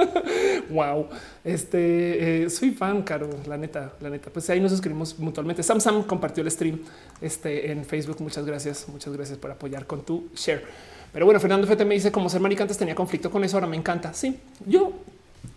wow. 0.70 1.08
Este 1.44 2.44
eh, 2.44 2.50
soy 2.50 2.70
fan, 2.70 3.02
Caro, 3.02 3.28
la 3.46 3.56
neta, 3.56 3.94
la 4.00 4.08
neta. 4.08 4.30
Pues 4.30 4.48
ahí 4.50 4.60
nos 4.60 4.70
suscribimos 4.70 5.18
mutuamente. 5.18 5.62
Sam 5.62 5.80
Sam 5.80 6.04
compartió 6.04 6.42
el 6.42 6.50
stream 6.50 6.80
este, 7.20 7.72
en 7.72 7.84
Facebook. 7.84 8.20
Muchas 8.20 8.46
gracias, 8.46 8.86
muchas 8.88 9.12
gracias 9.12 9.38
por 9.38 9.50
apoyar 9.50 9.86
con 9.86 10.02
tu 10.04 10.28
share. 10.34 10.64
Pero 11.12 11.26
bueno, 11.26 11.40
Fernando 11.40 11.66
Fete 11.66 11.84
me 11.84 11.94
dice 11.94 12.10
como 12.10 12.30
ser 12.30 12.40
marica 12.40 12.62
antes 12.62 12.78
tenía 12.78 12.94
conflicto 12.94 13.30
con 13.30 13.42
eso. 13.44 13.56
Ahora 13.56 13.66
me 13.66 13.76
encanta. 13.76 14.14
Sí, 14.14 14.38
yo 14.66 14.92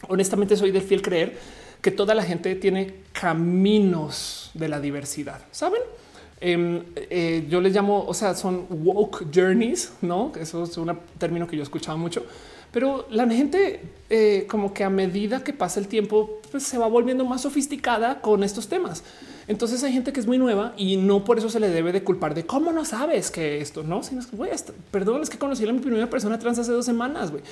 honestamente 0.07 0.55
soy 0.57 0.71
del 0.71 0.81
fiel 0.81 1.01
creer 1.01 1.37
que 1.81 1.91
toda 1.91 2.15
la 2.15 2.23
gente 2.23 2.55
tiene 2.55 2.93
caminos 3.13 4.51
de 4.53 4.69
la 4.69 4.79
diversidad. 4.79 5.41
Saben? 5.51 5.81
Em, 6.41 6.83
eh, 6.95 7.45
yo 7.49 7.61
les 7.61 7.73
llamo, 7.73 8.05
o 8.05 8.13
sea, 8.13 8.35
son 8.35 8.65
woke 8.69 9.27
journeys, 9.33 9.93
no? 10.01 10.31
Eso 10.39 10.63
es 10.63 10.77
un 10.77 10.97
término 11.17 11.47
que 11.47 11.55
yo 11.55 11.61
he 11.61 11.63
escuchado 11.63 11.97
mucho 11.97 12.25
pero 12.75 13.07
la 13.09 13.25
gente 13.29 13.79
eh, 14.09 14.47
como 14.49 14.73
que 14.73 14.83
a 14.83 14.89
medida 14.89 15.45
que 15.45 15.53
pasa 15.53 15.79
el 15.79 15.87
tiempo 15.87 16.41
pues, 16.51 16.63
se 16.63 16.77
va 16.77 16.87
volviendo 16.87 17.23
más 17.23 17.43
sofisticada 17.43 18.19
con 18.19 18.43
estos 18.43 18.67
temas. 18.67 19.01
Entonces 19.47 19.83
hay 19.83 19.93
gente 19.93 20.11
que 20.11 20.19
es 20.19 20.25
muy 20.25 20.39
nueva 20.39 20.73
y 20.75 20.97
no 20.97 21.23
por 21.23 21.37
eso 21.37 21.49
se 21.49 21.59
le 21.59 21.69
debe 21.69 21.91
de 21.91 22.03
culpar 22.03 22.33
de 22.33 22.45
cómo 22.45 22.71
no 22.71 22.83
sabes 22.83 23.29
que 23.29 23.61
esto 23.61 23.83
no, 23.83 24.01
sino 24.01 24.21
es 24.21 24.27
que 24.27 24.35
güey, 24.35 24.51
perdón, 24.89 25.21
es 25.21 25.29
que 25.29 25.37
conocí 25.37 25.67
a 25.67 25.71
mi 25.71 25.79
primera 25.79 26.09
persona 26.09 26.39
trans 26.39 26.57
hace 26.57 26.71
dos 26.71 26.85
semanas. 26.85 27.29
güey. 27.29 27.43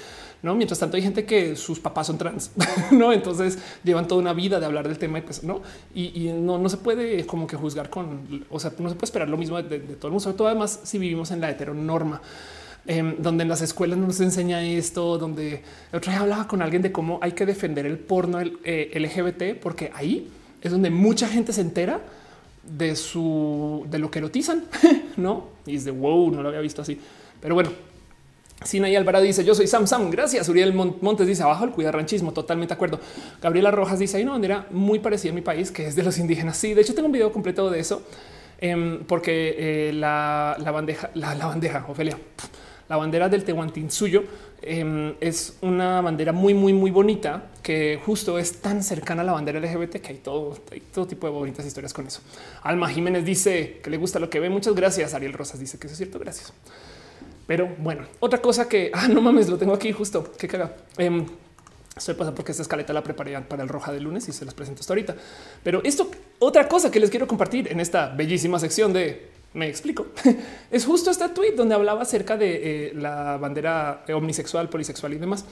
No, 0.41 0.55
mientras 0.55 0.79
tanto 0.79 0.97
hay 0.97 1.03
gente 1.03 1.23
que 1.25 1.55
sus 1.55 1.79
papás 1.79 2.07
son 2.07 2.17
trans, 2.17 2.51
no? 2.91 3.13
Entonces 3.13 3.59
llevan 3.83 4.07
toda 4.07 4.21
una 4.21 4.33
vida 4.33 4.59
de 4.59 4.65
hablar 4.65 4.87
del 4.87 4.97
tema 4.97 5.19
y 5.19 5.21
pues 5.21 5.43
no, 5.43 5.61
y, 5.93 6.31
no, 6.33 6.57
no 6.57 6.67
se 6.67 6.77
puede 6.77 7.25
como 7.27 7.45
que 7.45 7.55
juzgar 7.55 7.89
con, 7.89 8.45
o 8.49 8.59
sea, 8.59 8.71
no 8.79 8.89
se 8.89 8.95
puede 8.95 9.05
esperar 9.05 9.29
lo 9.29 9.37
mismo 9.37 9.61
de, 9.61 9.79
todo 9.79 10.07
el 10.07 10.11
mundo, 10.11 10.19
sobre 10.19 10.37
todo 10.37 10.47
además 10.47 10.79
si 10.83 10.97
vivimos 10.97 11.31
en 11.31 11.41
la 11.41 11.49
heteronorma. 11.49 12.21
Em, 12.85 13.15
donde 13.17 13.43
en 13.43 13.49
las 13.49 13.61
escuelas 13.61 13.97
no 13.97 14.07
nos 14.07 14.19
enseña 14.19 14.61
esto, 14.61 15.17
donde 15.17 15.63
otra 15.93 16.11
vez 16.11 16.21
hablaba 16.21 16.49
con 16.49 16.61
alguien 16.61 16.81
de 16.81 16.91
cómo 16.91 17.17
hay 17.21 17.31
que 17.31 17.45
defender 17.45 17.85
el 17.85 17.97
porno 17.97 18.39
eh, 18.41 18.91
LGBT, 18.93 19.57
porque 19.57 19.89
ahí 19.95 20.29
es 20.67 20.71
donde 20.71 20.89
mucha 20.89 21.27
gente 21.27 21.53
se 21.53 21.61
entera 21.61 22.01
de 22.63 22.95
su 22.95 23.85
de 23.89 23.99
lo 23.99 24.09
que 24.09 24.19
erotizan, 24.19 24.63
no? 25.17 25.47
Y 25.65 25.75
es 25.75 25.85
de 25.85 25.91
wow, 25.91 26.31
no 26.31 26.41
lo 26.41 26.49
había 26.49 26.61
visto 26.61 26.81
así. 26.81 26.99
Pero 27.41 27.55
bueno, 27.55 27.71
Sinaí 28.63 28.95
Alvarado 28.95 29.25
dice: 29.25 29.43
Yo 29.43 29.55
soy 29.55 29.67
Sam 29.67 29.87
Sam. 29.87 30.09
Gracias. 30.09 30.47
Uriel 30.49 30.73
Montes 30.73 31.27
dice 31.27 31.43
abajo 31.43 31.65
el 31.65 31.71
cuidar 31.71 31.95
ranchismo. 31.95 32.31
Totalmente 32.31 32.73
de 32.73 32.75
acuerdo. 32.75 32.99
Gabriela 33.41 33.71
Rojas 33.71 33.99
dice: 33.99 34.17
Hay 34.17 34.23
una 34.23 34.33
bandera 34.33 34.67
muy 34.71 34.99
parecida 34.99 35.31
a 35.31 35.35
mi 35.35 35.41
país 35.41 35.71
que 35.71 35.87
es 35.87 35.95
de 35.95 36.03
los 36.03 36.17
indígenas. 36.17 36.57
Sí, 36.57 36.73
de 36.73 36.81
hecho, 36.81 36.93
tengo 36.93 37.07
un 37.07 37.11
video 37.11 37.31
completo 37.31 37.69
de 37.69 37.79
eso 37.79 38.03
em, 38.59 39.03
porque 39.03 39.55
eh, 39.57 39.93
la, 39.93 40.55
bandeja, 40.73 41.09
la, 41.15 41.35
la 41.35 41.47
bandeja, 41.47 41.85
Ofelia 41.87 42.17
la 42.89 42.97
bandera 42.97 43.29
del 43.29 43.43
Tehuantinsuyo 43.43 44.23
eh, 44.61 45.15
es 45.19 45.57
una 45.61 46.01
bandera 46.01 46.31
muy, 46.31 46.53
muy, 46.53 46.73
muy 46.73 46.91
bonita 46.91 47.51
que 47.61 47.99
justo 48.05 48.39
es 48.39 48.61
tan 48.61 48.83
cercana 48.83 49.21
a 49.21 49.25
la 49.25 49.33
bandera 49.33 49.59
LGBT 49.59 49.97
que 49.97 50.07
hay 50.09 50.17
todo, 50.17 50.57
hay 50.71 50.79
todo 50.79 51.07
tipo 51.07 51.27
de 51.27 51.33
bonitas 51.33 51.65
historias 51.65 51.93
con 51.93 52.07
eso. 52.07 52.21
Alma 52.61 52.89
Jiménez 52.89 53.25
dice 53.25 53.79
que 53.83 53.89
le 53.89 53.97
gusta 53.97 54.19
lo 54.19 54.29
que 54.29 54.39
ve. 54.39 54.49
Muchas 54.49 54.73
gracias. 54.75 55.13
Ariel 55.13 55.33
Rosas 55.33 55.59
dice 55.59 55.77
que 55.77 55.87
eso 55.87 55.93
es 55.93 55.97
cierto. 55.97 56.19
Gracias. 56.19 56.53
Pero 57.45 57.75
bueno, 57.77 58.03
otra 58.19 58.41
cosa 58.41 58.67
que 58.69 58.91
ah, 58.93 59.07
no 59.07 59.21
mames, 59.21 59.49
lo 59.49 59.57
tengo 59.57 59.73
aquí 59.73 59.91
justo. 59.91 60.31
Qué 60.37 60.47
caga. 60.47 60.75
Eh, 60.97 61.25
Estoy 61.95 62.15
pasando 62.15 62.35
porque 62.35 62.51
esta 62.51 62.63
escaleta 62.63 62.91
la 62.91 63.03
preparé 63.03 63.39
para 63.41 63.61
el 63.61 63.69
roja 63.69 63.91
de 63.91 63.99
lunes 63.99 64.27
y 64.27 64.31
se 64.31 64.45
las 64.45 64.55
presento 64.55 64.81
hasta 64.81 64.93
ahorita. 64.93 65.15
Pero 65.61 65.81
esto, 65.83 66.09
otra 66.39 66.67
cosa 66.67 66.89
que 66.89 66.99
les 66.99 67.11
quiero 67.11 67.27
compartir 67.27 67.71
en 67.71 67.79
esta 67.79 68.07
bellísima 68.07 68.57
sección 68.57 68.91
de 68.93 69.29
me 69.53 69.67
explico. 69.67 70.07
es 70.71 70.85
justo 70.85 71.11
este 71.11 71.29
tweet 71.29 71.53
donde 71.55 71.75
hablaba 71.75 72.01
acerca 72.01 72.37
de 72.37 72.87
eh, 72.87 72.93
la 72.95 73.37
bandera 73.37 74.03
omnisexual, 74.13 74.69
polisexual 74.69 75.13
y 75.13 75.17
demás. 75.17 75.45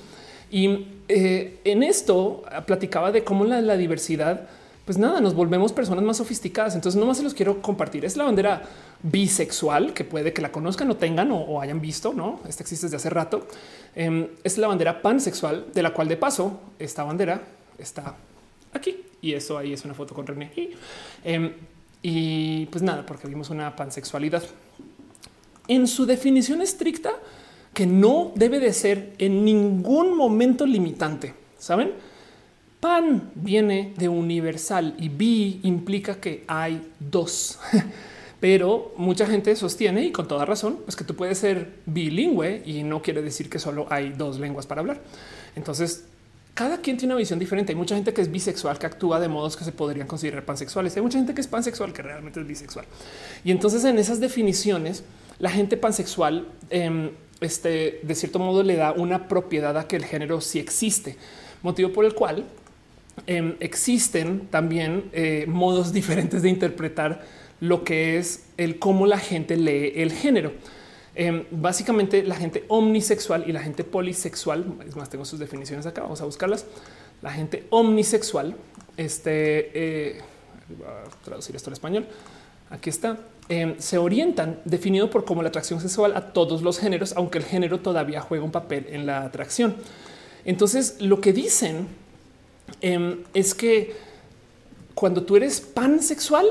Y 0.49 0.88
eh, 1.07 1.60
en 1.64 1.84
esto 1.84 2.44
platicaba 2.65 3.11
de 3.11 3.23
cómo 3.23 3.45
la, 3.45 3.61
la, 3.61 3.78
diversidad, 3.78 4.49
pues 4.84 4.98
nada, 4.98 5.22
nos 5.22 5.34
volvemos 5.34 5.72
personas 5.72 6.03
más 6.03 6.18
sofisticadas. 6.18 6.76
Entonces, 6.76 6.99
no 6.99 7.06
más 7.06 7.18
se 7.18 7.23
los 7.23 7.34
quiero 7.34 7.61
compartir. 7.61 8.03
Es 8.03 8.18
la 8.18 8.26
bandera 8.26 8.64
bisexual 9.02 9.94
que 9.94 10.03
puede 10.03 10.34
que 10.34 10.41
la 10.41 10.52
conozcan 10.52 10.90
o 10.91 10.98
tengan 10.98 11.32
o, 11.32 11.61
hayan 11.61 11.80
visto. 11.80 12.14
No, 12.14 12.41
esta 12.48 12.64
existe 12.64 12.88
desde 12.88 12.98
hace 12.98 13.10
rato. 13.10 13.48
Em, 13.95 14.28
es 14.44 14.57
la 14.57 14.68
bandera 14.68 15.02
pansexual, 15.02 15.68
de 15.73 15.84
la 15.84 15.94
cual 15.94 16.07
de 16.07 16.18
paso 16.18 16.60
esta 16.80 17.03
bandera 17.03 17.41
está 17.78 18.15
aquí 18.73 19.06
y 19.22 19.34
eso 19.34 19.57
ahí 19.57 19.73
es 19.73 19.86
una 19.86 19.94
foto 19.94 20.14
con 20.14 20.26
René. 20.26 20.52
Em, 21.23 21.53
y 22.02 22.65
pues 22.68 22.84
nada, 22.84 23.06
porque 23.06 23.28
vimos 23.28 23.49
una 23.49 23.76
pansexualidad. 23.76 24.44
En 25.68 25.88
su 25.88 26.06
definición 26.06 26.61
estricta, 26.61 27.11
que 27.73 27.86
no 27.86 28.32
debe 28.36 28.60
de 28.60 28.73
ser 28.73 29.14
en 29.18 29.45
ningún 29.45 30.15
momento 30.15 30.65
limitante, 30.65 31.34
¿saben? 31.57 31.94
Pan 32.80 33.32
viene 33.36 33.94
de 33.98 34.10
universal 34.10 34.95
y 34.98 35.10
bi 35.10 35.60
implica 35.64 36.19
que 36.19 36.44
hay 36.48 36.82
dos. 36.99 37.60
Pero 38.40 38.91
mucha 38.98 39.28
gente 39.28 39.56
sostiene 39.56 40.03
y 40.03 40.11
con 40.11 40.28
toda 40.28 40.45
razón, 40.45 40.80
pues 40.84 40.95
que 40.95 41.03
tú 41.03 41.15
puedes 41.15 41.38
ser 41.38 41.76
bilingüe 41.86 42.64
y 42.65 42.82
no 42.82 43.03
quiere 43.03 43.22
decir 43.22 43.52
que 43.52 43.60
solo 43.60 43.86
hay 43.91 44.10
dos 44.10 44.40
lenguas 44.40 44.65
para 44.65 44.82
hablar. 44.82 44.99
Entonces 45.56 46.06
cada 46.53 46.80
quien 46.80 46.98
tiene 46.98 47.14
una 47.14 47.19
visión 47.19 47.40
diferente. 47.40 47.72
Hay 47.72 47.78
mucha 47.78 47.95
gente 47.95 48.14
que 48.14 48.22
es 48.22 48.32
bisexual 48.32 48.78
que 48.78 48.86
actúa 48.86 49.19
de 49.19 49.28
modos 49.28 49.56
que 49.56 49.64
se 49.64 49.72
podrían 49.72 50.07
considerar 50.07 50.44
pansexuales. 50.45 50.95
Hay 50.95 51.02
mucha 51.02 51.18
gente 51.18 51.34
que 51.34 51.41
es 51.41 51.48
pansexual 51.48 51.94
que 51.94 52.02
realmente 52.02 52.40
es 52.40 52.48
bisexual. 52.48 52.86
Y 53.44 53.52
entonces 53.52 53.86
en 53.86 53.98
esas 53.98 54.19
definiciones, 54.19 55.03
la 55.40 55.49
gente 55.49 55.78
pansexual 55.78 56.48
em, 56.69 57.11
este, 57.41 57.99
de 58.03 58.15
cierto 58.15 58.40
modo 58.40 58.64
le 58.64 58.76
da 58.76 58.91
una 58.91 59.28
propiedad 59.28 59.78
a 59.78 59.88
que 59.88 59.95
el 59.95 60.06
género 60.06 60.41
sí 60.41 60.60
existe, 60.60 61.18
motivo 61.64 61.91
por 61.91 62.06
el 62.06 62.14
cual 62.14 62.45
em, 63.28 63.56
existen 63.60 64.48
también 64.48 65.10
eh, 65.14 65.45
modos 65.48 65.91
diferentes 65.94 66.44
de 66.44 66.49
interpretar 66.49 67.26
lo 67.60 67.84
que 67.84 68.18
es 68.18 68.45
el 68.57 68.80
cómo 68.80 69.07
la 69.07 69.19
gente 69.19 69.56
lee 69.56 69.94
el 69.95 70.11
género. 70.11 70.52
Em, 71.14 71.46
básicamente 71.52 72.24
la 72.24 72.36
gente 72.36 72.64
omnisexual 72.70 73.44
y 73.48 73.52
la 73.52 73.62
gente 73.62 73.84
polisexual, 73.84 74.66
es 74.88 74.96
más, 74.96 75.10
tengo 75.10 75.26
sus 75.26 75.40
definiciones 75.40 75.86
acá, 75.86 76.02
vamos 76.02 76.22
a 76.22 76.26
buscarlas. 76.26 76.66
La 77.22 77.32
gente 77.32 77.66
omnisexual, 77.70 78.56
este, 78.98 79.72
eh, 80.16 80.22
a 80.86 81.24
traducir 81.26 81.56
esto 81.56 81.70
al 81.70 81.74
español, 81.74 82.08
aquí 82.70 82.90
está, 82.90 83.20
em, 83.50 83.78
se 83.78 83.98
orientan 83.98 84.62
definido 84.64 85.10
por 85.10 85.26
como 85.26 85.44
la 85.44 85.50
atracción 85.50 85.82
sexual 85.82 86.16
a 86.16 86.32
todos 86.32 86.62
los 86.62 86.80
géneros, 86.80 87.14
aunque 87.18 87.40
el 87.40 87.44
género 87.44 87.82
todavía 87.82 88.22
juega 88.22 88.46
un 88.46 88.52
papel 88.52 88.88
en 88.90 89.06
la 89.06 89.24
atracción. 89.24 89.76
Entonces, 90.46 90.96
lo 91.00 91.20
que 91.20 91.34
dicen 91.34 91.88
em, 92.80 93.24
es 93.34 93.54
que 93.54 93.96
cuando 94.96 95.24
tú 95.24 95.36
eres 95.36 95.60
pansexual, 95.60 96.48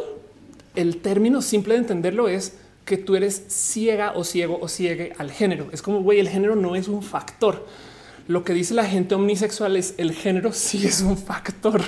el 0.76 0.98
término 0.98 1.40
simple 1.40 1.74
de 1.74 1.80
entenderlo 1.80 2.28
es 2.28 2.54
que 2.90 2.96
tú 2.96 3.14
eres 3.14 3.44
ciega 3.46 4.14
o 4.16 4.24
ciego 4.24 4.58
o 4.60 4.66
ciegue 4.66 5.12
al 5.16 5.30
género. 5.30 5.68
Es 5.70 5.80
como, 5.80 6.02
güey, 6.02 6.18
el 6.18 6.28
género 6.28 6.56
no 6.56 6.74
es 6.74 6.88
un 6.88 7.04
factor. 7.04 7.64
Lo 8.26 8.42
que 8.42 8.52
dice 8.52 8.74
la 8.74 8.84
gente 8.84 9.14
omnisexual 9.14 9.76
es 9.76 9.94
el 9.96 10.12
género 10.12 10.52
sí 10.52 10.84
es 10.84 11.00
un 11.00 11.16
factor, 11.16 11.82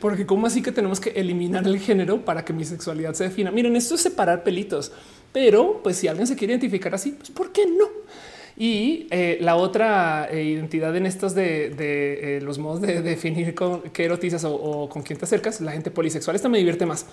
porque 0.00 0.24
cómo 0.24 0.46
así 0.46 0.62
que 0.62 0.72
tenemos 0.72 1.00
que 1.00 1.10
eliminar 1.10 1.66
el 1.66 1.78
género 1.78 2.24
para 2.24 2.46
que 2.46 2.54
mi 2.54 2.64
sexualidad 2.64 3.12
se 3.12 3.24
defina. 3.24 3.50
Miren, 3.50 3.76
esto 3.76 3.96
es 3.96 4.00
separar 4.00 4.42
pelitos, 4.42 4.90
pero 5.30 5.82
pues 5.82 5.98
si 5.98 6.08
alguien 6.08 6.26
se 6.26 6.34
quiere 6.34 6.54
identificar 6.54 6.94
así, 6.94 7.10
pues 7.10 7.30
¿por 7.30 7.52
qué 7.52 7.66
no? 7.66 7.84
Y 8.56 9.06
eh, 9.10 9.36
la 9.42 9.56
otra 9.56 10.30
eh, 10.30 10.44
identidad 10.44 10.96
en 10.96 11.04
estos 11.04 11.34
de, 11.34 11.74
eh, 11.78 12.40
los 12.40 12.58
modos 12.58 12.80
de, 12.80 13.02
definir 13.02 13.54
con 13.54 13.82
qué 13.82 14.06
erotizas 14.06 14.44
o, 14.46 14.88
con 14.88 15.02
quién 15.02 15.18
te 15.18 15.26
acercas, 15.26 15.60
la 15.60 15.72
gente 15.72 15.90
polisexual, 15.90 16.36
esta 16.36 16.48
me 16.48 16.56
divierte 16.56 16.86
más, 16.86 17.04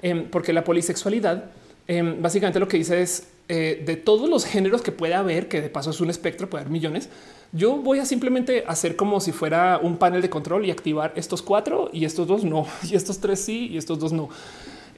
em, 0.00 0.30
porque 0.30 0.54
la 0.54 0.64
polisexualidad 0.64 1.50
Em, 1.90 2.22
básicamente 2.22 2.60
lo 2.60 2.68
que 2.68 2.76
dice 2.76 3.02
es 3.02 3.26
eh, 3.48 3.82
de 3.84 3.96
todos 3.96 4.30
los 4.30 4.44
géneros 4.44 4.80
que 4.80 4.92
puede 4.92 5.14
haber, 5.14 5.48
que 5.48 5.60
de 5.60 5.68
paso 5.68 5.90
es 5.90 6.00
un 6.00 6.08
espectro, 6.08 6.48
puede 6.48 6.62
haber 6.62 6.72
millones. 6.72 7.08
Yo 7.50 7.78
voy 7.78 7.98
a 7.98 8.04
simplemente 8.04 8.62
hacer 8.68 8.94
como 8.94 9.18
si 9.18 9.32
fuera 9.32 9.76
un 9.82 9.96
panel 9.96 10.22
de 10.22 10.30
control 10.30 10.64
y 10.64 10.70
activar 10.70 11.12
estos 11.16 11.42
cuatro 11.42 11.90
y 11.92 12.04
estos 12.04 12.28
dos 12.28 12.44
no, 12.44 12.64
y 12.88 12.94
estos 12.94 13.18
tres 13.18 13.40
sí 13.40 13.70
y 13.72 13.76
estos 13.76 13.98
dos 13.98 14.12
no. 14.12 14.28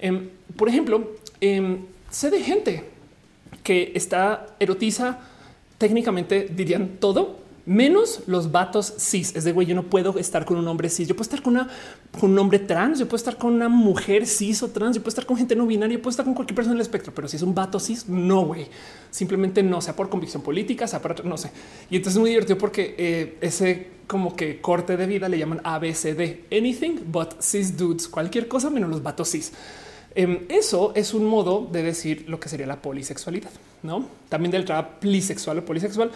Em, 0.03 0.29
por 0.55 0.69
ejemplo, 0.69 1.13
em, 1.41 1.79
sé 2.11 2.29
de 2.29 2.43
gente 2.43 2.85
que 3.63 3.93
está 3.95 4.49
erotiza 4.61 5.19
técnicamente 5.79 6.47
dirían 6.55 6.99
todo 7.01 7.39
menos 7.65 8.23
los 8.27 8.51
vatos 8.51 8.95
cis. 8.99 9.35
Es 9.37 9.45
de 9.45 9.53
güey, 9.53 9.67
yo 9.67 9.75
no 9.75 9.85
puedo 9.85 10.19
estar 10.19 10.45
con 10.45 10.57
un 10.57 10.67
hombre 10.69 10.89
cis. 10.89 11.09
Yo 11.09 11.15
puedo 11.15 11.23
estar 11.23 11.43
con, 11.43 11.55
una, 11.55 11.69
con 12.19 12.31
un 12.31 12.39
hombre 12.39 12.59
trans, 12.59 12.99
yo 12.99 13.07
puedo 13.07 13.17
estar 13.17 13.39
con 13.39 13.55
una 13.55 13.69
mujer 13.69 14.27
cis 14.27 14.63
o 14.63 14.69
trans, 14.69 14.97
yo 14.97 15.03
puedo 15.03 15.11
estar 15.11 15.27
con 15.27 15.37
gente 15.37 15.55
no 15.55 15.67
binaria, 15.67 15.97
yo 15.97 16.03
puedo 16.03 16.11
estar 16.11 16.25
con 16.25 16.35
cualquier 16.35 16.57
persona 16.57 16.73
en 16.73 16.79
el 16.79 16.83
espectro, 16.83 17.13
pero 17.15 17.29
si 17.29 17.37
es 17.37 17.43
un 17.43 17.55
vato 17.55 17.79
cis, 17.79 18.09
no 18.09 18.47
güey, 18.47 18.67
simplemente 19.11 19.63
no 19.63 19.81
sea 19.81 19.95
por 19.95 20.09
convicción 20.09 20.43
política, 20.43 20.87
sea 20.87 21.01
por 21.01 21.25
no 21.25 21.37
sé. 21.37 21.51
Y 21.91 21.97
entonces 21.97 22.17
es 22.17 22.21
muy 22.21 22.31
divertido 22.31 22.59
porque 22.59 22.95
eh, 22.99 23.39
ese 23.41 24.03
como 24.07 24.37
que 24.37 24.61
corte 24.61 24.97
de 24.97 25.07
vida 25.07 25.29
le 25.29 25.39
llaman 25.39 25.61
ABCD, 25.65 26.45
anything 26.53 26.99
but 27.07 27.41
cis 27.41 27.77
dudes, 27.77 28.09
cualquier 28.09 28.49
cosa 28.49 28.71
menos 28.71 28.91
los 28.91 29.03
vatos 29.03 29.31
cis. 29.31 29.53
Em, 30.15 30.41
eso 30.51 30.93
es 30.95 31.15
un 31.15 31.25
modo 31.25 31.67
de 31.73 31.83
decir 31.83 32.25
lo 32.29 32.39
que 32.39 32.49
sería 32.51 32.67
la 32.67 32.83
polisexualidad, 32.83 33.51
no? 33.83 34.07
También 34.29 34.53
del 34.53 34.67
trabajo 34.67 34.97
plisexual 35.01 35.59
o 35.59 35.65
polisexual 35.65 36.11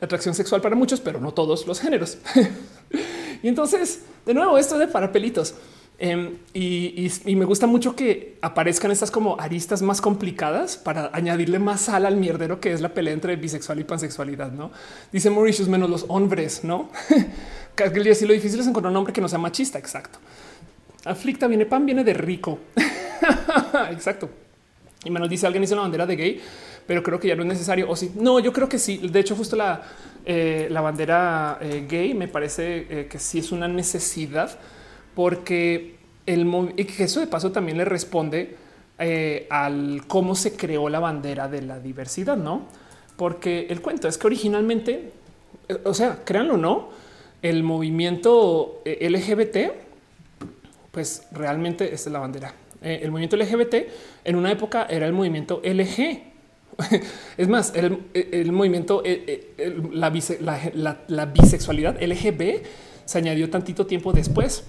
atracción 0.00 0.34
sexual 0.34 0.60
para 0.60 0.76
muchos, 0.76 1.00
pero 1.00 1.20
no 1.20 1.32
todos 1.32 1.66
los 1.66 1.80
géneros. 1.80 2.18
y 3.42 3.48
entonces, 3.48 4.02
de 4.26 4.34
nuevo, 4.34 4.58
esto 4.58 4.78
de 4.78 4.88
para 4.88 5.12
pelitos. 5.12 5.54
Em, 6.02 6.38
y, 6.54 7.10
me 7.26 7.44
gusta 7.44 7.66
mucho 7.66 7.94
que 7.94 8.38
aparezcan 8.40 8.90
estas 8.90 9.10
como 9.10 9.38
aristas 9.38 9.82
más 9.82 10.00
complicadas 10.00 10.78
para 10.78 11.10
añadirle 11.12 11.58
más 11.58 11.82
sal 11.82 12.06
al 12.06 12.16
mierdero 12.16 12.58
que 12.58 12.72
es 12.72 12.80
la 12.80 12.94
pelea 12.94 13.12
entre 13.12 13.36
bisexual 13.36 13.80
y 13.80 13.84
pansexualidad. 13.84 14.50
No 14.50 14.70
dice 15.12 15.28
Mauritius 15.28 15.68
menos 15.68 15.90
los 15.90 16.06
hombres, 16.08 16.64
no? 16.64 16.88
si 18.14 18.26
lo 18.26 18.32
difícil 18.32 18.60
es 18.60 18.66
encontrar 18.66 18.90
un 18.90 18.96
hombre 18.96 19.12
que 19.12 19.20
no 19.20 19.28
sea 19.28 19.38
machista. 19.38 19.78
Exacto. 19.78 20.18
Aflicta 21.04 21.46
viene 21.46 21.66
pan, 21.66 21.84
viene 21.84 22.02
de 22.02 22.14
rico. 22.14 22.60
Exacto. 23.90 24.30
Y 25.04 25.10
menos 25.10 25.28
dice 25.28 25.46
alguien 25.46 25.64
hizo 25.64 25.74
la 25.74 25.82
bandera 25.82 26.06
de 26.06 26.16
gay 26.16 26.40
pero 26.90 27.04
creo 27.04 27.20
que 27.20 27.28
ya 27.28 27.36
no 27.36 27.42
es 27.42 27.48
necesario. 27.48 27.88
O 27.88 27.94
sí, 27.94 28.10
no, 28.16 28.40
yo 28.40 28.52
creo 28.52 28.68
que 28.68 28.76
sí. 28.76 28.98
De 28.98 29.20
hecho, 29.20 29.36
justo 29.36 29.54
la, 29.54 29.80
eh, 30.24 30.66
la 30.72 30.80
bandera 30.80 31.56
eh, 31.60 31.86
gay 31.88 32.14
me 32.14 32.26
parece 32.26 32.84
eh, 32.90 33.06
que 33.08 33.16
sí 33.20 33.38
es 33.38 33.52
una 33.52 33.68
necesidad 33.68 34.58
porque 35.14 35.94
el 36.26 36.74
eso 36.98 37.20
de 37.20 37.28
paso 37.28 37.52
también 37.52 37.78
le 37.78 37.84
responde 37.84 38.56
al 39.50 40.02
cómo 40.08 40.34
se 40.34 40.56
creó 40.56 40.88
la 40.88 40.98
bandera 40.98 41.46
de 41.46 41.62
la 41.62 41.78
diversidad, 41.78 42.36
no? 42.36 42.62
Porque 43.16 43.68
el 43.70 43.82
cuento 43.82 44.08
es 44.08 44.18
que 44.18 44.26
originalmente, 44.26 45.12
o 45.84 45.94
sea, 45.94 46.24
créanlo 46.24 46.54
o 46.54 46.56
no, 46.56 46.88
el 47.40 47.62
movimiento 47.62 48.82
LGBT, 48.84 49.58
pues 50.90 51.28
realmente 51.30 51.94
es 51.94 52.04
la 52.08 52.18
bandera. 52.18 52.52
el 52.82 53.12
movimiento 53.12 53.36
LGBT 53.36 53.74
en 54.24 54.34
una 54.34 54.50
época 54.50 54.88
era 54.90 55.06
el 55.06 55.12
movimiento 55.12 55.62
LG, 55.62 56.29
es 57.36 57.48
más, 57.48 57.72
el, 57.74 58.52
movimiento, 58.52 59.02
eh, 59.04 59.54
eh, 59.58 59.82
la, 59.92 61.26
bisexualidad 61.26 62.02
LGB 62.02 62.62
se 63.04 63.18
añadió 63.18 63.50
tantito 63.50 63.86
tiempo 63.86 64.12
después 64.12 64.64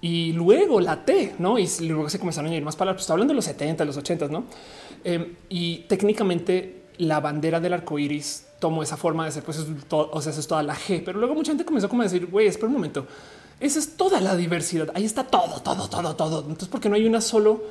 y 0.00 0.32
luego 0.32 0.80
la 0.80 1.04
T, 1.04 1.34
no? 1.38 1.58
Y 1.58 1.68
luego 1.80 2.10
se 2.10 2.18
comenzaron 2.18 2.46
a 2.46 2.48
añadir 2.50 2.64
más 2.64 2.76
palabras. 2.76 3.02
Pues 3.02 3.10
hablando 3.10 3.32
de 3.32 3.36
los 3.36 3.44
70, 3.44 3.84
los 3.84 3.96
80, 3.96 4.28
no? 4.28 4.44
Em, 5.02 5.34
y 5.48 5.78
técnicamente 5.88 6.82
la 6.98 7.20
bandera 7.20 7.60
del 7.60 7.72
arco 7.72 7.98
iris 7.98 8.46
tomó 8.58 8.82
esa 8.82 8.96
forma 8.96 9.24
de 9.24 9.32
ser, 9.32 9.42
pues, 9.42 9.64
o 9.90 10.20
sea, 10.22 10.30
eso 10.30 10.40
es 10.40 10.46
toda 10.46 10.62
la 10.62 10.74
G, 10.74 11.02
pero 11.04 11.18
luego 11.18 11.34
mucha 11.34 11.50
gente 11.50 11.64
comenzó 11.64 11.88
como 11.88 12.02
a 12.02 12.04
decir, 12.04 12.26
güey, 12.26 12.46
espera 12.46 12.68
un 12.68 12.74
momento, 12.74 13.06
esa 13.60 13.78
es 13.78 13.96
toda 13.96 14.20
la 14.20 14.36
diversidad. 14.36 14.90
Ahí 14.94 15.04
está 15.04 15.24
todo, 15.24 15.60
todo, 15.60 15.88
todo, 15.88 16.16
todo. 16.16 16.40
Entonces, 16.40 16.68
porque 16.68 16.88
no 16.88 16.96
hay 16.96 17.06
una 17.06 17.20
solo 17.20 17.62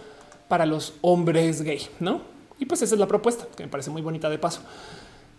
para 0.48 0.66
los 0.66 0.94
hombres 1.02 1.62
gay, 1.62 1.82
no? 2.00 2.33
Y 2.64 2.66
pues 2.66 2.82
esa 2.82 2.96
es 2.96 3.00
la 3.00 3.10
propuesta 3.10 3.46
que 3.58 3.64
me 3.64 3.70
parece 3.70 3.90
muy 3.90 4.02
bonita 4.02 4.30
de 4.30 4.38
paso. 4.38 4.62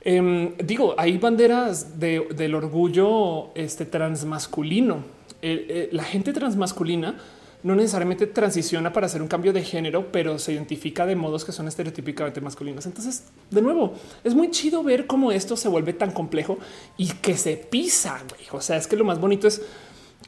Em, 0.03 0.55
digo, 0.59 0.95
hay 0.99 1.17
banderas 1.17 1.99
del 1.99 2.55
orgullo 2.55 3.49
este, 3.55 3.87
transmasculino. 3.87 4.99
Eh, 5.41 5.89
la 5.91 6.05
gente 6.05 6.35
transmasculina 6.35 7.17
no 7.63 7.75
necesariamente 7.75 8.27
transiciona 8.27 8.93
para 8.93 9.07
hacer 9.07 9.23
un 9.23 9.29
cambio 9.29 9.55
de 9.55 9.63
género, 9.63 10.13
pero 10.13 10.39
se 10.39 10.53
identifica 10.53 11.07
de 11.07 11.17
modos 11.17 11.47
que 11.47 11.53
son 11.53 11.67
estereotípicamente 11.67 12.43
masculinos. 12.43 12.85
Entonces, 12.85 13.25
de 13.51 13.63
nuevo, 13.63 13.95
es 14.23 14.35
muy 14.35 14.51
chido 14.51 14.83
ver 14.83 15.07
cómo 15.07 15.33
esto 15.33 15.57
se 15.57 15.71
vuelve 15.71 15.95
tan 15.95 16.11
complejo 16.11 16.59
y 16.99 17.09
que 17.09 17.39
se 17.39 17.57
pisa. 17.57 18.23
O 18.53 18.61
sea, 18.61 18.77
es 18.77 18.87
que 18.87 18.97
lo 18.97 19.05
más 19.07 19.19
bonito 19.19 19.49
es 19.49 19.63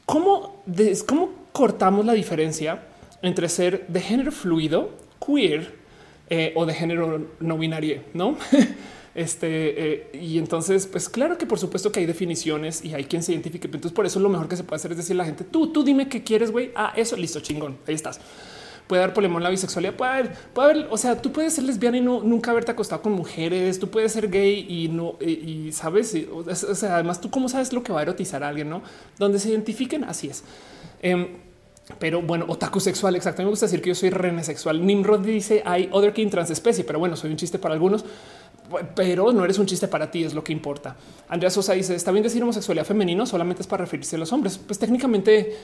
cómo, 0.07 0.63
cómo 1.05 1.29
cortamos 1.51 2.07
la 2.07 2.13
diferencia 2.13 2.87
entre 3.21 3.49
ser 3.49 3.85
de 3.87 3.99
género 4.01 4.31
fluido, 4.31 4.89
queer, 5.23 5.76
eh, 6.29 6.53
o 6.55 6.65
de 6.65 6.73
género 6.73 7.27
no 7.39 7.57
binario, 7.57 8.01
no? 8.13 8.37
Este 9.17 9.47
eh, 9.93 10.09
y 10.13 10.37
entonces, 10.37 10.85
pues 10.85 11.09
claro 11.09 11.39
que 11.39 11.47
por 11.47 11.57
supuesto 11.57 11.91
que 11.91 11.99
hay 11.99 12.05
definiciones 12.05 12.85
y 12.85 12.93
hay 12.93 13.05
quien 13.05 13.23
se 13.23 13.31
identifique. 13.31 13.65
Entonces, 13.65 13.91
por 13.91 14.05
eso 14.05 14.19
lo 14.19 14.29
mejor 14.29 14.47
que 14.47 14.55
se 14.55 14.63
puede 14.63 14.75
hacer 14.75 14.91
es 14.91 14.97
decir 14.97 15.15
a 15.15 15.17
la 15.17 15.25
gente 15.25 15.43
tú, 15.43 15.73
tú 15.73 15.83
dime 15.83 16.07
qué 16.07 16.23
quieres, 16.23 16.51
güey. 16.51 16.71
Ah, 16.75 16.93
eso 16.95 17.15
listo, 17.15 17.39
chingón. 17.39 17.79
Ahí 17.87 17.95
estás. 17.95 18.19
Puede 18.85 19.01
dar 19.01 19.15
polemón 19.15 19.41
la 19.41 19.49
bisexualidad, 19.49 19.95
puede 19.95 20.11
haber, 20.11 20.33
puede 20.53 20.71
haber, 20.71 20.87
o 20.91 20.97
sea, 20.97 21.19
tú 21.19 21.31
puedes 21.31 21.53
ser 21.53 21.63
lesbiana 21.63 21.97
y 21.97 22.01
no 22.01 22.21
nunca 22.21 22.51
haberte 22.51 22.71
acostado 22.71 23.01
con 23.01 23.11
mujeres, 23.13 23.79
tú 23.79 23.89
puedes 23.89 24.11
ser 24.13 24.29
gay 24.29 24.65
y 24.69 24.87
no, 24.87 25.17
y, 25.19 25.71
sabes, 25.73 26.15
o 26.31 26.75
sea, 26.75 26.93
además 26.93 27.19
tú 27.19 27.29
cómo 27.29 27.49
sabes 27.49 27.73
lo 27.73 27.83
que 27.83 27.91
va 27.91 27.99
a 27.99 28.03
erotizar 28.03 28.43
a 28.43 28.49
alguien, 28.49 28.69
no? 28.69 28.83
Donde 29.17 29.39
se 29.39 29.49
identifiquen, 29.49 30.05
así 30.05 30.29
es. 30.29 30.43
Em, 31.01 31.27
pero 31.99 32.21
bueno, 32.21 32.45
otaku 32.47 32.79
sexual, 32.79 33.15
exacto. 33.15 33.41
Me 33.43 33.49
gusta 33.49 33.65
decir 33.65 33.81
que 33.81 33.89
yo 33.89 33.95
soy 33.95 34.09
renesexual. 34.09 34.85
Nimrod 34.85 35.21
dice 35.21 35.63
hay 35.65 35.89
other 35.91 36.13
king 36.13 36.29
transespecie, 36.29 36.83
pero 36.83 36.99
bueno, 36.99 37.15
soy 37.15 37.31
un 37.31 37.37
chiste 37.37 37.59
para 37.59 37.73
algunos, 37.73 38.03
pero 38.95 39.31
no 39.31 39.45
eres 39.45 39.57
un 39.57 39.65
chiste 39.65 39.87
para 39.87 40.11
ti, 40.11 40.23
es 40.23 40.33
lo 40.33 40.43
que 40.43 40.51
importa. 40.51 40.97
Andrea 41.29 41.49
Sosa 41.49 41.73
dice 41.73 41.95
está 41.95 42.11
bien 42.11 42.23
decir 42.23 42.43
homosexualidad 42.43 42.85
femenino, 42.85 43.25
solamente 43.25 43.61
es 43.61 43.67
para 43.67 43.85
referirse 43.85 44.17
a 44.17 44.19
los 44.19 44.33
hombres. 44.33 44.57
Pues 44.57 44.77
técnicamente, 44.77 45.55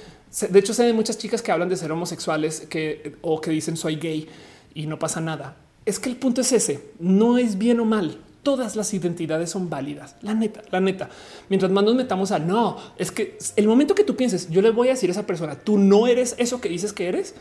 de 0.49 0.59
hecho, 0.59 0.73
sé 0.73 0.83
de 0.83 0.93
muchas 0.93 1.17
chicas 1.17 1.41
que 1.41 1.51
hablan 1.51 1.69
de 1.69 1.75
ser 1.75 1.91
homosexuales 1.91 2.61
que 2.61 3.17
o 3.21 3.41
que 3.41 3.51
dicen 3.51 3.75
soy 3.75 3.97
gay 3.97 4.29
y 4.73 4.87
no 4.87 4.97
pasa 4.97 5.19
nada. 5.19 5.57
Es 5.85 5.99
que 5.99 6.09
el 6.09 6.15
punto 6.15 6.41
es 6.41 6.53
ese, 6.53 6.91
no 6.99 7.37
es 7.37 7.57
bien 7.57 7.81
o 7.81 7.85
mal 7.85 8.17
todas 8.43 8.75
las 8.75 8.93
identidades 8.93 9.49
son 9.49 9.69
válidas. 9.69 10.15
La 10.21 10.33
neta, 10.33 10.61
la 10.69 10.79
neta. 10.79 11.09
Mientras 11.49 11.71
más 11.71 11.83
nos 11.83 11.95
metamos 11.95 12.31
a 12.31 12.39
no, 12.39 12.77
es 12.97 13.11
que 13.11 13.37
el 13.55 13.67
momento 13.67 13.95
que 13.95 14.03
tú 14.03 14.15
pienses, 14.15 14.49
yo 14.49 14.61
le 14.61 14.69
voy 14.69 14.89
a 14.89 14.91
decir 14.91 15.09
a 15.09 15.13
esa 15.13 15.25
persona, 15.25 15.55
tú 15.55 15.77
no 15.77 16.07
eres 16.07 16.35
eso 16.37 16.61
que 16.61 16.69
dices 16.69 16.93
que 16.93 17.07
eres, 17.07 17.35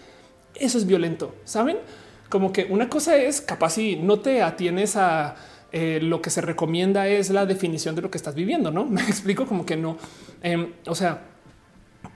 eso 0.55 0.79
es 0.79 0.87
violento. 0.87 1.35
Saben 1.45 1.79
como 2.29 2.53
que 2.53 2.66
una 2.70 2.89
cosa 2.89 3.16
es 3.16 3.41
capaz 3.43 3.74
si 3.74 3.97
no 3.97 4.20
te 4.20 4.43
atienes 4.43 4.97
a 4.97 5.37
eh, 5.73 6.01
lo 6.03 6.23
que 6.23 6.31
se 6.31 6.41
recomienda 6.41 7.09
es 7.09 7.31
la 7.31 7.47
definición 7.47 7.95
de 7.95 8.03
lo 8.03 8.11
que 8.11 8.19
estás 8.19 8.35
viviendo. 8.35 8.70
No 8.70 8.85
me 8.87 9.03
explico 9.03 9.47
como 9.47 9.66
que 9.66 9.77
no. 9.77 9.99
Em, 10.43 10.73
o 10.87 10.95
sea, 10.95 11.24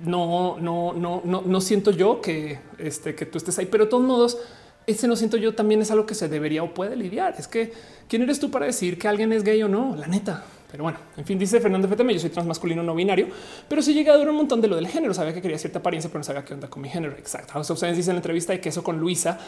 no, 0.00 0.58
no, 0.60 0.92
no, 0.92 1.22
no, 1.24 1.42
no 1.42 1.60
siento 1.60 1.90
yo 1.90 2.20
que 2.20 2.58
este, 2.78 3.14
que 3.14 3.26
tú 3.26 3.38
estés 3.38 3.58
ahí, 3.58 3.66
pero 3.66 3.84
de 3.84 3.90
todos 3.90 4.04
modos, 4.04 4.38
ese 4.86 5.08
no 5.08 5.16
siento 5.16 5.36
yo 5.36 5.54
también 5.54 5.82
es 5.82 5.90
algo 5.90 6.06
que 6.06 6.14
se 6.14 6.28
debería 6.28 6.62
o 6.62 6.72
puede 6.72 6.96
lidiar. 6.96 7.34
Es 7.38 7.48
que 7.48 7.72
quién 8.08 8.22
eres 8.22 8.38
tú 8.38 8.50
para 8.50 8.66
decir 8.66 8.98
que 8.98 9.08
alguien 9.08 9.32
es 9.32 9.42
gay 9.42 9.62
o 9.62 9.68
no, 9.68 9.96
la 9.96 10.06
neta. 10.06 10.44
Pero 10.70 10.84
bueno, 10.84 10.98
en 11.16 11.24
fin, 11.24 11.38
dice 11.38 11.60
Fernando 11.60 11.88
Feteme, 11.88 12.12
yo 12.12 12.20
soy 12.20 12.30
transmasculino 12.30 12.82
no 12.82 12.94
binario, 12.94 13.28
pero 13.68 13.82
sí 13.82 13.94
llega 13.94 14.12
a 14.12 14.16
durar 14.16 14.30
un 14.30 14.36
montón 14.36 14.60
de 14.60 14.68
lo 14.68 14.76
del 14.76 14.88
género. 14.88 15.14
Sabía 15.14 15.32
que 15.32 15.40
quería 15.40 15.58
cierta 15.58 15.78
apariencia, 15.78 16.10
pero 16.10 16.20
no 16.20 16.24
sabía 16.24 16.44
qué 16.44 16.54
onda 16.54 16.68
con 16.68 16.82
mi 16.82 16.88
género. 16.88 17.14
Exacto. 17.16 17.52
House 17.54 17.70
of 17.70 17.78
Science 17.78 17.96
dice 17.96 18.10
en 18.10 18.16
la 18.16 18.18
entrevista 18.18 18.52
de 18.52 18.60
que 18.60 18.68
eso 18.68 18.82
con 18.82 18.98
Luisa, 18.98 19.38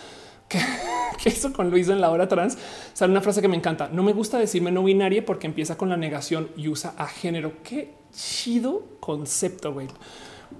que, 0.49 0.59
eso 1.25 1.53
con 1.53 1.71
Luisa 1.71 1.93
en 1.93 2.01
la 2.01 2.11
hora 2.11 2.29
trans, 2.29 2.57
sale 2.93 3.11
una 3.11 3.21
frase 3.21 3.43
que 3.43 3.49
me 3.49 3.57
encanta. 3.57 3.89
No 3.93 4.03
me 4.03 4.13
gusta 4.13 4.39
decirme 4.39 4.71
no 4.71 4.85
binaria 4.85 5.25
porque 5.25 5.47
empieza 5.47 5.77
con 5.77 5.89
la 5.89 5.97
negación 5.97 6.51
y 6.57 6.69
usa 6.69 6.95
a 6.97 7.07
género. 7.07 7.53
Qué 7.63 7.95
chido 8.13 8.85
concepto, 9.01 9.73
güey. 9.73 9.89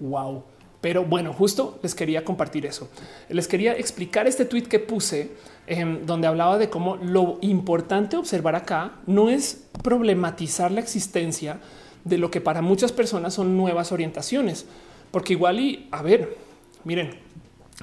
Wow. 0.01 0.45
Pero 0.81 1.05
bueno, 1.05 1.33
justo 1.33 1.81
les 1.83 1.95
quería 1.95 2.25
compartir 2.25 2.65
eso. 2.65 2.89
Les 3.29 3.49
quería 3.49 3.73
explicar 3.73 4.29
este 4.29 4.45
tweet 4.45 4.63
que 4.63 4.79
puse 4.79 5.33
em, 5.67 6.07
donde 6.07 6.29
hablaba 6.29 6.57
de 6.57 6.71
cómo 6.71 6.97
lo 6.97 7.39
importante 7.41 8.17
observar 8.17 8.55
acá 8.55 8.93
no 9.07 9.29
es 9.29 9.65
problematizar 9.83 10.71
la 10.71 10.81
existencia 10.81 11.59
de 12.05 12.19
lo 12.19 12.31
que 12.31 12.41
para 12.41 12.63
muchas 12.63 12.93
personas 12.93 13.35
son 13.35 13.57
nuevas 13.57 13.91
orientaciones, 13.91 14.67
porque 15.11 15.33
igual 15.33 15.59
y 15.59 15.89
a 15.91 16.01
ver, 16.03 16.37
miren, 16.85 17.11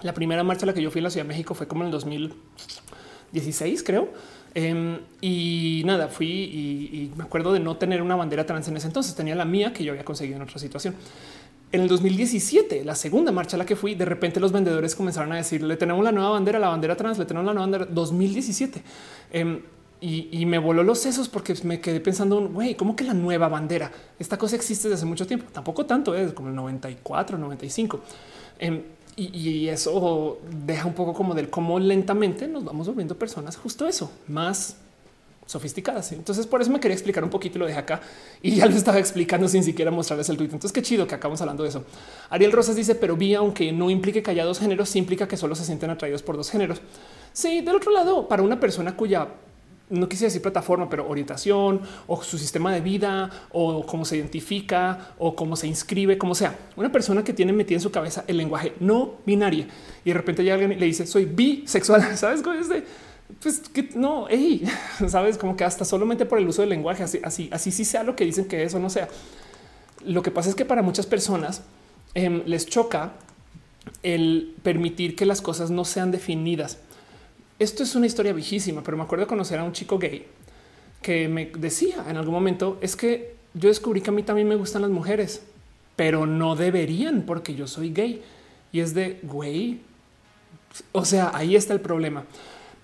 la 0.01 0.13
primera 0.13 0.43
marcha 0.43 0.63
a 0.65 0.67
la 0.67 0.73
que 0.73 0.81
yo 0.81 0.89
fui 0.89 0.99
en 0.99 1.03
la 1.03 1.09
Ciudad 1.09 1.25
de 1.25 1.29
México 1.29 1.53
fue 1.53 1.67
como 1.67 1.83
en 1.83 1.87
el 1.87 1.91
2016, 1.91 3.83
creo. 3.83 4.09
Em, 4.53 4.99
y 5.19 5.83
nada, 5.85 6.07
fui 6.07 6.27
y, 6.27 6.89
y, 6.93 7.11
me 7.17 7.25
acuerdo 7.25 7.51
de 7.51 7.59
no 7.59 7.75
tener 7.75 8.01
una 8.01 8.15
bandera 8.15 8.45
trans 8.45 8.69
en 8.69 8.77
ese 8.77 8.87
entonces. 8.87 9.13
Tenía 9.13 9.35
la 9.35 9.43
mía 9.43 9.73
que 9.73 9.83
yo 9.83 9.91
había 9.91 10.05
conseguido 10.05 10.37
en 10.37 10.43
otra 10.43 10.59
situación. 10.59 10.95
En 11.71 11.81
el 11.81 11.87
2017, 11.87 12.85
la 12.85 12.95
segunda 12.95 13.31
marcha 13.31 13.57
a 13.57 13.59
la 13.59 13.65
que 13.65 13.75
fui, 13.75 13.95
de 13.95 14.05
repente 14.05 14.39
los 14.39 14.51
vendedores 14.51 14.95
comenzaron 14.95 15.31
a 15.33 15.37
decir, 15.37 15.61
le 15.61 15.75
tenemos 15.75 16.03
la 16.03 16.11
nueva 16.11 16.29
bandera, 16.29 16.59
la 16.59 16.69
bandera 16.69 16.95
trans, 16.95 17.17
le 17.17 17.25
tenemos 17.25 17.45
la 17.45 17.53
nueva 17.53 17.65
bandera 17.65 17.85
2017. 17.85 18.81
Em, 19.31 19.61
y, 20.01 20.45
me 20.45 20.59
voló 20.59 20.83
los 20.83 20.99
sesos 20.99 21.27
porque 21.29 21.55
me 21.63 21.81
quedé 21.81 21.99
pensando, 21.99 22.47
güey, 22.47 22.75
¿cómo 22.75 22.95
que 22.95 23.03
la 23.03 23.15
nueva 23.15 23.47
bandera? 23.47 23.91
Esta 24.19 24.37
cosa 24.37 24.55
existe 24.55 24.87
desde 24.87 24.99
hace 24.99 25.05
mucho 25.05 25.25
tiempo, 25.25 25.47
tampoco 25.51 25.85
tanto, 25.85 26.13
es 26.13 26.31
como 26.33 26.49
el 26.49 26.55
94, 26.55 27.37
95. 27.39 27.99
Em, 28.59 28.83
y, 29.15 29.35
y, 29.35 29.69
eso 29.69 30.39
deja 30.65 30.87
un 30.87 30.93
poco 30.93 31.13
como 31.13 31.33
del 31.33 31.49
cómo 31.49 31.79
lentamente 31.79 32.47
nos 32.47 32.63
vamos 32.63 32.87
volviendo 32.87 33.17
personas 33.17 33.57
justo 33.57 33.87
eso, 33.87 34.11
más 34.27 34.77
sofisticadas. 35.45 36.11
Entonces, 36.11 36.47
por 36.47 36.61
eso 36.61 36.71
me 36.71 36.79
quería 36.79 36.95
explicar 36.95 37.23
un 37.23 37.29
poquito 37.29 37.59
lo 37.59 37.67
de 37.67 37.73
acá 37.73 38.01
y 38.41 38.55
ya 38.55 38.65
lo 38.65 38.75
estaba 38.75 38.99
explicando 38.99 39.47
sin 39.47 39.63
siquiera 39.63 39.91
mostrarles 39.91 40.29
el 40.29 40.37
tweet. 40.37 40.47
Entonces, 40.47 40.71
qué 40.71 40.81
chido 40.81 41.07
que 41.07 41.15
acabamos 41.15 41.41
hablando 41.41 41.63
de 41.63 41.69
eso. 41.69 41.83
Ariel 42.29 42.51
Rosas 42.51 42.75
dice, 42.75 42.95
pero 42.95 43.15
vi, 43.15 43.35
aunque 43.35 43.71
no 43.71 43.89
implique 43.89 44.23
que 44.23 44.31
haya 44.31 44.45
dos 44.45 44.59
géneros, 44.59 44.89
sí 44.89 44.99
implica 44.99 45.27
que 45.27 45.37
solo 45.37 45.55
se 45.55 45.65
sienten 45.65 45.89
atraídos 45.89 46.23
por 46.23 46.37
dos 46.37 46.49
géneros. 46.49 46.81
Sí, 47.33 47.61
del 47.61 47.75
otro 47.75 47.91
lado, 47.91 48.27
para 48.27 48.43
una 48.43 48.59
persona 48.59 48.95
cuya 48.95 49.27
no 49.89 50.09
quise 50.09 50.25
decir 50.25 50.41
plataforma, 50.41 50.89
pero 50.89 51.07
orientación 51.07 51.81
o 52.07 52.21
su 52.23 52.37
sistema 52.37 52.73
de 52.73 52.81
vida 52.81 53.29
o 53.51 53.85
cómo 53.85 54.03
se 54.05 54.17
identifica 54.17 55.13
o 55.19 55.35
cómo 55.35 55.55
se 55.55 55.67
inscribe, 55.67 56.17
como 56.17 56.33
sea. 56.33 56.57
Una 56.75 56.91
persona 56.91 57.23
que 57.23 57.33
tiene 57.33 57.53
metida 57.53 57.77
en 57.77 57.81
su 57.81 57.91
cabeza 57.91 58.23
el 58.27 58.37
lenguaje 58.37 58.73
no 58.79 59.15
binario 59.25 59.65
y 60.03 60.09
de 60.09 60.13
repente 60.13 60.43
ya 60.43 60.53
alguien 60.53 60.79
le 60.79 60.85
dice 60.85 61.05
soy 61.05 61.25
bisexual. 61.25 62.17
Sabes 62.17 62.41
cómo 62.41 62.59
es 62.59 62.69
de 62.69 62.83
pues 63.41 63.59
que 63.59 63.89
no, 63.95 64.27
sabes 65.07 65.37
como 65.37 65.55
que 65.55 65.63
hasta 65.63 65.85
solamente 65.85 66.25
por 66.25 66.39
el 66.39 66.47
uso 66.47 66.61
del 66.61 66.69
lenguaje, 66.69 67.03
así, 67.03 67.19
así, 67.23 67.49
así 67.51 67.71
sí 67.71 67.85
sea 67.85 68.03
lo 68.03 68.15
que 68.15 68.25
dicen 68.25 68.45
que 68.45 68.63
eso 68.63 68.79
no 68.79 68.89
sea. 68.89 69.07
Lo 70.05 70.21
que 70.21 70.31
pasa 70.31 70.49
es 70.49 70.55
que 70.55 70.65
para 70.65 70.81
muchas 70.81 71.05
personas 71.05 71.63
em, 72.13 72.43
les 72.45 72.65
choca 72.65 73.13
el 74.03 74.55
permitir 74.63 75.15
que 75.15 75.25
las 75.25 75.41
cosas 75.41 75.71
no 75.71 75.85
sean 75.85 76.11
definidas. 76.11 76.79
Esto 77.57 77.83
es 77.83 77.95
una 77.95 78.05
historia 78.05 78.33
viejísima, 78.33 78.83
pero 78.83 78.97
me 78.97 79.03
acuerdo 79.03 79.27
conocer 79.27 79.59
a 79.59 79.63
un 79.63 79.71
chico 79.71 79.97
gay 79.97 80.25
que 81.05 81.27
me 81.27 81.45
decía 81.45 82.03
en 82.09 82.17
algún 82.17 82.33
momento 82.33 82.79
es 82.81 82.95
que 82.95 83.35
yo 83.53 83.69
descubrí 83.69 84.01
que 84.01 84.09
a 84.09 84.13
mí 84.13 84.23
también 84.23 84.47
me 84.47 84.55
gustan 84.55 84.81
las 84.81 84.89
mujeres, 84.89 85.43
pero 85.95 86.25
no 86.25 86.55
deberían 86.55 87.21
porque 87.27 87.53
yo 87.53 87.67
soy 87.67 87.93
gay. 87.93 88.23
Y 88.71 88.79
es 88.79 88.95
de 88.95 89.19
güey. 89.21 89.81
O 90.91 91.05
sea, 91.05 91.31
ahí 91.33 91.55
está 91.55 91.73
el 91.73 91.79
problema. 91.79 92.25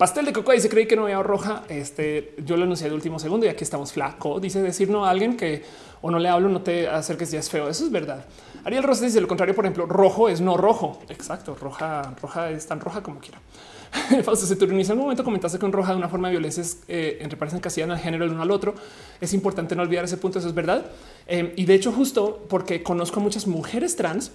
Pastel 0.02 0.24
de 0.24 0.32
coco 0.32 0.50
dice 0.50 0.68
creí 0.68 0.86
que 0.86 0.96
no 0.96 1.04
había 1.04 1.22
roja. 1.22 1.62
Este 1.68 2.34
yo 2.44 2.56
lo 2.56 2.64
anuncié 2.64 2.88
de 2.88 2.94
último 2.96 3.20
segundo 3.20 3.46
y 3.46 3.48
aquí 3.48 3.62
estamos 3.62 3.92
flaco. 3.92 4.40
Dice 4.40 4.60
decir 4.60 4.90
no 4.90 5.04
a 5.04 5.10
alguien 5.10 5.36
que 5.36 5.62
o 6.00 6.10
no 6.10 6.18
le 6.18 6.28
hablo, 6.28 6.48
no 6.48 6.60
te 6.60 6.88
acerques 6.88 7.30
ya 7.30 7.38
es 7.38 7.48
feo. 7.48 7.68
Eso 7.68 7.84
es 7.84 7.92
verdad. 7.92 8.24
Ariel 8.64 8.82
Rosa 8.82 9.04
dice 9.04 9.20
lo 9.20 9.28
contrario. 9.28 9.54
Por 9.54 9.64
ejemplo, 9.64 9.86
rojo 9.86 10.28
es 10.28 10.40
no 10.40 10.56
rojo. 10.56 10.98
Exacto. 11.08 11.54
Roja, 11.54 12.16
roja 12.20 12.50
es 12.50 12.66
tan 12.66 12.80
roja 12.80 13.00
como 13.00 13.20
quiera. 13.20 13.38
Fausto, 14.24 14.44
se 14.44 14.54
en 14.54 14.72
un 14.72 14.98
momento 14.98 15.22
comentaste 15.22 15.60
con 15.60 15.70
roja 15.70 15.92
de 15.92 15.98
una 15.98 16.08
forma 16.08 16.26
de 16.26 16.32
violencia 16.32 16.64
eh, 16.88 17.18
entre 17.20 17.38
castellano 17.60 17.92
al 17.92 18.00
género 18.00 18.24
el 18.24 18.32
uno 18.32 18.42
al 18.42 18.50
otro. 18.50 18.74
Es 19.20 19.32
importante 19.32 19.76
no 19.76 19.82
olvidar 19.82 20.04
ese 20.04 20.16
punto. 20.16 20.40
Eso 20.40 20.48
es 20.48 20.54
verdad. 20.54 20.84
Eh, 21.28 21.52
y 21.54 21.64
de 21.64 21.74
hecho, 21.74 21.92
justo 21.92 22.44
porque 22.48 22.82
conozco 22.82 23.20
a 23.20 23.22
muchas 23.22 23.46
mujeres 23.46 23.94
trans 23.94 24.32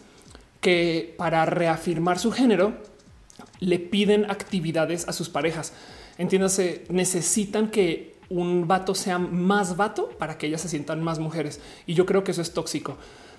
que 0.62 1.14
para 1.18 1.46
reafirmar 1.46 2.20
su 2.20 2.32
género 2.32 2.72
le 3.60 3.80
piden 3.80 4.30
actividades 4.30 5.08
a 5.08 5.14
sus 5.14 5.30
parejas. 5.30 5.74
Entiéndase, 6.18 6.86
necesitan 6.90 7.70
que 7.70 8.18
un 8.30 8.68
vato 8.68 8.94
sea 8.96 9.20
más 9.20 9.78
vato 9.78 10.10
para 10.18 10.38
que 10.38 10.48
ellas 10.48 10.62
se 10.62 10.70
sientan 10.70 11.02
más 11.02 11.20
mujeres. 11.20 11.62
Y 11.86 11.94
yo 11.94 12.06
creo 12.06 12.24
que 12.24 12.32
eso 12.32 12.42
es 12.42 12.54
tóxico. 12.54 12.98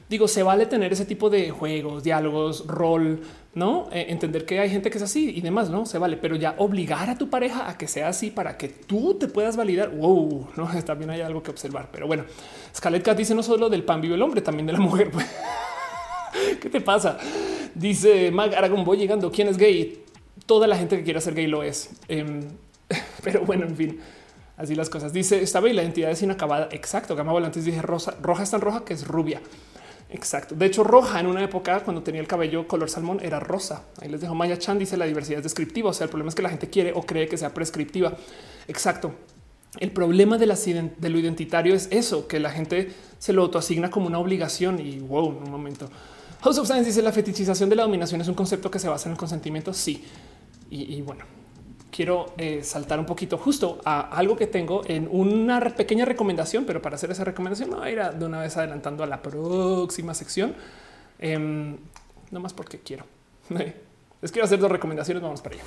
Digo, 0.08 0.26
se 0.26 0.42
vale 0.42 0.64
tener 0.64 0.90
ese 0.90 1.04
tipo 1.04 1.28
de 1.28 1.50
juegos, 1.50 2.02
diálogos, 2.02 2.66
rol, 2.66 3.20
no 3.54 3.88
eh, 3.92 4.06
entender 4.08 4.46
que 4.46 4.58
hay 4.58 4.70
gente 4.70 4.88
que 4.88 4.96
es 4.96 5.04
así 5.04 5.36
y 5.36 5.42
demás, 5.42 5.68
no 5.68 5.84
se 5.84 5.98
vale, 5.98 6.16
pero 6.16 6.34
ya 6.34 6.54
obligar 6.56 7.10
a 7.10 7.18
tu 7.18 7.28
pareja 7.28 7.68
a 7.68 7.76
que 7.76 7.86
sea 7.86 8.08
así 8.08 8.30
para 8.30 8.56
que 8.56 8.68
tú 8.68 9.18
te 9.20 9.28
puedas 9.28 9.58
validar. 9.58 9.90
Wow, 9.90 10.48
no 10.56 10.70
también 10.86 11.10
hay 11.10 11.20
algo 11.20 11.42
que 11.42 11.50
observar. 11.50 11.90
Pero 11.92 12.06
bueno, 12.06 12.24
Scarlett 12.74 13.06
dice 13.16 13.34
no 13.34 13.42
solo 13.42 13.68
del 13.68 13.84
pan 13.84 14.00
vive 14.00 14.14
el 14.14 14.22
hombre, 14.22 14.40
también 14.40 14.66
de 14.66 14.72
la 14.72 14.80
mujer. 14.80 15.10
¿Qué 16.60 16.70
te 16.70 16.80
pasa? 16.80 17.18
Dice 17.74 18.30
Mag 18.30 18.54
Aragón, 18.54 18.84
voy 18.84 18.96
llegando. 18.96 19.30
¿Quién 19.30 19.48
es 19.48 19.58
gay? 19.58 20.04
Toda 20.46 20.66
la 20.66 20.76
gente 20.76 20.96
que 20.96 21.04
quiera 21.04 21.20
ser 21.20 21.34
gay 21.34 21.46
lo 21.46 21.62
es. 21.62 21.90
Em, 22.08 22.42
pero 23.22 23.42
bueno, 23.42 23.66
en 23.66 23.76
fin, 23.76 24.00
así 24.56 24.74
las 24.74 24.90
cosas. 24.90 25.12
Dice 25.12 25.42
estaba 25.42 25.68
y 25.68 25.72
la 25.72 25.82
identidad 25.82 26.10
es 26.10 26.22
inacabada. 26.22 26.68
Exacto. 26.72 27.16
Gama 27.16 27.32
Volantes 27.32 27.64
dice 27.64 27.82
rosa, 27.82 28.16
roja 28.22 28.42
es 28.42 28.50
tan 28.50 28.60
roja 28.60 28.84
que 28.84 28.94
es 28.94 29.06
rubia. 29.06 29.40
Exacto. 30.10 30.54
De 30.54 30.64
hecho, 30.66 30.84
roja 30.84 31.20
en 31.20 31.26
una 31.26 31.44
época 31.44 31.80
cuando 31.80 32.02
tenía 32.02 32.20
el 32.20 32.26
cabello 32.26 32.66
color 32.66 32.88
salmón 32.88 33.20
era 33.22 33.40
rosa. 33.40 33.84
Ahí 34.00 34.08
les 34.08 34.20
dejo 34.20 34.34
Maya 34.34 34.58
Chan 34.58 34.78
dice 34.78 34.96
la 34.96 35.04
diversidad 35.04 35.38
es 35.38 35.44
descriptiva. 35.44 35.90
O 35.90 35.92
sea, 35.92 36.04
el 36.04 36.10
problema 36.10 36.30
es 36.30 36.34
que 36.34 36.42
la 36.42 36.50
gente 36.50 36.70
quiere 36.70 36.92
o 36.94 37.02
cree 37.02 37.28
que 37.28 37.36
sea 37.36 37.52
prescriptiva. 37.52 38.14
Exacto. 38.66 39.14
El 39.78 39.92
problema 39.92 40.38
de, 40.38 40.46
la, 40.46 40.56
lo 40.56 41.18
identitario 41.18 41.74
es 41.74 41.88
eso, 41.90 42.26
que 42.26 42.40
la 42.40 42.50
gente 42.50 42.90
se 43.18 43.34
lo 43.34 43.42
autoasigna 43.42 43.90
como 43.90 44.06
una 44.06 44.18
obligación 44.18 44.80
y 44.80 44.98
wow, 44.98 45.36
en 45.36 45.42
un 45.42 45.50
momento. 45.50 45.90
House 46.40 46.58
of 46.58 46.66
Science 46.66 46.86
dice 46.86 47.02
la 47.02 47.12
fetichización 47.12 47.68
de 47.68 47.76
la 47.76 47.82
dominación 47.82 48.20
es 48.20 48.28
un 48.28 48.34
concepto 48.34 48.70
que 48.70 48.78
se 48.78 48.88
basa 48.88 49.08
en 49.08 49.12
el 49.12 49.18
consentimiento. 49.18 49.72
Sí, 49.72 50.04
y, 50.70 51.00
bueno, 51.00 51.24
quiero 51.90 52.34
eh, 52.36 52.62
saltar 52.62 52.98
un 52.98 53.06
poquito 53.06 53.38
justo 53.38 53.80
a 53.84 54.00
algo 54.00 54.36
que 54.36 54.46
tengo 54.46 54.82
en 54.86 55.08
una 55.10 55.60
pequeña 55.60 56.04
recomendación, 56.04 56.64
pero 56.64 56.82
para 56.82 56.96
hacer 56.96 57.10
esa 57.10 57.24
recomendación 57.24 57.70
no 57.70 57.88
ir 57.88 57.98
de 58.02 58.24
una 58.24 58.40
vez 58.40 58.56
adelantando 58.56 59.02
a 59.02 59.06
la 59.06 59.22
próxima 59.22 60.12
sección, 60.14 60.54
em, 61.18 61.76
no 62.30 62.40
más 62.40 62.52
porque 62.52 62.78
quiero. 62.80 63.04
Les 64.20 64.30
quiero 64.30 64.44
hacer 64.44 64.58
dos 64.58 64.70
recomendaciones, 64.70 65.22
vamos 65.22 65.40
para 65.40 65.56
allá. 65.56 65.64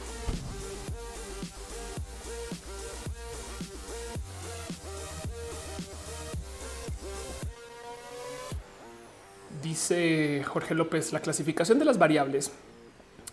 Dice 9.61 10.43
Jorge 10.45 10.73
López, 10.75 11.13
la 11.13 11.19
clasificación 11.19 11.79
de 11.79 11.85
las 11.85 11.97
variables 11.97 12.51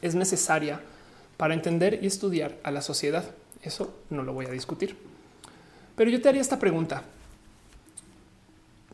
es 0.03 0.15
necesaria 0.15 0.81
para 1.37 1.55
entender 1.55 2.01
y 2.03 2.07
estudiar 2.07 2.57
a 2.63 2.71
la 2.71 2.83
sociedad. 2.83 3.25
Eso 3.63 3.95
no 4.11 4.23
lo 4.23 4.33
voy 4.33 4.47
a 4.47 4.51
discutir. 4.51 4.97
Pero 5.97 6.11
yo 6.11 6.21
te 6.21 6.29
haría 6.29 6.41
esta 6.41 6.59
pregunta. 6.59 7.03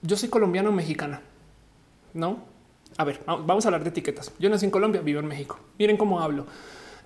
Yo 0.02 0.16
soy 0.16 0.28
colombiano 0.28 0.70
o 0.70 0.73
mexicana. 0.73 1.20
No. 2.12 2.44
A 2.97 3.05
ver, 3.05 3.20
vamos 3.27 3.65
a 3.65 3.69
hablar 3.69 3.82
de 3.82 3.90
etiquetas. 3.90 4.31
Yo 4.39 4.48
nací 4.48 4.65
en 4.65 4.70
Colombia, 4.70 5.01
vivo 5.01 5.20
en 5.20 5.27
México. 5.27 5.59
Miren 5.78 5.97
cómo 5.97 6.20
hablo. 6.20 6.47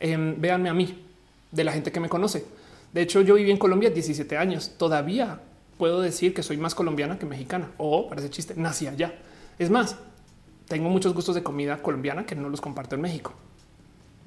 Eh, 0.00 0.34
véanme 0.36 0.68
a 0.68 0.74
mí, 0.74 1.04
de 1.50 1.64
la 1.64 1.72
gente 1.72 1.90
que 1.90 2.00
me 2.00 2.08
conoce. 2.08 2.44
De 2.92 3.00
hecho, 3.02 3.22
yo 3.22 3.34
viví 3.34 3.50
en 3.50 3.56
Colombia 3.56 3.90
17 3.90 4.36
años. 4.36 4.72
Todavía 4.76 5.40
puedo 5.78 6.00
decir 6.00 6.34
que 6.34 6.42
soy 6.42 6.58
más 6.58 6.74
colombiana 6.74 7.18
que 7.18 7.26
mexicana. 7.26 7.70
O, 7.78 8.08
parece 8.08 8.30
chiste, 8.30 8.54
nací 8.56 8.86
allá. 8.86 9.14
Es 9.58 9.70
más, 9.70 9.96
tengo 10.68 10.90
muchos 10.90 11.14
gustos 11.14 11.34
de 11.34 11.42
comida 11.42 11.82
colombiana 11.82 12.26
que 12.26 12.34
no 12.34 12.48
los 12.48 12.60
comparto 12.60 12.94
en 12.94 13.00
México. 13.00 13.32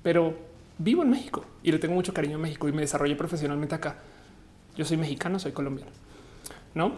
Pero 0.03 0.33
vivo 0.77 1.03
en 1.03 1.11
México 1.11 1.45
y 1.63 1.71
le 1.71 1.79
tengo 1.79 1.93
mucho 1.93 2.13
cariño 2.13 2.37
a 2.37 2.39
México 2.39 2.67
y 2.67 2.71
me 2.71 2.81
desarrollé 2.81 3.15
profesionalmente 3.15 3.75
acá. 3.75 3.97
Yo 4.75 4.83
soy 4.83 4.97
mexicano, 4.97 5.39
soy 5.39 5.51
colombiano. 5.51 5.91
No 6.73 6.93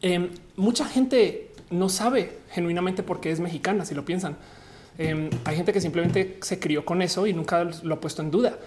em, 0.00 0.30
mucha 0.56 0.84
gente 0.84 1.50
no 1.70 1.88
sabe 1.88 2.38
genuinamente 2.50 3.02
por 3.02 3.20
qué 3.20 3.32
es 3.32 3.40
mexicana. 3.40 3.84
Si 3.84 3.94
lo 3.94 4.04
piensan, 4.04 4.36
em, 4.98 5.30
hay 5.44 5.56
gente 5.56 5.72
que 5.72 5.80
simplemente 5.80 6.38
se 6.40 6.60
crió 6.60 6.84
con 6.84 7.02
eso 7.02 7.26
y 7.26 7.32
nunca 7.32 7.64
lo 7.82 7.94
ha 7.94 8.00
puesto 8.00 8.22
en 8.22 8.30
duda. 8.30 8.58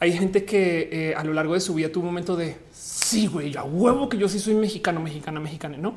Hay 0.00 0.12
gente 0.12 0.44
que 0.44 0.88
eh, 0.92 1.14
a 1.14 1.24
lo 1.24 1.32
largo 1.32 1.54
de 1.54 1.60
su 1.60 1.74
vida 1.74 1.90
tuvo 1.90 2.02
un 2.02 2.08
momento 2.08 2.36
de 2.36 2.56
sí, 2.72 3.28
güey, 3.28 3.56
a 3.56 3.62
huevo 3.62 4.08
que 4.08 4.18
yo 4.18 4.28
sí 4.28 4.38
soy 4.38 4.54
mexicano, 4.54 5.00
mexicana, 5.00 5.40
mexicana, 5.40 5.76
no? 5.78 5.94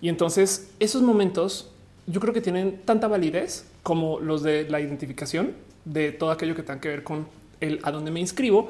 Y 0.00 0.08
entonces 0.08 0.70
esos 0.78 1.02
momentos 1.02 1.70
yo 2.06 2.20
creo 2.20 2.34
que 2.34 2.40
tienen 2.40 2.82
tanta 2.84 3.08
validez 3.08 3.64
como 3.82 4.20
los 4.20 4.42
de 4.42 4.68
la 4.68 4.80
identificación 4.80 5.52
de 5.84 6.12
todo 6.12 6.30
aquello 6.30 6.54
que 6.54 6.62
tenga 6.62 6.80
que 6.80 6.88
ver 6.88 7.02
con 7.02 7.26
el 7.60 7.80
a 7.82 7.90
dónde 7.90 8.10
me 8.10 8.20
inscribo 8.20 8.68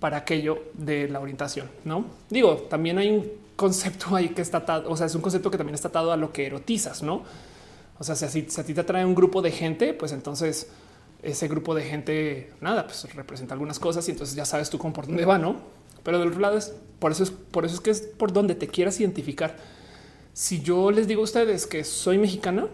para 0.00 0.18
aquello 0.18 0.64
de 0.74 1.08
la 1.08 1.20
orientación. 1.20 1.68
No 1.84 2.06
digo, 2.30 2.66
también 2.68 2.98
hay 2.98 3.10
un 3.10 3.30
concepto 3.56 4.16
ahí 4.16 4.30
que 4.30 4.42
está 4.42 4.64
o 4.86 4.96
sea, 4.96 5.06
es 5.06 5.14
un 5.14 5.20
concepto 5.20 5.50
que 5.50 5.58
también 5.58 5.74
está 5.74 5.88
atado 5.88 6.12
a 6.12 6.16
lo 6.16 6.32
que 6.32 6.46
erotizas, 6.46 7.02
no? 7.02 7.22
O 7.98 8.04
sea, 8.04 8.14
si, 8.16 8.46
a 8.56 8.64
ti 8.64 8.72
te 8.72 8.80
atrae 8.80 9.04
un 9.04 9.14
grupo 9.14 9.42
de 9.42 9.50
gente, 9.50 9.92
pues 9.92 10.12
entonces 10.12 10.68
ese 11.22 11.48
grupo 11.48 11.74
de 11.74 11.82
gente, 11.82 12.50
nada, 12.62 12.86
pues 12.86 13.14
representa 13.14 13.52
algunas 13.52 13.78
cosas 13.78 14.08
y 14.08 14.12
entonces 14.12 14.34
ya 14.34 14.46
sabes 14.46 14.70
tú 14.70 14.78
con 14.78 14.94
por 14.94 15.06
dónde 15.06 15.26
va, 15.26 15.36
no? 15.36 15.56
Pero 16.02 16.18
del 16.18 16.28
otro 16.28 16.40
lado 16.40 16.56
es 16.56 16.74
por 16.98 17.12
eso 17.12 17.24
es 17.24 17.30
por 17.30 17.66
eso 17.66 17.74
es 17.74 17.80
que 17.80 17.90
es 17.90 18.00
por 18.00 18.32
donde 18.32 18.54
te 18.54 18.68
quieras 18.68 18.98
identificar. 19.00 19.56
Si 20.32 20.62
yo 20.62 20.90
les 20.90 21.08
digo 21.08 21.22
a 21.22 21.24
ustedes 21.24 21.66
que 21.66 21.84
soy 21.84 22.18
mexicana, 22.18 22.68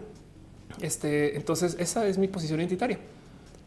este, 0.81 1.35
entonces 1.35 1.75
esa 1.79 2.07
es 2.07 2.17
mi 2.17 2.27
posición 2.27 2.59
identitaria. 2.59 2.99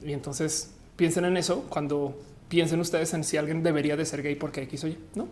Y 0.03 0.13
entonces 0.13 0.71
piensen 0.97 1.25
en 1.25 1.37
eso 1.37 1.65
cuando 1.69 2.19
piensen 2.49 2.81
ustedes 2.81 3.13
en 3.15 3.25
si 3.25 3.37
alguien 3.37 3.63
debería 3.63 3.97
de 3.97 4.05
ser 4.05 4.23
gay 4.23 4.35
porque 4.35 4.63
X 4.63 4.85
o 4.85 4.89
Y, 4.89 4.99
¿no? 5.15 5.29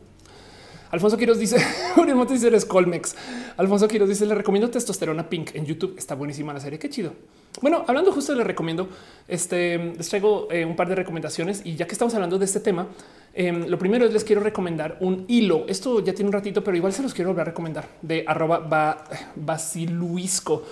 Alfonso 0.90 1.18
Quiroz 1.18 1.38
dice, 1.38 1.56
dice 2.30 2.46
eres 2.46 2.64
Colmex. 2.64 3.14
Alfonso 3.56 3.88
Quiroz 3.88 4.08
dice, 4.08 4.24
le 4.24 4.34
recomiendo 4.34 4.70
testosterona 4.70 5.28
pink 5.28 5.54
en 5.54 5.66
YouTube. 5.66 5.96
Está 5.98 6.14
buenísima 6.14 6.52
la 6.52 6.60
serie. 6.60 6.78
Qué 6.78 6.88
chido. 6.88 7.12
Bueno, 7.60 7.84
hablando 7.88 8.12
justo, 8.12 8.34
le 8.34 8.44
recomiendo, 8.44 8.88
este, 9.26 9.78
les 9.78 10.08
traigo 10.08 10.46
eh, 10.50 10.64
un 10.64 10.76
par 10.76 10.88
de 10.88 10.94
recomendaciones 10.94 11.62
y 11.64 11.74
ya 11.74 11.86
que 11.86 11.92
estamos 11.92 12.14
hablando 12.14 12.38
de 12.38 12.44
este 12.44 12.60
tema, 12.60 12.86
em, 13.34 13.66
lo 13.66 13.78
primero 13.78 14.06
es 14.06 14.12
les 14.12 14.22
quiero 14.22 14.40
recomendar 14.40 14.96
un 15.00 15.24
hilo. 15.26 15.64
Esto 15.66 15.98
ya 15.98 16.14
tiene 16.14 16.28
un 16.28 16.34
ratito, 16.34 16.62
pero 16.62 16.76
igual 16.76 16.92
se 16.92 17.02
los 17.02 17.12
quiero 17.12 17.30
volver 17.30 17.42
a 17.42 17.44
recomendar 17.46 17.88
de 18.02 18.24
arroba 18.26 19.04
basiluisco. 19.34 20.62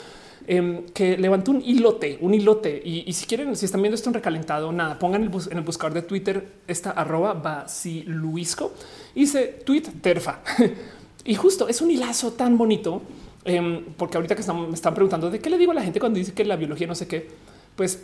em, 0.49 0.85
que 0.95 1.17
levantó 1.17 1.51
un 1.51 1.61
hilote, 1.61 2.19
un 2.21 2.33
hilote. 2.33 2.81
Y, 2.85 3.13
si 3.13 3.27
quieren, 3.27 3.57
si 3.57 3.65
están 3.65 3.83
viendo 3.83 3.97
esto 3.97 4.11
en 4.11 4.15
recalentado, 4.15 4.71
nada, 4.71 4.97
pongan 4.97 5.25
en 5.25 5.59
el 5.59 5.65
buscador 5.65 5.93
de 5.93 6.03
Twitter 6.03 6.47
esta 6.69 6.93
arroba 6.93 7.33
basiluisco 7.35 8.73
y 9.17 9.23
dice 9.23 9.59
tweet 9.65 9.83
terfa. 10.01 10.43
y 11.25 11.35
justo 11.35 11.67
es 11.67 11.81
un 11.81 11.91
hilazo 11.91 12.35
tan 12.35 12.57
bonito 12.57 13.03
em, 13.47 13.85
porque 13.97 14.17
ahorita 14.17 14.35
que 14.35 14.41
están, 14.41 14.69
me 14.69 14.75
están 14.75 14.95
preguntando 14.95 15.31
de 15.31 15.39
qué 15.39 15.51
le 15.51 15.59
digo 15.59 15.73
a 15.73 15.75
la 15.75 15.83
gente 15.83 16.01
cuando 16.01 16.19
dice 16.19 16.33
que 16.33 16.45
la 16.45 16.57
biología 16.57 16.87
no 16.87 16.95
sé 16.95 17.07
qué, 17.07 17.29
pues 17.75 18.03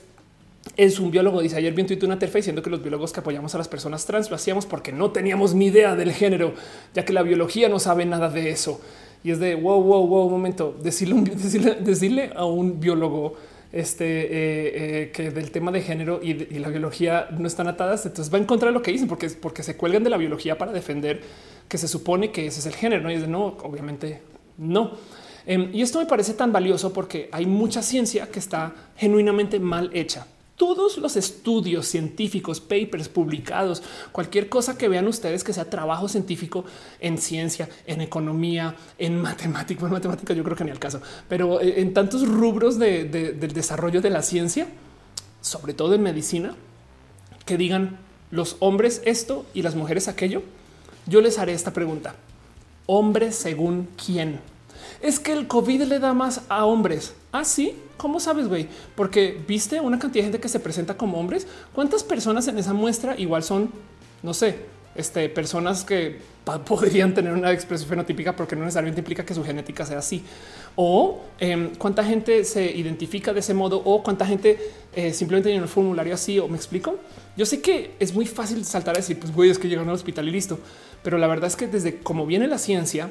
es 0.77 0.99
un 0.99 1.11
biólogo. 1.11 1.41
Dice 1.41 1.57
ayer 1.57 1.73
vi 1.75 1.83
en 1.83 2.05
una 2.05 2.19
terfa 2.19 2.39
diciendo 2.39 2.63
que 2.63 2.71
los 2.71 2.83
biólogos 2.83 3.13
que 3.13 3.21
apoyamos 3.21 3.55
a 3.55 3.59
las 3.59 3.69
personas 3.69 4.07
trans 4.07 4.31
lo 4.31 4.37
hacíamos 4.37 4.67
porque 4.67 4.93
no 4.93 5.11
teníamos 5.11 5.55
ni 5.55 5.67
idea 5.67 5.95
del 5.95 6.13
género, 6.13 6.55
ya 6.95 7.05
que 7.05 7.13
la 7.13 7.23
biología 7.23 7.69
no 7.69 7.79
sabe 7.79 8.05
nada 8.07 8.29
de 8.29 8.51
eso. 8.51 8.81
Y 9.25 9.31
es 9.31 9.39
de 9.39 9.55
wow, 9.55 9.81
wow, 9.83 10.07
wow, 10.07 10.27
un 10.27 10.33
momento, 10.33 10.77
decirle, 10.83 11.77
decirle, 11.81 12.33
a 12.35 12.45
un 12.45 12.81
biólogo 12.81 13.37
este 13.71 14.05
eh, 14.05 15.03
eh, 15.03 15.11
que 15.13 15.31
del 15.31 15.51
tema 15.51 15.71
de 15.71 15.81
género 15.81 16.21
y, 16.23 16.35
la 16.59 16.69
biología 16.69 17.29
no 17.31 17.47
están 17.47 17.69
atadas, 17.69 18.05
entonces 18.05 18.33
va 18.33 18.37
en 18.37 18.45
contra 18.45 18.69
de 18.69 18.75
lo 18.75 18.83
que 18.83 18.91
dicen, 18.91 19.09
porque, 19.09 19.31
porque 19.31 19.63
se 19.63 19.77
cuelgan 19.77 20.05
de 20.05 20.11
la 20.11 20.19
biología 20.19 20.59
para 20.59 20.73
defender 20.73 21.23
que 21.69 21.79
se 21.79 21.89
supone 21.89 22.33
que 22.33 22.47
ese 22.47 22.61
es 22.61 22.67
el 22.67 22.75
género. 22.75 23.03
¿no? 23.03 23.11
Y 23.11 23.15
es 23.15 23.23
de 23.23 23.29
no, 23.29 23.57
obviamente 23.63 24.21
no. 24.59 24.93
Em, 25.47 25.71
y 25.73 25.83
esto 25.83 25.99
me 25.99 26.07
parece 26.07 26.35
tan 26.35 26.53
valioso 26.53 26.93
porque 26.93 27.29
hay 27.33 27.47
mucha 27.47 27.83
ciencia 27.83 28.31
que 28.31 28.39
está 28.39 28.73
genuinamente 28.97 29.59
mal 29.59 29.91
hecha 29.93 30.27
todos 30.63 30.97
los 30.99 31.17
estudios 31.17 31.87
científicos, 31.87 32.61
papers 32.61 33.09
publicados, 33.09 33.83
cualquier 34.13 34.49
cosa 34.49 34.79
que 34.79 34.87
vean 34.87 35.09
ustedes 35.09 35.43
que 35.43 35.53
sea 35.53 35.69
trabajo 35.69 36.07
científico 36.07 36.65
en 37.01 37.19
ciencia, 37.19 37.69
en 37.85 38.01
economía, 38.01 38.77
en 38.97 39.21
matemática, 39.21 39.85
en 39.85 39.91
matemática 39.91 40.35
yo 40.35 40.45
creo 40.45 40.57
que 40.57 40.63
ni 40.63 40.71
al 40.71 40.79
caso, 40.79 41.03
pero 41.29 41.61
eh, 41.61 41.81
en 41.81 41.93
tantos 41.93 42.29
rubros 42.29 42.79
del 42.79 43.53
desarrollo 43.53 44.01
de 44.01 44.11
la 44.11 44.23
ciencia, 44.23 44.69
sobre 45.41 45.75
todo 45.75 45.95
en 45.95 46.03
medicina, 46.05 46.55
que 47.45 47.57
digan 47.57 47.99
los 48.31 48.55
hombres 48.61 49.03
esto 49.05 49.45
y 49.55 49.63
las 49.63 49.75
mujeres 49.75 50.07
aquello, 50.07 50.45
yo 51.07 51.21
les 51.21 51.41
haré 51.41 51.55
esta 51.55 51.73
pregunta. 51.73 52.15
Hombres 52.87 53.35
según 53.35 53.89
quién? 53.97 54.39
Es 55.03 55.19
que 55.19 55.33
el 55.33 55.49
COVID 55.49 55.83
le 55.83 55.99
da 55.99 56.15
más 56.15 56.43
a 56.49 56.65
hombres. 56.65 57.15
Así, 57.33 57.75
¿Ah, 57.75 57.93
¿cómo 57.97 58.21
sabes, 58.21 58.47
güey? 58.47 58.69
Porque 58.95 59.37
viste 59.49 59.81
una 59.81 59.99
cantidad 59.99 60.23
de 60.23 60.31
gente 60.31 60.41
que 60.41 60.49
se 60.49 60.61
presenta 60.61 60.97
como 60.97 61.19
hombres. 61.19 61.47
¿Cuántas 61.75 62.05
personas 62.05 62.47
en 62.47 62.59
esa 62.59 62.73
muestra 62.73 63.19
igual 63.19 63.43
son, 63.43 63.71
no 64.23 64.33
sé, 64.33 64.57
este, 64.95 65.29
personas 65.29 65.85
que 65.85 66.19
podrían 66.67 67.15
tener 67.15 67.33
una 67.33 67.53
expresión 67.53 67.89
fenotípica 67.89 68.37
porque 68.37 68.55
no 68.55 68.63
necesariamente 68.63 69.01
implica 69.01 69.25
que 69.25 69.35
su 69.35 69.45
genética 69.45 69.85
sea 69.85 69.99
así. 69.99 70.23
O 70.77 71.23
em, 71.39 71.75
cuánta 71.77 72.05
gente 72.05 72.45
se 72.45 72.65
identifica 72.65 73.33
de 73.33 73.41
ese 73.41 73.55
modo 73.55 73.83
o 73.85 74.03
cuánta 74.03 74.25
gente 74.25 74.59
eh, 74.95 75.13
simplemente 75.13 75.49
tiene 75.51 75.63
un 75.63 75.69
formulario 75.69 76.15
así 76.15 76.39
o 76.39 76.49
me 76.49 76.57
explico. 76.57 76.97
Yo 77.37 77.45
sé 77.45 77.61
que 77.61 77.95
es 77.99 78.15
muy 78.15 78.27
fácil 78.27 78.65
saltar 78.65 78.95
a 78.95 78.99
decir, 78.99 79.19
pues 79.19 79.33
güey, 79.33 79.51
es 79.51 79.59
que 79.59 79.69
llegaron 79.69 79.89
al 79.89 79.97
hospital 79.97 80.29
y 80.29 80.31
listo. 80.31 80.59
Pero 81.03 81.19
la 81.19 81.27
verdad 81.27 81.49
es 81.49 81.57
que 81.57 81.67
desde 81.67 81.99
cómo 81.99 82.27
viene 82.27 82.47
la 82.47 82.59
ciencia, 82.59 83.11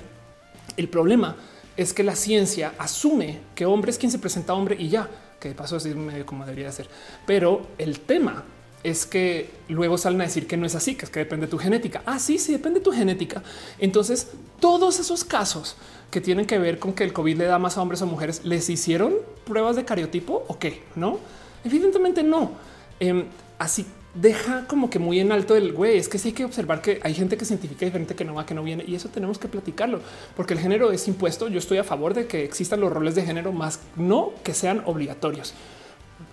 el 0.77 0.87
problema 0.87 1.35
es 1.77 1.93
que 1.93 2.03
la 2.03 2.15
ciencia 2.15 2.73
asume 2.77 3.39
que 3.55 3.65
hombre 3.65 3.91
es 3.91 3.97
quien 3.97 4.11
se 4.11 4.19
presenta 4.19 4.53
hombre 4.53 4.75
y 4.79 4.89
ya, 4.89 5.09
que 5.39 5.49
de 5.49 5.55
paso 5.55 5.77
es 5.77 5.85
medio 5.95 6.25
como 6.25 6.45
debería 6.45 6.71
ser. 6.71 6.87
Pero 7.25 7.67
el 7.77 7.99
tema 7.99 8.43
es 8.83 9.05
que 9.05 9.49
luego 9.69 9.97
salen 9.97 10.21
a 10.21 10.25
decir 10.25 10.47
que 10.47 10.57
no 10.57 10.65
es 10.65 10.75
así, 10.75 10.95
que 10.95 11.05
es 11.05 11.11
que 11.11 11.19
depende 11.19 11.45
de 11.45 11.51
tu 11.51 11.57
genética. 11.57 12.01
Ah, 12.05 12.19
sí, 12.19 12.37
sí, 12.37 12.51
depende 12.51 12.79
de 12.79 12.83
tu 12.83 12.91
genética. 12.91 13.43
Entonces, 13.79 14.31
todos 14.59 14.99
esos 14.99 15.23
casos 15.23 15.75
que 16.09 16.21
tienen 16.21 16.45
que 16.45 16.57
ver 16.59 16.79
con 16.79 16.93
que 16.93 17.03
el 17.03 17.13
COVID 17.13 17.37
le 17.37 17.45
da 17.45 17.59
más 17.59 17.77
a 17.77 17.81
hombres 17.81 18.01
o 18.01 18.05
mujeres, 18.05 18.43
¿les 18.43 18.69
hicieron 18.69 19.13
pruebas 19.45 19.75
de 19.75 19.85
cariotipo 19.85 20.45
o 20.47 20.59
qué? 20.59 20.83
No, 20.95 21.19
evidentemente 21.63 22.23
no. 22.23 22.51
Em, 22.99 23.25
así 23.59 23.85
deja 24.13 24.67
como 24.67 24.89
que 24.89 24.99
muy 24.99 25.19
en 25.19 25.31
alto 25.31 25.55
el 25.55 25.73
güey. 25.73 25.97
Es 25.97 26.09
que 26.09 26.17
sí 26.17 26.29
hay 26.29 26.33
que 26.33 26.45
observar 26.45 26.81
que 26.81 26.99
hay 27.03 27.13
gente 27.13 27.37
que 27.37 27.45
científica 27.45 27.85
diferente 27.85 28.15
que 28.15 28.25
no 28.25 28.35
va, 28.35 28.45
que 28.45 28.53
no 28.53 28.63
viene 28.63 28.83
y 28.87 28.95
eso 28.95 29.09
tenemos 29.09 29.37
que 29.37 29.47
platicarlo 29.47 30.01
porque 30.35 30.53
el 30.53 30.59
género 30.59 30.91
es 30.91 31.07
impuesto. 31.07 31.47
Yo 31.47 31.59
estoy 31.59 31.77
a 31.77 31.83
favor 31.83 32.13
de 32.13 32.27
que 32.27 32.43
existan 32.43 32.81
los 32.81 32.91
roles 32.91 33.15
de 33.15 33.23
género, 33.23 33.51
más 33.51 33.79
no 33.95 34.31
que 34.43 34.53
sean 34.53 34.83
obligatorios. 34.85 35.53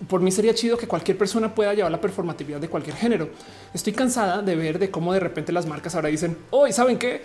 Por 0.08 0.20
mí 0.20 0.30
sería 0.30 0.54
chido 0.54 0.76
que 0.76 0.86
cualquier 0.86 1.16
persona 1.16 1.54
pueda 1.54 1.72
llevar 1.72 1.90
la 1.90 2.00
performatividad 2.00 2.60
de 2.60 2.68
cualquier 2.68 2.96
género. 2.96 3.30
Estoy 3.72 3.92
cansada 3.92 4.42
de 4.42 4.54
ver 4.54 4.78
de 4.78 4.90
cómo 4.90 5.12
de 5.12 5.20
repente 5.20 5.52
las 5.52 5.66
marcas 5.66 5.94
ahora 5.94 6.08
dicen 6.08 6.36
hoy 6.50 6.72
saben 6.72 6.98
que 6.98 7.22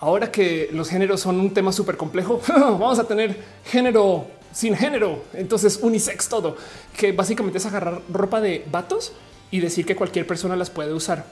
ahora 0.00 0.30
que 0.30 0.70
los 0.72 0.88
géneros 0.88 1.20
son 1.20 1.40
un 1.40 1.52
tema 1.52 1.72
súper 1.72 1.96
complejo, 1.96 2.40
vamos 2.48 2.98
a 2.98 3.04
tener 3.04 3.36
género 3.64 4.26
sin 4.52 4.74
género. 4.74 5.24
Entonces 5.34 5.80
unisex 5.82 6.28
todo 6.28 6.56
que 6.96 7.12
básicamente 7.12 7.58
es 7.58 7.66
agarrar 7.66 8.00
ropa 8.08 8.40
de 8.40 8.64
vatos 8.70 9.12
y 9.50 9.60
decir 9.60 9.86
que 9.86 9.96
cualquier 9.96 10.26
persona 10.26 10.56
las 10.56 10.70
puede 10.70 10.92
usar. 10.92 11.24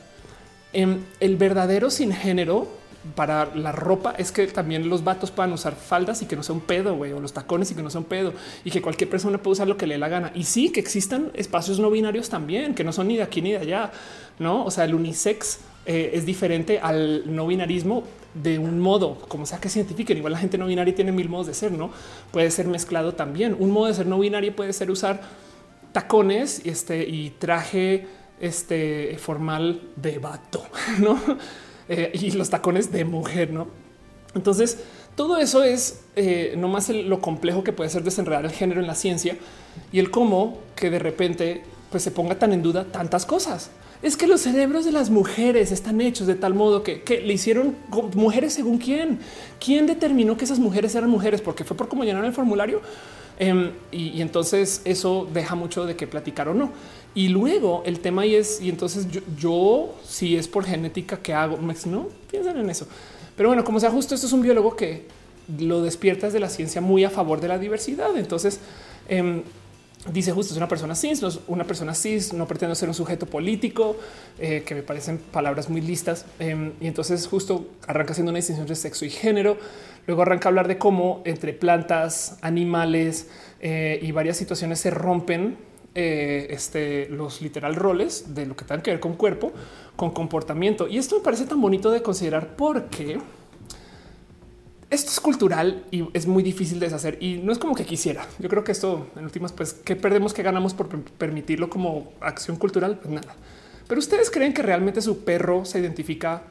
En 0.73 0.91
em, 0.91 1.05
el 1.21 1.37
verdadero 1.37 1.91
sin 1.91 2.13
género 2.13 2.69
para 3.15 3.55
la 3.55 3.73
ropa 3.73 4.15
es 4.19 4.33
que 4.33 4.47
también 4.49 4.89
los 4.89 5.05
vatos 5.05 5.31
puedan 5.31 5.53
usar 5.53 5.77
faldas 5.77 6.23
y 6.23 6.27
que 6.27 6.35
no 6.35 6.43
sea 6.43 6.55
un 6.55 6.61
pedo, 6.61 6.97
güey, 6.97 7.13
o 7.13 7.21
los 7.21 7.33
tacones 7.33 7.71
y 7.71 7.75
que 7.75 7.83
no 7.83 7.91
sea 7.91 8.01
un 8.01 8.07
pedo 8.07 8.33
y 8.65 8.71
que 8.71 8.83
cualquier 8.83 9.09
persona 9.09 9.39
puede 9.39 9.53
usar 9.53 9.69
lo 9.69 9.77
que 9.77 9.87
le 9.87 9.95
dé 9.95 9.99
la 9.99 10.09
gana. 10.09 10.33
Y 10.35 10.45
sí 10.45 10.71
que 10.71 10.81
existan 10.81 11.31
espacios 11.35 11.79
no 11.79 11.91
binarios 11.91 12.29
también, 12.29 12.75
que 12.75 12.85
no 12.85 12.93
son 12.93 13.09
ni 13.09 13.17
de 13.17 13.23
aquí 13.23 13.43
ni 13.43 13.53
de 13.53 13.59
allá, 13.59 13.93
no? 14.39 14.65
O 14.65 14.71
sea, 14.71 14.85
el 14.85 14.95
unisex 14.95 15.61
eh, 15.87 16.11
es 16.15 16.27
diferente 16.27 16.81
al 16.81 17.23
no 17.35 17.47
binarismo 17.47 18.03
de 18.35 18.59
un 18.59 18.81
modo, 18.81 19.19
como 19.29 19.47
sea 19.47 19.61
que 19.61 19.69
se 19.69 19.79
identifiquen. 19.79 20.19
Igual 20.19 20.33
la 20.33 20.39
gente 20.39 20.59
no 20.59 20.67
binaria 20.67 20.95
tiene 20.95 21.13
mil 21.13 21.29
modos 21.29 21.47
de 21.47 21.55
ser, 21.55 21.73
no 21.73 21.91
puede 22.33 22.51
ser 22.51 22.67
mezclado 22.67 23.15
también. 23.15 23.57
Un 23.59 23.71
modo 23.71 23.87
de 23.87 23.95
ser 23.95 24.07
no 24.07 24.19
binario 24.19 24.55
puede 24.55 24.73
ser 24.73 24.91
usar 24.91 25.23
tacones 25.97 26.61
este, 26.67 27.09
y 27.09 27.31
traje 27.39 28.07
este, 28.39 29.17
formal 29.19 29.81
de 29.97 30.19
vato, 30.19 30.63
¿no? 30.99 31.19
Eh, 31.89 32.11
y 32.13 32.33
los 32.33 32.51
tacones 32.51 32.93
de 32.93 33.07
mujer, 33.07 33.51
¿no? 33.51 33.69
Entonces, 34.35 34.77
todo 35.15 35.39
eso 35.39 35.63
es 35.63 36.03
eh, 36.15 36.55
no 36.59 36.69
más 36.69 36.91
lo 36.91 37.23
complejo 37.23 37.65
que 37.65 37.73
puede 37.73 37.89
ser 37.89 38.03
desenredar 38.03 38.45
el 38.45 38.51
género 38.51 38.83
en 38.83 38.87
la 38.87 38.95
ciencia 38.95 39.39
y 39.91 39.99
el 39.99 40.11
cómo 40.11 40.59
que 40.75 40.91
de 40.91 40.99
repente 40.99 41.63
pues, 41.91 42.03
se 42.03 42.11
ponga 42.11 42.39
tan 42.39 42.53
en 42.53 42.63
duda 42.63 42.85
tantas 42.85 43.25
cosas. 43.25 43.71
Es 44.03 44.19
que 44.19 44.27
los 44.27 44.43
cerebros 44.43 44.85
de 44.85 44.93
las 44.93 45.09
mujeres 45.09 45.73
están 45.73 46.03
hechos 46.03 46.27
de 46.27 46.35
tal 46.35 46.53
modo 46.53 46.83
que, 46.83 47.01
que 47.01 47.23
le 47.23 47.33
hicieron 47.33 47.75
mujeres 48.15 48.53
según 48.53 48.77
quién. 48.77 49.21
¿Quién 49.59 49.87
determinó 49.87 50.37
que 50.37 50.45
esas 50.45 50.59
mujeres 50.59 50.95
eran 50.95 51.09
mujeres? 51.09 51.41
Porque 51.41 51.65
fue 51.65 51.75
por 51.75 51.89
cómo 51.89 52.05
llenaron 52.05 52.27
el 52.27 52.35
formulario. 52.35 52.83
Em, 53.39 53.73
y, 53.93 54.23
entonces 54.23 54.81
eso 54.85 55.29
deja 55.33 55.55
mucho 55.55 55.85
de 55.85 55.97
qué 55.97 56.07
platicar 56.07 56.49
o 56.49 56.55
no. 56.55 56.73
Y 57.15 57.29
luego 57.29 57.83
el 57.87 58.01
tema 58.01 58.27
y 58.27 58.35
es, 58.35 58.61
y 58.61 58.69
entonces 58.69 59.07
yo, 59.39 59.95
si 60.07 60.37
es 60.37 60.49
por 60.49 60.65
genética 60.65 61.19
que 61.19 61.35
hago, 61.35 61.59
no 61.59 62.09
piensan 62.31 62.59
en 62.59 62.71
eso. 62.71 62.87
Pero 63.37 63.49
bueno, 63.49 63.65
como 63.65 63.81
sea 63.81 63.91
justo, 63.91 64.15
esto 64.15 64.27
es 64.27 64.33
un 64.33 64.43
biólogo 64.43 64.77
que 64.77 65.05
lo 65.59 65.83
despierta 65.83 66.27
desde 66.27 66.41
la 66.41 66.49
ciencia 66.49 66.81
muy 66.81 67.05
a 67.05 67.11
favor 67.11 67.41
de 67.41 67.49
la 67.49 67.59
diversidad. 67.59 68.17
Entonces, 68.17 68.61
em, 69.09 69.43
dice 70.13 70.33
justo 70.33 70.53
es 70.53 70.57
una 70.57 70.69
persona 70.69 70.95
cis, 70.95 71.23
una 71.47 71.65
persona 71.65 71.95
cis, 71.95 72.33
no 72.33 72.47
pretende 72.47 72.75
ser 72.75 72.89
un 72.89 72.95
sujeto 72.95 73.27
político, 73.27 73.97
eh, 74.39 74.63
que 74.65 74.75
me 74.75 74.83
parecen 74.83 75.19
palabras 75.19 75.69
muy 75.69 75.81
listas. 75.81 76.25
Em, 76.39 76.73
y 76.81 76.87
entonces 76.87 77.27
justo 77.27 77.67
arranca 77.87 78.13
haciendo 78.13 78.31
una 78.31 78.39
distinción 78.39 78.67
de 78.67 78.75
sexo 78.77 79.05
y 79.05 79.11
género. 79.11 79.57
Luego 80.07 80.23
arranca 80.23 80.49
a 80.49 80.51
hablar 80.51 80.69
de 80.69 80.79
cómo 80.79 81.23
entre 81.25 81.53
plantas, 81.53 82.39
animales 82.43 83.29
eh, 83.61 83.99
y 84.03 84.13
varias 84.13 84.37
situaciones 84.37 84.81
se 84.81 84.91
rompen 84.91 85.57
eh, 85.95 86.49
este, 86.51 87.09
los 87.09 87.41
literal 87.41 87.75
roles 87.75 88.35
de 88.35 88.45
lo 88.45 88.55
que 88.55 88.65
tengan 88.65 88.83
que 88.83 88.91
ver 88.91 89.01
con 89.01 89.15
cuerpo, 89.15 89.53
con 89.97 90.11
comportamiento. 90.11 90.87
Y 90.89 90.99
esto 90.99 91.17
me 91.17 91.23
parece 91.23 91.47
tan 91.47 91.61
bonito 91.61 91.91
de 91.91 92.03
considerar 92.03 92.55
porque 92.55 93.19
esto 94.91 95.11
es 95.11 95.21
cultural 95.21 95.85
y 95.91 96.09
es 96.13 96.27
muy 96.27 96.43
difícil 96.43 96.79
de 96.79 96.87
deshacer 96.87 97.19
y 97.21 97.39
no 97.39 97.51
es 97.51 97.59
como 97.59 97.75
que 97.75 97.85
quisiera. 97.85 98.27
Yo 98.39 98.49
creo 98.49 98.63
que 98.63 98.73
esto 98.73 99.09
en 99.17 99.25
últimas, 99.25 99.53
pues, 99.53 99.73
¿qué 99.73 99.97
perdemos, 99.97 100.33
que 100.33 100.43
ganamos 100.43 100.75
por 100.75 100.89
permitirlo 100.89 101.69
como 101.69 102.13
acción 102.21 102.57
cultural? 102.57 102.99
Pues 102.99 103.13
nada. 103.13 103.35
Pero 103.89 103.99
ustedes 103.99 104.31
creen 104.31 104.53
que 104.53 104.63
realmente 104.63 105.01
su 105.01 105.25
perro 105.25 105.65
se 105.65 105.81
identifica 105.81 106.43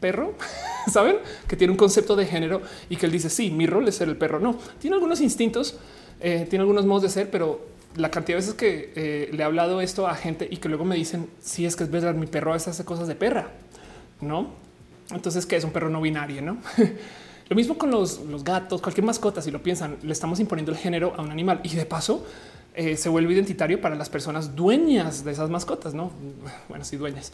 perro, 0.00 0.34
saben 0.92 1.16
que 1.46 1.56
tiene 1.56 1.72
un 1.72 1.76
concepto 1.76 2.16
de 2.16 2.26
género 2.26 2.62
y 2.88 2.96
que 2.96 3.06
él 3.06 3.12
dice 3.12 3.30
sí, 3.30 3.50
mi 3.50 3.66
rol 3.66 3.88
es 3.88 3.96
ser 3.96 4.08
el 4.08 4.16
perro. 4.16 4.40
No 4.40 4.56
tiene 4.80 4.94
algunos 4.94 5.20
instintos, 5.20 5.78
eh, 6.20 6.46
tiene 6.48 6.62
algunos 6.62 6.86
modos 6.86 7.02
de 7.02 7.08
ser, 7.08 7.30
pero 7.30 7.60
la 7.96 8.10
cantidad 8.10 8.36
de 8.38 8.42
veces 8.42 8.54
que 8.54 8.92
eh, 8.94 9.30
le 9.32 9.42
he 9.42 9.44
hablado 9.44 9.80
esto 9.80 10.06
a 10.06 10.14
gente 10.14 10.46
y 10.50 10.58
que 10.58 10.68
luego 10.68 10.84
me 10.84 10.96
dicen 10.96 11.28
si 11.40 11.56
sí, 11.56 11.66
es 11.66 11.76
que 11.76 11.84
es 11.84 11.90
verdad, 11.90 12.14
mi 12.14 12.26
perro 12.26 12.50
a 12.50 12.54
veces 12.54 12.68
hace 12.68 12.84
cosas 12.84 13.08
de 13.08 13.14
perra, 13.14 13.50
no? 14.20 14.50
Entonces, 15.10 15.46
que 15.46 15.56
es 15.56 15.64
un 15.64 15.70
perro 15.70 15.88
no 15.88 16.00
binario, 16.00 16.42
no? 16.42 16.58
Lo 17.48 17.56
mismo 17.56 17.78
con 17.78 17.90
los, 17.90 18.20
los, 18.26 18.44
gatos, 18.44 18.82
cualquier 18.82 19.06
mascota, 19.06 19.40
si 19.40 19.50
lo 19.50 19.62
piensan, 19.62 19.96
le 20.02 20.12
estamos 20.12 20.38
imponiendo 20.38 20.70
el 20.70 20.76
género 20.76 21.14
a 21.16 21.22
un 21.22 21.30
animal 21.30 21.60
y 21.62 21.70
de 21.70 21.86
paso 21.86 22.26
eh, 22.78 22.96
se 22.96 23.08
vuelve 23.08 23.34
identitario 23.34 23.80
para 23.80 23.96
las 23.96 24.08
personas 24.08 24.54
dueñas 24.54 25.24
de 25.24 25.32
esas 25.32 25.50
mascotas, 25.50 25.94
no? 25.94 26.12
Bueno, 26.68 26.84
sí, 26.84 26.96
dueñas. 26.96 27.32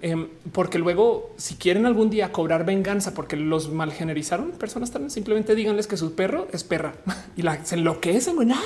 Em, 0.00 0.28
porque 0.52 0.78
luego, 0.78 1.34
si 1.36 1.56
quieren 1.56 1.84
algún 1.84 2.08
día 2.08 2.32
cobrar 2.32 2.64
venganza 2.64 3.12
porque 3.12 3.36
los 3.36 3.70
malgenerizaron, 3.70 4.52
personas 4.52 4.90
también 4.90 5.10
simplemente 5.10 5.54
díganles 5.54 5.86
que 5.86 5.98
su 5.98 6.14
perro 6.14 6.48
es 6.50 6.64
perra 6.64 6.94
y 7.36 7.42
la, 7.42 7.62
se 7.62 7.74
enloquecen. 7.74 8.36
No, 8.36 8.56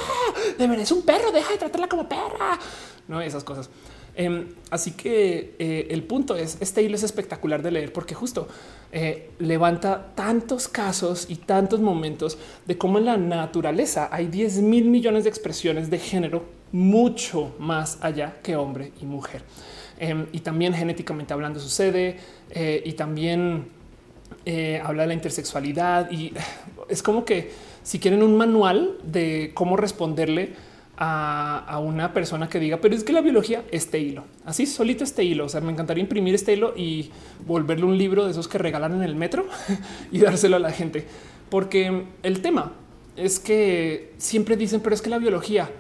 de 0.57 0.66
verdad 0.69 0.82
es 0.85 0.93
un 0.93 1.02
perro, 1.02 1.32
deja 1.32 1.51
de 1.51 1.59
tratarla 1.59 1.89
como 1.89 2.09
perra. 2.09 2.61
No, 3.09 3.20
esas 3.20 3.43
cosas. 3.43 3.69
Em, 4.15 4.49
así 4.70 4.93
que 4.93 5.55
eh, 5.59 5.89
el 5.91 6.03
punto 6.03 6.37
es, 6.37 6.59
este 6.61 6.82
hilo 6.82 6.97
es 6.97 7.03
espectacular 7.03 7.62
de 7.62 7.70
leer 7.70 7.93
porque 7.93 8.15
justo 8.15 8.49
eh, 8.93 9.31
levanta 9.39 10.12
tantos 10.15 10.69
casos 10.69 11.27
y 11.28 11.37
tantos 11.37 11.81
momentos 11.81 12.37
de 12.66 12.77
cómo 12.77 12.99
en 12.99 13.05
la 13.05 13.16
naturaleza 13.16 14.09
hay 14.11 14.27
10 14.27 14.62
mil 14.62 14.87
millones 14.87 15.24
de 15.24 15.31
expresiones 15.31 15.91
de 15.91 15.99
género 15.99 16.45
mucho 16.73 17.55
más 17.59 17.99
allá 18.01 18.39
que 18.43 18.57
hombre 18.57 18.93
y 19.01 19.07
mujer. 19.07 19.43
Em, 19.99 20.27
y 20.32 20.41
también 20.41 20.74
genéticamente 20.74 21.32
hablando 21.32 21.61
sucede 21.61 22.16
eh, 22.51 22.82
y 22.85 22.93
también 22.93 23.81
habla 24.82 25.03
de 25.03 25.09
la 25.09 25.15
intersexualidad 25.15 26.11
y 26.11 26.32
es 26.89 27.03
como 27.03 27.24
que 27.24 27.51
si 27.82 27.99
quieren 27.99 28.23
un 28.23 28.37
manual 28.37 28.97
de 29.05 29.53
cómo 29.55 29.77
responderle 29.77 30.55
a, 31.02 31.81
una 31.82 32.12
persona 32.12 32.48
que 32.48 32.60
diga, 32.60 32.77
pero 32.77 32.94
es 32.94 33.05
que 33.05 33.12
la 33.12 33.22
biología 33.22 33.64
este 33.72 33.98
hilo, 33.98 34.24
así 34.44 34.66
solito 34.66 35.02
este 35.02 35.24
hilo. 35.24 35.47
O 35.47 35.48
sea, 35.48 35.60
me 35.60 35.72
encantaría 35.72 36.02
imprimir 36.02 36.35
este 36.35 36.52
hilo 36.52 36.74
y 36.77 37.10
volverle 37.47 37.86
un 37.86 37.97
libro 37.97 38.27
de 38.27 38.32
esos 38.32 38.47
que 38.47 38.59
regalan 38.59 38.94
en 38.94 39.02
el 39.02 39.16
metro 39.16 39.47
y 40.12 40.18
dárselo 40.18 40.56
a 40.56 40.60
la 40.60 40.70
gente, 40.70 41.06
porque 41.48 42.05
el 42.22 42.43
tema 42.43 42.72
es 43.16 43.40
que 43.40 44.12
siempre 44.18 44.56
dicen, 44.56 44.81
pero 44.81 44.94
es 44.94 45.02
que 45.02 45.10
la 45.10 45.18
biología 45.18 45.70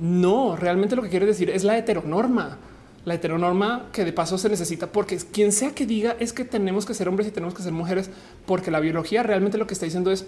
no 0.00 0.56
realmente 0.56 0.96
lo 0.96 1.02
que 1.02 1.08
quiere 1.08 1.26
decir 1.26 1.50
es 1.50 1.62
la 1.62 1.78
heteronorma 1.78 2.58
la 3.04 3.14
heteronorma 3.14 3.90
que 3.92 4.04
de 4.04 4.12
paso 4.12 4.38
se 4.38 4.48
necesita 4.48 4.86
porque 4.90 5.18
quien 5.18 5.52
sea 5.52 5.72
que 5.72 5.86
diga 5.86 6.16
es 6.20 6.32
que 6.32 6.44
tenemos 6.44 6.86
que 6.86 6.94
ser 6.94 7.08
hombres 7.08 7.28
y 7.28 7.32
tenemos 7.32 7.54
que 7.54 7.62
ser 7.62 7.72
mujeres, 7.72 8.08
porque 8.46 8.70
la 8.70 8.80
biología 8.80 9.22
realmente 9.22 9.58
lo 9.58 9.66
que 9.66 9.74
está 9.74 9.84
diciendo 9.84 10.10
es 10.10 10.24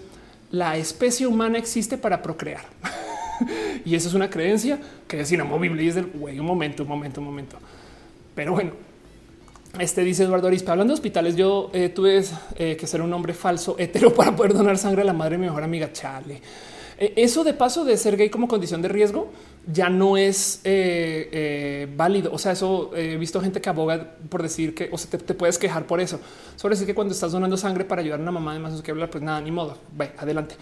la 0.51 0.77
especie 0.77 1.27
humana 1.27 1.57
existe 1.57 1.97
para 1.97 2.21
procrear. 2.21 2.61
y 3.85 3.95
eso 3.95 4.09
es 4.09 4.13
una 4.13 4.29
creencia 4.29 4.79
que 5.07 5.21
es 5.21 5.31
inamovible 5.31 5.83
y 5.83 5.87
es 5.87 5.95
del 5.95 6.07
güey, 6.07 6.39
un 6.39 6.45
momento, 6.45 6.83
un 6.83 6.89
momento, 6.89 7.21
un 7.21 7.27
momento. 7.27 7.57
Pero 8.35 8.53
bueno, 8.53 8.71
este 9.79 10.03
dice 10.03 10.23
Eduardo 10.23 10.47
Arispa, 10.47 10.71
hablando 10.71 10.91
de 10.91 10.95
hospitales, 10.95 11.35
yo 11.35 11.69
eh, 11.73 11.89
tuve 11.89 12.23
eh, 12.55 12.75
que 12.79 12.87
ser 12.87 13.01
un 13.01 13.13
hombre 13.13 13.33
falso 13.33 13.75
hetero 13.77 14.13
para 14.15 14.35
poder 14.35 14.53
donar 14.53 14.77
sangre 14.77 15.03
a 15.03 15.05
la 15.05 15.13
madre 15.13 15.33
de 15.33 15.37
mi 15.39 15.45
mejor 15.45 15.63
amiga. 15.63 15.91
Chale. 15.93 16.41
Eh, 16.97 17.13
eso 17.15 17.43
de 17.43 17.53
paso 17.53 17.85
de 17.85 17.95
ser 17.95 18.17
gay 18.17 18.29
como 18.29 18.47
condición 18.47 18.81
de 18.81 18.87
riesgo 18.87 19.31
ya 19.71 19.89
no 19.89 20.17
es 20.17 20.61
válido. 21.95 22.31
O 22.33 22.39
sea, 22.39 22.53
eso 22.53 22.91
he 22.95 23.17
visto 23.17 23.41
gente 23.41 23.59
que 23.59 23.69
aboga 23.69 24.15
por 24.29 24.41
decir 24.41 24.73
que 24.73 24.89
o 24.91 24.97
sea, 24.97 25.19
te, 25.19 25.33
puedes 25.33 25.57
quejar 25.57 25.85
por 25.85 25.99
eso. 25.99 26.19
Sobre 26.55 26.73
decir 26.73 26.87
que 26.87 26.95
cuando 26.95 27.13
estás 27.13 27.33
donando 27.33 27.57
sangre 27.57 27.83
para 27.83 28.01
ayudar 28.01 28.19
a 28.19 28.23
una 28.23 28.31
mamá, 28.31 28.51
además 28.51 28.81
que 28.81 28.91
hablar, 28.91 29.09
pues 29.09 29.23
nada, 29.23 29.41
ni 29.41 29.51
modo. 29.51 29.77
Ve 29.91 30.11
adelante. 30.17 30.55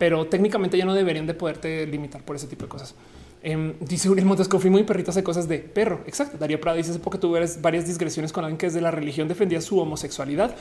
Pero 0.00 0.26
técnicamente 0.26 0.76
ya 0.76 0.84
no 0.84 0.94
deberían 0.94 1.28
de 1.28 1.34
poderte 1.34 1.86
limitar 1.86 2.24
por 2.24 2.34
ese 2.34 2.48
tipo 2.48 2.64
de 2.64 2.70
cosas. 2.70 2.96
Em, 3.42 3.74
dice 3.80 4.08
Uriel 4.10 4.26
Montes, 4.26 4.48
confirmo 4.48 4.78
mi 4.78 4.82
perrito 4.82 5.12
hace 5.12 5.22
cosas 5.22 5.46
de 5.46 5.58
perro. 5.58 6.00
Exacto. 6.06 6.38
Darío 6.38 6.60
Prado 6.60 6.78
dice 6.78 6.90
hace 6.90 7.00
poco 7.00 7.20
tuve 7.20 7.46
varias 7.60 7.86
digresiones 7.86 8.32
con 8.32 8.44
alguien 8.44 8.58
que 8.58 8.66
es 8.66 8.74
de 8.74 8.80
la 8.80 8.90
religión 8.90 9.28
defendía 9.28 9.60
su 9.60 9.78
homosexualidad 9.78 10.56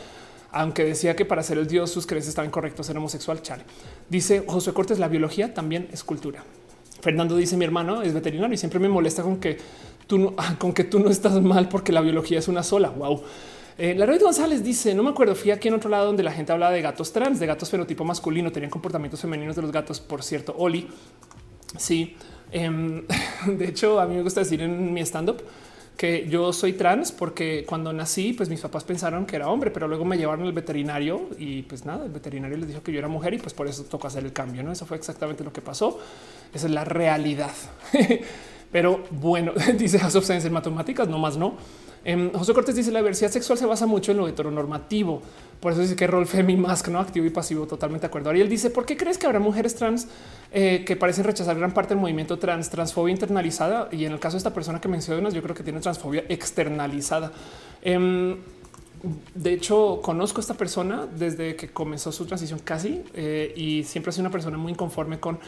aunque 0.52 0.84
decía 0.84 1.16
que 1.16 1.26
para 1.26 1.44
ser 1.44 1.58
el 1.58 1.68
Dios 1.68 1.92
sus 1.92 2.08
creencias 2.08 2.30
estaban 2.30 2.52
correctos, 2.52 2.88
ser 2.88 2.98
homosexual. 2.98 3.42
Chale. 3.42 3.64
Dice 4.10 4.44
José 4.46 4.74
Cortés, 4.74 5.00
la 5.00 5.08
biología 5.08 5.54
también 5.54 5.88
es 5.92 6.04
cultura. 6.04 6.44
Fernando 7.02 7.38
dice 7.38 7.56
mi 7.56 7.66
hermano 7.66 8.02
es 8.02 8.14
veterinario 8.14 8.54
y 8.54 8.58
siempre 8.58 8.80
me 8.80 8.90
molesta 8.90 9.24
con 9.24 9.40
que 9.40 9.58
tú 10.08 10.18
no, 10.18 10.36
con 10.58 10.74
que 10.74 10.84
tú 10.84 11.00
no 11.00 11.10
estás 11.10 11.42
mal 11.42 11.70
porque 11.70 11.92
la 11.92 12.02
biología 12.02 12.40
es 12.40 12.48
una 12.48 12.64
sola. 12.64 12.90
Wow. 12.90 13.22
Eh, 13.80 13.96
la 13.96 14.06
red 14.06 14.22
González 14.22 14.62
dice 14.62 14.94
no 14.94 15.04
me 15.04 15.10
acuerdo. 15.12 15.36
Fui 15.36 15.52
aquí 15.52 15.70
en 15.70 15.74
otro 15.74 15.90
lado 15.90 16.08
donde 16.08 16.22
la 16.22 16.34
gente 16.34 16.52
hablaba 16.52 16.74
de 16.74 16.82
gatos 16.82 17.14
trans, 17.14 17.40
de 17.40 17.46
gatos 17.46 17.70
fenotipo 17.70 18.04
masculino, 18.04 18.52
tenían 18.52 18.70
comportamientos 18.70 19.22
femeninos 19.22 19.56
de 19.56 19.62
los 19.62 19.72
gatos. 19.72 20.02
Por 20.02 20.22
cierto, 20.22 20.54
Oli. 20.58 20.86
Sí. 21.78 22.18
Em, 22.52 23.06
de 23.48 23.66
hecho, 23.66 24.02
a 24.02 24.06
mí 24.06 24.16
me 24.16 24.22
gusta 24.22 24.42
decir 24.42 24.62
en 24.62 24.92
mi 24.94 25.00
stand 25.00 25.30
up 25.30 25.44
que 25.96 26.28
yo 26.30 26.52
soy 26.52 26.74
trans 26.74 27.14
porque 27.14 27.66
cuando 27.66 27.94
nací, 27.94 28.34
pues 28.34 28.50
mis 28.50 28.60
papás 28.60 28.84
pensaron 28.84 29.26
que 29.26 29.38
era 29.38 29.50
hombre, 29.50 29.72
pero 29.72 29.88
luego 29.88 30.04
me 30.04 30.18
llevaron 30.18 30.46
al 30.46 30.54
veterinario 30.54 31.30
y 31.38 31.62
pues 31.64 31.86
nada, 31.86 32.06
el 32.06 32.12
veterinario 32.12 32.58
les 32.58 32.68
dijo 32.68 32.84
que 32.84 32.92
yo 32.92 33.00
era 33.00 33.08
mujer 33.08 33.34
y 33.34 33.38
pues 33.38 33.54
por 33.54 33.68
eso 33.68 33.84
tocó 33.84 34.08
hacer 34.08 34.26
el 34.26 34.34
cambio. 34.34 34.62
No, 34.62 34.74
eso 34.74 34.86
fue 34.86 34.98
exactamente 34.98 35.44
lo 35.46 35.54
que 35.54 35.62
pasó. 35.62 36.00
Esa 36.54 36.68
es 36.68 36.74
la 36.74 36.84
realidad. 36.84 37.52
pero 38.74 39.06
bueno, 39.12 39.54
dice 39.78 40.00
House 40.00 40.30
en 40.30 40.52
matemáticas, 40.52 41.08
no 41.08 41.18
más 41.18 41.38
no. 41.38 41.56
Em, 42.06 42.32
José 42.32 42.54
Cortés 42.54 42.76
dice 42.76 42.92
la 42.92 43.00
diversidad 43.00 43.30
sexual 43.30 43.58
se 43.58 43.66
basa 43.66 43.86
mucho 43.86 44.12
en 44.12 44.18
lo 44.18 44.28
heteronormativo. 44.28 45.22
Por 45.60 45.74
eso 45.74 45.82
dice 45.82 45.96
que 45.96 46.08
rol 46.08 46.26
femi 46.26 46.56
más 46.56 46.88
no 46.88 47.00
activo 47.00 47.26
y 47.26 47.30
pasivo. 47.30 47.68
Totalmente 47.68 48.04
de 48.04 48.08
acuerdo. 48.08 48.30
Ariel 48.30 48.50
dice 48.50 48.70
por 48.70 48.86
qué 48.86 48.96
crees 48.96 49.18
que 49.18 49.26
habrá 49.26 49.40
mujeres 49.40 49.76
trans 49.76 50.08
eh, 50.52 50.84
que 50.86 50.96
parecen 50.96 51.26
rechazar 51.26 51.58
gran 51.58 51.74
parte 51.74 51.94
del 51.94 52.02
movimiento 52.02 52.40
trans, 52.40 52.70
transfobia 52.70 53.12
internalizada. 53.12 53.90
Y 53.92 54.06
en 54.06 54.14
el 54.14 54.20
caso 54.20 54.36
de 54.36 54.40
esta 54.40 54.54
persona 54.54 54.80
que 54.80 54.88
mencionas, 54.88 55.34
yo 55.34 55.42
creo 55.42 55.56
que 55.56 55.64
tiene 55.64 55.80
transfobia 55.82 56.24
externalizada. 56.30 57.32
Em, 57.82 58.38
de 59.34 59.54
hecho, 59.54 60.00
conozco 60.02 60.40
a 60.40 60.42
esta 60.42 60.56
persona 60.56 61.06
desde 61.06 61.56
que 61.56 61.70
comenzó 61.70 62.12
su 62.12 62.26
transición 62.26 62.60
casi 62.64 63.02
eh, 63.14 63.54
y 63.56 63.84
siempre 63.84 64.10
ha 64.10 64.14
sido 64.14 64.24
una 64.24 64.32
persona 64.32 64.58
muy 64.58 64.72
inconforme 64.72 65.20
con. 65.20 65.40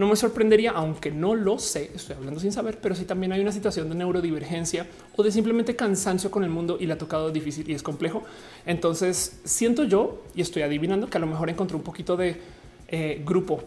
No 0.00 0.06
me 0.06 0.16
sorprendería, 0.16 0.70
aunque 0.70 1.10
no 1.10 1.34
lo 1.34 1.58
sé, 1.58 1.90
estoy 1.94 2.16
hablando 2.16 2.40
sin 2.40 2.52
saber, 2.52 2.78
pero 2.80 2.94
sí 2.94 3.04
también 3.04 3.32
hay 3.32 3.42
una 3.42 3.52
situación 3.52 3.86
de 3.90 3.94
neurodivergencia 3.94 4.86
o 5.14 5.22
de 5.22 5.30
simplemente 5.30 5.76
cansancio 5.76 6.30
con 6.30 6.42
el 6.42 6.48
mundo 6.48 6.78
y 6.80 6.86
le 6.86 6.94
ha 6.94 6.96
tocado 6.96 7.30
difícil 7.30 7.68
y 7.68 7.74
es 7.74 7.82
complejo. 7.82 8.22
Entonces 8.64 9.40
siento 9.44 9.84
yo 9.84 10.22
y 10.34 10.40
estoy 10.40 10.62
adivinando 10.62 11.10
que 11.10 11.18
a 11.18 11.20
lo 11.20 11.26
mejor 11.26 11.50
encontré 11.50 11.76
un 11.76 11.82
poquito 11.82 12.16
de 12.16 12.40
eh, 12.88 13.22
grupo 13.26 13.62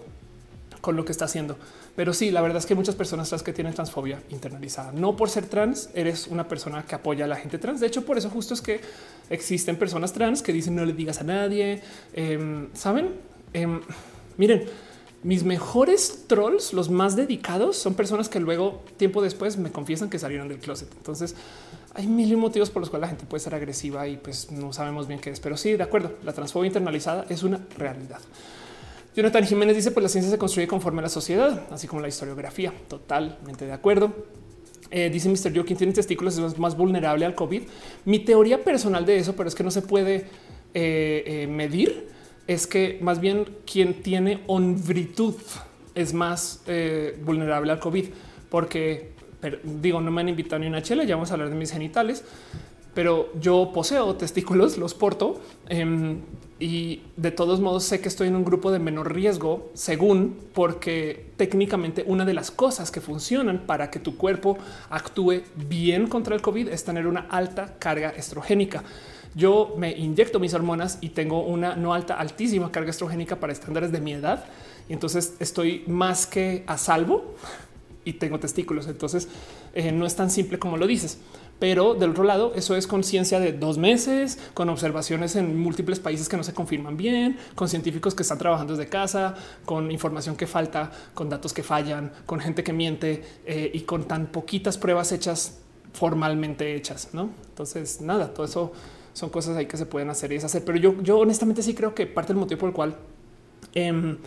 con 0.82 0.96
lo 0.96 1.06
que 1.06 1.12
está 1.12 1.26
haciendo. 1.26 1.56
Pero 1.96 2.14
sí, 2.14 2.32
la 2.32 2.42
verdad 2.42 2.58
es 2.58 2.66
que 2.66 2.74
muchas 2.74 2.96
personas 2.96 3.30
trans 3.30 3.44
que 3.44 3.54
tienen 3.54 3.76
transfobia 3.76 4.20
internalizada, 4.32 4.92
no 4.92 5.16
por 5.16 5.30
ser 5.30 5.46
trans, 5.46 5.92
eres 5.94 6.26
una 6.26 6.48
persona 6.48 6.82
que 6.82 6.96
apoya 6.96 7.26
a 7.26 7.28
la 7.28 7.36
gente 7.36 7.60
trans. 7.60 7.80
De 7.80 7.86
hecho, 7.86 8.06
por 8.06 8.18
eso 8.18 8.32
justo 8.32 8.56
es 8.56 8.62
que 8.64 8.82
existen 9.30 9.76
personas 9.76 10.14
trans 10.14 10.42
que 10.42 10.52
dicen 10.52 10.76
no 10.76 10.84
le 10.84 10.94
digas 10.94 11.22
a 11.22 11.26
nadie. 11.26 11.84
Em, 12.12 12.70
Saben, 12.74 13.12
em, 13.54 13.82
miren, 14.36 14.64
mis 15.24 15.44
mejores 15.44 16.26
trolls, 16.28 16.74
los 16.74 16.90
más 16.90 17.16
dedicados, 17.16 17.78
son 17.78 17.94
personas 17.94 18.30
que 18.30 18.40
luego, 18.40 18.82
tiempo 18.98 19.22
después, 19.22 19.58
me 19.58 19.72
confiesan 19.72 20.10
que 20.10 20.20
salieron 20.20 20.48
del 20.50 20.60
closet. 20.60 20.90
Entonces, 20.98 21.36
hay 21.94 22.08
mil 22.08 22.36
motivos 22.38 22.70
por 22.70 22.82
los 22.82 22.90
cuales 22.90 23.04
la 23.04 23.08
gente 23.10 23.26
puede 23.26 23.42
ser 23.42 23.56
agresiva 23.56 24.08
y 24.08 24.18
pues 24.18 24.52
no 24.52 24.74
sabemos 24.74 25.08
bien 25.08 25.20
qué 25.20 25.30
es. 25.30 25.40
Pero 25.40 25.58
sí, 25.58 25.74
de 25.74 25.84
acuerdo, 25.84 26.14
la 26.24 26.34
transfobia 26.34 26.68
internalizada 26.68 27.26
es 27.30 27.44
una 27.44 27.60
realidad. 27.78 28.20
Jonathan 29.16 29.46
Jiménez 29.46 29.76
dice: 29.76 29.92
Pues 29.92 30.04
la 30.04 30.10
ciencia 30.10 30.32
se 30.32 30.38
construye 30.38 30.68
conforme 30.68 31.00
a 31.00 31.04
la 31.04 31.10
sociedad, 31.10 31.68
así 31.72 31.88
como 31.88 32.02
la 32.02 32.08
historiografía. 32.08 32.74
Totalmente 32.88 33.66
de 33.66 33.74
acuerdo. 33.74 34.12
Eh, 34.90 35.10
dice 35.10 35.30
Mr. 35.30 35.56
Joe, 35.56 35.66
quien 35.66 35.78
tiene 35.78 35.94
testículos 35.94 36.38
es 36.38 36.60
más 36.60 36.78
vulnerable 36.78 37.26
al 37.26 37.34
COVID. 37.34 37.64
Mi 38.06 38.20
teoría 38.20 38.64
personal 38.64 39.06
de 39.06 39.18
eso, 39.18 39.36
pero 39.36 39.50
es 39.50 39.56
que 39.56 39.64
no 39.64 39.72
se 39.72 39.82
puede 39.82 40.28
eh, 40.74 41.24
eh, 41.26 41.48
medir, 41.48 42.10
es 42.48 42.68
que 42.68 43.00
más 43.02 43.20
bien 43.20 43.46
quien 43.66 44.02
tiene 44.02 44.42
hombritud 44.48 45.36
es 45.96 46.14
más 46.14 46.64
vulnerable 47.24 47.72
al 47.72 47.80
COVID, 47.80 48.06
porque 48.50 49.14
digo, 49.64 50.02
no 50.02 50.12
me 50.12 50.22
han 50.22 50.30
invitado 50.30 50.60
ni 50.60 50.68
una 50.68 50.82
chela, 50.82 51.04
ya 51.04 51.16
vamos 51.16 51.32
a 51.32 51.34
hablar 51.34 51.50
de 51.50 51.56
mis 51.56 51.72
genitales, 51.72 52.24
pero 52.94 53.32
yo 53.40 53.72
poseo 53.74 54.16
testículos, 54.16 54.78
los 54.78 54.94
porto 54.94 55.42
em, 55.68 56.20
y 56.60 57.02
de 57.18 57.32
todos 57.32 57.60
modos 57.60 57.84
sé 57.84 58.00
que 58.00 58.08
estoy 58.08 58.28
en 58.28 58.36
un 58.36 58.46
grupo 58.46 58.72
de 58.72 58.80
menor 58.80 59.14
riesgo, 59.14 59.72
según 59.74 60.38
porque 60.54 61.32
técnicamente 61.36 62.04
una 62.08 62.26
de 62.26 62.34
las 62.34 62.52
cosas 62.52 62.92
que 62.92 63.02
funcionan 63.02 63.66
para 63.66 63.90
que 63.90 64.00
tu 64.00 64.16
cuerpo 64.16 64.58
actúe 64.90 65.42
bien 65.56 66.08
contra 66.08 66.36
el 66.36 66.42
COVID 66.42 66.70
es 66.70 66.86
tener 66.86 67.08
una 67.08 67.22
alta 67.30 67.76
carga 67.80 68.10
estrogénica. 68.10 68.84
Yo 69.36 69.74
me 69.78 69.92
inyecto 69.92 70.40
mis 70.40 70.54
hormonas 70.54 71.00
y 71.02 71.10
tengo 71.10 71.44
una 71.44 71.76
no 71.76 71.94
alta, 71.94 72.16
altísima 72.16 72.72
carga 72.72 72.92
estrogénica 72.92 73.40
para 73.40 73.54
estándares 73.54 73.92
de 73.92 74.00
mi 74.00 74.14
edad. 74.14 74.46
Y 74.90 74.94
entonces 74.94 75.36
estoy 75.40 75.84
más 75.88 76.28
que 76.28 76.64
a 76.68 76.78
salvo 76.78 77.36
y 78.06 78.14
tengo 78.14 78.40
testículos. 78.40 78.88
Entonces 78.88 79.28
eh, 79.74 79.92
no 79.92 80.06
es 80.06 80.16
tan 80.16 80.30
simple 80.30 80.60
como 80.60 80.78
lo 80.78 80.88
dices. 80.88 81.18
Pero 81.60 81.94
del 81.94 82.10
otro 82.12 82.24
lado, 82.24 82.52
eso 82.56 82.76
es 82.76 82.88
conciencia 82.88 83.40
de 83.40 83.54
dos 83.54 83.78
meses, 83.78 84.38
con 84.54 84.70
observaciones 84.70 85.36
en 85.36 85.58
múltiples 85.58 86.00
países 86.00 86.28
que 86.28 86.36
no 86.36 86.44
se 86.44 86.54
confirman 86.54 86.98
bien, 86.98 87.38
con 87.56 87.70
científicos 87.70 88.16
que 88.16 88.24
están 88.24 88.38
trabajando 88.38 88.76
desde 88.76 88.90
casa, 88.90 89.36
con 89.64 89.90
información 89.90 90.36
que 90.36 90.46
falta, 90.46 90.92
con 91.14 91.30
datos 91.30 91.54
que 91.54 91.64
fallan, 91.64 92.12
con 92.26 92.40
gente 92.40 92.64
que 92.64 92.74
miente 92.74 93.24
eh, 93.46 93.72
y 93.74 93.82
con 93.82 94.06
tan 94.06 94.28
poquitas 94.28 94.78
pruebas 94.78 95.12
hechas 95.12 95.60
formalmente 95.94 96.76
hechas. 96.76 97.10
¿no? 97.14 97.30
Entonces, 97.50 98.02
nada, 98.02 98.34
todo 98.34 98.46
eso 98.46 98.74
son 99.14 99.30
cosas 99.30 99.56
ahí 99.58 99.66
que 99.66 99.78
se 99.78 99.86
pueden 99.86 100.10
hacer 100.10 100.32
y 100.32 100.36
deshacer. 100.36 100.64
Pero 100.66 100.78
yo, 100.78 101.02
yo 101.02 101.20
honestamente 101.20 101.64
sí 101.64 101.74
creo 101.74 101.96
que 101.96 102.06
parte 102.06 102.34
del 102.34 102.40
motivo 102.40 102.60
por 102.60 102.70
el 102.70 102.76
cual 102.76 102.98
em, 103.74 104.18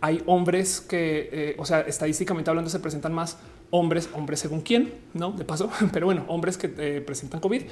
hay 0.00 0.22
hombres 0.26 0.80
que, 0.80 1.30
eh, 1.32 1.56
o 1.58 1.64
sea, 1.64 1.80
estadísticamente 1.80 2.50
hablando, 2.50 2.70
se 2.70 2.80
presentan 2.80 3.12
más 3.12 3.38
hombres, 3.70 4.08
hombres 4.14 4.40
según 4.40 4.60
quién, 4.60 4.92
no 5.14 5.32
de 5.32 5.44
paso, 5.44 5.70
pero 5.92 6.06
bueno, 6.06 6.24
hombres 6.28 6.56
que 6.56 6.72
eh, 6.76 7.00
presentan 7.00 7.40
COVID 7.40 7.62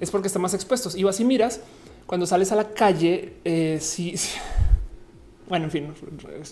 es 0.00 0.10
porque 0.10 0.28
están 0.28 0.42
más 0.42 0.54
expuestos. 0.54 0.96
Y 0.96 1.06
así 1.06 1.24
miras 1.24 1.60
cuando 2.06 2.26
sales 2.26 2.50
a 2.52 2.56
la 2.56 2.70
calle, 2.70 3.34
eh, 3.44 3.78
sí, 3.82 4.14
bueno, 5.48 5.66
en 5.66 5.70
fin, 5.70 5.94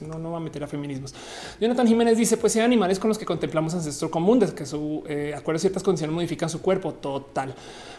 no, 0.07 0.19
no 0.19 0.33
va 0.33 0.37
a 0.37 0.41
meter 0.41 0.63
a 0.63 0.67
feminismos. 0.67 1.15
Jonathan 1.59 1.87
Jiménez 1.87 2.19
dice: 2.19 2.37
Pues 2.37 2.55
hay 2.57 2.63
animales 2.63 2.99
con 2.99 3.09
los 3.09 3.17
que 3.17 3.25
contemplamos 3.25 3.73
ancestro 3.73 4.11
común, 4.11 4.39
desde 4.39 4.55
que 4.55 4.67
su 4.67 5.03
eh, 5.09 5.35
acuerdo 5.35 5.57
a 5.57 5.61
ciertas 5.61 5.83
condiciones 5.83 6.15
modifican 6.15 6.51
su 6.51 6.61
cuerpo. 6.61 6.93
Total. 6.93 7.55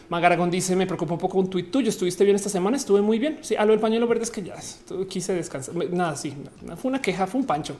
Magaragón 0.10 0.50
dice: 0.50 0.76
Me 0.76 0.86
preocupa 0.86 1.14
un 1.14 1.20
poco 1.20 1.38
un 1.38 1.50
tuit 1.50 1.70
tuyo. 1.70 1.90
¿Estuviste 1.90 2.24
bien 2.24 2.36
esta 2.36 2.50
semana? 2.50 2.78
Estuve 2.78 3.02
muy 3.02 3.20
bien. 3.20 3.40
Sí, 3.42 3.56
a 3.56 3.66
lo 3.66 3.72
del 3.72 3.80
pañuelo 3.80 4.08
verde 4.08 4.24
es 4.24 4.32
que 4.32 4.42
ya 4.42 4.56
quise 5.10 5.34
descansar. 5.34 5.76
Nada, 5.92 6.16
sí, 6.16 6.34
fue 6.78 6.90
una 6.90 7.02
queja, 7.02 7.28
fue 7.28 7.42
un 7.42 7.48
pancho. 7.48 7.76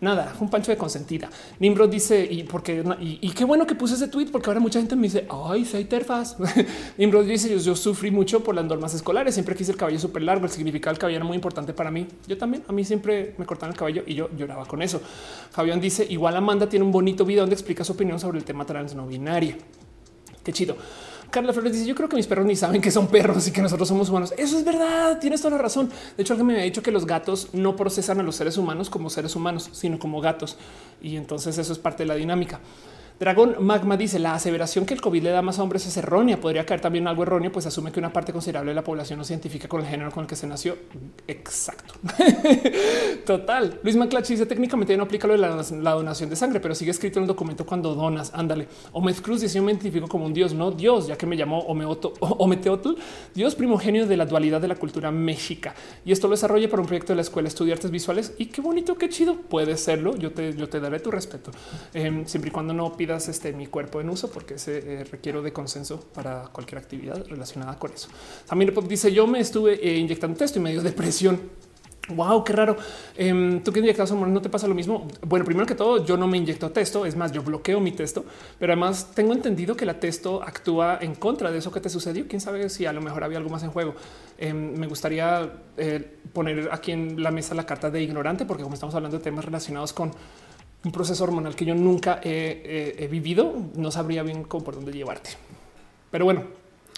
Nada, 0.00 0.32
fue 0.36 0.44
un 0.44 0.50
pancho 0.50 0.70
de 0.70 0.78
consentida. 0.78 1.28
Nimrod 1.58 1.90
dice: 1.90 2.26
Y 2.30 2.44
porque 2.44 2.82
y, 3.00 3.30
qué 3.30 3.44
bueno 3.44 3.66
que 3.66 3.74
puse 3.74 3.94
ese 3.94 4.08
tweet, 4.08 4.26
porque 4.26 4.48
ahora 4.48 4.60
mucha 4.60 4.78
gente 4.78 4.96
me 4.96 5.02
dice: 5.02 5.26
Ay, 5.30 5.64
soy 5.64 5.84
terfaz. 5.84 6.36
Nimrod 6.98 7.26
dice: 7.26 7.50
yo, 7.50 7.58
yo 7.58 7.76
sufrí 7.76 8.10
mucho 8.10 8.42
por 8.42 8.54
las 8.54 8.64
normas 8.64 8.94
escolares. 8.94 9.34
Siempre 9.34 9.54
quise 9.54 9.72
el 9.72 9.78
cabello 9.78 9.98
súper 9.98 10.22
largo. 10.22 10.46
El 10.46 10.50
significado 10.50 10.94
del 10.94 10.98
cabello 10.98 11.16
era 11.16 11.26
muy 11.26 11.34
importante 11.34 11.74
para 11.74 11.90
mí. 11.90 12.06
Yo 12.26 12.38
también. 12.38 12.64
A 12.68 12.72
mí 12.72 12.84
siempre 12.84 13.34
me 13.36 13.44
cortaban 13.44 13.72
el 13.74 13.78
cabello 13.78 14.02
y 14.06 14.14
yo 14.14 14.30
lloraba 14.36 14.64
con 14.64 14.80
eso. 14.80 15.00
Fabián 15.50 15.80
dice: 15.80 16.06
Igual 16.08 16.36
Amanda 16.36 16.68
tiene 16.68 16.84
un 16.86 16.92
bonito 16.92 17.26
video 17.26 17.42
donde 17.42 17.54
explica 17.54 17.84
su 17.84 17.92
opinión 17.92 18.18
sobre 18.18 18.38
el 18.38 18.44
tema 18.44 18.64
trans 18.64 18.94
no 18.94 19.06
binario. 19.06 19.56
Qué 20.42 20.52
chido. 20.52 20.76
Carla 21.30 21.52
Flores 21.52 21.72
dice: 21.72 21.86
Yo 21.86 21.94
creo 21.94 22.08
que 22.08 22.16
mis 22.16 22.26
perros 22.26 22.46
ni 22.46 22.56
saben 22.56 22.80
que 22.80 22.90
son 22.90 23.08
perros 23.08 23.46
y 23.48 23.50
que 23.50 23.62
nosotros 23.62 23.88
somos 23.88 24.08
humanos. 24.08 24.32
Eso 24.36 24.58
es 24.58 24.64
verdad. 24.64 25.18
Tienes 25.18 25.40
toda 25.40 25.56
la 25.56 25.62
razón. 25.62 25.90
De 26.16 26.22
hecho, 26.22 26.32
alguien 26.32 26.46
me 26.46 26.52
había 26.54 26.64
dicho 26.64 26.82
que 26.82 26.90
los 26.90 27.06
gatos 27.06 27.48
no 27.52 27.76
procesan 27.76 28.20
a 28.20 28.22
los 28.22 28.36
seres 28.36 28.56
humanos 28.56 28.90
como 28.90 29.10
seres 29.10 29.36
humanos, 29.36 29.68
sino 29.72 29.98
como 29.98 30.20
gatos. 30.20 30.56
Y 31.02 31.16
entonces 31.16 31.58
eso 31.58 31.72
es 31.72 31.78
parte 31.78 32.04
de 32.04 32.08
la 32.08 32.14
dinámica. 32.14 32.60
Dragón 33.18 33.56
Magma 33.60 33.96
dice 33.96 34.18
la 34.18 34.34
aseveración 34.34 34.84
que 34.84 34.92
el 34.92 35.00
COVID 35.00 35.22
le 35.22 35.30
da 35.30 35.40
más 35.40 35.58
hombres 35.58 35.86
es 35.86 35.96
errónea. 35.96 36.38
Podría 36.38 36.66
caer 36.66 36.82
también 36.82 37.08
algo 37.08 37.22
erróneo, 37.22 37.50
pues 37.50 37.64
asume 37.64 37.90
que 37.90 37.98
una 37.98 38.12
parte 38.12 38.30
considerable 38.30 38.72
de 38.72 38.74
la 38.74 38.84
población 38.84 39.18
no 39.18 39.24
se 39.24 39.32
identifica 39.32 39.68
con 39.68 39.80
el 39.80 39.86
género 39.86 40.10
con 40.10 40.24
el 40.24 40.28
que 40.28 40.36
se 40.36 40.46
nació. 40.46 40.76
Exacto. 41.26 41.94
Total. 43.26 43.80
Luis 43.82 43.96
Maclachi 43.96 44.34
dice 44.34 44.44
técnicamente 44.44 44.94
no 44.98 45.04
aplica 45.04 45.26
lo 45.26 45.32
de 45.32 45.38
la, 45.38 45.92
donación 45.92 46.28
de 46.28 46.36
sangre, 46.36 46.60
pero 46.60 46.74
sigue 46.74 46.90
escrito 46.90 47.18
en 47.18 47.22
el 47.22 47.28
documento 47.28 47.64
cuando 47.64 47.94
donas. 47.94 48.32
Ándale. 48.34 48.68
Omed 48.92 49.16
Cruz 49.22 49.40
dice 49.40 49.56
yo 49.56 49.62
me 49.62 49.72
identifico 49.72 50.08
como 50.08 50.26
un 50.26 50.34
dios, 50.34 50.52
no 50.52 50.70
Dios, 50.70 51.06
ya 51.06 51.16
que 51.16 51.24
me 51.24 51.38
llamó 51.38 51.60
Ometeotl, 51.68 52.90
Dios 53.34 53.54
primogenio 53.54 54.06
de 54.06 54.16
la 54.18 54.26
dualidad 54.26 54.60
de 54.60 54.68
la 54.68 54.74
cultura 54.74 55.10
mexica. 55.10 55.74
Y 56.04 56.12
esto 56.12 56.26
lo 56.26 56.32
desarrolla 56.32 56.68
por 56.68 56.80
un 56.80 56.86
proyecto 56.86 57.14
de 57.14 57.16
la 57.16 57.22
escuela 57.22 57.48
Estudiar 57.48 57.76
Artes 57.78 57.90
Visuales. 57.90 58.34
Y 58.36 58.46
qué 58.46 58.60
bonito, 58.60 58.96
qué 58.96 59.08
chido. 59.08 59.36
Puede 59.36 59.78
serlo. 59.78 60.14
Yo 60.16 60.32
te, 60.32 60.52
daré 60.52 61.00
tu 61.00 61.10
respeto. 61.10 61.50
Em, 61.94 62.26
siempre 62.26 62.50
y 62.50 62.52
cuando 62.52 62.74
no 62.74 62.84
este, 63.14 63.52
mi 63.52 63.66
cuerpo 63.66 64.00
en 64.00 64.10
uso 64.10 64.30
porque 64.30 64.58
se 64.58 64.78
eh, 64.78 65.04
requiero 65.04 65.42
de 65.42 65.52
consenso 65.52 66.00
para 66.14 66.48
cualquier 66.52 66.78
actividad 66.78 67.24
relacionada 67.26 67.78
con 67.78 67.92
eso. 67.92 68.08
También 68.46 68.72
dice 68.88 69.12
yo 69.12 69.26
me 69.26 69.40
estuve 69.40 69.74
eh, 69.74 69.96
inyectando 69.96 70.36
texto 70.36 70.58
y 70.58 70.62
me 70.62 70.72
dio 70.72 70.82
depresión. 70.82 71.40
Wow, 72.08 72.44
qué 72.44 72.52
raro. 72.52 72.76
Em, 73.16 73.60
Tú 73.64 73.72
que 73.72 73.80
inyectas 73.80 74.10
hormonas 74.12 74.32
no 74.32 74.40
te 74.40 74.48
pasa 74.48 74.68
lo 74.68 74.74
mismo. 74.76 75.08
Bueno, 75.22 75.44
primero 75.44 75.66
que 75.66 75.74
todo, 75.74 76.04
yo 76.04 76.16
no 76.16 76.28
me 76.28 76.36
inyecto 76.36 76.70
testo. 76.70 77.04
Es 77.04 77.16
más, 77.16 77.32
yo 77.32 77.42
bloqueo 77.42 77.80
mi 77.80 77.90
texto, 77.90 78.24
pero 78.60 78.72
además 78.72 79.10
tengo 79.12 79.32
entendido 79.32 79.76
que 79.76 79.84
la 79.84 79.98
testo 79.98 80.40
actúa 80.42 80.98
en 81.00 81.16
contra 81.16 81.50
de 81.50 81.58
eso 81.58 81.72
que 81.72 81.80
te 81.80 81.88
sucedió. 81.88 82.26
Quién 82.28 82.40
sabe 82.40 82.68
si 82.68 82.86
a 82.86 82.92
lo 82.92 83.00
mejor 83.00 83.24
había 83.24 83.38
algo 83.38 83.50
más 83.50 83.64
en 83.64 83.70
juego. 83.70 83.96
Em, 84.38 84.78
me 84.78 84.86
gustaría 84.86 85.50
eh, 85.76 86.18
poner 86.32 86.68
aquí 86.70 86.92
en 86.92 87.20
la 87.20 87.32
mesa 87.32 87.56
la 87.56 87.66
carta 87.66 87.90
de 87.90 88.00
ignorante, 88.02 88.46
porque 88.46 88.62
como 88.62 88.74
estamos 88.74 88.94
hablando 88.94 89.18
de 89.18 89.24
temas 89.24 89.44
relacionados 89.44 89.92
con 89.92 90.12
un 90.86 90.92
proceso 90.92 91.24
hormonal 91.24 91.56
que 91.56 91.64
yo 91.64 91.74
nunca 91.74 92.20
he, 92.22 93.08
vivido, 93.10 93.54
no 93.74 93.90
sabría 93.90 94.22
bien 94.22 94.44
cómo 94.44 94.64
por 94.64 94.76
dónde 94.76 94.92
llevarte. 94.92 95.30
Pero 96.12 96.24
bueno, 96.24 96.44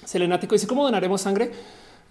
Selenático 0.05 0.55
dice 0.55 0.67
cómo 0.67 0.85
donaremos 0.85 1.23
sangre. 1.23 1.51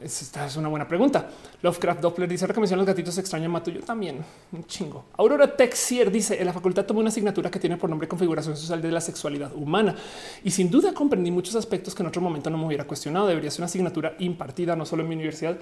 Esta 0.03 0.47
es 0.47 0.57
una 0.57 0.69
buena 0.69 0.87
pregunta. 0.87 1.29
Lovecraft 1.61 2.01
Doppler 2.01 2.27
dice 2.27 2.47
mencionan 2.47 2.79
los 2.79 2.87
gatitos 2.87 3.15
extraños 3.19 3.51
mato 3.51 3.69
yo 3.69 3.81
también 3.81 4.25
un 4.51 4.65
chingo. 4.65 5.05
Aurora 5.17 5.55
Texier 5.55 6.11
dice 6.11 6.39
en 6.39 6.47
la 6.47 6.53
facultad 6.53 6.83
tomó 6.85 6.99
una 6.99 7.09
asignatura 7.09 7.51
que 7.51 7.59
tiene 7.59 7.77
por 7.77 7.89
nombre 7.91 8.07
configuración 8.07 8.57
social 8.57 8.81
de 8.81 8.91
la 8.91 9.01
sexualidad 9.01 9.53
humana 9.55 9.95
y 10.43 10.49
sin 10.49 10.71
duda 10.71 10.93
comprendí 10.93 11.29
muchos 11.29 11.55
aspectos 11.55 11.93
que 11.93 12.01
en 12.01 12.07
otro 12.07 12.21
momento 12.21 12.49
no 12.49 12.57
me 12.57 12.65
hubiera 12.65 12.85
cuestionado. 12.85 13.27
Debería 13.27 13.51
ser 13.51 13.61
una 13.61 13.67
asignatura 13.67 14.15
impartida 14.17 14.75
no 14.75 14.85
solo 14.85 15.03
en 15.03 15.09
mi 15.09 15.15
universidad, 15.15 15.57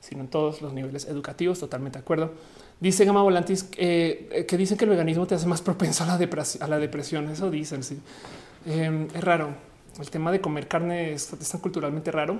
sino 0.00 0.22
en 0.22 0.28
todos 0.28 0.62
los 0.62 0.72
niveles 0.72 1.06
educativos. 1.06 1.58
Totalmente 1.58 1.98
de 1.98 2.02
acuerdo. 2.02 2.32
Dice 2.80 3.04
Gama 3.04 3.22
Volantis 3.22 3.68
eh, 3.76 4.46
que 4.48 4.56
dicen 4.56 4.78
que 4.78 4.84
el 4.84 4.90
veganismo 4.90 5.26
te 5.26 5.34
hace 5.34 5.46
más 5.46 5.62
propenso 5.62 6.04
a 6.04 6.06
la, 6.06 6.18
depresión. 6.18 6.62
A 6.62 6.68
la 6.68 6.78
depresión. 6.78 7.28
Eso 7.28 7.50
dicen. 7.50 7.82
Sí, 7.82 7.98
em, 8.66 9.08
es 9.14 9.24
raro. 9.24 9.50
El 9.98 10.10
tema 10.10 10.30
de 10.30 10.40
comer 10.40 10.68
carne 10.68 11.12
es, 11.12 11.26
tan 11.26 11.60
culturalmente 11.60 12.12
raro. 12.12 12.38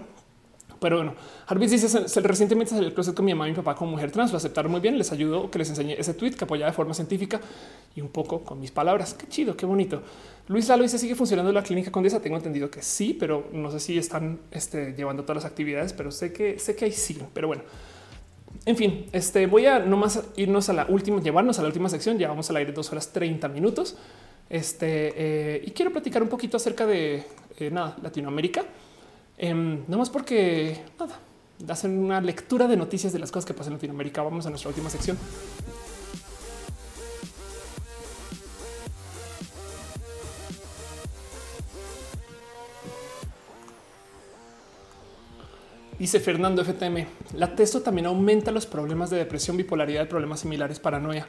Pero 0.81 0.97
bueno, 0.97 1.15
Jarvis 1.47 1.71
dice 1.71 2.21
recientemente 2.21 2.71
salió 2.71 2.87
el 2.87 2.95
closet 2.95 3.15
con 3.15 3.25
mi 3.25 3.35
mamá 3.35 3.49
y 3.49 3.51
mi 3.51 3.57
papá 3.57 3.75
como 3.75 3.93
mujer 3.93 4.11
trans. 4.11 4.31
Lo 4.31 4.37
aceptaron 4.37 4.71
muy 4.71 4.81
bien. 4.81 4.97
Les 4.97 5.11
ayudó 5.13 5.51
que 5.51 5.59
les 5.59 5.69
enseñé 5.69 5.99
ese 5.99 6.15
tweet 6.15 6.33
que 6.33 6.45
apoyaba 6.45 6.71
de 6.71 6.77
forma 6.77 6.95
científica 6.95 7.41
y 7.97 8.01
un 8.01 8.09
poco 8.09 8.43
con 8.45 8.61
mis 8.61 8.71
palabras. 8.71 9.15
Qué 9.15 9.27
chido, 9.27 9.57
qué 9.57 9.67
bonito. 9.67 10.03
Luis 10.47 10.69
Lalo 10.69 10.83
dice 10.83 10.99
sigue 10.99 11.15
funcionando 11.15 11.53
la 11.53 11.63
clínica 11.63 11.91
Condesa. 11.91 12.21
Tengo 12.21 12.37
entendido 12.37 12.71
que 12.71 12.83
sí, 12.83 13.17
pero 13.19 13.49
no 13.53 13.71
sé 13.71 13.81
si 13.81 13.99
están 13.99 14.41
este, 14.51 14.95
llevando 14.95 15.23
todas 15.25 15.43
las 15.43 15.51
actividades, 15.51 15.93
pero 15.93 16.11
sé 16.11 16.33
que 16.33 16.59
sé 16.59 16.77
que 16.77 16.87
hay 16.87 16.93
sí. 16.93 17.19
Pero 17.35 17.49
bueno, 17.49 17.63
en 18.65 18.77
fin, 18.77 19.07
este 19.13 19.47
voy 19.47 19.67
a 19.67 19.79
nomás 19.81 20.23
irnos 20.37 20.69
a 20.69 20.73
la 20.73 20.87
última, 20.89 21.21
llevarnos 21.21 21.59
a 21.59 21.63
la 21.63 21.69
última 21.69 21.89
sección. 21.89 22.19
Ya 22.19 22.29
vamos 22.29 22.49
al 22.51 22.57
aire 22.57 22.73
dos 22.73 22.91
horas 22.93 23.13
30 23.13 23.49
minutos. 23.49 23.97
Este 24.49 25.13
eh, 25.17 25.63
y 25.67 25.73
quiero 25.73 25.91
platicar 25.91 26.23
un 26.23 26.29
poquito 26.29 26.57
acerca 26.57 26.87
de 26.87 27.25
eh, 27.59 27.71
nada, 27.71 27.97
Latinoamérica. 28.03 28.65
Eh, 29.39 29.55
más 29.55 30.11
porque 30.11 30.83
nada, 30.99 31.21
hacen 31.69 31.97
una 31.99 32.21
lectura 32.21 32.67
de 32.67 32.77
noticias 32.77 33.13
de 33.13 33.21
las 33.21 33.31
cosas 33.31 33.47
que 33.47 33.55
pasan 33.55 33.73
en 33.73 33.79
Latinoamérica. 33.79 34.23
Vamos 34.23 34.47
a 34.47 34.51
nuestra 34.51 34.69
última 34.69 34.91
sección. 34.91 35.17
Dice 45.99 46.21
Fernando 46.21 46.65
FTM, 46.65 47.07
la 47.35 47.57
testo 47.57 47.83
también 47.83 48.07
aumenta 48.07 48.53
los 48.53 48.67
problemas 48.67 49.11
de 49.11 49.17
depresión, 49.17 49.57
bipolaridad, 49.57 50.09
problemas 50.09 50.41
similares, 50.41 50.79
paranoia. 50.79 51.27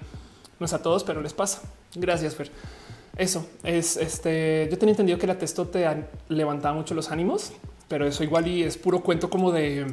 No 0.60 0.65
es 0.65 0.73
a 0.73 0.81
todos, 0.81 1.03
pero 1.03 1.22
les 1.22 1.34
pasa. 1.34 1.64
Gracias, 1.95 2.36
Fer. 2.36 2.52
Eso 3.18 3.48
es 3.64 3.98
este. 3.98 4.68
Yo 4.69 4.77
tenía 4.77 4.94
entendido 4.94 5.18
que 5.18 5.26
la 5.26 5.40
testo 5.40 5.68
te 5.68 5.86
levantaba 6.27 6.76
mucho 6.76 6.94
los 6.94 7.10
ánimos, 7.10 7.52
pero 7.90 8.07
eso 8.07 8.24
igual 8.24 8.48
y 8.48 8.64
es 8.64 8.78
puro 8.78 9.02
cuento 9.02 9.30
como 9.30 9.52
de 9.52 9.88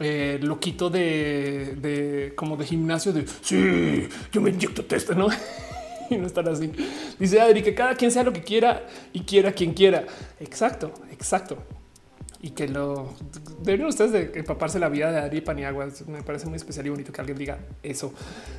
eh, 0.00 0.38
loquito 0.42 0.90
de, 0.90 1.74
de, 1.80 2.34
como 2.36 2.58
de 2.58 2.66
gimnasio 2.66 3.14
de 3.14 3.26
sí, 3.40 4.08
yo 4.30 4.42
me 4.42 4.50
inyecto 4.50 4.84
testo, 4.84 5.14
no? 5.14 5.28
y 6.10 6.16
no 6.16 6.26
estar 6.26 6.46
así. 6.46 6.70
Dice 7.18 7.40
Adri 7.40 7.62
que 7.62 7.74
cada 7.74 7.94
quien 7.94 8.10
sea 8.10 8.22
lo 8.22 8.32
que 8.34 8.42
quiera 8.42 8.86
y 9.14 9.20
quiera 9.20 9.52
quien 9.52 9.72
quiera. 9.72 10.04
Exacto, 10.38 10.92
exacto 11.10 11.56
y 12.42 12.50
que 12.50 12.68
lo 12.68 13.14
deberían 13.60 13.88
ustedes 13.88 14.12
de 14.12 14.32
empaparse 14.38 14.78
la 14.78 14.88
vida 14.88 15.10
de 15.10 15.18
Ari 15.18 15.40
Paniagua. 15.40 15.88
Me 16.06 16.22
parece 16.22 16.46
muy 16.46 16.56
especial 16.56 16.86
y 16.86 16.90
bonito 16.90 17.12
que 17.12 17.20
alguien 17.20 17.38
diga 17.38 17.58
eso. 17.82 18.12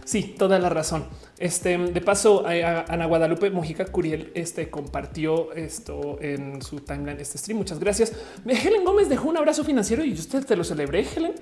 Sí, 0.05 0.35
toda 0.37 0.59
la 0.59 0.69
razón. 0.69 1.05
Este 1.37 1.77
de 1.77 2.01
paso, 2.01 2.45
Ana 2.45 3.05
Guadalupe 3.05 3.49
Mojica 3.49 3.85
Curiel 3.85 4.31
este, 4.33 4.69
compartió 4.69 5.53
esto 5.53 6.17
en 6.21 6.61
su 6.61 6.79
timeline, 6.81 7.19
este 7.19 7.37
stream. 7.37 7.57
Muchas 7.57 7.79
gracias. 7.79 8.13
Helen 8.45 8.83
Gómez 8.83 9.09
dejó 9.09 9.29
un 9.29 9.37
abrazo 9.37 9.63
financiero 9.63 10.03
y 10.03 10.13
usted 10.13 10.45
te 10.45 10.55
lo 10.55 10.63
celebré, 10.63 11.05
Helen. 11.15 11.33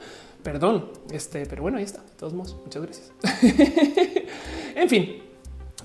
Perdón, 0.43 0.91
este, 1.11 1.45
pero 1.45 1.64
bueno, 1.64 1.77
ahí 1.77 1.83
está. 1.83 2.01
De 2.01 2.15
todos 2.17 2.33
modos, 2.33 2.55
muchas 2.64 2.83
gracias. 2.83 3.11
en 4.75 4.89
fin, 4.89 5.23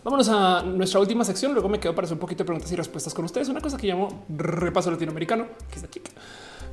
Vámonos 0.03 0.29
a 0.31 0.63
nuestra 0.63 0.99
última 0.99 1.25
sección. 1.25 1.53
Luego 1.53 1.69
me 1.69 1.79
quedo 1.79 1.95
para 1.95 2.07
hacer 2.07 2.15
un 2.15 2.21
poquito 2.21 2.43
de 2.43 2.47
preguntas 2.47 2.73
y 2.73 2.77
respuestas 2.77 3.13
con 3.13 3.27
ustedes. 3.27 3.49
Una 3.49 3.61
cosa 3.61 3.77
que 3.77 3.87
llamo 3.87 4.25
repaso 4.29 4.91
latinoamericano, 4.91 5.47
que 5.71 5.79
es 5.79 5.85
aquí. 5.85 6.01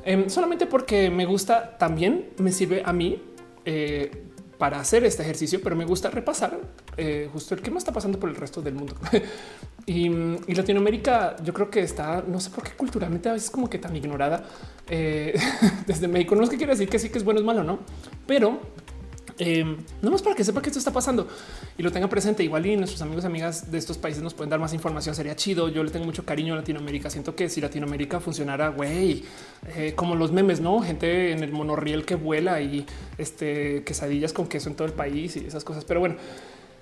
Em, 0.04 0.30
solamente 0.30 0.66
porque 0.66 1.10
me 1.10 1.26
gusta 1.26 1.76
también 1.76 2.30
me 2.38 2.52
sirve 2.52 2.82
a 2.84 2.92
mí 2.92 3.20
eh, 3.66 4.24
para 4.56 4.80
hacer 4.80 5.04
este 5.04 5.22
ejercicio, 5.22 5.60
pero 5.62 5.76
me 5.76 5.84
gusta 5.84 6.10
repasar 6.10 6.58
eh, 6.96 7.28
justo 7.32 7.54
el 7.54 7.60
que 7.60 7.70
más 7.70 7.82
está 7.82 7.92
pasando 7.92 8.18
por 8.18 8.30
el 8.30 8.36
resto 8.36 8.62
del 8.62 8.74
mundo. 8.74 8.94
y, 9.86 10.08
Latinoamérica, 10.54 11.36
yo 11.44 11.52
creo 11.52 11.70
que 11.70 11.80
está, 11.80 12.24
no 12.26 12.40
sé 12.40 12.48
por 12.50 12.64
qué 12.64 12.72
culturalmente 12.72 13.28
a 13.28 13.34
veces 13.34 13.50
como 13.50 13.68
que 13.68 13.78
tan 13.78 13.94
ignorada 13.94 14.44
eh, 14.88 15.38
desde 15.86 16.08
México. 16.08 16.34
No 16.34 16.44
es 16.44 16.48
que 16.48 16.56
quiera 16.56 16.72
decir 16.72 16.88
que 16.88 16.98
sí 16.98 17.10
que 17.10 17.18
es 17.18 17.24
bueno, 17.24 17.40
es 17.40 17.46
malo, 17.46 17.62
no, 17.62 17.80
pero 18.26 18.58
eh, 19.38 19.76
no 20.02 20.10
más 20.10 20.22
para 20.22 20.34
que 20.34 20.44
sepa 20.44 20.60
que 20.60 20.68
esto 20.68 20.78
está 20.78 20.92
pasando 20.92 21.28
y 21.76 21.82
lo 21.82 21.92
tenga 21.92 22.08
presente. 22.08 22.42
Igual 22.42 22.66
y 22.66 22.76
nuestros 22.76 23.00
amigos 23.02 23.24
y 23.24 23.26
amigas 23.26 23.70
de 23.70 23.78
estos 23.78 23.98
países 23.98 24.22
nos 24.22 24.34
pueden 24.34 24.50
dar 24.50 24.60
más 24.60 24.72
información. 24.72 25.14
Sería 25.14 25.36
chido. 25.36 25.68
Yo 25.68 25.82
le 25.82 25.90
tengo 25.90 26.04
mucho 26.04 26.24
cariño 26.24 26.54
a 26.54 26.56
Latinoamérica. 26.56 27.10
Siento 27.10 27.34
que 27.34 27.48
si 27.48 27.60
Latinoamérica 27.60 28.20
funcionara, 28.20 28.68
güey, 28.68 29.24
eh, 29.76 29.92
como 29.94 30.14
los 30.14 30.32
memes, 30.32 30.60
no 30.60 30.80
gente 30.80 31.32
en 31.32 31.42
el 31.42 31.52
monorriel 31.52 32.04
que 32.04 32.16
vuela 32.16 32.60
y 32.60 32.84
este 33.16 33.82
quesadillas 33.84 34.32
con 34.32 34.48
queso 34.48 34.68
en 34.68 34.76
todo 34.76 34.86
el 34.86 34.94
país 34.94 35.36
y 35.36 35.46
esas 35.46 35.64
cosas. 35.64 35.84
Pero 35.84 36.00
bueno, 36.00 36.16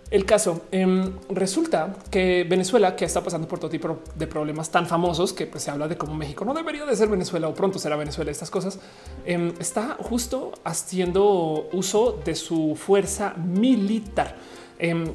El 0.08 0.24
caso 0.24 0.62
em, 0.70 1.12
resulta 1.30 1.96
que 2.10 2.46
Venezuela, 2.48 2.94
que 2.94 3.04
está 3.04 3.22
pasando 3.24 3.48
por 3.48 3.58
todo 3.58 3.70
tipo 3.70 3.98
de 4.14 4.26
problemas 4.28 4.70
tan 4.70 4.86
famosos 4.86 5.32
que 5.32 5.46
pues, 5.46 5.64
se 5.64 5.70
habla 5.72 5.88
de 5.88 5.96
cómo 5.96 6.14
México 6.14 6.44
no 6.44 6.54
debería 6.54 6.86
de 6.86 6.94
ser 6.94 7.08
Venezuela 7.08 7.48
o 7.48 7.54
pronto 7.54 7.80
será 7.80 7.96
Venezuela, 7.96 8.30
estas 8.30 8.48
cosas, 8.48 8.78
em, 9.24 9.52
está 9.58 9.96
justo 9.98 10.52
haciendo 10.62 11.68
uso 11.72 12.20
de 12.24 12.36
su 12.36 12.76
fuerza 12.76 13.34
militar 13.34 14.36
em, 14.78 15.12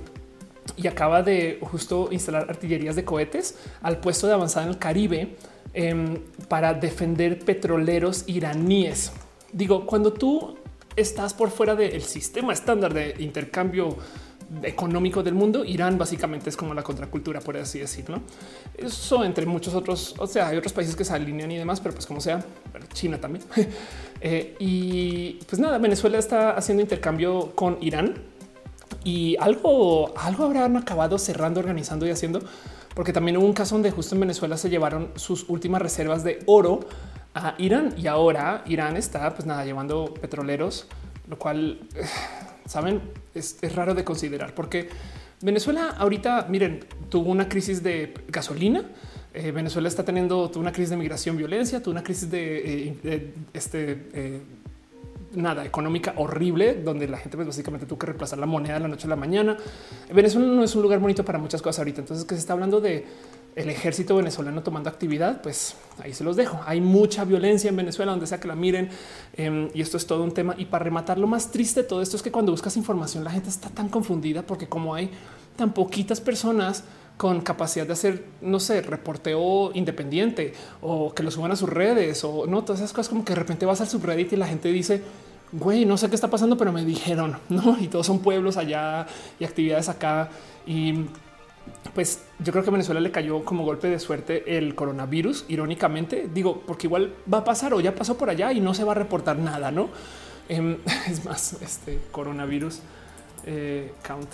y 0.76 0.88
acaba 0.88 1.24
de 1.24 1.60
justo 1.62 2.10
instalar 2.12 2.50
artillerías 2.50 2.98
de 2.98 3.06
cohetes 3.06 3.56
al 3.82 4.00
puesto 4.00 4.28
de 4.28 4.34
avanzada 4.34 4.66
en 4.66 4.74
el 4.74 4.78
Caribe 4.78 5.36
para 6.50 6.74
defender 6.74 7.40
petroleros 7.40 8.26
iraníes. 8.28 9.14
Digo, 9.54 9.86
cuando 9.86 10.12
tú 10.12 10.58
estás 10.98 11.34
por 11.34 11.50
fuera 11.50 11.76
del 11.76 12.02
sistema 12.02 12.52
estándar 12.52 12.94
de 12.94 13.16
intercambio 13.20 13.98
económico 14.64 15.24
del 15.24 15.34
mundo, 15.34 15.64
Irán 15.64 15.98
básicamente 15.98 16.50
es 16.50 16.58
como 16.58 16.74
la 16.74 16.84
contracultura, 16.84 17.40
por 17.40 17.58
así 17.58 17.80
decirlo. 17.80 18.22
Eso 18.78 19.24
entre 19.24 19.46
muchos 19.46 19.74
otros, 19.74 20.16
o 20.18 20.28
sea, 20.28 20.50
hay 20.50 20.58
otros 20.58 20.74
países 20.74 20.96
que 20.96 21.06
se 21.06 21.14
alinean 21.14 21.52
y 21.52 21.58
demás, 21.58 21.80
pero 21.80 21.94
pues 21.94 22.06
como 22.06 22.20
sea, 22.22 22.44
China 22.94 23.20
también. 23.20 23.44
Eh, 24.24 24.56
y 24.60 25.40
pues 25.50 25.60
nada, 25.60 25.80
Venezuela 25.80 26.20
está 26.20 26.52
haciendo 26.52 26.84
intercambio 26.84 27.54
con 27.56 27.80
Irán 27.82 28.14
y 29.04 29.36
algo, 29.40 30.14
algo 30.16 30.44
habrán 30.44 30.78
acabado 30.78 31.18
cerrando, 31.18 31.60
organizando 31.60 32.06
y 32.06 32.12
haciendo, 32.12 32.40
porque 32.94 33.14
también 33.14 33.38
hubo 33.38 33.48
un 33.48 33.54
caso 33.54 33.74
donde 33.74 33.90
justo 33.90 34.14
en 34.14 34.22
Venezuela 34.22 34.58
se 34.58 34.70
llevaron 34.70 35.10
sus 35.16 35.50
últimas 35.50 35.82
reservas 35.82 36.24
de 36.24 36.38
oro 36.46 36.82
a 37.34 37.56
Irán 37.58 37.96
y 37.98 38.06
ahora 38.06 38.64
Irán 38.68 38.96
está 38.96 39.34
pues 39.34 39.48
nada 39.48 39.66
llevando 39.66 40.14
petroleros, 40.14 40.86
lo 41.28 41.40
cual 41.40 41.80
saben 42.66 43.02
es, 43.34 43.58
raro 43.76 43.94
de 43.94 44.04
considerar 44.04 44.54
porque 44.54 44.90
Venezuela 45.42 45.96
ahorita 45.98 46.48
miren 46.50 46.86
tuvo 47.10 47.32
una 47.32 47.50
crisis 47.50 47.82
de 47.82 48.14
gasolina. 48.28 48.84
Eh, 49.34 49.52
Venezuela 49.52 49.88
está 49.88 50.04
teniendo 50.04 50.52
una 50.56 50.72
crisis 50.72 50.90
de 50.90 50.98
migración, 50.98 51.38
violencia, 51.38 51.82
tuvo 51.82 51.94
una 51.94 52.04
crisis 52.04 52.30
de, 52.30 52.90
eh, 53.04 53.34
este 53.54 54.08
eh, 54.14 54.42
nada 55.34 55.66
económica 55.66 56.14
horrible, 56.18 56.76
donde 56.84 57.08
la 57.08 57.18
gente 57.18 57.38
pues, 57.38 57.48
básicamente 57.48 57.86
tuvo 57.86 58.00
que 58.00 58.08
reemplazar 58.08 58.40
la 58.40 58.46
moneda 58.46 58.76
de 58.76 58.82
la 58.82 58.88
noche 58.88 59.08
a 59.08 59.10
la 59.10 59.16
mañana. 59.16 59.58
Venezuela 60.14 60.48
no 60.48 60.64
es 60.64 60.76
un 60.76 60.82
lugar 60.82 61.00
bonito 61.00 61.24
para 61.24 61.40
muchas 61.40 61.62
cosas 61.62 61.80
ahorita. 61.80 62.02
Entonces, 62.02 62.26
que 62.26 62.36
se 62.36 62.42
está 62.42 62.54
hablando 62.54 62.82
de 62.82 63.06
el 63.56 63.70
ejército 63.70 64.16
venezolano 64.16 64.64
tomando 64.64 64.90
actividad, 64.90 65.42
pues 65.42 65.76
ahí 66.02 66.14
se 66.14 66.24
los 66.24 66.36
dejo. 66.36 66.60
Hay 66.66 66.80
mucha 66.80 67.26
violencia 67.26 67.70
en 67.70 67.76
Venezuela, 67.76 68.12
donde 68.12 68.28
sea 68.28 68.40
que 68.40 68.48
la 68.48 68.56
miren. 68.56 68.90
Em, 69.34 69.70
y 69.74 69.82
esto 69.82 69.98
es 69.98 70.08
todo 70.08 70.24
un 70.24 70.32
tema. 70.32 70.56
Y 70.58 70.66
para 70.66 70.86
rematar, 70.86 71.18
lo 71.18 71.28
más 71.28 71.52
triste 71.52 71.82
de 71.82 71.88
todo 71.88 72.02
esto 72.02 72.16
es 72.16 72.24
que 72.24 72.32
cuando 72.32 72.52
buscas 72.52 72.78
información, 72.78 73.24
la 73.24 73.32
gente 73.32 73.50
está 73.50 73.70
tan 73.70 73.90
confundida 73.90 74.44
porque 74.44 74.68
como 74.68 74.96
hay 74.96 75.10
tan 75.58 75.74
poquitas 75.74 76.22
personas 76.22 76.84
con 77.18 77.42
capacidad 77.42 77.86
de 77.86 77.94
hacer, 77.94 78.26
no 78.42 78.60
sé, 78.60 78.82
reporteo 78.82 79.72
independiente 79.76 80.54
o 80.82 81.14
que 81.14 81.22
lo 81.22 81.30
suban 81.30 81.52
a 81.52 81.56
sus 81.56 81.70
redes 81.70 82.24
o 82.24 82.48
no, 82.48 82.64
todas 82.64 82.80
esas 82.82 82.94
cosas 82.94 83.10
como 83.10 83.24
que 83.24 83.34
de 83.34 83.40
repente 83.40 83.66
vas 83.66 83.80
al 83.82 83.88
subreddit 83.88 84.34
y 84.34 84.38
la 84.38 84.48
gente 84.48 84.70
dice, 84.70 85.04
güey, 85.52 85.86
no 85.86 85.98
sé 85.98 86.10
qué 86.10 86.16
está 86.16 86.30
pasando, 86.30 86.58
pero 86.58 86.72
me 86.72 86.84
dijeron, 86.84 87.38
no? 87.50 87.78
Y 87.80 87.90
todos 87.90 88.08
son 88.08 88.20
pueblos 88.20 88.58
allá 88.58 89.06
y 89.40 89.46
actividades 89.46 89.90
acá. 89.90 90.30
Y 90.66 91.06
pues 91.94 92.22
yo 92.44 92.52
creo 92.52 92.64
que 92.64 92.70
a 92.70 92.74
Venezuela 92.74 93.00
le 93.00 93.12
cayó 93.12 93.44
como 93.44 93.64
golpe 93.64 93.88
de 93.88 94.00
suerte 94.00 94.58
el 94.58 94.74
coronavirus, 94.76 95.46
irónicamente, 95.48 96.30
digo, 96.34 96.62
porque 96.66 96.88
igual 96.88 97.14
va 97.32 97.40
a 97.40 97.44
pasar 97.44 97.74
o 97.74 97.80
ya 97.80 97.94
pasó 97.94 98.18
por 98.18 98.30
allá 98.30 98.52
y 98.52 98.60
no 98.60 98.74
se 98.74 98.84
va 98.84 98.94
a 98.94 98.96
reportar 98.96 99.38
nada, 99.38 99.72
¿no? 99.72 99.90
Em, 100.50 100.78
es 101.10 101.24
más, 101.26 101.62
este 101.62 102.00
coronavirus 102.12 102.80
eh, 103.46 103.94
count. 104.06 104.30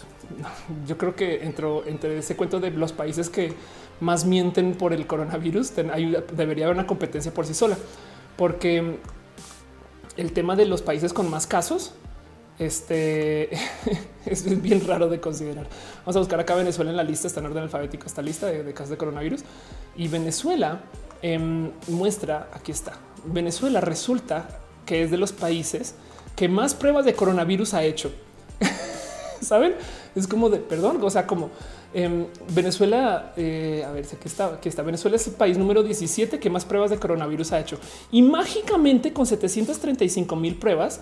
Yo 0.86 0.98
creo 0.98 1.16
que 1.16 1.44
entró 1.44 1.86
entre 1.86 2.18
ese 2.20 2.36
cuento 2.36 2.60
de 2.60 2.72
los 2.72 2.94
países 2.94 3.30
que 3.30 3.54
más 4.00 4.26
mienten 4.26 4.76
por 4.76 4.94
el 4.94 5.08
coronavirus, 5.08 5.76
debería 5.76 6.66
haber 6.66 6.78
una 6.78 6.88
competencia 6.88 7.34
por 7.34 7.46
sí 7.46 7.54
sola, 7.54 7.78
porque 8.36 9.00
el 10.18 10.32
tema 10.34 10.56
de 10.56 10.66
los 10.66 10.82
países 10.82 11.14
con 11.14 11.30
más 11.30 11.48
casos 11.48 11.94
este 12.60 13.50
es 14.26 14.62
bien 14.62 14.86
raro 14.86 15.10
de 15.10 15.20
considerar. 15.20 15.68
Vamos 16.00 16.16
a 16.16 16.20
buscar 16.20 16.40
acá 16.40 16.56
Venezuela 16.56 16.92
en 16.92 16.98
la 16.98 17.04
lista, 17.04 17.28
está 17.28 17.40
en 17.40 17.48
orden 17.48 17.64
alfabético 17.64 18.06
esta 18.06 18.22
lista 18.22 18.48
de, 18.48 18.74
casos 18.74 18.90
de 18.90 18.98
coronavirus 18.98 19.42
y 19.96 20.08
Venezuela 20.08 20.82
em, 21.22 21.72
muestra 21.88 22.50
aquí 22.54 22.72
está. 22.72 22.94
Venezuela 23.26 23.82
resulta 23.82 24.48
que 24.86 25.04
es 25.04 25.12
de 25.12 25.18
los 25.18 25.34
países 25.34 25.96
que 26.36 26.48
más 26.48 26.74
pruebas 26.74 27.06
de 27.06 27.14
coronavirus 27.14 27.74
ha 27.74 27.84
hecho. 27.84 28.12
Saben? 29.42 29.76
Es 30.16 30.28
como 30.28 30.50
de 30.50 30.60
perdón, 30.60 31.00
o 31.02 31.10
sea, 31.10 31.28
como 31.28 31.52
en 31.94 32.28
Venezuela, 32.50 33.34
eh, 33.38 33.84
a 33.88 33.92
ver 33.92 34.06
aquí 34.06 34.18
está, 34.26 34.48
aquí 34.48 34.70
está. 34.70 34.82
Venezuela 34.82 35.16
es 35.16 35.28
el 35.28 35.34
país 35.34 35.58
número 35.58 35.84
17 35.84 36.40
que 36.40 36.50
más 36.50 36.66
pruebas 36.66 36.90
de 36.90 36.98
coronavirus 36.98 37.52
ha 37.54 37.60
hecho 37.60 37.80
y 38.12 38.22
mágicamente 38.24 39.14
con 39.14 39.26
735 39.26 40.36
mil 40.36 40.56
pruebas 40.58 41.02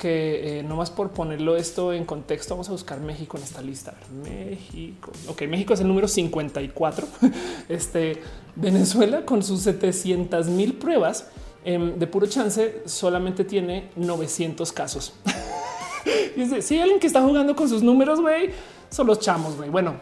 que 0.00 0.60
eh, 0.60 0.62
no 0.62 0.76
más 0.76 0.90
por 0.90 1.10
ponerlo 1.10 1.56
esto 1.56 1.92
en 1.92 2.06
contexto, 2.06 2.54
vamos 2.54 2.70
a 2.70 2.72
buscar 2.72 3.00
México 3.00 3.36
en 3.36 3.42
esta 3.42 3.60
lista. 3.60 3.94
México. 4.24 5.12
Ok, 5.28 5.42
México 5.42 5.74
es 5.74 5.80
el 5.80 5.88
número 5.88 6.08
54. 6.08 7.06
Este 7.68 8.22
Venezuela 8.56 9.26
con 9.26 9.42
sus 9.42 9.60
700 9.60 10.48
mil 10.48 10.74
pruebas 10.74 11.28
em, 11.64 11.98
de 11.98 12.06
puro 12.06 12.26
chance 12.26 12.82
solamente 12.86 13.44
tiene 13.44 13.90
900 13.96 14.72
casos. 14.72 15.12
y 16.36 16.62
si 16.62 16.74
hay 16.74 16.80
alguien 16.80 16.98
que 16.98 17.06
está 17.06 17.20
jugando 17.20 17.54
con 17.54 17.68
sus 17.68 17.82
números, 17.82 18.20
güey, 18.20 18.50
son 18.88 19.06
los 19.06 19.20
chamos, 19.20 19.56
güey. 19.56 19.68
Bueno, 19.68 19.96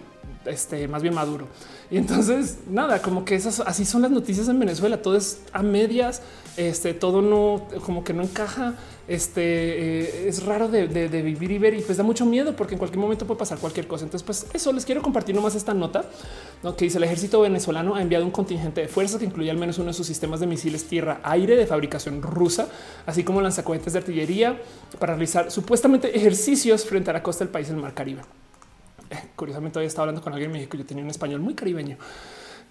este 0.49 0.89
más 0.89 1.03
bien 1.03 1.15
maduro. 1.15 1.47
Y 1.91 1.97
entonces 1.97 2.59
nada, 2.69 3.01
como 3.01 3.25
que 3.25 3.35
esas 3.35 3.61
así 3.61 3.85
son 3.85 4.03
las 4.03 4.11
noticias 4.11 4.49
en 4.49 4.59
Venezuela. 4.59 5.01
Todo 5.01 5.17
es 5.17 5.41
a 5.53 5.63
medias, 5.63 6.23
este 6.57 6.93
todo 6.93 7.23
no 7.23 7.67
como 7.85 8.05
que 8.05 8.13
no 8.13 8.23
encaja. 8.23 8.75
Este 9.07 9.41
eh, 9.43 10.29
es 10.29 10.45
raro 10.45 10.69
de, 10.69 10.87
vivir 11.23 11.51
y 11.51 11.59
ver 11.59 11.73
y 11.73 11.81
pues 11.81 11.97
da 11.97 12.05
mucho 12.05 12.27
miedo 12.27 12.55
porque 12.55 12.75
en 12.75 12.79
cualquier 12.79 13.01
momento 13.01 13.27
puede 13.27 13.39
pasar 13.39 13.59
cualquier 13.59 13.87
cosa. 13.87 14.05
Entonces, 14.05 14.25
pues 14.25 14.47
eso 14.53 14.71
les 14.73 14.85
quiero 14.85 15.01
compartir 15.01 15.35
nomás 15.35 15.55
esta 15.55 15.73
nota 15.73 16.05
¿no? 16.63 16.77
que 16.77 16.85
dice 16.85 16.99
el 16.99 17.05
ejército 17.05 17.41
venezolano 17.41 17.95
ha 17.95 18.03
enviado 18.03 18.27
un 18.27 18.31
contingente 18.31 18.83
de 18.83 18.89
fuerzas 18.89 19.19
que 19.19 19.25
incluye 19.25 19.51
al 19.51 19.57
menos 19.57 19.79
uno 19.79 19.87
de 19.87 19.95
sus 19.95 20.07
sistemas 20.07 20.41
de 20.41 20.47
misiles 20.47 20.85
tierra-aire 20.85 21.57
de 21.57 21.67
fabricación 21.67 22.21
rusa, 22.21 22.69
así 23.07 23.25
como 23.25 23.41
lanzacohetes 23.41 23.95
de 23.95 24.01
artillería 24.01 24.61
para 24.99 25.15
realizar 25.15 25.51
supuestamente 25.51 26.15
ejercicios 26.15 26.85
frente 26.85 27.09
a 27.09 27.15
la 27.15 27.23
costa 27.23 27.45
del 27.45 27.53
país 27.53 27.69
del 27.69 27.79
Mar 27.79 27.95
Caribe. 27.95 28.21
Curiosamente 29.37 29.79
hoy 29.79 29.87
estaba 29.87 30.05
hablando 30.05 30.23
con 30.23 30.33
alguien 30.33 30.51
en 30.51 30.57
México. 30.57 30.77
Yo 30.77 30.85
tenía 30.85 31.05
un 31.05 31.11
español 31.11 31.41
muy 31.41 31.55
caribeño. 31.55 31.97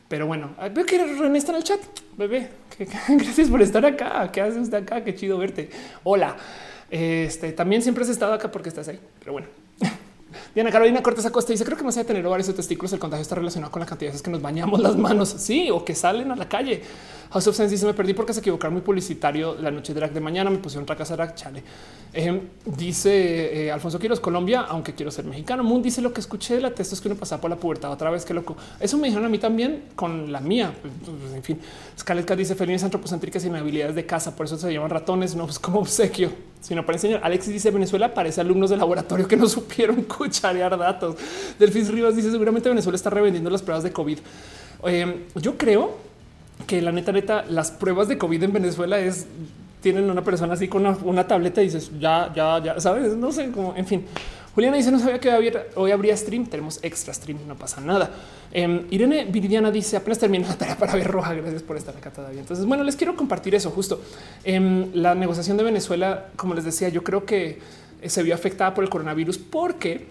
Pero 0.08 0.26
bueno, 0.26 0.56
veo 0.74 0.86
que 0.86 0.98
René 0.98 1.38
está 1.38 1.52
en 1.52 1.58
el 1.58 1.64
chat. 1.64 1.80
Bebé, 2.18 2.50
gracias 3.10 3.50
por 3.50 3.62
estar 3.62 3.86
acá. 3.86 4.32
¿Qué 4.32 4.42
haces 4.42 4.72
de 4.72 4.78
acá? 4.78 5.04
Qué 5.04 5.14
chido 5.16 5.38
verte. 5.38 5.70
Hola. 6.04 6.38
Este 6.90 7.52
también 7.52 7.82
siempre 7.82 8.04
has 8.04 8.10
estado 8.10 8.34
acá 8.34 8.50
porque 8.50 8.70
estás 8.70 8.88
ahí. 8.88 9.00
Pero 9.20 9.34
bueno, 9.34 9.48
Diana 10.58 10.72
Carolina 10.72 11.03
Cortés 11.03 11.24
Acosta 11.24 11.53
dice: 11.53 11.64
Creo 11.64 11.77
que 11.77 11.84
más 11.84 11.95
allá 11.98 12.06
de 12.06 12.16
tener 12.16 12.27
varios 12.27 12.52
testículos, 12.52 12.92
el 12.92 12.98
contagio 12.98 13.22
está 13.22 13.36
relacionado 13.36 13.72
con 13.72 13.80
la 13.80 13.86
cantidad 13.86 14.08
de 14.08 14.14
veces 14.14 14.24
que 14.24 14.32
nos 14.32 14.42
bañamos 14.42 14.80
las 14.80 14.98
manos. 14.98 15.30
Sí, 15.38 15.69
o 15.69 15.86
que 15.86 15.94
salen 15.94 16.32
a 16.32 16.36
la 16.36 16.50
calle. 16.50 16.82
House 17.30 17.45
of 17.45 17.56
Sense 17.56 17.69
dice: 17.69 17.86
Me 17.86 17.94
perdí 17.94 18.16
porque 18.16 18.34
se 18.34 18.40
equivocaron 18.40 18.74
muy 18.74 18.82
publicitario 18.82 19.53
la 19.53 19.69
noche 19.69 19.94
drag 19.94 20.14
de 20.14 20.19
mañana. 20.19 20.50
Me 20.50 20.58
pusieron 20.58 20.88
drag 20.88 21.36
chale. 21.36 21.64
Dice 22.76 23.66
eh, 23.66 23.72
Alfonso 23.72 24.00
Quiroz, 24.00 24.19
Colombia, 24.19 24.61
aunque 24.61 24.95
quiero 24.95 25.11
ser 25.11 25.26
mexicano. 25.26 25.64
Moon 25.64 25.84
dice: 25.84 26.02
Lo 26.02 26.11
que 26.11 26.22
escuché 26.22 26.56
de 26.56 26.61
la 26.61 26.69
es 26.69 27.02
que 27.02 27.08
uno 27.08 27.18
pasaba 27.18 27.40
por 27.40 27.52
la 27.52 27.58
pubertad 27.58 27.92
otra 27.92 28.10
vez. 28.10 28.26
Qué 28.26 28.34
loco. 28.34 28.58
Eso 28.80 28.98
me 28.98 29.10
dijeron 29.10 29.27
a 29.27 29.30
mí 29.30 29.38
también 29.38 29.90
con 29.95 30.32
la 30.32 30.40
mía. 30.40 30.74
Pues, 30.82 30.92
pues, 31.22 31.34
en 31.36 31.44
fin, 31.44 31.60
Scarlett 32.00 32.32
dice: 32.36 32.56
Felines 32.56 32.84
antropocéntricas 32.84 33.45
y 33.45 33.50
habilidades 33.50 33.94
de 33.94 34.08
casa. 34.08 34.36
Por 34.36 34.48
eso 34.48 34.58
se 34.58 34.74
llaman 34.74 34.90
ratones, 34.90 35.36
no 35.36 35.45
pues 35.45 35.60
como 35.60 35.82
obsequio, 35.82 36.32
sino 36.68 36.86
para 36.86 36.98
enseñar. 36.98 37.22
Alexis 37.24 37.54
dice: 37.54 37.72
Venezuela 37.72 38.14
parece 38.14 38.42
alumnos 38.42 38.70
de 38.70 38.76
laboratorio 38.76 39.26
que 39.26 39.38
no 39.38 39.48
supieron 39.48 40.02
cucharear 40.18 40.78
datos. 40.78 41.16
Delfis 41.58 41.88
Rivas 41.90 42.16
dice: 42.16 42.30
Seguramente 42.30 42.68
Venezuela 42.68 42.98
está 42.98 43.10
revendiendo 43.10 43.50
las 43.50 43.62
pruebas 43.62 43.84
de 43.84 43.94
COVID. 43.94 44.18
Eh, 44.86 45.26
yo 45.36 45.58
creo 45.58 45.96
que 46.66 46.82
la 46.82 46.92
neta, 46.92 47.14
neta, 47.14 47.46
las 47.50 47.72
pruebas 47.72 48.10
de 48.10 48.18
COVID 48.18 48.44
en 48.44 48.52
Venezuela 48.52 49.00
es 49.00 49.28
tienen 49.82 50.10
una 50.10 50.24
persona 50.24 50.56
así 50.56 50.68
con 50.68 50.86
una, 50.86 51.28
tableta 51.28 51.62
y 51.62 51.66
dices 51.66 51.92
ya, 52.00 52.32
ya, 52.36 52.62
ya 52.62 52.80
sabes, 52.82 53.16
no 53.16 53.32
sé 53.32 53.52
cómo, 53.52 53.74
en 53.78 53.86
fin. 53.86 54.06
Juliana 54.58 54.77
dice: 54.77 54.90
No 54.90 54.98
sabía 54.98 55.19
que 55.19 55.61
hoy 55.76 55.92
habría 55.92 56.18
stream. 56.18 56.48
Tenemos 56.48 56.80
extra 56.82 57.14
stream, 57.14 57.38
no 57.48 57.56
pasa 57.56 57.80
nada. 57.80 58.10
Em, 58.52 58.88
Irene 58.90 59.26
Viridiana 59.26 59.69
dice: 59.69 59.98
Apenas 59.98 60.18
termina 60.18 60.48
la 60.48 60.58
tarea 60.58 60.76
para 60.76 60.95
ver 60.95 61.06
roja. 61.06 61.36
Gracias 61.36 61.61
por 61.61 61.77
estar 61.77 61.95
acá 61.95 62.10
todavía. 62.10 62.42
Entonces, 62.42 62.66
bueno, 62.66 62.84
les 62.84 62.95
quiero 62.95 63.16
compartir 63.16 63.53
eso 63.53 63.69
justo. 63.69 64.02
em, 64.44 64.88
la 64.95 65.14
negociación 65.14 65.58
de 65.58 65.64
Venezuela, 65.64 66.30
como 66.36 66.56
les 66.56 66.64
decía, 66.64 66.90
yo 66.90 67.03
creo 67.03 67.24
que 67.24 67.60
se 68.03 68.24
vio 68.24 68.34
afectada 68.34 68.74
por 68.74 68.84
el 68.84 68.90
coronavirus 68.90 69.38
porque 69.38 70.08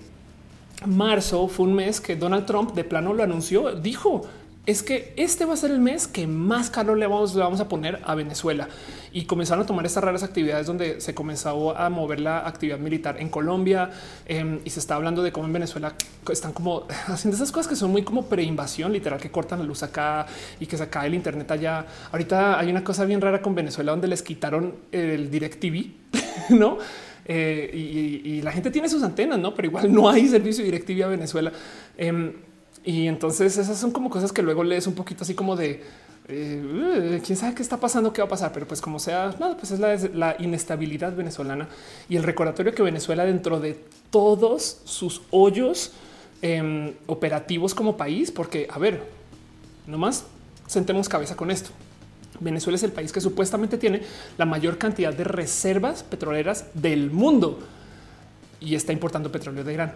marzo 0.84 1.48
fue 1.48 1.66
un 1.66 1.74
mes 1.74 2.00
que 2.00 2.14
Donald 2.14 2.46
Trump 2.46 2.72
de 2.72 2.84
plano 2.84 3.14
lo 3.14 3.24
anunció, 3.24 3.72
dijo 3.72 4.28
es 4.66 4.82
que 4.82 5.12
este 5.16 5.44
va 5.44 5.54
a 5.54 5.56
ser 5.56 5.70
el 5.70 5.78
mes 5.78 6.08
que 6.08 6.26
más 6.26 6.70
calor 6.70 6.98
le 6.98 7.06
vamos, 7.06 7.36
a 7.36 7.68
poner 7.68 8.00
a 8.04 8.16
Venezuela 8.16 8.68
y 9.12 9.24
comenzaron 9.24 9.62
a 9.62 9.66
tomar 9.66 9.86
estas 9.86 10.02
raras 10.02 10.24
actividades 10.24 10.66
donde 10.66 11.00
se 11.00 11.14
comenzó 11.14 11.76
a 11.76 11.88
mover 11.88 12.20
la 12.20 12.46
actividad 12.46 12.78
militar 12.78 13.16
en 13.20 13.28
Colombia 13.28 13.90
em, 14.26 14.58
y 14.64 14.70
se 14.70 14.80
está 14.80 14.96
hablando 14.96 15.22
de 15.22 15.30
cómo 15.30 15.46
en 15.46 15.52
Venezuela 15.52 15.94
están 16.30 16.52
como 16.52 16.86
haciendo 17.06 17.36
esas 17.36 17.52
cosas 17.52 17.68
que 17.68 17.76
son 17.76 17.92
muy 17.92 18.02
como 18.02 18.26
preinvasión, 18.26 18.92
literal, 18.92 19.20
que 19.20 19.30
cortan 19.30 19.60
la 19.60 19.64
luz 19.64 19.84
acá 19.84 20.26
y 20.58 20.66
que 20.66 20.76
se 20.76 20.88
cae 20.88 21.06
el 21.06 21.14
Internet 21.14 21.48
allá. 21.52 21.86
Ahorita 22.10 22.58
hay 22.58 22.68
una 22.68 22.82
cosa 22.82 23.04
bien 23.04 23.20
rara 23.20 23.40
con 23.40 23.54
Venezuela 23.54 23.92
donde 23.92 24.08
les 24.08 24.22
quitaron 24.22 24.74
el 24.90 25.30
DirecTV, 25.30 25.86
no? 26.50 26.78
Eh, 27.28 28.22
y, 28.24 28.42
la 28.42 28.52
gente 28.52 28.70
tiene 28.70 28.88
sus 28.88 29.02
antenas, 29.02 29.38
no? 29.38 29.54
Pero 29.54 29.66
igual 29.66 29.92
no 29.92 30.08
hay 30.08 30.28
servicio 30.28 30.64
DirecTV 30.64 31.04
a 31.04 31.08
Venezuela. 31.08 31.52
Em, 31.96 32.32
y 32.86 33.08
entonces 33.08 33.58
esas 33.58 33.76
son 33.76 33.90
como 33.90 34.08
cosas 34.08 34.32
que 34.32 34.42
luego 34.42 34.62
lees 34.62 34.86
un 34.86 34.94
poquito 34.94 35.24
así 35.24 35.34
como 35.34 35.56
de 35.56 35.82
eh, 36.28 37.20
quién 37.26 37.36
sabe 37.36 37.52
qué 37.52 37.62
está 37.62 37.78
pasando, 37.78 38.12
qué 38.12 38.22
va 38.22 38.26
a 38.26 38.30
pasar, 38.30 38.52
pero 38.52 38.64
pues 38.66 38.80
como 38.80 39.00
sea, 39.00 39.34
nada, 39.40 39.56
pues 39.56 39.72
es 39.72 39.80
la, 40.14 40.36
inestabilidad 40.38 41.14
venezolana 41.14 41.68
y 42.08 42.14
el 42.14 42.22
recordatorio 42.22 42.72
que 42.72 42.84
Venezuela 42.84 43.24
dentro 43.24 43.58
de 43.58 43.76
todos 44.10 44.82
sus 44.84 45.22
hoyos 45.32 45.94
em, 46.42 46.94
operativos 47.06 47.74
como 47.74 47.96
país, 47.96 48.30
porque 48.30 48.68
a 48.70 48.78
ver, 48.78 49.02
nomás 49.88 50.24
sentemos 50.68 51.08
cabeza 51.08 51.34
con 51.34 51.50
esto. 51.50 51.70
Venezuela 52.38 52.76
es 52.76 52.84
el 52.84 52.92
país 52.92 53.10
que 53.10 53.20
supuestamente 53.20 53.78
tiene 53.78 54.02
la 54.38 54.44
mayor 54.44 54.78
cantidad 54.78 55.12
de 55.12 55.24
reservas 55.24 56.04
petroleras 56.04 56.66
del 56.74 57.10
mundo 57.10 57.58
y 58.60 58.74
está 58.74 58.92
importando 58.92 59.30
petróleo 59.30 59.64
de 59.64 59.74
Irán. 59.74 59.94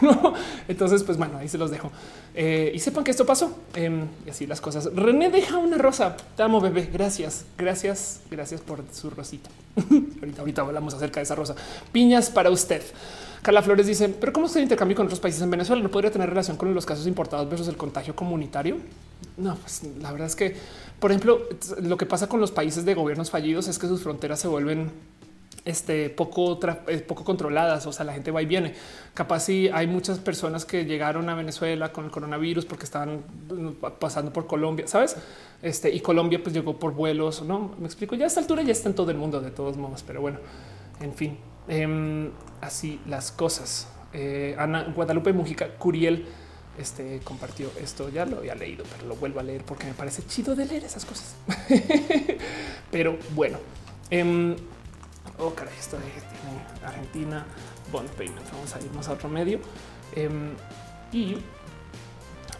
Entonces, 0.68 1.02
pues 1.02 1.16
bueno, 1.18 1.38
ahí 1.38 1.48
se 1.48 1.58
los 1.58 1.70
dejo. 1.70 1.90
Eh, 2.34 2.72
y 2.74 2.78
sepan 2.78 3.04
que 3.04 3.10
esto 3.10 3.24
pasó. 3.24 3.56
Em, 3.74 4.06
y 4.26 4.30
así 4.30 4.46
las 4.46 4.60
cosas. 4.60 4.94
René 4.94 5.30
deja 5.30 5.58
una 5.58 5.78
rosa. 5.78 6.16
Te 6.36 6.42
amo, 6.42 6.60
bebé. 6.60 6.88
Gracias, 6.92 7.44
gracias, 7.56 8.20
gracias 8.30 8.60
por 8.60 8.82
su 8.92 9.10
rosita. 9.10 9.50
ahorita, 10.20 10.40
ahorita 10.40 10.62
hablamos 10.62 10.94
acerca 10.94 11.20
de 11.20 11.24
esa 11.24 11.34
rosa. 11.34 11.54
Piñas 11.92 12.30
para 12.30 12.50
usted. 12.50 12.82
Carla 13.42 13.60
Flores 13.60 13.86
dice, 13.86 14.08
pero 14.08 14.32
¿cómo 14.32 14.48
se 14.48 14.62
intercambio 14.62 14.96
con 14.96 15.04
otros 15.04 15.20
países 15.20 15.42
en 15.42 15.50
Venezuela? 15.50 15.82
¿No 15.82 15.90
podría 15.90 16.10
tener 16.10 16.30
relación 16.30 16.56
con 16.56 16.72
los 16.74 16.86
casos 16.86 17.06
importados 17.06 17.48
versus 17.48 17.68
el 17.68 17.76
contagio 17.76 18.16
comunitario? 18.16 18.78
No, 19.36 19.56
pues 19.56 19.82
la 20.00 20.12
verdad 20.12 20.28
es 20.28 20.34
que, 20.34 20.56
por 20.98 21.10
ejemplo, 21.10 21.42
lo 21.82 21.98
que 21.98 22.06
pasa 22.06 22.26
con 22.26 22.40
los 22.40 22.52
países 22.52 22.86
de 22.86 22.94
gobiernos 22.94 23.30
fallidos 23.30 23.68
es 23.68 23.78
que 23.78 23.86
sus 23.86 24.02
fronteras 24.02 24.40
se 24.40 24.48
vuelven 24.48 24.92
este, 25.64 26.10
poco, 26.10 26.58
eh, 26.88 26.98
poco 26.98 27.24
controladas. 27.24 27.86
O 27.86 27.92
sea, 27.92 28.04
la 28.04 28.12
gente 28.12 28.30
va 28.30 28.42
y 28.42 28.46
viene. 28.46 28.74
Capaz 29.14 29.40
si 29.40 29.68
hay 29.68 29.86
muchas 29.86 30.18
personas 30.18 30.64
que 30.64 30.84
llegaron 30.84 31.28
a 31.28 31.34
Venezuela 31.34 31.92
con 31.92 32.04
el 32.04 32.10
coronavirus 32.10 32.64
porque 32.64 32.84
estaban 32.84 33.24
mm, 33.48 33.70
pasando 33.98 34.32
por 34.32 34.46
Colombia, 34.46 34.86
sabes? 34.86 35.16
Este 35.62 35.94
y 35.94 36.00
Colombia 36.00 36.40
pues 36.42 36.54
llegó 36.54 36.78
por 36.78 36.92
vuelos. 36.92 37.42
No 37.42 37.74
me 37.78 37.86
explico. 37.86 38.14
Ya 38.14 38.24
a 38.24 38.28
esta 38.28 38.40
altura 38.40 38.62
ya 38.62 38.72
está 38.72 38.88
en 38.88 38.94
todo 38.94 39.10
el 39.10 39.16
mundo 39.16 39.40
de 39.40 39.50
todos 39.50 39.76
modos, 39.76 40.02
pero 40.06 40.20
bueno, 40.20 40.38
en 41.00 41.14
fin, 41.14 41.38
em, 41.68 42.30
así 42.60 43.00
las 43.06 43.32
cosas. 43.32 43.88
Eh, 44.12 44.54
Ana 44.58 44.84
Guadalupe 44.94 45.32
Mujica 45.32 45.68
Curiel 45.76 46.24
este 46.78 47.20
compartió 47.24 47.70
esto. 47.80 48.08
Ya 48.08 48.26
lo 48.26 48.38
había 48.38 48.54
leído, 48.54 48.84
pero 48.90 49.08
lo 49.08 49.16
vuelvo 49.16 49.40
a 49.40 49.42
leer 49.42 49.64
porque 49.64 49.86
me 49.86 49.94
parece 49.94 50.26
chido 50.26 50.54
de 50.54 50.66
leer 50.66 50.84
esas 50.84 51.04
cosas. 51.04 51.36
pero 52.90 53.16
bueno, 53.34 53.58
em, 54.10 54.56
Oh, 55.38 55.52
caray, 55.54 55.74
esto 55.78 55.96
de 55.96 56.86
Argentina, 56.86 57.44
Bond 57.90 58.08
Payment. 58.10 58.50
Vamos 58.52 58.74
a 58.74 58.80
irnos 58.80 59.08
a 59.08 59.12
otro 59.12 59.28
medio. 59.28 59.58
Em, 60.14 60.52
y 61.12 61.36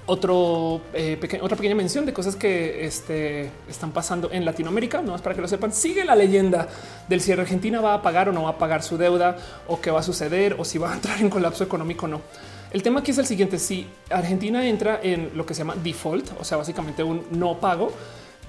otro 0.06 0.82
eh, 0.92 1.18
otra 1.40 1.56
pequeña 1.56 1.74
mención 1.74 2.04
de 2.04 2.12
cosas 2.12 2.36
que 2.36 2.84
este, 2.84 3.50
están 3.68 3.92
pasando 3.92 4.30
en 4.30 4.44
Latinoamérica, 4.44 5.00
no 5.00 5.14
es 5.14 5.22
para 5.22 5.34
que 5.34 5.40
lo 5.40 5.48
sepan. 5.48 5.72
Sigue 5.72 6.04
la 6.04 6.16
leyenda 6.16 6.68
del 7.08 7.20
si 7.20 7.32
Argentina 7.32 7.80
va 7.80 7.94
a 7.94 8.02
pagar 8.02 8.28
o 8.28 8.32
no 8.32 8.42
va 8.42 8.50
a 8.50 8.58
pagar 8.58 8.82
su 8.82 8.98
deuda 8.98 9.36
o 9.68 9.80
qué 9.80 9.90
va 9.90 10.00
a 10.00 10.02
suceder 10.02 10.56
o 10.58 10.64
si 10.64 10.78
va 10.78 10.92
a 10.92 10.94
entrar 10.94 11.20
en 11.20 11.30
colapso 11.30 11.64
económico 11.64 12.06
o 12.06 12.08
no. 12.08 12.20
El 12.72 12.82
tema 12.82 13.00
aquí 13.00 13.12
es 13.12 13.18
el 13.18 13.26
siguiente: 13.26 13.58
si 13.58 13.86
Argentina 14.10 14.66
entra 14.66 15.00
en 15.02 15.30
lo 15.34 15.46
que 15.46 15.54
se 15.54 15.60
llama 15.60 15.76
default, 15.76 16.32
o 16.40 16.44
sea, 16.44 16.58
básicamente 16.58 17.02
un 17.02 17.24
no 17.30 17.58
pago, 17.60 17.92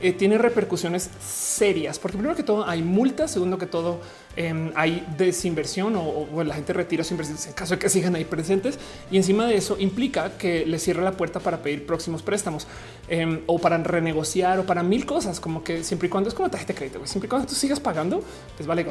eh, 0.01 0.14
tiene 0.14 0.38
repercusiones 0.38 1.09
serias, 1.22 1.99
porque 1.99 2.17
primero 2.17 2.35
que 2.35 2.43
todo 2.43 2.67
hay 2.67 2.82
multas, 2.82 3.32
segundo 3.32 3.57
que 3.57 3.65
todo 3.65 4.01
em, 4.35 4.72
hay 4.75 5.06
desinversión 5.17 5.95
o, 5.95 6.43
la 6.43 6.53
gente 6.56 6.74
retira 6.74 7.03
su 7.03 7.14
inversión 7.14 7.38
en 7.48 7.53
caso 7.53 7.75
de 7.75 7.80
que 7.80 7.90
sigan 7.90 8.15
ahí 8.15 8.25
presentes 8.25 8.77
y 9.09 9.17
encima 9.17 9.45
de 9.48 9.56
eso 9.56 9.77
implica 9.80 10.38
que 10.38 10.65
le 10.65 10.80
cierra 10.80 11.01
la 11.01 11.14
puerta 11.14 11.40
para 11.40 11.64
pedir 11.64 11.85
próximos 11.85 12.22
préstamos 12.22 12.67
em, 13.07 13.41
o 13.45 13.57
para 13.59 13.77
renegociar 13.77 14.59
o 14.59 14.65
para 14.65 14.83
mil 14.83 15.06
cosas, 15.06 15.40
como 15.40 15.64
que 15.64 15.83
siempre 15.83 16.07
y 16.07 16.09
cuando 16.09 16.30
es 16.30 16.35
como 16.35 16.49
tarjeta 16.49 16.74
de 16.74 16.80
crédito, 16.80 17.06
siempre 17.06 17.27
y 17.27 17.30
cuando 17.30 17.48
tú 17.48 17.56
sigas 17.56 17.80
pagando, 17.80 18.24
pues 18.57 18.67
vale. 18.67 18.85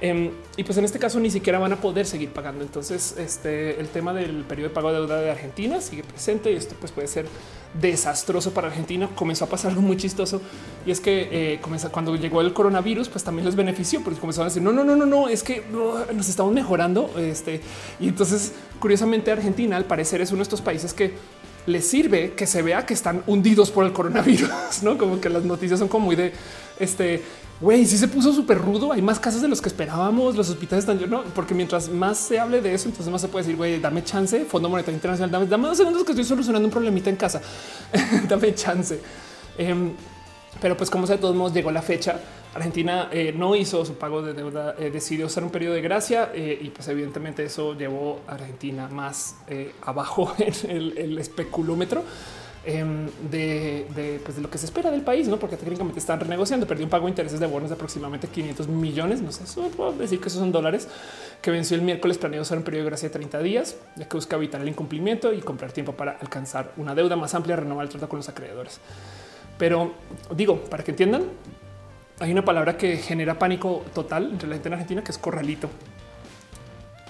Em, 0.00 0.30
y 0.56 0.64
pues 0.64 0.76
en 0.76 0.84
este 0.84 0.98
caso 0.98 1.20
ni 1.20 1.30
siquiera 1.30 1.58
van 1.58 1.72
a 1.72 1.80
poder 1.80 2.04
seguir 2.06 2.30
pagando. 2.30 2.64
Entonces, 2.64 3.14
este 3.16 3.80
el 3.80 3.88
tema 3.88 4.12
del 4.12 4.44
periodo 4.44 4.68
de 4.68 4.74
pago 4.74 4.92
de 4.92 4.98
deuda 4.98 5.20
de 5.20 5.30
Argentina 5.30 5.80
sigue 5.80 6.02
presente 6.02 6.52
y 6.52 6.56
esto 6.56 6.74
pues 6.78 6.92
puede 6.92 7.08
ser 7.08 7.26
desastroso 7.80 8.52
para 8.52 8.68
Argentina. 8.68 9.08
Comenzó 9.14 9.44
a 9.44 9.48
pasar 9.48 9.70
algo 9.70 9.82
muy 9.82 9.96
chistoso 9.96 10.40
y 10.84 10.90
es 10.90 11.00
que 11.00 11.54
eh, 11.54 11.60
cuando 11.92 12.16
llegó 12.16 12.40
el 12.40 12.52
coronavirus, 12.52 13.08
pues 13.08 13.24
también 13.24 13.46
les 13.46 13.54
benefició 13.54 14.02
porque 14.02 14.18
comenzaron 14.18 14.46
a 14.46 14.50
decir 14.50 14.62
no, 14.62 14.72
no, 14.72 14.84
no, 14.84 14.96
no, 14.96 15.06
no, 15.06 15.28
es 15.28 15.42
que 15.42 15.62
nos 15.70 16.28
estamos 16.28 16.52
mejorando. 16.52 17.10
Este 17.16 17.60
y 18.00 18.08
entonces, 18.08 18.52
curiosamente, 18.80 19.30
Argentina 19.30 19.76
al 19.76 19.84
parecer 19.84 20.20
es 20.20 20.30
uno 20.30 20.38
de 20.38 20.44
estos 20.44 20.60
países 20.60 20.92
que 20.92 21.12
les 21.66 21.86
sirve 21.86 22.32
que 22.32 22.46
se 22.46 22.62
vea 22.62 22.84
que 22.84 22.94
están 22.94 23.22
hundidos 23.26 23.70
por 23.70 23.84
el 23.84 23.92
coronavirus, 23.92 24.50
no 24.82 24.98
como 24.98 25.20
que 25.20 25.30
las 25.30 25.44
noticias 25.44 25.78
son 25.78 25.88
como 25.88 26.06
muy 26.06 26.16
de 26.16 26.32
este 26.78 27.22
güey, 27.64 27.86
sí 27.86 27.96
se 27.96 28.06
puso 28.06 28.32
súper 28.32 28.58
rudo. 28.58 28.92
Hay 28.92 29.00
más 29.00 29.18
casos 29.18 29.40
de 29.40 29.48
los 29.48 29.60
que 29.60 29.68
esperábamos. 29.68 30.36
Los 30.36 30.50
hospitales 30.50 30.84
están 30.84 30.98
llenos, 30.98 31.24
porque 31.34 31.54
mientras 31.54 31.88
más 31.88 32.18
se 32.18 32.38
hable 32.38 32.60
de 32.60 32.74
eso, 32.74 32.88
entonces 32.88 33.10
más 33.10 33.22
se 33.22 33.28
puede 33.28 33.44
decir, 33.44 33.56
güey, 33.56 33.80
dame 33.80 34.04
chance. 34.04 34.44
Fondo 34.44 34.68
Monetario 34.68 34.96
Internacional, 34.96 35.30
dame, 35.30 35.46
dame 35.46 35.68
dos 35.68 35.76
segundos 35.78 36.04
que 36.04 36.12
estoy 36.12 36.24
solucionando 36.24 36.68
un 36.68 36.70
problemita 36.70 37.08
en 37.08 37.16
casa. 37.16 37.40
dame 38.28 38.54
chance. 38.54 39.00
Em, 39.56 39.92
pero 40.60 40.76
pues 40.76 40.90
como 40.90 41.06
sea, 41.06 41.16
de 41.16 41.22
todos 41.22 41.34
modos 41.34 41.54
llegó 41.54 41.70
la 41.70 41.82
fecha. 41.82 42.20
Argentina 42.54 43.08
eh, 43.10 43.34
no 43.36 43.56
hizo 43.56 43.84
su 43.84 43.94
pago 43.94 44.22
de 44.22 44.32
deuda, 44.32 44.76
eh, 44.78 44.90
decidió 44.90 45.26
usar 45.26 45.42
un 45.42 45.50
periodo 45.50 45.74
de 45.74 45.82
gracia 45.82 46.30
eh, 46.32 46.56
y 46.62 46.68
pues 46.70 46.86
evidentemente 46.86 47.44
eso 47.44 47.74
llevó 47.74 48.20
a 48.28 48.34
Argentina 48.34 48.88
más 48.88 49.36
abajo 49.82 50.32
en 50.38 50.70
el, 50.70 50.98
el 50.98 51.18
especulómetro. 51.18 52.04
Em, 52.66 53.10
pues, 54.24 54.36
de, 54.36 54.42
lo 54.42 54.48
que 54.48 54.56
se 54.56 54.64
espera 54.64 54.90
del 54.90 55.02
país, 55.02 55.28
no? 55.28 55.38
Porque 55.38 55.56
técnicamente 55.56 55.98
están 55.98 56.18
renegociando. 56.18 56.66
Perdió 56.66 56.86
un 56.86 56.90
pago 56.90 57.04
de 57.04 57.10
intereses 57.10 57.38
de 57.38 57.46
bonos 57.46 57.68
de 57.68 57.74
aproximadamente 57.74 58.26
500 58.28 58.68
millones. 58.68 59.20
No 59.20 59.32
sé, 59.32 59.44
puedo 59.76 59.92
decir 59.92 60.18
que 60.18 60.28
esos 60.28 60.40
son 60.40 60.50
dólares 60.50 60.88
que 61.42 61.50
venció 61.50 61.76
el 61.76 61.82
miércoles. 61.82 62.16
Planeado 62.16 62.42
usar 62.42 62.56
un 62.56 62.64
periodo 62.64 62.84
de 62.84 62.90
gracia 62.90 63.08
de 63.08 63.12
30 63.12 63.40
días, 63.40 63.76
ya 63.96 64.08
que 64.08 64.16
busca 64.16 64.36
evitar 64.36 64.62
el 64.62 64.68
incumplimiento 64.68 65.32
y 65.34 65.40
comprar 65.40 65.72
tiempo 65.72 65.92
para 65.92 66.12
alcanzar 66.12 66.72
una 66.78 66.94
deuda 66.94 67.16
más 67.16 67.34
amplia, 67.34 67.56
renovar 67.56 67.84
el 67.84 67.90
trato 67.90 68.08
con 68.08 68.18
los 68.18 68.28
acreedores. 68.30 68.80
Pero 69.58 69.92
digo, 70.34 70.64
para 70.64 70.82
que 70.82 70.92
entiendan, 70.92 71.24
hay 72.18 72.32
una 72.32 72.46
palabra 72.46 72.78
que 72.78 72.96
genera 72.96 73.38
pánico 73.38 73.84
total 73.92 74.30
entre 74.32 74.48
la 74.48 74.54
gente 74.54 74.68
en 74.68 74.72
Argentina, 74.72 75.04
que 75.04 75.12
es 75.12 75.18
corralito. 75.18 75.68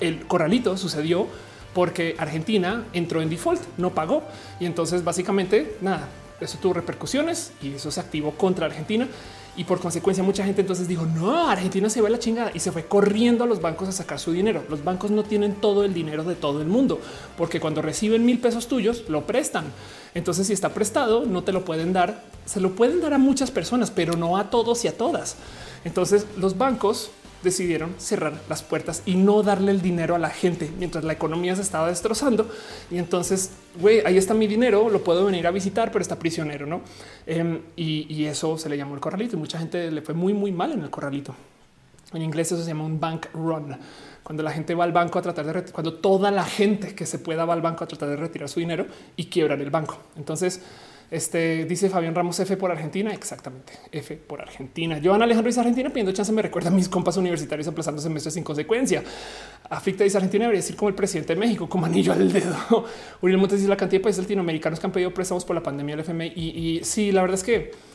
El 0.00 0.26
corralito 0.26 0.76
sucedió 0.76 1.28
porque 1.74 2.14
Argentina 2.18 2.84
entró 2.92 3.20
en 3.20 3.28
default, 3.28 3.60
no 3.76 3.94
pagó 3.94 4.22
y 4.60 4.66
entonces 4.66 5.04
básicamente 5.04 5.76
nada, 5.80 6.08
eso 6.40 6.58
tuvo 6.60 6.74
repercusiones 6.74 7.52
y 7.62 7.74
eso 7.74 7.90
se 7.90 8.00
activó 8.00 8.32
contra 8.32 8.66
Argentina 8.66 9.08
y 9.56 9.64
por 9.64 9.78
consecuencia 9.78 10.24
mucha 10.24 10.44
gente 10.44 10.62
entonces 10.62 10.88
dijo 10.88 11.06
no, 11.06 11.48
Argentina 11.48 11.88
se 11.88 12.00
va 12.00 12.08
a 12.08 12.10
la 12.10 12.18
chingada 12.18 12.50
y 12.54 12.60
se 12.60 12.72
fue 12.72 12.86
corriendo 12.86 13.44
a 13.44 13.46
los 13.46 13.60
bancos 13.60 13.88
a 13.88 13.92
sacar 13.92 14.18
su 14.18 14.32
dinero. 14.32 14.64
Los 14.68 14.82
bancos 14.82 15.10
no 15.10 15.22
tienen 15.22 15.54
todo 15.54 15.84
el 15.84 15.94
dinero 15.94 16.24
de 16.24 16.34
todo 16.34 16.60
el 16.60 16.66
mundo 16.66 17.00
porque 17.36 17.60
cuando 17.60 17.82
reciben 17.82 18.24
mil 18.24 18.40
pesos 18.40 18.66
tuyos 18.66 19.04
lo 19.08 19.26
prestan. 19.26 19.64
Entonces 20.14 20.48
si 20.48 20.52
está 20.52 20.70
prestado 20.74 21.24
no 21.24 21.44
te 21.44 21.52
lo 21.52 21.64
pueden 21.64 21.92
dar, 21.92 22.22
se 22.46 22.60
lo 22.60 22.72
pueden 22.72 23.00
dar 23.00 23.14
a 23.14 23.18
muchas 23.18 23.50
personas, 23.50 23.90
pero 23.90 24.16
no 24.16 24.36
a 24.36 24.50
todos 24.50 24.84
y 24.84 24.88
a 24.88 24.96
todas. 24.96 25.36
Entonces 25.84 26.26
los 26.36 26.58
bancos 26.58 27.10
decidieron 27.44 27.94
cerrar 27.98 28.32
las 28.48 28.62
puertas 28.62 29.02
y 29.06 29.14
no 29.14 29.42
darle 29.42 29.70
el 29.70 29.82
dinero 29.82 30.14
a 30.14 30.18
la 30.18 30.30
gente 30.30 30.70
mientras 30.78 31.04
la 31.04 31.12
economía 31.12 31.54
se 31.54 31.62
estaba 31.62 31.88
destrozando. 31.88 32.48
Y 32.90 32.98
entonces, 32.98 33.50
güey, 33.80 34.00
ahí 34.04 34.16
está 34.16 34.34
mi 34.34 34.46
dinero, 34.46 34.88
lo 34.90 35.04
puedo 35.04 35.24
venir 35.26 35.46
a 35.46 35.50
visitar, 35.50 35.92
pero 35.92 36.02
está 36.02 36.18
prisionero, 36.18 36.66
¿no? 36.66 36.80
Em, 37.26 37.60
y, 37.76 38.24
eso 38.24 38.56
se 38.56 38.70
le 38.70 38.76
llamó 38.76 38.94
el 38.94 39.00
corralito 39.00 39.36
y 39.36 39.38
mucha 39.38 39.58
gente 39.58 39.90
le 39.90 40.00
fue 40.00 40.14
muy, 40.14 40.32
muy 40.32 40.50
mal 40.50 40.72
en 40.72 40.80
el 40.80 40.90
corralito. 40.90 41.34
En 42.12 42.22
inglés 42.22 42.50
eso 42.50 42.62
se 42.62 42.68
llama 42.68 42.84
un 42.84 42.98
bank 42.98 43.26
run. 43.34 43.76
Cuando 44.22 44.42
la 44.42 44.50
gente 44.50 44.74
va 44.74 44.84
al 44.84 44.92
banco 44.92 45.18
a 45.18 45.22
tratar 45.22 45.44
de 45.44 45.70
cuando 45.70 45.94
toda 45.94 46.30
la 46.30 46.44
gente 46.44 46.94
que 46.94 47.04
se 47.04 47.18
pueda 47.18 47.44
va 47.44 47.52
al 47.52 47.60
banco 47.60 47.84
a 47.84 47.86
tratar 47.86 48.08
de 48.08 48.16
retirar 48.16 48.48
su 48.48 48.60
dinero 48.60 48.86
y 49.16 49.26
quiebran 49.26 49.60
el 49.60 49.70
banco. 49.70 49.98
Entonces, 50.16 50.62
Este 51.10 51.64
dice 51.64 51.88
Fabián 51.88 52.14
Ramos 52.14 52.38
F 52.40 52.56
por 52.56 52.70
Argentina. 52.70 53.12
Exactamente. 53.12 53.72
F 53.92 54.16
por 54.16 54.40
Argentina. 54.40 55.00
Joan 55.02 55.22
Alejandro 55.22 55.48
dice 55.48 55.60
Argentina 55.60 55.88
pidiendo 55.90 56.12
chance. 56.12 56.32
Me 56.32 56.42
recuerda 56.42 56.70
a 56.70 56.72
mis 56.72 56.88
compas 56.88 57.16
universitarios 57.16 57.68
aplazando 57.68 58.00
semestres 58.00 58.34
sin 58.34 58.44
consecuencia. 58.44 59.02
Aflicta 59.70 60.04
dice 60.04 60.16
Argentina 60.16 60.44
debería 60.44 60.60
decir 60.60 60.76
como 60.76 60.88
el 60.88 60.94
presidente 60.94 61.34
de 61.34 61.40
México, 61.40 61.68
como 61.68 61.86
anillo 61.86 62.12
al 62.12 62.32
dedo. 62.32 62.56
Uriel 63.22 63.38
Montes 63.38 63.58
dice 63.58 63.68
la 63.68 63.76
cantidad 63.76 64.00
de 64.00 64.04
países 64.04 64.22
latinoamericanos 64.22 64.80
que 64.80 64.86
han 64.86 64.92
pedido 64.92 65.12
préstamos 65.12 65.44
por 65.44 65.54
la 65.54 65.62
pandemia 65.62 65.96
del 65.96 66.04
FMI. 66.04 66.32
Y, 66.34 66.78
y 66.78 66.84
sí, 66.84 67.12
la 67.12 67.22
verdad 67.22 67.34
es 67.34 67.44
que 67.44 67.93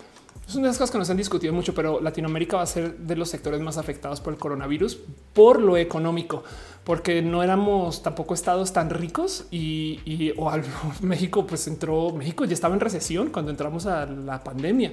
es 0.50 0.56
una 0.56 0.64
de 0.64 0.69
las 0.69 0.78
cosas 0.80 0.92
que 0.92 0.98
nos 0.98 1.10
han 1.11 1.18
discutido 1.18 1.53
mucho, 1.53 1.76
pero 1.76 2.02
Latinoamérica 2.02 2.58
va 2.58 2.64
a 2.64 2.66
ser 2.66 2.98
de 2.98 3.16
los 3.16 3.30
sectores 3.30 3.61
más 3.61 3.78
afectados 3.78 4.19
por 4.19 4.34
el 4.34 4.40
coronavirus 4.40 4.98
por 5.32 5.61
lo 5.61 5.78
económico, 5.78 6.44
porque 6.84 7.22
no 7.22 7.44
éramos 7.44 8.02
tampoco 8.02 8.34
estados 8.34 8.74
tan 8.74 8.90
ricos 8.90 9.45
y, 9.52 10.34
o 10.38 10.52
México 11.02 11.45
pues 11.45 11.68
entró, 11.68 12.11
México 12.14 12.45
ya 12.45 12.56
estaba 12.56 12.74
en 12.74 12.80
recesión 12.80 13.30
cuando 13.30 13.52
entramos 13.52 13.86
a 13.86 14.08
la 14.08 14.44
pandemia. 14.44 14.92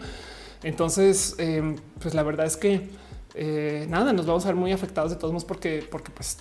Entonces, 0.62 1.34
em, 1.38 1.76
pues 2.00 2.12
la 2.12 2.22
verdad 2.22 2.44
es 2.44 2.58
que 2.58 2.90
eh, 3.34 3.86
nada, 3.88 4.12
nos 4.12 4.26
vamos 4.26 4.44
a 4.44 4.48
ver 4.48 4.56
muy 4.56 4.72
afectados 4.72 5.10
de 5.10 5.16
todos 5.16 5.32
modos 5.32 5.46
porque, 5.46 5.86
porque 5.90 6.10
pues, 6.10 6.36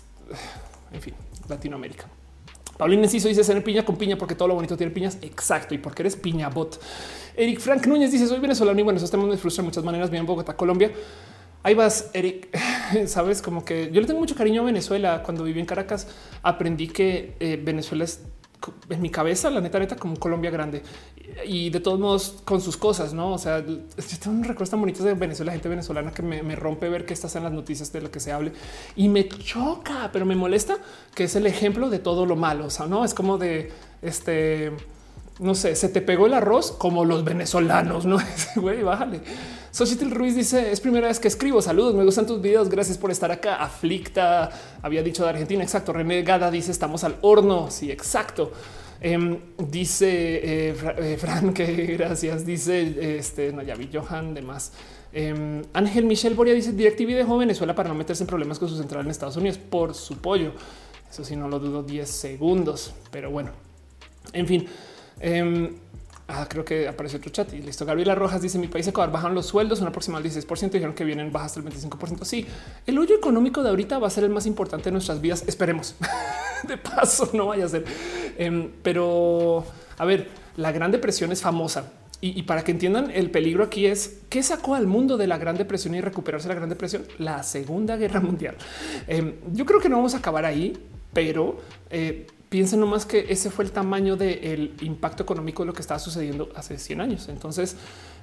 en 0.92 1.02
fin, 1.02 1.14
Latinoamérica. 1.48 2.06
Paulina 2.78 3.04
Enciso 3.04 3.28
dice 3.28 3.44
ser 3.44 3.64
piña 3.64 3.86
con 3.86 3.96
piña 3.96 4.18
porque 4.18 4.36
todo 4.36 4.50
lo 4.50 4.56
bonito 4.56 4.76
tiene 4.76 4.92
piñas. 4.92 5.18
Exacto. 5.22 5.74
Y 5.74 5.78
porque 5.78 6.04
eres 6.04 6.16
piña 6.16 6.50
bot. 6.50 6.80
Eric 7.36 7.60
Frank 7.60 7.86
Núñez 7.88 8.12
dice 8.12 8.28
soy 8.28 8.40
venezolano 8.40 8.80
y 8.80 8.84
bueno, 8.84 8.98
esos 8.98 9.12
temas 9.12 9.28
me 9.28 9.38
frustran 9.38 9.66
de 9.66 9.70
muchas 9.70 9.84
maneras. 9.84 10.10
Bien 10.10 10.22
en 10.22 10.28
Bogotá, 10.28 10.56
Colombia. 10.56 10.92
Ahí 11.64 11.74
vas, 11.74 12.12
Eric. 12.14 12.50
Sabes 13.08 13.42
como 13.42 13.66
que 13.66 13.90
yo 13.92 14.00
le 14.00 14.08
tengo 14.08 14.20
mucho 14.20 14.36
cariño 14.36 14.62
a 14.62 14.66
Venezuela. 14.66 15.24
Cuando 15.24 15.44
viví 15.44 15.60
en 15.60 15.66
Caracas, 15.66 16.08
aprendí 16.44 16.88
que 16.88 17.36
eh, 17.40 17.60
Venezuela 17.62 18.04
es 18.04 18.22
en 18.90 19.02
mi 19.02 19.10
cabeza, 19.10 19.50
la 19.50 19.62
neta, 19.62 19.80
neta, 19.80 19.96
como 19.96 20.18
Colombia 20.18 20.52
grande 20.52 20.82
y 21.46 21.70
de 21.70 21.80
todos 21.80 22.00
modos 22.00 22.42
con 22.46 22.62
sus 22.62 22.78
cosas, 22.78 23.14
no? 23.14 23.34
O 23.34 23.38
sea, 23.38 23.60
yo 23.66 23.78
tengo 24.22 24.38
un 24.38 24.44
recuerdo 24.44 24.72
tan 24.72 24.80
bonito 24.80 25.04
de 25.04 25.14
Venezuela, 25.14 25.52
gente 25.52 25.70
venezolana 25.70 26.12
que 26.12 26.22
me, 26.22 26.56
rompe 26.56 26.90
ver 26.90 27.06
que 27.06 27.14
estás 27.14 27.36
en 27.36 27.44
las 27.44 27.52
noticias 27.52 27.92
de 27.92 28.02
lo 28.02 28.12
que 28.12 28.20
se 28.20 28.32
hable 28.32 28.54
y 28.96 29.10
me 29.10 29.28
choca, 29.28 30.10
pero 30.14 30.26
me 30.26 30.36
molesta 30.36 30.78
que 31.14 31.26
es 31.26 31.36
el 31.36 31.46
ejemplo 31.46 31.90
de 31.90 32.00
todo 32.00 32.26
lo 32.26 32.36
malo. 32.36 32.66
O 32.66 32.70
sea, 32.70 32.88
no 32.88 33.04
es 33.04 33.14
como 33.14 33.38
de 33.38 33.72
este, 34.02 34.72
no 35.40 35.54
sé, 35.54 35.76
se 35.76 35.90
te 35.90 36.02
pegó 36.02 36.28
el 36.28 36.34
arroz 36.34 36.72
como 36.72 37.04
los 37.04 37.24
venezolanos, 37.24 38.06
no 38.06 38.18
güey, 38.56 38.84
bájale. 38.84 39.22
Xochitl 39.76 40.12
Ruiz 40.12 40.36
dice 40.36 40.72
es 40.72 40.80
primera 40.80 41.10
vez 41.10 41.20
que 41.20 41.28
escribo. 41.28 41.62
Saludos, 41.62 41.96
me 41.96 42.06
gustan 42.06 42.26
tus 42.26 42.42
videos. 42.42 42.70
Gracias 42.70 42.98
por 42.98 43.12
estar 43.12 43.30
acá. 43.30 43.58
Aflicta 43.58 44.50
había 44.82 45.04
dicho 45.04 45.24
de 45.24 45.32
Argentina. 45.32 45.64
Exacto. 45.64 45.92
René 45.92 46.24
Gada 46.24 46.50
dice 46.50 46.72
estamos 46.72 47.04
al 47.04 47.18
horno. 47.20 47.70
Sí, 47.70 47.92
exacto. 47.92 48.54
Em, 49.02 49.38
dice 49.58 50.70
eh, 50.70 50.76
eh, 50.98 51.52
que 51.54 51.74
gracias. 51.98 52.46
Dice 52.46 53.18
este 53.18 53.52
no, 53.52 53.64
ya 53.64 53.76
Johan 53.92 54.34
demás. 54.34 54.72
Em, 55.12 55.62
Ángel 55.74 56.06
Michel 56.06 56.36
Boria 56.36 56.54
dice 56.54 56.72
DirecTV 56.72 57.14
dejó 57.14 57.38
Venezuela 57.38 57.76
para 57.76 57.90
no 57.90 57.96
meterse 57.96 58.24
en 58.24 58.28
problemas 58.28 58.60
con 58.60 58.70
su 58.70 58.78
central 58.78 59.04
en 59.04 59.12
Estados 59.12 59.36
Unidos 59.36 59.58
por 59.58 59.94
su 59.94 60.20
pollo. 60.20 60.54
Eso 61.12 61.26
sí, 61.26 61.36
no 61.36 61.50
lo 61.50 61.60
dudo 61.60 61.84
10 61.84 62.10
segundos, 62.10 62.94
pero 63.12 63.30
bueno, 63.30 63.52
en 64.32 64.48
fin. 64.48 64.68
Em, 65.20 65.70
Ah, 66.28 66.48
creo 66.50 66.66
que 66.66 66.88
apareció 66.88 67.20
otro 67.20 67.30
chat 67.32 67.54
y 67.54 67.62
listo. 67.62 67.86
Gabriela 67.86 68.16
Rojas 68.16 68.42
dice 68.42 68.58
mi 68.58 68.68
país 68.68 68.88
Ecuador 68.88 69.14
bajan 69.14 69.36
los 69.36 69.46
sueldos 69.46 69.80
un 69.82 69.88
aproximado 69.88 70.24
del 70.24 70.32
16%. 70.32 70.72
Dijeron 70.72 70.96
que 70.96 71.04
vienen 71.04 71.32
bajas 71.32 71.54
del 71.54 71.64
25%. 71.66 72.26
Sí, 72.26 72.48
el 72.88 72.98
hoyo 72.98 73.16
económico 73.16 73.62
de 73.62 73.70
ahorita 73.70 74.00
va 74.00 74.08
a 74.08 74.10
ser 74.10 74.24
el 74.24 74.32
más 74.32 74.48
importante 74.48 74.86
de 74.86 74.92
nuestras 74.92 75.22
vidas. 75.22 75.44
Esperemos 75.48 75.96
de 76.68 76.78
paso, 76.78 77.30
no 77.34 77.48
vaya 77.48 77.66
a 77.66 77.70
ser. 77.70 77.86
Em, 78.40 78.72
pero 78.82 79.66
a 80.00 80.06
ver, 80.06 80.30
la 80.58 80.72
Gran 80.72 80.92
Depresión 80.92 81.32
es 81.32 81.42
famosa 81.42 81.92
y, 82.22 82.42
para 82.44 82.64
que 82.64 82.72
entiendan 82.72 83.12
el 83.12 83.30
peligro 83.30 83.64
aquí 83.64 83.86
es 83.86 84.22
qué 84.30 84.42
sacó 84.42 84.74
al 84.74 84.88
mundo 84.88 85.18
de 85.18 85.28
la 85.28 85.38
Gran 85.38 85.58
Depresión 85.58 85.94
y 85.94 86.02
recuperarse 86.02 86.48
la 86.48 86.56
Gran 86.56 86.70
Depresión, 86.70 87.04
la 87.20 87.44
Segunda 87.44 87.98
Guerra 87.98 88.20
Mundial. 88.20 88.56
Em, 89.08 89.36
yo 89.54 89.64
creo 89.68 89.80
que 89.80 89.90
no 89.90 89.98
vamos 89.98 90.16
a 90.16 90.18
acabar 90.18 90.44
ahí, 90.44 90.76
pero 91.14 91.60
eh, 91.92 92.26
piensen 92.56 92.80
nomás 92.80 93.06
que 93.06 93.26
ese 93.28 93.50
fue 93.50 93.66
el 93.66 93.72
tamaño 93.72 94.16
del 94.16 94.76
impacto 94.80 95.24
económico 95.24 95.64
de 95.64 95.68
lo 95.68 95.74
que 95.74 95.82
estaba 95.82 96.00
sucediendo 96.00 96.48
hace 96.56 96.78
100 96.78 97.02
años. 97.02 97.28
Entonces, 97.28 97.76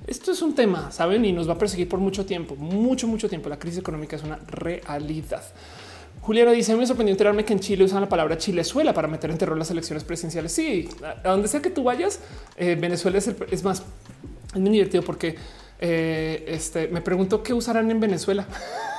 esto 0.07 0.33
es 0.33 0.41
un 0.41 0.55
tema, 0.55 0.91
saben, 0.91 1.23
y 1.27 1.33
nos 1.33 1.47
va 1.47 1.53
a 1.53 1.59
perseguir 1.59 1.87
por 1.87 2.01
mucho 2.01 2.25
tiempo, 2.25 2.57
mucho, 2.57 3.07
mucho 3.07 3.29
tiempo. 3.29 3.51
La 3.51 3.59
crisis 3.59 3.81
económica 3.81 4.17
es 4.17 4.23
una 4.23 4.37
realidad. 4.47 5.43
Juliana 6.23 6.53
dice: 6.53 6.75
Me 6.75 6.87
sorprendió 6.87 7.13
enterarme 7.13 7.45
que 7.45 7.53
en 7.53 7.61
Chile 7.61 7.85
usan 7.85 8.01
la 8.01 8.09
palabra 8.09 8.39
Chilezuela 8.39 8.95
para 8.95 9.07
meter 9.07 9.31
en 9.31 9.37
terror 9.37 9.59
las 9.59 9.71
elecciones 9.71 10.03
presidenciales. 10.03 10.51
Sí, 10.51 10.89
a 11.03 11.29
donde 11.29 11.47
sea 11.47 11.61
que 11.61 11.69
tú 11.69 11.83
vayas, 11.83 12.21
eh, 12.57 12.75
Venezuela 12.81 13.19
es, 13.19 13.31
es, 13.51 13.63
más, 13.63 13.83
divertido 14.55 15.03
porque 15.03 15.37
eh, 15.79 16.43
este, 16.49 16.89
me 16.89 17.03
pregunto 17.03 17.43
qué 17.43 17.53
usarán 17.53 17.91
en 17.91 18.01
Venezuela. 18.01 18.47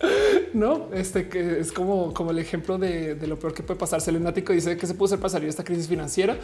no, 0.54 0.88
este 0.92 1.28
que 1.28 1.60
es 1.60 1.72
como, 1.72 2.12
como 2.12 2.30
el 2.30 2.38
ejemplo 2.38 2.78
de, 2.78 3.16
lo 3.26 3.38
peor 3.38 3.54
que 3.54 3.62
puede 3.62 3.78
pasar. 3.78 4.00
Selenático 4.00 4.52
dice 4.52 4.76
que 4.76 4.86
se 4.86 4.94
puede 4.94 5.10
hacer 5.10 5.20
pasar 5.20 5.44
esta 5.44 5.64
crisis 5.64 5.88
financiera. 5.88 6.36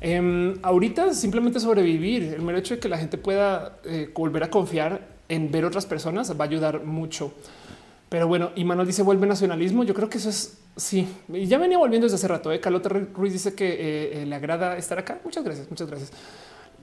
Em, 0.00 0.54
ahorita 0.62 1.14
simplemente 1.14 1.60
sobrevivir. 1.60 2.34
El 2.34 2.42
mero 2.42 2.58
hecho 2.58 2.74
de 2.74 2.80
que 2.80 2.88
la 2.88 2.98
gente 2.98 3.18
pueda 3.18 3.78
eh, 3.84 4.10
volver 4.14 4.44
a 4.44 4.50
confiar 4.50 5.16
en 5.28 5.50
ver 5.50 5.64
otras 5.64 5.86
personas 5.86 6.38
va 6.38 6.44
a 6.44 6.48
ayudar 6.48 6.84
mucho. 6.84 7.32
Pero 8.08 8.28
bueno, 8.28 8.50
y 8.54 8.64
Manuel 8.64 8.86
dice 8.86 9.02
vuelve 9.02 9.26
nacionalismo. 9.26 9.84
Yo 9.84 9.94
creo 9.94 10.08
que 10.08 10.18
eso 10.18 10.30
es 10.30 10.58
sí. 10.76 11.08
Ya 11.28 11.58
venía 11.58 11.78
volviendo 11.78 12.04
desde 12.04 12.16
hace 12.16 12.28
rato. 12.28 12.52
¿eh? 12.52 12.60
Carlota 12.60 12.88
Ruiz 12.88 13.32
dice 13.32 13.54
que 13.54 13.68
eh, 13.68 14.22
eh, 14.22 14.26
le 14.26 14.34
agrada 14.34 14.76
estar 14.76 14.98
acá. 14.98 15.20
Muchas 15.24 15.42
gracias, 15.42 15.68
muchas 15.68 15.88
gracias. 15.88 16.12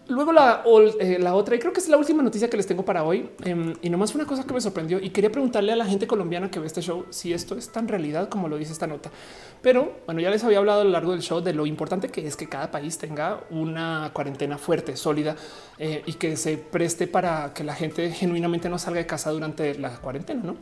Luego 0.09 0.33
la, 0.33 0.63
eh, 0.99 1.17
la, 1.17 1.33
otra, 1.33 1.55
y 1.55 1.59
creo 1.59 1.71
que 1.71 1.79
es 1.79 1.87
la 1.87 1.95
última 1.95 2.21
noticia 2.21 2.49
que 2.49 2.57
les 2.57 2.67
tengo 2.67 2.83
para 2.83 3.05
hoy. 3.05 3.29
Em, 3.45 3.73
y 3.81 3.89
nomás 3.89 4.11
fue 4.11 4.19
una 4.19 4.27
cosa 4.27 4.43
que 4.43 4.53
me 4.53 4.59
sorprendió 4.59 4.99
y 4.99 5.11
quería 5.11 5.31
preguntarle 5.31 5.71
a 5.71 5.77
la 5.77 5.85
gente 5.85 6.07
colombiana 6.07 6.51
que 6.51 6.59
ve 6.59 6.67
este 6.67 6.81
show 6.81 7.05
si 7.09 7.31
esto 7.31 7.55
es 7.57 7.71
tan 7.71 7.87
realidad 7.87 8.27
como 8.27 8.49
lo 8.49 8.57
dice 8.57 8.73
esta 8.73 8.85
nota. 8.85 9.09
Pero 9.61 9.99
bueno, 10.05 10.19
ya 10.19 10.29
les 10.29 10.43
había 10.43 10.57
hablado 10.57 10.81
a 10.81 10.83
lo 10.83 10.89
largo 10.89 11.13
del 11.13 11.21
show 11.21 11.39
de 11.39 11.53
lo 11.53 11.65
importante 11.65 12.09
que 12.09 12.27
es 12.27 12.35
que 12.35 12.49
cada 12.49 12.69
país 12.69 12.97
tenga 12.97 13.43
una 13.49 14.11
cuarentena 14.13 14.57
fuerte, 14.57 14.97
sólida 14.97 15.37
eh, 15.77 16.03
y 16.05 16.13
que 16.13 16.35
se 16.35 16.57
preste 16.57 17.07
para 17.07 17.53
que 17.53 17.63
la 17.63 17.73
gente 17.73 18.11
genuinamente 18.11 18.67
no 18.67 18.77
salga 18.77 18.99
de 18.99 19.07
casa 19.07 19.31
durante 19.31 19.79
la 19.79 19.89
cuarentena. 20.01 20.41
¿no? 20.43 20.57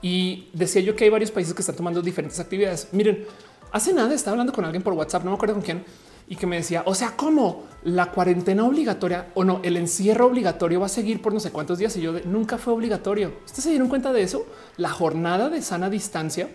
Y 0.00 0.48
decía 0.54 0.80
yo 0.80 0.96
que 0.96 1.04
hay 1.04 1.10
varios 1.10 1.30
países 1.30 1.52
que 1.52 1.60
están 1.60 1.76
tomando 1.76 2.00
diferentes 2.00 2.40
actividades. 2.40 2.88
Miren, 2.92 3.26
hace 3.70 3.92
nada 3.92 4.14
estaba 4.14 4.32
hablando 4.32 4.54
con 4.54 4.64
alguien 4.64 4.82
por 4.82 4.94
WhatsApp, 4.94 5.24
no 5.24 5.30
me 5.30 5.36
acuerdo 5.36 5.56
con 5.56 5.62
quién 5.62 5.84
y 6.28 6.36
que 6.36 6.46
me 6.46 6.56
decía, 6.56 6.82
o 6.86 6.94
sea, 6.94 7.12
¿cómo 7.16 7.64
la 7.82 8.10
cuarentena 8.10 8.64
obligatoria 8.64 9.28
o 9.34 9.44
no, 9.44 9.60
el 9.62 9.76
encierro 9.76 10.26
obligatorio 10.26 10.80
va 10.80 10.86
a 10.86 10.88
seguir 10.90 11.20
por 11.20 11.34
no 11.34 11.40
sé 11.40 11.50
cuántos 11.50 11.78
días? 11.78 11.96
Y 11.96 12.00
yo 12.00 12.12
nunca 12.24 12.58
fue 12.58 12.72
obligatorio. 12.72 13.32
¿Ustedes 13.44 13.64
se 13.64 13.70
dieron 13.70 13.88
cuenta 13.88 14.12
de 14.12 14.22
eso? 14.22 14.46
La 14.76 14.88
jornada 14.88 15.50
de 15.50 15.60
sana 15.62 15.90
distancia 15.90 16.48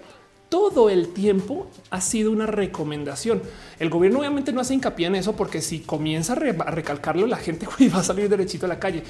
todo 0.50 0.90
el 0.90 1.14
tiempo 1.14 1.68
ha 1.92 2.02
sido 2.02 2.32
una 2.32 2.48
recomendación. 2.48 3.42
El 3.78 3.90
gobierno 3.90 4.20
obviamente 4.20 4.52
no 4.52 4.62
hace 4.62 4.74
hincapié 4.74 5.08
en 5.08 5.16
eso 5.16 5.36
porque 5.36 5.62
si 5.62 5.82
comienza 5.82 6.34
a, 6.34 6.36
recalcarlo, 6.36 7.28
la 7.28 7.38
gente 7.38 7.68
va 7.94 8.00
a 8.00 8.04
salir 8.04 8.28
derechito 8.28 8.66
a 8.66 8.70
la 8.70 8.80
calle. 8.80 9.04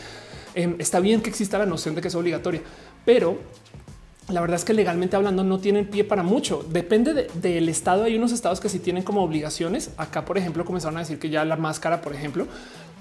Em, 0.54 0.76
está 0.80 1.00
bien 1.00 1.22
que 1.22 1.30
exista 1.30 1.58
la 1.58 1.66
noción 1.66 1.96
de 1.96 2.02
que 2.02 2.10
es 2.10 2.16
obligatoria, 2.16 2.62
pero 3.06 3.38
la 4.30 4.42
verdad 4.42 4.56
es 4.56 4.66
que 4.66 4.74
legalmente 4.74 5.16
hablando 5.16 5.44
no 5.44 5.60
tienen 5.60 5.88
pie 5.88 6.04
para 6.04 6.24
mucho. 6.24 6.66
Depende 6.70 7.28
del 7.34 7.70
estado. 7.70 8.04
Hay 8.04 8.16
unos 8.16 8.32
estados 8.32 8.60
que 8.60 8.70
sí 8.70 8.80
tienen 8.80 9.04
como 9.04 9.24
obligaciones. 9.24 9.92
Acá, 9.98 10.26
por 10.26 10.38
ejemplo, 10.38 10.66
comenzaron 10.66 10.98
a 10.98 11.02
decir 11.02 11.20
que 11.20 11.30
ya 11.30 11.44
la 11.46 11.56
máscara, 11.56 12.02
por 12.02 12.14
ejemplo, 12.14 12.48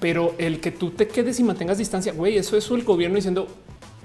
pero 0.00 0.34
el 0.38 0.60
que 0.60 0.70
tú 0.70 0.90
te 0.90 1.08
quedes 1.08 1.38
y 1.40 1.44
mantengas 1.44 1.78
distancia, 1.78 2.12
güey, 2.12 2.36
eso 2.36 2.56
es 2.56 2.70
el 2.70 2.82
gobierno 2.82 3.16
diciendo, 3.16 3.48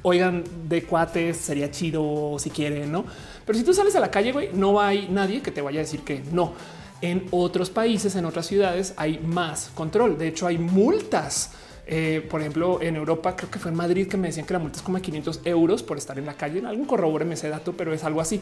oigan, 0.02 0.43
de 0.68 0.84
cuates 0.84 1.38
sería 1.38 1.72
chido 1.72 2.38
si 2.40 2.50
quieren, 2.50 2.92
no? 2.92 3.06
Pero 3.45 3.58
si 3.58 3.64
tú 3.64 3.74
sales 3.74 3.95
a 3.95 4.00
la 4.00 4.11
calle, 4.11 4.32
güey, 4.32 4.50
no 4.53 4.80
hay 4.82 5.08
nadie 5.10 5.42
que 5.42 5.52
te 5.52 5.61
vaya 5.61 5.80
a 5.80 5.84
decir 5.84 6.02
que 6.02 6.22
no. 6.32 6.53
En 7.02 7.27
otros 7.32 7.69
países, 7.69 8.16
en 8.16 8.26
otras 8.26 8.45
ciudades, 8.48 8.93
hay 8.98 9.19
más 9.19 9.72
control. 9.76 10.18
De 10.18 10.27
hecho, 10.27 10.48
hay 10.48 10.58
multas 10.58 11.52
eh, 11.86 12.26
por 12.30 12.40
ejemplo, 12.40 12.82
en 12.82 12.95
Europa, 12.95 13.36
creo 13.36 13.52
que 13.52 13.60
fue 13.60 13.72
en 13.72 13.78
Madrid 13.78 14.08
que 14.08 14.16
me 14.16 14.28
decían 14.28 14.45
que 14.45 14.53
la 14.53 14.60
multa 14.60 14.78
es 14.78 14.84
como 14.84 15.02
500 15.02 15.42
euros 15.45 15.84
por 15.84 15.98
estar 15.98 16.18
en 16.18 16.26
la 16.26 16.36
calle. 16.36 16.60
En 16.60 16.66
algún 16.66 16.86
corrobore 16.86 17.32
ese 17.34 17.50
dato, 17.50 17.74
pero 17.74 17.94
es 17.94 18.03
algo 18.03 18.22
así. 18.22 18.42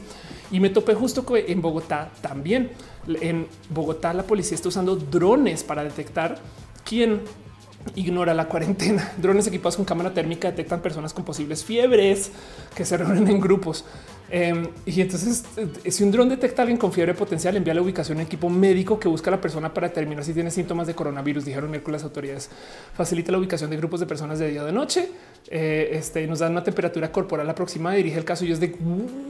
Y 0.52 0.60
me 0.60 0.70
topé 0.70 0.94
justo 0.94 1.26
en 1.36 1.61
Bogotá 1.61 2.11
también. 2.22 2.72
En 3.08 3.48
Bogotá 3.70 4.14
la 4.14 4.24
policía 4.24 4.56
está 4.56 4.70
usando 4.70 4.95
drones 4.95 5.64
para 5.64 5.84
detectar 5.84 6.38
quién 6.86 7.22
ignora 7.95 8.34
la 8.34 8.48
cuarentena. 8.48 9.11
Drones 9.18 9.48
equipados 9.48 9.76
con 9.76 9.86
cámara 9.86 10.14
térmica 10.14 10.50
detectan 10.50 10.82
personas 10.82 11.14
con 11.14 11.26
posibles 11.26 11.64
fiebres 11.64 12.32
que 12.76 12.86
se 12.86 12.98
reúnen 12.98 13.28
en 13.28 13.40
grupos. 13.40 13.86
Em, 14.30 14.67
y 14.85 15.01
entonces, 15.01 15.43
eh, 15.58 15.91
si 15.91 16.03
un 16.03 16.11
dron 16.11 16.30
detecta 16.30 16.61
a 16.61 16.64
alguien 16.64 16.77
con 16.77 16.93
fiebre 16.93 17.14
potencial, 17.14 17.56
envía 17.58 17.74
la 17.74 17.82
ubicación 17.82 18.19
a 18.19 18.24
equipo 18.24 18.50
médico 18.50 19.00
que 19.00 19.08
busca 19.08 19.30
a 19.30 19.32
la 19.32 19.41
persona 19.41 19.74
para 19.74 19.90
determinar 19.90 20.24
si 20.24 20.33
tiene 20.33 20.51
síntomas 20.51 20.88
de 20.88 20.95
coronavirus. 20.95 21.45
Dijeron 21.45 21.69
miércoles 21.69 22.03
autoridades. 22.03 22.50
Facilita 22.93 23.32
la 23.32 23.40
ubicación 23.40 23.69
de 23.69 23.77
grupos 23.77 24.00
de 24.00 24.06
personas 24.06 24.40
de 24.40 24.50
día 24.50 24.64
o 24.64 24.66
de 24.66 24.72
noche. 24.72 25.09
Eh, 25.48 25.90
este 25.93 26.25
nos 26.27 26.40
da 26.40 26.50
una 26.50 26.64
temperatura 26.64 27.11
corporal 27.11 27.50
aproximada, 27.50 27.95
dirige 27.95 28.17
el 28.17 28.24
caso 28.24 28.45
y 28.45 28.51
es 28.51 28.59
de 28.59 28.75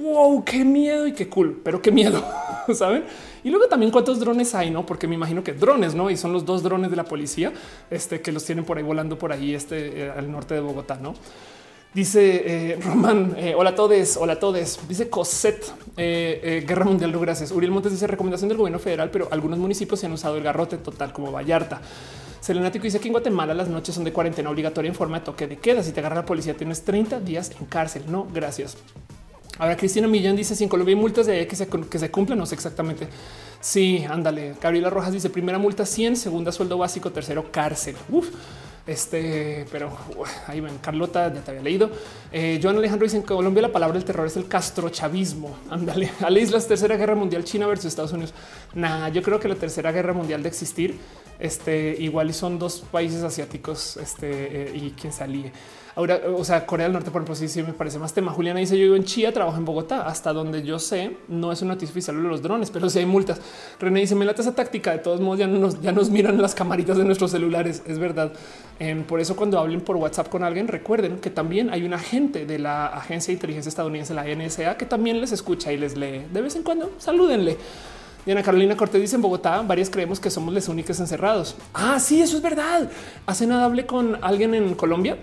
wow, 0.02 0.44
qué 0.44 0.64
miedo 0.64 1.08
y 1.08 1.14
qué 1.14 1.28
cool, 1.30 1.62
pero 1.64 1.82
qué 1.82 1.92
miedo. 1.92 2.24
saben? 2.74 3.04
Y 3.44 3.50
luego 3.50 3.68
también 3.68 3.92
cuántos 3.92 4.20
drones 4.20 4.54
hay, 4.54 4.70
no? 4.70 4.86
Porque 4.86 5.08
me 5.08 5.16
imagino 5.16 5.44
que 5.44 5.54
drones, 5.54 5.96
no? 5.96 6.10
Y 6.10 6.18
son 6.18 6.34
los 6.34 6.46
dos 6.46 6.64
drones 6.64 6.92
de 6.92 6.98
la 6.98 7.06
policía 7.06 7.52
este, 7.90 8.22
que 8.22 8.32
los 8.32 8.46
tienen 8.46 8.66
por 8.66 8.78
ahí 8.78 8.84
volando 8.84 9.18
por 9.18 9.32
ahí, 9.32 9.56
este 9.56 10.04
eh, 10.04 10.12
al 10.12 10.32
norte 10.32 10.54
de 10.54 10.60
Bogotá, 10.60 10.98
no? 11.02 11.16
Dice 11.94 12.72
eh, 12.72 12.80
Román, 12.82 13.36
eh, 13.38 13.54
hola 13.54 13.72
a 13.72 13.76
todos, 13.76 14.16
hola 14.16 14.34
a 14.34 14.40
todos. 14.40 14.80
Dice 14.88 15.10
Cosette, 15.10 15.74
Guerra 15.98 16.86
Mundial, 16.86 17.12
no 17.12 17.20
gracias. 17.20 17.52
Uriel 17.52 17.72
Montes 17.72 17.92
dice 17.92 18.08
recomendación 18.08 18.48
del 18.48 18.58
gobierno 18.58 18.80
federal, 18.80 19.12
pero 19.12 19.28
algunos 19.30 19.60
municipios 19.60 20.00
se 20.00 20.06
han 20.06 20.14
usado 20.14 20.38
el 20.38 20.44
garrote 20.44 20.78
total 20.78 21.12
como 21.12 21.32
Vallarta. 21.32 21.82
Selenático 22.40 22.86
dice 22.86 23.00
que 23.00 23.08
en 23.08 23.12
Guatemala 23.14 23.54
las 23.54 23.68
noches 23.68 23.94
son 23.94 24.04
de 24.04 24.12
cuarentena 24.14 24.50
obligatoria 24.50 24.90
en 24.90 24.96
forma 24.96 25.20
de 25.20 25.26
toque 25.26 25.48
de 25.48 25.58
queda. 25.58 25.84
Si 25.84 25.92
te 25.92 26.00
agarra 26.00 26.16
la 26.16 26.26
policía 26.26 26.56
tienes 26.56 26.84
30 26.84 27.20
días 27.20 27.52
en 27.60 27.66
cárcel. 27.68 28.04
No, 28.08 28.26
gracias. 28.34 28.78
Ahora 29.60 29.78
Cristina 29.78 30.08
Millán 30.08 30.36
dice 30.36 30.56
si 30.56 30.64
en 30.64 30.70
Colombia 30.70 30.96
hay 30.96 31.00
multas 31.00 31.28
de 31.28 31.46
que 31.46 31.56
se, 31.56 31.68
que 31.68 32.00
se 32.00 32.10
cumplen, 32.10 32.40
no 32.40 32.48
sé 32.48 32.56
exactamente. 32.56 33.08
Sí, 33.60 34.04
ándale. 34.10 34.56
Gabriela 34.60 34.90
Rojas 34.90 35.12
dice 35.12 35.30
primera 35.30 35.60
multa 35.60 35.86
100, 35.86 36.16
segunda 36.16 36.52
sueldo 36.52 36.80
básico, 36.80 37.12
tercero 37.12 37.52
cárcel. 37.52 37.96
Uf. 38.10 38.30
Este, 38.88 39.66
pero 39.72 39.96
ahí 40.48 40.60
ven, 40.60 40.80
Carlota, 40.80 41.32
ya 41.34 41.42
te 41.42 41.52
había 41.52 41.64
leído. 41.64 41.92
Eh, 42.32 42.60
Joan 42.62 42.78
Alejandro 42.78 43.06
dice 43.06 43.18
en 43.18 43.24
Colombia 43.24 43.62
la 43.62 43.72
palabra 43.72 43.94
del 43.94 44.06
terror 44.06 44.26
es 44.26 44.38
el 44.38 44.48
castrochavismo. 44.48 45.56
Ándale, 45.70 46.12
a 46.22 46.30
la 46.30 46.40
isla 46.40 46.60
tercera 46.60 46.96
guerra 46.98 47.16
mundial, 47.16 47.44
China 47.44 47.68
versus 47.68 47.86
Estados 47.86 48.12
Unidos. 48.12 48.34
Nah, 48.74 49.10
yo 49.10 49.22
creo 49.22 49.40
que 49.40 49.48
la 49.48 49.56
tercera 49.56 49.92
guerra 49.92 50.14
mundial 50.14 50.42
de 50.42 50.50
existir, 50.50 50.98
este, 51.40 51.96
igual 52.00 52.34
son 52.34 52.58
dos 52.58 52.84
países 52.92 53.24
asiáticos, 53.24 53.98
este, 53.98 54.30
eh, 54.30 54.72
y 54.76 54.92
quien 54.92 55.14
salía. 55.14 55.52
Ahora, 55.96 56.22
o 56.38 56.44
sea, 56.46 56.66
Corea 56.66 56.86
del 56.86 56.94
Norte, 56.94 57.12
por 57.12 57.22
ejemplo, 57.22 57.36
sí, 57.36 57.50
sí 57.50 57.62
me 57.64 57.74
parece 57.74 58.00
más 58.00 58.14
tema. 58.14 58.32
Juliana 58.32 58.60
dice: 58.60 58.78
Yo 58.78 58.84
vivo 58.84 58.96
en 58.96 59.04
Chía, 59.04 59.34
trabajo 59.34 59.58
en 59.58 59.66
Bogotá. 59.66 60.08
Hasta 60.08 60.32
donde 60.32 60.64
yo 60.64 60.80
sé, 60.80 61.18
no 61.28 61.52
es 61.52 61.62
una 61.62 61.74
noticia 61.74 61.92
oficial 61.92 62.16
de 62.16 62.28
los 62.28 62.42
drones, 62.42 62.72
pero 62.72 62.90
sí 62.90 63.00
hay 63.00 63.06
multas. 63.06 63.42
René 63.80 64.00
dice: 64.00 64.16
Me 64.16 64.26
late 64.26 64.42
esa 64.42 64.56
táctica. 64.56 64.92
De 64.92 65.00
todos 65.00 65.20
modos, 65.20 65.40
ya, 65.40 65.48
no 65.48 65.60
nos, 65.60 65.82
ya 65.82 65.92
nos 65.92 66.10
miran 66.10 66.42
las 66.42 66.56
camaritas 66.56 66.98
de 66.98 67.04
nuestros 67.04 67.32
celulares. 67.32 67.84
Es 67.86 68.00
verdad. 68.00 68.32
Em, 68.80 69.04
por 69.04 69.20
eso, 69.20 69.36
cuando 69.36 69.60
hablen 69.60 69.82
por 69.82 69.98
WhatsApp 69.98 70.30
con 70.30 70.44
alguien, 70.44 70.68
recuerden 70.68 71.20
que 71.20 71.30
también 71.30 71.70
hay 71.70 71.84
un 71.84 71.94
agente 71.94 72.46
de 72.46 72.58
la 72.58 72.88
Agencia 72.88 73.32
de 73.32 73.34
Inteligencia 73.34 73.70
Estadounidense, 73.70 74.14
la 74.14 74.24
NSA, 74.24 74.78
que 74.78 74.86
también 74.86 75.20
les 75.20 75.32
escucha 75.32 75.74
y 75.74 75.78
les 75.78 75.98
lee 75.98 76.24
de 76.32 76.42
vez 76.42 76.56
en 76.56 76.64
cuando. 76.64 76.92
Salúdenle. 76.98 77.58
Diana 78.26 78.44
Carolina 78.44 78.78
Cortés 78.78 79.02
dice 79.02 79.16
en 79.16 79.22
Bogotá, 79.24 79.64
varias 79.64 79.90
creemos 79.90 80.20
que 80.20 80.30
somos 80.30 80.54
los 80.54 80.68
únicos 80.68 81.00
encerrados. 81.00 81.56
Ah, 81.74 82.00
sí, 82.00 82.22
eso 82.22 82.38
es 82.38 82.44
verdad. 82.44 82.90
Hace 83.26 83.48
nada 83.48 83.66
hablé 83.66 83.88
con 83.88 84.18
alguien 84.22 84.54
en 84.54 84.76
Colombia 84.76 85.18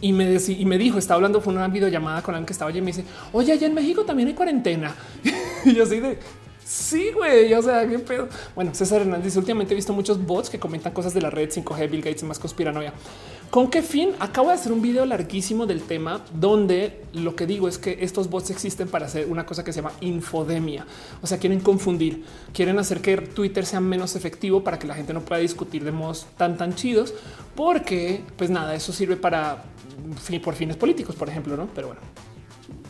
y 0.00 0.12
me, 0.12 0.36
y 0.36 0.64
me 0.64 0.78
dijo, 0.78 0.98
estaba 0.98 1.16
hablando, 1.16 1.40
fue 1.40 1.52
una 1.52 1.68
videollamada 1.68 2.22
con 2.22 2.34
alguien 2.34 2.46
que 2.46 2.52
estaba 2.52 2.70
allí 2.70 2.78
y 2.78 2.82
me 2.82 2.88
dice, 2.88 3.04
oye, 3.32 3.52
allá 3.52 3.66
en 3.66 3.74
México 3.74 4.04
también 4.04 4.28
hay 4.28 4.34
cuarentena. 4.34 4.94
y 5.64 5.74
yo 5.74 5.84
así 5.84 6.00
de, 6.00 6.18
sí, 6.64 7.10
güey, 7.14 7.52
o 7.54 7.62
sea, 7.62 7.86
qué 7.88 7.98
pedo. 7.98 8.28
Bueno, 8.54 8.74
César 8.74 9.00
Hernández 9.02 9.36
últimamente 9.36 9.74
he 9.74 9.76
visto 9.76 9.92
muchos 9.92 10.24
bots 10.24 10.50
que 10.50 10.58
comentan 10.58 10.92
cosas 10.92 11.14
de 11.14 11.22
la 11.22 11.30
red 11.30 11.50
5G, 11.50 11.90
Bill 11.90 12.02
Gates 12.02 12.22
y 12.22 12.26
más 12.26 12.38
conspiranoia. 12.38 12.92
¿Con 13.56 13.70
qué 13.70 13.80
fin? 13.80 14.10
Acabo 14.20 14.48
de 14.48 14.54
hacer 14.56 14.70
un 14.70 14.82
video 14.82 15.06
larguísimo 15.06 15.64
del 15.64 15.80
tema 15.80 16.20
donde 16.38 17.00
lo 17.14 17.34
que 17.34 17.46
digo 17.46 17.68
es 17.68 17.78
que 17.78 17.96
estos 18.02 18.28
bots 18.28 18.50
existen 18.50 18.86
para 18.86 19.06
hacer 19.06 19.28
una 19.30 19.46
cosa 19.46 19.64
que 19.64 19.72
se 19.72 19.80
llama 19.80 19.94
infodemia. 20.02 20.86
O 21.22 21.26
sea, 21.26 21.38
quieren 21.38 21.60
confundir, 21.60 22.22
quieren 22.52 22.78
hacer 22.78 23.00
que 23.00 23.16
Twitter 23.16 23.64
sea 23.64 23.80
menos 23.80 24.14
efectivo 24.14 24.62
para 24.62 24.78
que 24.78 24.86
la 24.86 24.94
gente 24.94 25.14
no 25.14 25.22
pueda 25.22 25.40
discutir 25.40 25.84
de 25.84 25.90
modos 25.90 26.26
tan 26.36 26.58
tan 26.58 26.74
chidos, 26.74 27.14
porque 27.54 28.20
pues 28.36 28.50
nada, 28.50 28.74
eso 28.74 28.92
sirve 28.92 29.16
para 29.16 29.64
por 30.44 30.54
fines 30.54 30.76
políticos, 30.76 31.16
por 31.16 31.30
ejemplo, 31.30 31.56
no? 31.56 31.66
Pero 31.74 31.86
bueno, 31.86 32.02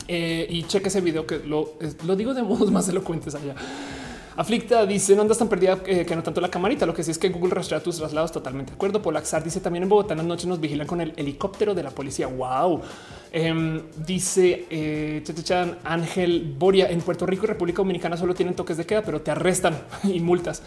eh, 0.08 0.48
y 0.50 0.64
cheque 0.64 0.88
ese 0.88 1.00
video 1.00 1.28
que 1.28 1.38
lo, 1.46 1.74
lo 2.04 2.16
digo 2.16 2.34
de 2.34 2.42
modos 2.42 2.72
más 2.72 2.88
elocuentes 2.88 3.36
allá. 3.36 3.54
Aflicta 4.36 4.84
dice 4.84 5.16
no 5.16 5.23
andas 5.23 5.39
tan 5.39 5.48
perdida 5.48 5.81
eh, 5.86 6.05
que 6.05 6.15
no 6.15 6.23
tanto 6.23 6.40
la 6.40 6.50
camarita. 6.50 6.84
Lo 6.86 6.94
que 6.94 7.02
sí 7.02 7.10
es 7.10 7.18
que 7.18 7.28
Google 7.31 7.55
rastrea 7.55 7.81
tus 7.81 7.97
traslados. 7.97 8.32
Totalmente 8.32 8.73
de 8.73 8.74
acuerdo. 8.76 9.00
Polaxar 9.00 9.42
dice 9.42 9.60
también 9.60 9.84
en 9.84 9.89
Bogotá 9.89 10.12
en 10.15 10.18
las 10.18 10.26
noches 10.26 10.47
nos 10.47 10.60
vigilan 10.60 10.86
con 10.86 11.00
el 11.00 11.12
helicóptero 11.16 11.74
de 11.74 11.82
la 11.82 11.90
policía. 11.90 12.26
Wow. 12.26 12.82
Em, 13.32 13.82
dice 14.06 14.66
eh, 14.70 15.23
Ángel 15.84 16.55
Boria 16.58 16.90
en 16.90 17.00
Puerto 17.00 17.26
Rico 17.26 17.44
y 17.44 17.48
República 17.48 17.78
Dominicana 17.78 18.16
solo 18.16 18.34
tienen 18.34 18.55
toques 18.55 18.76
de 18.76 18.86
queda, 18.86 19.02
pero 19.02 19.20
te 19.20 19.31
arrestan 19.31 19.76
y 20.05 20.20
multas. 20.20 20.62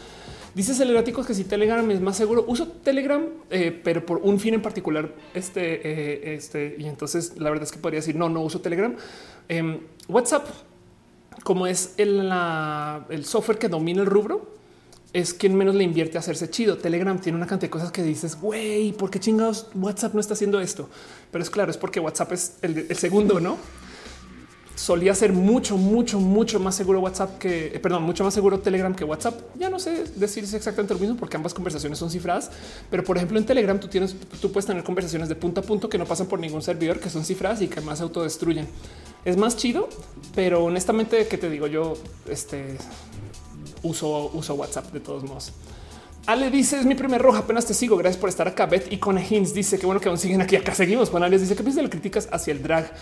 Dice 0.55 0.73
Celeráticos 0.73 1.27
que 1.27 1.33
si 1.35 1.43
Telegram 1.43 1.89
es 1.91 2.01
más 2.01 2.17
seguro, 2.17 2.43
uso 2.47 2.67
Telegram, 2.67 3.23
eh, 3.49 3.79
pero 3.83 4.05
por 4.05 4.17
un 4.17 4.39
fin 4.39 4.55
en 4.55 4.61
particular. 4.61 5.13
Este, 5.33 5.61
eh, 5.61 6.35
este, 6.35 6.75
y 6.77 6.85
entonces 6.85 7.35
la 7.37 7.49
verdad 7.49 7.65
es 7.65 7.71
que 7.71 7.77
podría 7.77 7.99
decir 7.99 8.15
no, 8.15 8.29
no 8.29 8.41
uso 8.41 8.59
Telegram. 8.59 8.95
Em, 9.47 9.79
WhatsApp, 10.07 10.47
como 11.43 11.67
es 11.67 11.93
el, 11.97 12.29
software 13.23 13.57
que 13.57 13.69
domina 13.69 14.01
el 14.01 14.07
rubro, 14.07 14.57
es 15.11 15.33
quien 15.33 15.55
menos 15.55 15.75
le 15.75 15.83
invierte 15.83 16.17
a 16.17 16.19
hacerse 16.19 16.49
chido. 16.49 16.77
Telegram 16.77 17.19
tiene 17.19 17.37
una 17.37 17.47
cantidad 17.47 17.67
de 17.67 17.71
cosas 17.71 17.91
que 17.91 18.03
dices, 18.03 18.39
güey, 18.39 18.91
¿por 18.91 19.09
qué 19.09 19.19
chingados 19.19 19.67
WhatsApp 19.73 20.13
no 20.13 20.19
está 20.19 20.33
haciendo 20.33 20.59
esto? 20.59 20.89
Pero 21.31 21.43
es 21.43 21.49
claro, 21.49 21.71
es 21.71 21.77
porque 21.77 21.99
WhatsApp 21.99 22.31
es 22.33 22.57
el 22.61 22.95
segundo, 22.95 23.39
¿no? 23.39 23.57
Solía 24.79 25.13
ser 25.13 25.33
mucho, 25.33 25.77
mucho, 25.77 26.21
mucho 26.21 26.57
más 26.57 26.73
seguro 26.73 27.01
WhatsApp 27.01 27.37
que, 27.37 27.67
eh, 27.67 27.79
perdón, 27.79 28.03
mucho 28.03 28.23
más 28.23 28.33
seguro 28.33 28.59
Telegram 28.59 28.95
que 28.95 29.03
WhatsApp. 29.03 29.37
Ya 29.57 29.69
no 29.69 29.77
sé 29.77 30.05
decir 30.15 30.45
exactamente 30.45 30.93
lo 30.93 30.99
mismo 31.01 31.17
porque 31.17 31.35
ambas 31.35 31.53
conversaciones 31.53 31.99
son 31.99 32.09
cifradas, 32.09 32.49
pero 32.89 33.03
por 33.03 33.17
ejemplo 33.17 33.37
en 33.37 33.45
Telegram 33.45 33.77
tú 33.77 33.89
tienes, 33.89 34.15
tú 34.39 34.53
puedes 34.53 34.65
tener 34.65 34.81
conversaciones 34.85 35.27
de 35.27 35.35
punto 35.35 35.59
a 35.59 35.63
punto 35.63 35.89
que 35.89 35.97
no 35.97 36.05
pasan 36.05 36.27
por 36.27 36.39
ningún 36.39 36.61
servidor, 36.61 37.01
que 37.01 37.09
son 37.09 37.25
cifradas 37.25 37.61
y 37.61 37.67
que 37.67 37.81
más 37.81 37.97
se 37.97 38.05
autodestruyen. 38.05 38.69
Es 39.25 39.35
más 39.35 39.57
chido, 39.57 39.89
pero 40.33 40.63
honestamente, 40.63 41.27
¿qué 41.27 41.37
te 41.37 41.49
digo? 41.49 41.67
Yo 41.67 41.95
este, 42.29 42.77
uso, 43.83 44.31
uso 44.33 44.53
WhatsApp 44.55 44.93
de 44.93 45.01
todos 45.01 45.25
modos. 45.25 45.51
Ale 46.25 46.51
dice 46.51 46.79
es 46.79 46.85
mi 46.85 46.95
primer 46.95 47.21
roja, 47.21 47.39
apenas 47.39 47.65
te 47.65 47.73
sigo. 47.73 47.97
Gracias 47.97 48.19
por 48.19 48.29
estar 48.29 48.47
acá. 48.47 48.65
Beth 48.65 48.93
y 48.93 48.97
con 48.97 49.17
Hinz 49.17 49.53
dice 49.53 49.77
que 49.77 49.85
bueno 49.85 49.99
que 49.99 50.07
aún 50.07 50.17
siguen 50.17 50.41
aquí. 50.41 50.55
Acá 50.55 50.73
seguimos. 50.73 51.09
Juan 51.09 51.23
Alex 51.23 51.41
dice 51.41 51.55
que 51.55 51.63
piensas 51.63 51.77
de 51.77 51.81
las 51.81 51.91
críticas 51.91 52.29
hacia 52.31 52.53
el 52.53 52.61
drag. 52.61 52.93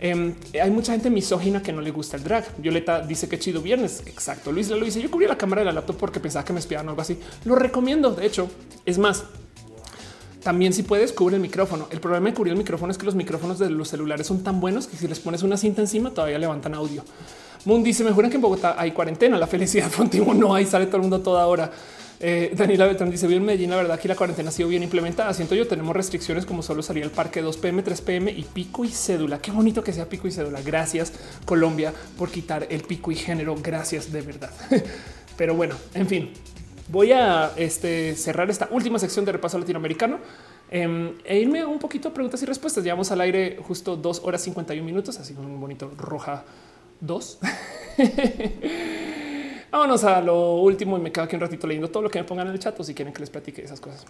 Em, 0.00 0.34
hay 0.60 0.70
mucha 0.70 0.92
gente 0.92 1.10
misógina 1.10 1.62
que 1.62 1.72
no 1.72 1.82
le 1.82 1.90
gusta 1.90 2.16
el 2.16 2.24
drag. 2.24 2.56
Violeta 2.56 3.00
dice 3.00 3.28
que 3.28 3.38
chido 3.38 3.60
viernes. 3.60 4.02
Exacto. 4.06 4.50
Luis 4.50 4.68
lo 4.70 4.82
dice. 4.82 5.00
Yo 5.00 5.10
cubrí 5.10 5.26
la 5.26 5.36
cámara 5.36 5.60
de 5.60 5.66
la 5.66 5.72
laptop 5.72 5.96
porque 5.96 6.20
pensaba 6.20 6.44
que 6.44 6.54
me 6.54 6.60
espiaban 6.60 6.86
o 6.88 6.90
algo 6.90 7.02
así. 7.02 7.18
Lo 7.44 7.54
recomiendo. 7.54 8.10
De 8.12 8.24
hecho, 8.24 8.48
es 8.86 8.96
más, 8.98 9.24
también 10.42 10.72
si 10.72 10.82
puedes 10.82 11.12
cubrir 11.12 11.34
el 11.34 11.42
micrófono. 11.42 11.86
El 11.90 12.00
problema 12.00 12.30
de 12.30 12.34
cubrir 12.34 12.52
el 12.52 12.58
micrófono 12.58 12.90
es 12.90 12.98
que 12.98 13.04
los 13.04 13.14
micrófonos 13.14 13.58
de 13.58 13.68
los 13.68 13.88
celulares 13.88 14.26
son 14.26 14.42
tan 14.42 14.58
buenos 14.58 14.86
que 14.86 14.96
si 14.96 15.06
les 15.06 15.20
pones 15.20 15.42
una 15.42 15.58
cinta 15.58 15.82
encima 15.82 16.10
todavía 16.10 16.38
levantan 16.38 16.74
audio. 16.74 17.04
Moon 17.66 17.82
dice, 17.82 18.02
me 18.04 18.12
juran 18.12 18.30
que 18.30 18.36
en 18.36 18.42
Bogotá 18.42 18.74
hay 18.78 18.92
cuarentena. 18.92 19.36
La 19.36 19.46
felicidad 19.46 19.92
contigo 19.96 20.32
no 20.32 20.54
hay, 20.54 20.64
sale 20.64 20.86
todo 20.86 20.96
el 20.96 21.02
mundo 21.02 21.20
toda 21.20 21.46
hora. 21.46 21.70
Eh, 22.22 22.52
Daniela 22.54 22.84
Beltrán 22.84 23.10
dice 23.10 23.26
bien 23.26 23.42
Medellín. 23.42 23.70
La 23.70 23.76
verdad 23.76 23.98
que 23.98 24.06
la 24.06 24.14
cuarentena 24.14 24.50
ha 24.50 24.52
sido 24.52 24.68
bien 24.68 24.82
implementada. 24.82 25.32
Siento 25.32 25.54
yo 25.54 25.66
tenemos 25.66 25.96
restricciones 25.96 26.44
como 26.44 26.62
solo 26.62 26.82
salir 26.82 27.02
al 27.02 27.10
parque 27.10 27.40
2 27.40 27.56
pm, 27.56 27.82
3 27.82 28.00
pm 28.02 28.30
y 28.30 28.42
pico 28.42 28.84
y 28.84 28.88
cédula. 28.88 29.38
Qué 29.40 29.50
bonito 29.50 29.82
que 29.82 29.92
sea 29.94 30.06
pico 30.06 30.28
y 30.28 30.30
cédula. 30.30 30.60
Gracias 30.60 31.14
Colombia 31.46 31.94
por 32.18 32.30
quitar 32.30 32.66
el 32.68 32.82
pico 32.82 33.10
y 33.10 33.16
género. 33.16 33.56
Gracias 33.62 34.12
de 34.12 34.20
verdad. 34.20 34.50
Pero 35.38 35.54
bueno, 35.54 35.74
en 35.94 36.06
fin, 36.06 36.30
voy 36.88 37.12
a 37.12 37.52
este, 37.56 38.14
cerrar 38.14 38.50
esta 38.50 38.68
última 38.70 38.98
sección 38.98 39.24
de 39.24 39.32
repaso 39.32 39.58
latinoamericano 39.58 40.18
em, 40.70 41.14
e 41.24 41.38
irme 41.38 41.64
un 41.64 41.78
poquito 41.78 42.08
a 42.08 42.12
preguntas 42.12 42.42
y 42.42 42.46
respuestas. 42.46 42.84
Llevamos 42.84 43.10
al 43.10 43.22
aire 43.22 43.56
justo 43.66 43.96
dos 43.96 44.20
horas 44.22 44.42
51 44.42 44.84
minutos, 44.84 45.18
así 45.18 45.34
un 45.38 45.58
bonito 45.58 45.90
roja 45.96 46.44
dos. 47.00 47.38
Vámonos 49.70 50.02
a 50.02 50.20
lo 50.20 50.56
último 50.56 50.96
y 50.96 51.00
me 51.00 51.12
quedo 51.12 51.24
aquí 51.24 51.36
un 51.36 51.42
ratito 51.42 51.66
leyendo 51.66 51.88
todo 51.88 52.02
lo 52.02 52.10
que 52.10 52.18
me 52.18 52.24
pongan 52.24 52.48
en 52.48 52.54
el 52.54 52.58
chat 52.58 52.78
o 52.80 52.82
si 52.82 52.92
quieren 52.92 53.14
que 53.14 53.20
les 53.20 53.30
platique 53.30 53.62
esas 53.62 53.80
cosas. 53.80 54.04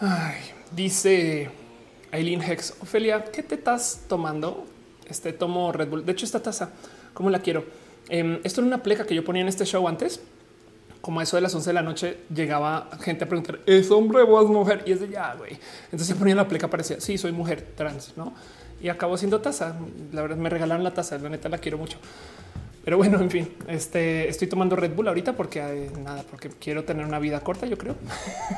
Ay, 0.00 0.40
dice 0.72 1.48
Aileen 2.10 2.42
Hex, 2.42 2.74
Ofelia, 2.82 3.24
¿qué 3.24 3.42
te 3.42 3.54
estás 3.54 4.02
tomando? 4.08 4.66
Este 5.08 5.32
tomo 5.32 5.70
Red 5.70 5.88
Bull. 5.88 6.04
De 6.04 6.12
hecho, 6.12 6.26
esta 6.26 6.42
taza, 6.42 6.70
¿cómo 7.14 7.30
la 7.30 7.38
quiero? 7.38 7.64
Em, 8.08 8.40
esto 8.42 8.60
era 8.60 8.66
una 8.66 8.82
pleca 8.82 9.06
que 9.06 9.14
yo 9.14 9.24
ponía 9.24 9.42
en 9.42 9.48
este 9.48 9.64
show 9.64 9.86
antes 9.86 10.20
como 11.04 11.20
eso 11.20 11.36
de 11.36 11.42
las 11.42 11.54
11 11.54 11.68
de 11.68 11.74
la 11.74 11.82
noche 11.82 12.16
llegaba 12.34 12.88
gente 13.02 13.24
a 13.24 13.28
preguntar 13.28 13.60
es 13.66 13.90
hombre 13.90 14.22
o 14.22 14.42
es 14.42 14.48
mujer 14.48 14.82
y 14.86 14.92
es 14.92 15.00
de 15.00 15.10
ya 15.10 15.34
güey. 15.34 15.52
Entonces 15.84 16.08
se 16.08 16.14
ponía 16.14 16.34
la 16.34 16.48
pleca 16.48 16.68
parecía 16.68 16.98
sí 16.98 17.18
soy 17.18 17.30
mujer 17.30 17.74
trans, 17.76 18.14
no? 18.16 18.32
Y 18.80 18.88
acabo 18.88 19.18
siendo 19.18 19.38
taza. 19.42 19.76
La 20.12 20.22
verdad 20.22 20.38
me 20.38 20.48
regalaron 20.48 20.82
la 20.82 20.94
taza. 20.94 21.18
La 21.18 21.28
neta 21.28 21.50
la 21.50 21.58
quiero 21.58 21.76
mucho. 21.76 21.98
Pero 22.84 22.96
bueno, 22.96 23.20
en 23.20 23.30
fin, 23.30 23.52
este 23.68 24.28
estoy 24.28 24.48
tomando 24.48 24.76
Red 24.76 24.94
Bull 24.94 25.08
ahorita 25.08 25.34
porque 25.34 25.90
nada, 26.02 26.22
porque 26.30 26.48
quiero 26.48 26.84
tener 26.84 27.04
una 27.04 27.18
vida 27.18 27.40
corta, 27.40 27.66
yo 27.66 27.76
creo. 27.76 27.96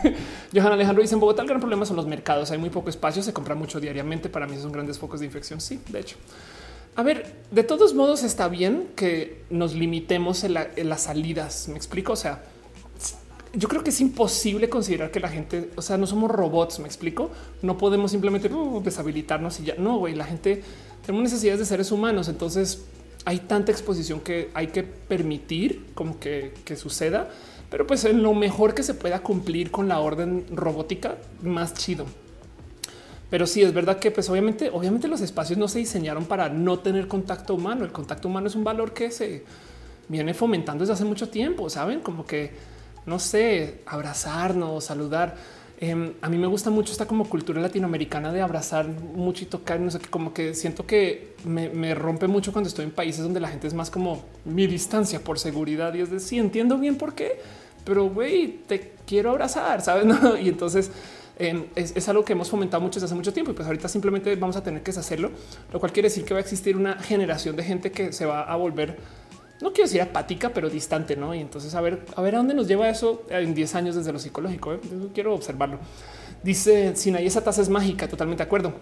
Johan 0.55 0.73
Alejandro 0.73 1.03
dice 1.03 1.15
en 1.15 1.21
Bogotá 1.21 1.43
el 1.43 1.49
gran 1.49 1.61
problema 1.61 1.85
son 1.85 1.97
los 1.97 2.07
mercados. 2.07 2.53
Hay 2.53 2.59
muy 2.59 2.71
poco 2.71 2.91
espacio, 2.91 3.25
se 3.25 3.33
compra 3.33 3.57
mucho 3.57 3.81
diariamente. 3.81 4.29
Para 4.29 4.47
mí 4.47 4.57
son 4.57 4.71
grandes 4.71 5.01
focos 5.01 5.19
de 5.19 5.27
infección. 5.27 5.61
Sí, 5.61 5.81
de 5.89 5.99
hecho. 5.99 6.17
A 6.97 7.03
ver, 7.03 7.27
de 7.51 7.63
todos 7.63 7.93
modos 7.93 8.23
está 8.23 8.49
bien 8.49 8.89
que 8.97 9.45
nos 9.51 9.75
limitemos 9.75 10.45
en, 10.45 10.55
las 10.55 11.03
salidas. 11.03 11.69
Me 11.69 11.77
explico. 11.77 12.15
O 12.15 12.17
sea, 12.17 12.43
yo 13.53 13.69
creo 13.69 13.85
que 13.85 13.91
es 13.91 14.01
imposible 14.01 14.71
considerar 14.71 15.11
que 15.11 15.21
la 15.21 15.29
gente, 15.29 15.71
o 15.77 15.83
sea, 15.83 15.99
no 15.99 16.07
somos 16.07 16.31
robots, 16.31 16.79
me 16.79 16.87
explico. 16.87 17.31
No 17.61 17.77
podemos 17.77 18.13
simplemente 18.13 18.49
uh, 18.49 18.81
deshabilitarnos 18.83 19.61
y 19.61 19.65
ya 19.65 19.75
no, 19.77 19.99
güey. 19.99 20.15
La 20.15 20.25
gente 20.25 20.63
tenemos 21.05 21.25
necesidades 21.25 21.61
de 21.61 21.67
seres 21.67 21.93
humanos. 21.93 22.29
Entonces 22.29 22.87
hay 23.27 23.41
tanta 23.41 23.73
exposición 23.73 24.21
que 24.21 24.49
hay 24.55 24.69
que 24.69 24.83
permitir 24.83 25.89
como 25.95 26.19
que, 26.19 26.55
que 26.65 26.77
suceda, 26.77 27.29
pero 27.71 27.87
pues 27.87 28.07
en 28.07 28.23
lo 28.23 28.33
mejor 28.33 28.73
que 28.73 28.83
se 28.83 28.95
pueda 28.95 29.23
cumplir 29.23 29.71
con 29.71 29.87
la 29.87 30.01
orden 30.01 30.47
robótica, 30.51 31.19
más 31.43 31.75
chido. 31.75 32.07
Pero 33.29 33.47
sí 33.47 33.63
es 33.63 33.75
verdad 33.75 33.99
que, 33.99 34.11
pues 34.11 34.31
obviamente, 34.31 34.71
obviamente 34.73 35.09
los 35.09 35.21
espacios 35.21 35.59
no 35.59 35.69
se 35.69 35.81
diseñaron 35.81 36.27
para 36.27 36.49
no 36.49 36.79
tener 36.79 37.09
contacto 37.09 37.55
humano. 37.55 37.85
El 37.85 37.93
contacto 37.93 38.29
humano 38.29 38.47
es 38.47 38.55
un 38.55 38.65
valor 38.65 38.95
que 38.95 39.11
se 39.11 39.45
viene 40.09 40.33
fomentando 40.35 40.83
desde 40.83 40.95
hace 40.95 41.05
mucho 41.05 41.29
tiempo. 41.29 41.69
Saben 41.69 42.01
como 42.01 42.25
que 42.25 42.53
no 43.07 43.21
sé, 43.21 43.81
abrazarnos, 43.87 44.85
saludar. 44.85 45.37
Em, 45.79 46.15
a 46.21 46.29
mí 46.29 46.39
me 46.39 46.47
gusta 46.47 46.71
mucho 46.71 46.93
esta 46.93 47.07
como 47.07 47.29
cultura 47.29 47.61
latinoamericana 47.61 48.33
de 48.33 48.41
abrazar 48.41 48.89
mucho 48.89 49.45
y 49.45 49.47
tocar. 49.47 49.79
No 49.81 49.91
sé 49.91 50.01
qué, 50.01 50.09
como 50.09 50.35
que 50.35 50.55
siento 50.55 50.87
que 50.87 51.35
me, 51.45 51.95
rompe 51.95 52.27
mucho 52.27 52.53
cuando 52.53 52.69
estoy 52.69 52.85
en 52.85 52.91
países 52.91 53.23
donde 53.23 53.41
la 53.41 53.49
gente 53.49 53.69
es 53.69 53.75
más 53.75 53.91
como 53.91 54.25
mi 54.45 54.67
distancia 54.67 55.21
por 55.21 55.39
seguridad. 55.39 55.95
Y 55.95 56.01
es 56.01 56.11
decir, 56.11 56.29
sí, 56.29 56.39
entiendo 56.39 56.79
bien 56.79 56.97
por 56.97 57.15
qué, 57.15 57.41
pero 57.85 58.09
güey, 58.11 58.59
te 58.67 58.93
quiero 59.07 59.31
abrazar, 59.31 59.81
sabes? 59.83 60.07
Y 60.43 60.49
entonces 60.49 60.91
es, 61.39 62.09
algo 62.09 62.25
que 62.25 62.33
hemos 62.33 62.49
fomentado 62.49 62.81
mucho 62.81 62.97
desde 62.97 63.07
hace 63.07 63.15
mucho 63.15 63.33
tiempo 63.33 63.53
y 63.53 63.55
pues 63.55 63.67
ahorita 63.67 63.89
simplemente 63.89 64.35
vamos 64.37 64.57
a 64.57 64.63
tener 64.63 64.83
que 64.83 64.91
hacerlo, 64.91 65.31
lo 65.73 65.81
cual 65.81 65.93
quiere 65.93 66.09
decir 66.09 66.25
que 66.25 66.33
va 66.35 66.39
a 66.39 66.43
existir 66.43 66.77
una 66.77 66.99
generación 66.99 67.57
de 67.57 67.63
gente 67.63 67.93
que 67.93 68.13
se 68.13 68.25
va 68.27 68.43
a 68.43 68.57
volver 68.57 68.97
no 69.61 69.73
quiero 69.73 69.85
decir 69.89 70.03
apática, 70.03 70.51
pero 70.51 70.69
distante, 70.69 71.17
¿no? 71.17 71.35
Y 71.35 71.41
entonces 71.41 71.75
a 71.75 71.81
ver, 71.81 72.05
a 72.15 72.21
ver 72.21 72.35
a 72.35 72.39
dónde 72.39 72.55
nos 72.55 72.69
lleva 72.69 72.89
eso 72.89 73.25
en 73.31 73.55
10 73.55 73.75
años 73.75 73.95
desde 73.95 74.13
lo 74.13 74.19
psicológico. 74.19 74.75
¿eh? 74.75 74.81
Quiero 75.15 75.35
observarlo. 75.35 75.79
Dice, 76.43 76.95
sin 76.95 77.17
ahí 77.17 77.27
esa 77.27 77.43
tasa 77.43 77.63
es 77.63 77.69
mágica, 77.69 78.07
totalmente 78.07 78.43
de 78.43 78.47
acuerdo. 78.47 78.75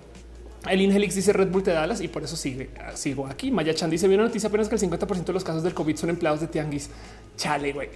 El 0.69 0.81
Ingelix 0.81 1.15
dice 1.15 1.33
Red 1.33 1.49
Bull 1.49 1.63
te 1.63 1.73
Dallas 1.73 2.01
y 2.01 2.09
por 2.09 2.25
eso 2.25 2.37
sigue, 2.37 2.71
sigo 2.95 3.27
aquí. 3.27 3.51
Maya 3.51 3.75
Chan 3.75 3.91
dice, 3.91 4.09
vi 4.09 4.15
una 4.15 4.25
noticia 4.25 4.49
apenas 4.49 4.69
que 4.69 4.75
el 4.75 4.81
50% 4.81 5.25
de 5.25 5.33
los 5.33 5.45
casos 5.45 5.63
del 5.63 5.75
COVID 5.75 5.97
son 5.97 6.11
empleados 6.11 6.41
de 6.41 6.49
tianguis. 6.49 6.91
Chale, 7.37 7.73
güey. 7.73 7.91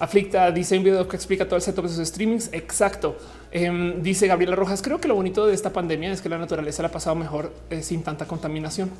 Aflicta 0.00 0.50
dice 0.52 0.78
un 0.78 0.84
video 0.84 1.08
que 1.08 1.16
explica 1.16 1.44
todo 1.44 1.56
el 1.56 1.62
setup 1.62 1.84
de 1.84 1.90
sus 1.90 2.06
streamings. 2.06 2.50
Exacto. 2.52 3.16
Em, 3.50 4.00
dice 4.02 4.26
Gabriela 4.26 4.54
Rojas, 4.54 4.80
creo 4.80 5.00
que 5.00 5.08
lo 5.08 5.14
bonito 5.14 5.46
de 5.46 5.54
esta 5.54 5.72
pandemia 5.72 6.12
es 6.12 6.22
que 6.22 6.28
la 6.28 6.38
naturaleza 6.38 6.82
la 6.82 6.88
ha 6.88 6.92
pasado 6.92 7.16
mejor 7.16 7.52
eh, 7.70 7.82
sin 7.82 8.02
tanta 8.02 8.26
contaminación. 8.26 8.90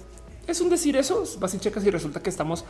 Es 0.47 0.61
un 0.61 0.71
decir 0.71 0.97
eso, 0.97 1.25
vas 1.39 1.55
y 1.55 1.59
checas 1.59 1.85
y 1.85 1.91
resulta 1.91 2.21
que 2.21 2.31
estamos 2.31 2.65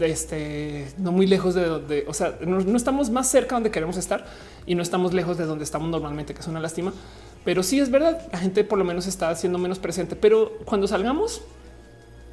este, 0.00 0.88
no 0.98 1.12
muy 1.12 1.26
lejos 1.26 1.54
de 1.54 1.66
donde, 1.66 2.04
o 2.08 2.14
sea, 2.14 2.38
no, 2.46 2.76
estamos 2.76 3.10
más 3.10 3.28
cerca 3.28 3.56
donde 3.56 3.70
queremos 3.70 3.96
estar 3.96 4.24
y 4.64 4.74
no 4.74 4.82
estamos 4.82 5.12
lejos 5.12 5.36
de 5.36 5.44
donde 5.44 5.64
estamos 5.64 5.90
normalmente, 5.90 6.32
que 6.32 6.40
es 6.40 6.46
una 6.46 6.60
lástima. 6.60 6.92
Pero 7.44 7.62
sí 7.62 7.80
es 7.80 7.90
verdad, 7.90 8.26
la 8.32 8.38
gente 8.38 8.64
por 8.64 8.78
lo 8.78 8.84
menos 8.84 9.06
está 9.06 9.28
haciendo 9.28 9.58
menos 9.58 9.78
presente, 9.78 10.16
pero 10.16 10.52
cuando 10.64 10.86
salgamos, 10.86 11.42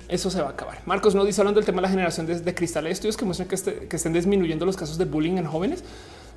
eso 0.09 0.29
se 0.29 0.41
va 0.41 0.47
a 0.47 0.51
acabar. 0.51 0.81
Marcos 0.85 1.15
no 1.15 1.23
dice 1.23 1.41
hablando 1.41 1.59
del 1.59 1.65
tema 1.65 1.77
de 1.77 1.83
la 1.83 1.89
generación 1.89 2.25
de, 2.25 2.55
cristal. 2.55 2.87
Estudios 2.87 3.15
que 3.15 3.25
muestran 3.25 3.47
que, 3.47 3.55
este, 3.55 3.87
que 3.87 3.95
estén 3.95 4.11
disminuyendo 4.11 4.65
los 4.65 4.75
casos 4.75 4.97
de 4.97 5.05
bullying 5.05 5.37
en 5.37 5.45
jóvenes. 5.45 5.83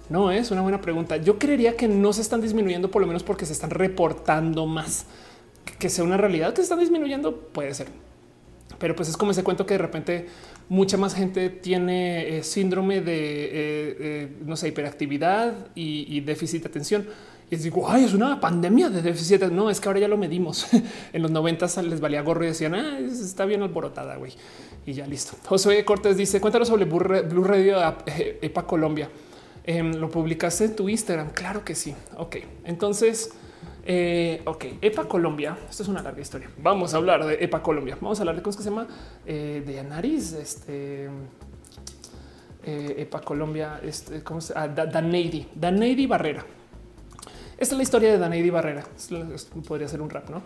No 0.08 0.30
es 0.30 0.50
una 0.50 0.60
buena 0.60 0.80
pregunta. 0.80 1.16
Yo 1.16 1.38
creería 1.38 1.76
que 1.76 1.88
no 1.88 2.12
se 2.12 2.20
están 2.20 2.40
disminuyendo, 2.40 2.90
por 2.90 3.00
lo 3.00 3.08
menos 3.08 3.22
porque 3.22 3.46
se 3.46 3.52
están 3.52 3.70
reportando 3.70 4.66
más. 4.66 5.06
Que 5.78 5.88
sea 5.88 6.04
una 6.04 6.16
realidad 6.16 6.50
que 6.50 6.56
se 6.56 6.62
están 6.62 6.80
disminuyendo, 6.80 7.36
puede 7.36 7.72
ser. 7.74 7.88
Pero 8.78 8.96
pues 8.96 9.08
es 9.08 9.16
como 9.16 9.30
ese 9.30 9.44
cuento 9.44 9.64
que 9.64 9.74
de 9.74 9.78
repente 9.78 10.26
mucha 10.68 10.96
más 10.96 11.14
gente 11.14 11.50
tiene 11.50 12.38
eh, 12.38 12.42
síndrome 12.42 13.00
de, 13.00 13.44
eh, 13.44 13.50
eh, 14.00 14.28
no 14.44 14.56
sé, 14.56 14.68
hiperactividad 14.68 15.54
y, 15.74 16.20
déficit 16.20 16.62
de 16.62 16.68
atención. 16.68 17.06
Y 17.52 17.56
digo, 17.56 17.86
ay, 17.86 18.04
es 18.04 18.14
una 18.14 18.40
pandemia 18.40 18.88
de 18.88 19.02
déficit. 19.02 19.42
No, 19.50 19.68
es 19.68 19.78
que 19.78 19.86
ahora 19.86 20.00
ya 20.00 20.08
lo 20.08 20.16
medimos. 20.16 20.66
en 21.12 21.20
los 21.20 21.30
90 21.30 21.82
les 21.82 22.00
valía 22.00 22.22
gorro 22.22 22.44
y 22.44 22.46
decían, 22.46 22.74
ah, 22.74 22.98
está 22.98 23.44
bien 23.44 23.60
alborotada, 23.60 24.16
güey. 24.16 24.32
Y 24.86 24.94
ya 24.94 25.06
listo. 25.06 25.36
José 25.44 25.84
Cortés 25.84 26.16
dice, 26.16 26.40
cuéntanos 26.40 26.68
sobre 26.68 26.86
Blue 26.86 27.44
Radio 27.44 27.76
EPA 28.06 28.66
Colombia. 28.66 29.10
Em, 29.64 29.92
lo 29.92 30.08
publicaste 30.08 30.64
en 30.64 30.76
tu 30.76 30.88
Instagram. 30.88 31.28
Claro 31.32 31.62
que 31.62 31.74
sí. 31.74 31.94
Ok, 32.16 32.36
entonces... 32.64 33.32
Eh, 33.84 34.40
ok, 34.46 34.64
EPA 34.80 35.04
Colombia. 35.06 35.58
Esto 35.68 35.82
es 35.82 35.90
una 35.90 36.00
larga 36.00 36.22
historia. 36.22 36.48
Vamos 36.56 36.94
a 36.94 36.96
hablar 36.96 37.26
de 37.26 37.34
EPA 37.34 37.62
Colombia. 37.62 37.98
Vamos 38.00 38.18
a 38.18 38.22
hablar 38.22 38.36
de 38.36 38.40
cómo 38.40 38.52
es 38.52 38.56
que 38.56 38.62
se 38.62 38.70
llama 38.70 38.86
eh, 39.26 39.62
de 39.66 39.78
Anariz. 39.78 40.32
Este 40.32 41.10
eh, 42.64 42.94
EPA 42.96 43.20
Colombia. 43.20 43.78
Este 43.84 44.22
cómo 44.22 44.40
se 44.40 44.54
ah, 44.56 44.68
Daneidi, 44.68 45.48
Daneidi 45.54 46.06
Barrera. 46.06 46.46
Esta 47.62 47.76
es 47.76 47.78
la 47.78 47.84
historia 47.84 48.10
de 48.10 48.18
Daneidi 48.18 48.50
Barrera. 48.50 48.82
Podría 49.68 49.86
ser 49.86 50.02
un 50.02 50.10
rap, 50.10 50.28
no? 50.30 50.42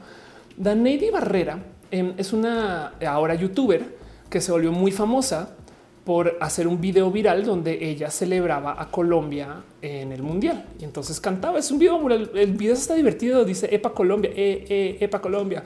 Daneidi 0.54 1.08
Barrera 1.08 1.58
em, 1.90 2.12
es 2.18 2.34
una 2.34 2.88
ahora 3.08 3.34
youtuber 3.34 3.96
que 4.28 4.42
se 4.42 4.52
volvió 4.52 4.70
muy 4.70 4.92
famosa 4.92 5.56
por 6.04 6.36
hacer 6.42 6.68
un 6.68 6.78
video 6.78 7.10
viral 7.10 7.46
donde 7.46 7.88
ella 7.88 8.10
celebraba 8.10 8.76
a 8.78 8.90
Colombia 8.90 9.62
en 9.80 10.12
el 10.12 10.22
mundial 10.22 10.66
y 10.78 10.84
entonces 10.84 11.18
cantaba. 11.18 11.58
Es 11.58 11.70
un 11.70 11.78
video, 11.78 12.06
el, 12.06 12.52
video 12.52 12.74
está 12.74 12.92
divertido. 12.92 13.46
Dice 13.46 13.74
Epa 13.74 13.94
Colombia, 13.94 14.30
e, 14.36 14.66
e, 14.68 15.02
Epa 15.02 15.22
Colombia, 15.22 15.64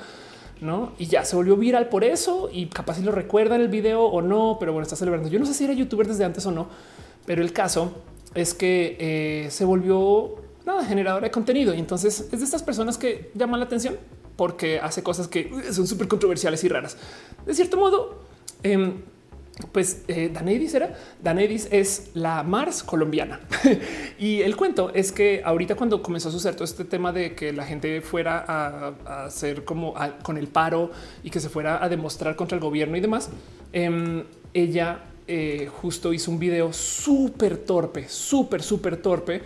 no? 0.61 0.93
Y 1.01 1.07
ya 1.07 1.25
se 1.25 1.35
volvió 1.35 1.57
viral 1.57 1.89
por 1.89 2.05
eso 2.05 2.49
y 2.53 2.67
capaz 2.67 2.99
si 2.99 3.03
lo 3.03 3.11
recuerdan 3.11 3.61
el 3.61 3.69
video 3.69 4.05
o 4.05 4.23
no, 4.23 4.57
pero 4.61 4.73
bueno, 4.73 4.85
está 4.85 4.95
celebrando. 4.95 5.29
Yo 5.29 5.41
no 5.41 5.47
sé 5.47 5.55
si 5.55 5.65
era 5.65 5.73
youtuber 5.73 6.07
desde 6.07 6.25
antes 6.25 6.47
o 6.47 6.53
no, 6.53 6.69
pero 7.27 7.43
el 7.43 7.53
caso 7.53 7.91
es 8.37 8.55
que 8.55 8.97
eh, 9.01 9.51
se 9.51 9.65
volvió 9.65 10.40
nada 10.65 10.85
generadora 10.85 11.27
de 11.27 11.31
contenido 11.31 11.75
y 11.75 11.79
entonces 11.79 12.29
es 12.33 12.39
de 12.39 12.45
estas 12.45 12.63
personas 12.63 12.99
que 12.99 13.31
llaman 13.35 13.61
la 13.61 13.67
atención 13.67 13.97
porque 14.37 14.81
hace 14.81 15.03
cosas 15.03 15.29
que 15.29 15.51
son 15.71 15.87
súper 15.87 16.09
controversiales 16.09 16.65
y 16.65 16.69
raras. 16.69 16.97
De 17.45 17.55
cierto 17.55 17.77
modo, 17.77 18.23
em, 18.63 19.03
pues 19.73 20.03
eh, 20.09 20.31
Danedis 20.33 20.73
era 20.73 20.97
Danedis 21.23 21.69
es 21.71 22.11
la 22.15 22.43
Mars 22.43 22.83
colombiana. 22.83 23.41
y 24.19 24.41
el 24.41 24.57
cuento 24.57 24.91
es 24.95 25.13
que 25.13 25.43
ahorita 25.45 25.75
cuando 25.75 26.03
comenzó 26.03 26.31
a 26.31 26.33
suceder 26.33 26.55
todo 26.55 26.65
este 26.65 26.85
tema 26.85 27.13
de 27.13 27.35
que 27.35 27.53
la 27.53 27.67
gente 27.67 28.01
fuera 28.01 28.43
a, 28.47 29.27
hacer 29.27 29.65
como 29.65 29.95
con 30.23 30.39
el 30.39 30.49
paro 30.49 30.91
y 31.23 31.31
que 31.31 31.41
se 31.41 31.51
fuera 31.51 31.85
a 31.85 31.89
demostrar 31.89 32.37
contra 32.37 32.57
el 32.57 32.63
gobierno 32.63 32.97
y 32.97 33.01
demás, 33.01 33.29
em, 33.73 34.25
ella 34.55 35.05
eh, 35.29 35.69
justo 35.83 36.13
hizo 36.13 36.31
un 36.31 36.39
video 36.39 36.73
súper 36.73 37.59
torpe, 37.59 38.09
súper, 38.09 38.63
súper 38.63 38.97
torpe 38.97 39.43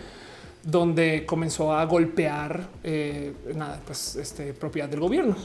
donde 0.65 1.25
comenzó 1.27 1.71
a 1.71 1.85
golpear 1.85 2.67
eh, 2.83 3.33
nada, 3.53 3.79
pues 3.85 4.15
este 4.15 4.51
propiedad 4.53 4.89
del 4.89 4.99
gobierno. 4.99 5.35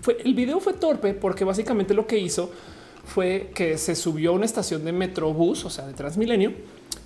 Fue 0.00 0.18
el 0.24 0.34
video 0.34 0.60
fue 0.60 0.74
torpe 0.74 1.14
porque 1.14 1.44
básicamente 1.44 1.94
lo 1.94 2.06
que 2.06 2.16
hizo 2.16 2.50
fue 3.04 3.50
que 3.54 3.76
se 3.76 3.96
subió 3.96 4.30
a 4.30 4.34
una 4.34 4.44
estación 4.44 4.84
de 4.84 4.92
Metrobús, 4.92 5.64
o 5.64 5.70
sea, 5.70 5.86
de 5.86 5.94
Transmilenio, 5.94 6.52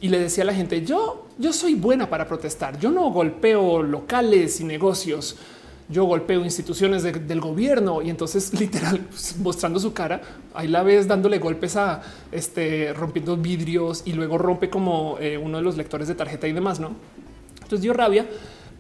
y 0.00 0.08
le 0.08 0.18
decía 0.18 0.42
a 0.42 0.48
la 0.48 0.54
gente, 0.54 0.84
yo, 0.84 1.28
yo 1.38 1.52
soy 1.52 1.74
buena 1.74 2.10
para 2.10 2.26
protestar, 2.26 2.78
yo 2.78 2.90
no 2.90 3.10
golpeo 3.10 3.82
locales 3.82 4.60
y 4.60 4.64
negocios, 4.64 5.36
yo 5.88 6.04
golpeo 6.04 6.44
instituciones 6.44 7.04
del 7.04 7.40
gobierno 7.40 8.02
y 8.02 8.10
entonces 8.10 8.52
literal 8.60 8.98
pues, 9.08 9.38
mostrando 9.38 9.78
su 9.78 9.94
cara, 9.94 10.20
ahí 10.54 10.68
la 10.68 10.82
ves 10.82 11.06
dándole 11.06 11.38
golpes 11.38 11.76
a 11.76 12.02
este 12.32 12.92
rompiendo 12.92 13.36
vidrios 13.36 14.02
y 14.04 14.12
luego 14.12 14.36
rompe 14.36 14.68
como 14.68 15.16
eh, 15.20 15.38
uno 15.38 15.58
de 15.58 15.62
los 15.62 15.76
lectores 15.76 16.08
de 16.08 16.16
tarjeta 16.16 16.48
y 16.48 16.52
demás, 16.52 16.80
¿no? 16.80 16.96
Entonces 17.72 17.84
dio 17.84 17.94
rabia 17.94 18.26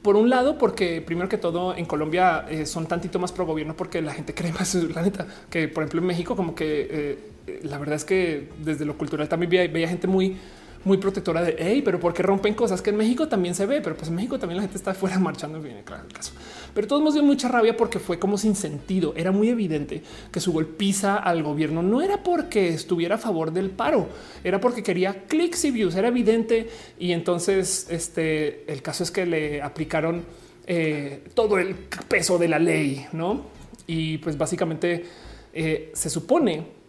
por 0.02 0.16
un 0.16 0.28
lado, 0.28 0.58
porque 0.58 1.00
primero 1.00 1.26
que 1.26 1.38
todo 1.38 1.74
en 1.74 1.86
Colombia 1.86 2.44
eh, 2.50 2.66
son 2.66 2.84
tantito 2.84 3.18
más 3.18 3.32
pro 3.32 3.46
gobierno 3.46 3.74
porque 3.74 4.02
la 4.02 4.12
gente 4.12 4.34
cree 4.38 4.52
más 4.52 4.74
la 4.74 5.00
neta 5.00 5.26
que 5.48 5.66
por 5.66 5.82
ejemplo 5.82 6.02
en 6.02 6.08
México 6.08 6.36
como 6.36 6.54
que 6.54 6.88
eh, 6.90 7.60
la 7.62 7.78
verdad 7.78 7.96
es 7.96 8.04
que 8.04 8.50
desde 8.62 8.84
lo 8.84 8.98
cultural 8.98 9.30
también 9.30 9.72
veía 9.72 9.88
gente 9.88 10.06
muy 10.06 10.36
muy 10.84 10.98
protectora 10.98 11.42
de 11.42 11.56
hey, 11.58 11.82
pero 11.84 12.00
porque 12.00 12.22
rompen 12.22 12.54
cosas 12.54 12.82
que 12.82 12.90
en 12.90 12.96
México 12.96 13.28
también 13.28 13.54
se 13.54 13.66
ve, 13.66 13.80
pero 13.80 13.96
pues 13.96 14.08
en 14.08 14.16
México 14.16 14.38
también 14.38 14.56
la 14.56 14.62
gente 14.62 14.76
está 14.76 14.94
fuera 14.94 15.18
marchando. 15.18 15.60
Bien, 15.60 15.82
claro, 15.84 16.04
el 16.06 16.12
caso, 16.12 16.32
pero 16.74 16.86
todos 16.86 17.02
nos 17.02 17.14
dio 17.14 17.22
mucha 17.22 17.48
rabia 17.48 17.76
porque 17.76 17.98
fue 17.98 18.18
como 18.18 18.38
sin 18.38 18.54
sentido. 18.54 19.14
Era 19.16 19.32
muy 19.32 19.48
evidente 19.48 20.02
que 20.30 20.40
su 20.40 20.52
golpiza 20.52 21.16
al 21.16 21.42
gobierno 21.42 21.82
no 21.82 22.02
era 22.02 22.22
porque 22.22 22.68
estuviera 22.68 23.16
a 23.16 23.18
favor 23.18 23.52
del 23.52 23.70
paro, 23.70 24.08
era 24.42 24.60
porque 24.60 24.82
quería 24.82 25.24
clics 25.26 25.64
y 25.64 25.70
views. 25.70 25.94
Era 25.94 26.08
evidente. 26.08 26.68
Y 26.98 27.12
entonces, 27.12 27.86
este 27.90 28.70
el 28.72 28.82
caso 28.82 29.02
es 29.02 29.10
que 29.10 29.26
le 29.26 29.62
aplicaron 29.62 30.24
eh, 30.66 31.24
todo 31.34 31.58
el 31.58 31.74
peso 31.74 32.38
de 32.38 32.48
la 32.48 32.58
ley, 32.58 33.06
no? 33.12 33.46
Y 33.86 34.18
pues 34.18 34.38
básicamente 34.38 35.04
eh, 35.52 35.90
se 35.94 36.08
supone 36.08 36.81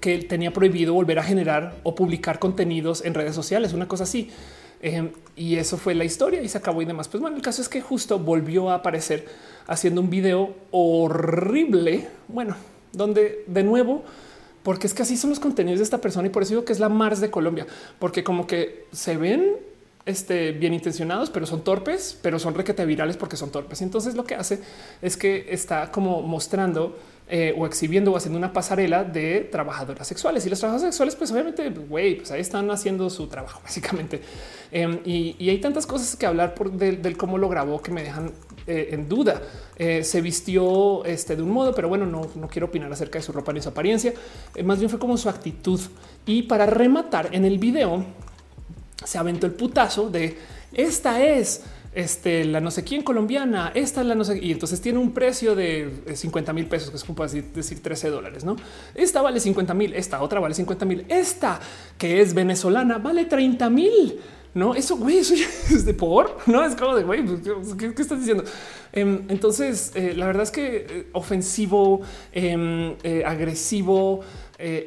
que 0.00 0.18
tenía 0.18 0.52
prohibido 0.52 0.94
volver 0.94 1.18
a 1.18 1.22
generar 1.22 1.76
o 1.82 1.94
publicar 1.94 2.38
contenidos 2.38 3.04
en 3.04 3.14
redes 3.14 3.34
sociales, 3.34 3.72
una 3.72 3.88
cosa 3.88 4.04
así. 4.04 4.30
Em, 4.82 5.12
y 5.36 5.56
eso 5.56 5.76
fue 5.76 5.94
la 5.94 6.04
historia 6.04 6.42
y 6.42 6.48
se 6.48 6.58
acabó 6.58 6.82
y 6.82 6.84
demás. 6.84 7.06
Pues 7.06 7.20
bueno, 7.20 7.36
el 7.36 7.42
caso 7.42 7.62
es 7.62 7.68
que 7.68 7.80
justo 7.80 8.18
volvió 8.18 8.70
a 8.70 8.74
aparecer 8.74 9.26
haciendo 9.66 10.00
un 10.00 10.10
video 10.10 10.54
horrible, 10.72 12.08
bueno, 12.26 12.56
donde 12.92 13.44
de 13.46 13.62
nuevo, 13.62 14.02
porque 14.64 14.88
es 14.88 14.94
que 14.94 15.02
así 15.02 15.16
son 15.16 15.30
los 15.30 15.40
contenidos 15.40 15.78
de 15.78 15.84
esta 15.84 15.98
persona 15.98 16.26
y 16.26 16.30
por 16.30 16.42
eso 16.42 16.50
digo 16.50 16.64
que 16.64 16.72
es 16.72 16.80
la 16.80 16.88
Mars 16.88 17.20
de 17.20 17.30
Colombia, 17.30 17.66
porque 18.00 18.24
como 18.24 18.46
que 18.46 18.86
se 18.92 19.16
ven 19.16 19.56
este, 20.04 20.50
bien 20.50 20.74
intencionados, 20.74 21.30
pero 21.30 21.46
son 21.46 21.62
torpes, 21.62 22.18
pero 22.20 22.38
son 22.38 22.54
requete 22.54 22.84
virales 22.84 23.16
porque 23.16 23.36
son 23.36 23.50
torpes. 23.50 23.82
Entonces 23.82 24.16
lo 24.16 24.24
que 24.24 24.34
hace 24.34 24.60
es 25.00 25.16
que 25.16 25.46
está 25.50 25.92
como 25.92 26.22
mostrando 26.22 26.98
eh, 27.34 27.54
o 27.56 27.64
exhibiendo 27.64 28.12
o 28.12 28.16
haciendo 28.18 28.36
una 28.36 28.52
pasarela 28.52 29.04
de 29.04 29.48
trabajadoras 29.50 30.06
sexuales 30.06 30.44
y 30.44 30.50
los 30.50 30.58
trabajadores 30.58 30.94
sexuales, 30.94 31.16
pues 31.16 31.32
obviamente, 31.32 31.70
güey, 31.70 32.16
pues 32.16 32.30
ahí 32.30 32.42
están 32.42 32.70
haciendo 32.70 33.08
su 33.08 33.26
trabajo 33.26 33.58
básicamente. 33.64 34.20
Em, 34.70 34.98
y, 35.06 35.48
hay 35.48 35.56
tantas 35.56 35.86
cosas 35.86 36.14
que 36.14 36.26
hablar 36.26 36.54
por 36.54 36.70
del, 36.72 37.16
cómo 37.16 37.38
lo 37.38 37.48
grabó 37.48 37.80
que 37.80 37.90
me 37.90 38.02
dejan 38.02 38.32
eh, 38.66 38.90
en 38.90 39.08
duda. 39.08 39.40
Eh, 39.78 40.04
se 40.04 40.20
vistió 40.20 41.06
este, 41.06 41.34
de 41.34 41.40
un 41.40 41.52
modo, 41.52 41.74
pero 41.74 41.88
bueno, 41.88 42.04
no, 42.04 42.26
no 42.34 42.48
quiero 42.48 42.66
opinar 42.66 42.92
acerca 42.92 43.18
de 43.18 43.24
su 43.24 43.32
ropa 43.32 43.50
ni 43.54 43.62
su 43.62 43.70
apariencia. 43.70 44.12
más 44.62 44.78
bien 44.78 44.90
fue 44.90 44.98
como 44.98 45.16
su 45.16 45.30
actitud. 45.30 45.80
Y 46.26 46.42
para 46.42 46.66
rematar 46.66 47.30
en 47.32 47.46
el 47.46 47.58
video, 47.58 48.04
se 49.02 49.16
aventó 49.16 49.46
el 49.46 49.52
putazo 49.52 50.10
de 50.10 50.36
esta 50.74 51.24
es 51.24 51.62
este, 51.94 52.44
la 52.44 52.60
no 52.60 52.70
sé 52.70 52.84
quién 52.84 53.02
colombiana, 53.02 53.70
esta 53.74 54.00
es 54.00 54.06
la 54.06 54.14
no 54.14 54.24
sé, 54.24 54.38
y 54.42 54.52
entonces 54.52 54.80
tiene 54.80 54.98
un 54.98 55.12
precio 55.12 55.54
de 55.54 55.90
50 56.14 56.52
mil 56.52 56.66
pesos, 56.66 56.90
que 56.90 56.96
es 56.96 57.04
como 57.04 57.22
decir, 57.22 57.44
decir 57.54 57.82
13 57.82 58.10
dólares, 58.10 58.44
¿no? 58.44 58.56
Esta 58.94 59.20
vale 59.22 59.40
50 59.40 59.74
mil, 59.74 59.94
esta 59.94 60.22
otra 60.22 60.40
vale 60.40 60.54
50 60.54 60.84
mil, 60.86 61.04
esta 61.08 61.60
que 61.98 62.20
es 62.20 62.34
venezolana 62.34 62.98
vale 62.98 63.26
30 63.26 63.70
mil. 63.70 64.20
No, 64.54 64.74
eso, 64.74 64.96
güey, 64.96 65.18
eso 65.18 65.34
es 65.70 65.84
de 65.84 65.94
por, 65.94 66.36
no 66.46 66.64
es 66.64 66.74
como 66.76 66.94
de 66.94 67.04
güey, 67.04 67.24
pues, 67.24 67.74
¿qué, 67.78 68.02
estás 68.02 68.18
diciendo? 68.18 68.44
Em, 68.92 69.22
entonces, 69.28 69.92
eh, 69.94 70.12
la 70.14 70.26
verdad 70.26 70.42
es 70.42 70.50
que 70.50 70.86
eh, 70.88 71.06
ofensivo, 71.12 72.02
em, 72.32 72.94
eh, 73.02 73.22
agresivo 73.24 74.20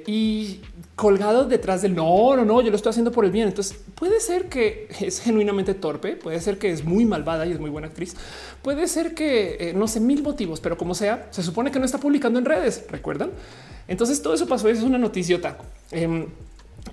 y 0.07 0.61
colgado 0.95 1.45
detrás 1.45 1.81
del 1.81 1.93
no, 1.93 2.35
no, 2.35 2.45
no, 2.45 2.61
yo 2.61 2.69
lo 2.69 2.75
estoy 2.75 2.91
haciendo 2.91 3.11
por 3.11 3.25
el 3.25 3.31
bien. 3.31 3.47
Entonces 3.47 3.77
puede 3.95 4.19
ser 4.19 4.49
que 4.49 4.87
es 4.99 5.19
genuinamente 5.19 5.73
torpe, 5.73 6.15
puede 6.15 6.39
ser 6.39 6.57
que 6.57 6.71
es 6.71 6.83
muy 6.83 7.05
malvada 7.05 7.45
y 7.45 7.51
es 7.51 7.59
muy 7.59 7.69
buena 7.69 7.87
actriz, 7.87 8.15
puede 8.61 8.87
ser 8.87 9.13
que 9.13 9.73
no 9.75 9.87
sé 9.87 9.99
mil 9.99 10.23
motivos, 10.23 10.59
pero 10.59 10.77
como 10.77 10.95
sea, 10.95 11.27
se 11.31 11.43
supone 11.43 11.71
que 11.71 11.79
no 11.79 11.85
está 11.85 11.97
publicando 11.97 12.39
en 12.39 12.45
redes. 12.45 12.85
Recuerdan? 12.89 13.31
Entonces 13.87 14.21
todo 14.21 14.33
eso 14.33 14.47
pasó. 14.47 14.69
Eso 14.69 14.79
es 14.79 14.85
una 14.85 14.97
noticiota. 14.97 15.57
Eh, 15.91 16.27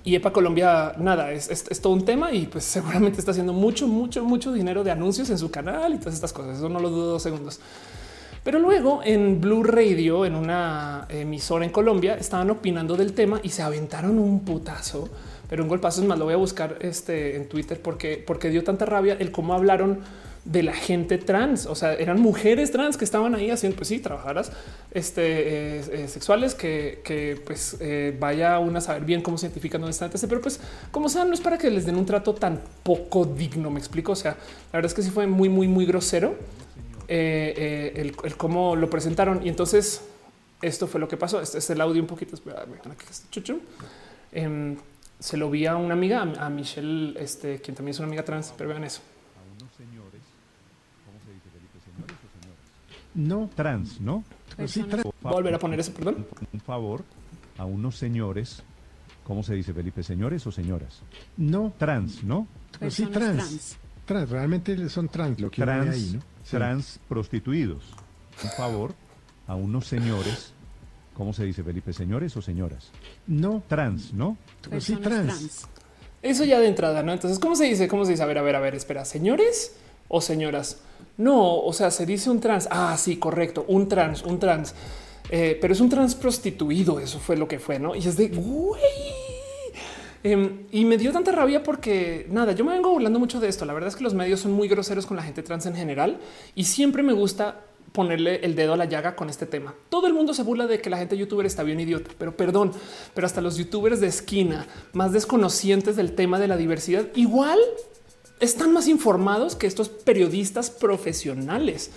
y 0.03 0.15
EPA 0.15 0.33
Colombia, 0.33 0.93
nada, 0.97 1.31
es, 1.31 1.63
todo 1.81 1.93
un 1.93 2.03
tema 2.03 2.31
y 2.31 2.47
pues 2.47 2.63
seguramente 2.65 3.19
está 3.19 3.31
haciendo 3.31 3.53
mucho, 3.53 3.87
mucho, 3.87 4.23
mucho 4.25 4.51
dinero 4.51 4.83
de 4.83 4.91
anuncios 4.91 5.29
en 5.29 5.37
su 5.37 5.51
canal 5.51 5.93
y 5.93 5.97
todas 5.97 6.15
estas 6.15 6.33
cosas. 6.33 6.57
Eso 6.57 6.69
no 6.69 6.79
lo 6.79 6.89
dudo 6.89 7.11
dos 7.13 7.23
segundos. 7.23 7.59
Pero 8.43 8.59
luego 8.59 9.01
en 9.03 9.39
Blue 9.39 9.63
Radio, 9.63 10.25
en 10.25 10.35
una 10.35 11.07
emisora 11.09 11.63
en 11.63 11.71
Colombia, 11.71 12.15
estaban 12.15 12.49
opinando 12.49 12.97
del 12.97 13.13
tema 13.13 13.39
y 13.41 13.49
se 13.49 13.61
aventaron 13.61 14.19
un 14.19 14.41
putazo, 14.41 15.07
pero 15.49 15.63
un 15.63 15.69
golpazo 15.69 16.01
es 16.01 16.07
más. 16.07 16.19
Lo 16.19 16.25
voy 16.25 16.33
a 16.33 16.37
buscar 16.37 16.77
este, 16.81 17.37
en 17.37 17.47
Twitter 17.47 17.79
porque, 17.81 18.21
porque 18.25 18.49
dio 18.49 18.63
tanta 18.63 18.85
rabia 18.85 19.15
el 19.17 19.31
cómo 19.31 19.53
hablaron 19.53 19.99
de 20.45 20.61
la 20.61 20.73
gente 20.73 21.17
trans. 21.17 21.65
O 21.67 21.75
sea, 21.75 21.93
eran 21.93 22.19
mujeres 22.19 22.71
trans 22.71 22.97
que 22.97 23.05
estaban 23.05 23.33
ahí 23.33 23.49
haciendo, 23.49 23.77
pues 23.77 23.87
sí, 23.87 23.99
trabajadoras 23.99 24.51
este, 24.91 25.21
eh, 25.77 25.81
eh, 25.91 26.07
sexuales 26.09 26.53
que, 26.53 27.41
pues 27.45 27.77
eh, 27.79 28.15
vaya 28.19 28.59
una 28.59 28.79
a 28.79 28.81
saber 28.81 29.05
bien 29.05 29.21
cómo 29.21 29.37
se 29.37 29.45
identifican 29.45 29.79
dónde 29.79 29.91
están, 29.91 30.11
pero 30.27 30.41
pues 30.41 30.59
como 30.91 31.07
sea, 31.07 31.23
no 31.23 31.33
es 31.33 31.41
para 31.41 31.57
que 31.57 31.69
les 31.69 31.85
den 31.85 31.95
un 31.95 32.05
trato 32.05 32.33
tan 32.33 32.59
poco 32.83 33.25
digno. 33.25 33.69
Me 33.71 33.79
explico. 33.79 34.11
O 34.11 34.17
sea, 34.17 34.31
la 34.31 34.79
verdad 34.79 34.87
es 34.87 34.93
que 34.93 35.01
sí 35.01 35.11
fue 35.11 35.27
muy, 35.27 35.47
muy, 35.47 35.67
muy 35.67 35.85
grosero 35.85 36.35
el, 37.13 38.15
cómo 38.37 38.75
lo 38.75 38.89
presentaron. 38.89 39.45
Y 39.45 39.49
entonces 39.49 40.01
esto 40.61 40.87
fue 40.87 40.99
lo 40.99 41.07
que 41.07 41.17
pasó. 41.17 41.41
Este 41.41 41.57
es 41.57 41.69
el 41.69 41.81
audio 41.81 42.01
un 42.01 42.07
poquito. 42.07 42.37
Em, 44.31 44.77
se 45.19 45.37
lo 45.37 45.49
vi 45.49 45.65
a 45.65 45.75
una 45.75 45.93
amiga, 45.93 46.21
a 46.21 46.49
Michelle, 46.49 47.13
este, 47.21 47.59
quien 47.61 47.75
también 47.75 47.91
es 47.91 47.99
una 47.99 48.07
amiga 48.07 48.23
trans, 48.23 48.53
pero 48.57 48.69
vean 48.69 48.83
eso. 48.83 49.01
No. 53.13 53.49
Trans, 53.55 54.01
¿no? 54.01 54.23
Sí, 54.65 54.83
trans. 54.83 55.05
Volver 55.21 55.53
a 55.53 55.59
poner 55.59 55.79
eso, 55.79 55.93
perdón. 55.93 56.25
Un 56.51 56.59
favor 56.61 57.03
a 57.57 57.65
unos 57.65 57.97
señores. 57.97 58.63
¿Cómo 59.23 59.43
se 59.43 59.53
dice, 59.53 59.73
Felipe? 59.73 60.03
¿Señores 60.03 60.45
o 60.47 60.51
señoras? 60.51 61.01
No. 61.37 61.73
Trans, 61.77 62.23
¿no? 62.23 62.47
sí, 62.89 63.05
trans. 63.05 63.77
trans. 64.05 64.29
realmente 64.29 64.89
son 64.89 65.07
trans 65.07 65.39
lo 65.39 65.49
que 65.49 65.61
trans, 65.61 65.95
ahí, 65.95 66.11
¿no? 66.15 66.32
Trans 66.57 66.99
prostituidos. 67.07 67.83
Un 68.43 68.49
favor 68.51 68.93
a 69.47 69.55
unos 69.55 69.87
señores. 69.87 70.53
¿Cómo 71.13 71.33
se 71.33 71.45
dice, 71.45 71.63
Felipe? 71.63 71.93
¿Señores 71.93 72.35
o 72.37 72.41
señoras? 72.41 72.89
No. 73.27 73.63
Trans, 73.67 74.13
¿no? 74.13 74.37
sí, 74.79 74.95
trans. 74.95 75.67
Eso 76.21 76.45
ya 76.45 76.59
de 76.59 76.67
entrada, 76.67 77.03
¿no? 77.03 77.11
Entonces, 77.11 77.37
¿cómo 77.37 77.55
se 77.55 77.65
dice? 77.65 77.87
¿Cómo 77.87 78.05
se 78.05 78.11
dice? 78.11 78.23
A 78.23 78.25
ver, 78.25 78.37
a 78.37 78.41
ver, 78.41 78.55
a 78.55 78.59
ver, 78.59 78.75
espera, 78.75 79.05
¿señores 79.05 79.75
o 80.07 80.21
señoras? 80.21 80.77
No, 81.17 81.59
o 81.59 81.73
sea, 81.73 81.91
se 81.91 82.05
dice 82.05 82.29
un 82.29 82.39
trans. 82.39 82.67
Ah, 82.71 82.95
sí, 82.97 83.17
correcto. 83.17 83.65
Un 83.67 83.87
trans, 83.87 84.23
un 84.23 84.39
trans. 84.39 84.73
Eh, 85.29 85.57
pero 85.61 85.73
es 85.73 85.81
un 85.81 85.89
trans 85.89 86.15
prostituido. 86.15 86.99
Eso 86.99 87.19
fue 87.19 87.37
lo 87.37 87.47
que 87.47 87.59
fue, 87.59 87.77
no? 87.77 87.95
Y 87.95 87.99
es 87.99 88.17
de 88.17 88.29
güey. 88.29 88.81
Em, 90.23 90.67
y 90.71 90.85
me 90.85 90.97
dio 90.97 91.11
tanta 91.11 91.33
rabia 91.33 91.63
porque 91.63 92.25
nada, 92.29 92.53
yo 92.53 92.63
me 92.63 92.71
vengo 92.71 92.89
burlando 92.89 93.19
mucho 93.19 93.39
de 93.41 93.49
esto. 93.49 93.65
La 93.65 93.73
verdad 93.73 93.89
es 93.89 93.95
que 93.95 94.03
los 94.03 94.13
medios 94.13 94.39
son 94.39 94.53
muy 94.53 94.69
groseros 94.69 95.05
con 95.05 95.17
la 95.17 95.23
gente 95.23 95.43
trans 95.43 95.65
en 95.65 95.75
general 95.75 96.17
y 96.55 96.63
siempre 96.63 97.03
me 97.03 97.11
gusta 97.13 97.65
ponerle 97.91 98.37
el 98.43 98.55
dedo 98.55 98.73
a 98.73 98.77
la 98.77 98.85
llaga 98.85 99.15
con 99.15 99.29
este 99.29 99.45
tema. 99.45 99.75
Todo 99.89 100.07
el 100.07 100.13
mundo 100.13 100.33
se 100.33 100.43
burla 100.43 100.65
de 100.65 100.81
que 100.81 100.89
la 100.89 100.97
gente 100.97 101.17
youtuber 101.17 101.45
está 101.45 101.61
bien 101.63 101.79
idiota, 101.79 102.09
pero 102.17 102.35
perdón, 102.35 102.71
pero 103.13 103.27
hasta 103.27 103.41
los 103.41 103.57
youtubers 103.57 103.99
de 103.99 104.07
esquina 104.07 104.65
más 104.93 105.11
desconocientes 105.11 105.95
del 105.95 106.13
tema 106.13 106.39
de 106.39 106.47
la 106.47 106.57
diversidad 106.57 107.05
igual 107.15 107.59
están 108.39 108.73
más 108.73 108.87
informados 108.87 109.55
que 109.55 109.67
estos 109.67 109.89
periodistas 109.89 110.71
profesionales. 110.71 111.91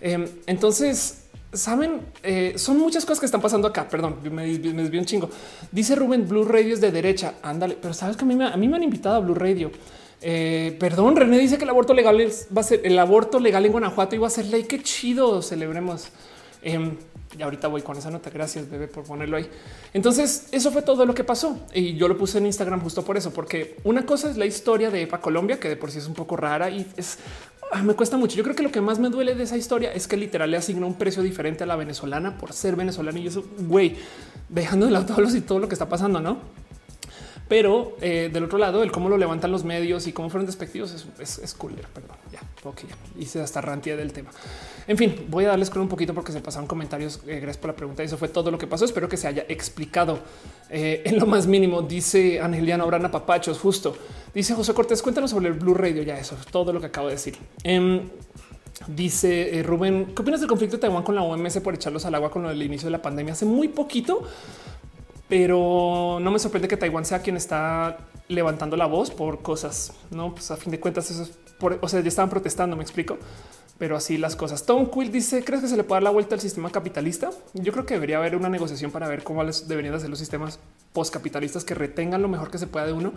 Em, 0.00 0.26
entonces, 0.46 1.25
saben, 1.52 2.02
eh, 2.22 2.54
son 2.56 2.78
muchas 2.78 3.04
cosas 3.04 3.20
que 3.20 3.26
están 3.26 3.40
pasando 3.40 3.68
acá. 3.68 3.88
Perdón, 3.88 4.18
me, 4.30 4.46
desvío 4.46 5.00
un 5.00 5.06
chingo. 5.06 5.30
Dice 5.72 5.94
Rubén, 5.94 6.28
Blue 6.28 6.44
Radio 6.44 6.74
es 6.74 6.80
de 6.80 6.90
derecha. 6.90 7.34
Ándale, 7.42 7.76
pero 7.80 7.94
sabes 7.94 8.16
que 8.16 8.24
a 8.24 8.26
mí, 8.26 8.34
me, 8.34 8.46
a 8.46 8.56
mí 8.56 8.68
me 8.68 8.76
han 8.76 8.82
invitado 8.82 9.16
a 9.16 9.20
Blue 9.20 9.34
Radio. 9.34 9.70
Eh, 10.22 10.76
perdón, 10.80 11.16
René 11.16 11.38
dice 11.38 11.58
que 11.58 11.64
el 11.64 11.70
aborto 11.70 11.92
legal 11.92 12.16
va 12.56 12.60
a 12.60 12.64
ser 12.64 12.80
el 12.84 12.98
aborto 12.98 13.38
legal 13.38 13.64
en 13.66 13.72
Guanajuato 13.72 14.18
va 14.20 14.26
a 14.26 14.30
ser 14.30 14.46
ley. 14.46 14.64
Qué 14.64 14.82
chido, 14.82 15.42
celebremos. 15.42 16.08
Em, 16.62 16.96
y 17.38 17.42
ahorita 17.42 17.68
voy 17.68 17.82
con 17.82 17.96
esa 17.96 18.10
nota. 18.10 18.30
Gracias, 18.30 18.68
bebé, 18.70 18.88
por 18.88 19.04
ponerlo 19.04 19.36
ahí. 19.36 19.48
Entonces, 19.92 20.48
eso 20.52 20.70
fue 20.70 20.82
todo 20.82 21.04
lo 21.04 21.14
que 21.14 21.22
pasó. 21.22 21.58
Y 21.74 21.94
yo 21.96 22.08
lo 22.08 22.16
puse 22.16 22.38
en 22.38 22.46
Instagram 22.46 22.80
justo 22.80 23.04
por 23.04 23.16
eso, 23.16 23.32
porque 23.32 23.76
una 23.84 24.06
cosa 24.06 24.30
es 24.30 24.36
la 24.36 24.46
historia 24.46 24.90
de 24.90 25.02
EPA 25.02 25.20
Colombia, 25.20 25.60
que 25.60 25.68
de 25.68 25.76
por 25.76 25.90
sí 25.90 25.98
es 25.98 26.06
un 26.06 26.14
poco 26.14 26.36
rara 26.36 26.70
y 26.70 26.86
es 26.96 27.18
me 27.82 27.94
cuesta 27.94 28.16
mucho. 28.16 28.36
Yo 28.36 28.42
creo 28.42 28.56
que 28.56 28.62
lo 28.62 28.70
que 28.70 28.80
más 28.80 28.98
me 28.98 29.08
duele 29.08 29.34
de 29.34 29.42
esa 29.42 29.56
historia 29.56 29.92
es 29.92 30.06
que 30.06 30.16
literal 30.16 30.50
le 30.50 30.56
asignó 30.56 30.86
un 30.86 30.94
precio 30.94 31.22
diferente 31.22 31.64
a 31.64 31.66
la 31.66 31.76
venezolana 31.76 32.38
por 32.38 32.52
ser 32.52 32.76
venezolana 32.76 33.18
y 33.18 33.26
eso, 33.26 33.44
güey, 33.58 33.96
dejando 34.48 34.86
de 34.86 34.92
lado 34.92 35.06
todos 35.06 35.34
y 35.34 35.40
todo 35.40 35.58
lo 35.58 35.68
que 35.68 35.74
está 35.74 35.88
pasando, 35.88 36.20
no? 36.20 36.38
Pero 37.48 37.96
eh, 38.00 38.28
del 38.32 38.44
otro 38.44 38.58
lado, 38.58 38.82
el 38.82 38.90
cómo 38.90 39.08
lo 39.08 39.16
levantan 39.16 39.52
los 39.52 39.62
medios 39.62 40.08
y 40.08 40.12
cómo 40.12 40.30
fueron 40.30 40.46
despectivos 40.46 41.06
es, 41.20 41.38
es, 41.38 41.54
cooler. 41.54 41.86
Perdón, 41.94 42.16
ya, 42.32 42.40
ok, 42.68 42.80
hice 43.18 43.40
hasta 43.40 43.60
rantia 43.60 43.96
del 43.96 44.12
tema. 44.12 44.30
En 44.88 44.96
fin, 44.96 45.26
voy 45.28 45.44
a 45.44 45.48
darles 45.48 45.70
con 45.70 45.80
un 45.80 45.88
poquito 45.88 46.12
porque 46.12 46.32
se 46.32 46.40
pasaron 46.40 46.66
comentarios. 46.66 47.20
Eh, 47.26 47.36
gracias 47.36 47.58
por 47.58 47.70
la 47.70 47.76
pregunta. 47.76 48.02
Eso 48.02 48.16
fue 48.16 48.28
todo 48.28 48.50
lo 48.50 48.58
que 48.58 48.66
pasó. 48.66 48.84
Espero 48.84 49.08
que 49.08 49.16
se 49.16 49.28
haya 49.28 49.44
explicado 49.48 50.18
eh, 50.70 51.02
en 51.04 51.18
lo 51.20 51.26
más 51.26 51.46
mínimo. 51.46 51.82
Dice 51.82 52.40
Angeliano 52.40 52.84
Brana 52.86 53.12
Papachos, 53.12 53.60
justo. 53.60 53.96
Dice 54.34 54.54
José 54.54 54.74
Cortés, 54.74 55.00
cuéntanos 55.00 55.30
sobre 55.30 55.46
el 55.46 55.54
Blue 55.54 55.74
Radio. 55.74 56.02
Ya 56.02 56.18
eso 56.18 56.36
es 56.40 56.46
todo 56.46 56.72
lo 56.72 56.80
que 56.80 56.86
acabo 56.86 57.06
de 57.06 57.14
decir. 57.14 57.36
Em, 57.62 58.08
dice 58.88 59.62
Rubén, 59.64 60.06
¿qué 60.14 60.22
opinas 60.22 60.40
del 60.40 60.48
conflicto 60.48 60.76
de 60.76 60.80
Taiwán 60.80 61.04
con 61.04 61.14
la 61.14 61.22
OMS 61.22 61.60
por 61.60 61.74
echarlos 61.74 62.04
al 62.06 62.14
agua 62.16 62.30
con 62.30 62.42
lo 62.42 62.48
del 62.48 62.62
inicio 62.62 62.86
de 62.86 62.92
la 62.92 63.02
pandemia? 63.02 63.34
Hace 63.34 63.46
muy 63.46 63.68
poquito 63.68 64.24
pero 65.28 66.18
no 66.20 66.30
me 66.30 66.38
sorprende 66.38 66.68
que 66.68 66.76
Taiwán 66.76 67.04
sea 67.04 67.20
quien 67.20 67.36
está 67.36 67.98
levantando 68.28 68.76
la 68.76 68.86
voz 68.86 69.10
por 69.10 69.42
cosas. 69.42 69.92
No, 70.10 70.34
pues 70.34 70.50
a 70.50 70.56
fin 70.56 70.70
de 70.70 70.80
cuentas, 70.80 71.10
eso 71.10 71.22
es 71.22 71.30
por, 71.58 71.78
o 71.80 71.88
sea, 71.88 72.00
ya 72.00 72.08
estaban 72.08 72.30
protestando. 72.30 72.76
Me 72.76 72.82
explico 72.82 73.18
pero 73.78 73.96
así 73.96 74.16
las 74.16 74.36
cosas. 74.36 74.64
Tom 74.64 74.90
Quill 74.90 75.12
dice: 75.12 75.44
¿Crees 75.44 75.62
que 75.62 75.68
se 75.68 75.76
le 75.76 75.84
puede 75.84 75.96
dar 75.96 76.04
la 76.04 76.10
vuelta 76.10 76.34
al 76.34 76.40
sistema 76.40 76.70
capitalista? 76.70 77.30
Yo 77.54 77.72
creo 77.72 77.84
que 77.84 77.94
debería 77.94 78.18
haber 78.18 78.36
una 78.36 78.48
negociación 78.48 78.90
para 78.90 79.08
ver 79.08 79.22
cómo 79.22 79.44
deberían 79.44 79.94
hacer 79.94 80.08
los 80.08 80.18
sistemas 80.18 80.58
postcapitalistas 80.92 81.64
que 81.64 81.74
retengan 81.74 82.22
lo 82.22 82.28
mejor 82.28 82.50
que 82.50 82.56
se 82.56 82.66
pueda 82.66 82.86
de 82.86 82.92
uno. 82.92 83.12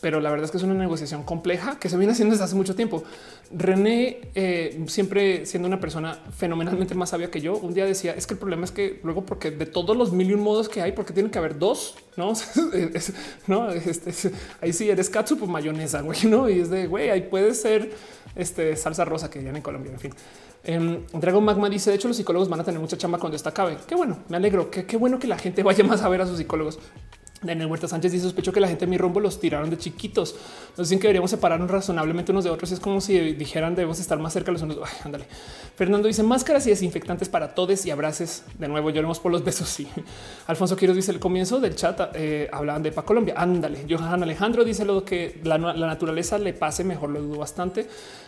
Pero 0.00 0.20
la 0.20 0.30
verdad 0.30 0.46
es 0.46 0.50
que 0.50 0.56
es 0.56 0.62
una 0.62 0.74
negociación 0.74 1.22
compleja 1.22 1.78
que 1.78 1.88
se 1.88 1.96
viene 1.96 2.12
haciendo 2.12 2.32
desde 2.32 2.44
hace 2.44 2.56
mucho 2.56 2.74
tiempo. 2.74 3.04
René, 3.52 4.30
eh, 4.34 4.82
siempre 4.88 5.46
siendo 5.46 5.68
una 5.68 5.78
persona 5.78 6.18
fenomenalmente 6.36 6.94
más 6.94 7.10
sabia 7.10 7.30
que 7.30 7.40
yo, 7.40 7.56
un 7.56 7.72
día 7.72 7.84
decía: 7.84 8.12
Es 8.16 8.26
que 8.26 8.34
el 8.34 8.40
problema 8.40 8.64
es 8.64 8.72
que 8.72 9.00
luego, 9.04 9.24
porque 9.24 9.52
de 9.52 9.66
todos 9.66 9.96
los 9.96 10.12
mil 10.12 10.28
y 10.30 10.34
un 10.34 10.40
modos 10.40 10.68
que 10.68 10.82
hay, 10.82 10.92
porque 10.92 11.12
tienen 11.12 11.30
que 11.30 11.38
haber 11.38 11.58
dos, 11.58 11.94
no? 12.16 12.32
no, 13.46 13.68
ahí 14.60 14.72
sí 14.72 14.90
eres 14.90 15.08
katsu 15.08 15.38
por 15.38 15.48
mayonesa, 15.48 16.00
güey, 16.00 16.24
no? 16.24 16.48
Y 16.48 16.60
es 16.60 16.70
de 16.70 16.88
güey, 16.88 17.10
ahí 17.10 17.22
puede 17.22 17.54
ser 17.54 17.92
este 18.34 18.76
salsa 18.76 19.04
rosa 19.04 19.30
que 19.30 19.38
viene 19.38 19.58
en 19.58 19.62
Colombia. 19.62 19.92
En 19.92 19.98
fin, 19.98 20.14
eh, 20.64 21.04
Dragon 21.12 21.44
Magma 21.44 21.68
dice: 21.68 21.90
De 21.90 21.96
hecho, 21.96 22.08
los 22.08 22.16
psicólogos 22.16 22.48
van 22.48 22.60
a 22.60 22.64
tener 22.64 22.80
mucha 22.80 22.96
chamba 22.96 23.18
cuando 23.18 23.36
esta 23.36 23.50
acabe. 23.50 23.76
Qué 23.86 23.94
bueno, 23.94 24.18
me 24.28 24.36
alegro. 24.36 24.70
Qué, 24.70 24.86
qué 24.86 24.96
bueno 24.96 25.18
que 25.18 25.26
la 25.26 25.38
gente 25.38 25.62
vaya 25.62 25.84
más 25.84 26.02
a 26.02 26.08
ver 26.08 26.20
a 26.22 26.26
sus 26.26 26.38
psicólogos. 26.38 26.78
Daniel 27.42 27.70
Huerta 27.70 27.88
Sánchez 27.88 28.12
dice 28.12 28.24
sospecho 28.24 28.52
que 28.52 28.60
la 28.60 28.68
gente 28.68 28.84
de 28.84 28.90
mi 28.90 28.98
rumbo 28.98 29.18
los 29.18 29.40
tiraron 29.40 29.70
de 29.70 29.78
chiquitos. 29.78 30.34
Nos 30.76 30.88
dicen 30.88 30.98
que 30.98 31.08
deberíamos 31.08 31.30
separarnos 31.30 31.70
razonablemente 31.70 32.32
unos 32.32 32.44
de 32.44 32.50
otros. 32.50 32.72
Es 32.72 32.80
como 32.80 33.00
si 33.00 33.18
dijeran 33.32 33.74
debemos 33.74 34.00
estar 34.00 34.18
más 34.18 34.32
cerca 34.32 34.52
los 34.52 34.62
unos. 34.62 34.78
Ándale. 35.04 35.26
Fernando 35.76 36.08
dice 36.08 36.22
máscaras 36.22 36.66
y 36.66 36.70
desinfectantes 36.70 37.28
para 37.28 37.54
todos 37.54 37.84
y 37.86 37.90
abraces. 37.90 38.44
De 38.58 38.68
nuevo 38.68 38.90
lloremos 38.90 39.18
por 39.18 39.32
los 39.32 39.44
besos. 39.44 39.68
Sí. 39.68 39.88
Alfonso 40.46 40.76
Quiroz 40.76 40.96
dice 40.96 41.12
el 41.12 41.20
comienzo 41.20 41.60
del 41.60 41.74
chat 41.74 42.00
eh, 42.14 42.48
hablaban 42.52 42.82
de 42.82 42.92
Pa 42.92 43.02
Colombia. 43.02 43.34
Ándale. 43.36 43.86
Johan 43.88 44.22
Alejandro 44.22 44.64
dice 44.64 44.84
lo 44.84 45.04
que 45.04 45.40
la, 45.44 45.58
naturaleza 45.58 46.38
le 46.38 46.52
pase 46.52 46.84
mejor. 46.84 47.10
Lo 47.10 47.20
dudo 47.22 47.38
bastante. 47.38 47.86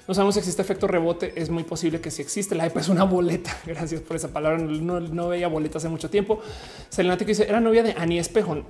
No 0.08 0.14
sabemos 0.14 0.34
si 0.34 0.40
existe 0.40 0.62
efecto 0.62 0.86
rebote. 0.86 1.32
Es 1.36 1.50
muy 1.50 1.64
posible 1.64 2.00
que 2.00 2.10
si 2.10 2.22
existe. 2.22 2.54
La 2.54 2.66
EPA 2.66 2.80
es 2.80 2.88
una 2.88 3.04
boleta. 3.04 3.56
Gracias 3.66 4.00
por 4.00 4.16
esa 4.16 4.28
palabra. 4.28 4.58
No, 4.58 5.28
veía 5.28 5.48
boleta 5.48 5.78
hace 5.78 5.88
mucho 5.88 6.10
tiempo. 6.10 6.40
Selenático 6.88 7.28
dice 7.28 7.46
era 7.48 7.60
novia 7.60 7.82
de 7.82 7.94
Ani 7.96 8.18
Espejo 8.18 8.62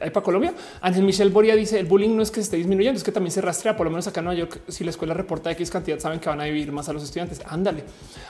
hay 0.00 0.10
para 0.10 0.24
Colombia. 0.24 0.54
Ángel 0.80 1.04
Michel 1.04 1.30
Boria 1.30 1.56
dice 1.56 1.78
el 1.78 1.86
bullying 1.86 2.16
no 2.16 2.22
es 2.22 2.30
que 2.30 2.36
se 2.36 2.42
esté 2.42 2.56
disminuyendo, 2.56 2.97
es 2.98 3.04
que 3.04 3.12
también 3.12 3.32
se 3.32 3.40
rastrea. 3.40 3.76
Por 3.76 3.86
lo 3.86 3.90
menos 3.90 4.06
acá 4.06 4.20
en 4.20 4.26
Nueva 4.26 4.38
York, 4.38 4.60
si 4.68 4.84
la 4.84 4.90
escuela 4.90 5.14
reporta 5.14 5.50
X 5.52 5.70
cantidad, 5.70 5.98
saben 5.98 6.20
que 6.20 6.28
van 6.28 6.40
a 6.40 6.44
vivir 6.44 6.70
más 6.72 6.88
a 6.88 6.92
los 6.92 7.02
estudiantes. 7.02 7.40
Ándale. 7.46 7.84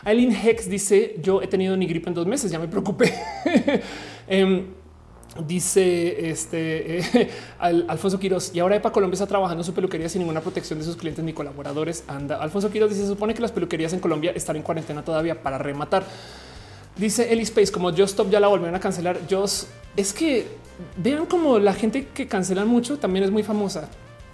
Aileen 0.04 0.34
Hex 0.34 0.68
dice 0.68 1.16
yo 1.20 1.42
he 1.42 1.46
tenido 1.46 1.76
ni 1.76 1.86
gripe 1.86 2.08
en 2.08 2.14
dos 2.14 2.26
meses, 2.26 2.50
ya 2.50 2.58
me 2.58 2.68
preocupé. 2.68 3.12
Em, 4.30 4.66
dice 5.46 6.28
este 6.30 6.98
eh, 6.98 7.30
Alfonso 7.58 8.18
Quiroz 8.18 8.54
y 8.54 8.60
ahora 8.60 8.76
EPA 8.76 8.92
Colombia 8.92 9.14
está 9.14 9.26
trabajando 9.26 9.64
su 9.64 9.72
peluquería 9.72 10.06
sin 10.08 10.20
ninguna 10.20 10.42
protección 10.42 10.78
de 10.78 10.84
sus 10.84 10.96
clientes 10.96 11.24
ni 11.24 11.32
colaboradores. 11.32 12.04
Anda, 12.08 12.36
Alfonso 12.36 12.70
Quiroz 12.70 12.90
dice 12.90 13.02
se 13.02 13.08
supone 13.08 13.34
que 13.34 13.40
las 13.40 13.52
peluquerías 13.52 13.92
en 13.92 14.00
Colombia 14.00 14.32
están 14.34 14.56
en 14.56 14.62
cuarentena 14.62 15.02
todavía 15.02 15.42
para 15.42 15.56
rematar. 15.58 16.04
Dice 16.96 17.32
Eli 17.32 17.42
Space 17.42 17.72
como 17.72 17.90
Just 17.90 18.10
Stop 18.10 18.30
ya 18.30 18.40
la 18.40 18.48
volvieron 18.48 18.74
a 18.74 18.80
cancelar. 18.80 19.26
Yo 19.28 19.44
es 19.96 20.12
que 20.12 20.46
vean 20.96 21.26
como 21.26 21.58
la 21.58 21.72
gente 21.72 22.08
que 22.08 22.26
cancelan 22.26 22.68
mucho 22.68 22.98
también 22.98 23.24
es 23.24 23.30
muy 23.30 23.42
famosa. 23.42 23.88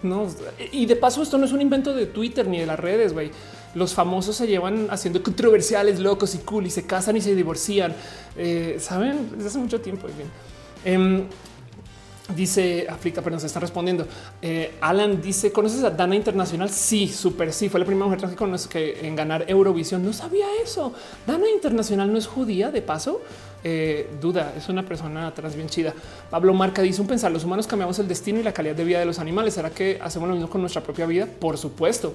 No, 0.05 0.28
y 0.70 0.86
de 0.86 0.97
paso, 0.97 1.23
esto 1.23 1.39
no 1.39 1.47
es 1.47 1.52
un 1.52 1.62
invento 1.62 1.94
de 1.94 2.07
Twitter 2.07 2.47
ni 2.47 2.58
de 2.58 2.66
las 2.66 2.78
redes. 2.78 3.12
güey. 3.12 3.31
Los 3.74 3.94
famosos 3.94 4.36
se 4.36 4.47
llevan 4.47 4.86
haciendo 4.91 5.23
controversiales, 5.23 5.99
locos 5.99 6.34
y 6.34 6.39
cool 6.39 6.66
y 6.66 6.70
se 6.70 6.86
casan 6.86 7.16
y 7.16 7.20
se 7.20 7.34
divorcian. 7.34 7.94
Eh, 8.36 8.76
Saben 8.78 9.31
desde 9.34 9.49
hace 9.49 9.58
mucho 9.58 9.81
tiempo. 9.81 10.07
Em, 10.84 11.24
Dice 12.34 12.86
Aflicta, 12.89 13.20
pero 13.20 13.36
nos 13.36 13.44
están 13.44 13.60
respondiendo. 13.60 14.07
Eh, 14.41 14.76
Alan 14.81 15.20
dice: 15.20 15.52
¿Conoces 15.52 15.84
a 15.84 15.91
Dana 15.91 16.16
Internacional? 16.16 16.70
Sí, 16.70 17.07
súper 17.07 17.52
sí. 17.52 17.68
Fue 17.68 17.78
la 17.78 17.84
primera 17.84 18.07
mujer 18.07 18.18
trans 18.18 18.66
que, 18.66 18.94
que 18.94 19.07
en 19.07 19.15
ganar 19.15 19.44
Eurovisión. 19.47 20.02
No 20.02 20.10
sabía 20.15 20.47
eso. 20.62 20.94
Dana 21.26 21.50
Internacional 21.50 22.10
no 22.10 22.16
es 22.16 22.26
judía, 22.26 22.70
de 22.70 22.81
paso. 22.81 23.20
Eh, 23.66 24.10
duda, 24.20 24.52
es 24.54 24.68
una 24.68 24.84
persona 24.84 25.32
trans 25.32 25.56
bien 25.56 25.70
chida. 25.70 25.94
Pablo 26.30 26.52
Marca 26.52 26.82
dice 26.82 27.00
un 27.00 27.06
pensar, 27.06 27.32
los 27.32 27.44
humanos 27.44 27.66
cambiamos 27.66 27.98
el 27.98 28.06
destino 28.06 28.38
y 28.38 28.42
la 28.42 28.52
calidad 28.52 28.76
de 28.76 28.84
vida 28.84 28.98
de 28.98 29.06
los 29.06 29.18
animales. 29.18 29.54
¿Será 29.54 29.70
que 29.70 29.98
hacemos 30.02 30.28
lo 30.28 30.34
mismo 30.34 30.50
con 30.50 30.60
nuestra 30.60 30.82
propia 30.82 31.06
vida? 31.06 31.26
Por 31.26 31.56
supuesto. 31.56 32.12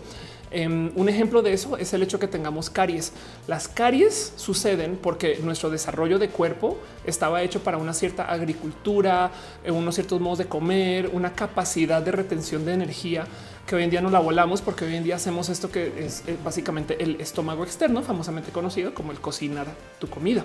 Em, 0.51 0.91
un 0.95 1.09
ejemplo 1.09 1.41
de 1.41 1.53
eso 1.53 1.75
es 1.77 1.91
el 1.93 2.03
hecho 2.03 2.19
que 2.19 2.27
tengamos 2.27 2.69
caries. 2.69 3.13
Las 3.47 3.67
caries 3.67 4.33
suceden 4.35 4.99
porque 5.01 5.39
nuestro 5.43 5.71
desarrollo 5.71 6.19
de 6.19 6.29
cuerpo 6.29 6.77
estaba 7.03 7.41
hecho 7.41 7.63
para 7.63 7.79
una 7.79 7.93
cierta 7.93 8.25
agricultura, 8.25 9.31
eh, 9.63 9.71
unos 9.71 9.95
ciertos 9.95 10.21
modos 10.21 10.37
de 10.37 10.45
comer, 10.45 11.09
una 11.11 11.33
capacidad 11.33 12.01
de 12.01 12.11
retención 12.11 12.63
de 12.63 12.73
energía 12.73 13.25
que 13.65 13.75
hoy 13.75 13.83
en 13.83 13.89
día 13.89 14.01
no 14.01 14.09
la 14.09 14.19
volamos 14.19 14.61
porque 14.61 14.85
hoy 14.85 14.95
en 14.95 15.03
día 15.03 15.15
hacemos 15.15 15.49
esto 15.49 15.71
que 15.71 15.93
es 16.03 16.23
básicamente 16.43 17.03
el 17.03 17.21
estómago 17.21 17.63
externo, 17.63 18.01
famosamente 18.01 18.51
conocido 18.51 18.95
como 18.95 19.11
el 19.11 19.19
cocinar 19.19 19.67
tu 19.99 20.09
comida. 20.09 20.43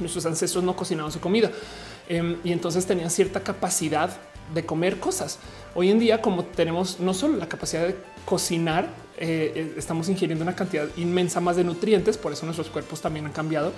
Nuestros 0.00 0.26
ancestros 0.26 0.64
no 0.64 0.76
cocinaban 0.76 1.12
su 1.12 1.20
comida 1.20 1.50
em, 2.08 2.36
y 2.44 2.52
entonces 2.52 2.86
tenían 2.86 3.10
cierta 3.10 3.40
capacidad 3.40 4.10
de 4.54 4.66
comer 4.66 4.98
cosas. 4.98 5.38
Hoy 5.74 5.90
en 5.90 5.98
día, 5.98 6.20
como 6.20 6.44
tenemos 6.44 7.00
no 7.00 7.14
solo 7.14 7.36
la 7.36 7.48
capacidad 7.48 7.86
de 7.86 7.96
cocinar, 8.24 8.84
eh, 9.16 9.52
eh, 9.54 9.74
estamos 9.76 10.08
ingiriendo 10.08 10.42
una 10.42 10.54
cantidad 10.54 10.88
inmensa 10.96 11.40
más 11.40 11.56
de 11.56 11.64
nutrientes, 11.64 12.18
por 12.18 12.32
eso 12.32 12.44
nuestros 12.44 12.68
cuerpos 12.68 13.00
también 13.00 13.26
han 13.26 13.32
cambiado. 13.32 13.72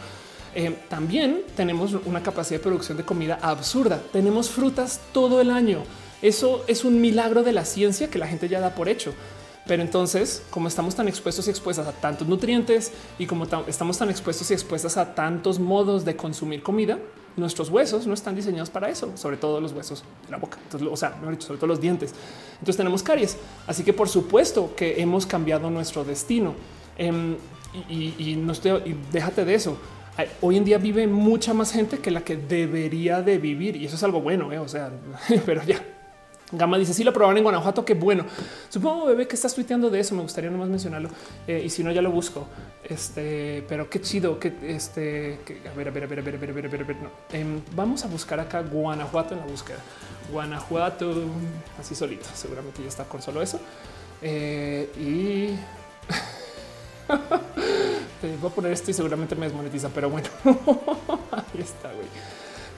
Em, 0.54 0.74
también 0.88 1.42
tenemos 1.56 1.94
una 2.04 2.22
capacidad 2.22 2.60
de 2.60 2.62
producción 2.62 2.96
de 2.96 3.04
comida 3.04 3.38
absurda. 3.42 4.00
Tenemos 4.12 4.50
frutas 4.50 5.00
todo 5.12 5.40
el 5.40 5.50
año. 5.50 5.82
Eso 6.22 6.64
es 6.68 6.84
un 6.84 7.00
milagro 7.00 7.42
de 7.42 7.52
la 7.52 7.64
ciencia 7.64 8.08
que 8.08 8.18
la 8.18 8.26
gente 8.26 8.48
ya 8.48 8.60
da 8.60 8.74
por 8.74 8.88
hecho. 8.88 9.12
Pero 9.66 9.82
entonces, 9.82 10.42
como 10.50 10.68
estamos 10.68 10.94
tan 10.94 11.08
expuestos 11.08 11.46
y 11.46 11.50
expuestas 11.50 11.86
a 11.86 11.92
tantos 11.92 12.28
nutrientes 12.28 12.92
y 13.18 13.26
como 13.26 13.46
estamos 13.66 13.96
tan 13.96 14.10
expuestos 14.10 14.50
y 14.50 14.54
expuestas 14.54 14.96
a 14.98 15.14
tantos 15.14 15.58
modos 15.58 16.04
de 16.04 16.16
consumir 16.16 16.62
comida, 16.62 16.98
nuestros 17.36 17.70
huesos 17.70 18.06
no 18.06 18.14
están 18.14 18.36
diseñados 18.36 18.70
para 18.70 18.90
eso, 18.90 19.16
sobre 19.16 19.36
todo 19.38 19.60
los 19.60 19.72
huesos 19.72 20.04
de 20.26 20.32
la 20.32 20.36
boca, 20.36 20.58
o 20.90 20.96
sea, 20.96 21.16
sobre 21.38 21.58
todo 21.58 21.66
los 21.66 21.80
dientes. 21.80 22.14
Entonces 22.54 22.76
tenemos 22.76 23.02
caries. 23.02 23.38
Así 23.66 23.82
que 23.84 23.92
por 23.92 24.08
supuesto 24.08 24.74
que 24.76 25.00
hemos 25.00 25.26
cambiado 25.26 25.70
nuestro 25.70 26.04
destino. 26.04 26.54
Em, 26.98 27.36
y, 27.88 28.36
no 28.36 28.52
estoy, 28.52 28.70
y 28.84 28.96
déjate 29.12 29.44
de 29.44 29.54
eso. 29.54 29.76
Hoy 30.42 30.58
en 30.58 30.64
día 30.64 30.78
vive 30.78 31.08
mucha 31.08 31.54
más 31.54 31.72
gente 31.72 31.98
que 31.98 32.12
la 32.12 32.20
que 32.20 32.36
debería 32.36 33.20
de 33.20 33.38
vivir 33.38 33.74
y 33.74 33.86
eso 33.86 33.96
es 33.96 34.02
algo 34.04 34.20
bueno, 34.20 34.52
¿eh? 34.52 34.60
o 34.60 34.68
sea, 34.68 34.92
pero 35.46 35.64
ya 35.64 35.82
Gama 36.52 36.78
dice: 36.78 36.94
Sí, 36.94 37.04
lo 37.04 37.12
probaron 37.12 37.36
en 37.36 37.44
Guanajuato. 37.44 37.84
Qué 37.84 37.94
bueno. 37.94 38.24
Supongo, 38.68 39.06
bebé, 39.06 39.26
que 39.26 39.34
estás 39.34 39.54
tuiteando 39.54 39.90
de 39.90 40.00
eso. 40.00 40.14
Me 40.14 40.22
gustaría 40.22 40.50
nomás 40.50 40.68
mencionarlo. 40.68 41.08
Eh, 41.46 41.62
y 41.64 41.70
si 41.70 41.82
no, 41.82 41.90
ya 41.92 42.02
lo 42.02 42.10
busco. 42.10 42.46
Este, 42.84 43.64
pero 43.68 43.88
qué 43.88 44.00
chido 44.00 44.38
que 44.38 44.52
este. 44.62 45.38
a 45.70 45.76
ver, 45.76 45.88
a 45.88 45.90
ver, 45.90 46.04
a 46.04 46.06
ver, 46.06 46.18
a 46.18 46.22
ver, 46.22 46.34
a 46.34 46.38
ver, 46.38 46.50
a 46.50 46.52
ver, 46.52 46.66
a 46.66 46.68
ver. 46.68 46.82
A 46.82 46.84
ver 46.84 46.96
no. 46.96 47.10
Em, 47.32 47.60
vamos 47.74 48.04
a 48.04 48.08
buscar 48.08 48.40
acá 48.40 48.62
Guanajuato 48.62 49.34
en 49.34 49.40
la 49.40 49.46
búsqueda. 49.46 49.78
Guanajuato, 50.30 51.12
así 51.78 51.94
solito. 51.94 52.26
Seguramente 52.34 52.82
ya 52.82 52.88
está 52.88 53.04
con 53.04 53.22
solo 53.22 53.42
eso. 53.42 53.60
Eh, 54.22 54.90
y 54.98 55.48
voy 58.40 58.50
a 58.50 58.54
poner 58.54 58.72
esto 58.72 58.90
y 58.90 58.94
seguramente 58.94 59.34
me 59.34 59.46
desmonetiza, 59.46 59.88
pero 59.88 60.08
bueno, 60.10 60.28
ahí 60.44 61.60
está. 61.60 61.92
güey. 61.92 62.06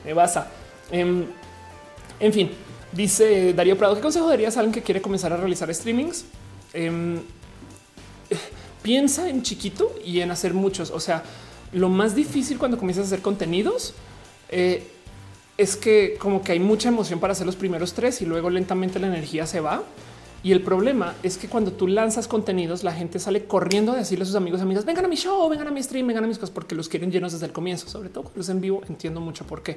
Me 0.05 0.13
basa. 0.15 0.49
Em, 0.91 1.27
en 2.19 2.33
fin, 2.33 2.51
Dice 2.97 3.53
Darío 3.53 3.77
Prado, 3.77 3.95
¿qué 3.95 4.01
consejo 4.01 4.27
darías 4.27 4.57
a 4.57 4.61
alguien 4.61 4.73
que 4.73 4.83
quiere 4.83 5.03
comenzar 5.03 5.31
a 5.31 5.37
realizar 5.37 5.73
streamings? 5.75 6.25
Em, 6.73 7.21
piensa 8.83 9.29
en 9.29 9.43
chiquito 9.43 9.95
y 10.03 10.21
en 10.21 10.31
hacer 10.31 10.55
muchos. 10.55 10.91
O 10.91 10.99
sea, 10.99 11.23
lo 11.73 11.91
más 11.91 12.15
difícil 12.15 12.57
cuando 12.59 12.79
comienzas 12.79 13.05
a 13.05 13.07
hacer 13.09 13.21
contenidos 13.21 13.93
eh, 14.49 14.83
es 15.59 15.77
que 15.77 16.17
como 16.19 16.43
que 16.43 16.53
hay 16.53 16.59
mucha 16.59 16.89
emoción 16.89 17.21
para 17.21 17.33
hacer 17.33 17.45
los 17.45 17.57
primeros 17.57 17.93
tres 17.93 18.23
y 18.23 18.25
luego 18.25 18.49
lentamente 18.49 18.99
la 18.99 19.09
energía 19.09 19.47
se 19.47 19.61
va. 19.61 19.83
Y 20.43 20.53
el 20.53 20.63
problema 20.63 21.17
es 21.23 21.37
que 21.37 21.49
cuando 21.49 21.73
tú 21.73 21.89
lanzas 21.89 22.29
contenidos, 22.29 22.83
la 22.83 22.93
gente 22.93 23.19
sale 23.19 23.45
corriendo 23.45 23.93
a 23.93 23.97
decirle 23.97 24.23
a 24.23 24.27
sus 24.27 24.37
amigos, 24.37 24.63
amigas, 24.63 24.87
vengan 24.87 25.05
a 25.05 25.09
mi 25.09 25.17
show, 25.17 25.47
vengan 25.51 25.69
a 25.69 25.71
mi 25.71 25.83
stream, 25.83 26.07
vengan 26.07 26.25
a 26.25 26.29
mis 26.29 26.39
cosas, 26.39 26.55
porque 26.55 26.75
los 26.75 26.89
quieren 26.89 27.11
llenos 27.11 27.33
desde 27.33 27.45
el 27.45 27.53
comienzo, 27.53 27.89
sobre 27.89 28.09
todo 28.09 28.25
cuando 28.25 28.53
en 28.53 28.61
vivo. 28.63 28.81
Entiendo 28.89 29.21
mucho 29.21 29.45
por 29.45 29.63
qué. 29.63 29.77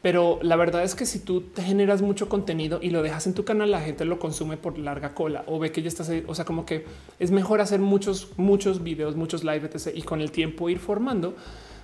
Pero 0.00 0.38
la 0.42 0.54
verdad 0.54 0.84
es 0.84 0.94
que 0.94 1.06
si 1.06 1.18
tú 1.18 1.40
te 1.40 1.62
generas 1.62 2.02
mucho 2.02 2.28
contenido 2.28 2.78
y 2.80 2.90
lo 2.90 3.02
dejas 3.02 3.26
en 3.26 3.34
tu 3.34 3.44
canal, 3.44 3.70
la 3.70 3.80
gente 3.80 4.04
lo 4.04 4.18
consume 4.20 4.56
por 4.56 4.78
larga 4.78 5.12
cola 5.12 5.42
o 5.46 5.58
ve 5.58 5.72
que 5.72 5.82
ya 5.82 5.88
estás, 5.88 6.10
o 6.26 6.34
sea, 6.34 6.44
como 6.44 6.64
que 6.64 6.84
es 7.18 7.32
mejor 7.32 7.60
hacer 7.60 7.80
muchos, 7.80 8.30
muchos 8.36 8.82
videos, 8.82 9.16
muchos 9.16 9.42
live, 9.42 9.68
etc. 9.72 9.88
Y 9.94 10.02
con 10.02 10.20
el 10.20 10.30
tiempo 10.30 10.68
ir 10.68 10.78
formando 10.78 11.34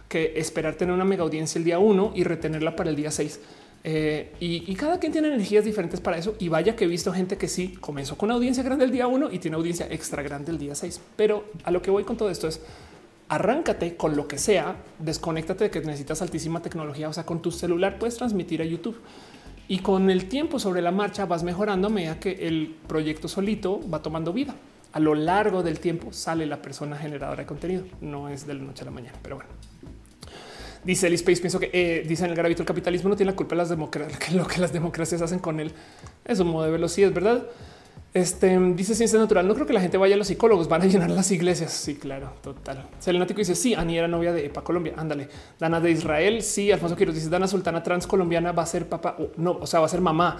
que 0.09 0.35
esperar 0.37 0.77
tener 0.77 0.95
una 0.95 1.05
mega 1.05 1.25
audiencia 1.25 1.59
el 1.59 1.65
día 1.65 1.81
uno 1.81 2.13
y 2.15 2.23
retenerla 2.23 2.77
para 2.77 2.91
el 2.91 2.97
día 2.97 3.11
seis. 3.11 3.41
Eh, 3.87 4.33
y, 4.41 4.71
y, 4.71 4.77
cada 4.77 4.99
quien 4.99 5.13
tiene 5.13 5.29
energías 5.29 5.65
diferentes 5.65 6.01
para 6.01 6.17
eso. 6.17 6.37
Y 6.39 6.49
vaya 6.49 6.75
que 6.77 6.85
he 6.85 6.89
visto 6.89 7.13
gente 7.13 7.37
que 7.37 7.49
sí 7.49 7.75
comenzó 7.81 8.17
con 8.17 8.31
audiencia 8.31 8.63
grande 8.63 8.85
el 8.85 8.93
día 8.93 9.09
uno 9.09 9.31
y 9.31 9.41
tiene 9.41 9.57
audiencia 9.57 9.87
extra 9.91 10.23
grande 10.23 10.53
el 10.53 10.59
día 10.59 10.75
seis. 10.75 11.01
Pero 11.17 11.45
a 11.65 11.71
lo 11.71 11.83
que 11.83 11.91
voy 11.91 12.05
con 12.05 12.17
todo 12.17 12.31
esto 12.31 12.49
es 12.49 12.63
arráncate 13.35 13.97
con 13.97 14.17
lo 14.17 14.29
que 14.29 14.39
sea, 14.39 14.77
desconéctate 14.99 15.65
de 15.65 15.71
que 15.71 15.81
necesitas 15.81 16.23
altísima 16.23 16.61
tecnología. 16.61 17.09
O 17.09 17.13
sea, 17.13 17.25
con 17.25 17.43
tu 17.43 17.51
celular 17.51 17.99
puedes 17.99 18.17
transmitir 18.17 18.63
a 18.63 18.65
YouTube 18.65 19.01
y 19.69 19.79
con 19.79 20.11
el 20.11 20.27
tiempo 20.29 20.59
sobre 20.59 20.83
la 20.83 20.91
marcha 20.91 21.27
vas 21.27 21.43
mejorando 21.43 21.89
a 21.89 21.91
medida 21.91 22.21
que 22.21 22.47
el 22.47 22.77
proyecto 22.87 23.29
solito 23.29 23.81
va 23.89 24.03
tomando 24.03 24.33
vida. 24.33 24.55
A 24.93 25.01
lo 25.01 25.15
largo 25.15 25.63
del 25.63 25.81
tiempo 25.81 26.13
sale 26.13 26.47
la 26.47 26.63
persona 26.63 26.97
generadora 26.97 27.43
de 27.43 27.47
contenido. 27.47 27.85
No 28.01 28.29
es 28.29 28.47
de 28.47 28.55
la 28.55 28.63
noche 28.63 28.83
a 28.83 28.85
la 28.85 28.91
mañana, 28.91 29.19
pero 29.23 29.37
bueno. 29.37 29.51
Dice 30.85 31.07
el 31.07 31.15
Space, 31.15 31.41
pienso 31.41 31.59
que 31.59 31.71
eh, 31.73 32.05
dice 32.07 32.25
en 32.25 32.31
el 32.31 32.37
gravito 32.37 32.63
el 32.63 32.67
capitalismo 32.67 33.09
no 33.09 33.17
tiene 33.17 33.33
la 33.33 33.37
culpa 33.37 33.55
de 33.55 33.63
las 33.63 33.71
democracias, 33.71 34.33
lo 34.35 34.47
que 34.47 34.61
las 34.61 34.73
democracias 34.73 35.23
hacen 35.23 35.39
con 35.39 35.59
él. 35.59 35.73
Es 36.25 36.39
un 36.41 36.49
modo 36.49 36.67
de 36.67 36.71
velocidad, 36.71 37.11
¿verdad? 37.11 37.45
Este 38.15 38.57
dice 38.77 38.95
ciencia 38.95 39.19
natural. 39.19 39.49
No 39.49 39.55
creo 39.55 39.67
que 39.67 39.73
la 39.73 39.81
gente 39.81 39.97
vaya 39.97 40.15
a 40.15 40.19
los 40.19 40.29
psicólogos, 40.29 40.69
van 40.69 40.83
a 40.83 40.87
llenar 40.87 41.11
las 41.11 41.33
iglesias. 41.33 41.73
Sí, 41.73 41.97
claro, 41.97 42.33
total. 42.43 42.87
Selenático 43.01 43.39
dice: 43.39 43.57
Sí, 43.57 43.75
Ani 43.75 43.99
era 43.99 44.07
novia 44.07 44.33
de 44.33 44.47
EPA 44.47 44.63
Colombia. 44.63 44.95
Ándale. 44.97 45.29
Dana 45.59 45.81
de 45.81 45.91
Israel. 45.91 46.41
Sí, 46.43 46.71
Alfonso 46.71 46.95
Quiroz 46.95 47.17
dice: 47.17 47.29
Dana 47.29 47.49
Sultana 47.49 47.83
trans 47.83 48.07
colombiana 48.07 48.53
va 48.53 48.63
a 48.63 48.67
ser 48.67 48.89
papá. 48.89 49.17
no, 49.37 49.59
o 49.61 49.67
sea, 49.67 49.81
va 49.81 49.87
a 49.87 49.89
ser 49.89 50.01
mamá. 50.01 50.39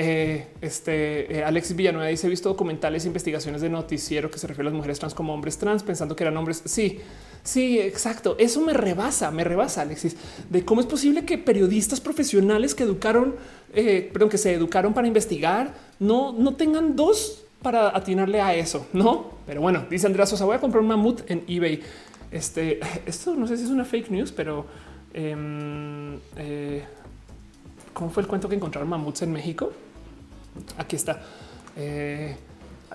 Eh, 0.00 0.46
este 0.60 1.40
eh, 1.40 1.62
Villanueva 1.74 2.08
dice: 2.08 2.28
He 2.28 2.30
visto 2.30 2.48
documentales 2.48 3.04
e 3.04 3.08
investigaciones 3.08 3.60
de 3.60 3.68
noticiero 3.68 4.30
que 4.30 4.38
se 4.38 4.46
refiere 4.46 4.68
a 4.68 4.70
las 4.70 4.76
mujeres 4.76 5.00
trans 5.00 5.12
como 5.12 5.34
hombres 5.34 5.58
trans, 5.58 5.82
pensando 5.82 6.14
que 6.14 6.22
eran 6.22 6.36
hombres. 6.36 6.62
Sí, 6.66 7.00
sí, 7.42 7.80
exacto. 7.80 8.36
Eso 8.38 8.60
me 8.60 8.74
rebasa, 8.74 9.32
me 9.32 9.42
rebasa, 9.42 9.82
Alexis, 9.82 10.16
de 10.48 10.64
cómo 10.64 10.80
es 10.80 10.86
posible 10.86 11.24
que 11.24 11.36
periodistas 11.36 12.00
profesionales 12.00 12.76
que 12.76 12.84
educaron, 12.84 13.34
eh, 13.74 14.08
perdón, 14.12 14.28
que 14.28 14.38
se 14.38 14.54
educaron 14.54 14.94
para 14.94 15.08
investigar, 15.08 15.74
no, 15.98 16.32
no 16.32 16.54
tengan 16.54 16.94
dos 16.94 17.42
para 17.60 17.88
atinarle 17.88 18.40
a 18.40 18.54
eso, 18.54 18.86
no? 18.92 19.32
Pero 19.48 19.62
bueno, 19.62 19.84
dice 19.90 20.06
Andrea 20.06 20.26
Sosa: 20.26 20.44
Voy 20.44 20.54
a 20.54 20.60
comprar 20.60 20.80
un 20.80 20.86
mamut 20.86 21.28
en 21.28 21.42
eBay. 21.48 21.82
Este, 22.30 22.78
esto 23.04 23.34
no 23.34 23.48
sé 23.48 23.56
si 23.56 23.64
es 23.64 23.70
una 23.70 23.84
fake 23.84 24.12
news, 24.12 24.30
pero 24.30 24.64
em, 25.12 26.20
eh, 26.36 26.84
¿cómo 27.92 28.10
fue 28.10 28.22
el 28.22 28.28
cuento 28.28 28.48
que 28.48 28.54
encontraron 28.54 28.88
mamuts 28.88 29.22
en 29.22 29.32
México? 29.32 29.72
Aquí 30.76 30.96
está. 30.96 31.20
Eh, 31.76 32.36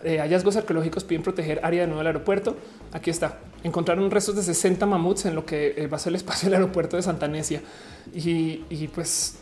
eh, 0.04 0.20
hallazgos 0.20 0.56
arqueológicos 0.58 1.04
piden 1.04 1.24
proteger 1.24 1.60
área 1.64 1.82
de 1.82 1.88
nuevo 1.88 2.00
del 2.00 2.08
aeropuerto. 2.08 2.58
Aquí 2.92 3.10
está. 3.10 3.40
Encontraron 3.64 4.10
restos 4.12 4.36
de 4.36 4.44
60 4.44 4.86
mamuts 4.86 5.26
en 5.26 5.36
lo 5.36 5.46
que 5.46 5.74
eh, 5.78 5.88
va 5.88 5.98
a 5.98 6.00
ser 6.00 6.12
el 6.12 6.16
espacio 6.16 6.48
del 6.48 6.56
aeropuerto 6.56 6.98
de 6.98 7.04
Santa 7.04 7.28
Necia. 7.28 7.62
Y, 8.14 8.88
pues 8.94 9.38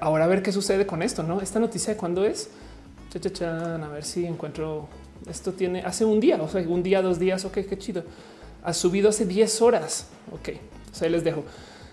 ahora 0.00 0.24
a 0.24 0.28
ver 0.28 0.42
qué 0.42 0.52
sucede 0.52 0.86
con 0.86 1.02
esto, 1.02 1.22
¿no? 1.22 1.40
Esta 1.40 1.60
noticia 1.60 1.92
de 1.92 1.98
cuándo 1.98 2.24
es. 2.24 2.50
a 3.42 3.88
ver 3.88 4.04
si 4.04 4.26
encuentro. 4.26 4.88
Esto 5.28 5.52
tiene 5.52 5.80
hace 5.80 6.04
un 6.04 6.20
día, 6.20 6.40
o 6.40 6.48
sea, 6.48 6.62
un 6.68 6.82
día, 6.82 7.02
dos 7.02 7.18
días. 7.18 7.44
Ok, 7.44 7.58
qué 7.68 7.78
chido. 7.78 8.04
Ha 8.62 8.72
subido 8.72 9.08
hace 9.08 9.26
10 9.26 9.62
horas. 9.62 10.06
Ok, 10.32 10.50
o 10.92 10.94
sea, 10.94 11.08
les 11.08 11.24
dejo. 11.24 11.44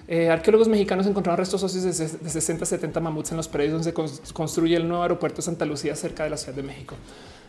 Eh, 0.08 0.30
arqueólogos 0.30 0.68
mexicanos 0.68 1.08
encontraron 1.08 1.38
restos 1.38 1.64
óseos 1.64 1.84
de, 1.84 2.30
60 2.30 2.66
70 2.66 3.00
mamuts 3.00 3.32
en 3.32 3.38
los 3.38 3.48
predios 3.48 3.84
donde 3.84 4.08
se 4.24 4.34
construye 4.34 4.76
el 4.76 4.88
nuevo 4.88 5.04
aeropuerto 5.04 5.38
de 5.38 5.44
Santa 5.44 5.66
Lucía 5.66 5.96
cerca 5.96 6.24
de 6.24 6.30
la 6.30 6.38
Ciudad 6.38 6.56
de 6.56 6.64
México. 6.64 6.96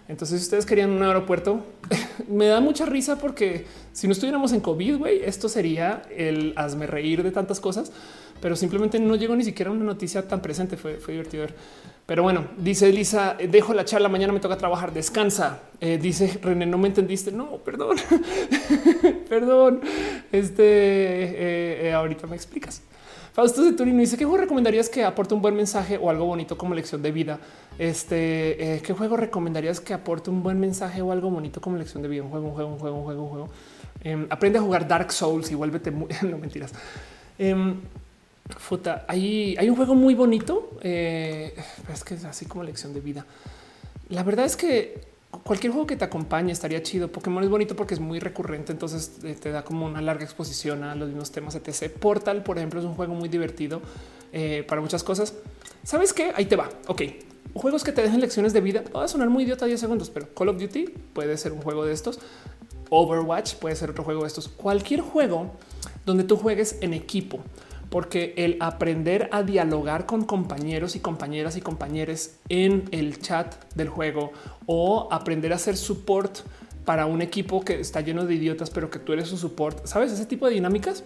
Entonces, 0.07 0.41
si 0.41 0.45
ustedes 0.45 0.67
querían 0.67 0.91
un 0.91 1.03
aeropuerto, 1.03 1.65
me 2.29 2.47
da 2.47 2.61
mucha 2.61 2.85
risa 2.85 3.19
porque 3.19 3.67
si 3.93 4.07
no 4.07 4.13
estuviéramos 4.13 4.53
en 4.53 4.61
COVID, 4.61 4.99
güey, 4.99 5.25
esto 5.25 5.49
sería 5.49 6.03
el 6.15 6.53
hazme 6.57 6.87
reír 6.87 7.23
de 7.23 7.31
tantas 7.31 7.59
cosas, 7.59 7.91
pero 8.41 8.57
simplemente 8.57 8.99
no 8.99 9.17
llegó 9.17 9.35
ni 9.37 9.45
siquiera 9.45 9.71
una 9.71 9.85
noticia 9.85 10.27
tan 10.27 10.41
presente. 10.41 10.77
Fue, 10.77 10.97
fue 10.97 11.13
divertido 11.15 11.45
ver. 11.45 11.55
Pero 12.07 12.23
bueno, 12.23 12.49
dice 12.59 12.91
Elisa, 12.91 13.35
dejo 13.49 13.73
la 13.73 13.87
charla, 13.87 14.11
mañana 14.11 14.33
me 14.33 14.41
toca 14.41 14.59
trabajar, 14.59 14.93
descansa. 14.93 15.61
Eh, 15.81 15.99
dice 16.01 16.39
René, 16.43 16.67
no 16.67 16.77
me 16.77 16.89
entendiste. 16.89 17.33
No, 17.33 17.57
perdón, 17.59 17.97
perdón. 19.29 19.81
Este 20.31 20.63
eh, 20.63 21.89
eh, 21.89 21.93
ahorita 21.95 22.27
me 22.27 22.37
explicas. 22.37 22.83
Fausto 23.33 23.65
de 23.65 23.73
Turino 23.73 23.99
dice 23.99 24.17
qué 24.17 24.25
juego 24.25 24.39
recomendarías 24.43 24.89
que 24.89 25.03
aporte 25.03 25.35
un 25.35 25.43
buen 25.43 25.57
mensaje 25.57 25.97
o 25.97 26.09
algo 26.11 26.27
bonito 26.27 26.59
como 26.59 26.75
lección 26.75 27.03
de 27.03 27.11
vida. 27.11 27.41
Este 27.79 28.81
qué 28.85 28.93
juego 28.93 29.17
recomendarías 29.17 29.81
que 29.81 29.95
aporte 29.95 30.31
un 30.31 30.43
buen 30.43 30.61
mensaje 30.61 31.03
o 31.03 31.11
algo 31.11 31.31
bonito 31.31 31.61
como 31.61 31.77
lección 31.79 32.03
de 32.03 32.09
vida. 32.09 32.23
Un 32.23 32.31
juego, 32.31 32.49
un 32.49 32.55
juego, 32.55 32.71
un 32.71 32.79
juego, 32.79 32.97
un 32.99 33.05
juego, 33.05 33.23
un 33.23 33.29
juego. 33.31 33.49
Em, 34.03 34.27
aprende 34.29 34.59
a 34.59 34.63
jugar 34.63 34.87
Dark 34.87 35.11
Souls 35.11 35.51
y 35.51 35.55
vuélvete 35.55 35.91
muy 35.91 36.09
no 36.23 36.37
mentiras. 36.37 36.73
Em, 37.39 37.81
Futa, 38.59 39.07
hay, 39.09 39.57
hay 39.59 39.71
un 39.71 39.77
juego 39.77 39.95
muy 39.95 40.15
bonito. 40.15 40.71
Eh, 40.83 41.55
es 41.93 42.05
que 42.05 42.15
es 42.15 42.25
así 42.25 42.47
como 42.47 42.63
lección 42.63 42.93
de 42.93 43.01
vida. 43.01 43.25
La 44.11 44.23
verdad 44.23 44.45
es 44.45 44.57
que 44.57 45.15
cualquier 45.43 45.73
juego 45.73 45.87
que 45.87 45.97
te 45.97 46.05
acompañe 46.05 46.53
estaría 46.53 46.83
chido. 46.83 47.09
Pokémon 47.11 47.43
es 47.43 47.51
bonito 47.51 47.75
porque 47.75 47.95
es 47.95 48.01
muy 48.01 48.21
recurrente, 48.21 48.73
entonces 48.73 49.13
eh, 49.25 49.35
te 49.41 49.51
da 49.51 49.65
como 49.65 49.87
una 49.87 50.03
larga 50.03 50.25
exposición 50.25 50.85
a 50.85 50.95
los 50.95 51.09
mismos 51.09 51.33
temas, 51.33 51.55
etc. 51.55 51.91
Portal, 51.91 52.43
por 52.43 52.59
ejemplo, 52.59 52.81
es 52.81 52.87
un 52.87 52.95
juego 52.95 53.15
muy 53.15 53.29
divertido 53.29 53.81
eh, 54.33 54.65
para 54.69 54.81
muchas 54.81 55.03
cosas. 55.03 55.35
¿Sabes 55.83 56.13
qué? 56.13 56.33
Ahí 56.37 56.45
te 56.45 56.57
va. 56.57 56.69
Ok. 56.87 57.03
Juegos 57.55 57.85
que 57.85 57.93
te 57.93 58.03
dejen 58.03 58.21
lecciones 58.21 58.53
de 58.53 58.61
vida. 58.61 58.85
Va 58.95 59.05
a 59.05 59.09
sonar 59.09 59.31
muy 59.31 59.45
idiota 59.45 59.65
10 59.65 59.79
segundos, 59.79 60.11
pero 60.11 60.35
Call 60.35 60.49
of 60.49 60.59
Duty 60.59 60.87
puede 61.13 61.37
ser 61.39 61.53
un 61.53 61.63
juego 61.63 61.87
de 61.87 61.93
estos. 61.93 62.19
Overwatch 62.91 63.55
puede 63.55 63.77
ser 63.77 63.91
otro 63.91 64.05
juego 64.05 64.23
de 64.23 64.27
estos. 64.27 64.49
Cualquier 64.49 65.01
juego 65.01 65.53
donde 66.05 66.25
tú 66.25 66.37
juegues 66.37 66.79
en 66.81 66.95
equipo 66.95 67.41
porque 67.95 68.35
el 68.37 68.57
aprender 68.59 69.29
a 69.31 69.45
dialogar 69.45 70.05
con 70.05 70.25
compañeros 70.25 70.97
y 70.97 70.99
compañeras 70.99 71.57
y 71.57 71.61
compañeros 71.61 72.33
en 72.49 72.89
el 72.91 73.21
chat 73.21 73.55
del 73.77 73.89
juego 73.89 74.33
o 74.67 75.07
aprender 75.13 75.53
a 75.53 75.55
hacer 75.55 75.77
support 75.77 76.39
para 76.85 77.07
un 77.07 77.23
equipo 77.23 77.65
que 77.65 77.79
está 77.79 78.01
lleno 78.01 78.27
de 78.27 78.35
idiotas, 78.35 78.71
pero 78.71 78.91
que 78.91 78.99
tú 78.99 79.13
eres 79.13 79.29
su 79.29 79.37
support, 79.37 79.87
sabes, 79.87 80.11
ese 80.11 80.27
tipo 80.27 80.49
de 80.49 80.55
dinámicas 80.55 81.05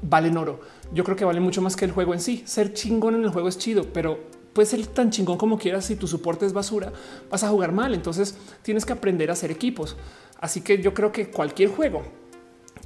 valen 0.00 0.36
oro. 0.36 0.60
Yo 0.94 1.02
creo 1.02 1.16
que 1.16 1.24
vale 1.24 1.40
mucho 1.40 1.60
más 1.60 1.74
que 1.74 1.86
el 1.86 1.90
juego 1.90 2.14
en 2.14 2.20
sí. 2.20 2.44
Ser 2.46 2.72
chingón 2.72 3.16
en 3.16 3.24
el 3.24 3.30
juego 3.30 3.48
es 3.48 3.58
chido, 3.58 3.92
pero 3.92 4.20
puede 4.52 4.66
ser 4.66 4.86
tan 4.86 5.10
chingón 5.10 5.38
como 5.38 5.58
quieras. 5.58 5.86
Si 5.86 5.96
tu 5.96 6.06
soporte 6.06 6.46
es 6.46 6.52
basura, 6.52 6.92
vas 7.32 7.42
a 7.42 7.48
jugar 7.48 7.72
mal. 7.72 7.94
Entonces 7.94 8.38
tienes 8.62 8.84
que 8.84 8.92
aprender 8.92 9.28
a 9.30 9.32
hacer 9.32 9.50
equipos. 9.50 9.96
Así 10.38 10.60
que 10.60 10.80
yo 10.80 10.94
creo 10.94 11.10
que 11.10 11.32
cualquier 11.32 11.70
juego 11.70 12.04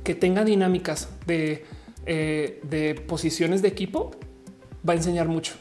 que 0.04 0.14
tenga 0.14 0.42
dinámicas 0.42 1.10
de 1.26 1.66
eh, 2.06 2.60
de 2.62 2.94
posiciones 2.94 3.62
de 3.62 3.68
equipo 3.68 4.12
va 4.88 4.94
a 4.94 4.96
enseñar 4.96 5.28
mucho 5.28 5.54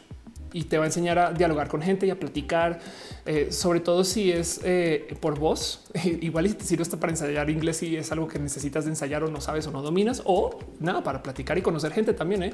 y 0.52 0.64
te 0.64 0.78
va 0.78 0.86
a 0.86 0.88
enseñar 0.88 1.20
a 1.20 1.32
dialogar 1.32 1.68
con 1.68 1.82
gente 1.82 2.08
y 2.08 2.10
a 2.10 2.20
platicar, 2.20 2.80
eh, 3.26 3.50
sobre 3.52 3.82
todo 3.82 4.04
si 4.04 4.32
es 4.32 4.62
eh, 4.64 5.16
por 5.20 5.38
voz. 5.38 5.86
Igual 6.22 6.48
y 6.48 6.54
te 6.54 6.66
sirve 6.66 6.82
hasta 6.82 7.00
para 7.00 7.12
ensayar 7.12 7.50
inglés 7.50 7.84
y 7.84 7.98
es 7.98 8.12
algo 8.12 8.28
que 8.28 8.40
necesitas 8.40 8.86
de 8.86 8.92
ensayar 8.92 9.24
o 9.24 9.30
no 9.30 9.42
sabes 9.42 9.68
o 9.68 9.72
no 9.72 9.82
dominas 9.82 10.24
o 10.26 10.58
nada 10.80 11.04
para 11.04 11.22
platicar 11.22 11.58
y 11.58 11.62
conocer 11.62 11.92
gente 11.92 12.14
también. 12.14 12.54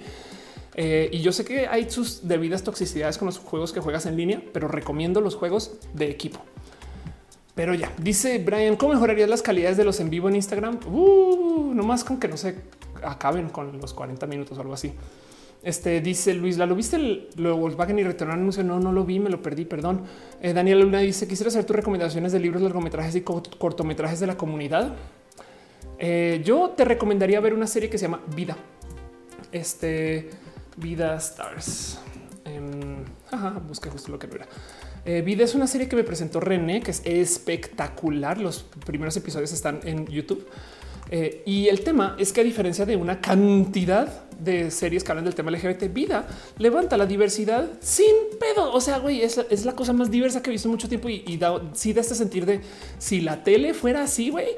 y 0.77 1.21
yo 1.21 1.31
sé 1.31 1.45
que 1.45 1.67
hay 1.67 1.89
sus 1.89 2.27
debidas 2.27 2.63
toxicidades 2.63 3.17
con 3.17 3.27
los 3.27 3.37
juegos 3.37 3.71
que 3.71 3.79
juegas 3.79 4.05
en 4.07 4.17
línea, 4.17 4.41
pero 4.51 4.67
recomiendo 4.67 5.21
los 5.21 5.35
juegos 5.35 5.77
de 5.93 6.09
equipo. 6.09 6.41
Pero 7.55 7.73
ya 7.73 7.89
dice 7.97 8.37
Brian, 8.39 8.75
¿cómo 8.75 8.93
mejorarías 8.93 9.29
las 9.29 9.41
calidades 9.41 9.77
de 9.77 9.85
los 9.85 10.01
en 10.01 10.09
vivo 10.09 10.27
en 10.27 10.35
Instagram? 10.35 10.79
Uh, 10.85 11.73
no 11.73 11.83
más 11.83 12.03
con 12.03 12.19
que 12.19 12.27
no 12.27 12.35
sé 12.35 12.55
acaben 13.03 13.49
con 13.49 13.79
los 13.79 13.93
40 13.93 14.25
minutos 14.27 14.57
o 14.57 14.61
algo 14.61 14.73
así. 14.73 14.93
Este 15.63 15.99
dice 15.99 16.33
Luis, 16.35 16.57
¿la 16.57 16.67
lo 16.67 16.75
viste 16.75 16.95
el, 16.95 17.29
lo 17.37 17.57
Volkswagen 17.57 17.97
y 17.97 18.03
retornó 18.03 18.33
anuncio? 18.33 18.63
No, 18.63 18.79
no 18.79 18.91
lo 18.91 19.03
vi, 19.03 19.19
me 19.19 19.29
lo 19.29 19.41
perdí, 19.41 19.65
perdón. 19.65 20.03
Eh, 20.41 20.53
Daniel 20.53 20.81
Luna 20.81 20.99
dice, 20.99 21.27
quisiera 21.27 21.47
hacer 21.49 21.65
tus 21.65 21.75
recomendaciones 21.75 22.31
de 22.31 22.39
libros, 22.39 22.61
largometrajes 22.61 23.15
y 23.15 23.21
cortometrajes 23.21 24.19
de 24.19 24.27
la 24.27 24.37
comunidad. 24.37 24.93
Eh, 25.97 26.41
yo 26.43 26.73
te 26.77 26.85
recomendaría 26.85 27.39
ver 27.39 27.53
una 27.53 27.67
serie 27.67 27.89
que 27.89 27.97
se 27.97 28.05
llama 28.05 28.21
Vida. 28.35 28.55
Este 29.51 30.29
Vida 30.77 31.15
Stars. 31.15 31.99
Eh, 32.45 33.03
ajá, 33.31 33.61
busqué 33.67 33.89
justo 33.89 34.11
lo 34.11 34.19
que 34.19 34.27
no 34.27 34.35
era. 34.35 34.47
Eh, 35.05 35.21
Vida 35.21 35.43
es 35.43 35.53
una 35.53 35.67
serie 35.67 35.87
que 35.87 35.95
me 35.95 36.03
presentó 36.03 36.39
René, 36.39 36.81
que 36.81 36.91
es 36.91 37.01
espectacular. 37.05 38.39
Los 38.39 38.63
primeros 38.85 39.15
episodios 39.15 39.53
están 39.53 39.79
en 39.83 40.07
YouTube. 40.07 40.45
Eh, 41.11 41.43
y 41.45 41.67
el 41.67 41.81
tema 41.81 42.15
es 42.17 42.33
que 42.33 42.41
a 42.41 42.43
diferencia 42.43 42.85
de 42.85 42.95
una 42.95 43.21
cantidad 43.21 44.25
de 44.39 44.69
series 44.71 45.03
que 45.03 45.11
hablan 45.11 45.25
del 45.25 45.35
tema 45.35 45.51
LGBT, 45.51 45.93
vida 45.93 46.27
levanta 46.57 46.97
la 46.97 47.05
diversidad 47.05 47.67
sin 47.79 48.15
pedo. 48.39 48.73
O 48.73 48.81
sea, 48.81 48.97
güey, 48.99 49.21
es, 49.21 49.39
es 49.49 49.65
la 49.65 49.73
cosa 49.73 49.93
más 49.93 50.11
diversa 50.11 50.41
que 50.41 50.49
he 50.49 50.53
visto 50.53 50.67
en 50.67 50.73
mucho 50.73 50.89
tiempo 50.89 51.09
y, 51.09 51.23
y 51.27 51.37
da, 51.37 51.61
sí 51.73 51.93
da 51.93 52.01
este 52.01 52.15
sentir 52.15 52.45
de 52.45 52.61
si 52.97 53.21
la 53.21 53.43
tele 53.43 53.73
fuera 53.73 54.03
así, 54.03 54.29
güey, 54.29 54.49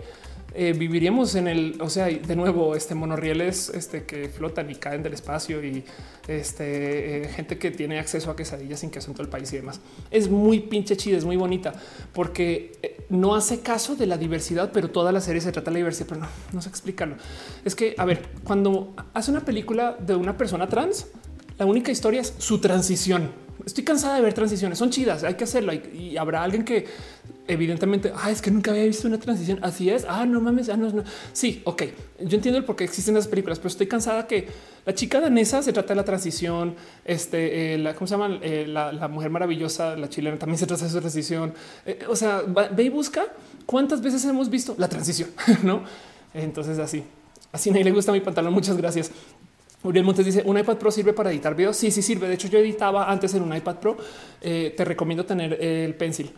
eh, 0.60 0.74
viviríamos 0.74 1.36
en 1.36 1.48
el, 1.48 1.78
o 1.82 1.88
sea, 1.88 2.06
de 2.08 2.36
nuevo, 2.36 2.76
este 2.76 2.96
monorrieles 2.96 3.70
este, 3.70 4.06
que 4.06 4.28
flotan 4.28 4.72
y 4.72 4.76
caen 4.76 5.04
del 5.04 5.14
espacio 5.14 5.64
y 5.64 5.84
este, 6.28 7.26
eh, 7.26 7.30
gente 7.30 7.60
que 7.60 7.70
tiene 7.70 8.00
acceso 8.00 8.32
a 8.32 8.36
quesadillas 8.36 8.80
sin 8.80 8.90
queso 8.90 9.12
en 9.12 9.14
todo 9.14 9.22
el 9.22 9.30
país 9.30 9.54
y 9.54 9.58
demás. 9.58 9.80
Es 10.10 10.32
muy 10.32 10.62
pinche 10.62 10.98
chida, 10.98 11.16
es 11.16 11.26
muy 11.26 11.36
bonita 11.36 11.74
porque 12.12 12.72
eh, 12.82 13.06
no 13.10 13.36
hace 13.36 13.60
caso 13.60 13.96
de 13.96 14.08
la 14.08 14.18
diversidad, 14.18 14.72
pero 14.74 14.90
toda 14.90 15.12
la 15.12 15.22
serie 15.22 15.42
se 15.42 15.52
trata 15.52 15.70
de 15.70 15.74
la 15.74 15.78
diversidad, 15.78 16.08
pero 16.10 16.22
no, 16.22 16.28
no 16.52 16.62
sé 16.64 16.70
explicarlo. 16.70 17.18
Es 17.64 17.76
que, 17.76 17.94
a 17.96 18.06
ver, 18.06 18.24
cuando 18.44 18.96
hace 19.14 19.30
una 19.30 19.46
película 19.46 19.96
de 20.00 20.16
una 20.16 20.38
persona 20.38 20.68
trans, 20.68 21.06
la 21.60 21.68
única 21.68 21.92
historia 21.92 22.22
es 22.22 22.34
su 22.40 22.60
transición. 22.60 23.30
Estoy 23.66 23.84
cansada 23.84 24.16
de 24.16 24.22
ver 24.22 24.34
transiciones, 24.34 24.78
son 24.78 24.90
chidas, 24.90 25.24
hay 25.24 25.36
que 25.36 25.44
hacerlo 25.44 25.74
y 25.74 26.18
habrá 26.18 26.44
alguien 26.44 26.64
que 26.64 26.86
evidentemente, 27.48 28.12
ah, 28.16 28.30
es 28.30 28.42
que 28.42 28.52
nunca 28.52 28.72
había 28.72 28.84
visto 28.84 29.08
una 29.08 29.20
transición. 29.20 29.60
Así 29.62 29.90
es. 29.90 30.06
Ah, 30.08 30.26
no 30.26 30.42
mames. 30.42 30.70
Ah, 30.70 30.78
no. 30.78 31.04
Sí, 31.34 31.62
ok. 31.64 31.84
Yo 32.20 32.36
entiendo 32.36 32.58
el 32.58 32.66
por 32.66 32.76
qué 32.76 32.84
existen 32.84 33.16
las 33.16 33.28
películas, 33.28 33.60
pero 33.60 33.70
estoy 33.70 33.88
cansada 33.88 34.28
que 34.28 34.48
la 34.86 34.94
chica 34.94 35.20
danesa 35.20 35.62
se 35.64 35.74
trata 35.74 35.90
de 35.90 35.96
la 35.96 36.04
transición. 36.04 36.76
Este, 37.06 37.74
eh, 37.74 37.78
la, 37.78 37.94
¿cómo 37.94 38.08
se 38.08 38.16
llama? 38.16 38.40
Eh, 38.42 38.66
la, 38.68 39.08
mujer 39.08 39.32
maravillosa, 39.32 39.96
la 39.96 40.10
chilena 40.10 40.38
también 40.38 40.58
se 40.58 40.68
trata 40.68 40.84
de 40.84 40.92
su 40.92 41.00
transición. 41.00 41.54
Eh, 41.86 42.06
o 42.10 42.16
sea, 42.16 42.42
ve 42.42 42.84
y 42.84 42.90
busca 42.90 43.26
cuántas 43.66 44.02
veces 44.02 44.24
hemos 44.26 44.50
visto 44.50 44.76
la 44.78 44.90
transición, 44.90 45.30
no? 45.64 45.84
Entonces, 46.34 46.78
así, 46.80 47.04
así 47.52 47.72
nadie 47.72 47.86
le 47.86 47.92
gusta 47.92 48.12
mi 48.12 48.20
pantalón. 48.20 48.54
Muchas 48.54 48.78
gracias. 48.78 49.12
Uriel 49.84 50.06
Montes 50.06 50.26
dice 50.26 50.44
un 50.46 50.58
iPad 50.58 50.78
Pro 50.78 50.92
sirve 50.92 51.14
para 51.14 51.32
editar 51.32 51.56
videos. 51.56 51.78
Sí, 51.78 51.92
sí 51.92 52.02
sirve. 52.02 52.28
De 52.28 52.34
hecho, 52.34 52.48
yo 52.48 52.60
editaba 52.60 53.10
antes 53.10 53.34
en 53.34 53.44
un 53.44 53.56
iPad 53.56 53.76
Pro. 53.78 53.98
te 54.42 54.86
recomiendo 54.86 55.26
tener 55.26 55.54
el 55.62 55.96
pencil. 55.96 56.32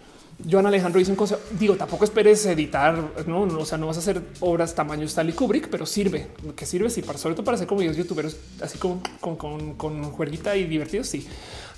Joan 0.49 0.65
Alejandro 0.65 0.99
dice 0.99 1.11
un 1.11 1.17
consejo. 1.17 1.41
Digo, 1.59 1.75
tampoco 1.75 2.05
esperes 2.05 2.45
editar, 2.45 2.97
no, 3.27 3.41
o 3.41 3.65
sea, 3.65 3.77
no 3.77 3.87
vas 3.87 3.97
a 3.97 3.99
hacer 3.99 4.21
obras 4.39 4.73
tamaño 4.73 5.05
Stanley 5.05 5.33
Kubrick, 5.33 5.67
pero 5.67 5.85
sirve 5.85 6.27
que 6.55 6.65
sirve. 6.65 6.89
Sí, 6.89 7.01
para 7.01 7.17
sobre 7.17 7.35
todo 7.35 7.43
para 7.43 7.55
hacer 7.55 7.67
como 7.67 7.81
youtubers, 7.81 8.37
así 8.61 8.77
como 8.77 9.01
con, 9.19 9.35
con, 9.35 9.73
con 9.73 10.03
jueguita 10.11 10.55
y 10.55 10.63
divertidos. 10.65 11.07
Sí, 11.07 11.27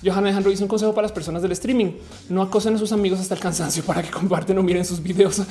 Johanna 0.04 0.28
Alejandro 0.28 0.50
dice 0.50 0.62
un 0.62 0.68
consejo 0.68 0.92
para 0.92 1.06
las 1.06 1.12
personas 1.12 1.42
del 1.42 1.52
streaming. 1.52 1.92
No 2.28 2.42
acosen 2.42 2.74
a 2.74 2.78
sus 2.78 2.92
amigos 2.92 3.20
hasta 3.20 3.34
el 3.34 3.40
cansancio 3.40 3.84
para 3.84 4.02
que 4.02 4.10
comparten 4.10 4.58
o 4.58 4.62
miren 4.62 4.84
sus 4.84 5.02
videos. 5.02 5.42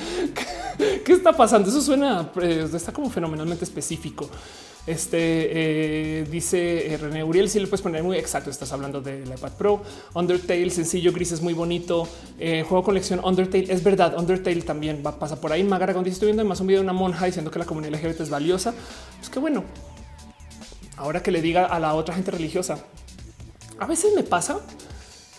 ¿Qué 1.04 1.12
está 1.12 1.32
pasando? 1.32 1.68
Eso 1.68 1.80
suena, 1.80 2.30
pues, 2.32 2.72
está 2.74 2.92
como 2.92 3.10
fenomenalmente 3.10 3.64
específico. 3.64 4.28
Este 4.84 5.18
eh, 5.20 6.24
dice 6.28 6.92
eh, 6.92 6.96
René 6.96 7.22
Uriel, 7.22 7.48
si 7.48 7.60
le 7.60 7.68
puedes 7.68 7.82
poner 7.82 8.02
muy 8.02 8.16
exacto. 8.16 8.50
Estás 8.50 8.72
hablando 8.72 9.00
del 9.00 9.28
iPad 9.28 9.52
Pro, 9.52 9.82
Undertale, 10.14 10.70
sencillo, 10.70 11.12
gris, 11.12 11.32
es 11.32 11.40
muy 11.40 11.54
bonito. 11.54 12.08
Eh, 12.38 12.64
juego 12.68 12.82
colección 12.82 13.20
Undertale. 13.24 13.72
Es 13.72 13.84
verdad, 13.84 14.18
Undertale 14.18 14.62
también 14.62 15.02
va 15.06 15.18
pasa 15.18 15.40
por 15.40 15.52
ahí. 15.52 15.62
Magaragón 15.62 16.02
dice: 16.02 16.14
Estoy 16.14 16.26
viendo 16.26 16.42
además 16.42 16.60
un 16.60 16.66
video 16.66 16.80
de 16.80 16.84
una 16.84 16.92
monja 16.92 17.26
diciendo 17.26 17.50
que 17.50 17.60
la 17.60 17.64
comunidad 17.64 17.94
LGBT 17.94 18.22
es 18.22 18.30
valiosa. 18.30 18.74
Pues 19.18 19.30
qué 19.30 19.38
bueno. 19.38 19.62
Ahora 20.96 21.22
que 21.22 21.30
le 21.30 21.40
diga 21.40 21.66
a 21.66 21.78
la 21.78 21.94
otra 21.94 22.14
gente 22.14 22.30
religiosa, 22.32 22.84
a 23.82 23.86
veces 23.86 24.12
me 24.14 24.22
pasa 24.22 24.60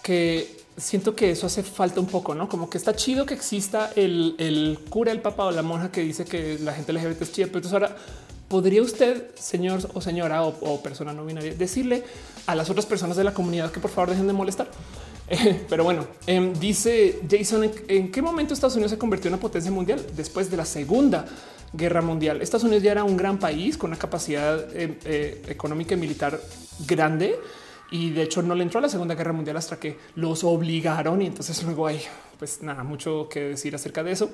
que 0.02 0.64
siento 0.76 1.16
que 1.16 1.32
eso 1.32 1.48
hace 1.48 1.64
falta 1.64 2.02
un 2.02 2.08
poco, 2.08 2.36
no 2.36 2.50
como 2.50 2.70
que 2.70 2.78
está 2.78 2.94
chido 2.94 3.26
que 3.26 3.34
exista 3.34 3.92
el, 3.96 4.80
cura, 4.90 5.14
el 5.14 5.22
papa 5.22 5.46
o 5.46 5.52
la 5.52 5.62
monja 5.62 5.92
que 5.92 6.02
dice 6.02 6.26
que 6.26 6.60
la 6.60 6.74
gente 6.74 6.92
LGBT 6.92 7.22
es 7.22 7.32
chida, 7.32 7.46
pero 7.48 7.60
entonces 7.60 7.74
ahora 7.74 7.96
podría 8.50 8.82
usted, 8.82 9.34
señor 9.36 9.90
o 9.94 10.02
señora 10.02 10.44
o, 10.44 10.84
persona 10.84 11.14
no 11.14 11.26
binaria, 11.26 11.54
decirle 11.54 12.04
a 12.46 12.54
las 12.54 12.70
otras 12.70 12.86
personas 12.86 13.16
de 13.16 13.24
la 13.24 13.34
comunidad 13.34 13.72
que 13.72 13.80
por 13.80 13.92
favor 13.92 14.10
dejen 14.10 14.28
de 14.28 14.34
molestar. 14.34 14.70
pero 15.70 15.86
bueno, 15.86 16.06
em, 16.28 16.54
dice 16.54 17.22
Jason, 17.30 17.72
¿en, 17.88 18.12
qué 18.12 18.22
momento 18.22 18.54
Estados 18.54 18.76
Unidos 18.76 18.92
se 18.92 18.98
convirtió 18.98 19.30
en 19.30 19.36
una 19.36 19.42
potencia 19.42 19.72
mundial? 19.72 20.06
Después 20.18 20.52
de 20.52 20.58
la 20.58 20.66
Segunda 20.66 21.26
Guerra 21.72 22.02
Mundial. 22.02 22.42
Estados 22.42 22.66
Unidos 22.66 22.84
ya 22.84 22.92
era 22.92 23.06
un 23.06 23.16
gran 23.16 23.40
país 23.40 23.78
con 23.78 23.92
una 23.92 23.98
capacidad 23.98 24.76
em, 24.76 24.98
eh, 25.06 25.42
económica 25.48 25.94
y 25.94 25.98
militar 25.98 26.40
grande 26.86 27.40
y 27.94 28.10
de 28.10 28.24
hecho 28.24 28.42
no 28.42 28.56
le 28.56 28.64
entró 28.64 28.80
a 28.80 28.82
la 28.82 28.90
Segunda 28.90 29.14
Guerra 29.14 29.34
Mundial 29.34 29.56
hasta 29.56 29.80
que 29.80 30.00
los 30.16 30.44
obligaron 30.44 31.22
y 31.22 31.28
entonces 31.28 31.62
luego 31.62 31.86
hay 31.86 32.02
pues 32.40 32.64
nada, 32.64 32.84
mucho 32.84 33.30
que 33.30 33.50
decir 33.50 33.76
acerca 33.76 34.02
de 34.02 34.12
eso. 34.12 34.32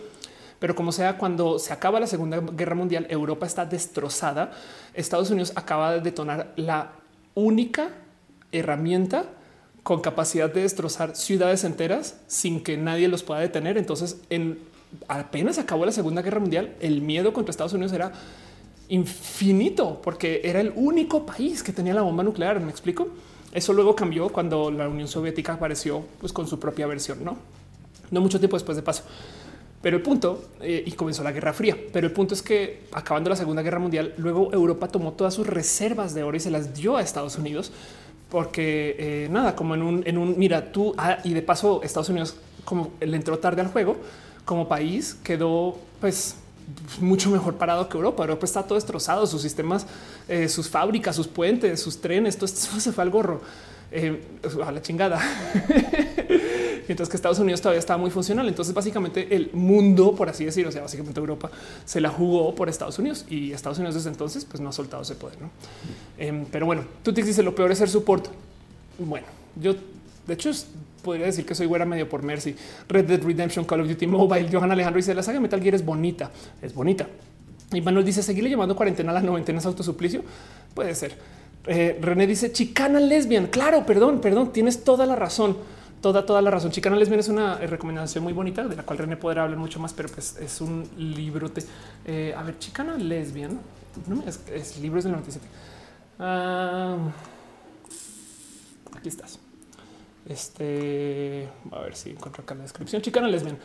Pero 0.60 0.76
como 0.76 0.94
sea, 0.94 1.18
cuando 1.18 1.60
se 1.60 1.74
acaba 1.74 2.00
la 2.00 2.08
Segunda 2.08 2.40
Guerra 2.40 2.76
Mundial, 2.76 3.06
Europa 3.10 3.46
está 3.46 3.66
destrozada. 3.66 4.54
Estados 4.94 5.30
Unidos 5.30 5.52
acaba 5.56 5.92
de 5.92 6.00
detonar 6.00 6.54
la 6.56 6.94
única 7.36 7.90
herramienta 8.54 9.26
con 9.84 10.00
capacidad 10.00 10.50
de 10.50 10.62
destrozar 10.62 11.18
ciudades 11.18 11.66
enteras 11.66 12.16
sin 12.28 12.64
que 12.64 12.78
nadie 12.78 13.10
los 13.10 13.24
pueda 13.24 13.42
detener. 13.42 13.78
Entonces, 13.78 14.22
en 14.30 14.58
apenas 15.10 15.58
acabó 15.58 15.86
la 15.86 15.92
Segunda 15.92 16.22
Guerra 16.22 16.40
Mundial, 16.40 16.76
el 16.80 17.02
miedo 17.02 17.34
contra 17.34 17.52
Estados 17.52 17.74
Unidos 17.74 17.92
era 17.92 18.14
infinito 18.88 20.02
porque 20.02 20.40
era 20.46 20.62
el 20.62 20.72
único 20.78 21.26
país 21.26 21.62
que 21.62 21.74
tenía 21.74 21.94
la 21.94 22.04
bomba 22.04 22.24
nuclear. 22.24 22.62
Me 22.62 22.72
explico. 22.72 23.10
Eso 23.52 23.74
luego 23.74 23.96
cambió 23.96 24.30
cuando 24.30 24.70
la 24.70 24.88
Unión 24.88 25.08
Soviética 25.08 25.54
apareció 25.54 26.04
pues, 26.20 26.32
con 26.32 26.48
su 26.48 26.60
propia 26.60 26.86
versión, 26.88 27.24
no, 27.24 27.38
no 28.12 28.22
mucho 28.22 28.40
tiempo 28.40 28.56
después 28.56 28.76
de 28.76 28.84
paso. 28.84 29.04
Pero 29.82 29.96
el 29.96 30.04
punto, 30.04 30.44
eh, 30.60 30.84
y 30.86 30.92
comenzó 30.92 31.24
la 31.24 31.32
Guerra 31.32 31.54
Fría, 31.54 31.78
pero 31.94 32.06
el 32.06 32.14
punto 32.14 32.34
es 32.34 32.42
que 32.42 32.82
acabando 32.92 33.30
la 33.30 33.36
Segunda 33.36 33.62
Guerra 33.62 33.80
Mundial, 33.80 34.14
luego 34.18 34.52
Europa 34.52 34.90
tomó 34.90 35.14
todas 35.14 35.34
sus 35.34 35.48
reservas 35.48 36.14
de 36.14 36.24
oro 36.24 36.36
y 36.36 36.40
se 36.42 36.52
las 36.52 36.74
dio 36.74 36.98
a 36.98 37.02
Estados 37.02 37.38
Unidos, 37.38 37.72
porque 38.30 38.96
eh, 39.00 39.28
nada, 39.32 39.56
como 39.56 39.76
en 39.76 39.82
un, 39.82 40.04
en 40.06 40.18
un, 40.18 40.38
mira, 40.38 40.72
tú, 40.72 40.94
ah, 40.98 41.20
y 41.24 41.34
de 41.34 41.42
paso 41.42 41.82
Estados 41.82 42.10
Unidos, 42.10 42.36
como 42.66 42.92
le 43.00 43.16
entró 43.16 43.40
tarde 43.40 43.62
al 43.62 43.68
juego, 43.68 43.96
como 44.44 44.68
país 44.68 45.18
quedó 45.24 45.78
pues 46.02 46.36
mucho 47.00 47.30
mejor 47.30 47.56
parado 47.56 47.88
que 47.90 47.98
Europa. 47.98 48.24
Europa 48.24 48.46
está 48.46 48.64
todo 48.64 48.76
destrozado, 48.76 49.26
sus 49.28 49.42
sistemas, 49.42 49.86
eh, 50.28 50.48
sus 50.50 50.70
fábricas, 50.70 51.16
sus 51.16 51.28
puentes, 51.28 51.80
sus 51.80 52.00
trenes, 52.00 52.36
todo 52.36 52.46
esto 52.46 52.80
se 52.80 52.92
fue 52.92 53.04
al 53.04 53.10
gorro. 53.10 53.42
Eh, 53.92 54.22
a 54.64 54.72
la 54.72 54.82
chingada. 54.82 55.20
Mientras 56.88 57.10
que 57.10 57.16
Estados 57.16 57.40
Unidos 57.40 57.60
todavía 57.62 57.80
estaba 57.80 57.98
muy 57.98 58.12
funcional. 58.12 58.48
Entonces, 58.48 58.74
básicamente 58.74 59.36
el 59.36 59.50
mundo, 59.54 60.16
por 60.16 60.30
así 60.30 60.46
decirlo, 60.46 60.70
o 60.70 60.72
sea, 60.72 60.84
básicamente 60.84 61.20
Europa 61.20 61.50
se 61.86 62.00
la 62.00 62.10
jugó 62.10 62.54
por 62.54 62.70
Estados 62.70 63.00
Unidos 63.00 63.26
y 63.30 63.52
Estados 63.52 63.80
Unidos 63.80 63.96
desde 63.96 64.10
entonces 64.10 64.46
pues 64.46 64.62
no 64.62 64.70
ha 64.70 64.72
soltado 64.72 65.02
ese 65.04 65.16
poder. 65.16 65.42
¿no? 65.42 65.50
Em, 66.18 66.46
pero 66.52 66.66
bueno, 66.66 66.84
tú 67.04 67.14
te 67.14 67.22
dices 67.22 67.44
lo 67.44 67.56
peor 67.56 67.72
es 67.72 67.80
ser 67.80 67.90
support. 67.90 68.28
Bueno, 69.00 69.28
yo 69.56 69.76
de 70.28 70.34
hecho 70.34 70.52
podría 71.02 71.26
decir 71.26 71.46
que 71.46 71.56
soy 71.56 71.66
güera 71.66 71.86
medio 71.86 72.08
por 72.08 72.24
Mercy. 72.24 72.56
Red 72.88 73.06
Dead 73.06 73.22
Redemption, 73.22 73.66
Call 73.66 73.82
of 73.82 73.88
Duty 73.88 74.08
Mobile. 74.08 74.50
Johan 74.52 74.72
Alejandro 74.72 74.98
dice 74.98 75.14
la 75.14 75.24
saga 75.24 75.40
Metal 75.40 75.62
Gear 75.62 75.76
es 75.76 75.86
bonita, 75.86 76.32
es 76.62 76.74
bonita. 76.74 77.08
Y 77.72 77.82
Manuel 77.82 78.06
dice 78.06 78.24
seguirle 78.24 78.50
llamando 78.50 78.76
cuarentena 78.76 79.12
a 79.12 79.14
las 79.14 79.24
noventenas 79.24 79.66
autosuplicio. 79.66 80.24
Puede 80.74 80.96
ser. 80.96 81.16
Eh, 81.68 82.00
René 82.02 82.26
dice 82.26 82.52
chicana 82.52 83.00
lesbian. 83.00 83.48
Claro, 83.48 83.86
perdón, 83.86 84.22
perdón, 84.22 84.52
tienes 84.52 84.84
toda 84.84 85.06
la 85.06 85.16
razón. 85.16 85.58
Toda, 86.02 86.26
toda 86.26 86.42
la 86.42 86.50
razón. 86.50 86.72
Chicana 86.72 86.96
lesbian 86.96 87.20
es 87.20 87.28
una 87.28 87.60
eh, 87.62 87.68
recomendación 87.68 88.24
muy 88.24 88.34
bonita 88.34 88.68
de 88.68 88.76
la 88.76 88.84
cual 88.84 89.00
René 89.00 89.18
podrá 89.18 89.44
hablar 89.44 89.60
mucho 89.60 89.80
más, 89.80 89.94
pero 89.94 90.10
pues 90.10 90.38
es 90.40 90.62
un 90.62 90.88
librote. 90.98 91.62
Eh, 92.06 92.34
a 92.36 92.42
ver, 92.44 92.58
chicana 92.58 92.98
lesbian. 92.98 93.60
No 94.08 94.24
es, 94.26 94.40
es 94.52 94.80
libros 94.80 95.04
del 95.04 95.12
97. 95.14 95.46
Ah, 96.20 96.98
aquí 98.96 99.10
estás. 99.10 99.39
Este, 100.30 101.50
a 101.72 101.80
ver 101.80 101.96
si 101.96 102.12
encuentro 102.12 102.44
acá 102.44 102.54
la 102.54 102.62
descripción. 102.62 103.02
Chicana 103.02 103.28
lesbiana. 103.28 103.58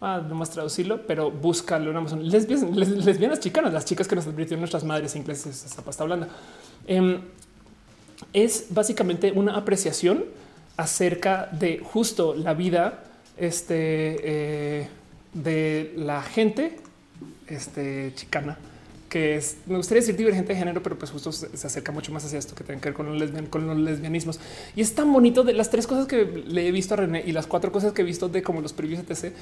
Ah, 0.00 0.22
no 0.26 0.36
más 0.36 0.50
traducirlo, 0.50 1.06
pero 1.06 1.30
búscalo 1.30 1.90
en 1.90 1.96
Amazon. 1.96 2.28
Lesbianas, 2.28 2.76
lesbianas 3.04 3.40
chicanas, 3.40 3.72
las 3.72 3.84
chicas 3.84 4.08
que 4.08 4.14
nos 4.14 4.26
advirtieron 4.26 4.60
nuestras 4.60 4.84
madres 4.84 5.14
ingleses, 5.16 5.64
esta 5.64 5.82
pasta 5.82 6.04
blanda. 6.04 6.28
Em, 6.86 7.20
es 8.32 8.66
básicamente 8.70 9.32
una 9.32 9.56
apreciación 9.56 10.24
acerca 10.76 11.48
de 11.52 11.78
justo 11.78 12.34
la 12.34 12.54
vida 12.54 13.02
este, 13.36 13.74
eh, 14.82 14.88
de 15.32 15.92
la 15.96 16.22
gente 16.22 16.78
este, 17.48 18.12
chicana 18.14 18.58
que 19.12 19.38
me 19.66 19.76
gustaría 19.76 20.00
decir 20.00 20.16
divergente 20.16 20.54
de 20.54 20.58
género, 20.58 20.82
pero 20.82 20.96
pues 20.96 21.10
justo 21.10 21.32
se, 21.32 21.66
acerca 21.66 21.92
mucho 21.92 22.10
más 22.12 22.24
hacia 22.24 22.38
esto 22.38 22.54
que 22.54 22.64
tiene 22.64 22.80
que 22.80 22.88
ver 22.88 22.94
con 23.50 23.68
los, 23.68 23.78
lesbianismos. 23.78 24.40
Y 24.74 24.80
es 24.80 24.94
tan 24.94 25.12
bonito 25.12 25.44
de 25.44 25.52
las 25.52 25.68
tres 25.68 25.86
cosas 25.86 26.06
que 26.06 26.24
le 26.24 26.66
he 26.66 26.72
visto 26.72 26.94
a 26.94 26.96
René 26.96 27.22
y 27.26 27.32
las 27.32 27.46
cuatro 27.46 27.70
cosas 27.70 27.92
que 27.92 28.00
he 28.00 28.04
visto 28.06 28.30
de 28.30 28.42
como 28.42 28.62
los 28.62 28.72
previos 28.72 29.00
etc 29.06 29.34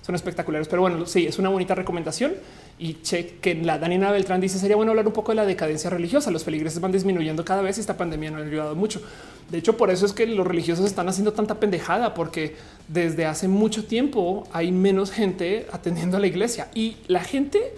son 0.00 0.14
espectaculares. 0.14 0.66
Pero 0.66 0.80
bueno, 0.80 1.04
sí, 1.04 1.26
es 1.26 1.38
una 1.38 1.50
bonita 1.50 1.74
recomendación. 1.74 2.36
Y 2.78 3.02
che, 3.02 3.36
que 3.42 3.54
la 3.54 3.78
Daniela 3.78 4.10
Beltrán 4.12 4.40
dice 4.40 4.58
sería 4.58 4.76
bueno 4.76 4.92
hablar 4.92 5.06
un 5.06 5.12
poco 5.12 5.32
de 5.32 5.36
la 5.36 5.44
decadencia 5.44 5.90
religiosa. 5.90 6.30
Los 6.30 6.44
feligreses 6.44 6.80
van 6.80 6.92
disminuyendo 6.92 7.44
cada 7.44 7.60
vez 7.60 7.76
y 7.76 7.80
esta 7.82 7.98
pandemia 7.98 8.30
no 8.30 8.38
ha 8.38 8.40
ayudado 8.40 8.74
mucho. 8.74 9.02
De 9.50 9.58
hecho, 9.58 9.76
por 9.76 9.90
eso 9.90 10.06
es 10.06 10.14
que 10.14 10.26
los 10.26 10.46
religiosos 10.46 10.86
están 10.86 11.06
haciendo 11.10 11.34
tanta 11.34 11.60
pendejada, 11.60 12.14
porque 12.14 12.56
desde 12.88 13.26
hace 13.26 13.46
mucho 13.46 13.84
tiempo 13.84 14.48
hay 14.54 14.72
menos 14.72 15.10
gente 15.10 15.66
atendiendo 15.70 16.16
a 16.16 16.20
la 16.20 16.28
iglesia 16.28 16.68
y 16.74 16.96
la 17.08 17.22
gente 17.22 17.74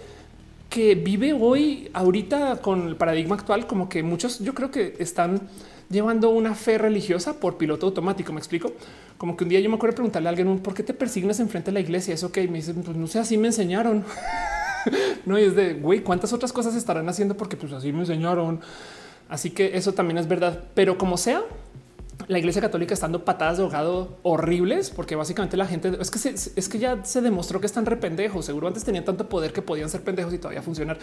que 0.71 0.95
vive 0.95 1.33
hoy, 1.33 1.91
ahorita 1.93 2.63
con 2.63 2.87
el 2.87 2.97
paradigma 2.97 3.35
actual, 3.35 3.67
como 3.67 3.89
que 3.89 4.03
muchos 4.03 4.39
yo 4.39 4.55
creo 4.55 4.71
que 4.71 4.95
están 5.01 5.49
llevando 5.91 6.31
una 6.31 6.55
fe 6.55 6.79
religiosa 6.79 7.41
por 7.41 7.59
piloto 7.59 7.87
automático. 7.87 8.33
Me 8.33 8.39
explico 8.39 8.73
como 9.19 9.37
que 9.37 9.45
un 9.45 9.51
día 9.51 9.61
yo 9.61 9.69
me 9.69 9.77
acuerdo 9.77 9.97
preguntarle 9.97 10.29
a 10.29 10.31
alguien 10.31 10.61
por 10.61 10.73
qué 10.73 10.85
te 10.85 10.95
persignas 10.95 11.41
enfrente 11.41 11.71
de 11.71 11.75
la 11.75 11.81
iglesia. 11.81 12.15
Eso 12.15 12.31
que 12.31 12.47
me 12.47 12.59
dice, 12.59 12.73
pues 12.73 12.97
no 12.97 13.09
sé, 13.09 13.19
así 13.19 13.37
me 13.37 13.49
enseñaron. 13.49 14.05
no 15.27 15.39
y 15.39 15.43
es 15.43 15.57
de 15.57 15.75
güey, 15.75 16.01
cuántas 16.01 16.33
otras 16.33 16.53
cosas 16.53 16.77
estarán 16.77 17.09
haciendo 17.09 17.37
porque 17.37 17.57
pues 17.57 17.73
así 17.73 17.93
me 17.93 18.01
enseñaron. 18.01 18.61
Así 19.29 19.51
que 19.51 19.77
eso 19.77 19.93
también 19.93 20.19
es 20.19 20.29
verdad, 20.29 20.65
pero 20.75 20.97
como 20.99 21.17
sea, 21.17 21.43
la 22.29 22.39
iglesia 22.39 22.61
católica 22.61 22.95
estando 22.95 23.25
patadas 23.25 23.59
de 23.59 23.65
ahogado 23.65 24.19
horribles, 24.23 24.91
porque 24.91 25.17
básicamente 25.17 25.57
la 25.57 25.67
gente 25.67 25.93
es 26.01 26.11
que 26.11 26.29
es 26.29 26.69
que 26.69 26.79
ya 26.79 27.05
se 27.05 27.21
demostró 27.21 27.61
que 27.61 27.67
están 27.67 27.87
rependejos. 27.87 28.45
Seguro 28.45 28.69
antes 28.69 28.85
tenían 28.85 29.05
tanto 29.05 29.29
poder 29.29 29.53
que 29.53 29.63
podían 29.63 29.89
ser 29.89 30.03
pendejos 30.03 30.35
y 30.35 30.39
todavía 30.39 30.63
funcionar. 30.63 30.99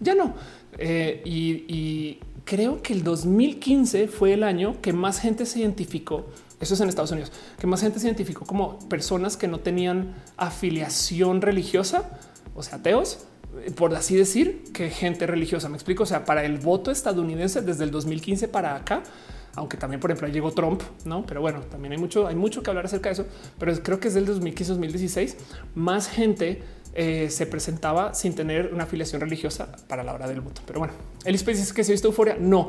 Ya 0.00 0.14
no. 0.14 0.34
Eh, 0.78 1.22
y, 1.24 2.18
creo 2.44 2.82
que 2.82 2.92
el 2.92 3.04
2015 3.04 4.08
fue 4.08 4.32
el 4.32 4.42
año 4.42 4.80
que 4.82 4.92
más 4.92 5.20
gente 5.20 5.46
se 5.46 5.60
identificó. 5.60 6.26
Eso 6.60 6.74
es 6.74 6.80
en 6.80 6.88
Estados 6.88 7.12
Unidos, 7.12 7.30
que 7.58 7.68
más 7.68 7.80
gente 7.80 8.00
se 8.00 8.06
identificó 8.06 8.44
como 8.44 8.80
personas 8.88 9.36
que 9.36 9.46
no 9.46 9.60
tenían 9.60 10.14
afiliación 10.36 11.40
religiosa, 11.40 12.10
o 12.56 12.62
sea, 12.64 12.78
ateos, 12.78 13.26
por 13.76 13.94
así 13.94 14.16
decir, 14.16 14.64
que 14.72 14.90
gente 14.90 15.26
religiosa. 15.26 15.68
Me 15.68 15.76
explico. 15.76 16.02
O 16.02 16.06
sea, 16.06 16.24
para 16.24 16.44
el 16.44 16.58
voto 16.58 16.90
estadounidense 16.90 17.62
desde 17.62 17.84
el 17.84 17.90
2015 17.90 18.48
para 18.48 18.74
acá, 18.74 19.02
aunque 19.54 19.76
también, 19.76 20.00
por 20.00 20.10
ejemplo, 20.10 20.28
llegó 20.28 20.52
Trump, 20.52 20.82
no? 21.04 21.24
Pero 21.26 21.40
bueno, 21.40 21.60
también 21.70 21.92
hay 21.92 21.98
mucho, 21.98 22.26
hay 22.26 22.34
mucho 22.34 22.62
que 22.62 22.70
hablar 22.70 22.86
acerca 22.86 23.08
de 23.08 23.14
eso. 23.14 23.26
Pero 23.58 23.72
creo 23.82 24.00
que 24.00 24.08
es 24.08 24.14
del 24.14 24.26
2015-2016 24.26 25.34
más 25.74 26.08
gente 26.08 26.62
eh, 26.94 27.30
se 27.30 27.46
presentaba 27.46 28.12
sin 28.12 28.34
tener 28.34 28.70
una 28.74 28.84
afiliación 28.84 29.22
religiosa 29.22 29.72
para 29.88 30.02
la 30.02 30.12
hora 30.12 30.28
del 30.28 30.42
voto. 30.42 30.60
Pero 30.66 30.78
bueno, 30.78 30.94
el 31.24 31.32
dice 31.32 31.74
que 31.74 31.84
se 31.84 31.92
ha 31.92 31.94
visto 31.94 32.08
euforia. 32.08 32.36
No 32.38 32.68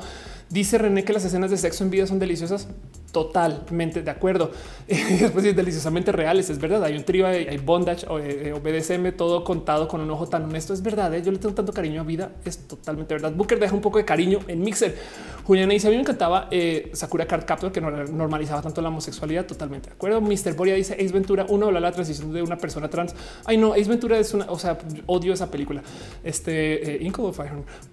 dice 0.50 0.78
René 0.78 1.04
que 1.04 1.14
las 1.14 1.26
escenas 1.26 1.52
de 1.52 1.58
sexo 1.58 1.84
en 1.84 1.90
vida 1.90 2.08
son 2.08 2.20
deliciosas. 2.20 2.68
Totalmente 3.14 4.02
de 4.02 4.10
acuerdo. 4.10 4.50
Después 4.88 5.46
es 5.46 5.56
deliciosamente 5.56 6.12
reales. 6.12 6.50
Es 6.50 6.58
verdad. 6.58 6.84
Hay 6.84 6.98
un 6.98 7.04
trío, 7.04 7.28
hay, 7.28 7.58
bondage 7.58 8.08
o 8.08 8.18
eh, 8.18 8.54
BDSM, 8.54 9.16
todo 9.16 9.44
contado 9.44 9.88
con 9.88 10.02
un 10.02 10.10
ojo 10.10 10.26
tan 10.26 10.46
honesto. 10.46 10.74
Es 10.74 10.82
verdad. 10.82 11.14
¿eh? 11.14 11.22
Yo 11.22 11.32
le 11.32 11.38
tengo 11.38 11.54
tanto 11.54 11.72
cariño 11.72 12.02
a 12.02 12.04
vida. 12.04 12.32
Es 12.44 12.68
totalmente 12.68 13.14
verdad. 13.14 13.32
Booker 13.32 13.60
deja 13.60 13.76
un 13.76 13.82
poco 13.82 14.00
de 14.00 14.06
cariño 14.06 14.40
en 14.48 14.62
Mixer. 14.62 14.98
Juliana 15.44 15.74
dice: 15.74 15.90
A 15.90 15.90
mí 15.92 15.96
me 15.96 16.02
encantaba 16.02 16.48
eh, 16.50 16.90
Sakura 16.94 17.28
Card 17.28 17.46
Captor, 17.46 17.72
que 17.72 17.82
no 17.82 17.92
normalizaba 17.92 18.64
tanto 18.64 18.82
la 18.82 18.90
homosexualidad. 18.90 19.46
Totalmente 19.46 19.90
de 19.90 19.94
acuerdo. 19.94 20.20
Mr. 20.20 20.56
Boria 20.56 20.74
dice: 20.74 20.96
Ace 20.96 21.14
Ventura, 21.14 21.46
uno 21.50 21.68
habla 21.68 21.80
la 21.80 21.92
transición 21.92 22.34
de 22.34 22.42
una 22.42 22.58
persona 22.58 22.90
trans. 22.90 23.14
Ay, 23.46 23.58
no, 23.58 23.74
Ace 23.74 23.90
Ventura 23.90 24.18
es 24.18 24.34
una, 24.34 24.46
o 24.50 24.58
sea, 24.58 24.80
odio 25.06 25.34
esa 25.34 25.52
película. 25.52 25.84
Este 26.24 26.98
Inco 27.00 27.32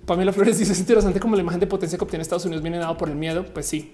Pamela 0.07 0.33
Flores 0.33 0.59
dice: 0.61 0.73
Es 0.73 0.81
interesante 0.81 1.21
como 1.21 1.37
la 1.37 1.43
imagen 1.43 1.61
de 1.61 1.67
potencia 1.67 1.99
que 1.99 2.05
obtiene 2.05 2.23
Estados 2.23 2.40
Unidos 2.45 2.63
viene 2.63 2.79
dado 2.79 2.97
por 2.97 3.09
el 3.09 3.17
miedo. 3.17 3.45
Pues 3.45 3.67
sí, 3.67 3.93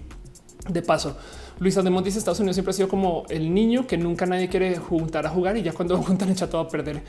de 0.67 0.81
paso, 0.81 1.17
Luisa 1.59 1.81
de 1.81 1.89
dice 2.03 2.19
Estados 2.19 2.39
Unidos 2.39 2.55
siempre 2.55 2.71
ha 2.71 2.73
sido 2.73 2.87
como 2.87 3.25
el 3.29 3.53
niño 3.53 3.87
que 3.87 3.97
nunca 3.97 4.25
nadie 4.25 4.47
quiere 4.47 4.77
juntar 4.77 5.25
a 5.25 5.29
jugar 5.29 5.57
y 5.57 5.63
ya 5.63 5.73
cuando 5.73 5.97
juntan 6.03 6.29
echa 6.29 6.49
todo 6.49 6.61
a 6.61 6.67
perder. 6.67 7.01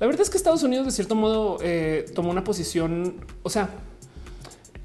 La 0.00 0.06
verdad 0.06 0.22
es 0.22 0.30
que 0.30 0.36
Estados 0.36 0.62
Unidos 0.64 0.86
de 0.86 0.92
cierto 0.92 1.14
modo 1.14 1.58
eh, 1.62 2.06
tomó 2.14 2.30
una 2.30 2.42
posición, 2.42 3.24
o 3.42 3.50
sea, 3.50 3.70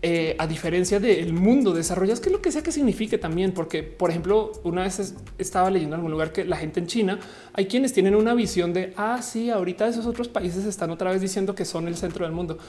eh, 0.04 0.36
a 0.38 0.46
diferencia 0.46 1.00
del 1.00 1.34
mundo 1.34 1.74
desarrollado, 1.74 2.22
que 2.22 2.30
lo 2.30 2.40
que 2.40 2.52
sea 2.52 2.62
que 2.62 2.72
signifique 2.72 3.18
también, 3.18 3.52
porque 3.52 3.82
por 3.82 4.12
ejemplo, 4.12 4.52
una 4.64 4.84
vez 4.84 5.16
estaba 5.40 5.72
leyendo 5.72 5.96
en 5.96 6.00
algún 6.00 6.12
lugar 6.12 6.32
que 6.32 6.46
la 6.46 6.58
gente 6.58 6.80
en 6.80 6.86
China 6.86 7.20
hay 7.58 7.66
quienes 7.66 7.92
tienen 7.92 8.14
una 8.14 8.36
visión 8.36 8.72
de 8.72 8.94
ah, 8.98 9.20
sí, 9.24 9.50
ahorita 9.50 9.88
esos 9.88 10.06
otros 10.06 10.28
países 10.28 10.64
están 10.66 10.92
otra 10.92 11.10
vez 11.10 11.22
diciendo 11.22 11.56
que 11.56 11.66
son 11.66 11.88
el 11.88 11.98
centro 11.98 12.24
del 12.24 12.32
mundo, 12.32 12.60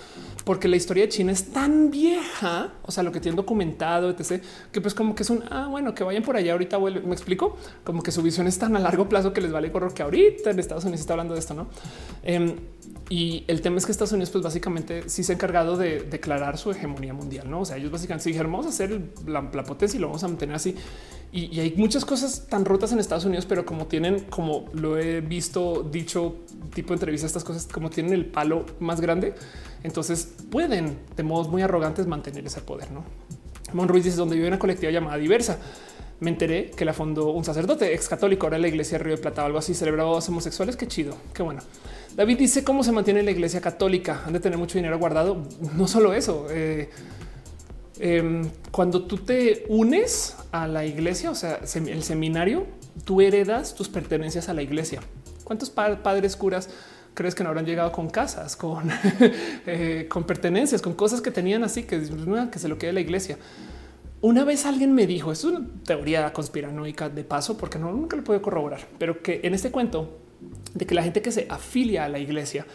porque 0.47 0.67
la 0.67 0.77
historia 0.77 1.05
de 1.05 1.11
China 1.11 1.31
es 1.31 1.53
tan 1.53 1.91
vieja, 1.91 2.73
o 2.83 2.91
sea, 2.91 3.03
lo 3.03 3.13
que 3.13 3.21
tienen 3.21 3.37
documentado, 3.37 4.09
etc., 4.09 4.43
que 4.73 4.81
pues 4.81 4.95
como 4.95 5.15
que 5.15 5.25
es 5.25 5.31
un 5.31 5.45
ah, 5.51 5.69
bueno, 5.71 5.95
que 5.95 6.05
vayan 6.05 6.23
por 6.23 6.37
allá 6.37 6.53
ahorita. 6.53 6.79
Vuelve. 6.79 7.03
Me 7.03 7.13
explico 7.13 7.59
como 7.85 8.03
que 8.03 8.11
su 8.11 8.23
visión 8.23 8.47
es 8.47 8.59
tan 8.59 8.75
a 8.77 8.79
largo 8.79 9.11
plazo 9.11 9.35
que 9.35 9.43
les 9.43 9.53
vale 9.53 9.71
correr 9.71 9.93
que 9.93 10.03
ahorita 10.03 10.51
en 10.51 10.59
Estados 10.59 10.85
Unidos 10.85 11.01
está 11.01 11.13
hablando 11.13 11.35
de 11.35 11.41
esto, 11.41 11.53
no? 11.53 11.67
Em, 12.23 12.57
y 13.11 13.45
el 13.47 13.63
tema 13.63 13.79
es 13.79 13.87
que 13.87 13.93
Estados 13.93 14.13
Unidos, 14.13 14.31
pues 14.31 14.45
básicamente 14.45 15.09
sí 15.09 15.23
se 15.23 15.33
ha 15.33 15.35
encargado 15.35 15.77
de 15.77 16.01
declarar 16.01 16.59
su 16.59 16.71
hegemonía 16.71 17.15
mundial. 17.15 17.51
No, 17.51 17.61
o 17.61 17.65
sea, 17.65 17.79
ellos 17.79 17.91
básicamente 17.91 18.29
dijeron 18.29 18.53
vamos 18.53 18.67
a 18.67 18.69
hacer 18.69 19.01
la, 19.27 19.51
potencia 19.51 19.97
y 19.97 20.01
lo 20.01 20.09
vamos 20.09 20.25
a 20.25 20.29
mantener 20.29 20.57
así. 20.57 20.75
Y, 21.33 21.59
hay 21.59 21.75
muchas 21.77 22.05
cosas 22.05 22.47
tan 22.49 22.65
rotas 22.65 22.93
en 22.93 22.99
Estados 22.99 23.25
Unidos, 23.25 23.47
pero 23.47 23.65
como 23.65 23.87
tienen, 23.87 24.21
como 24.25 24.67
lo 24.79 24.99
he 24.99 25.21
visto 25.21 25.89
dicho, 25.91 26.37
tipo 26.75 26.89
de 26.89 26.95
entrevista, 26.95 27.27
estas 27.27 27.45
cosas 27.45 27.67
como 27.67 27.91
tienen 27.91 28.13
el 28.13 28.27
palo 28.27 28.65
más 28.81 29.01
grande, 29.01 29.35
entonces 29.83 30.35
pueden 30.51 30.99
de 31.17 31.23
modos 31.23 31.49
muy 31.49 31.63
arrogantes 31.63 32.07
mantener 32.07 32.47
ese 32.47 32.61
poder. 32.61 32.91
No, 32.91 33.05
Mon 33.73 33.89
Ruiz 33.89 34.05
dice 34.05 34.17
donde 34.17 34.37
vive 34.37 34.49
una 34.49 34.59
colectiva 34.59 34.91
llamada 34.91 35.17
Diversa 35.17 35.59
me 36.21 36.31
enteré 36.31 36.71
que 36.71 36.85
la 36.85 36.93
fundó 36.93 37.31
un 37.31 37.45
sacerdote 37.45 37.95
ex 37.95 38.09
católico. 38.09 38.47
Ahora 38.47 38.59
la 38.59 38.69
iglesia 38.69 38.99
de 38.99 39.05
Río 39.05 39.17
de 39.17 39.23
Plata 39.23 39.45
algo 39.45 39.59
así 39.59 39.75
celebraba 39.75 40.11
homosexuales. 40.11 40.77
Qué 40.77 40.87
chido, 40.89 41.17
qué 41.33 41.43
bueno. 41.43 41.61
David 42.17 42.39
dice 42.39 42.65
cómo 42.65 42.83
se 42.83 42.91
mantiene 42.91 43.23
la 43.23 43.31
iglesia 43.31 43.61
católica. 43.61 44.23
Han 44.27 44.33
de 44.33 44.41
tener 44.41 44.59
mucho 44.59 44.79
dinero 44.79 44.99
guardado. 44.99 45.43
No 45.77 45.87
solo 45.87 46.13
eso. 46.15 46.47
Eh, 46.51 46.91
em, 48.01 48.51
cuando 48.73 49.05
tú 49.05 49.19
te 49.19 49.65
unes 49.69 50.37
a 50.51 50.67
la 50.67 50.85
iglesia, 50.85 51.31
o 51.31 51.35
sea, 51.35 51.61
el 51.87 52.03
seminario, 52.03 52.67
tú 53.05 53.21
heredas 53.21 53.75
tus 53.75 53.89
pertenencias 53.89 54.49
a 54.49 54.55
la 54.55 54.63
iglesia. 54.63 55.01
¿Cuántos 55.45 55.71
padres 55.71 56.37
curas 56.37 56.69
crees 57.15 57.35
que 57.35 57.43
no 57.43 57.49
habrán 57.49 57.67
llegado 57.67 57.91
con 57.93 58.09
casas, 58.09 58.55
con, 58.57 58.91
eh, 59.67 60.09
pertenencias, 60.27 60.83
con 60.83 60.95
cosas 60.95 61.21
que 61.21 61.31
tenían 61.31 61.65
así 61.65 61.85
que, 61.85 62.01
que 62.51 62.59
se 62.59 62.69
lo 62.69 62.79
quede 62.79 62.93
la 62.93 63.01
iglesia? 63.01 63.39
Una 64.21 64.45
vez 64.45 64.67
alguien 64.67 64.95
me 64.95 65.07
dijo, 65.07 65.31
es 65.31 65.45
una 65.45 65.65
teoría 65.85 66.33
conspiranoica 66.33 67.09
de 67.09 67.23
paso, 67.23 67.57
porque 67.57 67.79
no 67.79 67.93
nunca 67.93 68.17
lo 68.17 68.25
puedo 68.25 68.43
corroborar, 68.43 68.81
pero 68.99 69.23
que 69.23 69.41
en 69.45 69.55
este 69.55 69.71
cuento 69.71 70.19
de 70.75 70.87
que 70.87 70.95
la 70.95 71.05
gente 71.05 71.23
que 71.23 71.31
se 71.31 71.47
afilia 71.49 72.05
a 72.05 72.09
la 72.09 72.19
iglesia, 72.19 72.67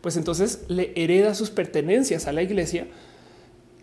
pues 0.00 0.16
entonces 0.16 0.64
le 0.68 0.92
hereda 0.96 1.34
sus 1.34 1.50
pertenencias 1.50 2.26
a 2.26 2.32
la 2.32 2.42
iglesia. 2.42 2.86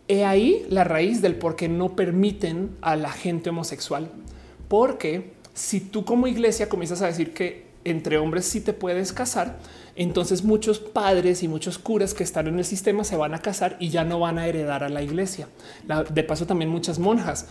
He 0.08 0.26
ahí 0.26 0.66
la 0.69 0.84
raíz 0.84 1.22
del 1.22 1.35
por 1.35 1.56
qué 1.56 1.67
no 1.67 1.95
permiten 1.95 2.77
a 2.82 2.95
la 2.95 3.11
gente 3.11 3.50
homosexual. 3.50 4.09
Porque 4.67 5.34
si 5.58 5.80
tú 5.80 6.06
como 6.06 6.27
iglesia 6.27 6.69
comienzas 6.69 7.02
a 7.02 7.08
decir 7.08 7.34
que 7.34 7.66
entre 7.84 8.19
hombres 8.19 8.45
sí 8.45 8.61
te 8.61 8.74
puedes 8.74 9.11
casar, 9.11 9.58
entonces 9.95 10.44
muchos 10.44 10.77
padres 10.77 11.42
y 11.42 11.48
muchos 11.48 11.80
curas 11.80 12.14
que 12.14 12.24
están 12.24 12.48
en 12.48 12.60
el 12.60 12.66
sistema 12.66 13.03
se 13.03 13.18
van 13.18 13.34
a 13.34 13.40
casar 13.40 13.76
y 13.80 13.90
ya 13.90 14.03
no 14.03 14.19
van 14.19 14.38
a 14.38 14.45
heredar 14.45 14.84
a 14.84 14.90
la 14.90 15.02
iglesia. 15.02 15.48
de 16.10 16.24
paso 16.24 16.45
también 16.45 16.69
muchas 16.69 17.00
monjas 17.00 17.48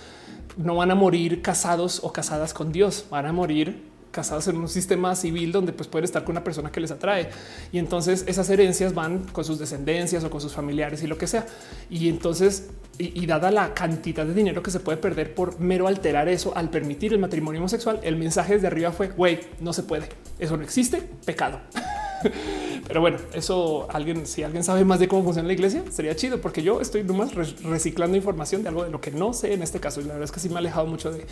no 0.57 0.76
van 0.76 0.93
a 0.93 0.94
morir 0.94 1.43
casados 1.43 2.01
o 2.05 2.12
casadas 2.12 2.55
con 2.55 2.70
Dios, 2.70 3.07
van 3.10 3.26
a 3.26 3.33
morir 3.33 3.83
casados 4.10 4.49
en 4.49 4.57
un 4.57 4.68
sistema 4.68 5.15
civil 5.15 5.52
donde 5.52 5.73
pues 5.73 5.89
pueden 5.89 6.05
estar 6.05 6.25
con 6.25 6.33
una 6.33 6.44
persona 6.44 6.73
que 6.73 6.81
les 6.81 6.91
atrae 6.91 7.28
y 7.73 7.78
entonces 7.78 8.25
esas 8.26 8.49
herencias 8.51 8.94
van 8.94 9.20
con 9.33 9.44
sus 9.44 9.59
descendencias 9.59 10.25
o 10.25 10.31
con 10.31 10.41
sus 10.41 10.52
familiares 10.52 11.02
y 11.02 11.07
lo 11.07 11.18
que 11.18 11.26
sea. 11.26 11.47
Y 11.91 12.09
entonces, 12.09 12.68
y, 12.99 13.26
dada 13.26 13.51
la 13.51 13.75
cantidad 13.75 14.25
de 14.25 14.35
dinero 14.35 14.62
que 14.62 14.70
se 14.70 14.81
puede 14.81 14.99
perder 14.99 15.35
por 15.35 15.60
mero 15.60 15.86
alterar 15.86 16.28
eso 16.28 16.57
al 16.57 16.70
permitir 16.70 17.12
el 17.12 17.18
matrimonio 17.18 17.60
homosexual, 17.60 18.01
el 18.02 18.17
mensaje 18.17 18.55
desde 18.55 18.68
arriba 18.68 18.93
fue 18.93 19.09
güey, 19.09 19.41
no 19.60 19.73
se 19.73 19.83
puede. 19.83 20.09
Eso 20.39 20.57
no 20.57 20.62
existe. 20.62 21.02
Pecado. 21.25 21.60
Pero 22.87 23.01
bueno, 23.01 23.19
eso 23.33 23.89
alguien, 23.91 24.27
si 24.27 24.43
alguien 24.43 24.63
sabe 24.63 24.85
más 24.85 25.01
de 25.01 25.09
cómo 25.09 25.25
funciona 25.25 25.47
la 25.47 25.53
iglesia, 25.53 25.83
sería 25.91 26.15
chido 26.15 26.41
porque 26.41 26.63
yo 26.63 26.81
estoy 26.81 27.03
nomás 27.03 27.35
reciclando 27.35 28.17
información 28.17 28.63
de 28.63 28.69
algo 28.69 28.85
de 28.85 28.91
lo 28.91 29.01
que 29.01 29.11
no 29.11 29.33
sé 29.33 29.55
en 29.55 29.63
este 29.63 29.81
caso. 29.81 30.01
Y 30.01 30.05
la 30.05 30.15
verdad 30.15 30.25
es 30.25 30.33
que 30.33 30.41
sí 30.41 30.49
me 30.49 30.57
ha 30.57 30.59
alejado 30.59 30.87
mucho 30.87 31.11
de 31.11 31.27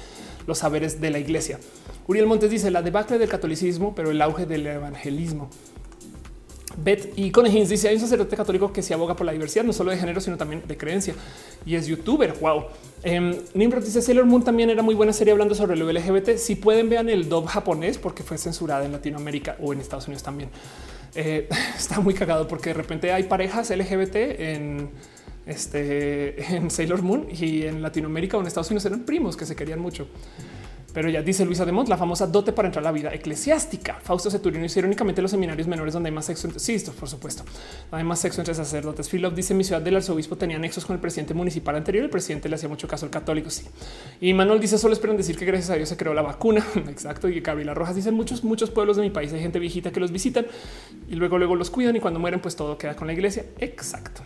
los 0.46 0.58
saberes 0.58 1.00
de 1.00 1.10
la 1.10 1.18
iglesia. 1.18 1.60
Uriel 2.06 2.26
Montes 2.26 2.50
dice 2.50 2.70
la 2.70 2.82
debacle 2.82 3.18
del 3.18 3.28
catolicismo, 3.28 3.94
pero 3.94 4.10
el 4.10 4.20
auge 4.20 4.46
del 4.46 4.66
evangelismo. 4.66 5.48
Bet 6.76 7.12
y 7.16 7.30
Conejins 7.30 7.68
dice 7.68 7.88
hay 7.88 7.94
un 7.94 8.00
sacerdote 8.00 8.36
católico 8.36 8.72
que 8.72 8.82
se 8.82 8.94
aboga 8.94 9.14
por 9.14 9.26
la 9.26 9.32
diversidad, 9.32 9.64
no 9.64 9.72
solo 9.72 9.90
de 9.90 9.98
género, 9.98 10.20
sino 10.20 10.36
también 10.36 10.62
de 10.66 10.76
creencia 10.76 11.14
y 11.64 11.74
es 11.74 11.86
youtuber. 11.86 12.34
Wow. 12.40 12.64
Eh, 13.02 13.42
Nimrod 13.54 13.84
dice 13.84 14.02
Sailor 14.02 14.26
Moon 14.26 14.42
también 14.42 14.70
era 14.70 14.82
muy 14.82 14.94
buena 14.94 15.12
serie 15.12 15.32
hablando 15.32 15.54
sobre 15.54 15.74
el 15.74 15.86
LGBT. 15.86 16.36
Si 16.36 16.56
pueden, 16.56 16.88
vean 16.88 17.08
el 17.08 17.28
dub 17.28 17.46
japonés 17.46 17.98
porque 17.98 18.22
fue 18.22 18.38
censurada 18.38 18.84
en 18.84 18.92
Latinoamérica 18.92 19.56
o 19.60 19.72
en 19.72 19.80
Estados 19.80 20.06
Unidos 20.06 20.22
también. 20.22 20.50
Eh, 21.14 21.48
está 21.76 22.00
muy 22.00 22.14
cagado 22.14 22.48
porque 22.48 22.70
de 22.70 22.74
repente 22.74 23.12
hay 23.12 23.24
parejas 23.24 23.70
LGBT 23.70 24.16
en 24.16 24.90
este 25.46 26.56
en 26.56 26.70
Sailor 26.70 27.02
Moon 27.02 27.26
y 27.30 27.64
en 27.64 27.82
Latinoamérica 27.82 28.36
o 28.36 28.40
en 28.40 28.46
Estados 28.46 28.70
Unidos 28.70 28.86
eran 28.86 29.00
primos 29.00 29.36
que 29.36 29.46
se 29.46 29.54
querían 29.54 29.78
mucho. 29.78 30.08
Pero 30.94 31.10
ya 31.10 31.22
dice 31.22 31.44
Luisa 31.44 31.66
de 31.66 31.72
Mont, 31.72 31.88
la 31.88 31.96
famosa 31.96 32.28
dote 32.28 32.52
para 32.52 32.68
entrar 32.68 32.84
a 32.84 32.86
la 32.86 32.92
vida 32.92 33.12
eclesiástica. 33.12 33.98
Fausto 34.00 34.30
Ceturino 34.30 34.62
dice 34.62 34.78
irónicamente 34.78 35.20
los 35.20 35.32
seminarios 35.32 35.66
menores 35.66 35.92
donde 35.92 36.08
hay 36.08 36.14
más 36.14 36.26
sexo. 36.26 36.48
Sí, 36.56 36.74
esto 36.74 36.92
por 36.92 37.08
supuesto. 37.08 37.42
Hay 37.90 38.04
más 38.04 38.20
sexo 38.20 38.40
entre 38.40 38.54
sacerdotes. 38.54 39.08
Philip 39.10 39.34
dice 39.34 39.54
mi 39.54 39.64
ciudad 39.64 39.82
del 39.82 39.96
arzobispo 39.96 40.36
tenía 40.36 40.56
nexos 40.56 40.86
con 40.86 40.94
el 40.94 41.00
presidente 41.00 41.34
municipal 41.34 41.74
anterior. 41.74 42.04
El 42.04 42.10
presidente 42.10 42.48
le 42.48 42.54
hacía 42.54 42.68
mucho 42.68 42.86
caso 42.86 43.06
al 43.06 43.10
católico. 43.10 43.50
Sí. 43.50 43.64
Y 44.20 44.32
Manuel 44.34 44.60
dice 44.60 44.78
solo 44.78 44.94
esperan 44.94 45.16
decir 45.16 45.36
que 45.36 45.44
gracias 45.44 45.70
a 45.70 45.74
Dios 45.74 45.88
se 45.88 45.96
creó 45.96 46.14
la 46.14 46.22
vacuna. 46.22 46.64
Exacto. 46.88 47.28
Y 47.28 47.40
Gabriela 47.40 47.74
Rojas 47.74 47.96
dice 47.96 48.12
muchos, 48.12 48.44
muchos 48.44 48.70
pueblos 48.70 48.96
de 48.96 49.02
mi 49.02 49.10
país 49.10 49.32
hay 49.32 49.40
gente 49.40 49.58
viejita 49.58 49.90
que 49.90 49.98
los 49.98 50.12
visitan 50.12 50.46
y 51.10 51.16
luego, 51.16 51.38
luego 51.38 51.56
los 51.56 51.70
cuidan 51.70 51.96
y 51.96 52.00
cuando 52.00 52.20
mueren, 52.20 52.38
pues 52.38 52.54
todo 52.54 52.78
queda 52.78 52.94
con 52.94 53.08
la 53.08 53.14
iglesia. 53.14 53.44
Exacto. 53.58 54.22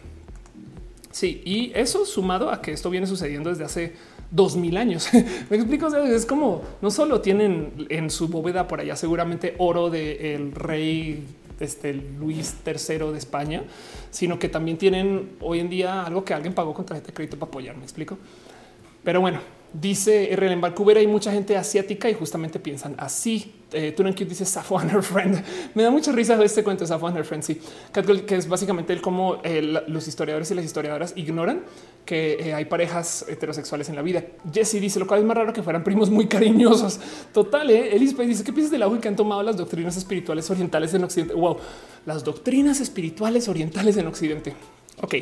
Sí, 1.10 1.40
y 1.44 1.72
eso 1.74 2.04
sumado 2.04 2.50
a 2.50 2.60
que 2.60 2.72
esto 2.72 2.90
viene 2.90 3.06
sucediendo 3.06 3.48
desde 3.48 3.64
hace 3.64 3.94
dos 4.30 4.56
mil 4.56 4.76
años. 4.76 5.08
Me 5.50 5.56
explico. 5.56 5.88
es 5.88 6.26
como 6.26 6.62
no 6.80 6.90
solo 6.90 7.20
tienen 7.20 7.86
en 7.88 8.10
su 8.10 8.28
bóveda 8.28 8.68
por 8.68 8.80
allá 8.80 8.96
seguramente 8.96 9.54
oro 9.58 9.90
del 9.90 10.52
rey 10.52 11.24
este 11.60 11.92
Luis 11.92 12.54
III 12.64 13.10
de 13.12 13.18
España, 13.18 13.62
sino 14.10 14.38
que 14.38 14.48
también 14.48 14.78
tienen 14.78 15.36
hoy 15.40 15.60
en 15.60 15.68
día 15.68 16.04
algo 16.04 16.24
que 16.24 16.34
alguien 16.34 16.54
pagó 16.54 16.72
con 16.72 16.86
tarjeta 16.86 17.08
de 17.08 17.14
crédito 17.14 17.38
para 17.38 17.48
apoyar. 17.48 17.76
Me 17.76 17.82
explico. 17.82 18.18
Pero 19.02 19.20
bueno, 19.20 19.40
dice 19.72 20.32
R. 20.32 20.52
en 20.52 20.60
Vancouver 20.60 20.98
hay 20.98 21.06
mucha 21.06 21.32
gente 21.32 21.56
asiática 21.56 22.08
y 22.10 22.14
justamente 22.14 22.58
piensan 22.58 22.94
así. 22.98 23.54
Eh, 23.72 23.94
Cute 23.94 24.24
dice 24.24 24.44
Safo 24.44 24.78
and 24.78 24.92
her 24.92 25.02
friend. 25.02 25.42
Me 25.74 25.82
da 25.82 25.90
mucha 25.90 26.12
risa 26.12 26.42
este 26.42 26.64
cuento 26.64 26.84
de 26.84 26.88
Safo 26.88 27.06
and 27.06 27.16
her 27.16 27.24
friend. 27.24 27.42
Sí, 27.42 27.60
que 28.26 28.36
es 28.36 28.48
básicamente 28.48 28.92
el 28.92 29.00
cómo 29.00 29.40
eh, 29.44 29.62
los 29.86 30.08
historiadores 30.08 30.50
y 30.50 30.54
las 30.54 30.64
historiadoras 30.64 31.12
ignoran 31.16 31.62
que 32.08 32.38
eh, 32.40 32.54
hay 32.54 32.64
parejas 32.64 33.26
heterosexuales 33.28 33.90
en 33.90 33.94
la 33.94 34.00
vida. 34.00 34.24
Jesse 34.50 34.80
dice 34.80 34.98
lo 34.98 35.06
cual 35.06 35.20
es 35.20 35.26
más 35.26 35.36
raro 35.36 35.52
que 35.52 35.62
fueran 35.62 35.84
primos 35.84 36.08
muy 36.08 36.26
cariñosos. 36.26 36.98
Total. 37.34 37.68
Eh? 37.68 37.94
Elispe 37.94 38.26
dice 38.26 38.42
qué 38.42 38.50
piensas 38.50 38.70
del 38.72 38.82
auge 38.82 38.98
que 38.98 39.08
han 39.08 39.16
tomado 39.16 39.42
las 39.42 39.58
doctrinas 39.58 39.94
espirituales 39.98 40.48
orientales 40.48 40.94
en 40.94 41.04
Occidente. 41.04 41.34
Wow, 41.34 41.58
las 42.06 42.24
doctrinas 42.24 42.80
espirituales 42.80 43.46
orientales 43.46 43.98
en 43.98 44.06
Occidente. 44.06 44.54
Ok, 45.02 45.16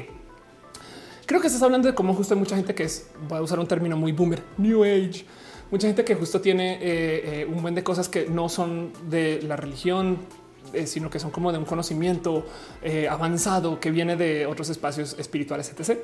creo 1.27 1.41
que 1.41 1.49
estás 1.49 1.61
hablando 1.65 1.89
de 1.89 1.95
cómo 1.97 2.15
justo 2.15 2.35
hay 2.35 2.39
mucha 2.39 2.55
gente 2.55 2.73
que 2.73 2.85
es, 2.85 3.11
voy 3.29 3.39
a 3.39 3.43
usar 3.43 3.59
un 3.59 3.67
término 3.67 3.97
muy 3.97 4.13
boomer, 4.13 4.41
New 4.57 4.85
Age 4.85 5.25
mucha 5.69 5.89
gente 5.89 6.05
que 6.05 6.15
justo 6.15 6.41
tiene 6.41 6.75
eh, 6.75 7.41
eh, 7.41 7.47
un 7.53 7.61
buen 7.61 7.75
de 7.75 7.83
cosas 7.83 8.09
que 8.09 8.27
no 8.27 8.49
son 8.49 8.93
de 9.11 9.43
la 9.43 9.57
religión, 9.57 10.19
sino 10.85 11.11
que 11.11 11.19
son 11.19 11.33
como 11.33 11.51
de 11.51 11.59
un 11.59 11.65
conocimiento 11.65 12.47
avanzado 13.09 13.81
que 13.81 13.91
viene 13.91 14.15
de 14.15 14.47
otros 14.47 14.69
espacios 14.69 15.17
espirituales, 15.19 15.73
etc. 15.73 15.99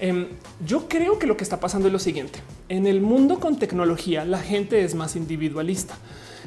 Em, 0.00 0.28
yo 0.64 0.88
creo 0.88 1.18
que 1.18 1.26
lo 1.26 1.36
que 1.36 1.44
está 1.44 1.60
pasando 1.60 1.88
es 1.88 1.92
lo 1.92 1.98
siguiente. 1.98 2.40
En 2.68 2.86
el 2.86 3.00
mundo 3.00 3.40
con 3.40 3.58
tecnología, 3.58 4.24
la 4.24 4.38
gente 4.38 4.84
es 4.84 4.94
más 4.94 5.16
individualista. 5.16 5.96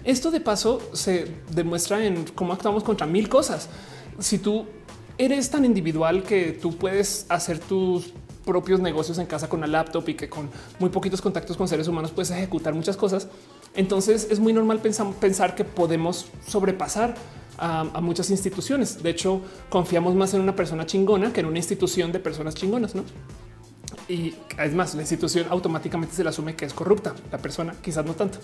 Esto 0.04 0.32
de 0.32 0.40
paso 0.40 0.82
se 0.94 1.28
demuestra 1.52 2.06
en 2.06 2.26
cómo 2.34 2.54
actuamos 2.54 2.84
contra 2.84 3.06
mil 3.06 3.30
cosas. 3.30 3.70
Si 4.20 4.38
tú 4.38 4.66
eres 5.18 5.50
tan 5.50 5.66
individual 5.66 6.24
que 6.24 6.54
tú 6.54 6.76
puedes 6.78 7.26
hacer 7.30 7.60
tus 7.60 8.14
propios 8.46 8.80
negocios 8.80 9.20
en 9.20 9.28
casa 9.28 9.48
con 9.48 9.60
una 9.60 9.68
laptop 9.68 10.08
y 10.10 10.16
que 10.16 10.28
con 10.28 10.50
muy 10.80 10.90
poquitos 10.90 11.22
contactos 11.22 11.58
con 11.58 11.68
seres 11.68 11.88
humanos 11.88 12.12
puedes 12.12 12.32
ejecutar 12.32 12.74
muchas 12.74 12.98
cosas, 12.98 13.28
entonces 13.76 14.28
es 14.32 14.40
muy 14.40 14.54
normal 14.54 14.80
pensar, 14.80 15.56
que 15.56 15.64
podemos 15.64 16.26
sobrepasar 16.48 17.16
a, 17.62 18.02
muchas 18.02 18.30
instituciones. 18.32 19.02
De 19.02 19.10
hecho, 19.12 19.42
confiamos 19.70 20.16
más 20.16 20.34
en 20.34 20.42
una 20.42 20.56
persona 20.56 20.86
chingona 20.86 21.32
que 21.32 21.42
en 21.42 21.46
una 21.46 21.60
institución 21.60 22.12
de 22.12 22.20
personas 22.20 22.56
chingonas, 22.56 22.96
¿no? 22.96 23.04
Y 24.10 24.34
es 24.58 24.74
más, 24.74 24.96
la 24.96 25.02
institución 25.02 25.46
automáticamente 25.50 26.16
se 26.16 26.24
le 26.24 26.30
asume 26.30 26.56
que 26.56 26.66
es 26.66 26.74
corrupta. 26.74 27.14
La 27.32 27.38
persona 27.38 27.76
quizás 27.82 28.06
no 28.06 28.14
tanto. 28.14 28.40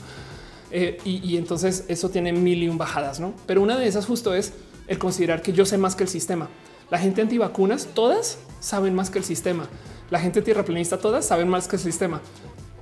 Eh, 0.70 1.00
y, 1.04 1.38
entonces 1.38 1.86
eso 1.88 2.10
tiene 2.10 2.32
mil 2.32 2.62
y 2.62 2.70
un 2.70 2.78
bajadas, 2.78 3.20
¿no? 3.20 3.34
Pero 3.46 3.62
una 3.62 3.78
de 3.78 3.88
esas 3.88 4.06
justo 4.06 4.36
es 4.36 4.54
el 4.88 5.00
considerar 5.00 5.42
que 5.42 5.52
yo 5.52 5.66
sé 5.66 5.78
más 5.78 5.96
que 5.96 6.04
el 6.04 6.10
sistema. 6.10 6.50
La 6.92 7.00
gente 7.00 7.22
antivacunas, 7.22 7.88
todas 7.94 8.38
saben 8.60 8.94
más 8.94 9.10
que 9.10 9.20
el 9.20 9.26
sistema. 9.26 9.68
La 10.10 10.20
gente 10.20 10.42
tierraplanista, 10.42 11.00
todas 11.00 11.26
saben 11.26 11.50
más 11.50 11.68
que 11.68 11.78
el 11.78 11.82
sistema. 11.82 12.22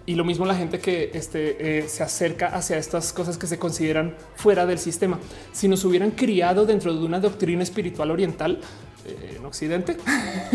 Y 0.07 0.13
lo 0.13 0.23
mismo 0.23 0.45
la 0.45 0.53
gente 0.53 0.79
que 0.79 1.09
este, 1.13 1.79
eh, 1.79 1.87
se 1.87 2.03
acerca 2.03 2.47
hacia 2.49 2.77
estas 2.77 3.11
cosas 3.11 3.39
que 3.39 3.47
se 3.47 3.57
consideran 3.57 4.15
fuera 4.35 4.67
del 4.67 4.77
sistema. 4.77 5.19
Si 5.51 5.67
nos 5.67 5.83
hubieran 5.83 6.11
criado 6.11 6.65
dentro 6.65 6.93
de 6.93 7.03
una 7.03 7.19
doctrina 7.19 7.63
espiritual 7.63 8.11
oriental 8.11 8.59
eh, 9.07 9.37
en 9.37 9.45
Occidente, 9.45 9.97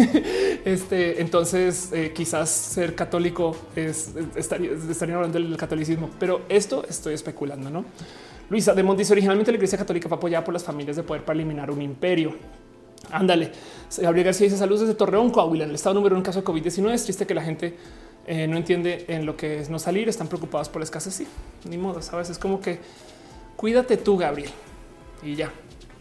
este, 0.64 1.20
entonces 1.20 1.90
eh, 1.92 2.12
quizás 2.14 2.48
ser 2.48 2.94
católico 2.94 3.56
es, 3.74 4.12
estaría, 4.36 5.16
hablando 5.16 5.40
del 5.40 5.56
catolicismo. 5.56 6.10
Pero 6.20 6.42
esto 6.48 6.84
estoy 6.88 7.14
especulando, 7.14 7.70
¿no? 7.70 7.84
Luisa 8.50 8.72
de 8.72 8.82
dice 8.96 9.12
originalmente 9.12 9.50
la 9.50 9.56
Iglesia 9.56 9.78
Católica 9.78 10.08
fue 10.08 10.16
apoyada 10.16 10.44
por 10.44 10.54
las 10.54 10.62
familias 10.62 10.96
de 10.96 11.02
poder 11.02 11.24
para 11.24 11.36
eliminar 11.36 11.72
un 11.72 11.82
imperio. 11.82 12.36
Ándale. 13.10 13.50
Gabriel 13.98 14.26
García 14.26 14.44
dice 14.44 14.56
saludos 14.56 14.82
desde 14.82 14.94
Torreón, 14.94 15.30
Coahuila. 15.30 15.64
El 15.64 15.74
estado 15.74 15.94
número 15.94 16.14
uno 16.14 16.20
en 16.20 16.24
caso 16.24 16.40
de 16.40 16.46
COVID-19 16.46 16.92
es 16.92 17.04
triste 17.04 17.26
que 17.26 17.34
la 17.34 17.42
gente 17.42 17.76
eh, 18.32 18.46
no 18.46 18.56
entiende 18.56 19.06
en 19.08 19.26
lo 19.26 19.36
que 19.36 19.58
es 19.58 19.70
no 19.70 19.80
salir, 19.80 20.08
están 20.08 20.28
preocupados 20.28 20.68
por 20.68 20.78
la 20.78 20.84
escasez. 20.84 21.12
Sí, 21.12 21.26
ni 21.68 21.76
modo, 21.76 22.00
sabes, 22.00 22.30
es 22.30 22.38
como 22.38 22.60
que 22.60 22.78
cuídate 23.56 23.96
tú, 23.96 24.16
Gabriel. 24.16 24.50
Y 25.24 25.34
ya. 25.34 25.50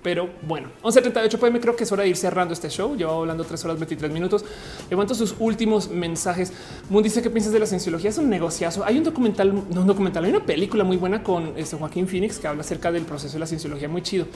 Pero 0.04 0.30
bueno, 0.44 0.70
11.38 0.84 1.40
pm 1.40 1.60
creo 1.60 1.76
que 1.76 1.86
es 1.86 1.92
hora 1.92 2.04
de 2.04 2.10
ir 2.10 2.16
cerrando 2.16 2.54
este 2.54 2.70
show. 2.70 2.96
Llevo 2.96 3.14
hablando 3.14 3.46
tres 3.46 3.66
horas 3.66 3.80
23 3.80 4.12
minutos. 4.12 4.46
Levanto 4.92 5.16
sus 5.16 5.38
últimos 5.40 5.90
mensajes. 5.90 6.54
Moon 6.92 7.04
dice 7.04 7.24
que 7.24 7.32
piensas 7.32 7.52
de 7.52 7.60
la 7.60 7.66
cienciología. 7.66 8.12
Es 8.12 8.20
un 8.20 8.30
negociazo. 8.30 8.86
Hay 8.86 9.00
un 9.00 9.04
documental, 9.04 9.52
no 9.52 9.82
un 9.82 9.88
documental, 9.88 10.24
hay 10.24 10.30
una 10.30 10.46
película 10.46 10.84
muy 10.84 10.98
buena 10.98 11.24
con 11.24 11.54
este 11.58 11.78
Joaquín 11.78 12.08
Phoenix 12.08 12.38
que 12.38 12.48
habla 12.48 12.62
acerca 12.62 12.92
del 12.92 13.06
proceso 13.06 13.34
de 13.34 13.40
la 13.40 13.48
cienciología 13.48 13.90
muy 13.90 14.04
chido. 14.04 14.28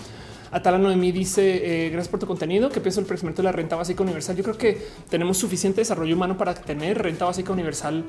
Atala 0.54 0.78
Noemí 0.78 1.12
dice 1.12 1.86
eh, 1.86 1.90
gracias 1.90 2.10
por 2.10 2.20
tu 2.20 2.28
contenido. 2.28 2.70
¿Qué 2.70 2.80
pienso 2.80 3.02
del 3.02 3.08
precio 3.08 3.28
de 3.28 3.42
la 3.42 3.52
renta 3.52 3.76
básica 3.76 4.04
universal? 4.04 4.36
Yo 4.36 4.44
creo 4.44 4.58
que 4.58 4.88
tenemos 5.10 5.38
suficiente 5.38 5.82
desarrollo 5.82 6.16
humano 6.16 6.38
para 6.38 6.54
tener 6.54 7.02
renta 7.02 7.26
básica 7.26 7.52
universal 7.52 8.06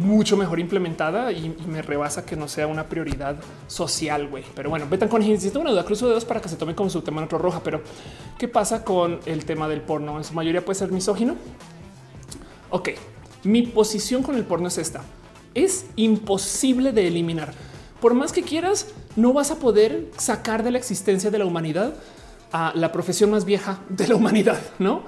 mucho 0.00 0.36
mejor 0.36 0.58
implementada 0.58 1.30
y, 1.30 1.56
me 1.68 1.80
rebasa 1.80 2.26
que 2.26 2.34
no 2.34 2.48
sea 2.48 2.66
una 2.66 2.88
prioridad 2.88 3.36
social, 3.68 4.26
güey. 4.26 4.42
Pero 4.56 4.68
bueno, 4.68 4.88
Betan 4.90 5.08
con 5.08 5.20
necesito 5.20 5.60
una 5.60 5.70
duda, 5.70 5.84
cruzo 5.84 6.08
dedos 6.08 6.24
para 6.24 6.40
que 6.40 6.48
se 6.48 6.56
tome 6.56 6.74
como 6.74 6.90
su 6.90 7.02
tema 7.02 7.20
en 7.20 7.26
otro 7.26 7.38
roja. 7.38 7.62
Pero 7.62 7.82
¿qué 8.36 8.48
pasa 8.48 8.84
con 8.84 9.20
el 9.26 9.44
tema 9.44 9.68
del 9.68 9.80
porno? 9.80 10.18
En 10.18 10.24
su 10.24 10.34
mayoría 10.34 10.64
puede 10.64 10.76
ser 10.76 10.90
misógino. 10.90 11.36
Ok, 12.70 12.90
mi 13.44 13.62
posición 13.62 14.24
con 14.24 14.34
el 14.34 14.44
porno 14.44 14.66
es 14.66 14.76
esta. 14.76 15.02
Es 15.54 15.86
imposible 15.94 16.90
de 16.90 17.06
eliminar 17.06 17.54
por 18.00 18.14
más 18.14 18.32
que 18.32 18.42
quieras, 18.42 18.88
no 19.16 19.32
vas 19.32 19.50
a 19.50 19.56
poder 19.56 20.08
sacar 20.16 20.62
de 20.62 20.70
la 20.70 20.78
existencia 20.78 21.30
de 21.30 21.38
la 21.38 21.46
humanidad 21.46 21.94
a 22.52 22.72
la 22.74 22.92
profesión 22.92 23.30
más 23.30 23.44
vieja 23.44 23.80
de 23.88 24.08
la 24.08 24.16
humanidad, 24.16 24.60
no? 24.78 25.04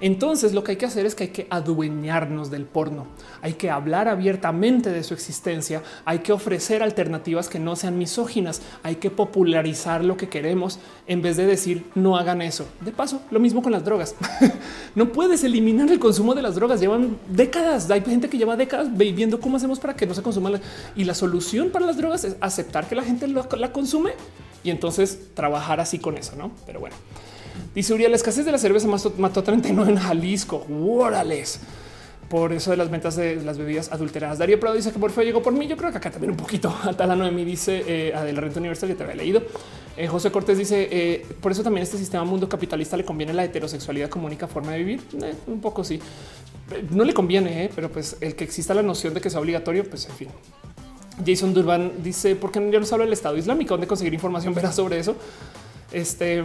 Entonces 0.00 0.54
lo 0.54 0.64
que 0.64 0.72
hay 0.72 0.76
que 0.76 0.86
hacer 0.86 1.06
es 1.06 1.14
que 1.14 1.24
hay 1.24 1.30
que 1.30 1.46
adueñarnos 1.50 2.50
del 2.50 2.64
porno. 2.64 3.06
Hay 3.42 3.54
que 3.54 3.70
hablar 3.70 4.08
abiertamente 4.08 4.90
de 4.90 5.02
su 5.04 5.14
existencia. 5.14 5.82
Hay 6.04 6.20
que 6.20 6.32
ofrecer 6.32 6.82
alternativas 6.82 7.48
que 7.48 7.58
no 7.58 7.76
sean 7.76 7.98
misóginas. 7.98 8.62
Hay 8.82 8.96
que 8.96 9.10
popularizar 9.10 10.04
lo 10.04 10.16
que 10.16 10.28
queremos 10.28 10.78
en 11.06 11.22
vez 11.22 11.36
de 11.36 11.46
decir 11.46 11.84
no 11.94 12.16
hagan 12.16 12.42
eso. 12.42 12.66
De 12.80 12.92
paso, 12.92 13.22
lo 13.30 13.40
mismo 13.40 13.62
con 13.62 13.72
las 13.72 13.84
drogas. 13.84 14.14
no 14.94 15.12
puedes 15.12 15.44
eliminar 15.44 15.90
el 15.90 15.98
consumo 15.98 16.34
de 16.34 16.42
las 16.42 16.54
drogas. 16.54 16.80
Llevan 16.80 17.18
décadas. 17.28 17.90
Hay 17.90 18.02
gente 18.02 18.28
que 18.28 18.38
lleva 18.38 18.56
décadas 18.56 18.88
viendo 18.96 19.40
cómo 19.40 19.56
hacemos 19.56 19.78
para 19.78 19.94
que 19.94 20.06
no 20.06 20.14
se 20.14 20.22
consuman. 20.22 20.60
Y 20.96 21.04
la 21.04 21.14
solución 21.14 21.70
para 21.70 21.86
las 21.86 21.96
drogas 21.96 22.24
es 22.24 22.36
aceptar 22.40 22.88
que 22.88 22.94
la 22.94 23.02
gente 23.02 23.28
la 23.28 23.72
consume 23.72 24.12
y 24.62 24.70
entonces 24.70 25.34
trabajar 25.34 25.80
así 25.80 25.98
con 25.98 26.16
eso. 26.16 26.36
No, 26.36 26.52
pero 26.66 26.80
bueno. 26.80 26.96
Dice 27.74 27.94
Uriel, 27.94 28.10
la 28.10 28.16
escasez 28.16 28.44
de 28.44 28.52
la 28.52 28.58
cerveza 28.58 28.88
mató 29.18 29.42
39 29.42 29.92
en 29.92 29.98
Jalisco. 29.98 30.66
¡Órales! 30.84 31.60
Por 32.28 32.52
eso 32.52 32.70
de 32.70 32.76
las 32.76 32.90
ventas 32.90 33.16
de 33.16 33.36
las 33.36 33.58
bebidas 33.58 33.90
adulteradas. 33.90 34.38
Darío 34.38 34.60
Prado 34.60 34.76
dice 34.76 34.92
que 34.92 35.00
por 35.00 35.10
fue 35.10 35.24
llegó 35.24 35.42
por 35.42 35.52
mí. 35.52 35.66
Yo 35.66 35.76
creo 35.76 35.90
que 35.90 35.98
acá 35.98 36.10
también 36.10 36.30
un 36.30 36.36
poquito. 36.36 36.72
Atala 36.84 37.16
Noemi 37.16 37.44
dice 37.44 37.82
eh, 37.86 38.14
a 38.14 38.22
de 38.22 38.32
la 38.32 38.40
renta 38.40 38.60
universal, 38.60 38.88
ya 38.88 38.94
te 38.94 39.02
había 39.02 39.16
leído. 39.16 39.42
Eh, 39.96 40.06
José 40.06 40.30
Cortés 40.30 40.56
dice 40.56 40.88
eh, 40.90 41.26
por 41.42 41.52
eso 41.52 41.62
también 41.62 41.82
este 41.82 41.98
sistema 41.98 42.24
mundo 42.24 42.48
capitalista 42.48 42.96
le 42.96 43.04
conviene 43.04 43.34
la 43.34 43.44
heterosexualidad 43.44 44.08
como 44.08 44.26
única 44.26 44.46
forma 44.46 44.72
de 44.72 44.78
vivir. 44.78 45.02
Eh, 45.22 45.34
un 45.46 45.60
poco 45.60 45.84
sí, 45.84 46.00
no 46.90 47.04
le 47.04 47.12
conviene, 47.12 47.70
pero 47.74 47.90
pues 47.90 48.16
el 48.20 48.34
que 48.34 48.44
exista 48.44 48.72
la 48.72 48.82
noción 48.82 49.12
de 49.12 49.20
que 49.20 49.28
sea 49.28 49.40
obligatorio, 49.40 49.84
pues 49.84 50.06
en 50.06 50.14
fin. 50.14 50.28
Jason 51.26 51.52
Durban 51.52 52.02
dice 52.02 52.34
por 52.34 52.50
qué 52.50 52.66
ya 52.70 52.80
nos 52.80 52.90
habla 52.92 53.04
del 53.04 53.12
Estado 53.12 53.36
Islámico, 53.36 53.74
dónde 53.74 53.86
conseguir 53.86 54.14
información 54.14 54.54
verá 54.54 54.72
sobre 54.72 54.98
eso. 54.98 55.16
Este 55.92 56.44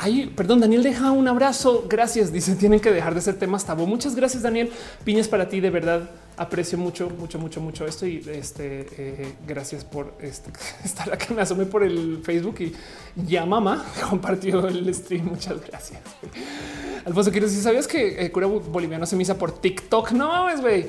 Ay, 0.00 0.32
perdón, 0.36 0.60
Daniel 0.60 0.84
deja 0.84 1.10
un 1.10 1.26
abrazo. 1.26 1.86
Gracias. 1.88 2.32
Dice, 2.32 2.54
tienen 2.54 2.78
que 2.78 2.92
dejar 2.92 3.16
de 3.16 3.20
ser 3.20 3.36
temas 3.36 3.66
tabú. 3.66 3.84
Muchas 3.84 4.14
gracias, 4.14 4.44
Daniel. 4.44 4.70
Piñas 5.02 5.26
para 5.26 5.48
ti. 5.48 5.58
De 5.58 5.70
verdad 5.70 6.08
aprecio 6.36 6.78
mucho, 6.78 7.10
mucho, 7.10 7.40
mucho, 7.40 7.60
mucho 7.60 7.84
esto 7.84 8.06
y 8.06 8.24
este 8.30 8.86
eh, 8.96 9.34
gracias 9.44 9.84
por 9.84 10.14
este, 10.20 10.52
estar 10.84 11.12
acá. 11.12 11.34
Me 11.34 11.42
asomé 11.42 11.66
por 11.66 11.82
el 11.82 12.20
Facebook 12.22 12.60
y 12.60 12.72
ya 13.26 13.44
mamá 13.44 13.84
compartió 14.08 14.68
el 14.68 14.94
stream. 14.94 15.26
Muchas 15.26 15.60
gracias. 15.66 16.00
Alfonso, 17.04 17.32
quiero 17.32 17.48
si 17.48 17.60
sabías 17.60 17.88
que 17.88 18.24
eh, 18.24 18.30
cura 18.30 18.46
boliviano 18.46 19.04
se 19.04 19.16
misa 19.16 19.36
por 19.36 19.50
TikTok. 19.50 20.12
No 20.12 20.28
mames, 20.28 20.60
güey. 20.60 20.86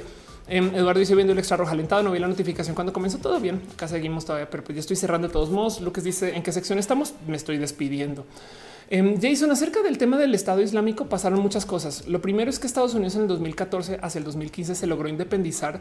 Em, 0.47 0.67
Eduardo 0.75 0.99
dice 0.99 1.15
viendo 1.15 1.33
el 1.33 1.39
extra 1.39 1.57
roja 1.57 1.71
alentado. 1.71 2.03
No 2.03 2.11
vi 2.11 2.19
la 2.19 2.27
notificación 2.27 2.75
cuando 2.75 2.93
comenzó. 2.93 3.17
Todo 3.17 3.39
bien. 3.39 3.59
Acá 3.73 3.87
seguimos 3.87 4.23
todavía, 4.23 4.47
pero 4.51 4.63
pues 4.63 4.75
ya 4.75 4.81
estoy 4.81 4.97
cerrando 4.97 5.29
de 5.29 5.33
todos 5.33 5.49
modos. 5.49 5.81
Lucas 5.81 6.03
dice 6.03 6.35
en 6.35 6.43
qué 6.43 6.51
sección 6.51 6.77
estamos. 6.77 7.15
Me 7.25 7.37
estoy 7.37 7.57
despidiendo. 7.57 8.23
Em, 8.91 9.21
Jason, 9.21 9.51
acerca 9.51 9.83
del 9.83 9.99
tema 9.99 10.17
del 10.17 10.33
Estado 10.33 10.61
Islámico 10.61 11.05
pasaron 11.05 11.39
muchas 11.41 11.63
cosas. 11.63 12.07
Lo 12.07 12.21
primero 12.21 12.49
es 12.49 12.57
que 12.57 12.65
Estados 12.65 12.95
Unidos 12.95 13.15
en 13.15 13.21
el 13.21 13.27
2014 13.27 13.99
hacia 14.01 14.17
el 14.17 14.25
2015 14.25 14.73
se 14.73 14.87
logró 14.87 15.07
independizar 15.07 15.79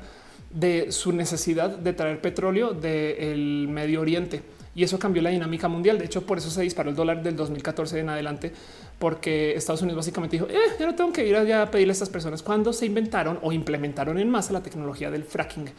de 0.51 0.93
su 0.93 1.12
necesidad 1.12 1.70
de 1.70 1.95
traer 1.95 2.20
petróleo 2.20 2.75
del 2.75 3.67
Medio 3.67 4.03
Oriente 4.03 4.43
y 4.75 4.83
eso 4.83 4.99
cambió 4.99 5.23
la 5.23 5.31
dinámica 5.31 5.69
mundial. 5.69 5.97
De 5.97 6.05
hecho, 6.05 6.27
por 6.27 6.37
eso 6.37 6.51
se 6.51 6.61
disparó 6.61 6.91
el 6.91 6.97
dólar 6.97 7.23
del 7.23 7.35
2014 7.35 7.99
en 7.99 8.11
adelante, 8.11 8.53
porque 8.99 9.55
Estados 9.55 9.81
Unidos 9.81 9.97
básicamente 9.97 10.37
dijo: 10.37 10.47
eh, 10.51 10.77
ya 10.78 10.85
no 10.85 10.95
tengo 10.95 11.11
que 11.11 11.27
ir 11.27 11.35
allá 11.35 11.62
a 11.62 11.70
pedirle 11.70 11.93
a 11.93 11.95
estas 11.95 12.11
personas 12.11 12.43
cuando 12.43 12.75
se 12.75 12.85
inventaron 12.85 13.39
o 13.41 13.53
implementaron 13.53 14.19
en 14.19 14.28
masa 14.28 14.53
la 14.53 14.62
tecnología 14.62 15.11
del 15.11 15.25
fracking. 15.25 15.70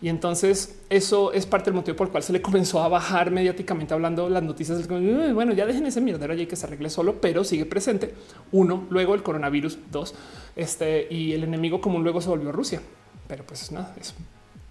Y 0.00 0.08
entonces 0.08 0.78
eso 0.90 1.32
es 1.32 1.46
parte 1.46 1.66
del 1.66 1.74
motivo 1.74 1.96
por 1.96 2.06
el 2.06 2.10
cual 2.10 2.22
se 2.22 2.32
le 2.32 2.40
comenzó 2.42 2.82
a 2.82 2.88
bajar 2.88 3.30
mediáticamente 3.30 3.94
hablando 3.94 4.28
las 4.28 4.42
noticias. 4.42 4.86
Del, 4.86 5.34
bueno, 5.34 5.52
ya 5.52 5.66
dejen 5.66 5.86
ese 5.86 6.00
mierdero 6.00 6.32
allí 6.32 6.46
que 6.46 6.56
se 6.56 6.66
arregle 6.66 6.90
solo, 6.90 7.20
pero 7.20 7.44
sigue 7.44 7.66
presente. 7.66 8.14
Uno, 8.52 8.86
luego 8.90 9.14
el 9.14 9.22
coronavirus, 9.22 9.78
dos, 9.90 10.14
este 10.56 11.06
y 11.10 11.32
el 11.32 11.44
enemigo 11.44 11.80
común 11.80 12.02
luego 12.02 12.20
se 12.20 12.28
volvió 12.28 12.52
Rusia. 12.52 12.80
Pero 13.26 13.44
pues 13.44 13.70
nada, 13.72 13.94
eso 14.00 14.14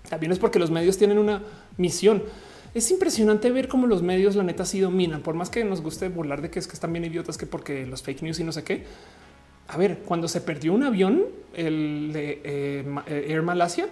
también 0.10 0.32
es 0.32 0.40
porque 0.40 0.60
los 0.60 0.72
medios 0.72 0.98
tienen 0.98 1.18
una 1.18 1.44
misión. 1.78 2.24
Es 2.74 2.92
impresionante 2.92 3.50
ver 3.52 3.68
cómo 3.68 3.88
los 3.88 4.04
medios, 4.04 4.36
la 4.36 4.44
neta, 4.44 4.66
sí 4.66 4.80
dominan, 4.80 5.22
por 5.22 5.36
más 5.36 5.50
que 5.50 5.64
nos 5.64 5.82
guste 5.82 6.10
burlar 6.10 6.42
de 6.42 6.50
que 6.50 6.60
es 6.60 6.68
que 6.68 6.74
están 6.74 6.94
bien 6.94 7.06
idiotas, 7.06 7.38
que 7.38 7.46
porque 7.46 7.86
los 7.86 8.04
fake 8.04 8.22
news 8.22 8.40
y 8.40 8.44
no 8.44 8.52
sé 8.52 8.64
qué. 8.64 8.84
A 9.68 9.78
ver, 9.78 10.00
cuando 10.06 10.28
se 10.28 10.42
perdió 10.42 10.74
un 10.74 10.84
avión, 10.84 11.26
el 11.54 12.12
de 12.14 12.42
eh, 12.44 13.26
Air 13.28 13.42
Malasia, 13.42 13.90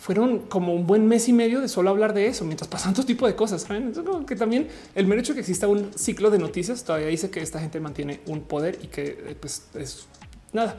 fueron 0.00 0.38
como 0.38 0.72
un 0.72 0.86
buen 0.86 1.06
mes 1.06 1.28
y 1.28 1.32
medio 1.34 1.60
de 1.60 1.68
solo 1.68 1.90
hablar 1.90 2.14
de 2.14 2.26
eso 2.26 2.46
mientras 2.46 2.68
pasan 2.68 2.94
todo 2.94 3.04
tipo 3.04 3.26
de 3.26 3.36
cosas. 3.36 3.62
¿saben? 3.62 3.92
que 4.26 4.34
también 4.34 4.66
el 4.94 5.06
mero 5.06 5.20
hecho 5.20 5.34
que 5.34 5.40
exista 5.40 5.68
un 5.68 5.90
ciclo 5.94 6.30
de 6.30 6.38
noticias 6.38 6.84
todavía 6.84 7.08
dice 7.08 7.30
que 7.30 7.40
esta 7.42 7.60
gente 7.60 7.80
mantiene 7.80 8.20
un 8.26 8.40
poder 8.40 8.78
y 8.82 8.86
que 8.86 9.02
eh, 9.02 9.36
pues 9.38 9.64
es 9.74 10.06
nada. 10.54 10.78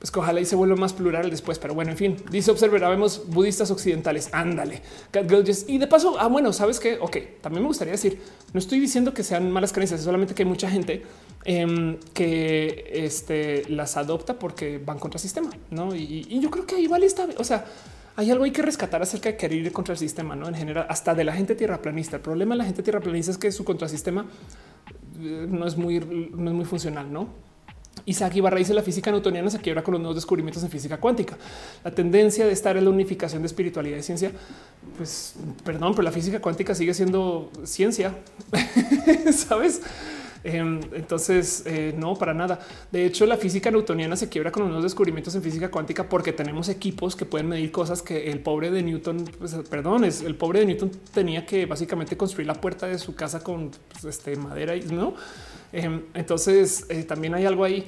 pues 0.00 0.10
que 0.10 0.18
ojalá 0.18 0.40
y 0.40 0.44
se 0.44 0.56
vuelva 0.56 0.74
más 0.74 0.92
plural 0.92 1.30
después. 1.30 1.60
Pero 1.60 1.74
bueno, 1.74 1.92
en 1.92 1.96
fin, 1.96 2.16
dice 2.32 2.50
Observer, 2.50 2.80
vemos 2.80 3.22
budistas 3.28 3.70
occidentales. 3.70 4.28
Ándale, 4.32 4.82
Y 5.68 5.78
de 5.78 5.86
paso, 5.86 6.16
ah, 6.18 6.26
bueno, 6.26 6.52
sabes 6.52 6.80
que, 6.80 6.98
ok, 6.98 7.16
también 7.40 7.62
me 7.62 7.68
gustaría 7.68 7.92
decir, 7.92 8.18
no 8.52 8.58
estoy 8.58 8.80
diciendo 8.80 9.14
que 9.14 9.22
sean 9.22 9.52
malas 9.52 9.72
creencias, 9.72 10.00
solamente 10.00 10.34
que 10.34 10.42
hay 10.42 10.48
mucha 10.48 10.68
gente 10.68 11.04
em, 11.44 11.96
que 12.12 12.90
este, 12.92 13.68
las 13.68 13.96
adopta 13.96 14.36
porque 14.36 14.78
van 14.84 14.98
contra 14.98 15.18
el 15.18 15.22
sistema, 15.22 15.50
no? 15.70 15.94
Y, 15.94 16.40
yo 16.40 16.50
creo 16.50 16.66
que 16.66 16.80
igual 16.80 17.04
está, 17.04 17.28
o 17.38 17.44
sea, 17.44 17.66
hay 18.16 18.30
algo 18.30 18.44
hay 18.44 18.50
que 18.50 18.62
rescatar 18.62 19.02
acerca 19.02 19.30
de 19.30 19.36
querer 19.36 19.58
ir 19.58 19.72
contra 19.72 19.92
el 19.92 19.98
sistema, 19.98 20.36
no 20.36 20.48
en 20.48 20.54
general, 20.54 20.86
hasta 20.88 21.14
de 21.14 21.24
la 21.24 21.32
gente 21.32 21.54
tierraplanista. 21.54 22.16
El 22.16 22.22
problema 22.22 22.54
de 22.54 22.58
la 22.58 22.64
gente 22.64 22.82
tierraplanista 22.82 23.32
es 23.32 23.38
que 23.38 23.50
su 23.52 23.64
contrasistema 23.64 24.26
eh, 25.20 25.46
no 25.48 25.66
es 25.66 25.76
muy, 25.76 26.00
no 26.00 26.50
es 26.50 26.56
muy 26.56 26.64
funcional, 26.64 27.12
no? 27.12 27.28
Isaac 28.04 28.34
Ibarra 28.34 28.58
dice 28.58 28.74
la 28.74 28.82
física 28.82 29.10
newtoniana 29.10 29.50
se 29.50 29.58
quiebra 29.60 29.82
con 29.82 29.92
los 29.92 30.00
nuevos 30.00 30.16
descubrimientos 30.16 30.62
en 30.62 30.70
física 30.70 30.98
cuántica. 30.98 31.36
La 31.84 31.90
tendencia 31.90 32.46
de 32.46 32.52
estar 32.52 32.76
en 32.76 32.84
la 32.84 32.90
unificación 32.90 33.42
de 33.42 33.46
espiritualidad 33.46 33.98
y 33.98 34.02
ciencia, 34.02 34.32
pues 34.96 35.34
perdón, 35.64 35.92
pero 35.92 36.02
la 36.02 36.10
física 36.10 36.40
cuántica 36.40 36.74
sigue 36.74 36.94
siendo 36.94 37.50
ciencia, 37.64 38.14
sabes? 39.32 39.82
Em, 40.44 40.80
entonces, 40.92 41.62
eh, 41.66 41.94
no, 41.96 42.14
para 42.14 42.34
nada. 42.34 42.58
De 42.90 43.06
hecho, 43.06 43.26
la 43.26 43.36
física 43.36 43.70
newtoniana 43.70 44.16
se 44.16 44.28
quiebra 44.28 44.50
con 44.50 44.64
nuevos 44.64 44.82
descubrimientos 44.82 45.34
en 45.34 45.42
física 45.42 45.70
cuántica 45.70 46.08
porque 46.08 46.32
tenemos 46.32 46.68
equipos 46.68 47.14
que 47.14 47.24
pueden 47.24 47.48
medir 47.48 47.70
cosas 47.70 48.02
que 48.02 48.30
el 48.30 48.40
pobre 48.40 48.70
de 48.70 48.82
Newton, 48.82 49.24
pues, 49.38 49.54
perdón, 49.70 50.04
es 50.04 50.22
el 50.22 50.34
pobre 50.34 50.60
de 50.60 50.66
Newton 50.66 50.90
tenía 51.14 51.46
que 51.46 51.66
básicamente 51.66 52.16
construir 52.16 52.46
la 52.46 52.54
puerta 52.54 52.86
de 52.86 52.98
su 52.98 53.14
casa 53.14 53.42
con 53.42 53.70
pues, 53.92 54.04
este, 54.04 54.36
madera 54.36 54.74
y 54.74 54.82
no. 54.82 55.14
Em, 55.72 56.02
entonces, 56.14 56.86
eh, 56.88 57.04
también 57.04 57.34
hay 57.34 57.46
algo 57.46 57.64
ahí. 57.64 57.86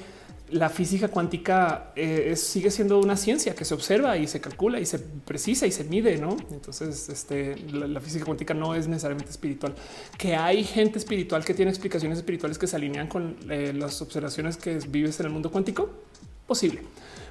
La 0.51 0.69
física 0.69 1.09
cuántica 1.09 1.93
eh, 1.97 2.35
sigue 2.37 2.71
siendo 2.71 2.99
una 2.99 3.17
ciencia 3.17 3.55
que 3.55 3.65
se 3.65 3.75
observa 3.75 4.17
y 4.19 4.27
se 4.27 4.41
calcula 4.41 4.79
y 4.79 4.87
se 4.87 4.99
precisa 4.99 5.67
y 5.67 5.73
se 5.73 5.85
mide, 5.85 6.19
¿no? 6.19 6.37
Entonces, 6.51 7.09
este, 7.09 7.57
la, 7.73 8.01
física 8.01 8.25
cuántica 8.25 8.55
no 8.55 8.75
es 8.75 8.87
necesariamente 8.87 9.31
espiritual. 9.31 9.75
Que 10.19 10.37
hay 10.37 10.63
gente 10.63 10.99
espiritual 10.99 11.45
que 11.45 11.55
tiene 11.55 11.71
explicaciones 11.71 12.19
espirituales 12.19 12.59
que 12.59 12.67
se 12.67 12.77
alinean 12.77 13.09
con 13.09 13.37
eh, 13.49 13.73
las 13.75 14.01
observaciones 14.03 14.57
que 14.57 14.79
vives 14.89 15.19
en 15.21 15.27
el 15.27 15.33
mundo 15.33 15.51
cuántico, 15.51 15.91
posible 16.47 16.83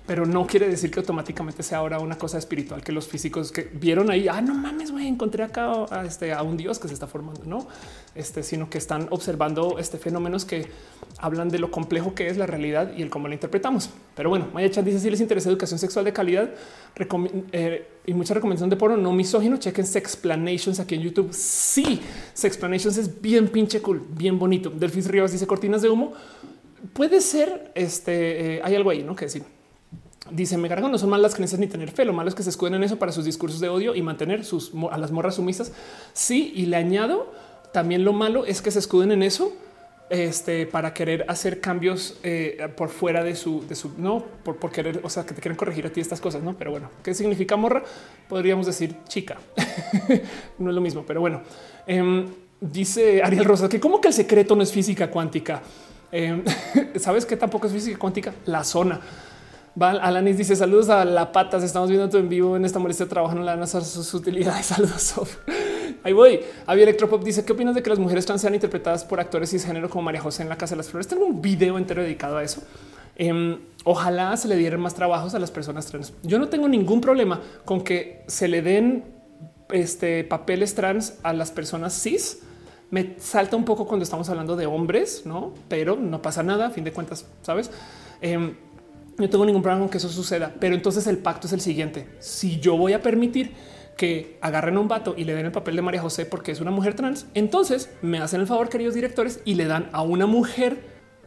pero 0.06 0.26
no 0.26 0.46
quiere 0.46 0.68
decir 0.68 0.92
que 0.92 1.00
automáticamente 1.00 1.64
sea 1.64 1.78
ahora 1.78 2.00
una 2.00 2.18
cosa 2.18 2.38
espiritual 2.38 2.84
que 2.84 2.92
los 2.92 3.08
físicos 3.08 3.52
que 3.52 3.70
vieron 3.74 4.12
ahí, 4.12 4.28
ah, 4.28 4.42
no 4.42 4.54
mames, 4.54 4.92
güey, 4.92 5.08
encontré 5.08 5.44
acá 5.44 5.86
a, 5.90 6.06
este, 6.06 6.34
a 6.34 6.44
un 6.44 6.58
dios 6.58 6.78
que 6.78 6.90
se 6.90 6.94
está 6.94 7.08
formando, 7.08 7.44
no, 7.46 7.68
este, 8.14 8.44
sino 8.44 8.70
que 8.70 8.78
están 8.78 9.08
observando 9.12 9.80
este 9.80 9.98
fenómenos 9.98 10.44
que 10.44 10.68
hablan 11.20 11.48
de 11.48 11.58
lo 11.58 11.72
complejo 11.72 12.14
que 12.14 12.28
es 12.28 12.36
la 12.36 12.46
realidad 12.46 12.92
y 12.98 13.02
el 13.02 13.10
cómo 13.10 13.30
la 13.30 13.34
interpretamos. 13.34 13.90
Pero 14.14 14.30
bueno, 14.30 14.48
Maya 14.54 14.70
Chan 14.70 14.84
dice 14.84 15.00
si 15.00 15.10
les 15.10 15.22
interesa 15.22 15.50
educación 15.50 15.80
sexual 15.80 16.04
de 16.04 16.12
calidad 16.12 16.50
eh, 17.54 17.88
y 18.06 18.14
mucha 18.14 18.34
recomendación 18.34 18.70
de 18.70 18.76
porno 18.76 18.98
no 18.98 19.14
misógino, 19.14 19.56
chequen 19.56 19.86
Sexplanations 19.86 20.82
aquí 20.82 20.96
en 20.96 21.02
YouTube. 21.02 21.30
Sí, 21.32 22.02
Sexplanations 22.34 22.98
es 22.98 23.22
bien 23.22 23.48
pinche 23.48 23.82
cool, 23.82 24.06
bien 24.10 24.38
bonito. 24.38 24.70
Delfis 24.70 25.08
Rivas 25.08 25.32
dice 25.32 25.48
cortinas 25.48 25.82
de 25.82 25.90
humo. 25.90 26.12
Puede 26.92 27.22
ser, 27.22 27.72
este, 27.74 28.56
eh, 28.56 28.62
hay 28.62 28.76
algo 28.76 28.90
ahí, 28.90 29.02
¿no? 29.02 29.16
Que 29.16 29.26
decir. 29.26 29.44
Dice, 30.32 30.58
me 30.58 30.69
cargan, 30.69 30.92
no 30.92 30.98
son 30.98 31.10
malas 31.10 31.34
creencias 31.35 31.60
ni 31.60 31.68
tener 31.68 31.92
fe. 31.92 32.06
Lo 32.06 32.14
malo 32.14 32.30
es 32.30 32.35
que 32.35 32.43
se 32.43 32.50
escuden 32.50 32.76
en 32.76 32.84
eso 32.84 32.98
para 32.98 33.11
sus 33.11 33.26
discursos 33.26 33.60
de 33.60 33.69
odio 33.69 33.93
y 33.93 34.02
mantener 34.02 34.45
sus 34.45 34.72
a 34.92 34.98
las 34.98 35.11
morras 35.11 35.35
sumisas. 35.35 35.74
Sí, 36.14 36.53
y 36.56 36.66
le 36.68 36.77
añado 36.77 37.32
también 37.74 38.06
lo 38.06 38.14
malo 38.14 38.45
es 38.45 38.61
que 38.61 38.72
se 38.72 38.80
escuden 38.80 39.11
en 39.11 39.24
eso 39.24 39.52
este, 40.10 40.68
para 40.68 40.93
querer 40.93 41.26
hacer 41.27 41.60
cambios 41.60 42.19
eh, 42.24 42.69
por 42.77 42.90
fuera 42.90 43.24
de 43.24 43.35
su, 43.35 43.66
de 43.68 43.76
su 43.76 43.92
no 43.98 44.24
por, 44.43 44.58
por, 44.58 44.72
querer, 44.72 45.02
o 45.03 45.10
sea, 45.10 45.26
que 45.26 45.34
te 45.34 45.42
quieren 45.42 45.58
corregir 45.58 45.88
a 45.88 45.90
ti 45.90 46.00
estas 46.00 46.22
cosas, 46.22 46.43
no? 46.43 46.56
Pero 46.56 46.72
bueno, 46.72 46.90
¿qué 47.03 47.14
significa 47.14 47.56
morra? 47.56 47.84
Podríamos 48.30 48.68
decir 48.68 48.95
chica, 49.08 49.38
no 50.60 50.69
es 50.69 50.76
lo 50.76 50.82
mismo, 50.82 51.03
pero 51.06 51.19
bueno, 51.19 51.42
em, 51.88 52.27
dice 52.61 53.24
Ariel 53.24 53.43
Rosa 53.43 53.68
que 53.68 53.80
como 53.80 54.00
que 54.00 54.10
el 54.10 54.14
secreto 54.14 54.56
no 54.56 54.61
es 54.61 54.72
física 54.72 55.10
cuántica. 55.10 55.64
Em, 56.11 56.43
Sabes 56.98 57.26
que 57.26 57.35
tampoco 57.35 57.66
es 57.66 57.74
física 57.74 57.98
cuántica, 57.98 58.34
la 58.45 58.64
zona. 58.64 59.02
Val 59.76 60.00
Alanis 60.02 60.38
dice 60.38 60.56
saludos 60.56 60.90
a 60.90 61.03
la 61.03 61.32
patas. 61.32 61.64
Estamos 61.64 61.90
viendo 61.90 62.08
tu 62.10 62.18
en 62.18 62.30
vivo 62.30 62.56
en 62.56 62.66
esta 62.66 62.77
molestia. 62.77 63.08
Trabajo 63.08 63.34
no 63.34 63.42
le 63.42 63.48
van 63.48 63.64
a 63.64 63.68
sus 63.68 64.14
utilidades. 64.14 64.66
Saludos. 64.68 65.16
Ahí 66.03 66.14
voy. 66.14 66.42
Avi 66.68 66.84
Electropop 66.84 67.24
dice 67.24 67.43
qué 67.43 67.53
opinas 67.53 67.74
de 67.74 67.82
que 67.82 67.90
las 67.90 67.98
mujeres 67.98 68.26
trans 68.26 68.42
sean 68.42 68.53
interpretadas 68.53 69.03
por 69.03 69.19
actores 69.19 69.50
cisgénero 69.50 69.90
como 69.90 70.03
María 70.03 70.22
José 70.22 70.43
en 70.43 70.50
la 70.50 70.58
Casa 70.58 70.76
de 70.76 70.77
las 70.77 70.90
Flores. 70.90 71.08
Tengo 71.08 71.26
un 71.26 71.42
video 71.42 71.77
entero 71.77 72.03
dedicado 72.03 72.38
a 72.38 72.43
eso. 72.43 72.61
Em, 73.16 73.58
ojalá 73.84 74.35
se 74.38 74.48
le 74.48 74.58
dieran 74.58 74.80
más 74.80 74.93
trabajos 74.93 75.34
a 75.34 75.40
las 75.40 75.50
personas 75.50 75.88
trans. 75.88 76.14
Yo 76.22 76.38
no 76.38 76.50
tengo 76.50 76.68
ningún 76.68 77.02
problema 77.02 77.42
con 77.66 77.84
que 77.84 78.24
se 78.27 78.48
le 78.48 78.61
den 78.61 79.03
este, 79.72 80.24
papeles 80.24 80.76
trans 80.76 81.16
a 81.24 81.34
las 81.34 81.50
personas 81.52 82.00
cis. 82.00 82.43
Me 82.92 83.16
salta 83.18 83.56
un 83.56 83.66
poco 83.66 83.88
cuando 83.88 84.03
estamos 84.03 84.30
hablando 84.30 84.56
de 84.56 84.68
hombres, 84.68 85.24
no, 85.26 85.53
pero 85.68 85.95
no 85.95 86.22
pasa 86.22 86.43
nada. 86.43 86.68
A 86.68 86.69
fin 86.69 86.84
de 86.84 86.92
cuentas, 86.92 87.26
sabes. 87.42 87.72
Em, 88.22 88.53
no 89.17 89.30
tengo 89.30 89.45
ningún 89.45 89.61
problema 89.61 89.82
con 89.82 89.90
que 89.90 89.98
eso 89.98 90.09
suceda, 90.09 90.53
pero 90.59 90.75
entonces 90.75 91.08
el 91.08 91.17
pacto 91.17 91.48
es 91.48 91.53
el 91.53 91.61
siguiente. 91.61 92.08
Si 92.19 92.59
yo 92.59 92.77
voy 92.77 92.93
a 92.93 93.01
permitir 93.01 93.53
que 93.98 94.38
agarren 94.42 94.77
a 94.77 94.80
un 94.80 94.88
vato 94.88 95.14
y 95.16 95.24
le 95.24 95.35
den 95.35 95.45
el 95.45 95.51
papel 95.51 95.75
de 95.75 95.82
María 95.82 96.01
José 96.01 96.25
porque 96.25 96.51
es 96.51 96.59
una 96.59 96.72
mujer 96.72 96.95
trans, 96.95 97.27
entonces 97.33 97.90
me 98.01 98.19
hacen 98.19 98.42
el 98.42 98.48
favor, 98.48 98.69
queridos 98.69 98.95
directores, 98.95 99.42
y 99.45 99.56
le 99.56 99.66
dan 99.66 99.90
a 99.92 100.01
una 100.01 100.25
mujer 100.25 100.83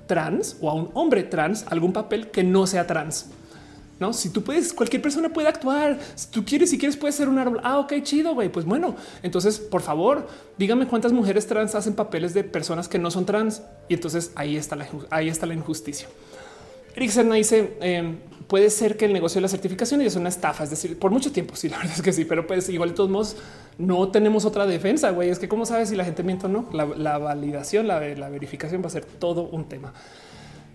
trans 0.06 0.56
o 0.60 0.70
a 0.70 0.74
un 0.74 0.90
hombre 0.94 1.22
trans 1.22 1.64
algún 1.68 1.92
papel 1.92 2.30
que 2.30 2.44
no 2.44 2.66
sea 2.66 2.86
trans. 2.86 3.30
No, 3.98 4.12
si 4.12 4.28
tú 4.28 4.42
puedes, 4.42 4.74
cualquier 4.74 5.00
persona 5.00 5.30
puede 5.30 5.48
actuar. 5.48 5.98
Si 6.14 6.30
tú 6.30 6.44
quieres, 6.44 6.68
si 6.68 6.76
quieres, 6.76 6.98
puedes 6.98 7.14
ser 7.14 7.30
un 7.30 7.38
árbol. 7.38 7.60
Ah, 7.62 7.78
ok, 7.78 7.94
chido, 8.02 8.34
güey. 8.34 8.50
Pues 8.50 8.66
bueno, 8.66 8.94
entonces, 9.22 9.58
por 9.58 9.80
favor, 9.80 10.28
dígame 10.58 10.86
cuántas 10.86 11.12
mujeres 11.12 11.46
trans 11.46 11.74
hacen 11.74 11.94
papeles 11.94 12.34
de 12.34 12.44
personas 12.44 12.88
que 12.88 12.98
no 12.98 13.10
son 13.10 13.24
trans. 13.24 13.62
Y 13.88 13.94
entonces 13.94 14.32
ahí 14.34 14.56
está 14.56 14.76
la, 14.76 14.86
ahí 15.08 15.30
está 15.30 15.46
la 15.46 15.54
injusticia. 15.54 16.08
Eric 16.96 17.10
Serna 17.10 17.34
dice 17.34 17.76
em, 17.80 18.16
puede 18.46 18.70
ser 18.70 18.96
que 18.96 19.04
el 19.04 19.12
negocio 19.12 19.36
de 19.38 19.42
la 19.42 19.48
certificación 19.48 20.00
es 20.00 20.16
una 20.16 20.30
estafa, 20.30 20.64
es 20.64 20.70
decir, 20.70 20.98
por 20.98 21.10
mucho 21.10 21.30
tiempo. 21.30 21.54
Sí, 21.54 21.68
la 21.70 21.76
verdad 21.76 21.94
es 21.94 22.02
que 22.02 22.12
sí, 22.12 22.24
pero 22.24 22.46
pues 22.46 22.68
igual 22.70 22.90
de 22.90 22.94
todos 22.96 23.10
modos 23.10 23.36
no 23.78 24.08
tenemos 24.08 24.46
otra 24.46 24.66
defensa. 24.66 25.10
Güey, 25.10 25.28
es 25.28 25.38
que 25.38 25.46
cómo 25.48 25.66
sabes 25.66 25.90
si 25.90 25.96
la 25.96 26.04
gente 26.04 26.22
miente 26.22 26.46
o 26.46 26.48
no. 26.48 26.68
La, 26.72 27.18
validación, 27.18 27.86
la, 27.86 27.98
verificación 27.98 28.82
va 28.82 28.86
a 28.86 28.90
ser 28.90 29.04
todo 29.04 29.42
un 29.42 29.68
tema. 29.68 29.92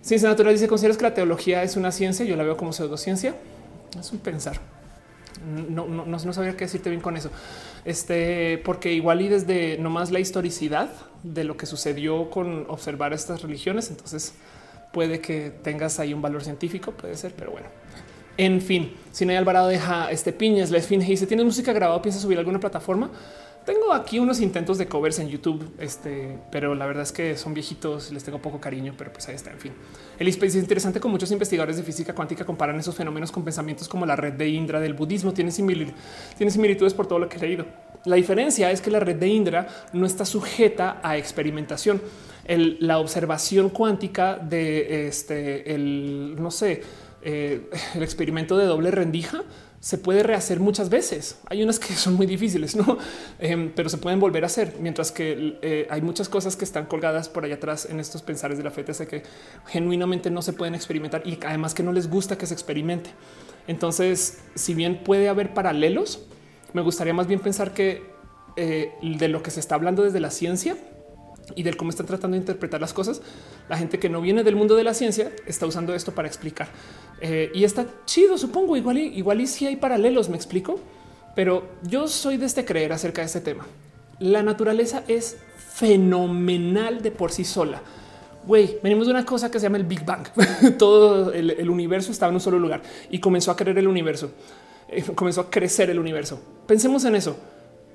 Ciencia 0.01 0.29
natural 0.29 0.53
dice: 0.53 0.67
¿Consideras 0.67 0.97
que 0.97 1.03
la 1.03 1.13
teología 1.13 1.63
es 1.63 1.75
una 1.75 1.91
ciencia? 1.91 2.23
Yo 2.23 2.35
la 2.35 2.43
veo 2.43 2.55
como 2.55 2.71
pseudociencia. 2.71 3.35
Es 3.99 4.11
un 4.11 4.19
pensar. 4.19 4.59
No, 5.69 5.87
no, 5.87 6.05
no, 6.05 6.17
no 6.23 6.33
sabía 6.33 6.55
qué 6.55 6.65
decirte 6.65 6.91
bien 6.91 7.01
con 7.01 7.17
eso. 7.17 7.31
Este, 7.83 8.59
porque 8.59 8.93
igual 8.93 9.21
y 9.21 9.27
desde 9.27 9.79
nomás 9.79 10.11
la 10.11 10.19
historicidad 10.19 10.89
de 11.23 11.43
lo 11.43 11.57
que 11.57 11.65
sucedió 11.65 12.29
con 12.29 12.65
observar 12.67 13.11
estas 13.11 13.41
religiones, 13.41 13.89
entonces 13.89 14.35
puede 14.91 15.19
que 15.21 15.51
tengas 15.61 15.99
ahí 15.99 16.13
un 16.13 16.21
valor 16.21 16.43
científico, 16.43 16.91
puede 16.91 17.15
ser, 17.15 17.33
pero 17.35 17.51
bueno. 17.51 17.67
En 18.37 18.61
fin, 18.61 18.93
si 19.11 19.25
no 19.25 19.31
hay 19.31 19.37
Alvarado 19.37 19.67
deja 19.67 20.09
este 20.09 20.33
piñas, 20.33 20.71
la 20.71 20.77
esfinge 20.77 21.05
dice, 21.05 21.27
¿tienes 21.27 21.45
música 21.45 21.73
grabada? 21.73 22.01
¿Piensas 22.01 22.21
subir 22.21 22.37
alguna 22.37 22.59
plataforma? 22.59 23.09
Tengo 23.65 23.93
aquí 23.93 24.17
unos 24.17 24.41
intentos 24.41 24.79
de 24.79 24.87
covers 24.87 25.19
en 25.19 25.29
YouTube, 25.29 25.71
este, 25.77 26.39
pero 26.51 26.73
la 26.73 26.87
verdad 26.87 27.03
es 27.03 27.11
que 27.11 27.37
son 27.37 27.53
viejitos, 27.53 28.11
les 28.11 28.23
tengo 28.23 28.41
poco 28.41 28.59
cariño, 28.59 28.95
pero 28.97 29.13
pues 29.13 29.27
ahí 29.27 29.35
está. 29.35 29.51
En 29.51 29.59
fin, 29.59 29.73
el 30.17 30.27
es 30.27 30.55
interesante 30.55 30.99
con 30.99 31.11
muchos 31.11 31.31
investigadores 31.31 31.77
de 31.77 31.83
física 31.83 32.15
cuántica 32.15 32.43
comparan 32.43 32.79
esos 32.79 32.95
fenómenos 32.95 33.31
con 33.31 33.43
pensamientos 33.43 33.87
como 33.87 34.07
la 34.07 34.15
red 34.15 34.33
de 34.33 34.49
Indra 34.49 34.79
del 34.79 34.95
budismo. 34.95 35.31
Tiene, 35.31 35.51
tiene 35.51 36.51
similitudes 36.51 36.95
por 36.95 37.05
todo 37.05 37.19
lo 37.19 37.29
que 37.29 37.37
he 37.37 37.41
leído. 37.41 37.67
La 38.05 38.15
diferencia 38.15 38.71
es 38.71 38.81
que 38.81 38.89
la 38.89 38.99
red 38.99 39.17
de 39.17 39.27
Indra 39.27 39.67
no 39.93 40.07
está 40.07 40.25
sujeta 40.25 40.99
a 41.03 41.17
experimentación 41.17 42.01
la 42.47 42.99
observación 42.99 43.69
cuántica 43.69 44.37
de 44.37 45.07
este, 45.07 45.73
el, 45.73 46.35
no 46.39 46.51
sé, 46.51 46.83
eh, 47.21 47.69
el 47.95 48.03
experimento 48.03 48.57
de 48.57 48.65
doble 48.65 48.91
rendija 48.91 49.43
se 49.81 49.97
puede 49.97 50.21
rehacer 50.21 50.59
muchas 50.59 50.89
veces. 50.89 51.39
Hay 51.47 51.63
unas 51.63 51.79
que 51.79 51.93
son 51.95 52.13
muy 52.13 52.27
difíciles, 52.27 52.75
no, 52.75 52.97
em, 53.39 53.71
pero 53.75 53.89
se 53.89 53.97
pueden 53.97 54.19
volver 54.19 54.43
a 54.43 54.45
hacer. 54.45 54.75
Mientras 54.79 55.11
que 55.11 55.57
eh, 55.61 55.87
hay 55.89 56.01
muchas 56.01 56.29
cosas 56.29 56.55
que 56.55 56.63
están 56.63 56.85
colgadas 56.85 57.27
por 57.27 57.43
allá 57.43 57.55
atrás 57.55 57.87
en 57.89 57.99
estos 57.99 58.21
pensares 58.21 58.57
de 58.57 58.63
la 58.63 58.69
FTC 58.69 59.07
que 59.07 59.23
genuinamente 59.67 60.29
no 60.29 60.41
se 60.41 60.53
pueden 60.53 60.75
experimentar 60.75 61.23
y 61.25 61.39
además 61.45 61.73
que 61.73 61.83
no 61.83 61.91
les 61.91 62.09
gusta 62.09 62.37
que 62.37 62.45
se 62.45 62.53
experimente. 62.53 63.09
Entonces, 63.67 64.39
si 64.55 64.75
bien 64.75 65.03
puede 65.03 65.29
haber 65.29 65.53
paralelos, 65.53 66.25
me 66.73 66.81
gustaría 66.81 67.13
más 67.13 67.27
bien 67.27 67.39
pensar 67.39 67.73
que 67.73 68.03
eh, 68.55 68.93
de 69.01 69.27
lo 69.29 69.41
que 69.41 69.49
se 69.49 69.59
está 69.59 69.75
hablando 69.75 70.03
desde 70.03 70.19
la 70.19 70.29
ciencia 70.29 70.77
y 71.55 71.63
del 71.63 71.77
cómo 71.77 71.89
están 71.89 72.05
tratando 72.05 72.35
de 72.35 72.39
interpretar 72.39 72.81
las 72.81 72.93
cosas. 72.93 73.21
La 73.69 73.77
gente 73.77 73.99
que 73.99 74.09
no 74.09 74.21
viene 74.21 74.43
del 74.43 74.55
mundo 74.55 74.75
de 74.75 74.83
la 74.83 74.93
ciencia 74.93 75.31
está 75.45 75.65
usando 75.65 75.93
esto 75.93 76.13
para 76.13 76.27
explicar 76.27 76.69
eh, 77.21 77.51
y 77.53 77.63
está 77.63 77.85
chido, 78.05 78.37
supongo. 78.37 78.75
Igual 78.75 78.97
y 78.97 79.05
igual 79.17 79.41
y 79.41 79.47
si 79.47 79.67
hay 79.67 79.75
paralelos, 79.75 80.27
me 80.27 80.35
explico, 80.35 80.79
pero 81.35 81.69
yo 81.83 82.07
soy 82.07 82.37
de 82.37 82.47
este 82.47 82.65
creer 82.65 82.91
acerca 82.91 83.21
de 83.21 83.27
este 83.27 83.41
tema. 83.41 83.65
La 84.19 84.43
naturaleza 84.43 85.03
es 85.07 85.37
fenomenal 85.73 87.01
de 87.01 87.11
por 87.11 87.31
sí 87.31 87.45
sola. 87.45 87.81
Güey, 88.45 88.79
venimos 88.81 89.05
de 89.05 89.13
una 89.13 89.23
cosa 89.23 89.51
que 89.51 89.59
se 89.59 89.63
llama 89.63 89.77
el 89.77 89.83
Big 89.83 90.03
Bang. 90.03 90.27
Todo 90.77 91.31
el, 91.31 91.69
universo 91.69 92.11
estaba 92.11 92.29
en 92.29 92.35
un 92.35 92.41
solo 92.41 92.57
lugar 92.57 92.81
y 93.09 93.19
comenzó 93.19 93.51
a 93.51 93.55
creer 93.55 93.77
el 93.77 93.87
universo. 93.87 94.31
Eh, 94.89 95.03
comenzó 95.15 95.41
a 95.41 95.49
crecer 95.49 95.89
el 95.91 95.99
universo. 95.99 96.41
Pensemos 96.65 97.05
en 97.05 97.15
eso. 97.15 97.37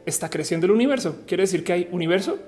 Está 0.04 0.30
creciendo 0.30 0.66
el 0.66 0.72
universo. 0.72 1.16
Quiere 1.26 1.42
decir 1.42 1.64
que 1.64 1.72
hay 1.72 1.88
universo 1.90 2.38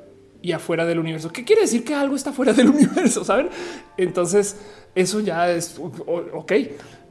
y 0.41 0.53
afuera 0.53 0.87
del 0.87 0.99
universo. 0.99 1.31
¿Qué 1.31 1.45
quiere 1.45 1.63
decir 1.63 1.85
que 1.85 1.95
algo 1.95 2.17
está 2.17 2.33
fuera 2.33 2.53
del 2.53 2.69
universo? 2.71 3.25
Saben? 3.25 3.49
Entonces 3.97 4.57
eso 4.95 5.21
ya 5.21 5.51
es 5.51 5.79
ok, 5.79 6.53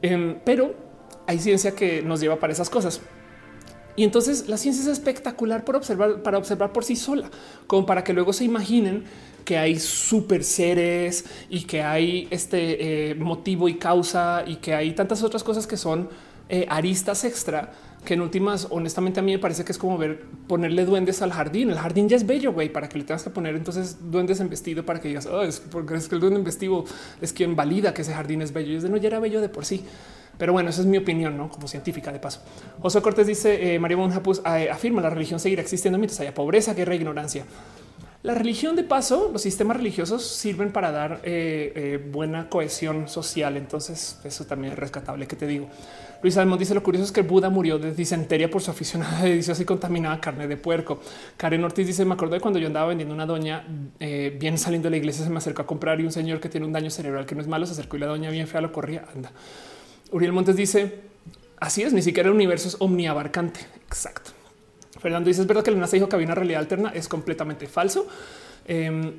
em, 0.02 0.40
pero 0.46 0.76
hay 1.26 1.40
ciencia 1.40 1.72
que 1.72 2.02
nos 2.02 2.20
lleva 2.20 2.38
para 2.38 2.54
esas 2.54 2.70
cosas. 2.70 3.02
Y 3.96 4.04
entonces 4.04 4.48
la 4.48 4.58
ciencia 4.58 4.84
es 4.84 4.88
espectacular 4.88 5.66
por 5.66 5.76
observar, 5.76 6.22
para 6.22 6.38
observar 6.38 6.72
por 6.72 6.84
sí 6.86 6.96
sola, 6.96 7.32
como 7.66 7.86
para 7.86 8.04
que 8.04 8.14
luego 8.14 8.32
se 8.32 8.44
imaginen 8.44 9.06
que 9.44 9.58
hay 9.58 9.80
super 9.80 10.44
seres 10.44 11.26
y 11.50 11.64
que 11.64 11.82
hay 11.82 12.28
este 12.30 13.12
eh, 13.12 13.16
motivo 13.16 13.68
y 13.68 13.76
causa 13.76 14.44
y 14.46 14.58
que 14.58 14.76
hay 14.76 14.92
tantas 14.94 15.24
otras 15.24 15.44
cosas 15.44 15.66
que 15.66 15.78
son 15.78 16.10
eh, 16.50 16.66
aristas 16.70 17.24
extra 17.24 17.74
que 18.08 18.14
en 18.14 18.22
últimas, 18.22 18.68
honestamente, 18.70 19.20
a 19.20 19.24
mí 19.24 19.34
me 19.34 19.38
parece 19.38 19.66
que 19.66 19.74
es 19.74 19.78
como 19.78 19.98
ver 19.98 20.24
ponerle 20.48 20.86
duendes 20.86 21.22
al 21.22 21.34
jardín. 21.34 21.72
El 21.72 21.78
jardín 21.78 22.08
ya 22.08 22.16
es 22.16 22.26
bello, 22.26 22.54
güey, 22.54 22.72
para 22.72 22.88
que 22.88 22.98
le 22.98 23.04
tengas 23.04 23.22
que 23.22 23.32
poner 23.32 23.54
entonces 23.54 23.98
duendes 24.10 24.40
en 24.40 24.50
vestido 24.50 24.86
para 24.86 25.02
que 25.02 25.10
digas, 25.10 25.26
oh, 25.26 25.44
es 25.44 25.60
porque 25.60 25.96
es 25.96 26.08
que 26.08 26.16
el 26.16 26.22
duende 26.22 26.40
en 26.40 26.46
vestido 26.46 26.86
es 27.22 27.34
quien 27.34 27.58
valida 27.58 27.94
que 27.94 28.04
ese 28.04 28.14
jardín 28.14 28.42
es 28.42 28.54
bello. 28.54 28.72
Y 28.72 28.76
es 28.78 28.84
de 28.84 28.90
no, 28.90 28.96
ya 28.96 29.08
era 29.08 29.20
bello 29.20 29.42
de 29.42 29.50
por 29.50 29.66
sí. 29.66 29.84
Pero 30.38 30.54
bueno, 30.54 30.70
esa 30.70 30.80
es 30.80 30.88
mi 30.88 30.98
opinión, 30.98 31.36
no 31.36 31.50
como 31.50 31.68
científica 31.68 32.14
de 32.14 32.20
paso. 32.20 32.40
José 32.82 33.02
Cortés 33.02 33.28
dice: 33.28 33.74
eh, 33.74 33.78
María 33.78 33.98
Monjapus 33.98 34.42
eh, 34.46 34.70
afirma 34.72 35.02
la 35.02 35.10
religión 35.10 35.42
seguirá 35.42 35.62
existiendo 35.62 35.98
mientras 35.98 36.18
haya 36.22 36.34
pobreza, 36.34 36.74
guerra 36.74 36.94
e 36.94 36.96
ignorancia. 36.96 37.44
La 38.24 38.36
religión 38.36 38.78
de 38.78 38.84
paso, 38.84 39.32
los 39.34 39.42
sistemas 39.42 39.76
religiosos 39.76 40.26
sirven 40.26 40.72
para 40.72 40.92
dar 40.92 41.20
eh, 41.24 42.02
buena 42.10 42.48
cohesión 42.48 43.10
social. 43.10 43.58
Entonces, 43.58 44.22
eso 44.24 44.46
también 44.46 44.74
es 44.74 44.80
rescatable. 44.80 45.28
Que 45.28 45.36
te 45.36 45.46
digo, 45.46 45.68
Luis 46.22 46.38
Almond 46.38 46.60
dice: 46.60 46.74
Lo 46.74 46.84
curioso 46.84 47.06
es 47.06 47.12
que 47.12 47.22
Buda 47.22 47.50
murió 47.50 47.80
de 47.80 47.94
disentería 47.94 48.50
por 48.50 48.62
su 48.62 48.72
afición 48.72 49.04
a 49.04 49.24
deliciosa 49.24 49.62
y 49.62 49.66
contaminada 49.66 50.20
carne 50.20 50.48
de 50.48 50.58
puerco. 50.58 51.00
Karen 51.38 51.64
Ortiz 51.64 51.88
dice: 51.88 52.06
Me 52.06 52.14
acuerdo 52.14 52.36
de 52.36 52.42
cuando 52.42 52.60
yo 52.60 52.68
andaba 52.68 52.88
vendiendo 52.88 53.14
una 53.14 53.26
doña 53.26 53.66
bien 54.00 54.58
saliendo 54.58 54.88
de 54.88 54.92
la 54.92 54.98
iglesia, 54.98 55.24
se 55.24 55.30
me 55.30 55.38
acercó 55.38 55.62
a 55.62 55.68
comprar 55.68 56.00
y 56.00 56.04
un 56.04 56.12
señor 56.12 56.40
que 56.40 56.50
tiene 56.50 56.66
un 56.66 56.74
daño 56.74 56.90
cerebral 56.90 57.26
que 57.26 57.36
no 57.36 57.42
es 57.42 57.48
malo 57.48 57.66
se 57.66 57.74
acercó 57.74 57.98
y 57.98 58.00
la 58.00 58.08
doña 58.08 58.30
bien 58.30 58.48
fea 58.48 58.62
lo 58.62 58.72
corría. 58.72 59.06
Anda. 59.14 59.32
Uriel 60.12 60.34
Montes 60.34 60.56
dice 60.56 61.02
así 61.60 61.84
es, 61.84 61.94
ni 61.94 62.02
siquiera 62.02 62.30
el 62.30 62.36
universo 62.36 62.68
es 62.68 62.78
omniabarcante. 62.80 63.62
Exacto. 63.88 64.32
Fernando 65.00 65.28
dice 65.28 65.42
es 65.42 65.48
verdad 65.48 65.64
que 65.64 65.72
la 65.72 65.78
NASA 65.78 65.96
dijo 65.96 66.10
que 66.10 66.16
había 66.16 66.28
una 66.28 66.36
realidad 66.36 66.62
alterna. 66.62 66.92
Es 66.94 67.08
completamente 67.08 67.68
falso. 67.68 68.08
Em, 68.66 69.14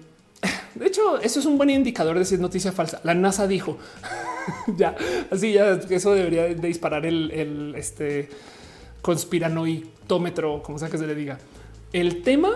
de 0.74 0.86
hecho, 0.86 1.18
eso 1.20 1.40
es 1.40 1.46
un 1.46 1.58
buen 1.58 1.70
indicador 1.70 2.18
de 2.18 2.24
si 2.24 2.34
es 2.34 2.40
noticia 2.40 2.72
falsa. 2.72 3.00
La 3.04 3.14
NASA 3.14 3.46
dijo 3.46 3.78
ya 4.76 4.96
así, 5.30 5.52
ya 5.52 5.72
eso 5.90 6.14
debería 6.14 6.44
de 6.44 6.54
disparar 6.54 7.06
el, 7.06 7.74
este 7.76 8.28
conspiranoitómetro, 9.02 10.62
como 10.62 10.78
sea 10.78 10.88
que 10.88 10.98
se 10.98 11.06
le 11.06 11.14
diga. 11.14 11.38
El 11.92 12.22
tema 12.22 12.50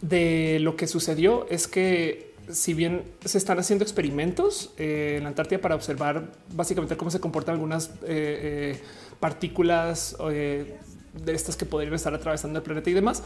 de 0.00 0.58
lo 0.60 0.76
que 0.76 0.86
sucedió 0.86 1.46
es 1.50 1.68
que 1.68 2.32
si 2.50 2.74
bien 2.74 3.04
se 3.24 3.38
están 3.38 3.58
haciendo 3.58 3.84
experimentos 3.84 4.70
eh, 4.76 5.14
en 5.16 5.22
la 5.22 5.28
Antártida 5.28 5.60
para 5.60 5.74
observar 5.74 6.32
básicamente 6.52 6.96
cómo 6.96 7.10
se 7.10 7.20
comportan 7.20 7.54
algunas 7.54 7.88
eh, 7.88 7.92
eh, 8.02 8.80
partículas 9.20 10.16
de 10.18 11.32
estas 11.32 11.56
que 11.56 11.66
podrían 11.66 11.94
estar 11.94 12.12
atravesando 12.14 12.58
el 12.58 12.64
planeta 12.64 12.90
y 12.90 12.94
demás. 12.94 13.22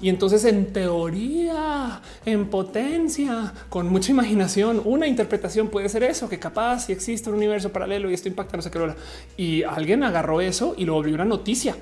Y 0.00 0.08
entonces, 0.10 0.44
en 0.44 0.72
teoría, 0.72 2.02
en 2.24 2.48
potencia, 2.48 3.52
con 3.68 3.88
mucha 3.88 4.10
imaginación, 4.10 4.82
una 4.84 5.06
interpretación 5.06 5.68
puede 5.68 5.88
ser 5.88 6.02
eso, 6.02 6.28
que 6.28 6.38
capaz 6.38 6.86
si 6.86 6.92
existe 6.92 7.30
un 7.30 7.36
universo 7.36 7.72
paralelo 7.72 8.10
y 8.10 8.14
esto 8.14 8.28
impacta 8.28 8.56
no 8.56 8.62
sé 8.62 8.70
qué 8.70 8.78
hora. 8.78 8.96
Y 9.36 9.62
alguien 9.62 10.04
agarró 10.04 10.40
eso 10.40 10.74
y 10.76 10.84
lo 10.84 10.94
volvió 10.94 11.14
una 11.14 11.24
noticia. 11.24 11.76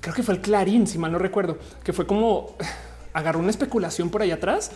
Creo 0.00 0.14
que 0.14 0.22
fue 0.22 0.34
el 0.34 0.40
Clarín, 0.40 0.86
si 0.86 0.98
mal 0.98 1.12
no 1.12 1.18
recuerdo, 1.18 1.58
que 1.84 1.92
fue 1.92 2.06
como 2.06 2.56
agarró 3.12 3.38
una 3.38 3.50
especulación 3.50 4.10
por 4.10 4.22
ahí 4.22 4.30
atrás 4.30 4.72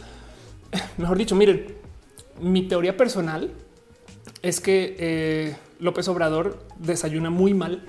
mejor 0.96 1.18
dicho, 1.18 1.34
miren, 1.34 1.74
mi 2.40 2.62
teoría 2.62 2.96
personal 2.96 3.50
es 4.42 4.60
que 4.60 4.96
eh, 4.98 5.56
López 5.80 6.08
Obrador 6.08 6.66
desayuna 6.78 7.30
muy 7.30 7.54
mal 7.54 7.84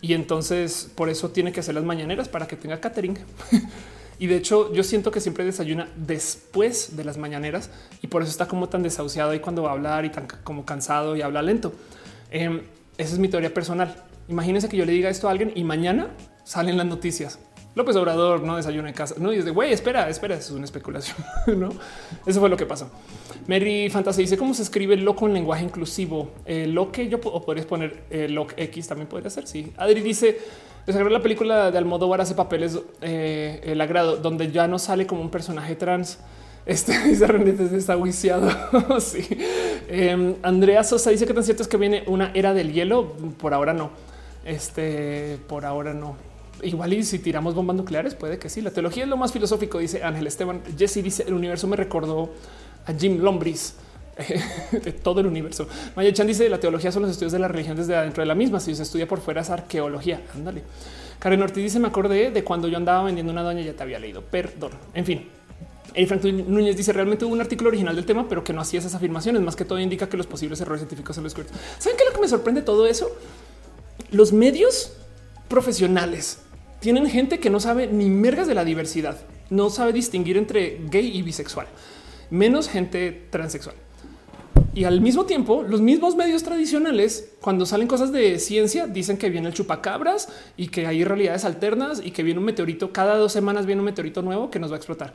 y 0.00 0.14
entonces 0.14 0.90
por 0.94 1.08
eso 1.08 1.30
tiene 1.30 1.52
que 1.52 1.60
hacer 1.60 1.74
las 1.74 1.84
mañaneras 1.84 2.28
para 2.28 2.46
que 2.46 2.56
tenga 2.56 2.80
catering. 2.80 3.18
y 4.18 4.26
de 4.26 4.36
hecho, 4.36 4.72
yo 4.72 4.82
siento 4.82 5.10
que 5.10 5.20
siempre 5.20 5.44
desayuna 5.44 5.88
después 5.96 6.96
de 6.96 7.04
las 7.04 7.18
mañaneras 7.18 7.70
y 8.02 8.08
por 8.08 8.22
eso 8.22 8.30
está 8.30 8.46
como 8.48 8.68
tan 8.68 8.82
desahuciado 8.82 9.32
y 9.34 9.40
cuando 9.40 9.62
va 9.62 9.70
a 9.70 9.72
hablar 9.72 10.04
y 10.04 10.10
tan 10.10 10.26
como 10.42 10.64
cansado 10.64 11.16
y 11.16 11.22
habla 11.22 11.40
lento. 11.42 11.72
Em, 12.30 12.62
esa 12.96 13.12
es 13.12 13.18
mi 13.18 13.28
teoría 13.28 13.54
personal. 13.54 14.04
Imagínense 14.28 14.68
que 14.68 14.76
yo 14.76 14.84
le 14.84 14.92
diga 14.92 15.08
esto 15.08 15.28
a 15.28 15.30
alguien 15.30 15.52
y 15.54 15.62
mañana 15.62 16.08
salen 16.44 16.76
las 16.76 16.86
noticias. 16.86 17.38
López 17.76 17.94
Obrador 17.94 18.42
no 18.42 18.56
desayuna 18.56 18.88
en 18.88 18.94
casa. 18.94 19.14
No, 19.18 19.32
y 19.32 19.38
es 19.38 19.44
de 19.44 19.52
güey, 19.52 19.72
espera, 19.72 20.08
espera, 20.08 20.34
eso 20.34 20.48
es 20.48 20.56
una 20.56 20.64
especulación. 20.64 21.16
no, 21.56 21.68
eso 22.26 22.40
fue 22.40 22.48
lo 22.48 22.56
que 22.56 22.66
pasó. 22.66 22.90
Mary 23.46 23.88
Fantasy 23.88 24.22
dice 24.22 24.36
cómo 24.36 24.52
se 24.52 24.62
escribe 24.62 24.96
loco 24.96 25.28
en 25.28 25.34
lenguaje 25.34 25.64
inclusivo. 25.64 26.32
Eh, 26.44 26.66
lo 26.66 26.90
que 26.90 27.08
yo 27.08 27.20
o 27.22 27.44
podrías 27.44 27.66
poner 27.66 28.02
eh, 28.10 28.28
lo 28.28 28.48
X 28.56 28.88
también 28.88 29.06
podría 29.06 29.30
ser. 29.30 29.46
Sí, 29.46 29.72
Adri 29.76 30.00
dice 30.00 30.38
desagradó 30.88 31.10
la 31.14 31.22
película 31.22 31.70
de 31.70 31.76
Almodóvar 31.76 32.22
hace 32.22 32.34
papeles 32.34 32.78
eh, 33.02 33.60
el 33.62 33.78
agrado, 33.78 34.16
donde 34.16 34.50
ya 34.50 34.66
no 34.66 34.78
sale 34.78 35.06
como 35.06 35.20
un 35.20 35.30
personaje 35.30 35.76
trans. 35.76 36.18
Este 36.64 36.98
dice 37.04 37.76
está 37.76 37.94
viciado. 37.96 38.50
sí. 39.00 39.26
Em, 39.88 40.34
Andrea 40.42 40.82
Sosa 40.82 41.10
dice 41.10 41.26
que 41.26 41.34
tan 41.34 41.44
cierto 41.44 41.62
es 41.62 41.68
que 41.68 41.76
viene 41.76 42.04
una 42.06 42.30
era 42.32 42.54
del 42.54 42.72
hielo. 42.72 43.12
Por 43.38 43.52
ahora 43.52 43.74
no. 43.74 43.90
Este 44.44 45.38
por 45.46 45.66
ahora 45.66 45.92
no 45.92 46.16
igual 46.62 46.92
y 46.92 47.04
si 47.04 47.18
tiramos 47.18 47.54
bombas 47.54 47.76
nucleares, 47.76 48.14
puede 48.14 48.38
que 48.38 48.48
sí. 48.48 48.62
La 48.62 48.70
teología 48.70 49.04
es 49.04 49.08
lo 49.10 49.16
más 49.16 49.32
filosófico, 49.32 49.78
dice 49.78 50.02
Ángel 50.02 50.26
Esteban. 50.26 50.62
Jesse 50.76 51.02
dice 51.02 51.24
el 51.26 51.34
universo 51.34 51.66
me 51.66 51.76
recordó 51.76 52.30
a 52.86 52.92
Jim 52.92 53.20
Lombris 53.22 53.76
de 54.72 54.92
todo 54.92 55.20
el 55.20 55.26
universo. 55.26 55.68
Maya 55.96 56.12
Chan 56.12 56.26
dice 56.26 56.48
la 56.48 56.58
teología 56.58 56.92
son 56.92 57.02
los 57.02 57.10
estudios 57.10 57.32
de 57.32 57.38
la 57.38 57.48
religión 57.48 57.76
desde 57.76 57.96
adentro 57.96 58.22
de 58.22 58.26
la 58.26 58.34
misma. 58.34 58.60
Si 58.60 58.74
se 58.74 58.82
estudia 58.82 59.06
por 59.06 59.20
fuera 59.20 59.42
es 59.42 59.50
arqueología. 59.50 60.22
Ándale. 60.34 60.62
Karen 61.18 61.42
Ortiz 61.42 61.62
dice 61.62 61.78
me 61.78 61.88
acordé 61.88 62.30
de 62.30 62.44
cuando 62.44 62.68
yo 62.68 62.76
andaba 62.76 63.04
vendiendo 63.04 63.32
una 63.32 63.42
doña, 63.42 63.62
ya 63.62 63.72
te 63.72 63.82
había 63.82 63.98
leído. 63.98 64.22
Perdón. 64.22 64.72
En 64.94 65.04
fin, 65.04 65.28
y 65.94 66.06
Frank 66.06 66.22
Núñez 66.24 66.76
dice 66.76 66.92
realmente 66.92 67.24
hubo 67.24 67.32
un 67.32 67.40
artículo 67.40 67.68
original 67.68 67.96
del 67.96 68.06
tema, 68.06 68.28
pero 68.28 68.44
que 68.44 68.52
no 68.52 68.60
hacía 68.60 68.80
esas 68.80 68.94
afirmaciones. 68.94 69.42
Más 69.42 69.56
que 69.56 69.64
todo 69.64 69.78
indica 69.78 70.08
que 70.08 70.16
los 70.16 70.26
posibles 70.26 70.60
errores 70.60 70.80
científicos 70.80 71.14
son 71.14 71.24
los 71.24 71.34
que 71.34 71.42
saben 71.78 71.96
qué 71.96 72.04
es 72.04 72.08
lo 72.08 72.14
que 72.14 72.20
me 72.20 72.28
sorprende 72.28 72.62
todo 72.62 72.86
eso. 72.86 73.10
Los 74.10 74.32
medios 74.32 74.92
profesionales 75.48 76.40
tienen 76.80 77.08
gente 77.08 77.40
que 77.40 77.50
no 77.50 77.60
sabe 77.60 77.86
ni 77.88 78.10
mergas 78.10 78.46
de 78.46 78.54
la 78.54 78.64
diversidad, 78.64 79.18
no 79.50 79.70
sabe 79.70 79.92
distinguir 79.92 80.36
entre 80.36 80.78
gay 80.88 81.16
y 81.16 81.22
bisexual, 81.22 81.66
menos 82.30 82.68
gente 82.68 83.26
transexual. 83.30 83.74
Y 84.78 84.84
al 84.84 85.00
mismo 85.00 85.26
tiempo, 85.26 85.64
los 85.64 85.80
mismos 85.80 86.14
medios 86.14 86.44
tradicionales, 86.44 87.32
cuando 87.40 87.66
salen 87.66 87.88
cosas 87.88 88.12
de 88.12 88.38
ciencia, 88.38 88.86
dicen 88.86 89.18
que 89.18 89.28
viene 89.28 89.48
el 89.48 89.52
chupacabras 89.52 90.28
y 90.56 90.68
que 90.68 90.86
hay 90.86 91.02
realidades 91.02 91.44
alternas 91.44 92.00
y 92.04 92.12
que 92.12 92.22
viene 92.22 92.38
un 92.38 92.46
meteorito 92.46 92.92
cada 92.92 93.16
dos 93.16 93.32
semanas, 93.32 93.66
viene 93.66 93.80
un 93.80 93.86
meteorito 93.86 94.22
nuevo 94.22 94.52
que 94.52 94.60
nos 94.60 94.70
va 94.70 94.76
a 94.76 94.76
explotar. 94.76 95.14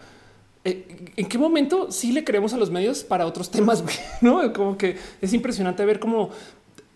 Eh, 0.65 1.13
¿En 1.15 1.29
qué 1.29 1.37
momento 1.37 1.89
sí 1.93 2.11
le 2.11 2.25
creemos 2.25 2.53
a 2.53 2.57
los 2.57 2.71
medios 2.71 3.05
para 3.05 3.25
otros 3.25 3.49
temas? 3.51 3.85
No 4.19 4.51
como 4.51 4.77
que 4.77 4.97
es 5.21 5.31
impresionante 5.31 5.85
ver 5.85 6.01
cómo 6.01 6.31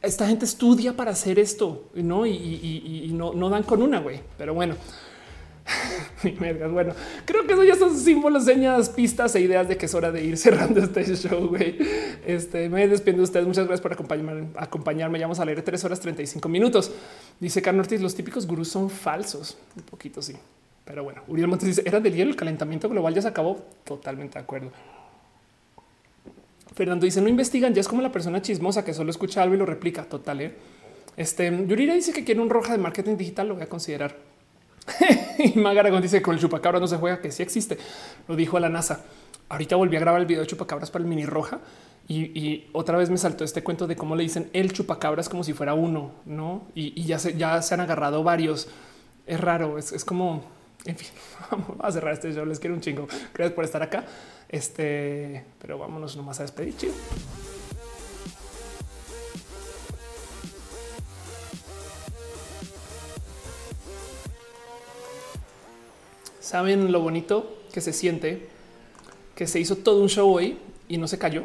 esta 0.02 0.28
gente 0.28 0.44
estudia 0.44 0.94
para 0.94 1.12
hacer 1.12 1.40
esto 1.40 1.86
¿no? 1.96 2.26
y, 2.26 3.10
no, 3.14 3.50
dan 3.50 3.64
con 3.64 3.82
una, 3.82 4.02
güey. 4.02 4.20
Pero 4.38 4.54
bueno, 4.54 4.76
bueno, 6.72 6.94
creo 7.26 7.46
que 7.46 7.54
eso 7.54 7.64
ya 7.64 7.76
son 7.76 7.98
símbolos, 7.98 8.46
señas, 8.46 8.90
pistas 8.90 9.36
e 9.36 9.42
ideas 9.42 9.68
de 9.68 9.78
que 9.78 9.86
es 9.86 9.94
hora 9.94 10.12
de 10.12 10.24
ir 10.24 10.38
cerrando 10.38 10.80
este 10.84 11.04
show. 11.16 11.48
Güey. 11.48 11.78
Este 12.26 12.70
me 12.70 12.88
despido 12.88 13.18
de 13.18 13.24
ustedes. 13.24 13.46
Muchas 13.46 13.66
gracias 13.66 13.82
por 13.82 13.94
acompañarme. 13.94 14.48
acompañarme. 14.56 15.20
Ya 15.20 15.26
vamos 15.26 15.40
a 15.40 15.46
leer 15.46 15.62
tres 15.62 15.84
horas 15.84 16.00
35 16.00 16.48
minutos. 16.50 16.92
Dice 17.40 17.62
Carlos 17.62 17.86
Ortiz: 17.86 18.02
Los 18.02 18.16
típicos 18.16 18.48
gurús 18.48 18.70
son 18.70 18.90
falsos. 18.90 19.58
Un 19.76 19.84
poquito, 19.84 20.22
sí. 20.22 20.34
Pero 20.86 21.04
bueno, 21.04 21.22
Uriel 21.28 21.48
Montes 21.48 21.68
dice: 21.68 21.84
Era 21.86 22.00
del 22.00 22.16
hielo, 22.16 22.32
el 22.32 22.38
calentamiento 22.38 22.90
global 22.90 23.14
ya 23.14 23.22
se 23.22 23.28
acabó. 23.28 23.66
Totalmente 23.84 24.40
de 24.40 24.44
acuerdo. 24.44 24.72
Fernando 26.74 27.06
dice 27.06 27.22
no 27.22 27.28
investigan, 27.28 27.74
ya 27.74 27.82
es 27.82 27.88
como 27.88 28.04
la 28.04 28.12
persona 28.12 28.40
chismosa 28.40 28.86
que 28.86 28.94
solo 28.94 29.10
escucha 29.10 29.42
algo 29.42 29.56
y 29.56 29.58
lo 29.58 29.66
replica. 29.66 30.04
Total. 30.04 30.42
¿eh? 30.42 30.54
Este 31.18 31.52
Yurira 31.66 31.96
dice 31.96 32.14
que 32.14 32.24
quiere 32.24 32.40
un 32.40 32.50
roja 32.50 32.72
de 32.72 32.78
marketing 32.78 33.18
digital. 33.18 33.48
Lo 33.48 33.56
voy 33.56 33.64
a 33.64 33.68
considerar. 33.70 34.16
y 35.38 35.58
Magaragón 35.60 36.02
dice 36.02 36.22
con 36.22 36.36
el 36.36 36.42
chupacabra 36.42 36.80
no 36.80 36.88
se 36.88 36.98
juega, 36.98 37.22
que 37.22 37.32
sí 37.32 37.44
existe. 37.44 37.78
Lo 38.28 38.36
dijo 38.36 38.58
a 38.58 38.60
la 38.60 38.70
NASA. 38.70 39.06
Ahorita 39.50 39.76
volví 39.76 39.96
a 39.96 40.00
grabar 40.00 40.20
el 40.22 40.28
video 40.28 40.42
de 40.42 40.48
chupacabras 40.48 40.92
para 40.92 41.04
el 41.04 41.10
mini 41.10 41.26
roja 41.26 41.60
y, 42.10 42.68
otra 42.72 42.98
vez 42.98 43.10
me 43.10 43.18
saltó 43.18 43.44
este 43.44 43.64
cuento 43.64 43.86
de 43.86 43.98
cómo 43.98 44.16
le 44.16 44.24
dicen 44.24 44.50
el 44.54 44.72
chupacabras 44.72 45.28
como 45.28 45.44
si 45.44 45.54
fuera 45.54 45.74
uno, 45.74 46.12
no? 46.26 46.68
Y, 46.74 47.04
ya 47.04 47.20
se, 47.20 47.38
ya 47.38 47.62
se 47.62 47.74
han 47.74 47.82
agarrado 47.82 48.24
varios. 48.24 48.70
Es 49.26 49.40
raro. 49.40 49.78
Es, 49.78 49.92
es 49.92 50.06
como 50.06 50.44
En 50.86 50.96
fin, 50.98 51.10
vamos 51.52 51.78
a 51.80 51.92
cerrar 51.92 52.14
este 52.14 52.32
show. 52.32 52.46
Les 52.46 52.60
quiero 52.60 52.76
un 52.76 52.82
chingo. 52.82 53.08
Gracias 53.34 53.54
por 53.54 53.66
estar 53.66 53.84
acá. 53.84 54.06
Este, 54.50 55.44
pero 55.60 55.78
vámonos 55.78 56.16
nomás 56.16 56.40
a 56.40 56.44
despedir. 56.44 56.78
Chido. 56.78 56.94
¿Saben 66.48 66.94
lo 66.94 67.02
bonito 67.02 67.58
que 67.74 67.82
se 67.82 67.92
siente? 67.92 68.48
Que 69.36 69.48
se 69.48 69.60
hizo 69.60 69.76
todo 69.76 70.02
un 70.02 70.08
show 70.08 70.34
hoy 70.34 70.58
y 70.88 70.98
no 70.98 71.06
se 71.06 71.18
cayó. 71.18 71.44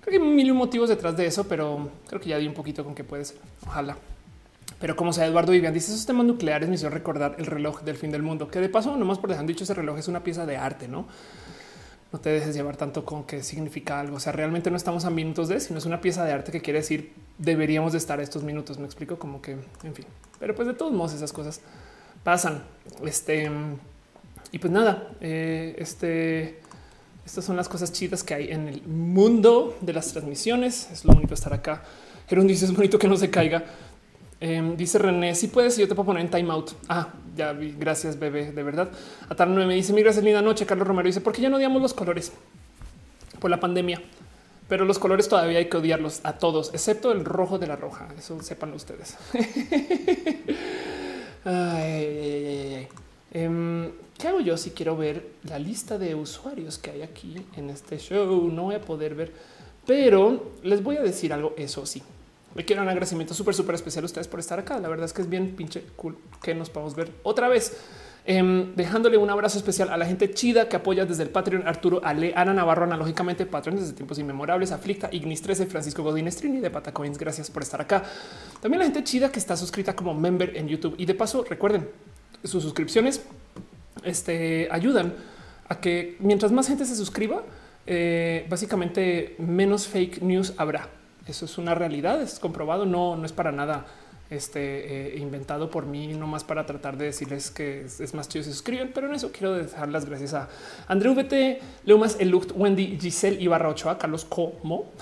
Creo 0.00 0.18
que 0.18 0.26
hay 0.26 0.32
mil 0.32 0.54
motivos 0.54 0.88
detrás 0.88 1.14
de 1.14 1.26
eso, 1.26 1.46
pero 1.46 1.90
creo 2.08 2.22
que 2.22 2.30
ya 2.30 2.38
di 2.38 2.46
un 2.46 2.54
poquito 2.54 2.84
con 2.84 2.94
que 2.94 3.04
puede 3.04 3.26
ser. 3.26 3.36
Ojalá. 3.66 3.98
Pero 4.80 4.96
como 4.96 5.12
sea, 5.12 5.26
Eduardo 5.26 5.52
Vivian 5.52 5.74
dice 5.74 5.92
esos 5.92 6.06
temas 6.06 6.24
nucleares 6.24 6.70
me 6.70 6.76
hicieron 6.76 6.94
recordar 6.94 7.36
el 7.36 7.44
reloj 7.44 7.82
del 7.82 7.96
fin 7.96 8.10
del 8.10 8.22
mundo, 8.22 8.48
que 8.48 8.60
de 8.60 8.70
paso, 8.70 8.96
nomás 8.96 9.18
por 9.18 9.28
dejar 9.28 9.44
dicho, 9.44 9.64
ese 9.64 9.74
reloj 9.74 9.98
es 9.98 10.08
una 10.08 10.24
pieza 10.24 10.46
de 10.46 10.56
arte, 10.56 10.88
no? 10.88 11.06
No 12.12 12.18
te 12.18 12.30
dejes 12.30 12.54
llevar 12.54 12.78
tanto 12.78 13.04
con 13.04 13.24
qué 13.24 13.42
significa 13.42 14.00
algo. 14.00 14.16
O 14.16 14.20
sea, 14.20 14.32
realmente 14.32 14.70
no 14.70 14.78
estamos 14.78 15.04
a 15.04 15.10
minutos 15.10 15.48
de, 15.48 15.60
sino 15.60 15.78
es 15.78 15.84
una 15.84 16.00
pieza 16.00 16.24
de 16.24 16.32
arte 16.32 16.50
que 16.50 16.62
quiere 16.62 16.78
decir 16.78 17.12
deberíamos 17.36 17.92
de 17.92 17.98
estar 17.98 18.22
estos 18.22 18.42
minutos. 18.42 18.78
Me 18.78 18.86
explico 18.86 19.18
como 19.18 19.42
que, 19.42 19.58
en 19.82 19.94
fin, 19.94 20.06
pero 20.38 20.54
pues 20.54 20.66
de 20.66 20.72
todos 20.72 20.94
modos 20.94 21.12
esas 21.12 21.34
cosas 21.34 21.60
pasan. 22.26 22.60
Este 23.04 23.48
y 24.50 24.58
pues 24.58 24.72
nada, 24.72 25.10
eh, 25.20 25.76
este, 25.78 26.58
estas 27.24 27.44
son 27.44 27.56
las 27.56 27.68
cosas 27.68 27.92
chidas 27.92 28.24
que 28.24 28.34
hay 28.34 28.50
en 28.50 28.66
el 28.66 28.82
mundo 28.82 29.76
de 29.80 29.92
las 29.92 30.10
transmisiones. 30.12 30.90
Es 30.90 31.04
lo 31.04 31.12
bonito 31.12 31.34
estar 31.34 31.54
acá. 31.54 31.84
Gerón 32.28 32.48
dice 32.48 32.64
es 32.64 32.74
bonito 32.74 32.98
que 32.98 33.06
no 33.06 33.16
se 33.16 33.30
caiga. 33.30 33.64
Em, 34.40 34.76
dice 34.76 34.98
René, 34.98 35.36
si 35.36 35.46
puedes, 35.46 35.76
yo 35.76 35.86
te 35.86 35.94
puedo 35.94 36.06
poner 36.06 36.24
en 36.24 36.30
timeout. 36.30 36.72
Ah, 36.88 37.10
ya 37.36 37.52
vi. 37.52 37.76
Gracias, 37.78 38.18
bebé. 38.18 38.50
De 38.50 38.62
verdad. 38.64 38.90
Atar 39.28 39.46
9 39.46 39.64
me 39.64 39.74
dice: 39.74 39.92
Mi 39.92 40.02
gracias, 40.02 40.24
linda 40.24 40.42
noche. 40.42 40.66
Carlos 40.66 40.88
Romero 40.88 41.06
dice: 41.06 41.20
porque 41.20 41.40
ya 41.40 41.48
no 41.48 41.58
odiamos 41.58 41.80
los 41.80 41.94
colores 41.94 42.32
por 43.38 43.50
la 43.50 43.60
pandemia, 43.60 44.02
pero 44.68 44.84
los 44.84 44.98
colores 44.98 45.28
todavía 45.28 45.58
hay 45.58 45.68
que 45.68 45.76
odiarlos 45.76 46.22
a 46.24 46.32
todos, 46.38 46.70
excepto 46.74 47.12
el 47.12 47.24
rojo 47.24 47.60
de 47.60 47.68
la 47.68 47.76
roja. 47.76 48.08
Eso 48.18 48.42
sepan 48.42 48.72
ustedes. 48.72 49.16
Em, 53.32 53.92
¿Qué 54.18 54.28
hago 54.28 54.40
yo 54.40 54.56
si 54.56 54.70
quiero 54.70 54.96
ver 54.96 55.26
la 55.44 55.58
lista 55.58 55.98
de 55.98 56.14
usuarios 56.14 56.78
que 56.78 56.90
hay 56.90 57.02
aquí 57.02 57.36
en 57.56 57.70
este 57.70 57.98
show? 57.98 58.50
No 58.50 58.64
voy 58.64 58.74
a 58.74 58.80
poder 58.80 59.14
ver, 59.14 59.32
pero 59.86 60.52
les 60.62 60.82
voy 60.82 60.96
a 60.96 61.02
decir 61.02 61.32
algo. 61.32 61.54
Eso 61.56 61.86
sí, 61.86 62.02
me 62.54 62.64
quiero 62.64 62.82
un 62.82 62.88
agradecimiento 62.88 63.34
súper, 63.34 63.54
súper 63.54 63.74
especial 63.74 64.04
a 64.04 64.06
ustedes 64.06 64.26
por 64.26 64.40
estar 64.40 64.58
acá. 64.58 64.80
La 64.80 64.88
verdad 64.88 65.04
es 65.04 65.12
que 65.12 65.22
es 65.22 65.28
bien 65.28 65.54
pinche 65.54 65.84
cool 65.96 66.16
que 66.42 66.54
nos 66.54 66.70
podamos 66.70 66.96
ver 66.96 67.12
otra 67.22 67.48
vez. 67.48 67.76
Em, 68.28 68.74
dejándole 68.74 69.16
un 69.18 69.30
abrazo 69.30 69.56
especial 69.56 69.88
a 69.88 69.96
la 69.96 70.04
gente 70.04 70.28
chida 70.32 70.68
que 70.68 70.74
apoya 70.74 71.06
desde 71.06 71.22
el 71.22 71.30
Patreon, 71.30 71.68
Arturo 71.68 72.00
Ale, 72.02 72.32
Ana 72.34 72.52
Navarro, 72.52 72.82
analógicamente 72.82 73.46
Patreon 73.46 73.78
desde 73.78 73.92
tiempos 73.92 74.18
inmemorables, 74.18 74.72
Aflicta, 74.72 75.08
Ignis 75.12 75.42
13, 75.42 75.66
Francisco 75.66 76.02
Godín 76.02 76.30
Strini 76.32 76.58
de 76.58 76.68
Patacoins. 76.68 77.18
Gracias 77.18 77.52
por 77.52 77.62
estar 77.62 77.80
acá. 77.80 78.02
También 78.60 78.80
la 78.80 78.84
gente 78.84 79.04
chida 79.04 79.30
que 79.30 79.38
está 79.38 79.56
suscrita 79.56 79.94
como 79.94 80.12
member 80.12 80.56
en 80.56 80.66
YouTube. 80.66 80.96
Y 80.98 81.06
de 81.06 81.14
paso, 81.14 81.44
recuerden, 81.48 81.88
sus 82.42 82.64
suscripciones 82.64 83.24
este, 84.02 84.66
ayudan 84.72 85.14
a 85.68 85.78
que 85.78 86.16
mientras 86.18 86.50
más 86.50 86.66
gente 86.66 86.84
se 86.84 86.96
suscriba, 86.96 87.44
eh, 87.86 88.44
básicamente 88.50 89.36
menos 89.38 89.86
fake 89.86 90.22
news 90.22 90.52
habrá. 90.56 90.88
Eso 91.28 91.44
es 91.44 91.58
una 91.58 91.76
realidad, 91.76 92.20
es 92.20 92.40
comprobado, 92.40 92.86
no, 92.86 93.16
no 93.16 93.24
es 93.24 93.32
para 93.32 93.52
nada 93.52 93.86
este, 94.30 95.14
eh, 95.14 95.18
inventado 95.18 95.70
por 95.70 95.86
mí, 95.86 96.08
no 96.08 96.26
más 96.26 96.44
para 96.44 96.66
tratar 96.66 96.96
de 96.96 97.06
decirles 97.06 97.50
que 97.50 97.82
es, 97.84 98.14
más 98.14 98.28
chido 98.28 98.44
si 98.44 98.50
suscriben, 98.50 98.90
pero 98.92 99.08
en 99.08 99.14
eso 99.14 99.30
quiero 99.32 99.54
dejar 99.54 99.88
las 99.88 100.04
gracias 100.04 100.34
a 100.34 100.48
André 100.88 101.10
VT, 101.10 101.60
Leumas, 101.84 102.16
Eluct, 102.18 102.52
Wendy, 102.54 102.98
Giselle 103.00 103.40
Ibarra 103.40 103.68
Ochoa, 103.68 103.98
Carlos 103.98 104.24
Como. 104.24 104.92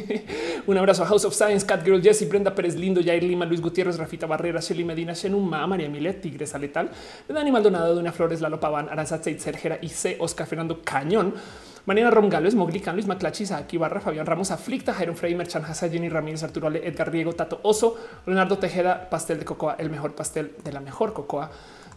Un 0.66 0.78
abrazo 0.78 1.02
a 1.02 1.06
House 1.06 1.24
of 1.24 1.34
Science, 1.34 1.66
Cat 1.66 1.84
Girl, 1.84 2.00
Jesse, 2.00 2.28
Brenda 2.28 2.54
Pérez 2.54 2.76
Lindo, 2.76 3.02
Jair 3.02 3.22
Lima, 3.22 3.44
Luis 3.44 3.60
Gutiérrez, 3.60 3.98
Rafita 3.98 4.26
Barrera, 4.26 4.60
Shelly 4.60 4.84
Medina, 4.84 5.12
Shenuma, 5.12 5.66
María 5.66 5.88
Milet, 5.88 6.20
Tigresa 6.20 6.58
Letal, 6.58 6.90
Dani 7.28 7.50
Maldonado, 7.50 7.94
Dona 7.94 8.12
Flores, 8.12 8.40
Lalo 8.40 8.58
Paván, 8.58 8.88
Aranza 8.88 9.22
Sergera 9.22 9.78
y 9.80 9.88
C. 9.88 10.16
Oscar 10.18 10.46
Fernando 10.46 10.80
Cañón. 10.82 11.34
Mariana 11.84 12.10
Romgalo, 12.12 12.48
Moglican, 12.52 12.94
Luis 12.94 13.06
Maclachis, 13.06 13.50
aquí 13.50 13.76
Barra, 13.76 14.00
Fabián 14.00 14.24
Ramos, 14.24 14.52
Aflicta, 14.52 14.94
Jairo 14.94 15.14
Frey, 15.14 15.34
Merchan 15.34 15.64
Hasa, 15.64 15.88
Jenny 15.88 16.08
Ramírez, 16.08 16.44
Arturo 16.44 16.68
Ale, 16.68 16.86
Edgar 16.86 17.10
Riego, 17.10 17.32
Tato 17.32 17.58
Oso, 17.62 17.96
Leonardo 18.24 18.58
Tejeda, 18.58 19.10
Pastel 19.10 19.40
de 19.40 19.44
Cocoa, 19.44 19.74
el 19.78 19.90
mejor 19.90 20.14
pastel 20.14 20.54
de 20.62 20.72
la 20.72 20.80
mejor 20.80 21.12
cocoa, 21.12 21.50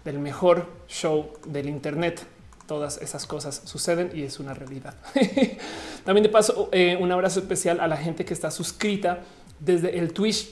del 0.03 0.17
mejor 0.17 0.65
show 0.87 1.33
del 1.45 1.69
Internet. 1.69 2.25
Todas 2.65 2.99
esas 2.99 3.27
cosas 3.27 3.61
suceden 3.65 4.09
y 4.11 4.23
es 4.23 4.39
una 4.39 4.55
realidad. 4.55 4.95
También 6.03 6.23
de 6.23 6.29
paso, 6.29 6.69
eh, 6.71 6.97
un 6.99 7.11
abrazo 7.11 7.39
especial 7.39 7.79
a 7.79 7.87
la 7.87 7.97
gente 7.97 8.25
que 8.25 8.33
está 8.33 8.49
suscrita 8.49 9.19
desde 9.59 9.99
el 9.99 10.13
Twitch 10.13 10.49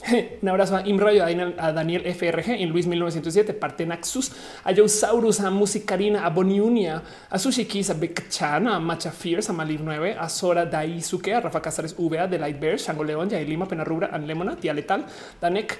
Un 0.42 0.48
abrazo 0.48 0.76
a 0.76 0.86
Imrayo, 0.86 1.24
a 1.24 1.72
Daniel 1.72 2.02
FRG, 2.02 2.62
en 2.62 2.70
Luis 2.70 2.86
1907, 2.86 3.52
Partenaxus, 3.54 4.32
a 4.64 4.74
Josaurus, 4.74 5.40
a 5.40 5.50
Musicarina, 5.50 6.24
a 6.24 6.30
Boniunia, 6.30 7.02
a 7.28 7.38
Sushikis, 7.38 7.90
a 7.90 7.94
Bekchana, 7.94 8.76
a 8.76 8.80
Macha 8.80 9.10
Fierce, 9.10 9.50
a 9.50 9.52
Malir 9.52 9.80
9, 9.80 10.16
a 10.18 10.28
Sora 10.28 10.64
Daisuke, 10.66 11.34
a 11.34 11.40
Rafa 11.40 11.60
Casares 11.60 11.94
VA, 11.98 12.26
de 12.26 12.38
Light 12.38 12.60
Bear, 12.60 12.78
Shango 12.78 13.04
León, 13.04 13.28
Yair 13.28 13.48
Lima, 13.48 13.66
Penarrubra, 13.66 14.08
a 14.08 14.18
Lemona, 14.18 14.56
Tía 14.56 14.72
Letal, 14.72 15.04
Danek 15.40 15.78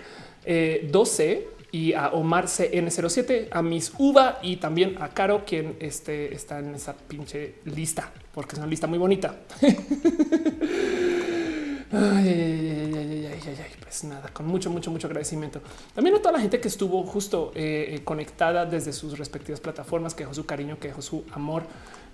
12 0.90 1.32
eh, 1.32 1.48
y 1.70 1.92
a 1.92 2.08
Omar 2.08 2.46
CN07, 2.46 3.48
a 3.50 3.62
Miss 3.62 3.92
Uva 3.98 4.40
y 4.42 4.56
también 4.56 4.96
a 5.00 5.10
Caro, 5.10 5.44
quien 5.44 5.76
este, 5.80 6.34
está 6.34 6.58
en 6.58 6.74
esa 6.74 6.96
pinche 6.96 7.56
lista, 7.66 8.10
porque 8.32 8.54
es 8.54 8.58
una 8.58 8.66
lista 8.66 8.86
muy 8.86 8.98
bonita. 8.98 9.36
Pues 13.88 14.04
nada, 14.04 14.28
con 14.32 14.46
mucho, 14.46 14.70
mucho, 14.70 14.90
mucho 14.90 15.06
agradecimiento. 15.06 15.60
También 15.94 16.16
a 16.16 16.18
toda 16.18 16.32
la 16.32 16.40
gente 16.40 16.60
que 16.60 16.68
estuvo 16.68 17.02
justo 17.04 17.52
eh, 17.54 17.94
eh, 17.94 18.04
conectada 18.04 18.66
desde 18.66 18.92
sus 18.92 19.18
respectivas 19.18 19.60
plataformas, 19.60 20.14
que 20.14 20.24
dejó 20.24 20.34
su 20.34 20.44
cariño, 20.44 20.78
que 20.78 20.88
dejó 20.88 21.00
su 21.00 21.24
amor. 21.32 21.62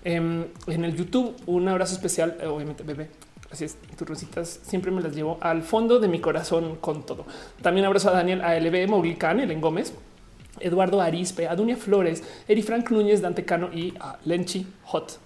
Em, 0.03 0.45
en 0.67 0.85
el 0.85 0.95
YouTube, 0.95 1.35
un 1.45 1.67
abrazo 1.67 1.95
especial, 1.95 2.37
eh, 2.41 2.47
obviamente, 2.47 2.83
bebé. 2.83 3.09
Así 3.51 3.65
es, 3.65 3.77
tus 3.97 4.07
rositas 4.07 4.59
siempre 4.63 4.91
me 4.91 5.01
las 5.01 5.13
llevo 5.15 5.37
al 5.41 5.61
fondo 5.63 5.99
de 5.99 6.07
mi 6.07 6.19
corazón 6.19 6.77
con 6.77 7.05
todo. 7.05 7.25
También 7.61 7.85
abrazo 7.85 8.09
a 8.09 8.13
Daniel 8.13 8.41
ALB, 8.41 8.87
Maulicán, 8.87 9.39
Elen 9.39 9.61
Gómez, 9.61 9.93
Eduardo 10.59 11.01
Arispe, 11.01 11.47
a 11.47 11.55
Dunia 11.55 11.75
Flores, 11.75 12.23
Eri 12.47 12.61
Frank 12.61 12.89
Núñez, 12.89 13.21
Dante 13.21 13.43
Cano 13.43 13.69
y 13.73 13.93
a 13.99 14.17
Lenchi 14.23 14.65
Hot 14.85 15.24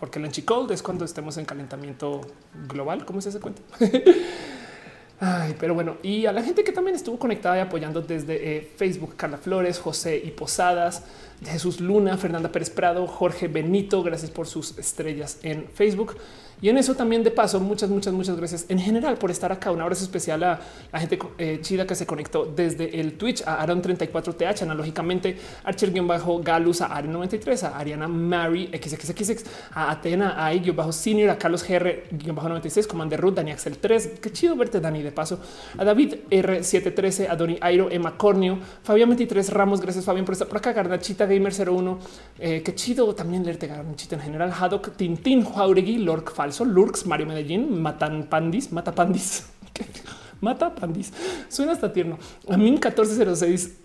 porque 0.00 0.18
el 0.18 0.24
enchicold 0.24 0.72
es 0.72 0.82
cuando 0.82 1.04
estemos 1.04 1.36
en 1.36 1.44
calentamiento 1.44 2.22
global. 2.66 3.04
¿Cómo 3.04 3.20
se 3.20 3.28
hace 3.28 3.38
cuenta? 3.38 3.60
Ay, 5.22 5.54
pero 5.60 5.74
bueno, 5.74 5.98
y 6.02 6.24
a 6.24 6.32
la 6.32 6.42
gente 6.42 6.64
que 6.64 6.72
también 6.72 6.96
estuvo 6.96 7.18
conectada 7.18 7.58
y 7.58 7.60
apoyando 7.60 8.00
desde 8.00 8.56
eh, 8.56 8.72
Facebook, 8.76 9.16
Carla 9.16 9.36
Flores, 9.36 9.78
José 9.78 10.16
y 10.16 10.30
Posadas, 10.30 11.04
Jesús 11.44 11.78
Luna, 11.78 12.16
Fernanda 12.16 12.50
Pérez 12.50 12.70
Prado, 12.70 13.06
Jorge 13.06 13.46
Benito, 13.46 14.02
gracias 14.02 14.30
por 14.30 14.46
sus 14.46 14.78
estrellas 14.78 15.38
en 15.42 15.68
Facebook. 15.74 16.16
Y 16.62 16.68
en 16.68 16.76
eso 16.76 16.94
también 16.94 17.24
de 17.24 17.30
paso, 17.30 17.58
muchas, 17.58 17.88
muchas, 17.88 18.12
muchas 18.12 18.36
gracias 18.36 18.66
en 18.68 18.78
general 18.78 19.16
por 19.16 19.30
estar 19.30 19.50
acá. 19.50 19.70
Un 19.70 19.80
abrazo 19.80 20.04
especial 20.04 20.42
a 20.42 20.60
la 20.92 21.00
gente 21.00 21.18
eh, 21.38 21.58
chida 21.62 21.86
que 21.86 21.94
se 21.94 22.06
conectó 22.06 22.44
desde 22.44 23.00
el 23.00 23.14
Twitch, 23.14 23.42
a 23.46 23.62
Aaron 23.62 23.82
34TH, 23.82 24.62
analógicamente, 24.62 25.36
Archer-Galus, 25.64 26.82
a 26.82 26.86
Aaron 26.86 27.12
93, 27.12 27.64
a 27.64 27.78
Ariana 27.78 28.08
Mary, 28.08 28.70
XXXX, 28.72 29.44
a 29.72 29.90
Atena, 29.90 30.44
a 30.44 30.52
I-Senior, 30.52 31.30
a 31.30 31.38
Carlos 31.38 31.66
GR-96, 31.66 32.86
Commander 32.86 33.20
Ruth, 33.20 33.34
Dani 33.34 33.52
Axel 33.52 33.78
3. 33.78 34.18
Qué 34.20 34.30
chido 34.30 34.54
verte, 34.56 34.80
Dani, 34.80 35.02
de 35.02 35.12
paso. 35.12 35.40
A 35.78 35.84
David 35.84 36.14
R713, 36.30 37.28
a 37.30 37.36
Doni 37.36 37.58
Airo, 37.60 37.90
Emma 37.90 38.16
Cornio, 38.16 38.58
Fabián 38.82 39.08
23 39.08 39.50
Ramos, 39.50 39.80
gracias 39.80 40.04
Fabián 40.04 40.26
por 40.26 40.34
estar 40.34 40.48
por 40.48 40.58
acá, 40.58 40.72
Garnachita 40.72 41.24
Gamer 41.24 41.52
01. 41.52 41.98
Eh, 42.38 42.62
qué 42.62 42.74
chido 42.74 43.14
también 43.14 43.44
leerte 43.44 43.66
Garnachita 43.66 44.16
en 44.16 44.22
general. 44.22 44.52
Haddock, 44.52 44.96
Tintín, 44.96 45.44
Jauregui, 45.44 45.98
Lork 45.98 46.32
Fal 46.34 46.49
falso. 46.50 46.64
Lurks, 46.64 47.06
Mario 47.06 47.26
Medellín, 47.26 47.80
Matan 47.80 48.24
Pandis, 48.24 48.72
Mata 48.72 48.92
Pandis. 48.92 49.46
Mata 50.40 50.74
Pandis. 50.74 51.12
Suena 51.48 51.72
hasta 51.72 51.92
tierno. 51.92 52.18
A 52.48 52.56
mí 52.56 52.70
1406 52.70 53.78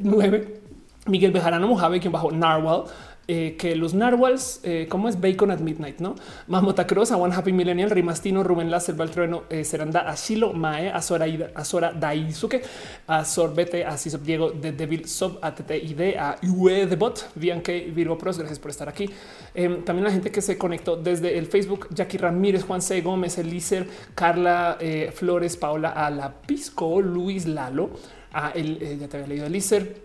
9. 0.00 0.60
Miguel 1.06 1.32
Bejarano 1.32 1.66
Mojave, 1.66 2.00
quien 2.00 2.12
bajo 2.12 2.30
Narwhal. 2.30 2.84
Eh, 3.26 3.56
que 3.58 3.74
los 3.74 3.94
narwhals, 3.94 4.60
eh, 4.64 4.86
como 4.90 5.08
es 5.08 5.18
Bacon 5.18 5.50
at 5.50 5.58
Midnight, 5.58 5.98
no? 5.98 6.14
Mamota 6.46 6.86
Cross, 6.86 7.12
a 7.12 7.16
One 7.16 7.34
Happy 7.34 7.54
Millennial, 7.54 7.88
Rimastino, 7.88 8.42
Rubén 8.42 8.70
Láser, 8.70 8.94
Valtrueno, 8.96 9.44
eh, 9.48 9.64
Seranda, 9.64 10.00
Asilo, 10.00 10.52
Mae, 10.52 10.90
Azora, 10.90 11.24
Azora 11.54 11.92
Daisuke, 11.94 12.60
a 13.06 13.24
Sorbete, 13.24 13.82
a 13.86 13.96
Cisop 13.96 14.20
Diego, 14.22 14.50
de 14.50 14.72
Devil 14.72 15.08
Sub, 15.08 15.38
a 15.40 15.54
TTID, 15.54 16.18
a 16.18 16.36
UE 16.42 16.86
de 16.86 16.96
Bot, 16.96 17.30
Virgo 17.34 18.18
Pros, 18.18 18.36
gracias 18.36 18.58
por 18.58 18.70
estar 18.70 18.90
aquí. 18.90 19.08
Em, 19.54 19.82
también 19.84 20.04
la 20.04 20.12
gente 20.12 20.30
que 20.30 20.42
se 20.42 20.58
conectó 20.58 20.96
desde 20.96 21.38
el 21.38 21.46
Facebook, 21.46 21.88
Jackie 21.94 22.18
Ramírez, 22.18 22.64
Juan 22.64 22.82
C. 22.82 23.00
Gómez, 23.00 23.38
Elícer, 23.38 23.88
Carla 24.14 24.76
Flores, 25.14 25.56
Paola 25.56 25.90
Alapisco, 25.90 27.00
Luis 27.00 27.46
Lalo, 27.46 27.90
a 28.32 28.50
el, 28.50 28.98
ya 28.98 29.08
te 29.08 29.16
había 29.16 29.28
leído 29.28 29.46
Elícer, 29.46 29.96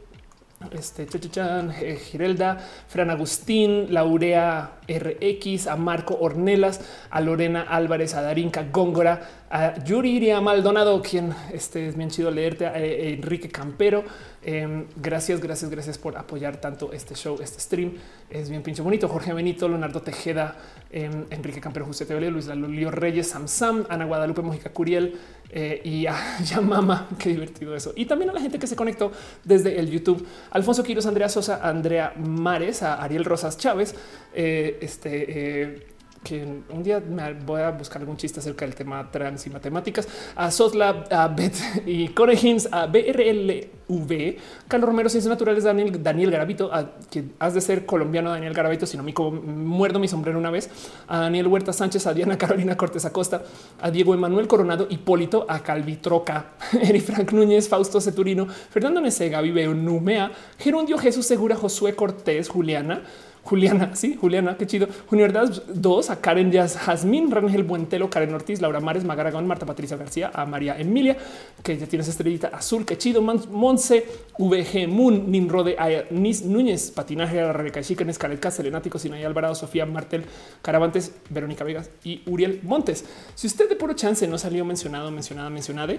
este 0.72 1.08
Chachachan, 1.08 1.72
eh, 1.72 1.98
Girelda, 1.98 2.58
Fran 2.88 3.10
Agustín, 3.10 3.94
Laurea 3.94 4.72
RX, 4.88 5.68
a 5.68 5.76
Marco 5.76 6.18
Ornelas, 6.20 6.82
a 7.10 7.22
Lorena 7.22 7.62
Álvarez, 7.62 8.14
a 8.14 8.22
Darinka 8.22 8.64
Góngora, 8.64 9.22
a 9.50 9.84
Yuriria 9.84 10.40
Maldonado, 10.42 11.02
quien 11.02 11.34
este 11.52 11.88
es 11.88 11.98
bien 11.98 12.10
chido 12.10 12.30
leerte, 12.30 12.68
a 12.68 12.80
eh, 12.80 13.14
Enrique 13.14 13.50
Campero. 13.50 14.03
Em, 14.44 14.86
gracias, 14.95 15.42
gracias, 15.42 15.69
gracias 15.72 15.98
por 15.98 16.18
apoyar 16.18 16.58
tanto 16.58 16.94
este 16.94 17.16
show, 17.16 17.38
este 17.42 17.60
stream. 17.60 17.94
Es 18.30 18.50
bien 18.50 18.61
pinche 18.61 18.82
bonito. 18.82 19.08
Jorge 19.08 19.34
Benito, 19.34 19.68
Leonardo 19.68 20.02
Tejeda, 20.02 20.56
em, 20.92 21.26
Enrique 21.32 21.60
Campero, 21.60 21.86
José 21.88 22.06
Tevelio, 22.06 22.30
Luis 22.30 22.45
Lulio 22.48 22.92
Reyes, 22.92 23.28
Sam 23.30 23.48
Sam, 23.48 23.86
Ana 23.90 24.06
Guadalupe 24.06 24.42
Mojica 24.42 24.69
Curiel 24.69 25.19
eh, 25.50 25.82
y 25.84 26.06
a 26.06 26.16
Yamama. 26.44 27.10
Qué 27.18 27.30
divertido 27.30 27.76
eso. 27.76 27.92
Y 27.95 28.06
también 28.06 28.30
a 28.30 28.34
la 28.34 28.42
gente 28.42 28.60
que 28.60 28.68
se 28.68 28.76
conectó 28.76 29.11
desde 29.44 29.80
el 29.80 29.90
YouTube. 29.90 30.26
Alfonso 30.52 30.84
Quiros, 30.84 31.08
Andrea 31.08 31.28
Sosa, 31.28 31.68
Andrea 31.68 32.14
Mares, 32.18 32.84
a 32.84 33.02
Ariel 33.02 33.26
Rosas 33.26 33.58
Chávez, 33.58 33.95
eh, 34.34 34.78
este 34.82 35.64
eh, 35.64 35.88
que 36.23 36.64
un 36.69 36.83
día 36.83 36.99
me 36.99 37.33
voy 37.33 37.61
a 37.61 37.72
buscar 37.72 38.01
algún 38.01 38.17
chiste 38.17 38.39
acerca 38.39 38.65
del 38.65 38.75
tema 38.75 39.09
trans 39.11 39.45
y 39.48 39.49
matemáticas, 39.49 40.07
a 40.35 40.51
Sosla, 40.51 41.06
a 41.09 41.27
Bet 41.30 41.53
y 41.85 42.09
Corejins, 42.09 42.67
a 42.72 42.88
BRLV, 42.88 44.38
Carlos 44.67 44.89
Romero, 44.89 45.09
Ciencias 45.09 45.30
Naturales, 45.30 45.64
Daniel, 45.64 46.03
Daniel 46.03 46.31
Garavito, 46.31 46.73
a 46.73 46.91
quien 47.09 47.33
has 47.39 47.53
de 47.53 47.61
ser 47.61 47.85
colombiano, 47.85 48.31
Daniel 48.31 48.53
Garavito, 48.53 48.85
si 48.85 48.98
no 48.98 49.03
me 49.03 49.14
muerdo 49.14 49.99
mi 49.99 50.07
sombrero 50.07 50.38
una 50.38 50.51
vez, 50.51 50.69
a 51.07 51.19
Daniel 51.19 51.48
Huerta 51.48 51.73
Sánchez, 51.73 52.06
a 52.07 52.14
Diana 52.14 52.38
Carolina 52.38 52.75
Cortés 52.75 53.06
Acosta, 53.06 53.43
a 53.80 53.89
Diego 53.89 54.14
Emanuel 54.14 54.48
Coronado, 54.48 54.88
Hipólito, 54.89 55.45
a 55.48 55.59
Calvitroca, 55.64 56.51
Eri 56.81 56.99
Frank 56.99 57.31
Núñez, 57.31 57.69
Fausto 57.69 58.01
Ceturino, 58.01 58.48
Fernando 58.48 58.99
Nesega, 58.99 59.41
Viveo 59.41 59.73
Numea, 59.73 60.31
Gerundio 60.57 60.98
Jesús 60.98 61.25
Segura, 61.25 61.56
Josué 61.56 61.95
Cortés, 61.95 62.49
Juliana, 62.49 63.03
Juliana, 63.43 63.95
sí, 63.95 64.18
Juliana, 64.19 64.58
qué 64.58 64.68
chido. 64.68 64.88
Universidad 65.11 65.64
2, 65.68 66.09
a 66.09 66.22
Karen 66.22 66.51
Jazz, 66.51 66.77
Jazmín, 66.77 67.32
Rangel 67.32 67.64
Buentelo, 67.64 68.09
Karen 68.09 68.34
Ortiz, 68.34 68.61
Laura 68.61 68.80
Mares, 68.80 69.03
Magaragón, 69.03 69.48
Marta 69.48 69.66
Patricia 69.66 69.98
García, 69.98 70.32
a 70.34 70.45
María 70.45 70.77
Emilia, 70.77 71.18
que 71.64 71.77
ya 71.77 71.88
tienes 71.88 72.08
estrellita 72.08 72.50
azul, 72.50 72.85
qué 72.85 72.98
chido. 72.98 73.22
Monse, 73.22 74.06
VG, 74.38 74.88
Moon, 74.88 75.32
Nimrode, 75.32 75.76
Nis 76.11 76.43
Núñez, 76.45 76.92
Patinaje, 76.92 77.51
Rebeca 77.51 77.82
Chica, 77.82 78.03
Nescalet 78.03 78.50
Selenático, 78.50 79.00
Sinay 79.00 79.24
Alvarado, 79.24 79.56
Sofía 79.56 79.85
Martel, 79.85 80.26
Caravantes, 80.61 81.14
Verónica 81.30 81.64
Vegas 81.64 81.90
y 82.03 82.22
Uriel 82.26 82.59
Montes. 82.64 83.06
Si 83.35 83.48
usted 83.48 83.68
de 83.69 83.76
puro 83.76 83.93
chance 83.93 84.27
no 84.27 84.38
salió 84.38 84.66
mencionado, 84.66 85.11
mencionada, 85.11 85.50
mencionada, 85.50 85.93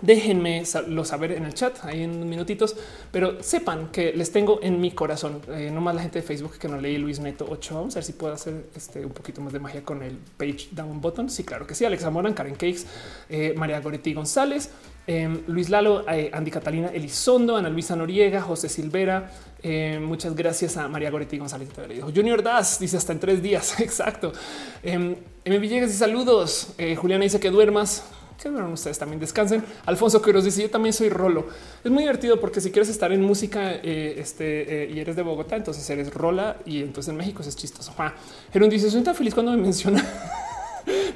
Déjenme 0.00 0.62
lo 0.88 1.04
saber 1.04 1.32
en 1.32 1.44
el 1.44 1.54
chat 1.54 1.84
ahí 1.84 2.02
en 2.02 2.28
minutitos, 2.28 2.76
pero 3.10 3.42
sepan 3.42 3.88
que 3.88 4.12
les 4.12 4.30
tengo 4.30 4.60
en 4.62 4.80
mi 4.80 4.92
corazón. 4.92 5.40
Eh, 5.48 5.70
no 5.72 5.80
más 5.80 5.94
la 5.94 6.02
gente 6.02 6.20
de 6.20 6.26
Facebook 6.26 6.58
que 6.58 6.68
no 6.68 6.80
leí 6.80 6.98
Luis 6.98 7.18
Neto 7.18 7.46
8. 7.48 7.74
Vamos 7.74 7.94
a 7.94 7.98
ver 7.98 8.04
si 8.04 8.12
puedo 8.12 8.32
hacer 8.32 8.66
este 8.76 9.04
un 9.04 9.12
poquito 9.12 9.40
más 9.40 9.52
de 9.52 9.58
magia 9.58 9.82
con 9.82 10.02
el 10.02 10.16
page 10.36 10.68
down 10.70 11.00
button. 11.00 11.28
Sí, 11.28 11.42
claro 11.42 11.66
que 11.66 11.74
sí. 11.74 11.84
Alexa 11.84 12.10
Moran, 12.10 12.32
Karen 12.32 12.54
Cakes, 12.54 12.86
eh, 13.28 13.54
María 13.56 13.80
Goretti 13.80 14.14
González, 14.14 14.70
em, 15.06 15.42
Luis 15.48 15.68
Lalo, 15.68 16.08
eh, 16.08 16.30
Andy 16.32 16.50
Catalina 16.50 16.88
Elizondo, 16.88 17.56
Ana 17.56 17.68
Luisa 17.68 17.96
Noriega, 17.96 18.40
José 18.40 18.68
Silvera. 18.68 19.30
muchas 20.00 20.36
gracias 20.36 20.76
a 20.76 20.86
María 20.86 21.10
Goretti 21.10 21.38
González. 21.38 21.70
Te 21.70 21.88
dijo 21.88 22.12
Junior 22.14 22.40
Das 22.40 22.78
dice 22.78 22.96
hasta 22.96 23.12
en 23.12 23.18
tres 23.18 23.42
días. 23.42 23.80
Exacto. 23.80 24.32
Em, 24.84 25.16
M. 25.44 25.58
Villegas 25.58 25.90
y 25.90 25.94
saludos. 25.94 26.74
Juliana 26.96 27.24
dice 27.24 27.40
que 27.40 27.50
duermas 27.50 28.04
que 28.40 28.48
bueno, 28.48 28.70
ustedes 28.72 28.98
también 28.98 29.18
descansen. 29.18 29.64
Alfonso 29.86 30.22
Quiroz 30.22 30.44
dice 30.44 30.62
yo 30.62 30.70
también 30.70 30.92
soy 30.92 31.08
Rolo. 31.08 31.48
Es 31.82 31.90
muy 31.90 32.04
divertido 32.04 32.40
porque 32.40 32.60
si 32.60 32.70
quieres 32.70 32.88
estar 32.88 33.12
en 33.12 33.20
música 33.20 33.72
eh, 33.74 34.14
este, 34.18 34.84
eh, 34.84 34.90
y 34.92 35.00
eres 35.00 35.16
de 35.16 35.22
Bogotá, 35.22 35.56
entonces 35.56 35.88
eres 35.90 36.14
Rola 36.14 36.56
y 36.64 36.82
entonces 36.82 37.10
en 37.10 37.16
México 37.16 37.42
es 37.42 37.56
chistoso. 37.56 37.92
Gerón 38.52 38.70
dice 38.70 38.90
soy 38.90 39.02
tan 39.02 39.14
feliz 39.14 39.34
cuando 39.34 39.52
me 39.52 39.58
menciona 39.62 40.04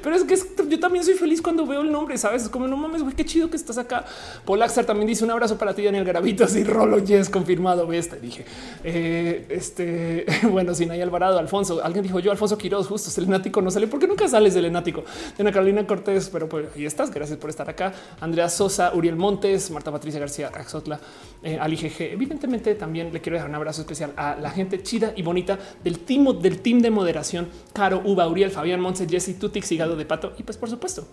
pero 0.01 0.15
es 0.15 0.23
que 0.23 0.37
yo 0.69 0.79
también 0.79 1.03
soy 1.03 1.15
feliz 1.15 1.41
cuando 1.41 1.65
veo 1.65 1.81
el 1.81 1.91
nombre, 1.91 2.17
sabes? 2.17 2.43
Es 2.43 2.49
como 2.49 2.67
no 2.67 2.77
mames, 2.77 3.03
güey, 3.03 3.15
qué 3.15 3.25
chido 3.25 3.49
que 3.49 3.57
estás 3.57 3.77
acá. 3.77 4.05
Polaxar 4.45 4.85
también 4.85 5.07
dice 5.07 5.23
un 5.23 5.31
abrazo 5.31 5.57
para 5.57 5.73
ti, 5.73 5.83
Daniel 5.83 6.05
Garavito. 6.05 6.43
Así 6.45 6.63
Rolo, 6.63 6.99
yes, 6.99 7.29
confirmado. 7.29 7.87
Ves, 7.87 8.09
te 8.09 8.19
dije 8.19 8.45
eh, 8.83 9.45
este 9.49 10.25
bueno, 10.51 10.73
sin 10.75 10.91
ahí 10.91 11.01
Alvarado, 11.01 11.39
Alfonso. 11.39 11.83
Alguien 11.83 12.03
dijo 12.03 12.19
yo, 12.19 12.31
Alfonso 12.31 12.57
Quiroz, 12.57 12.87
justo 12.87 13.09
selenático 13.09 13.61
no 13.61 13.71
sale 13.71 13.87
porque 13.87 14.07
nunca 14.07 14.27
sales 14.27 14.53
del 14.53 14.65
enático. 14.65 15.03
Ana 15.39 15.51
Carolina 15.51 15.85
Cortés, 15.85 16.29
pero 16.29 16.47
pues 16.47 16.67
ahí 16.75 16.85
estás. 16.85 17.11
Gracias 17.11 17.37
por 17.37 17.49
estar 17.49 17.69
acá. 17.69 17.93
Andrea 18.21 18.49
Sosa, 18.49 18.93
Uriel 18.93 19.15
Montes, 19.15 19.69
Marta 19.71 19.91
Patricia 19.91 20.19
García, 20.19 20.51
Axotla, 20.53 20.99
eh, 21.43 21.57
Ali 21.59 21.75
GG. 21.75 22.13
Evidentemente, 22.13 22.75
también 22.75 23.11
le 23.11 23.21
quiero 23.21 23.35
dejar 23.35 23.49
un 23.49 23.55
abrazo 23.55 23.81
especial 23.81 24.13
a 24.15 24.35
la 24.35 24.51
gente 24.51 24.81
chida 24.81 25.13
y 25.15 25.21
bonita 25.21 25.57
del 25.83 25.99
team 25.99 26.39
del 26.41 26.59
team 26.59 26.79
de 26.79 26.89
moderación. 26.89 27.47
Caro, 27.73 28.01
Uba, 28.05 28.27
Uriel, 28.27 28.51
Fabián 28.51 28.79
Montes, 28.79 29.07
Jesse, 29.09 29.37
Sigado 29.63 29.95
de 29.95 30.05
Pato 30.05 30.33
y 30.37 30.43
pues 30.43 30.57
por 30.57 30.69
supuesto 30.69 31.07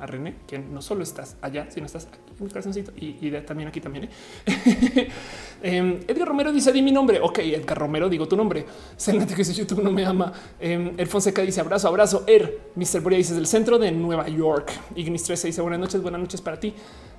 a 0.00 0.06
René, 0.06 0.36
que 0.46 0.58
no 0.58 0.80
solo 0.80 1.02
estás 1.02 1.36
allá, 1.42 1.70
sino 1.70 1.84
estás 1.84 2.06
aquí 2.06 2.32
en 2.38 2.44
mi 2.44 2.50
corazoncito 2.50 2.92
y, 2.96 3.30
también 3.42 3.68
aquí 3.68 3.80
también. 3.80 4.08
¿eh? 4.46 5.08
Em, 5.62 6.00
Edgar 6.08 6.26
Romero 6.26 6.52
dice 6.52 6.72
di 6.72 6.80
mi 6.80 6.90
nombre. 6.90 7.20
Ok, 7.20 7.40
Edgar 7.40 7.76
Romero, 7.76 8.08
digo 8.08 8.26
tu 8.26 8.34
nombre. 8.34 8.64
Senate 8.96 9.34
que 9.34 9.44
dice 9.44 9.52
YouTube 9.52 9.82
no 9.82 9.92
me 9.92 10.06
ama. 10.06 10.32
El 10.58 11.06
Fonseca 11.06 11.42
dice 11.42 11.60
abrazo, 11.60 11.86
abrazo. 11.88 12.24
Er, 12.26 12.60
Mr. 12.76 13.00
Boria 13.02 13.18
dice 13.18 13.34
del 13.34 13.46
centro 13.46 13.78
de 13.78 13.92
Nueva 13.92 14.26
York. 14.28 14.72
Ignis 14.96 15.24
13 15.24 15.48
dice 15.48 15.60
buenas 15.60 15.80
noches, 15.80 16.00
buenas 16.00 16.22
noches 16.22 16.40
para 16.40 16.58
ti. 16.58 16.72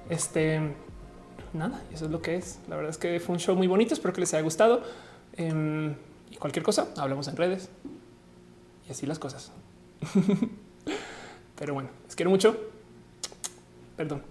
Este 0.09 0.59
nada, 1.53 1.83
eso 1.93 2.05
es 2.05 2.11
lo 2.11 2.19
que 2.19 2.35
es. 2.35 2.59
La 2.67 2.75
verdad 2.77 2.89
es 2.89 2.97
que 2.97 3.19
fue 3.19 3.33
un 3.33 3.39
show 3.39 3.55
muy 3.55 3.67
bonito. 3.67 3.93
Espero 3.93 4.11
que 4.11 4.21
les 4.21 4.33
haya 4.33 4.41
gustado. 4.41 4.81
Em, 5.37 5.93
y 6.31 6.37
cualquier 6.37 6.63
cosa, 6.63 6.87
hablamos 6.97 7.27
en 7.27 7.37
redes 7.37 7.69
y 8.87 8.91
así 8.91 9.05
las 9.05 9.19
cosas. 9.19 9.51
Pero 11.61 11.75
bueno, 11.75 11.91
les 12.07 12.15
quiero 12.15 12.31
mucho. 12.31 12.59
Perdón. 13.95 14.23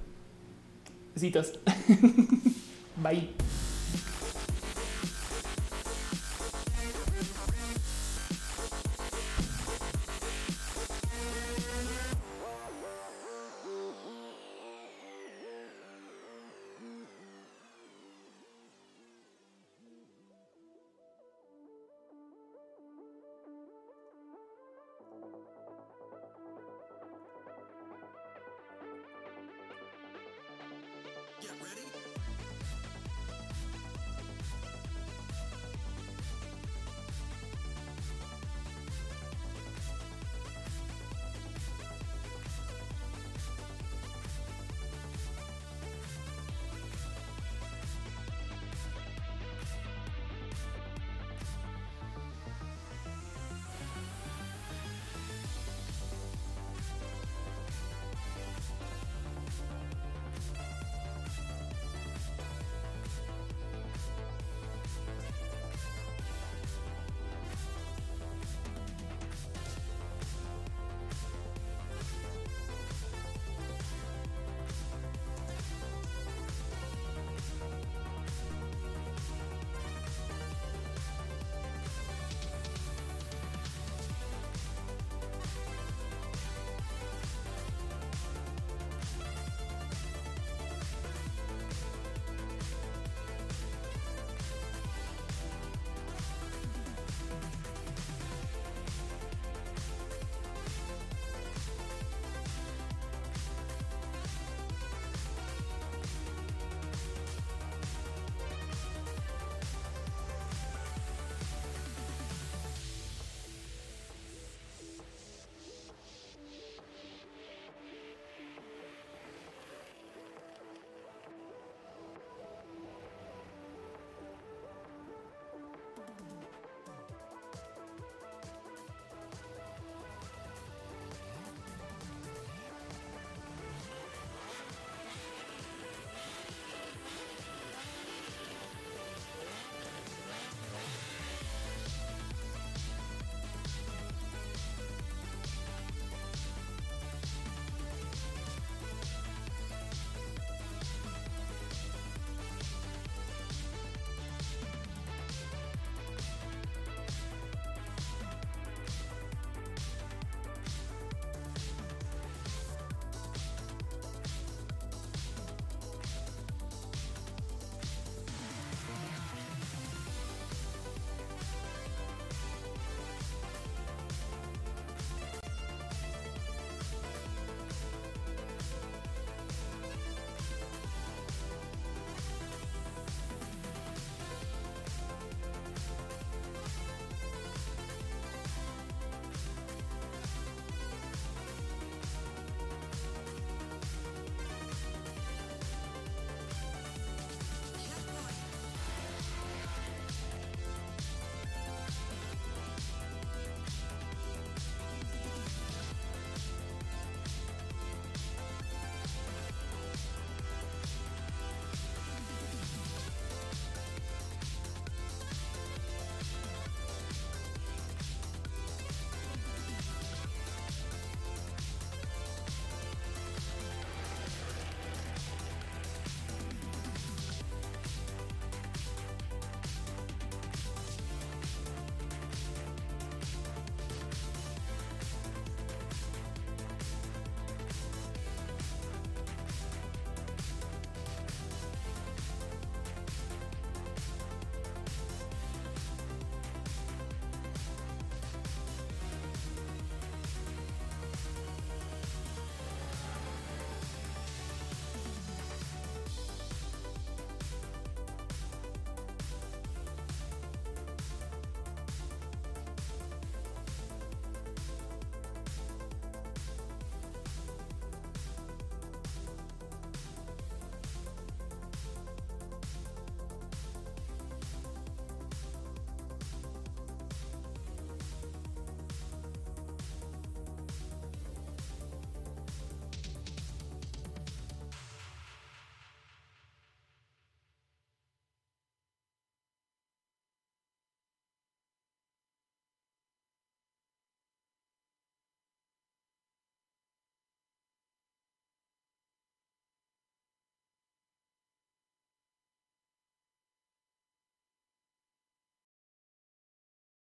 Besitos. 1.14 1.60
Bye. 2.96 3.30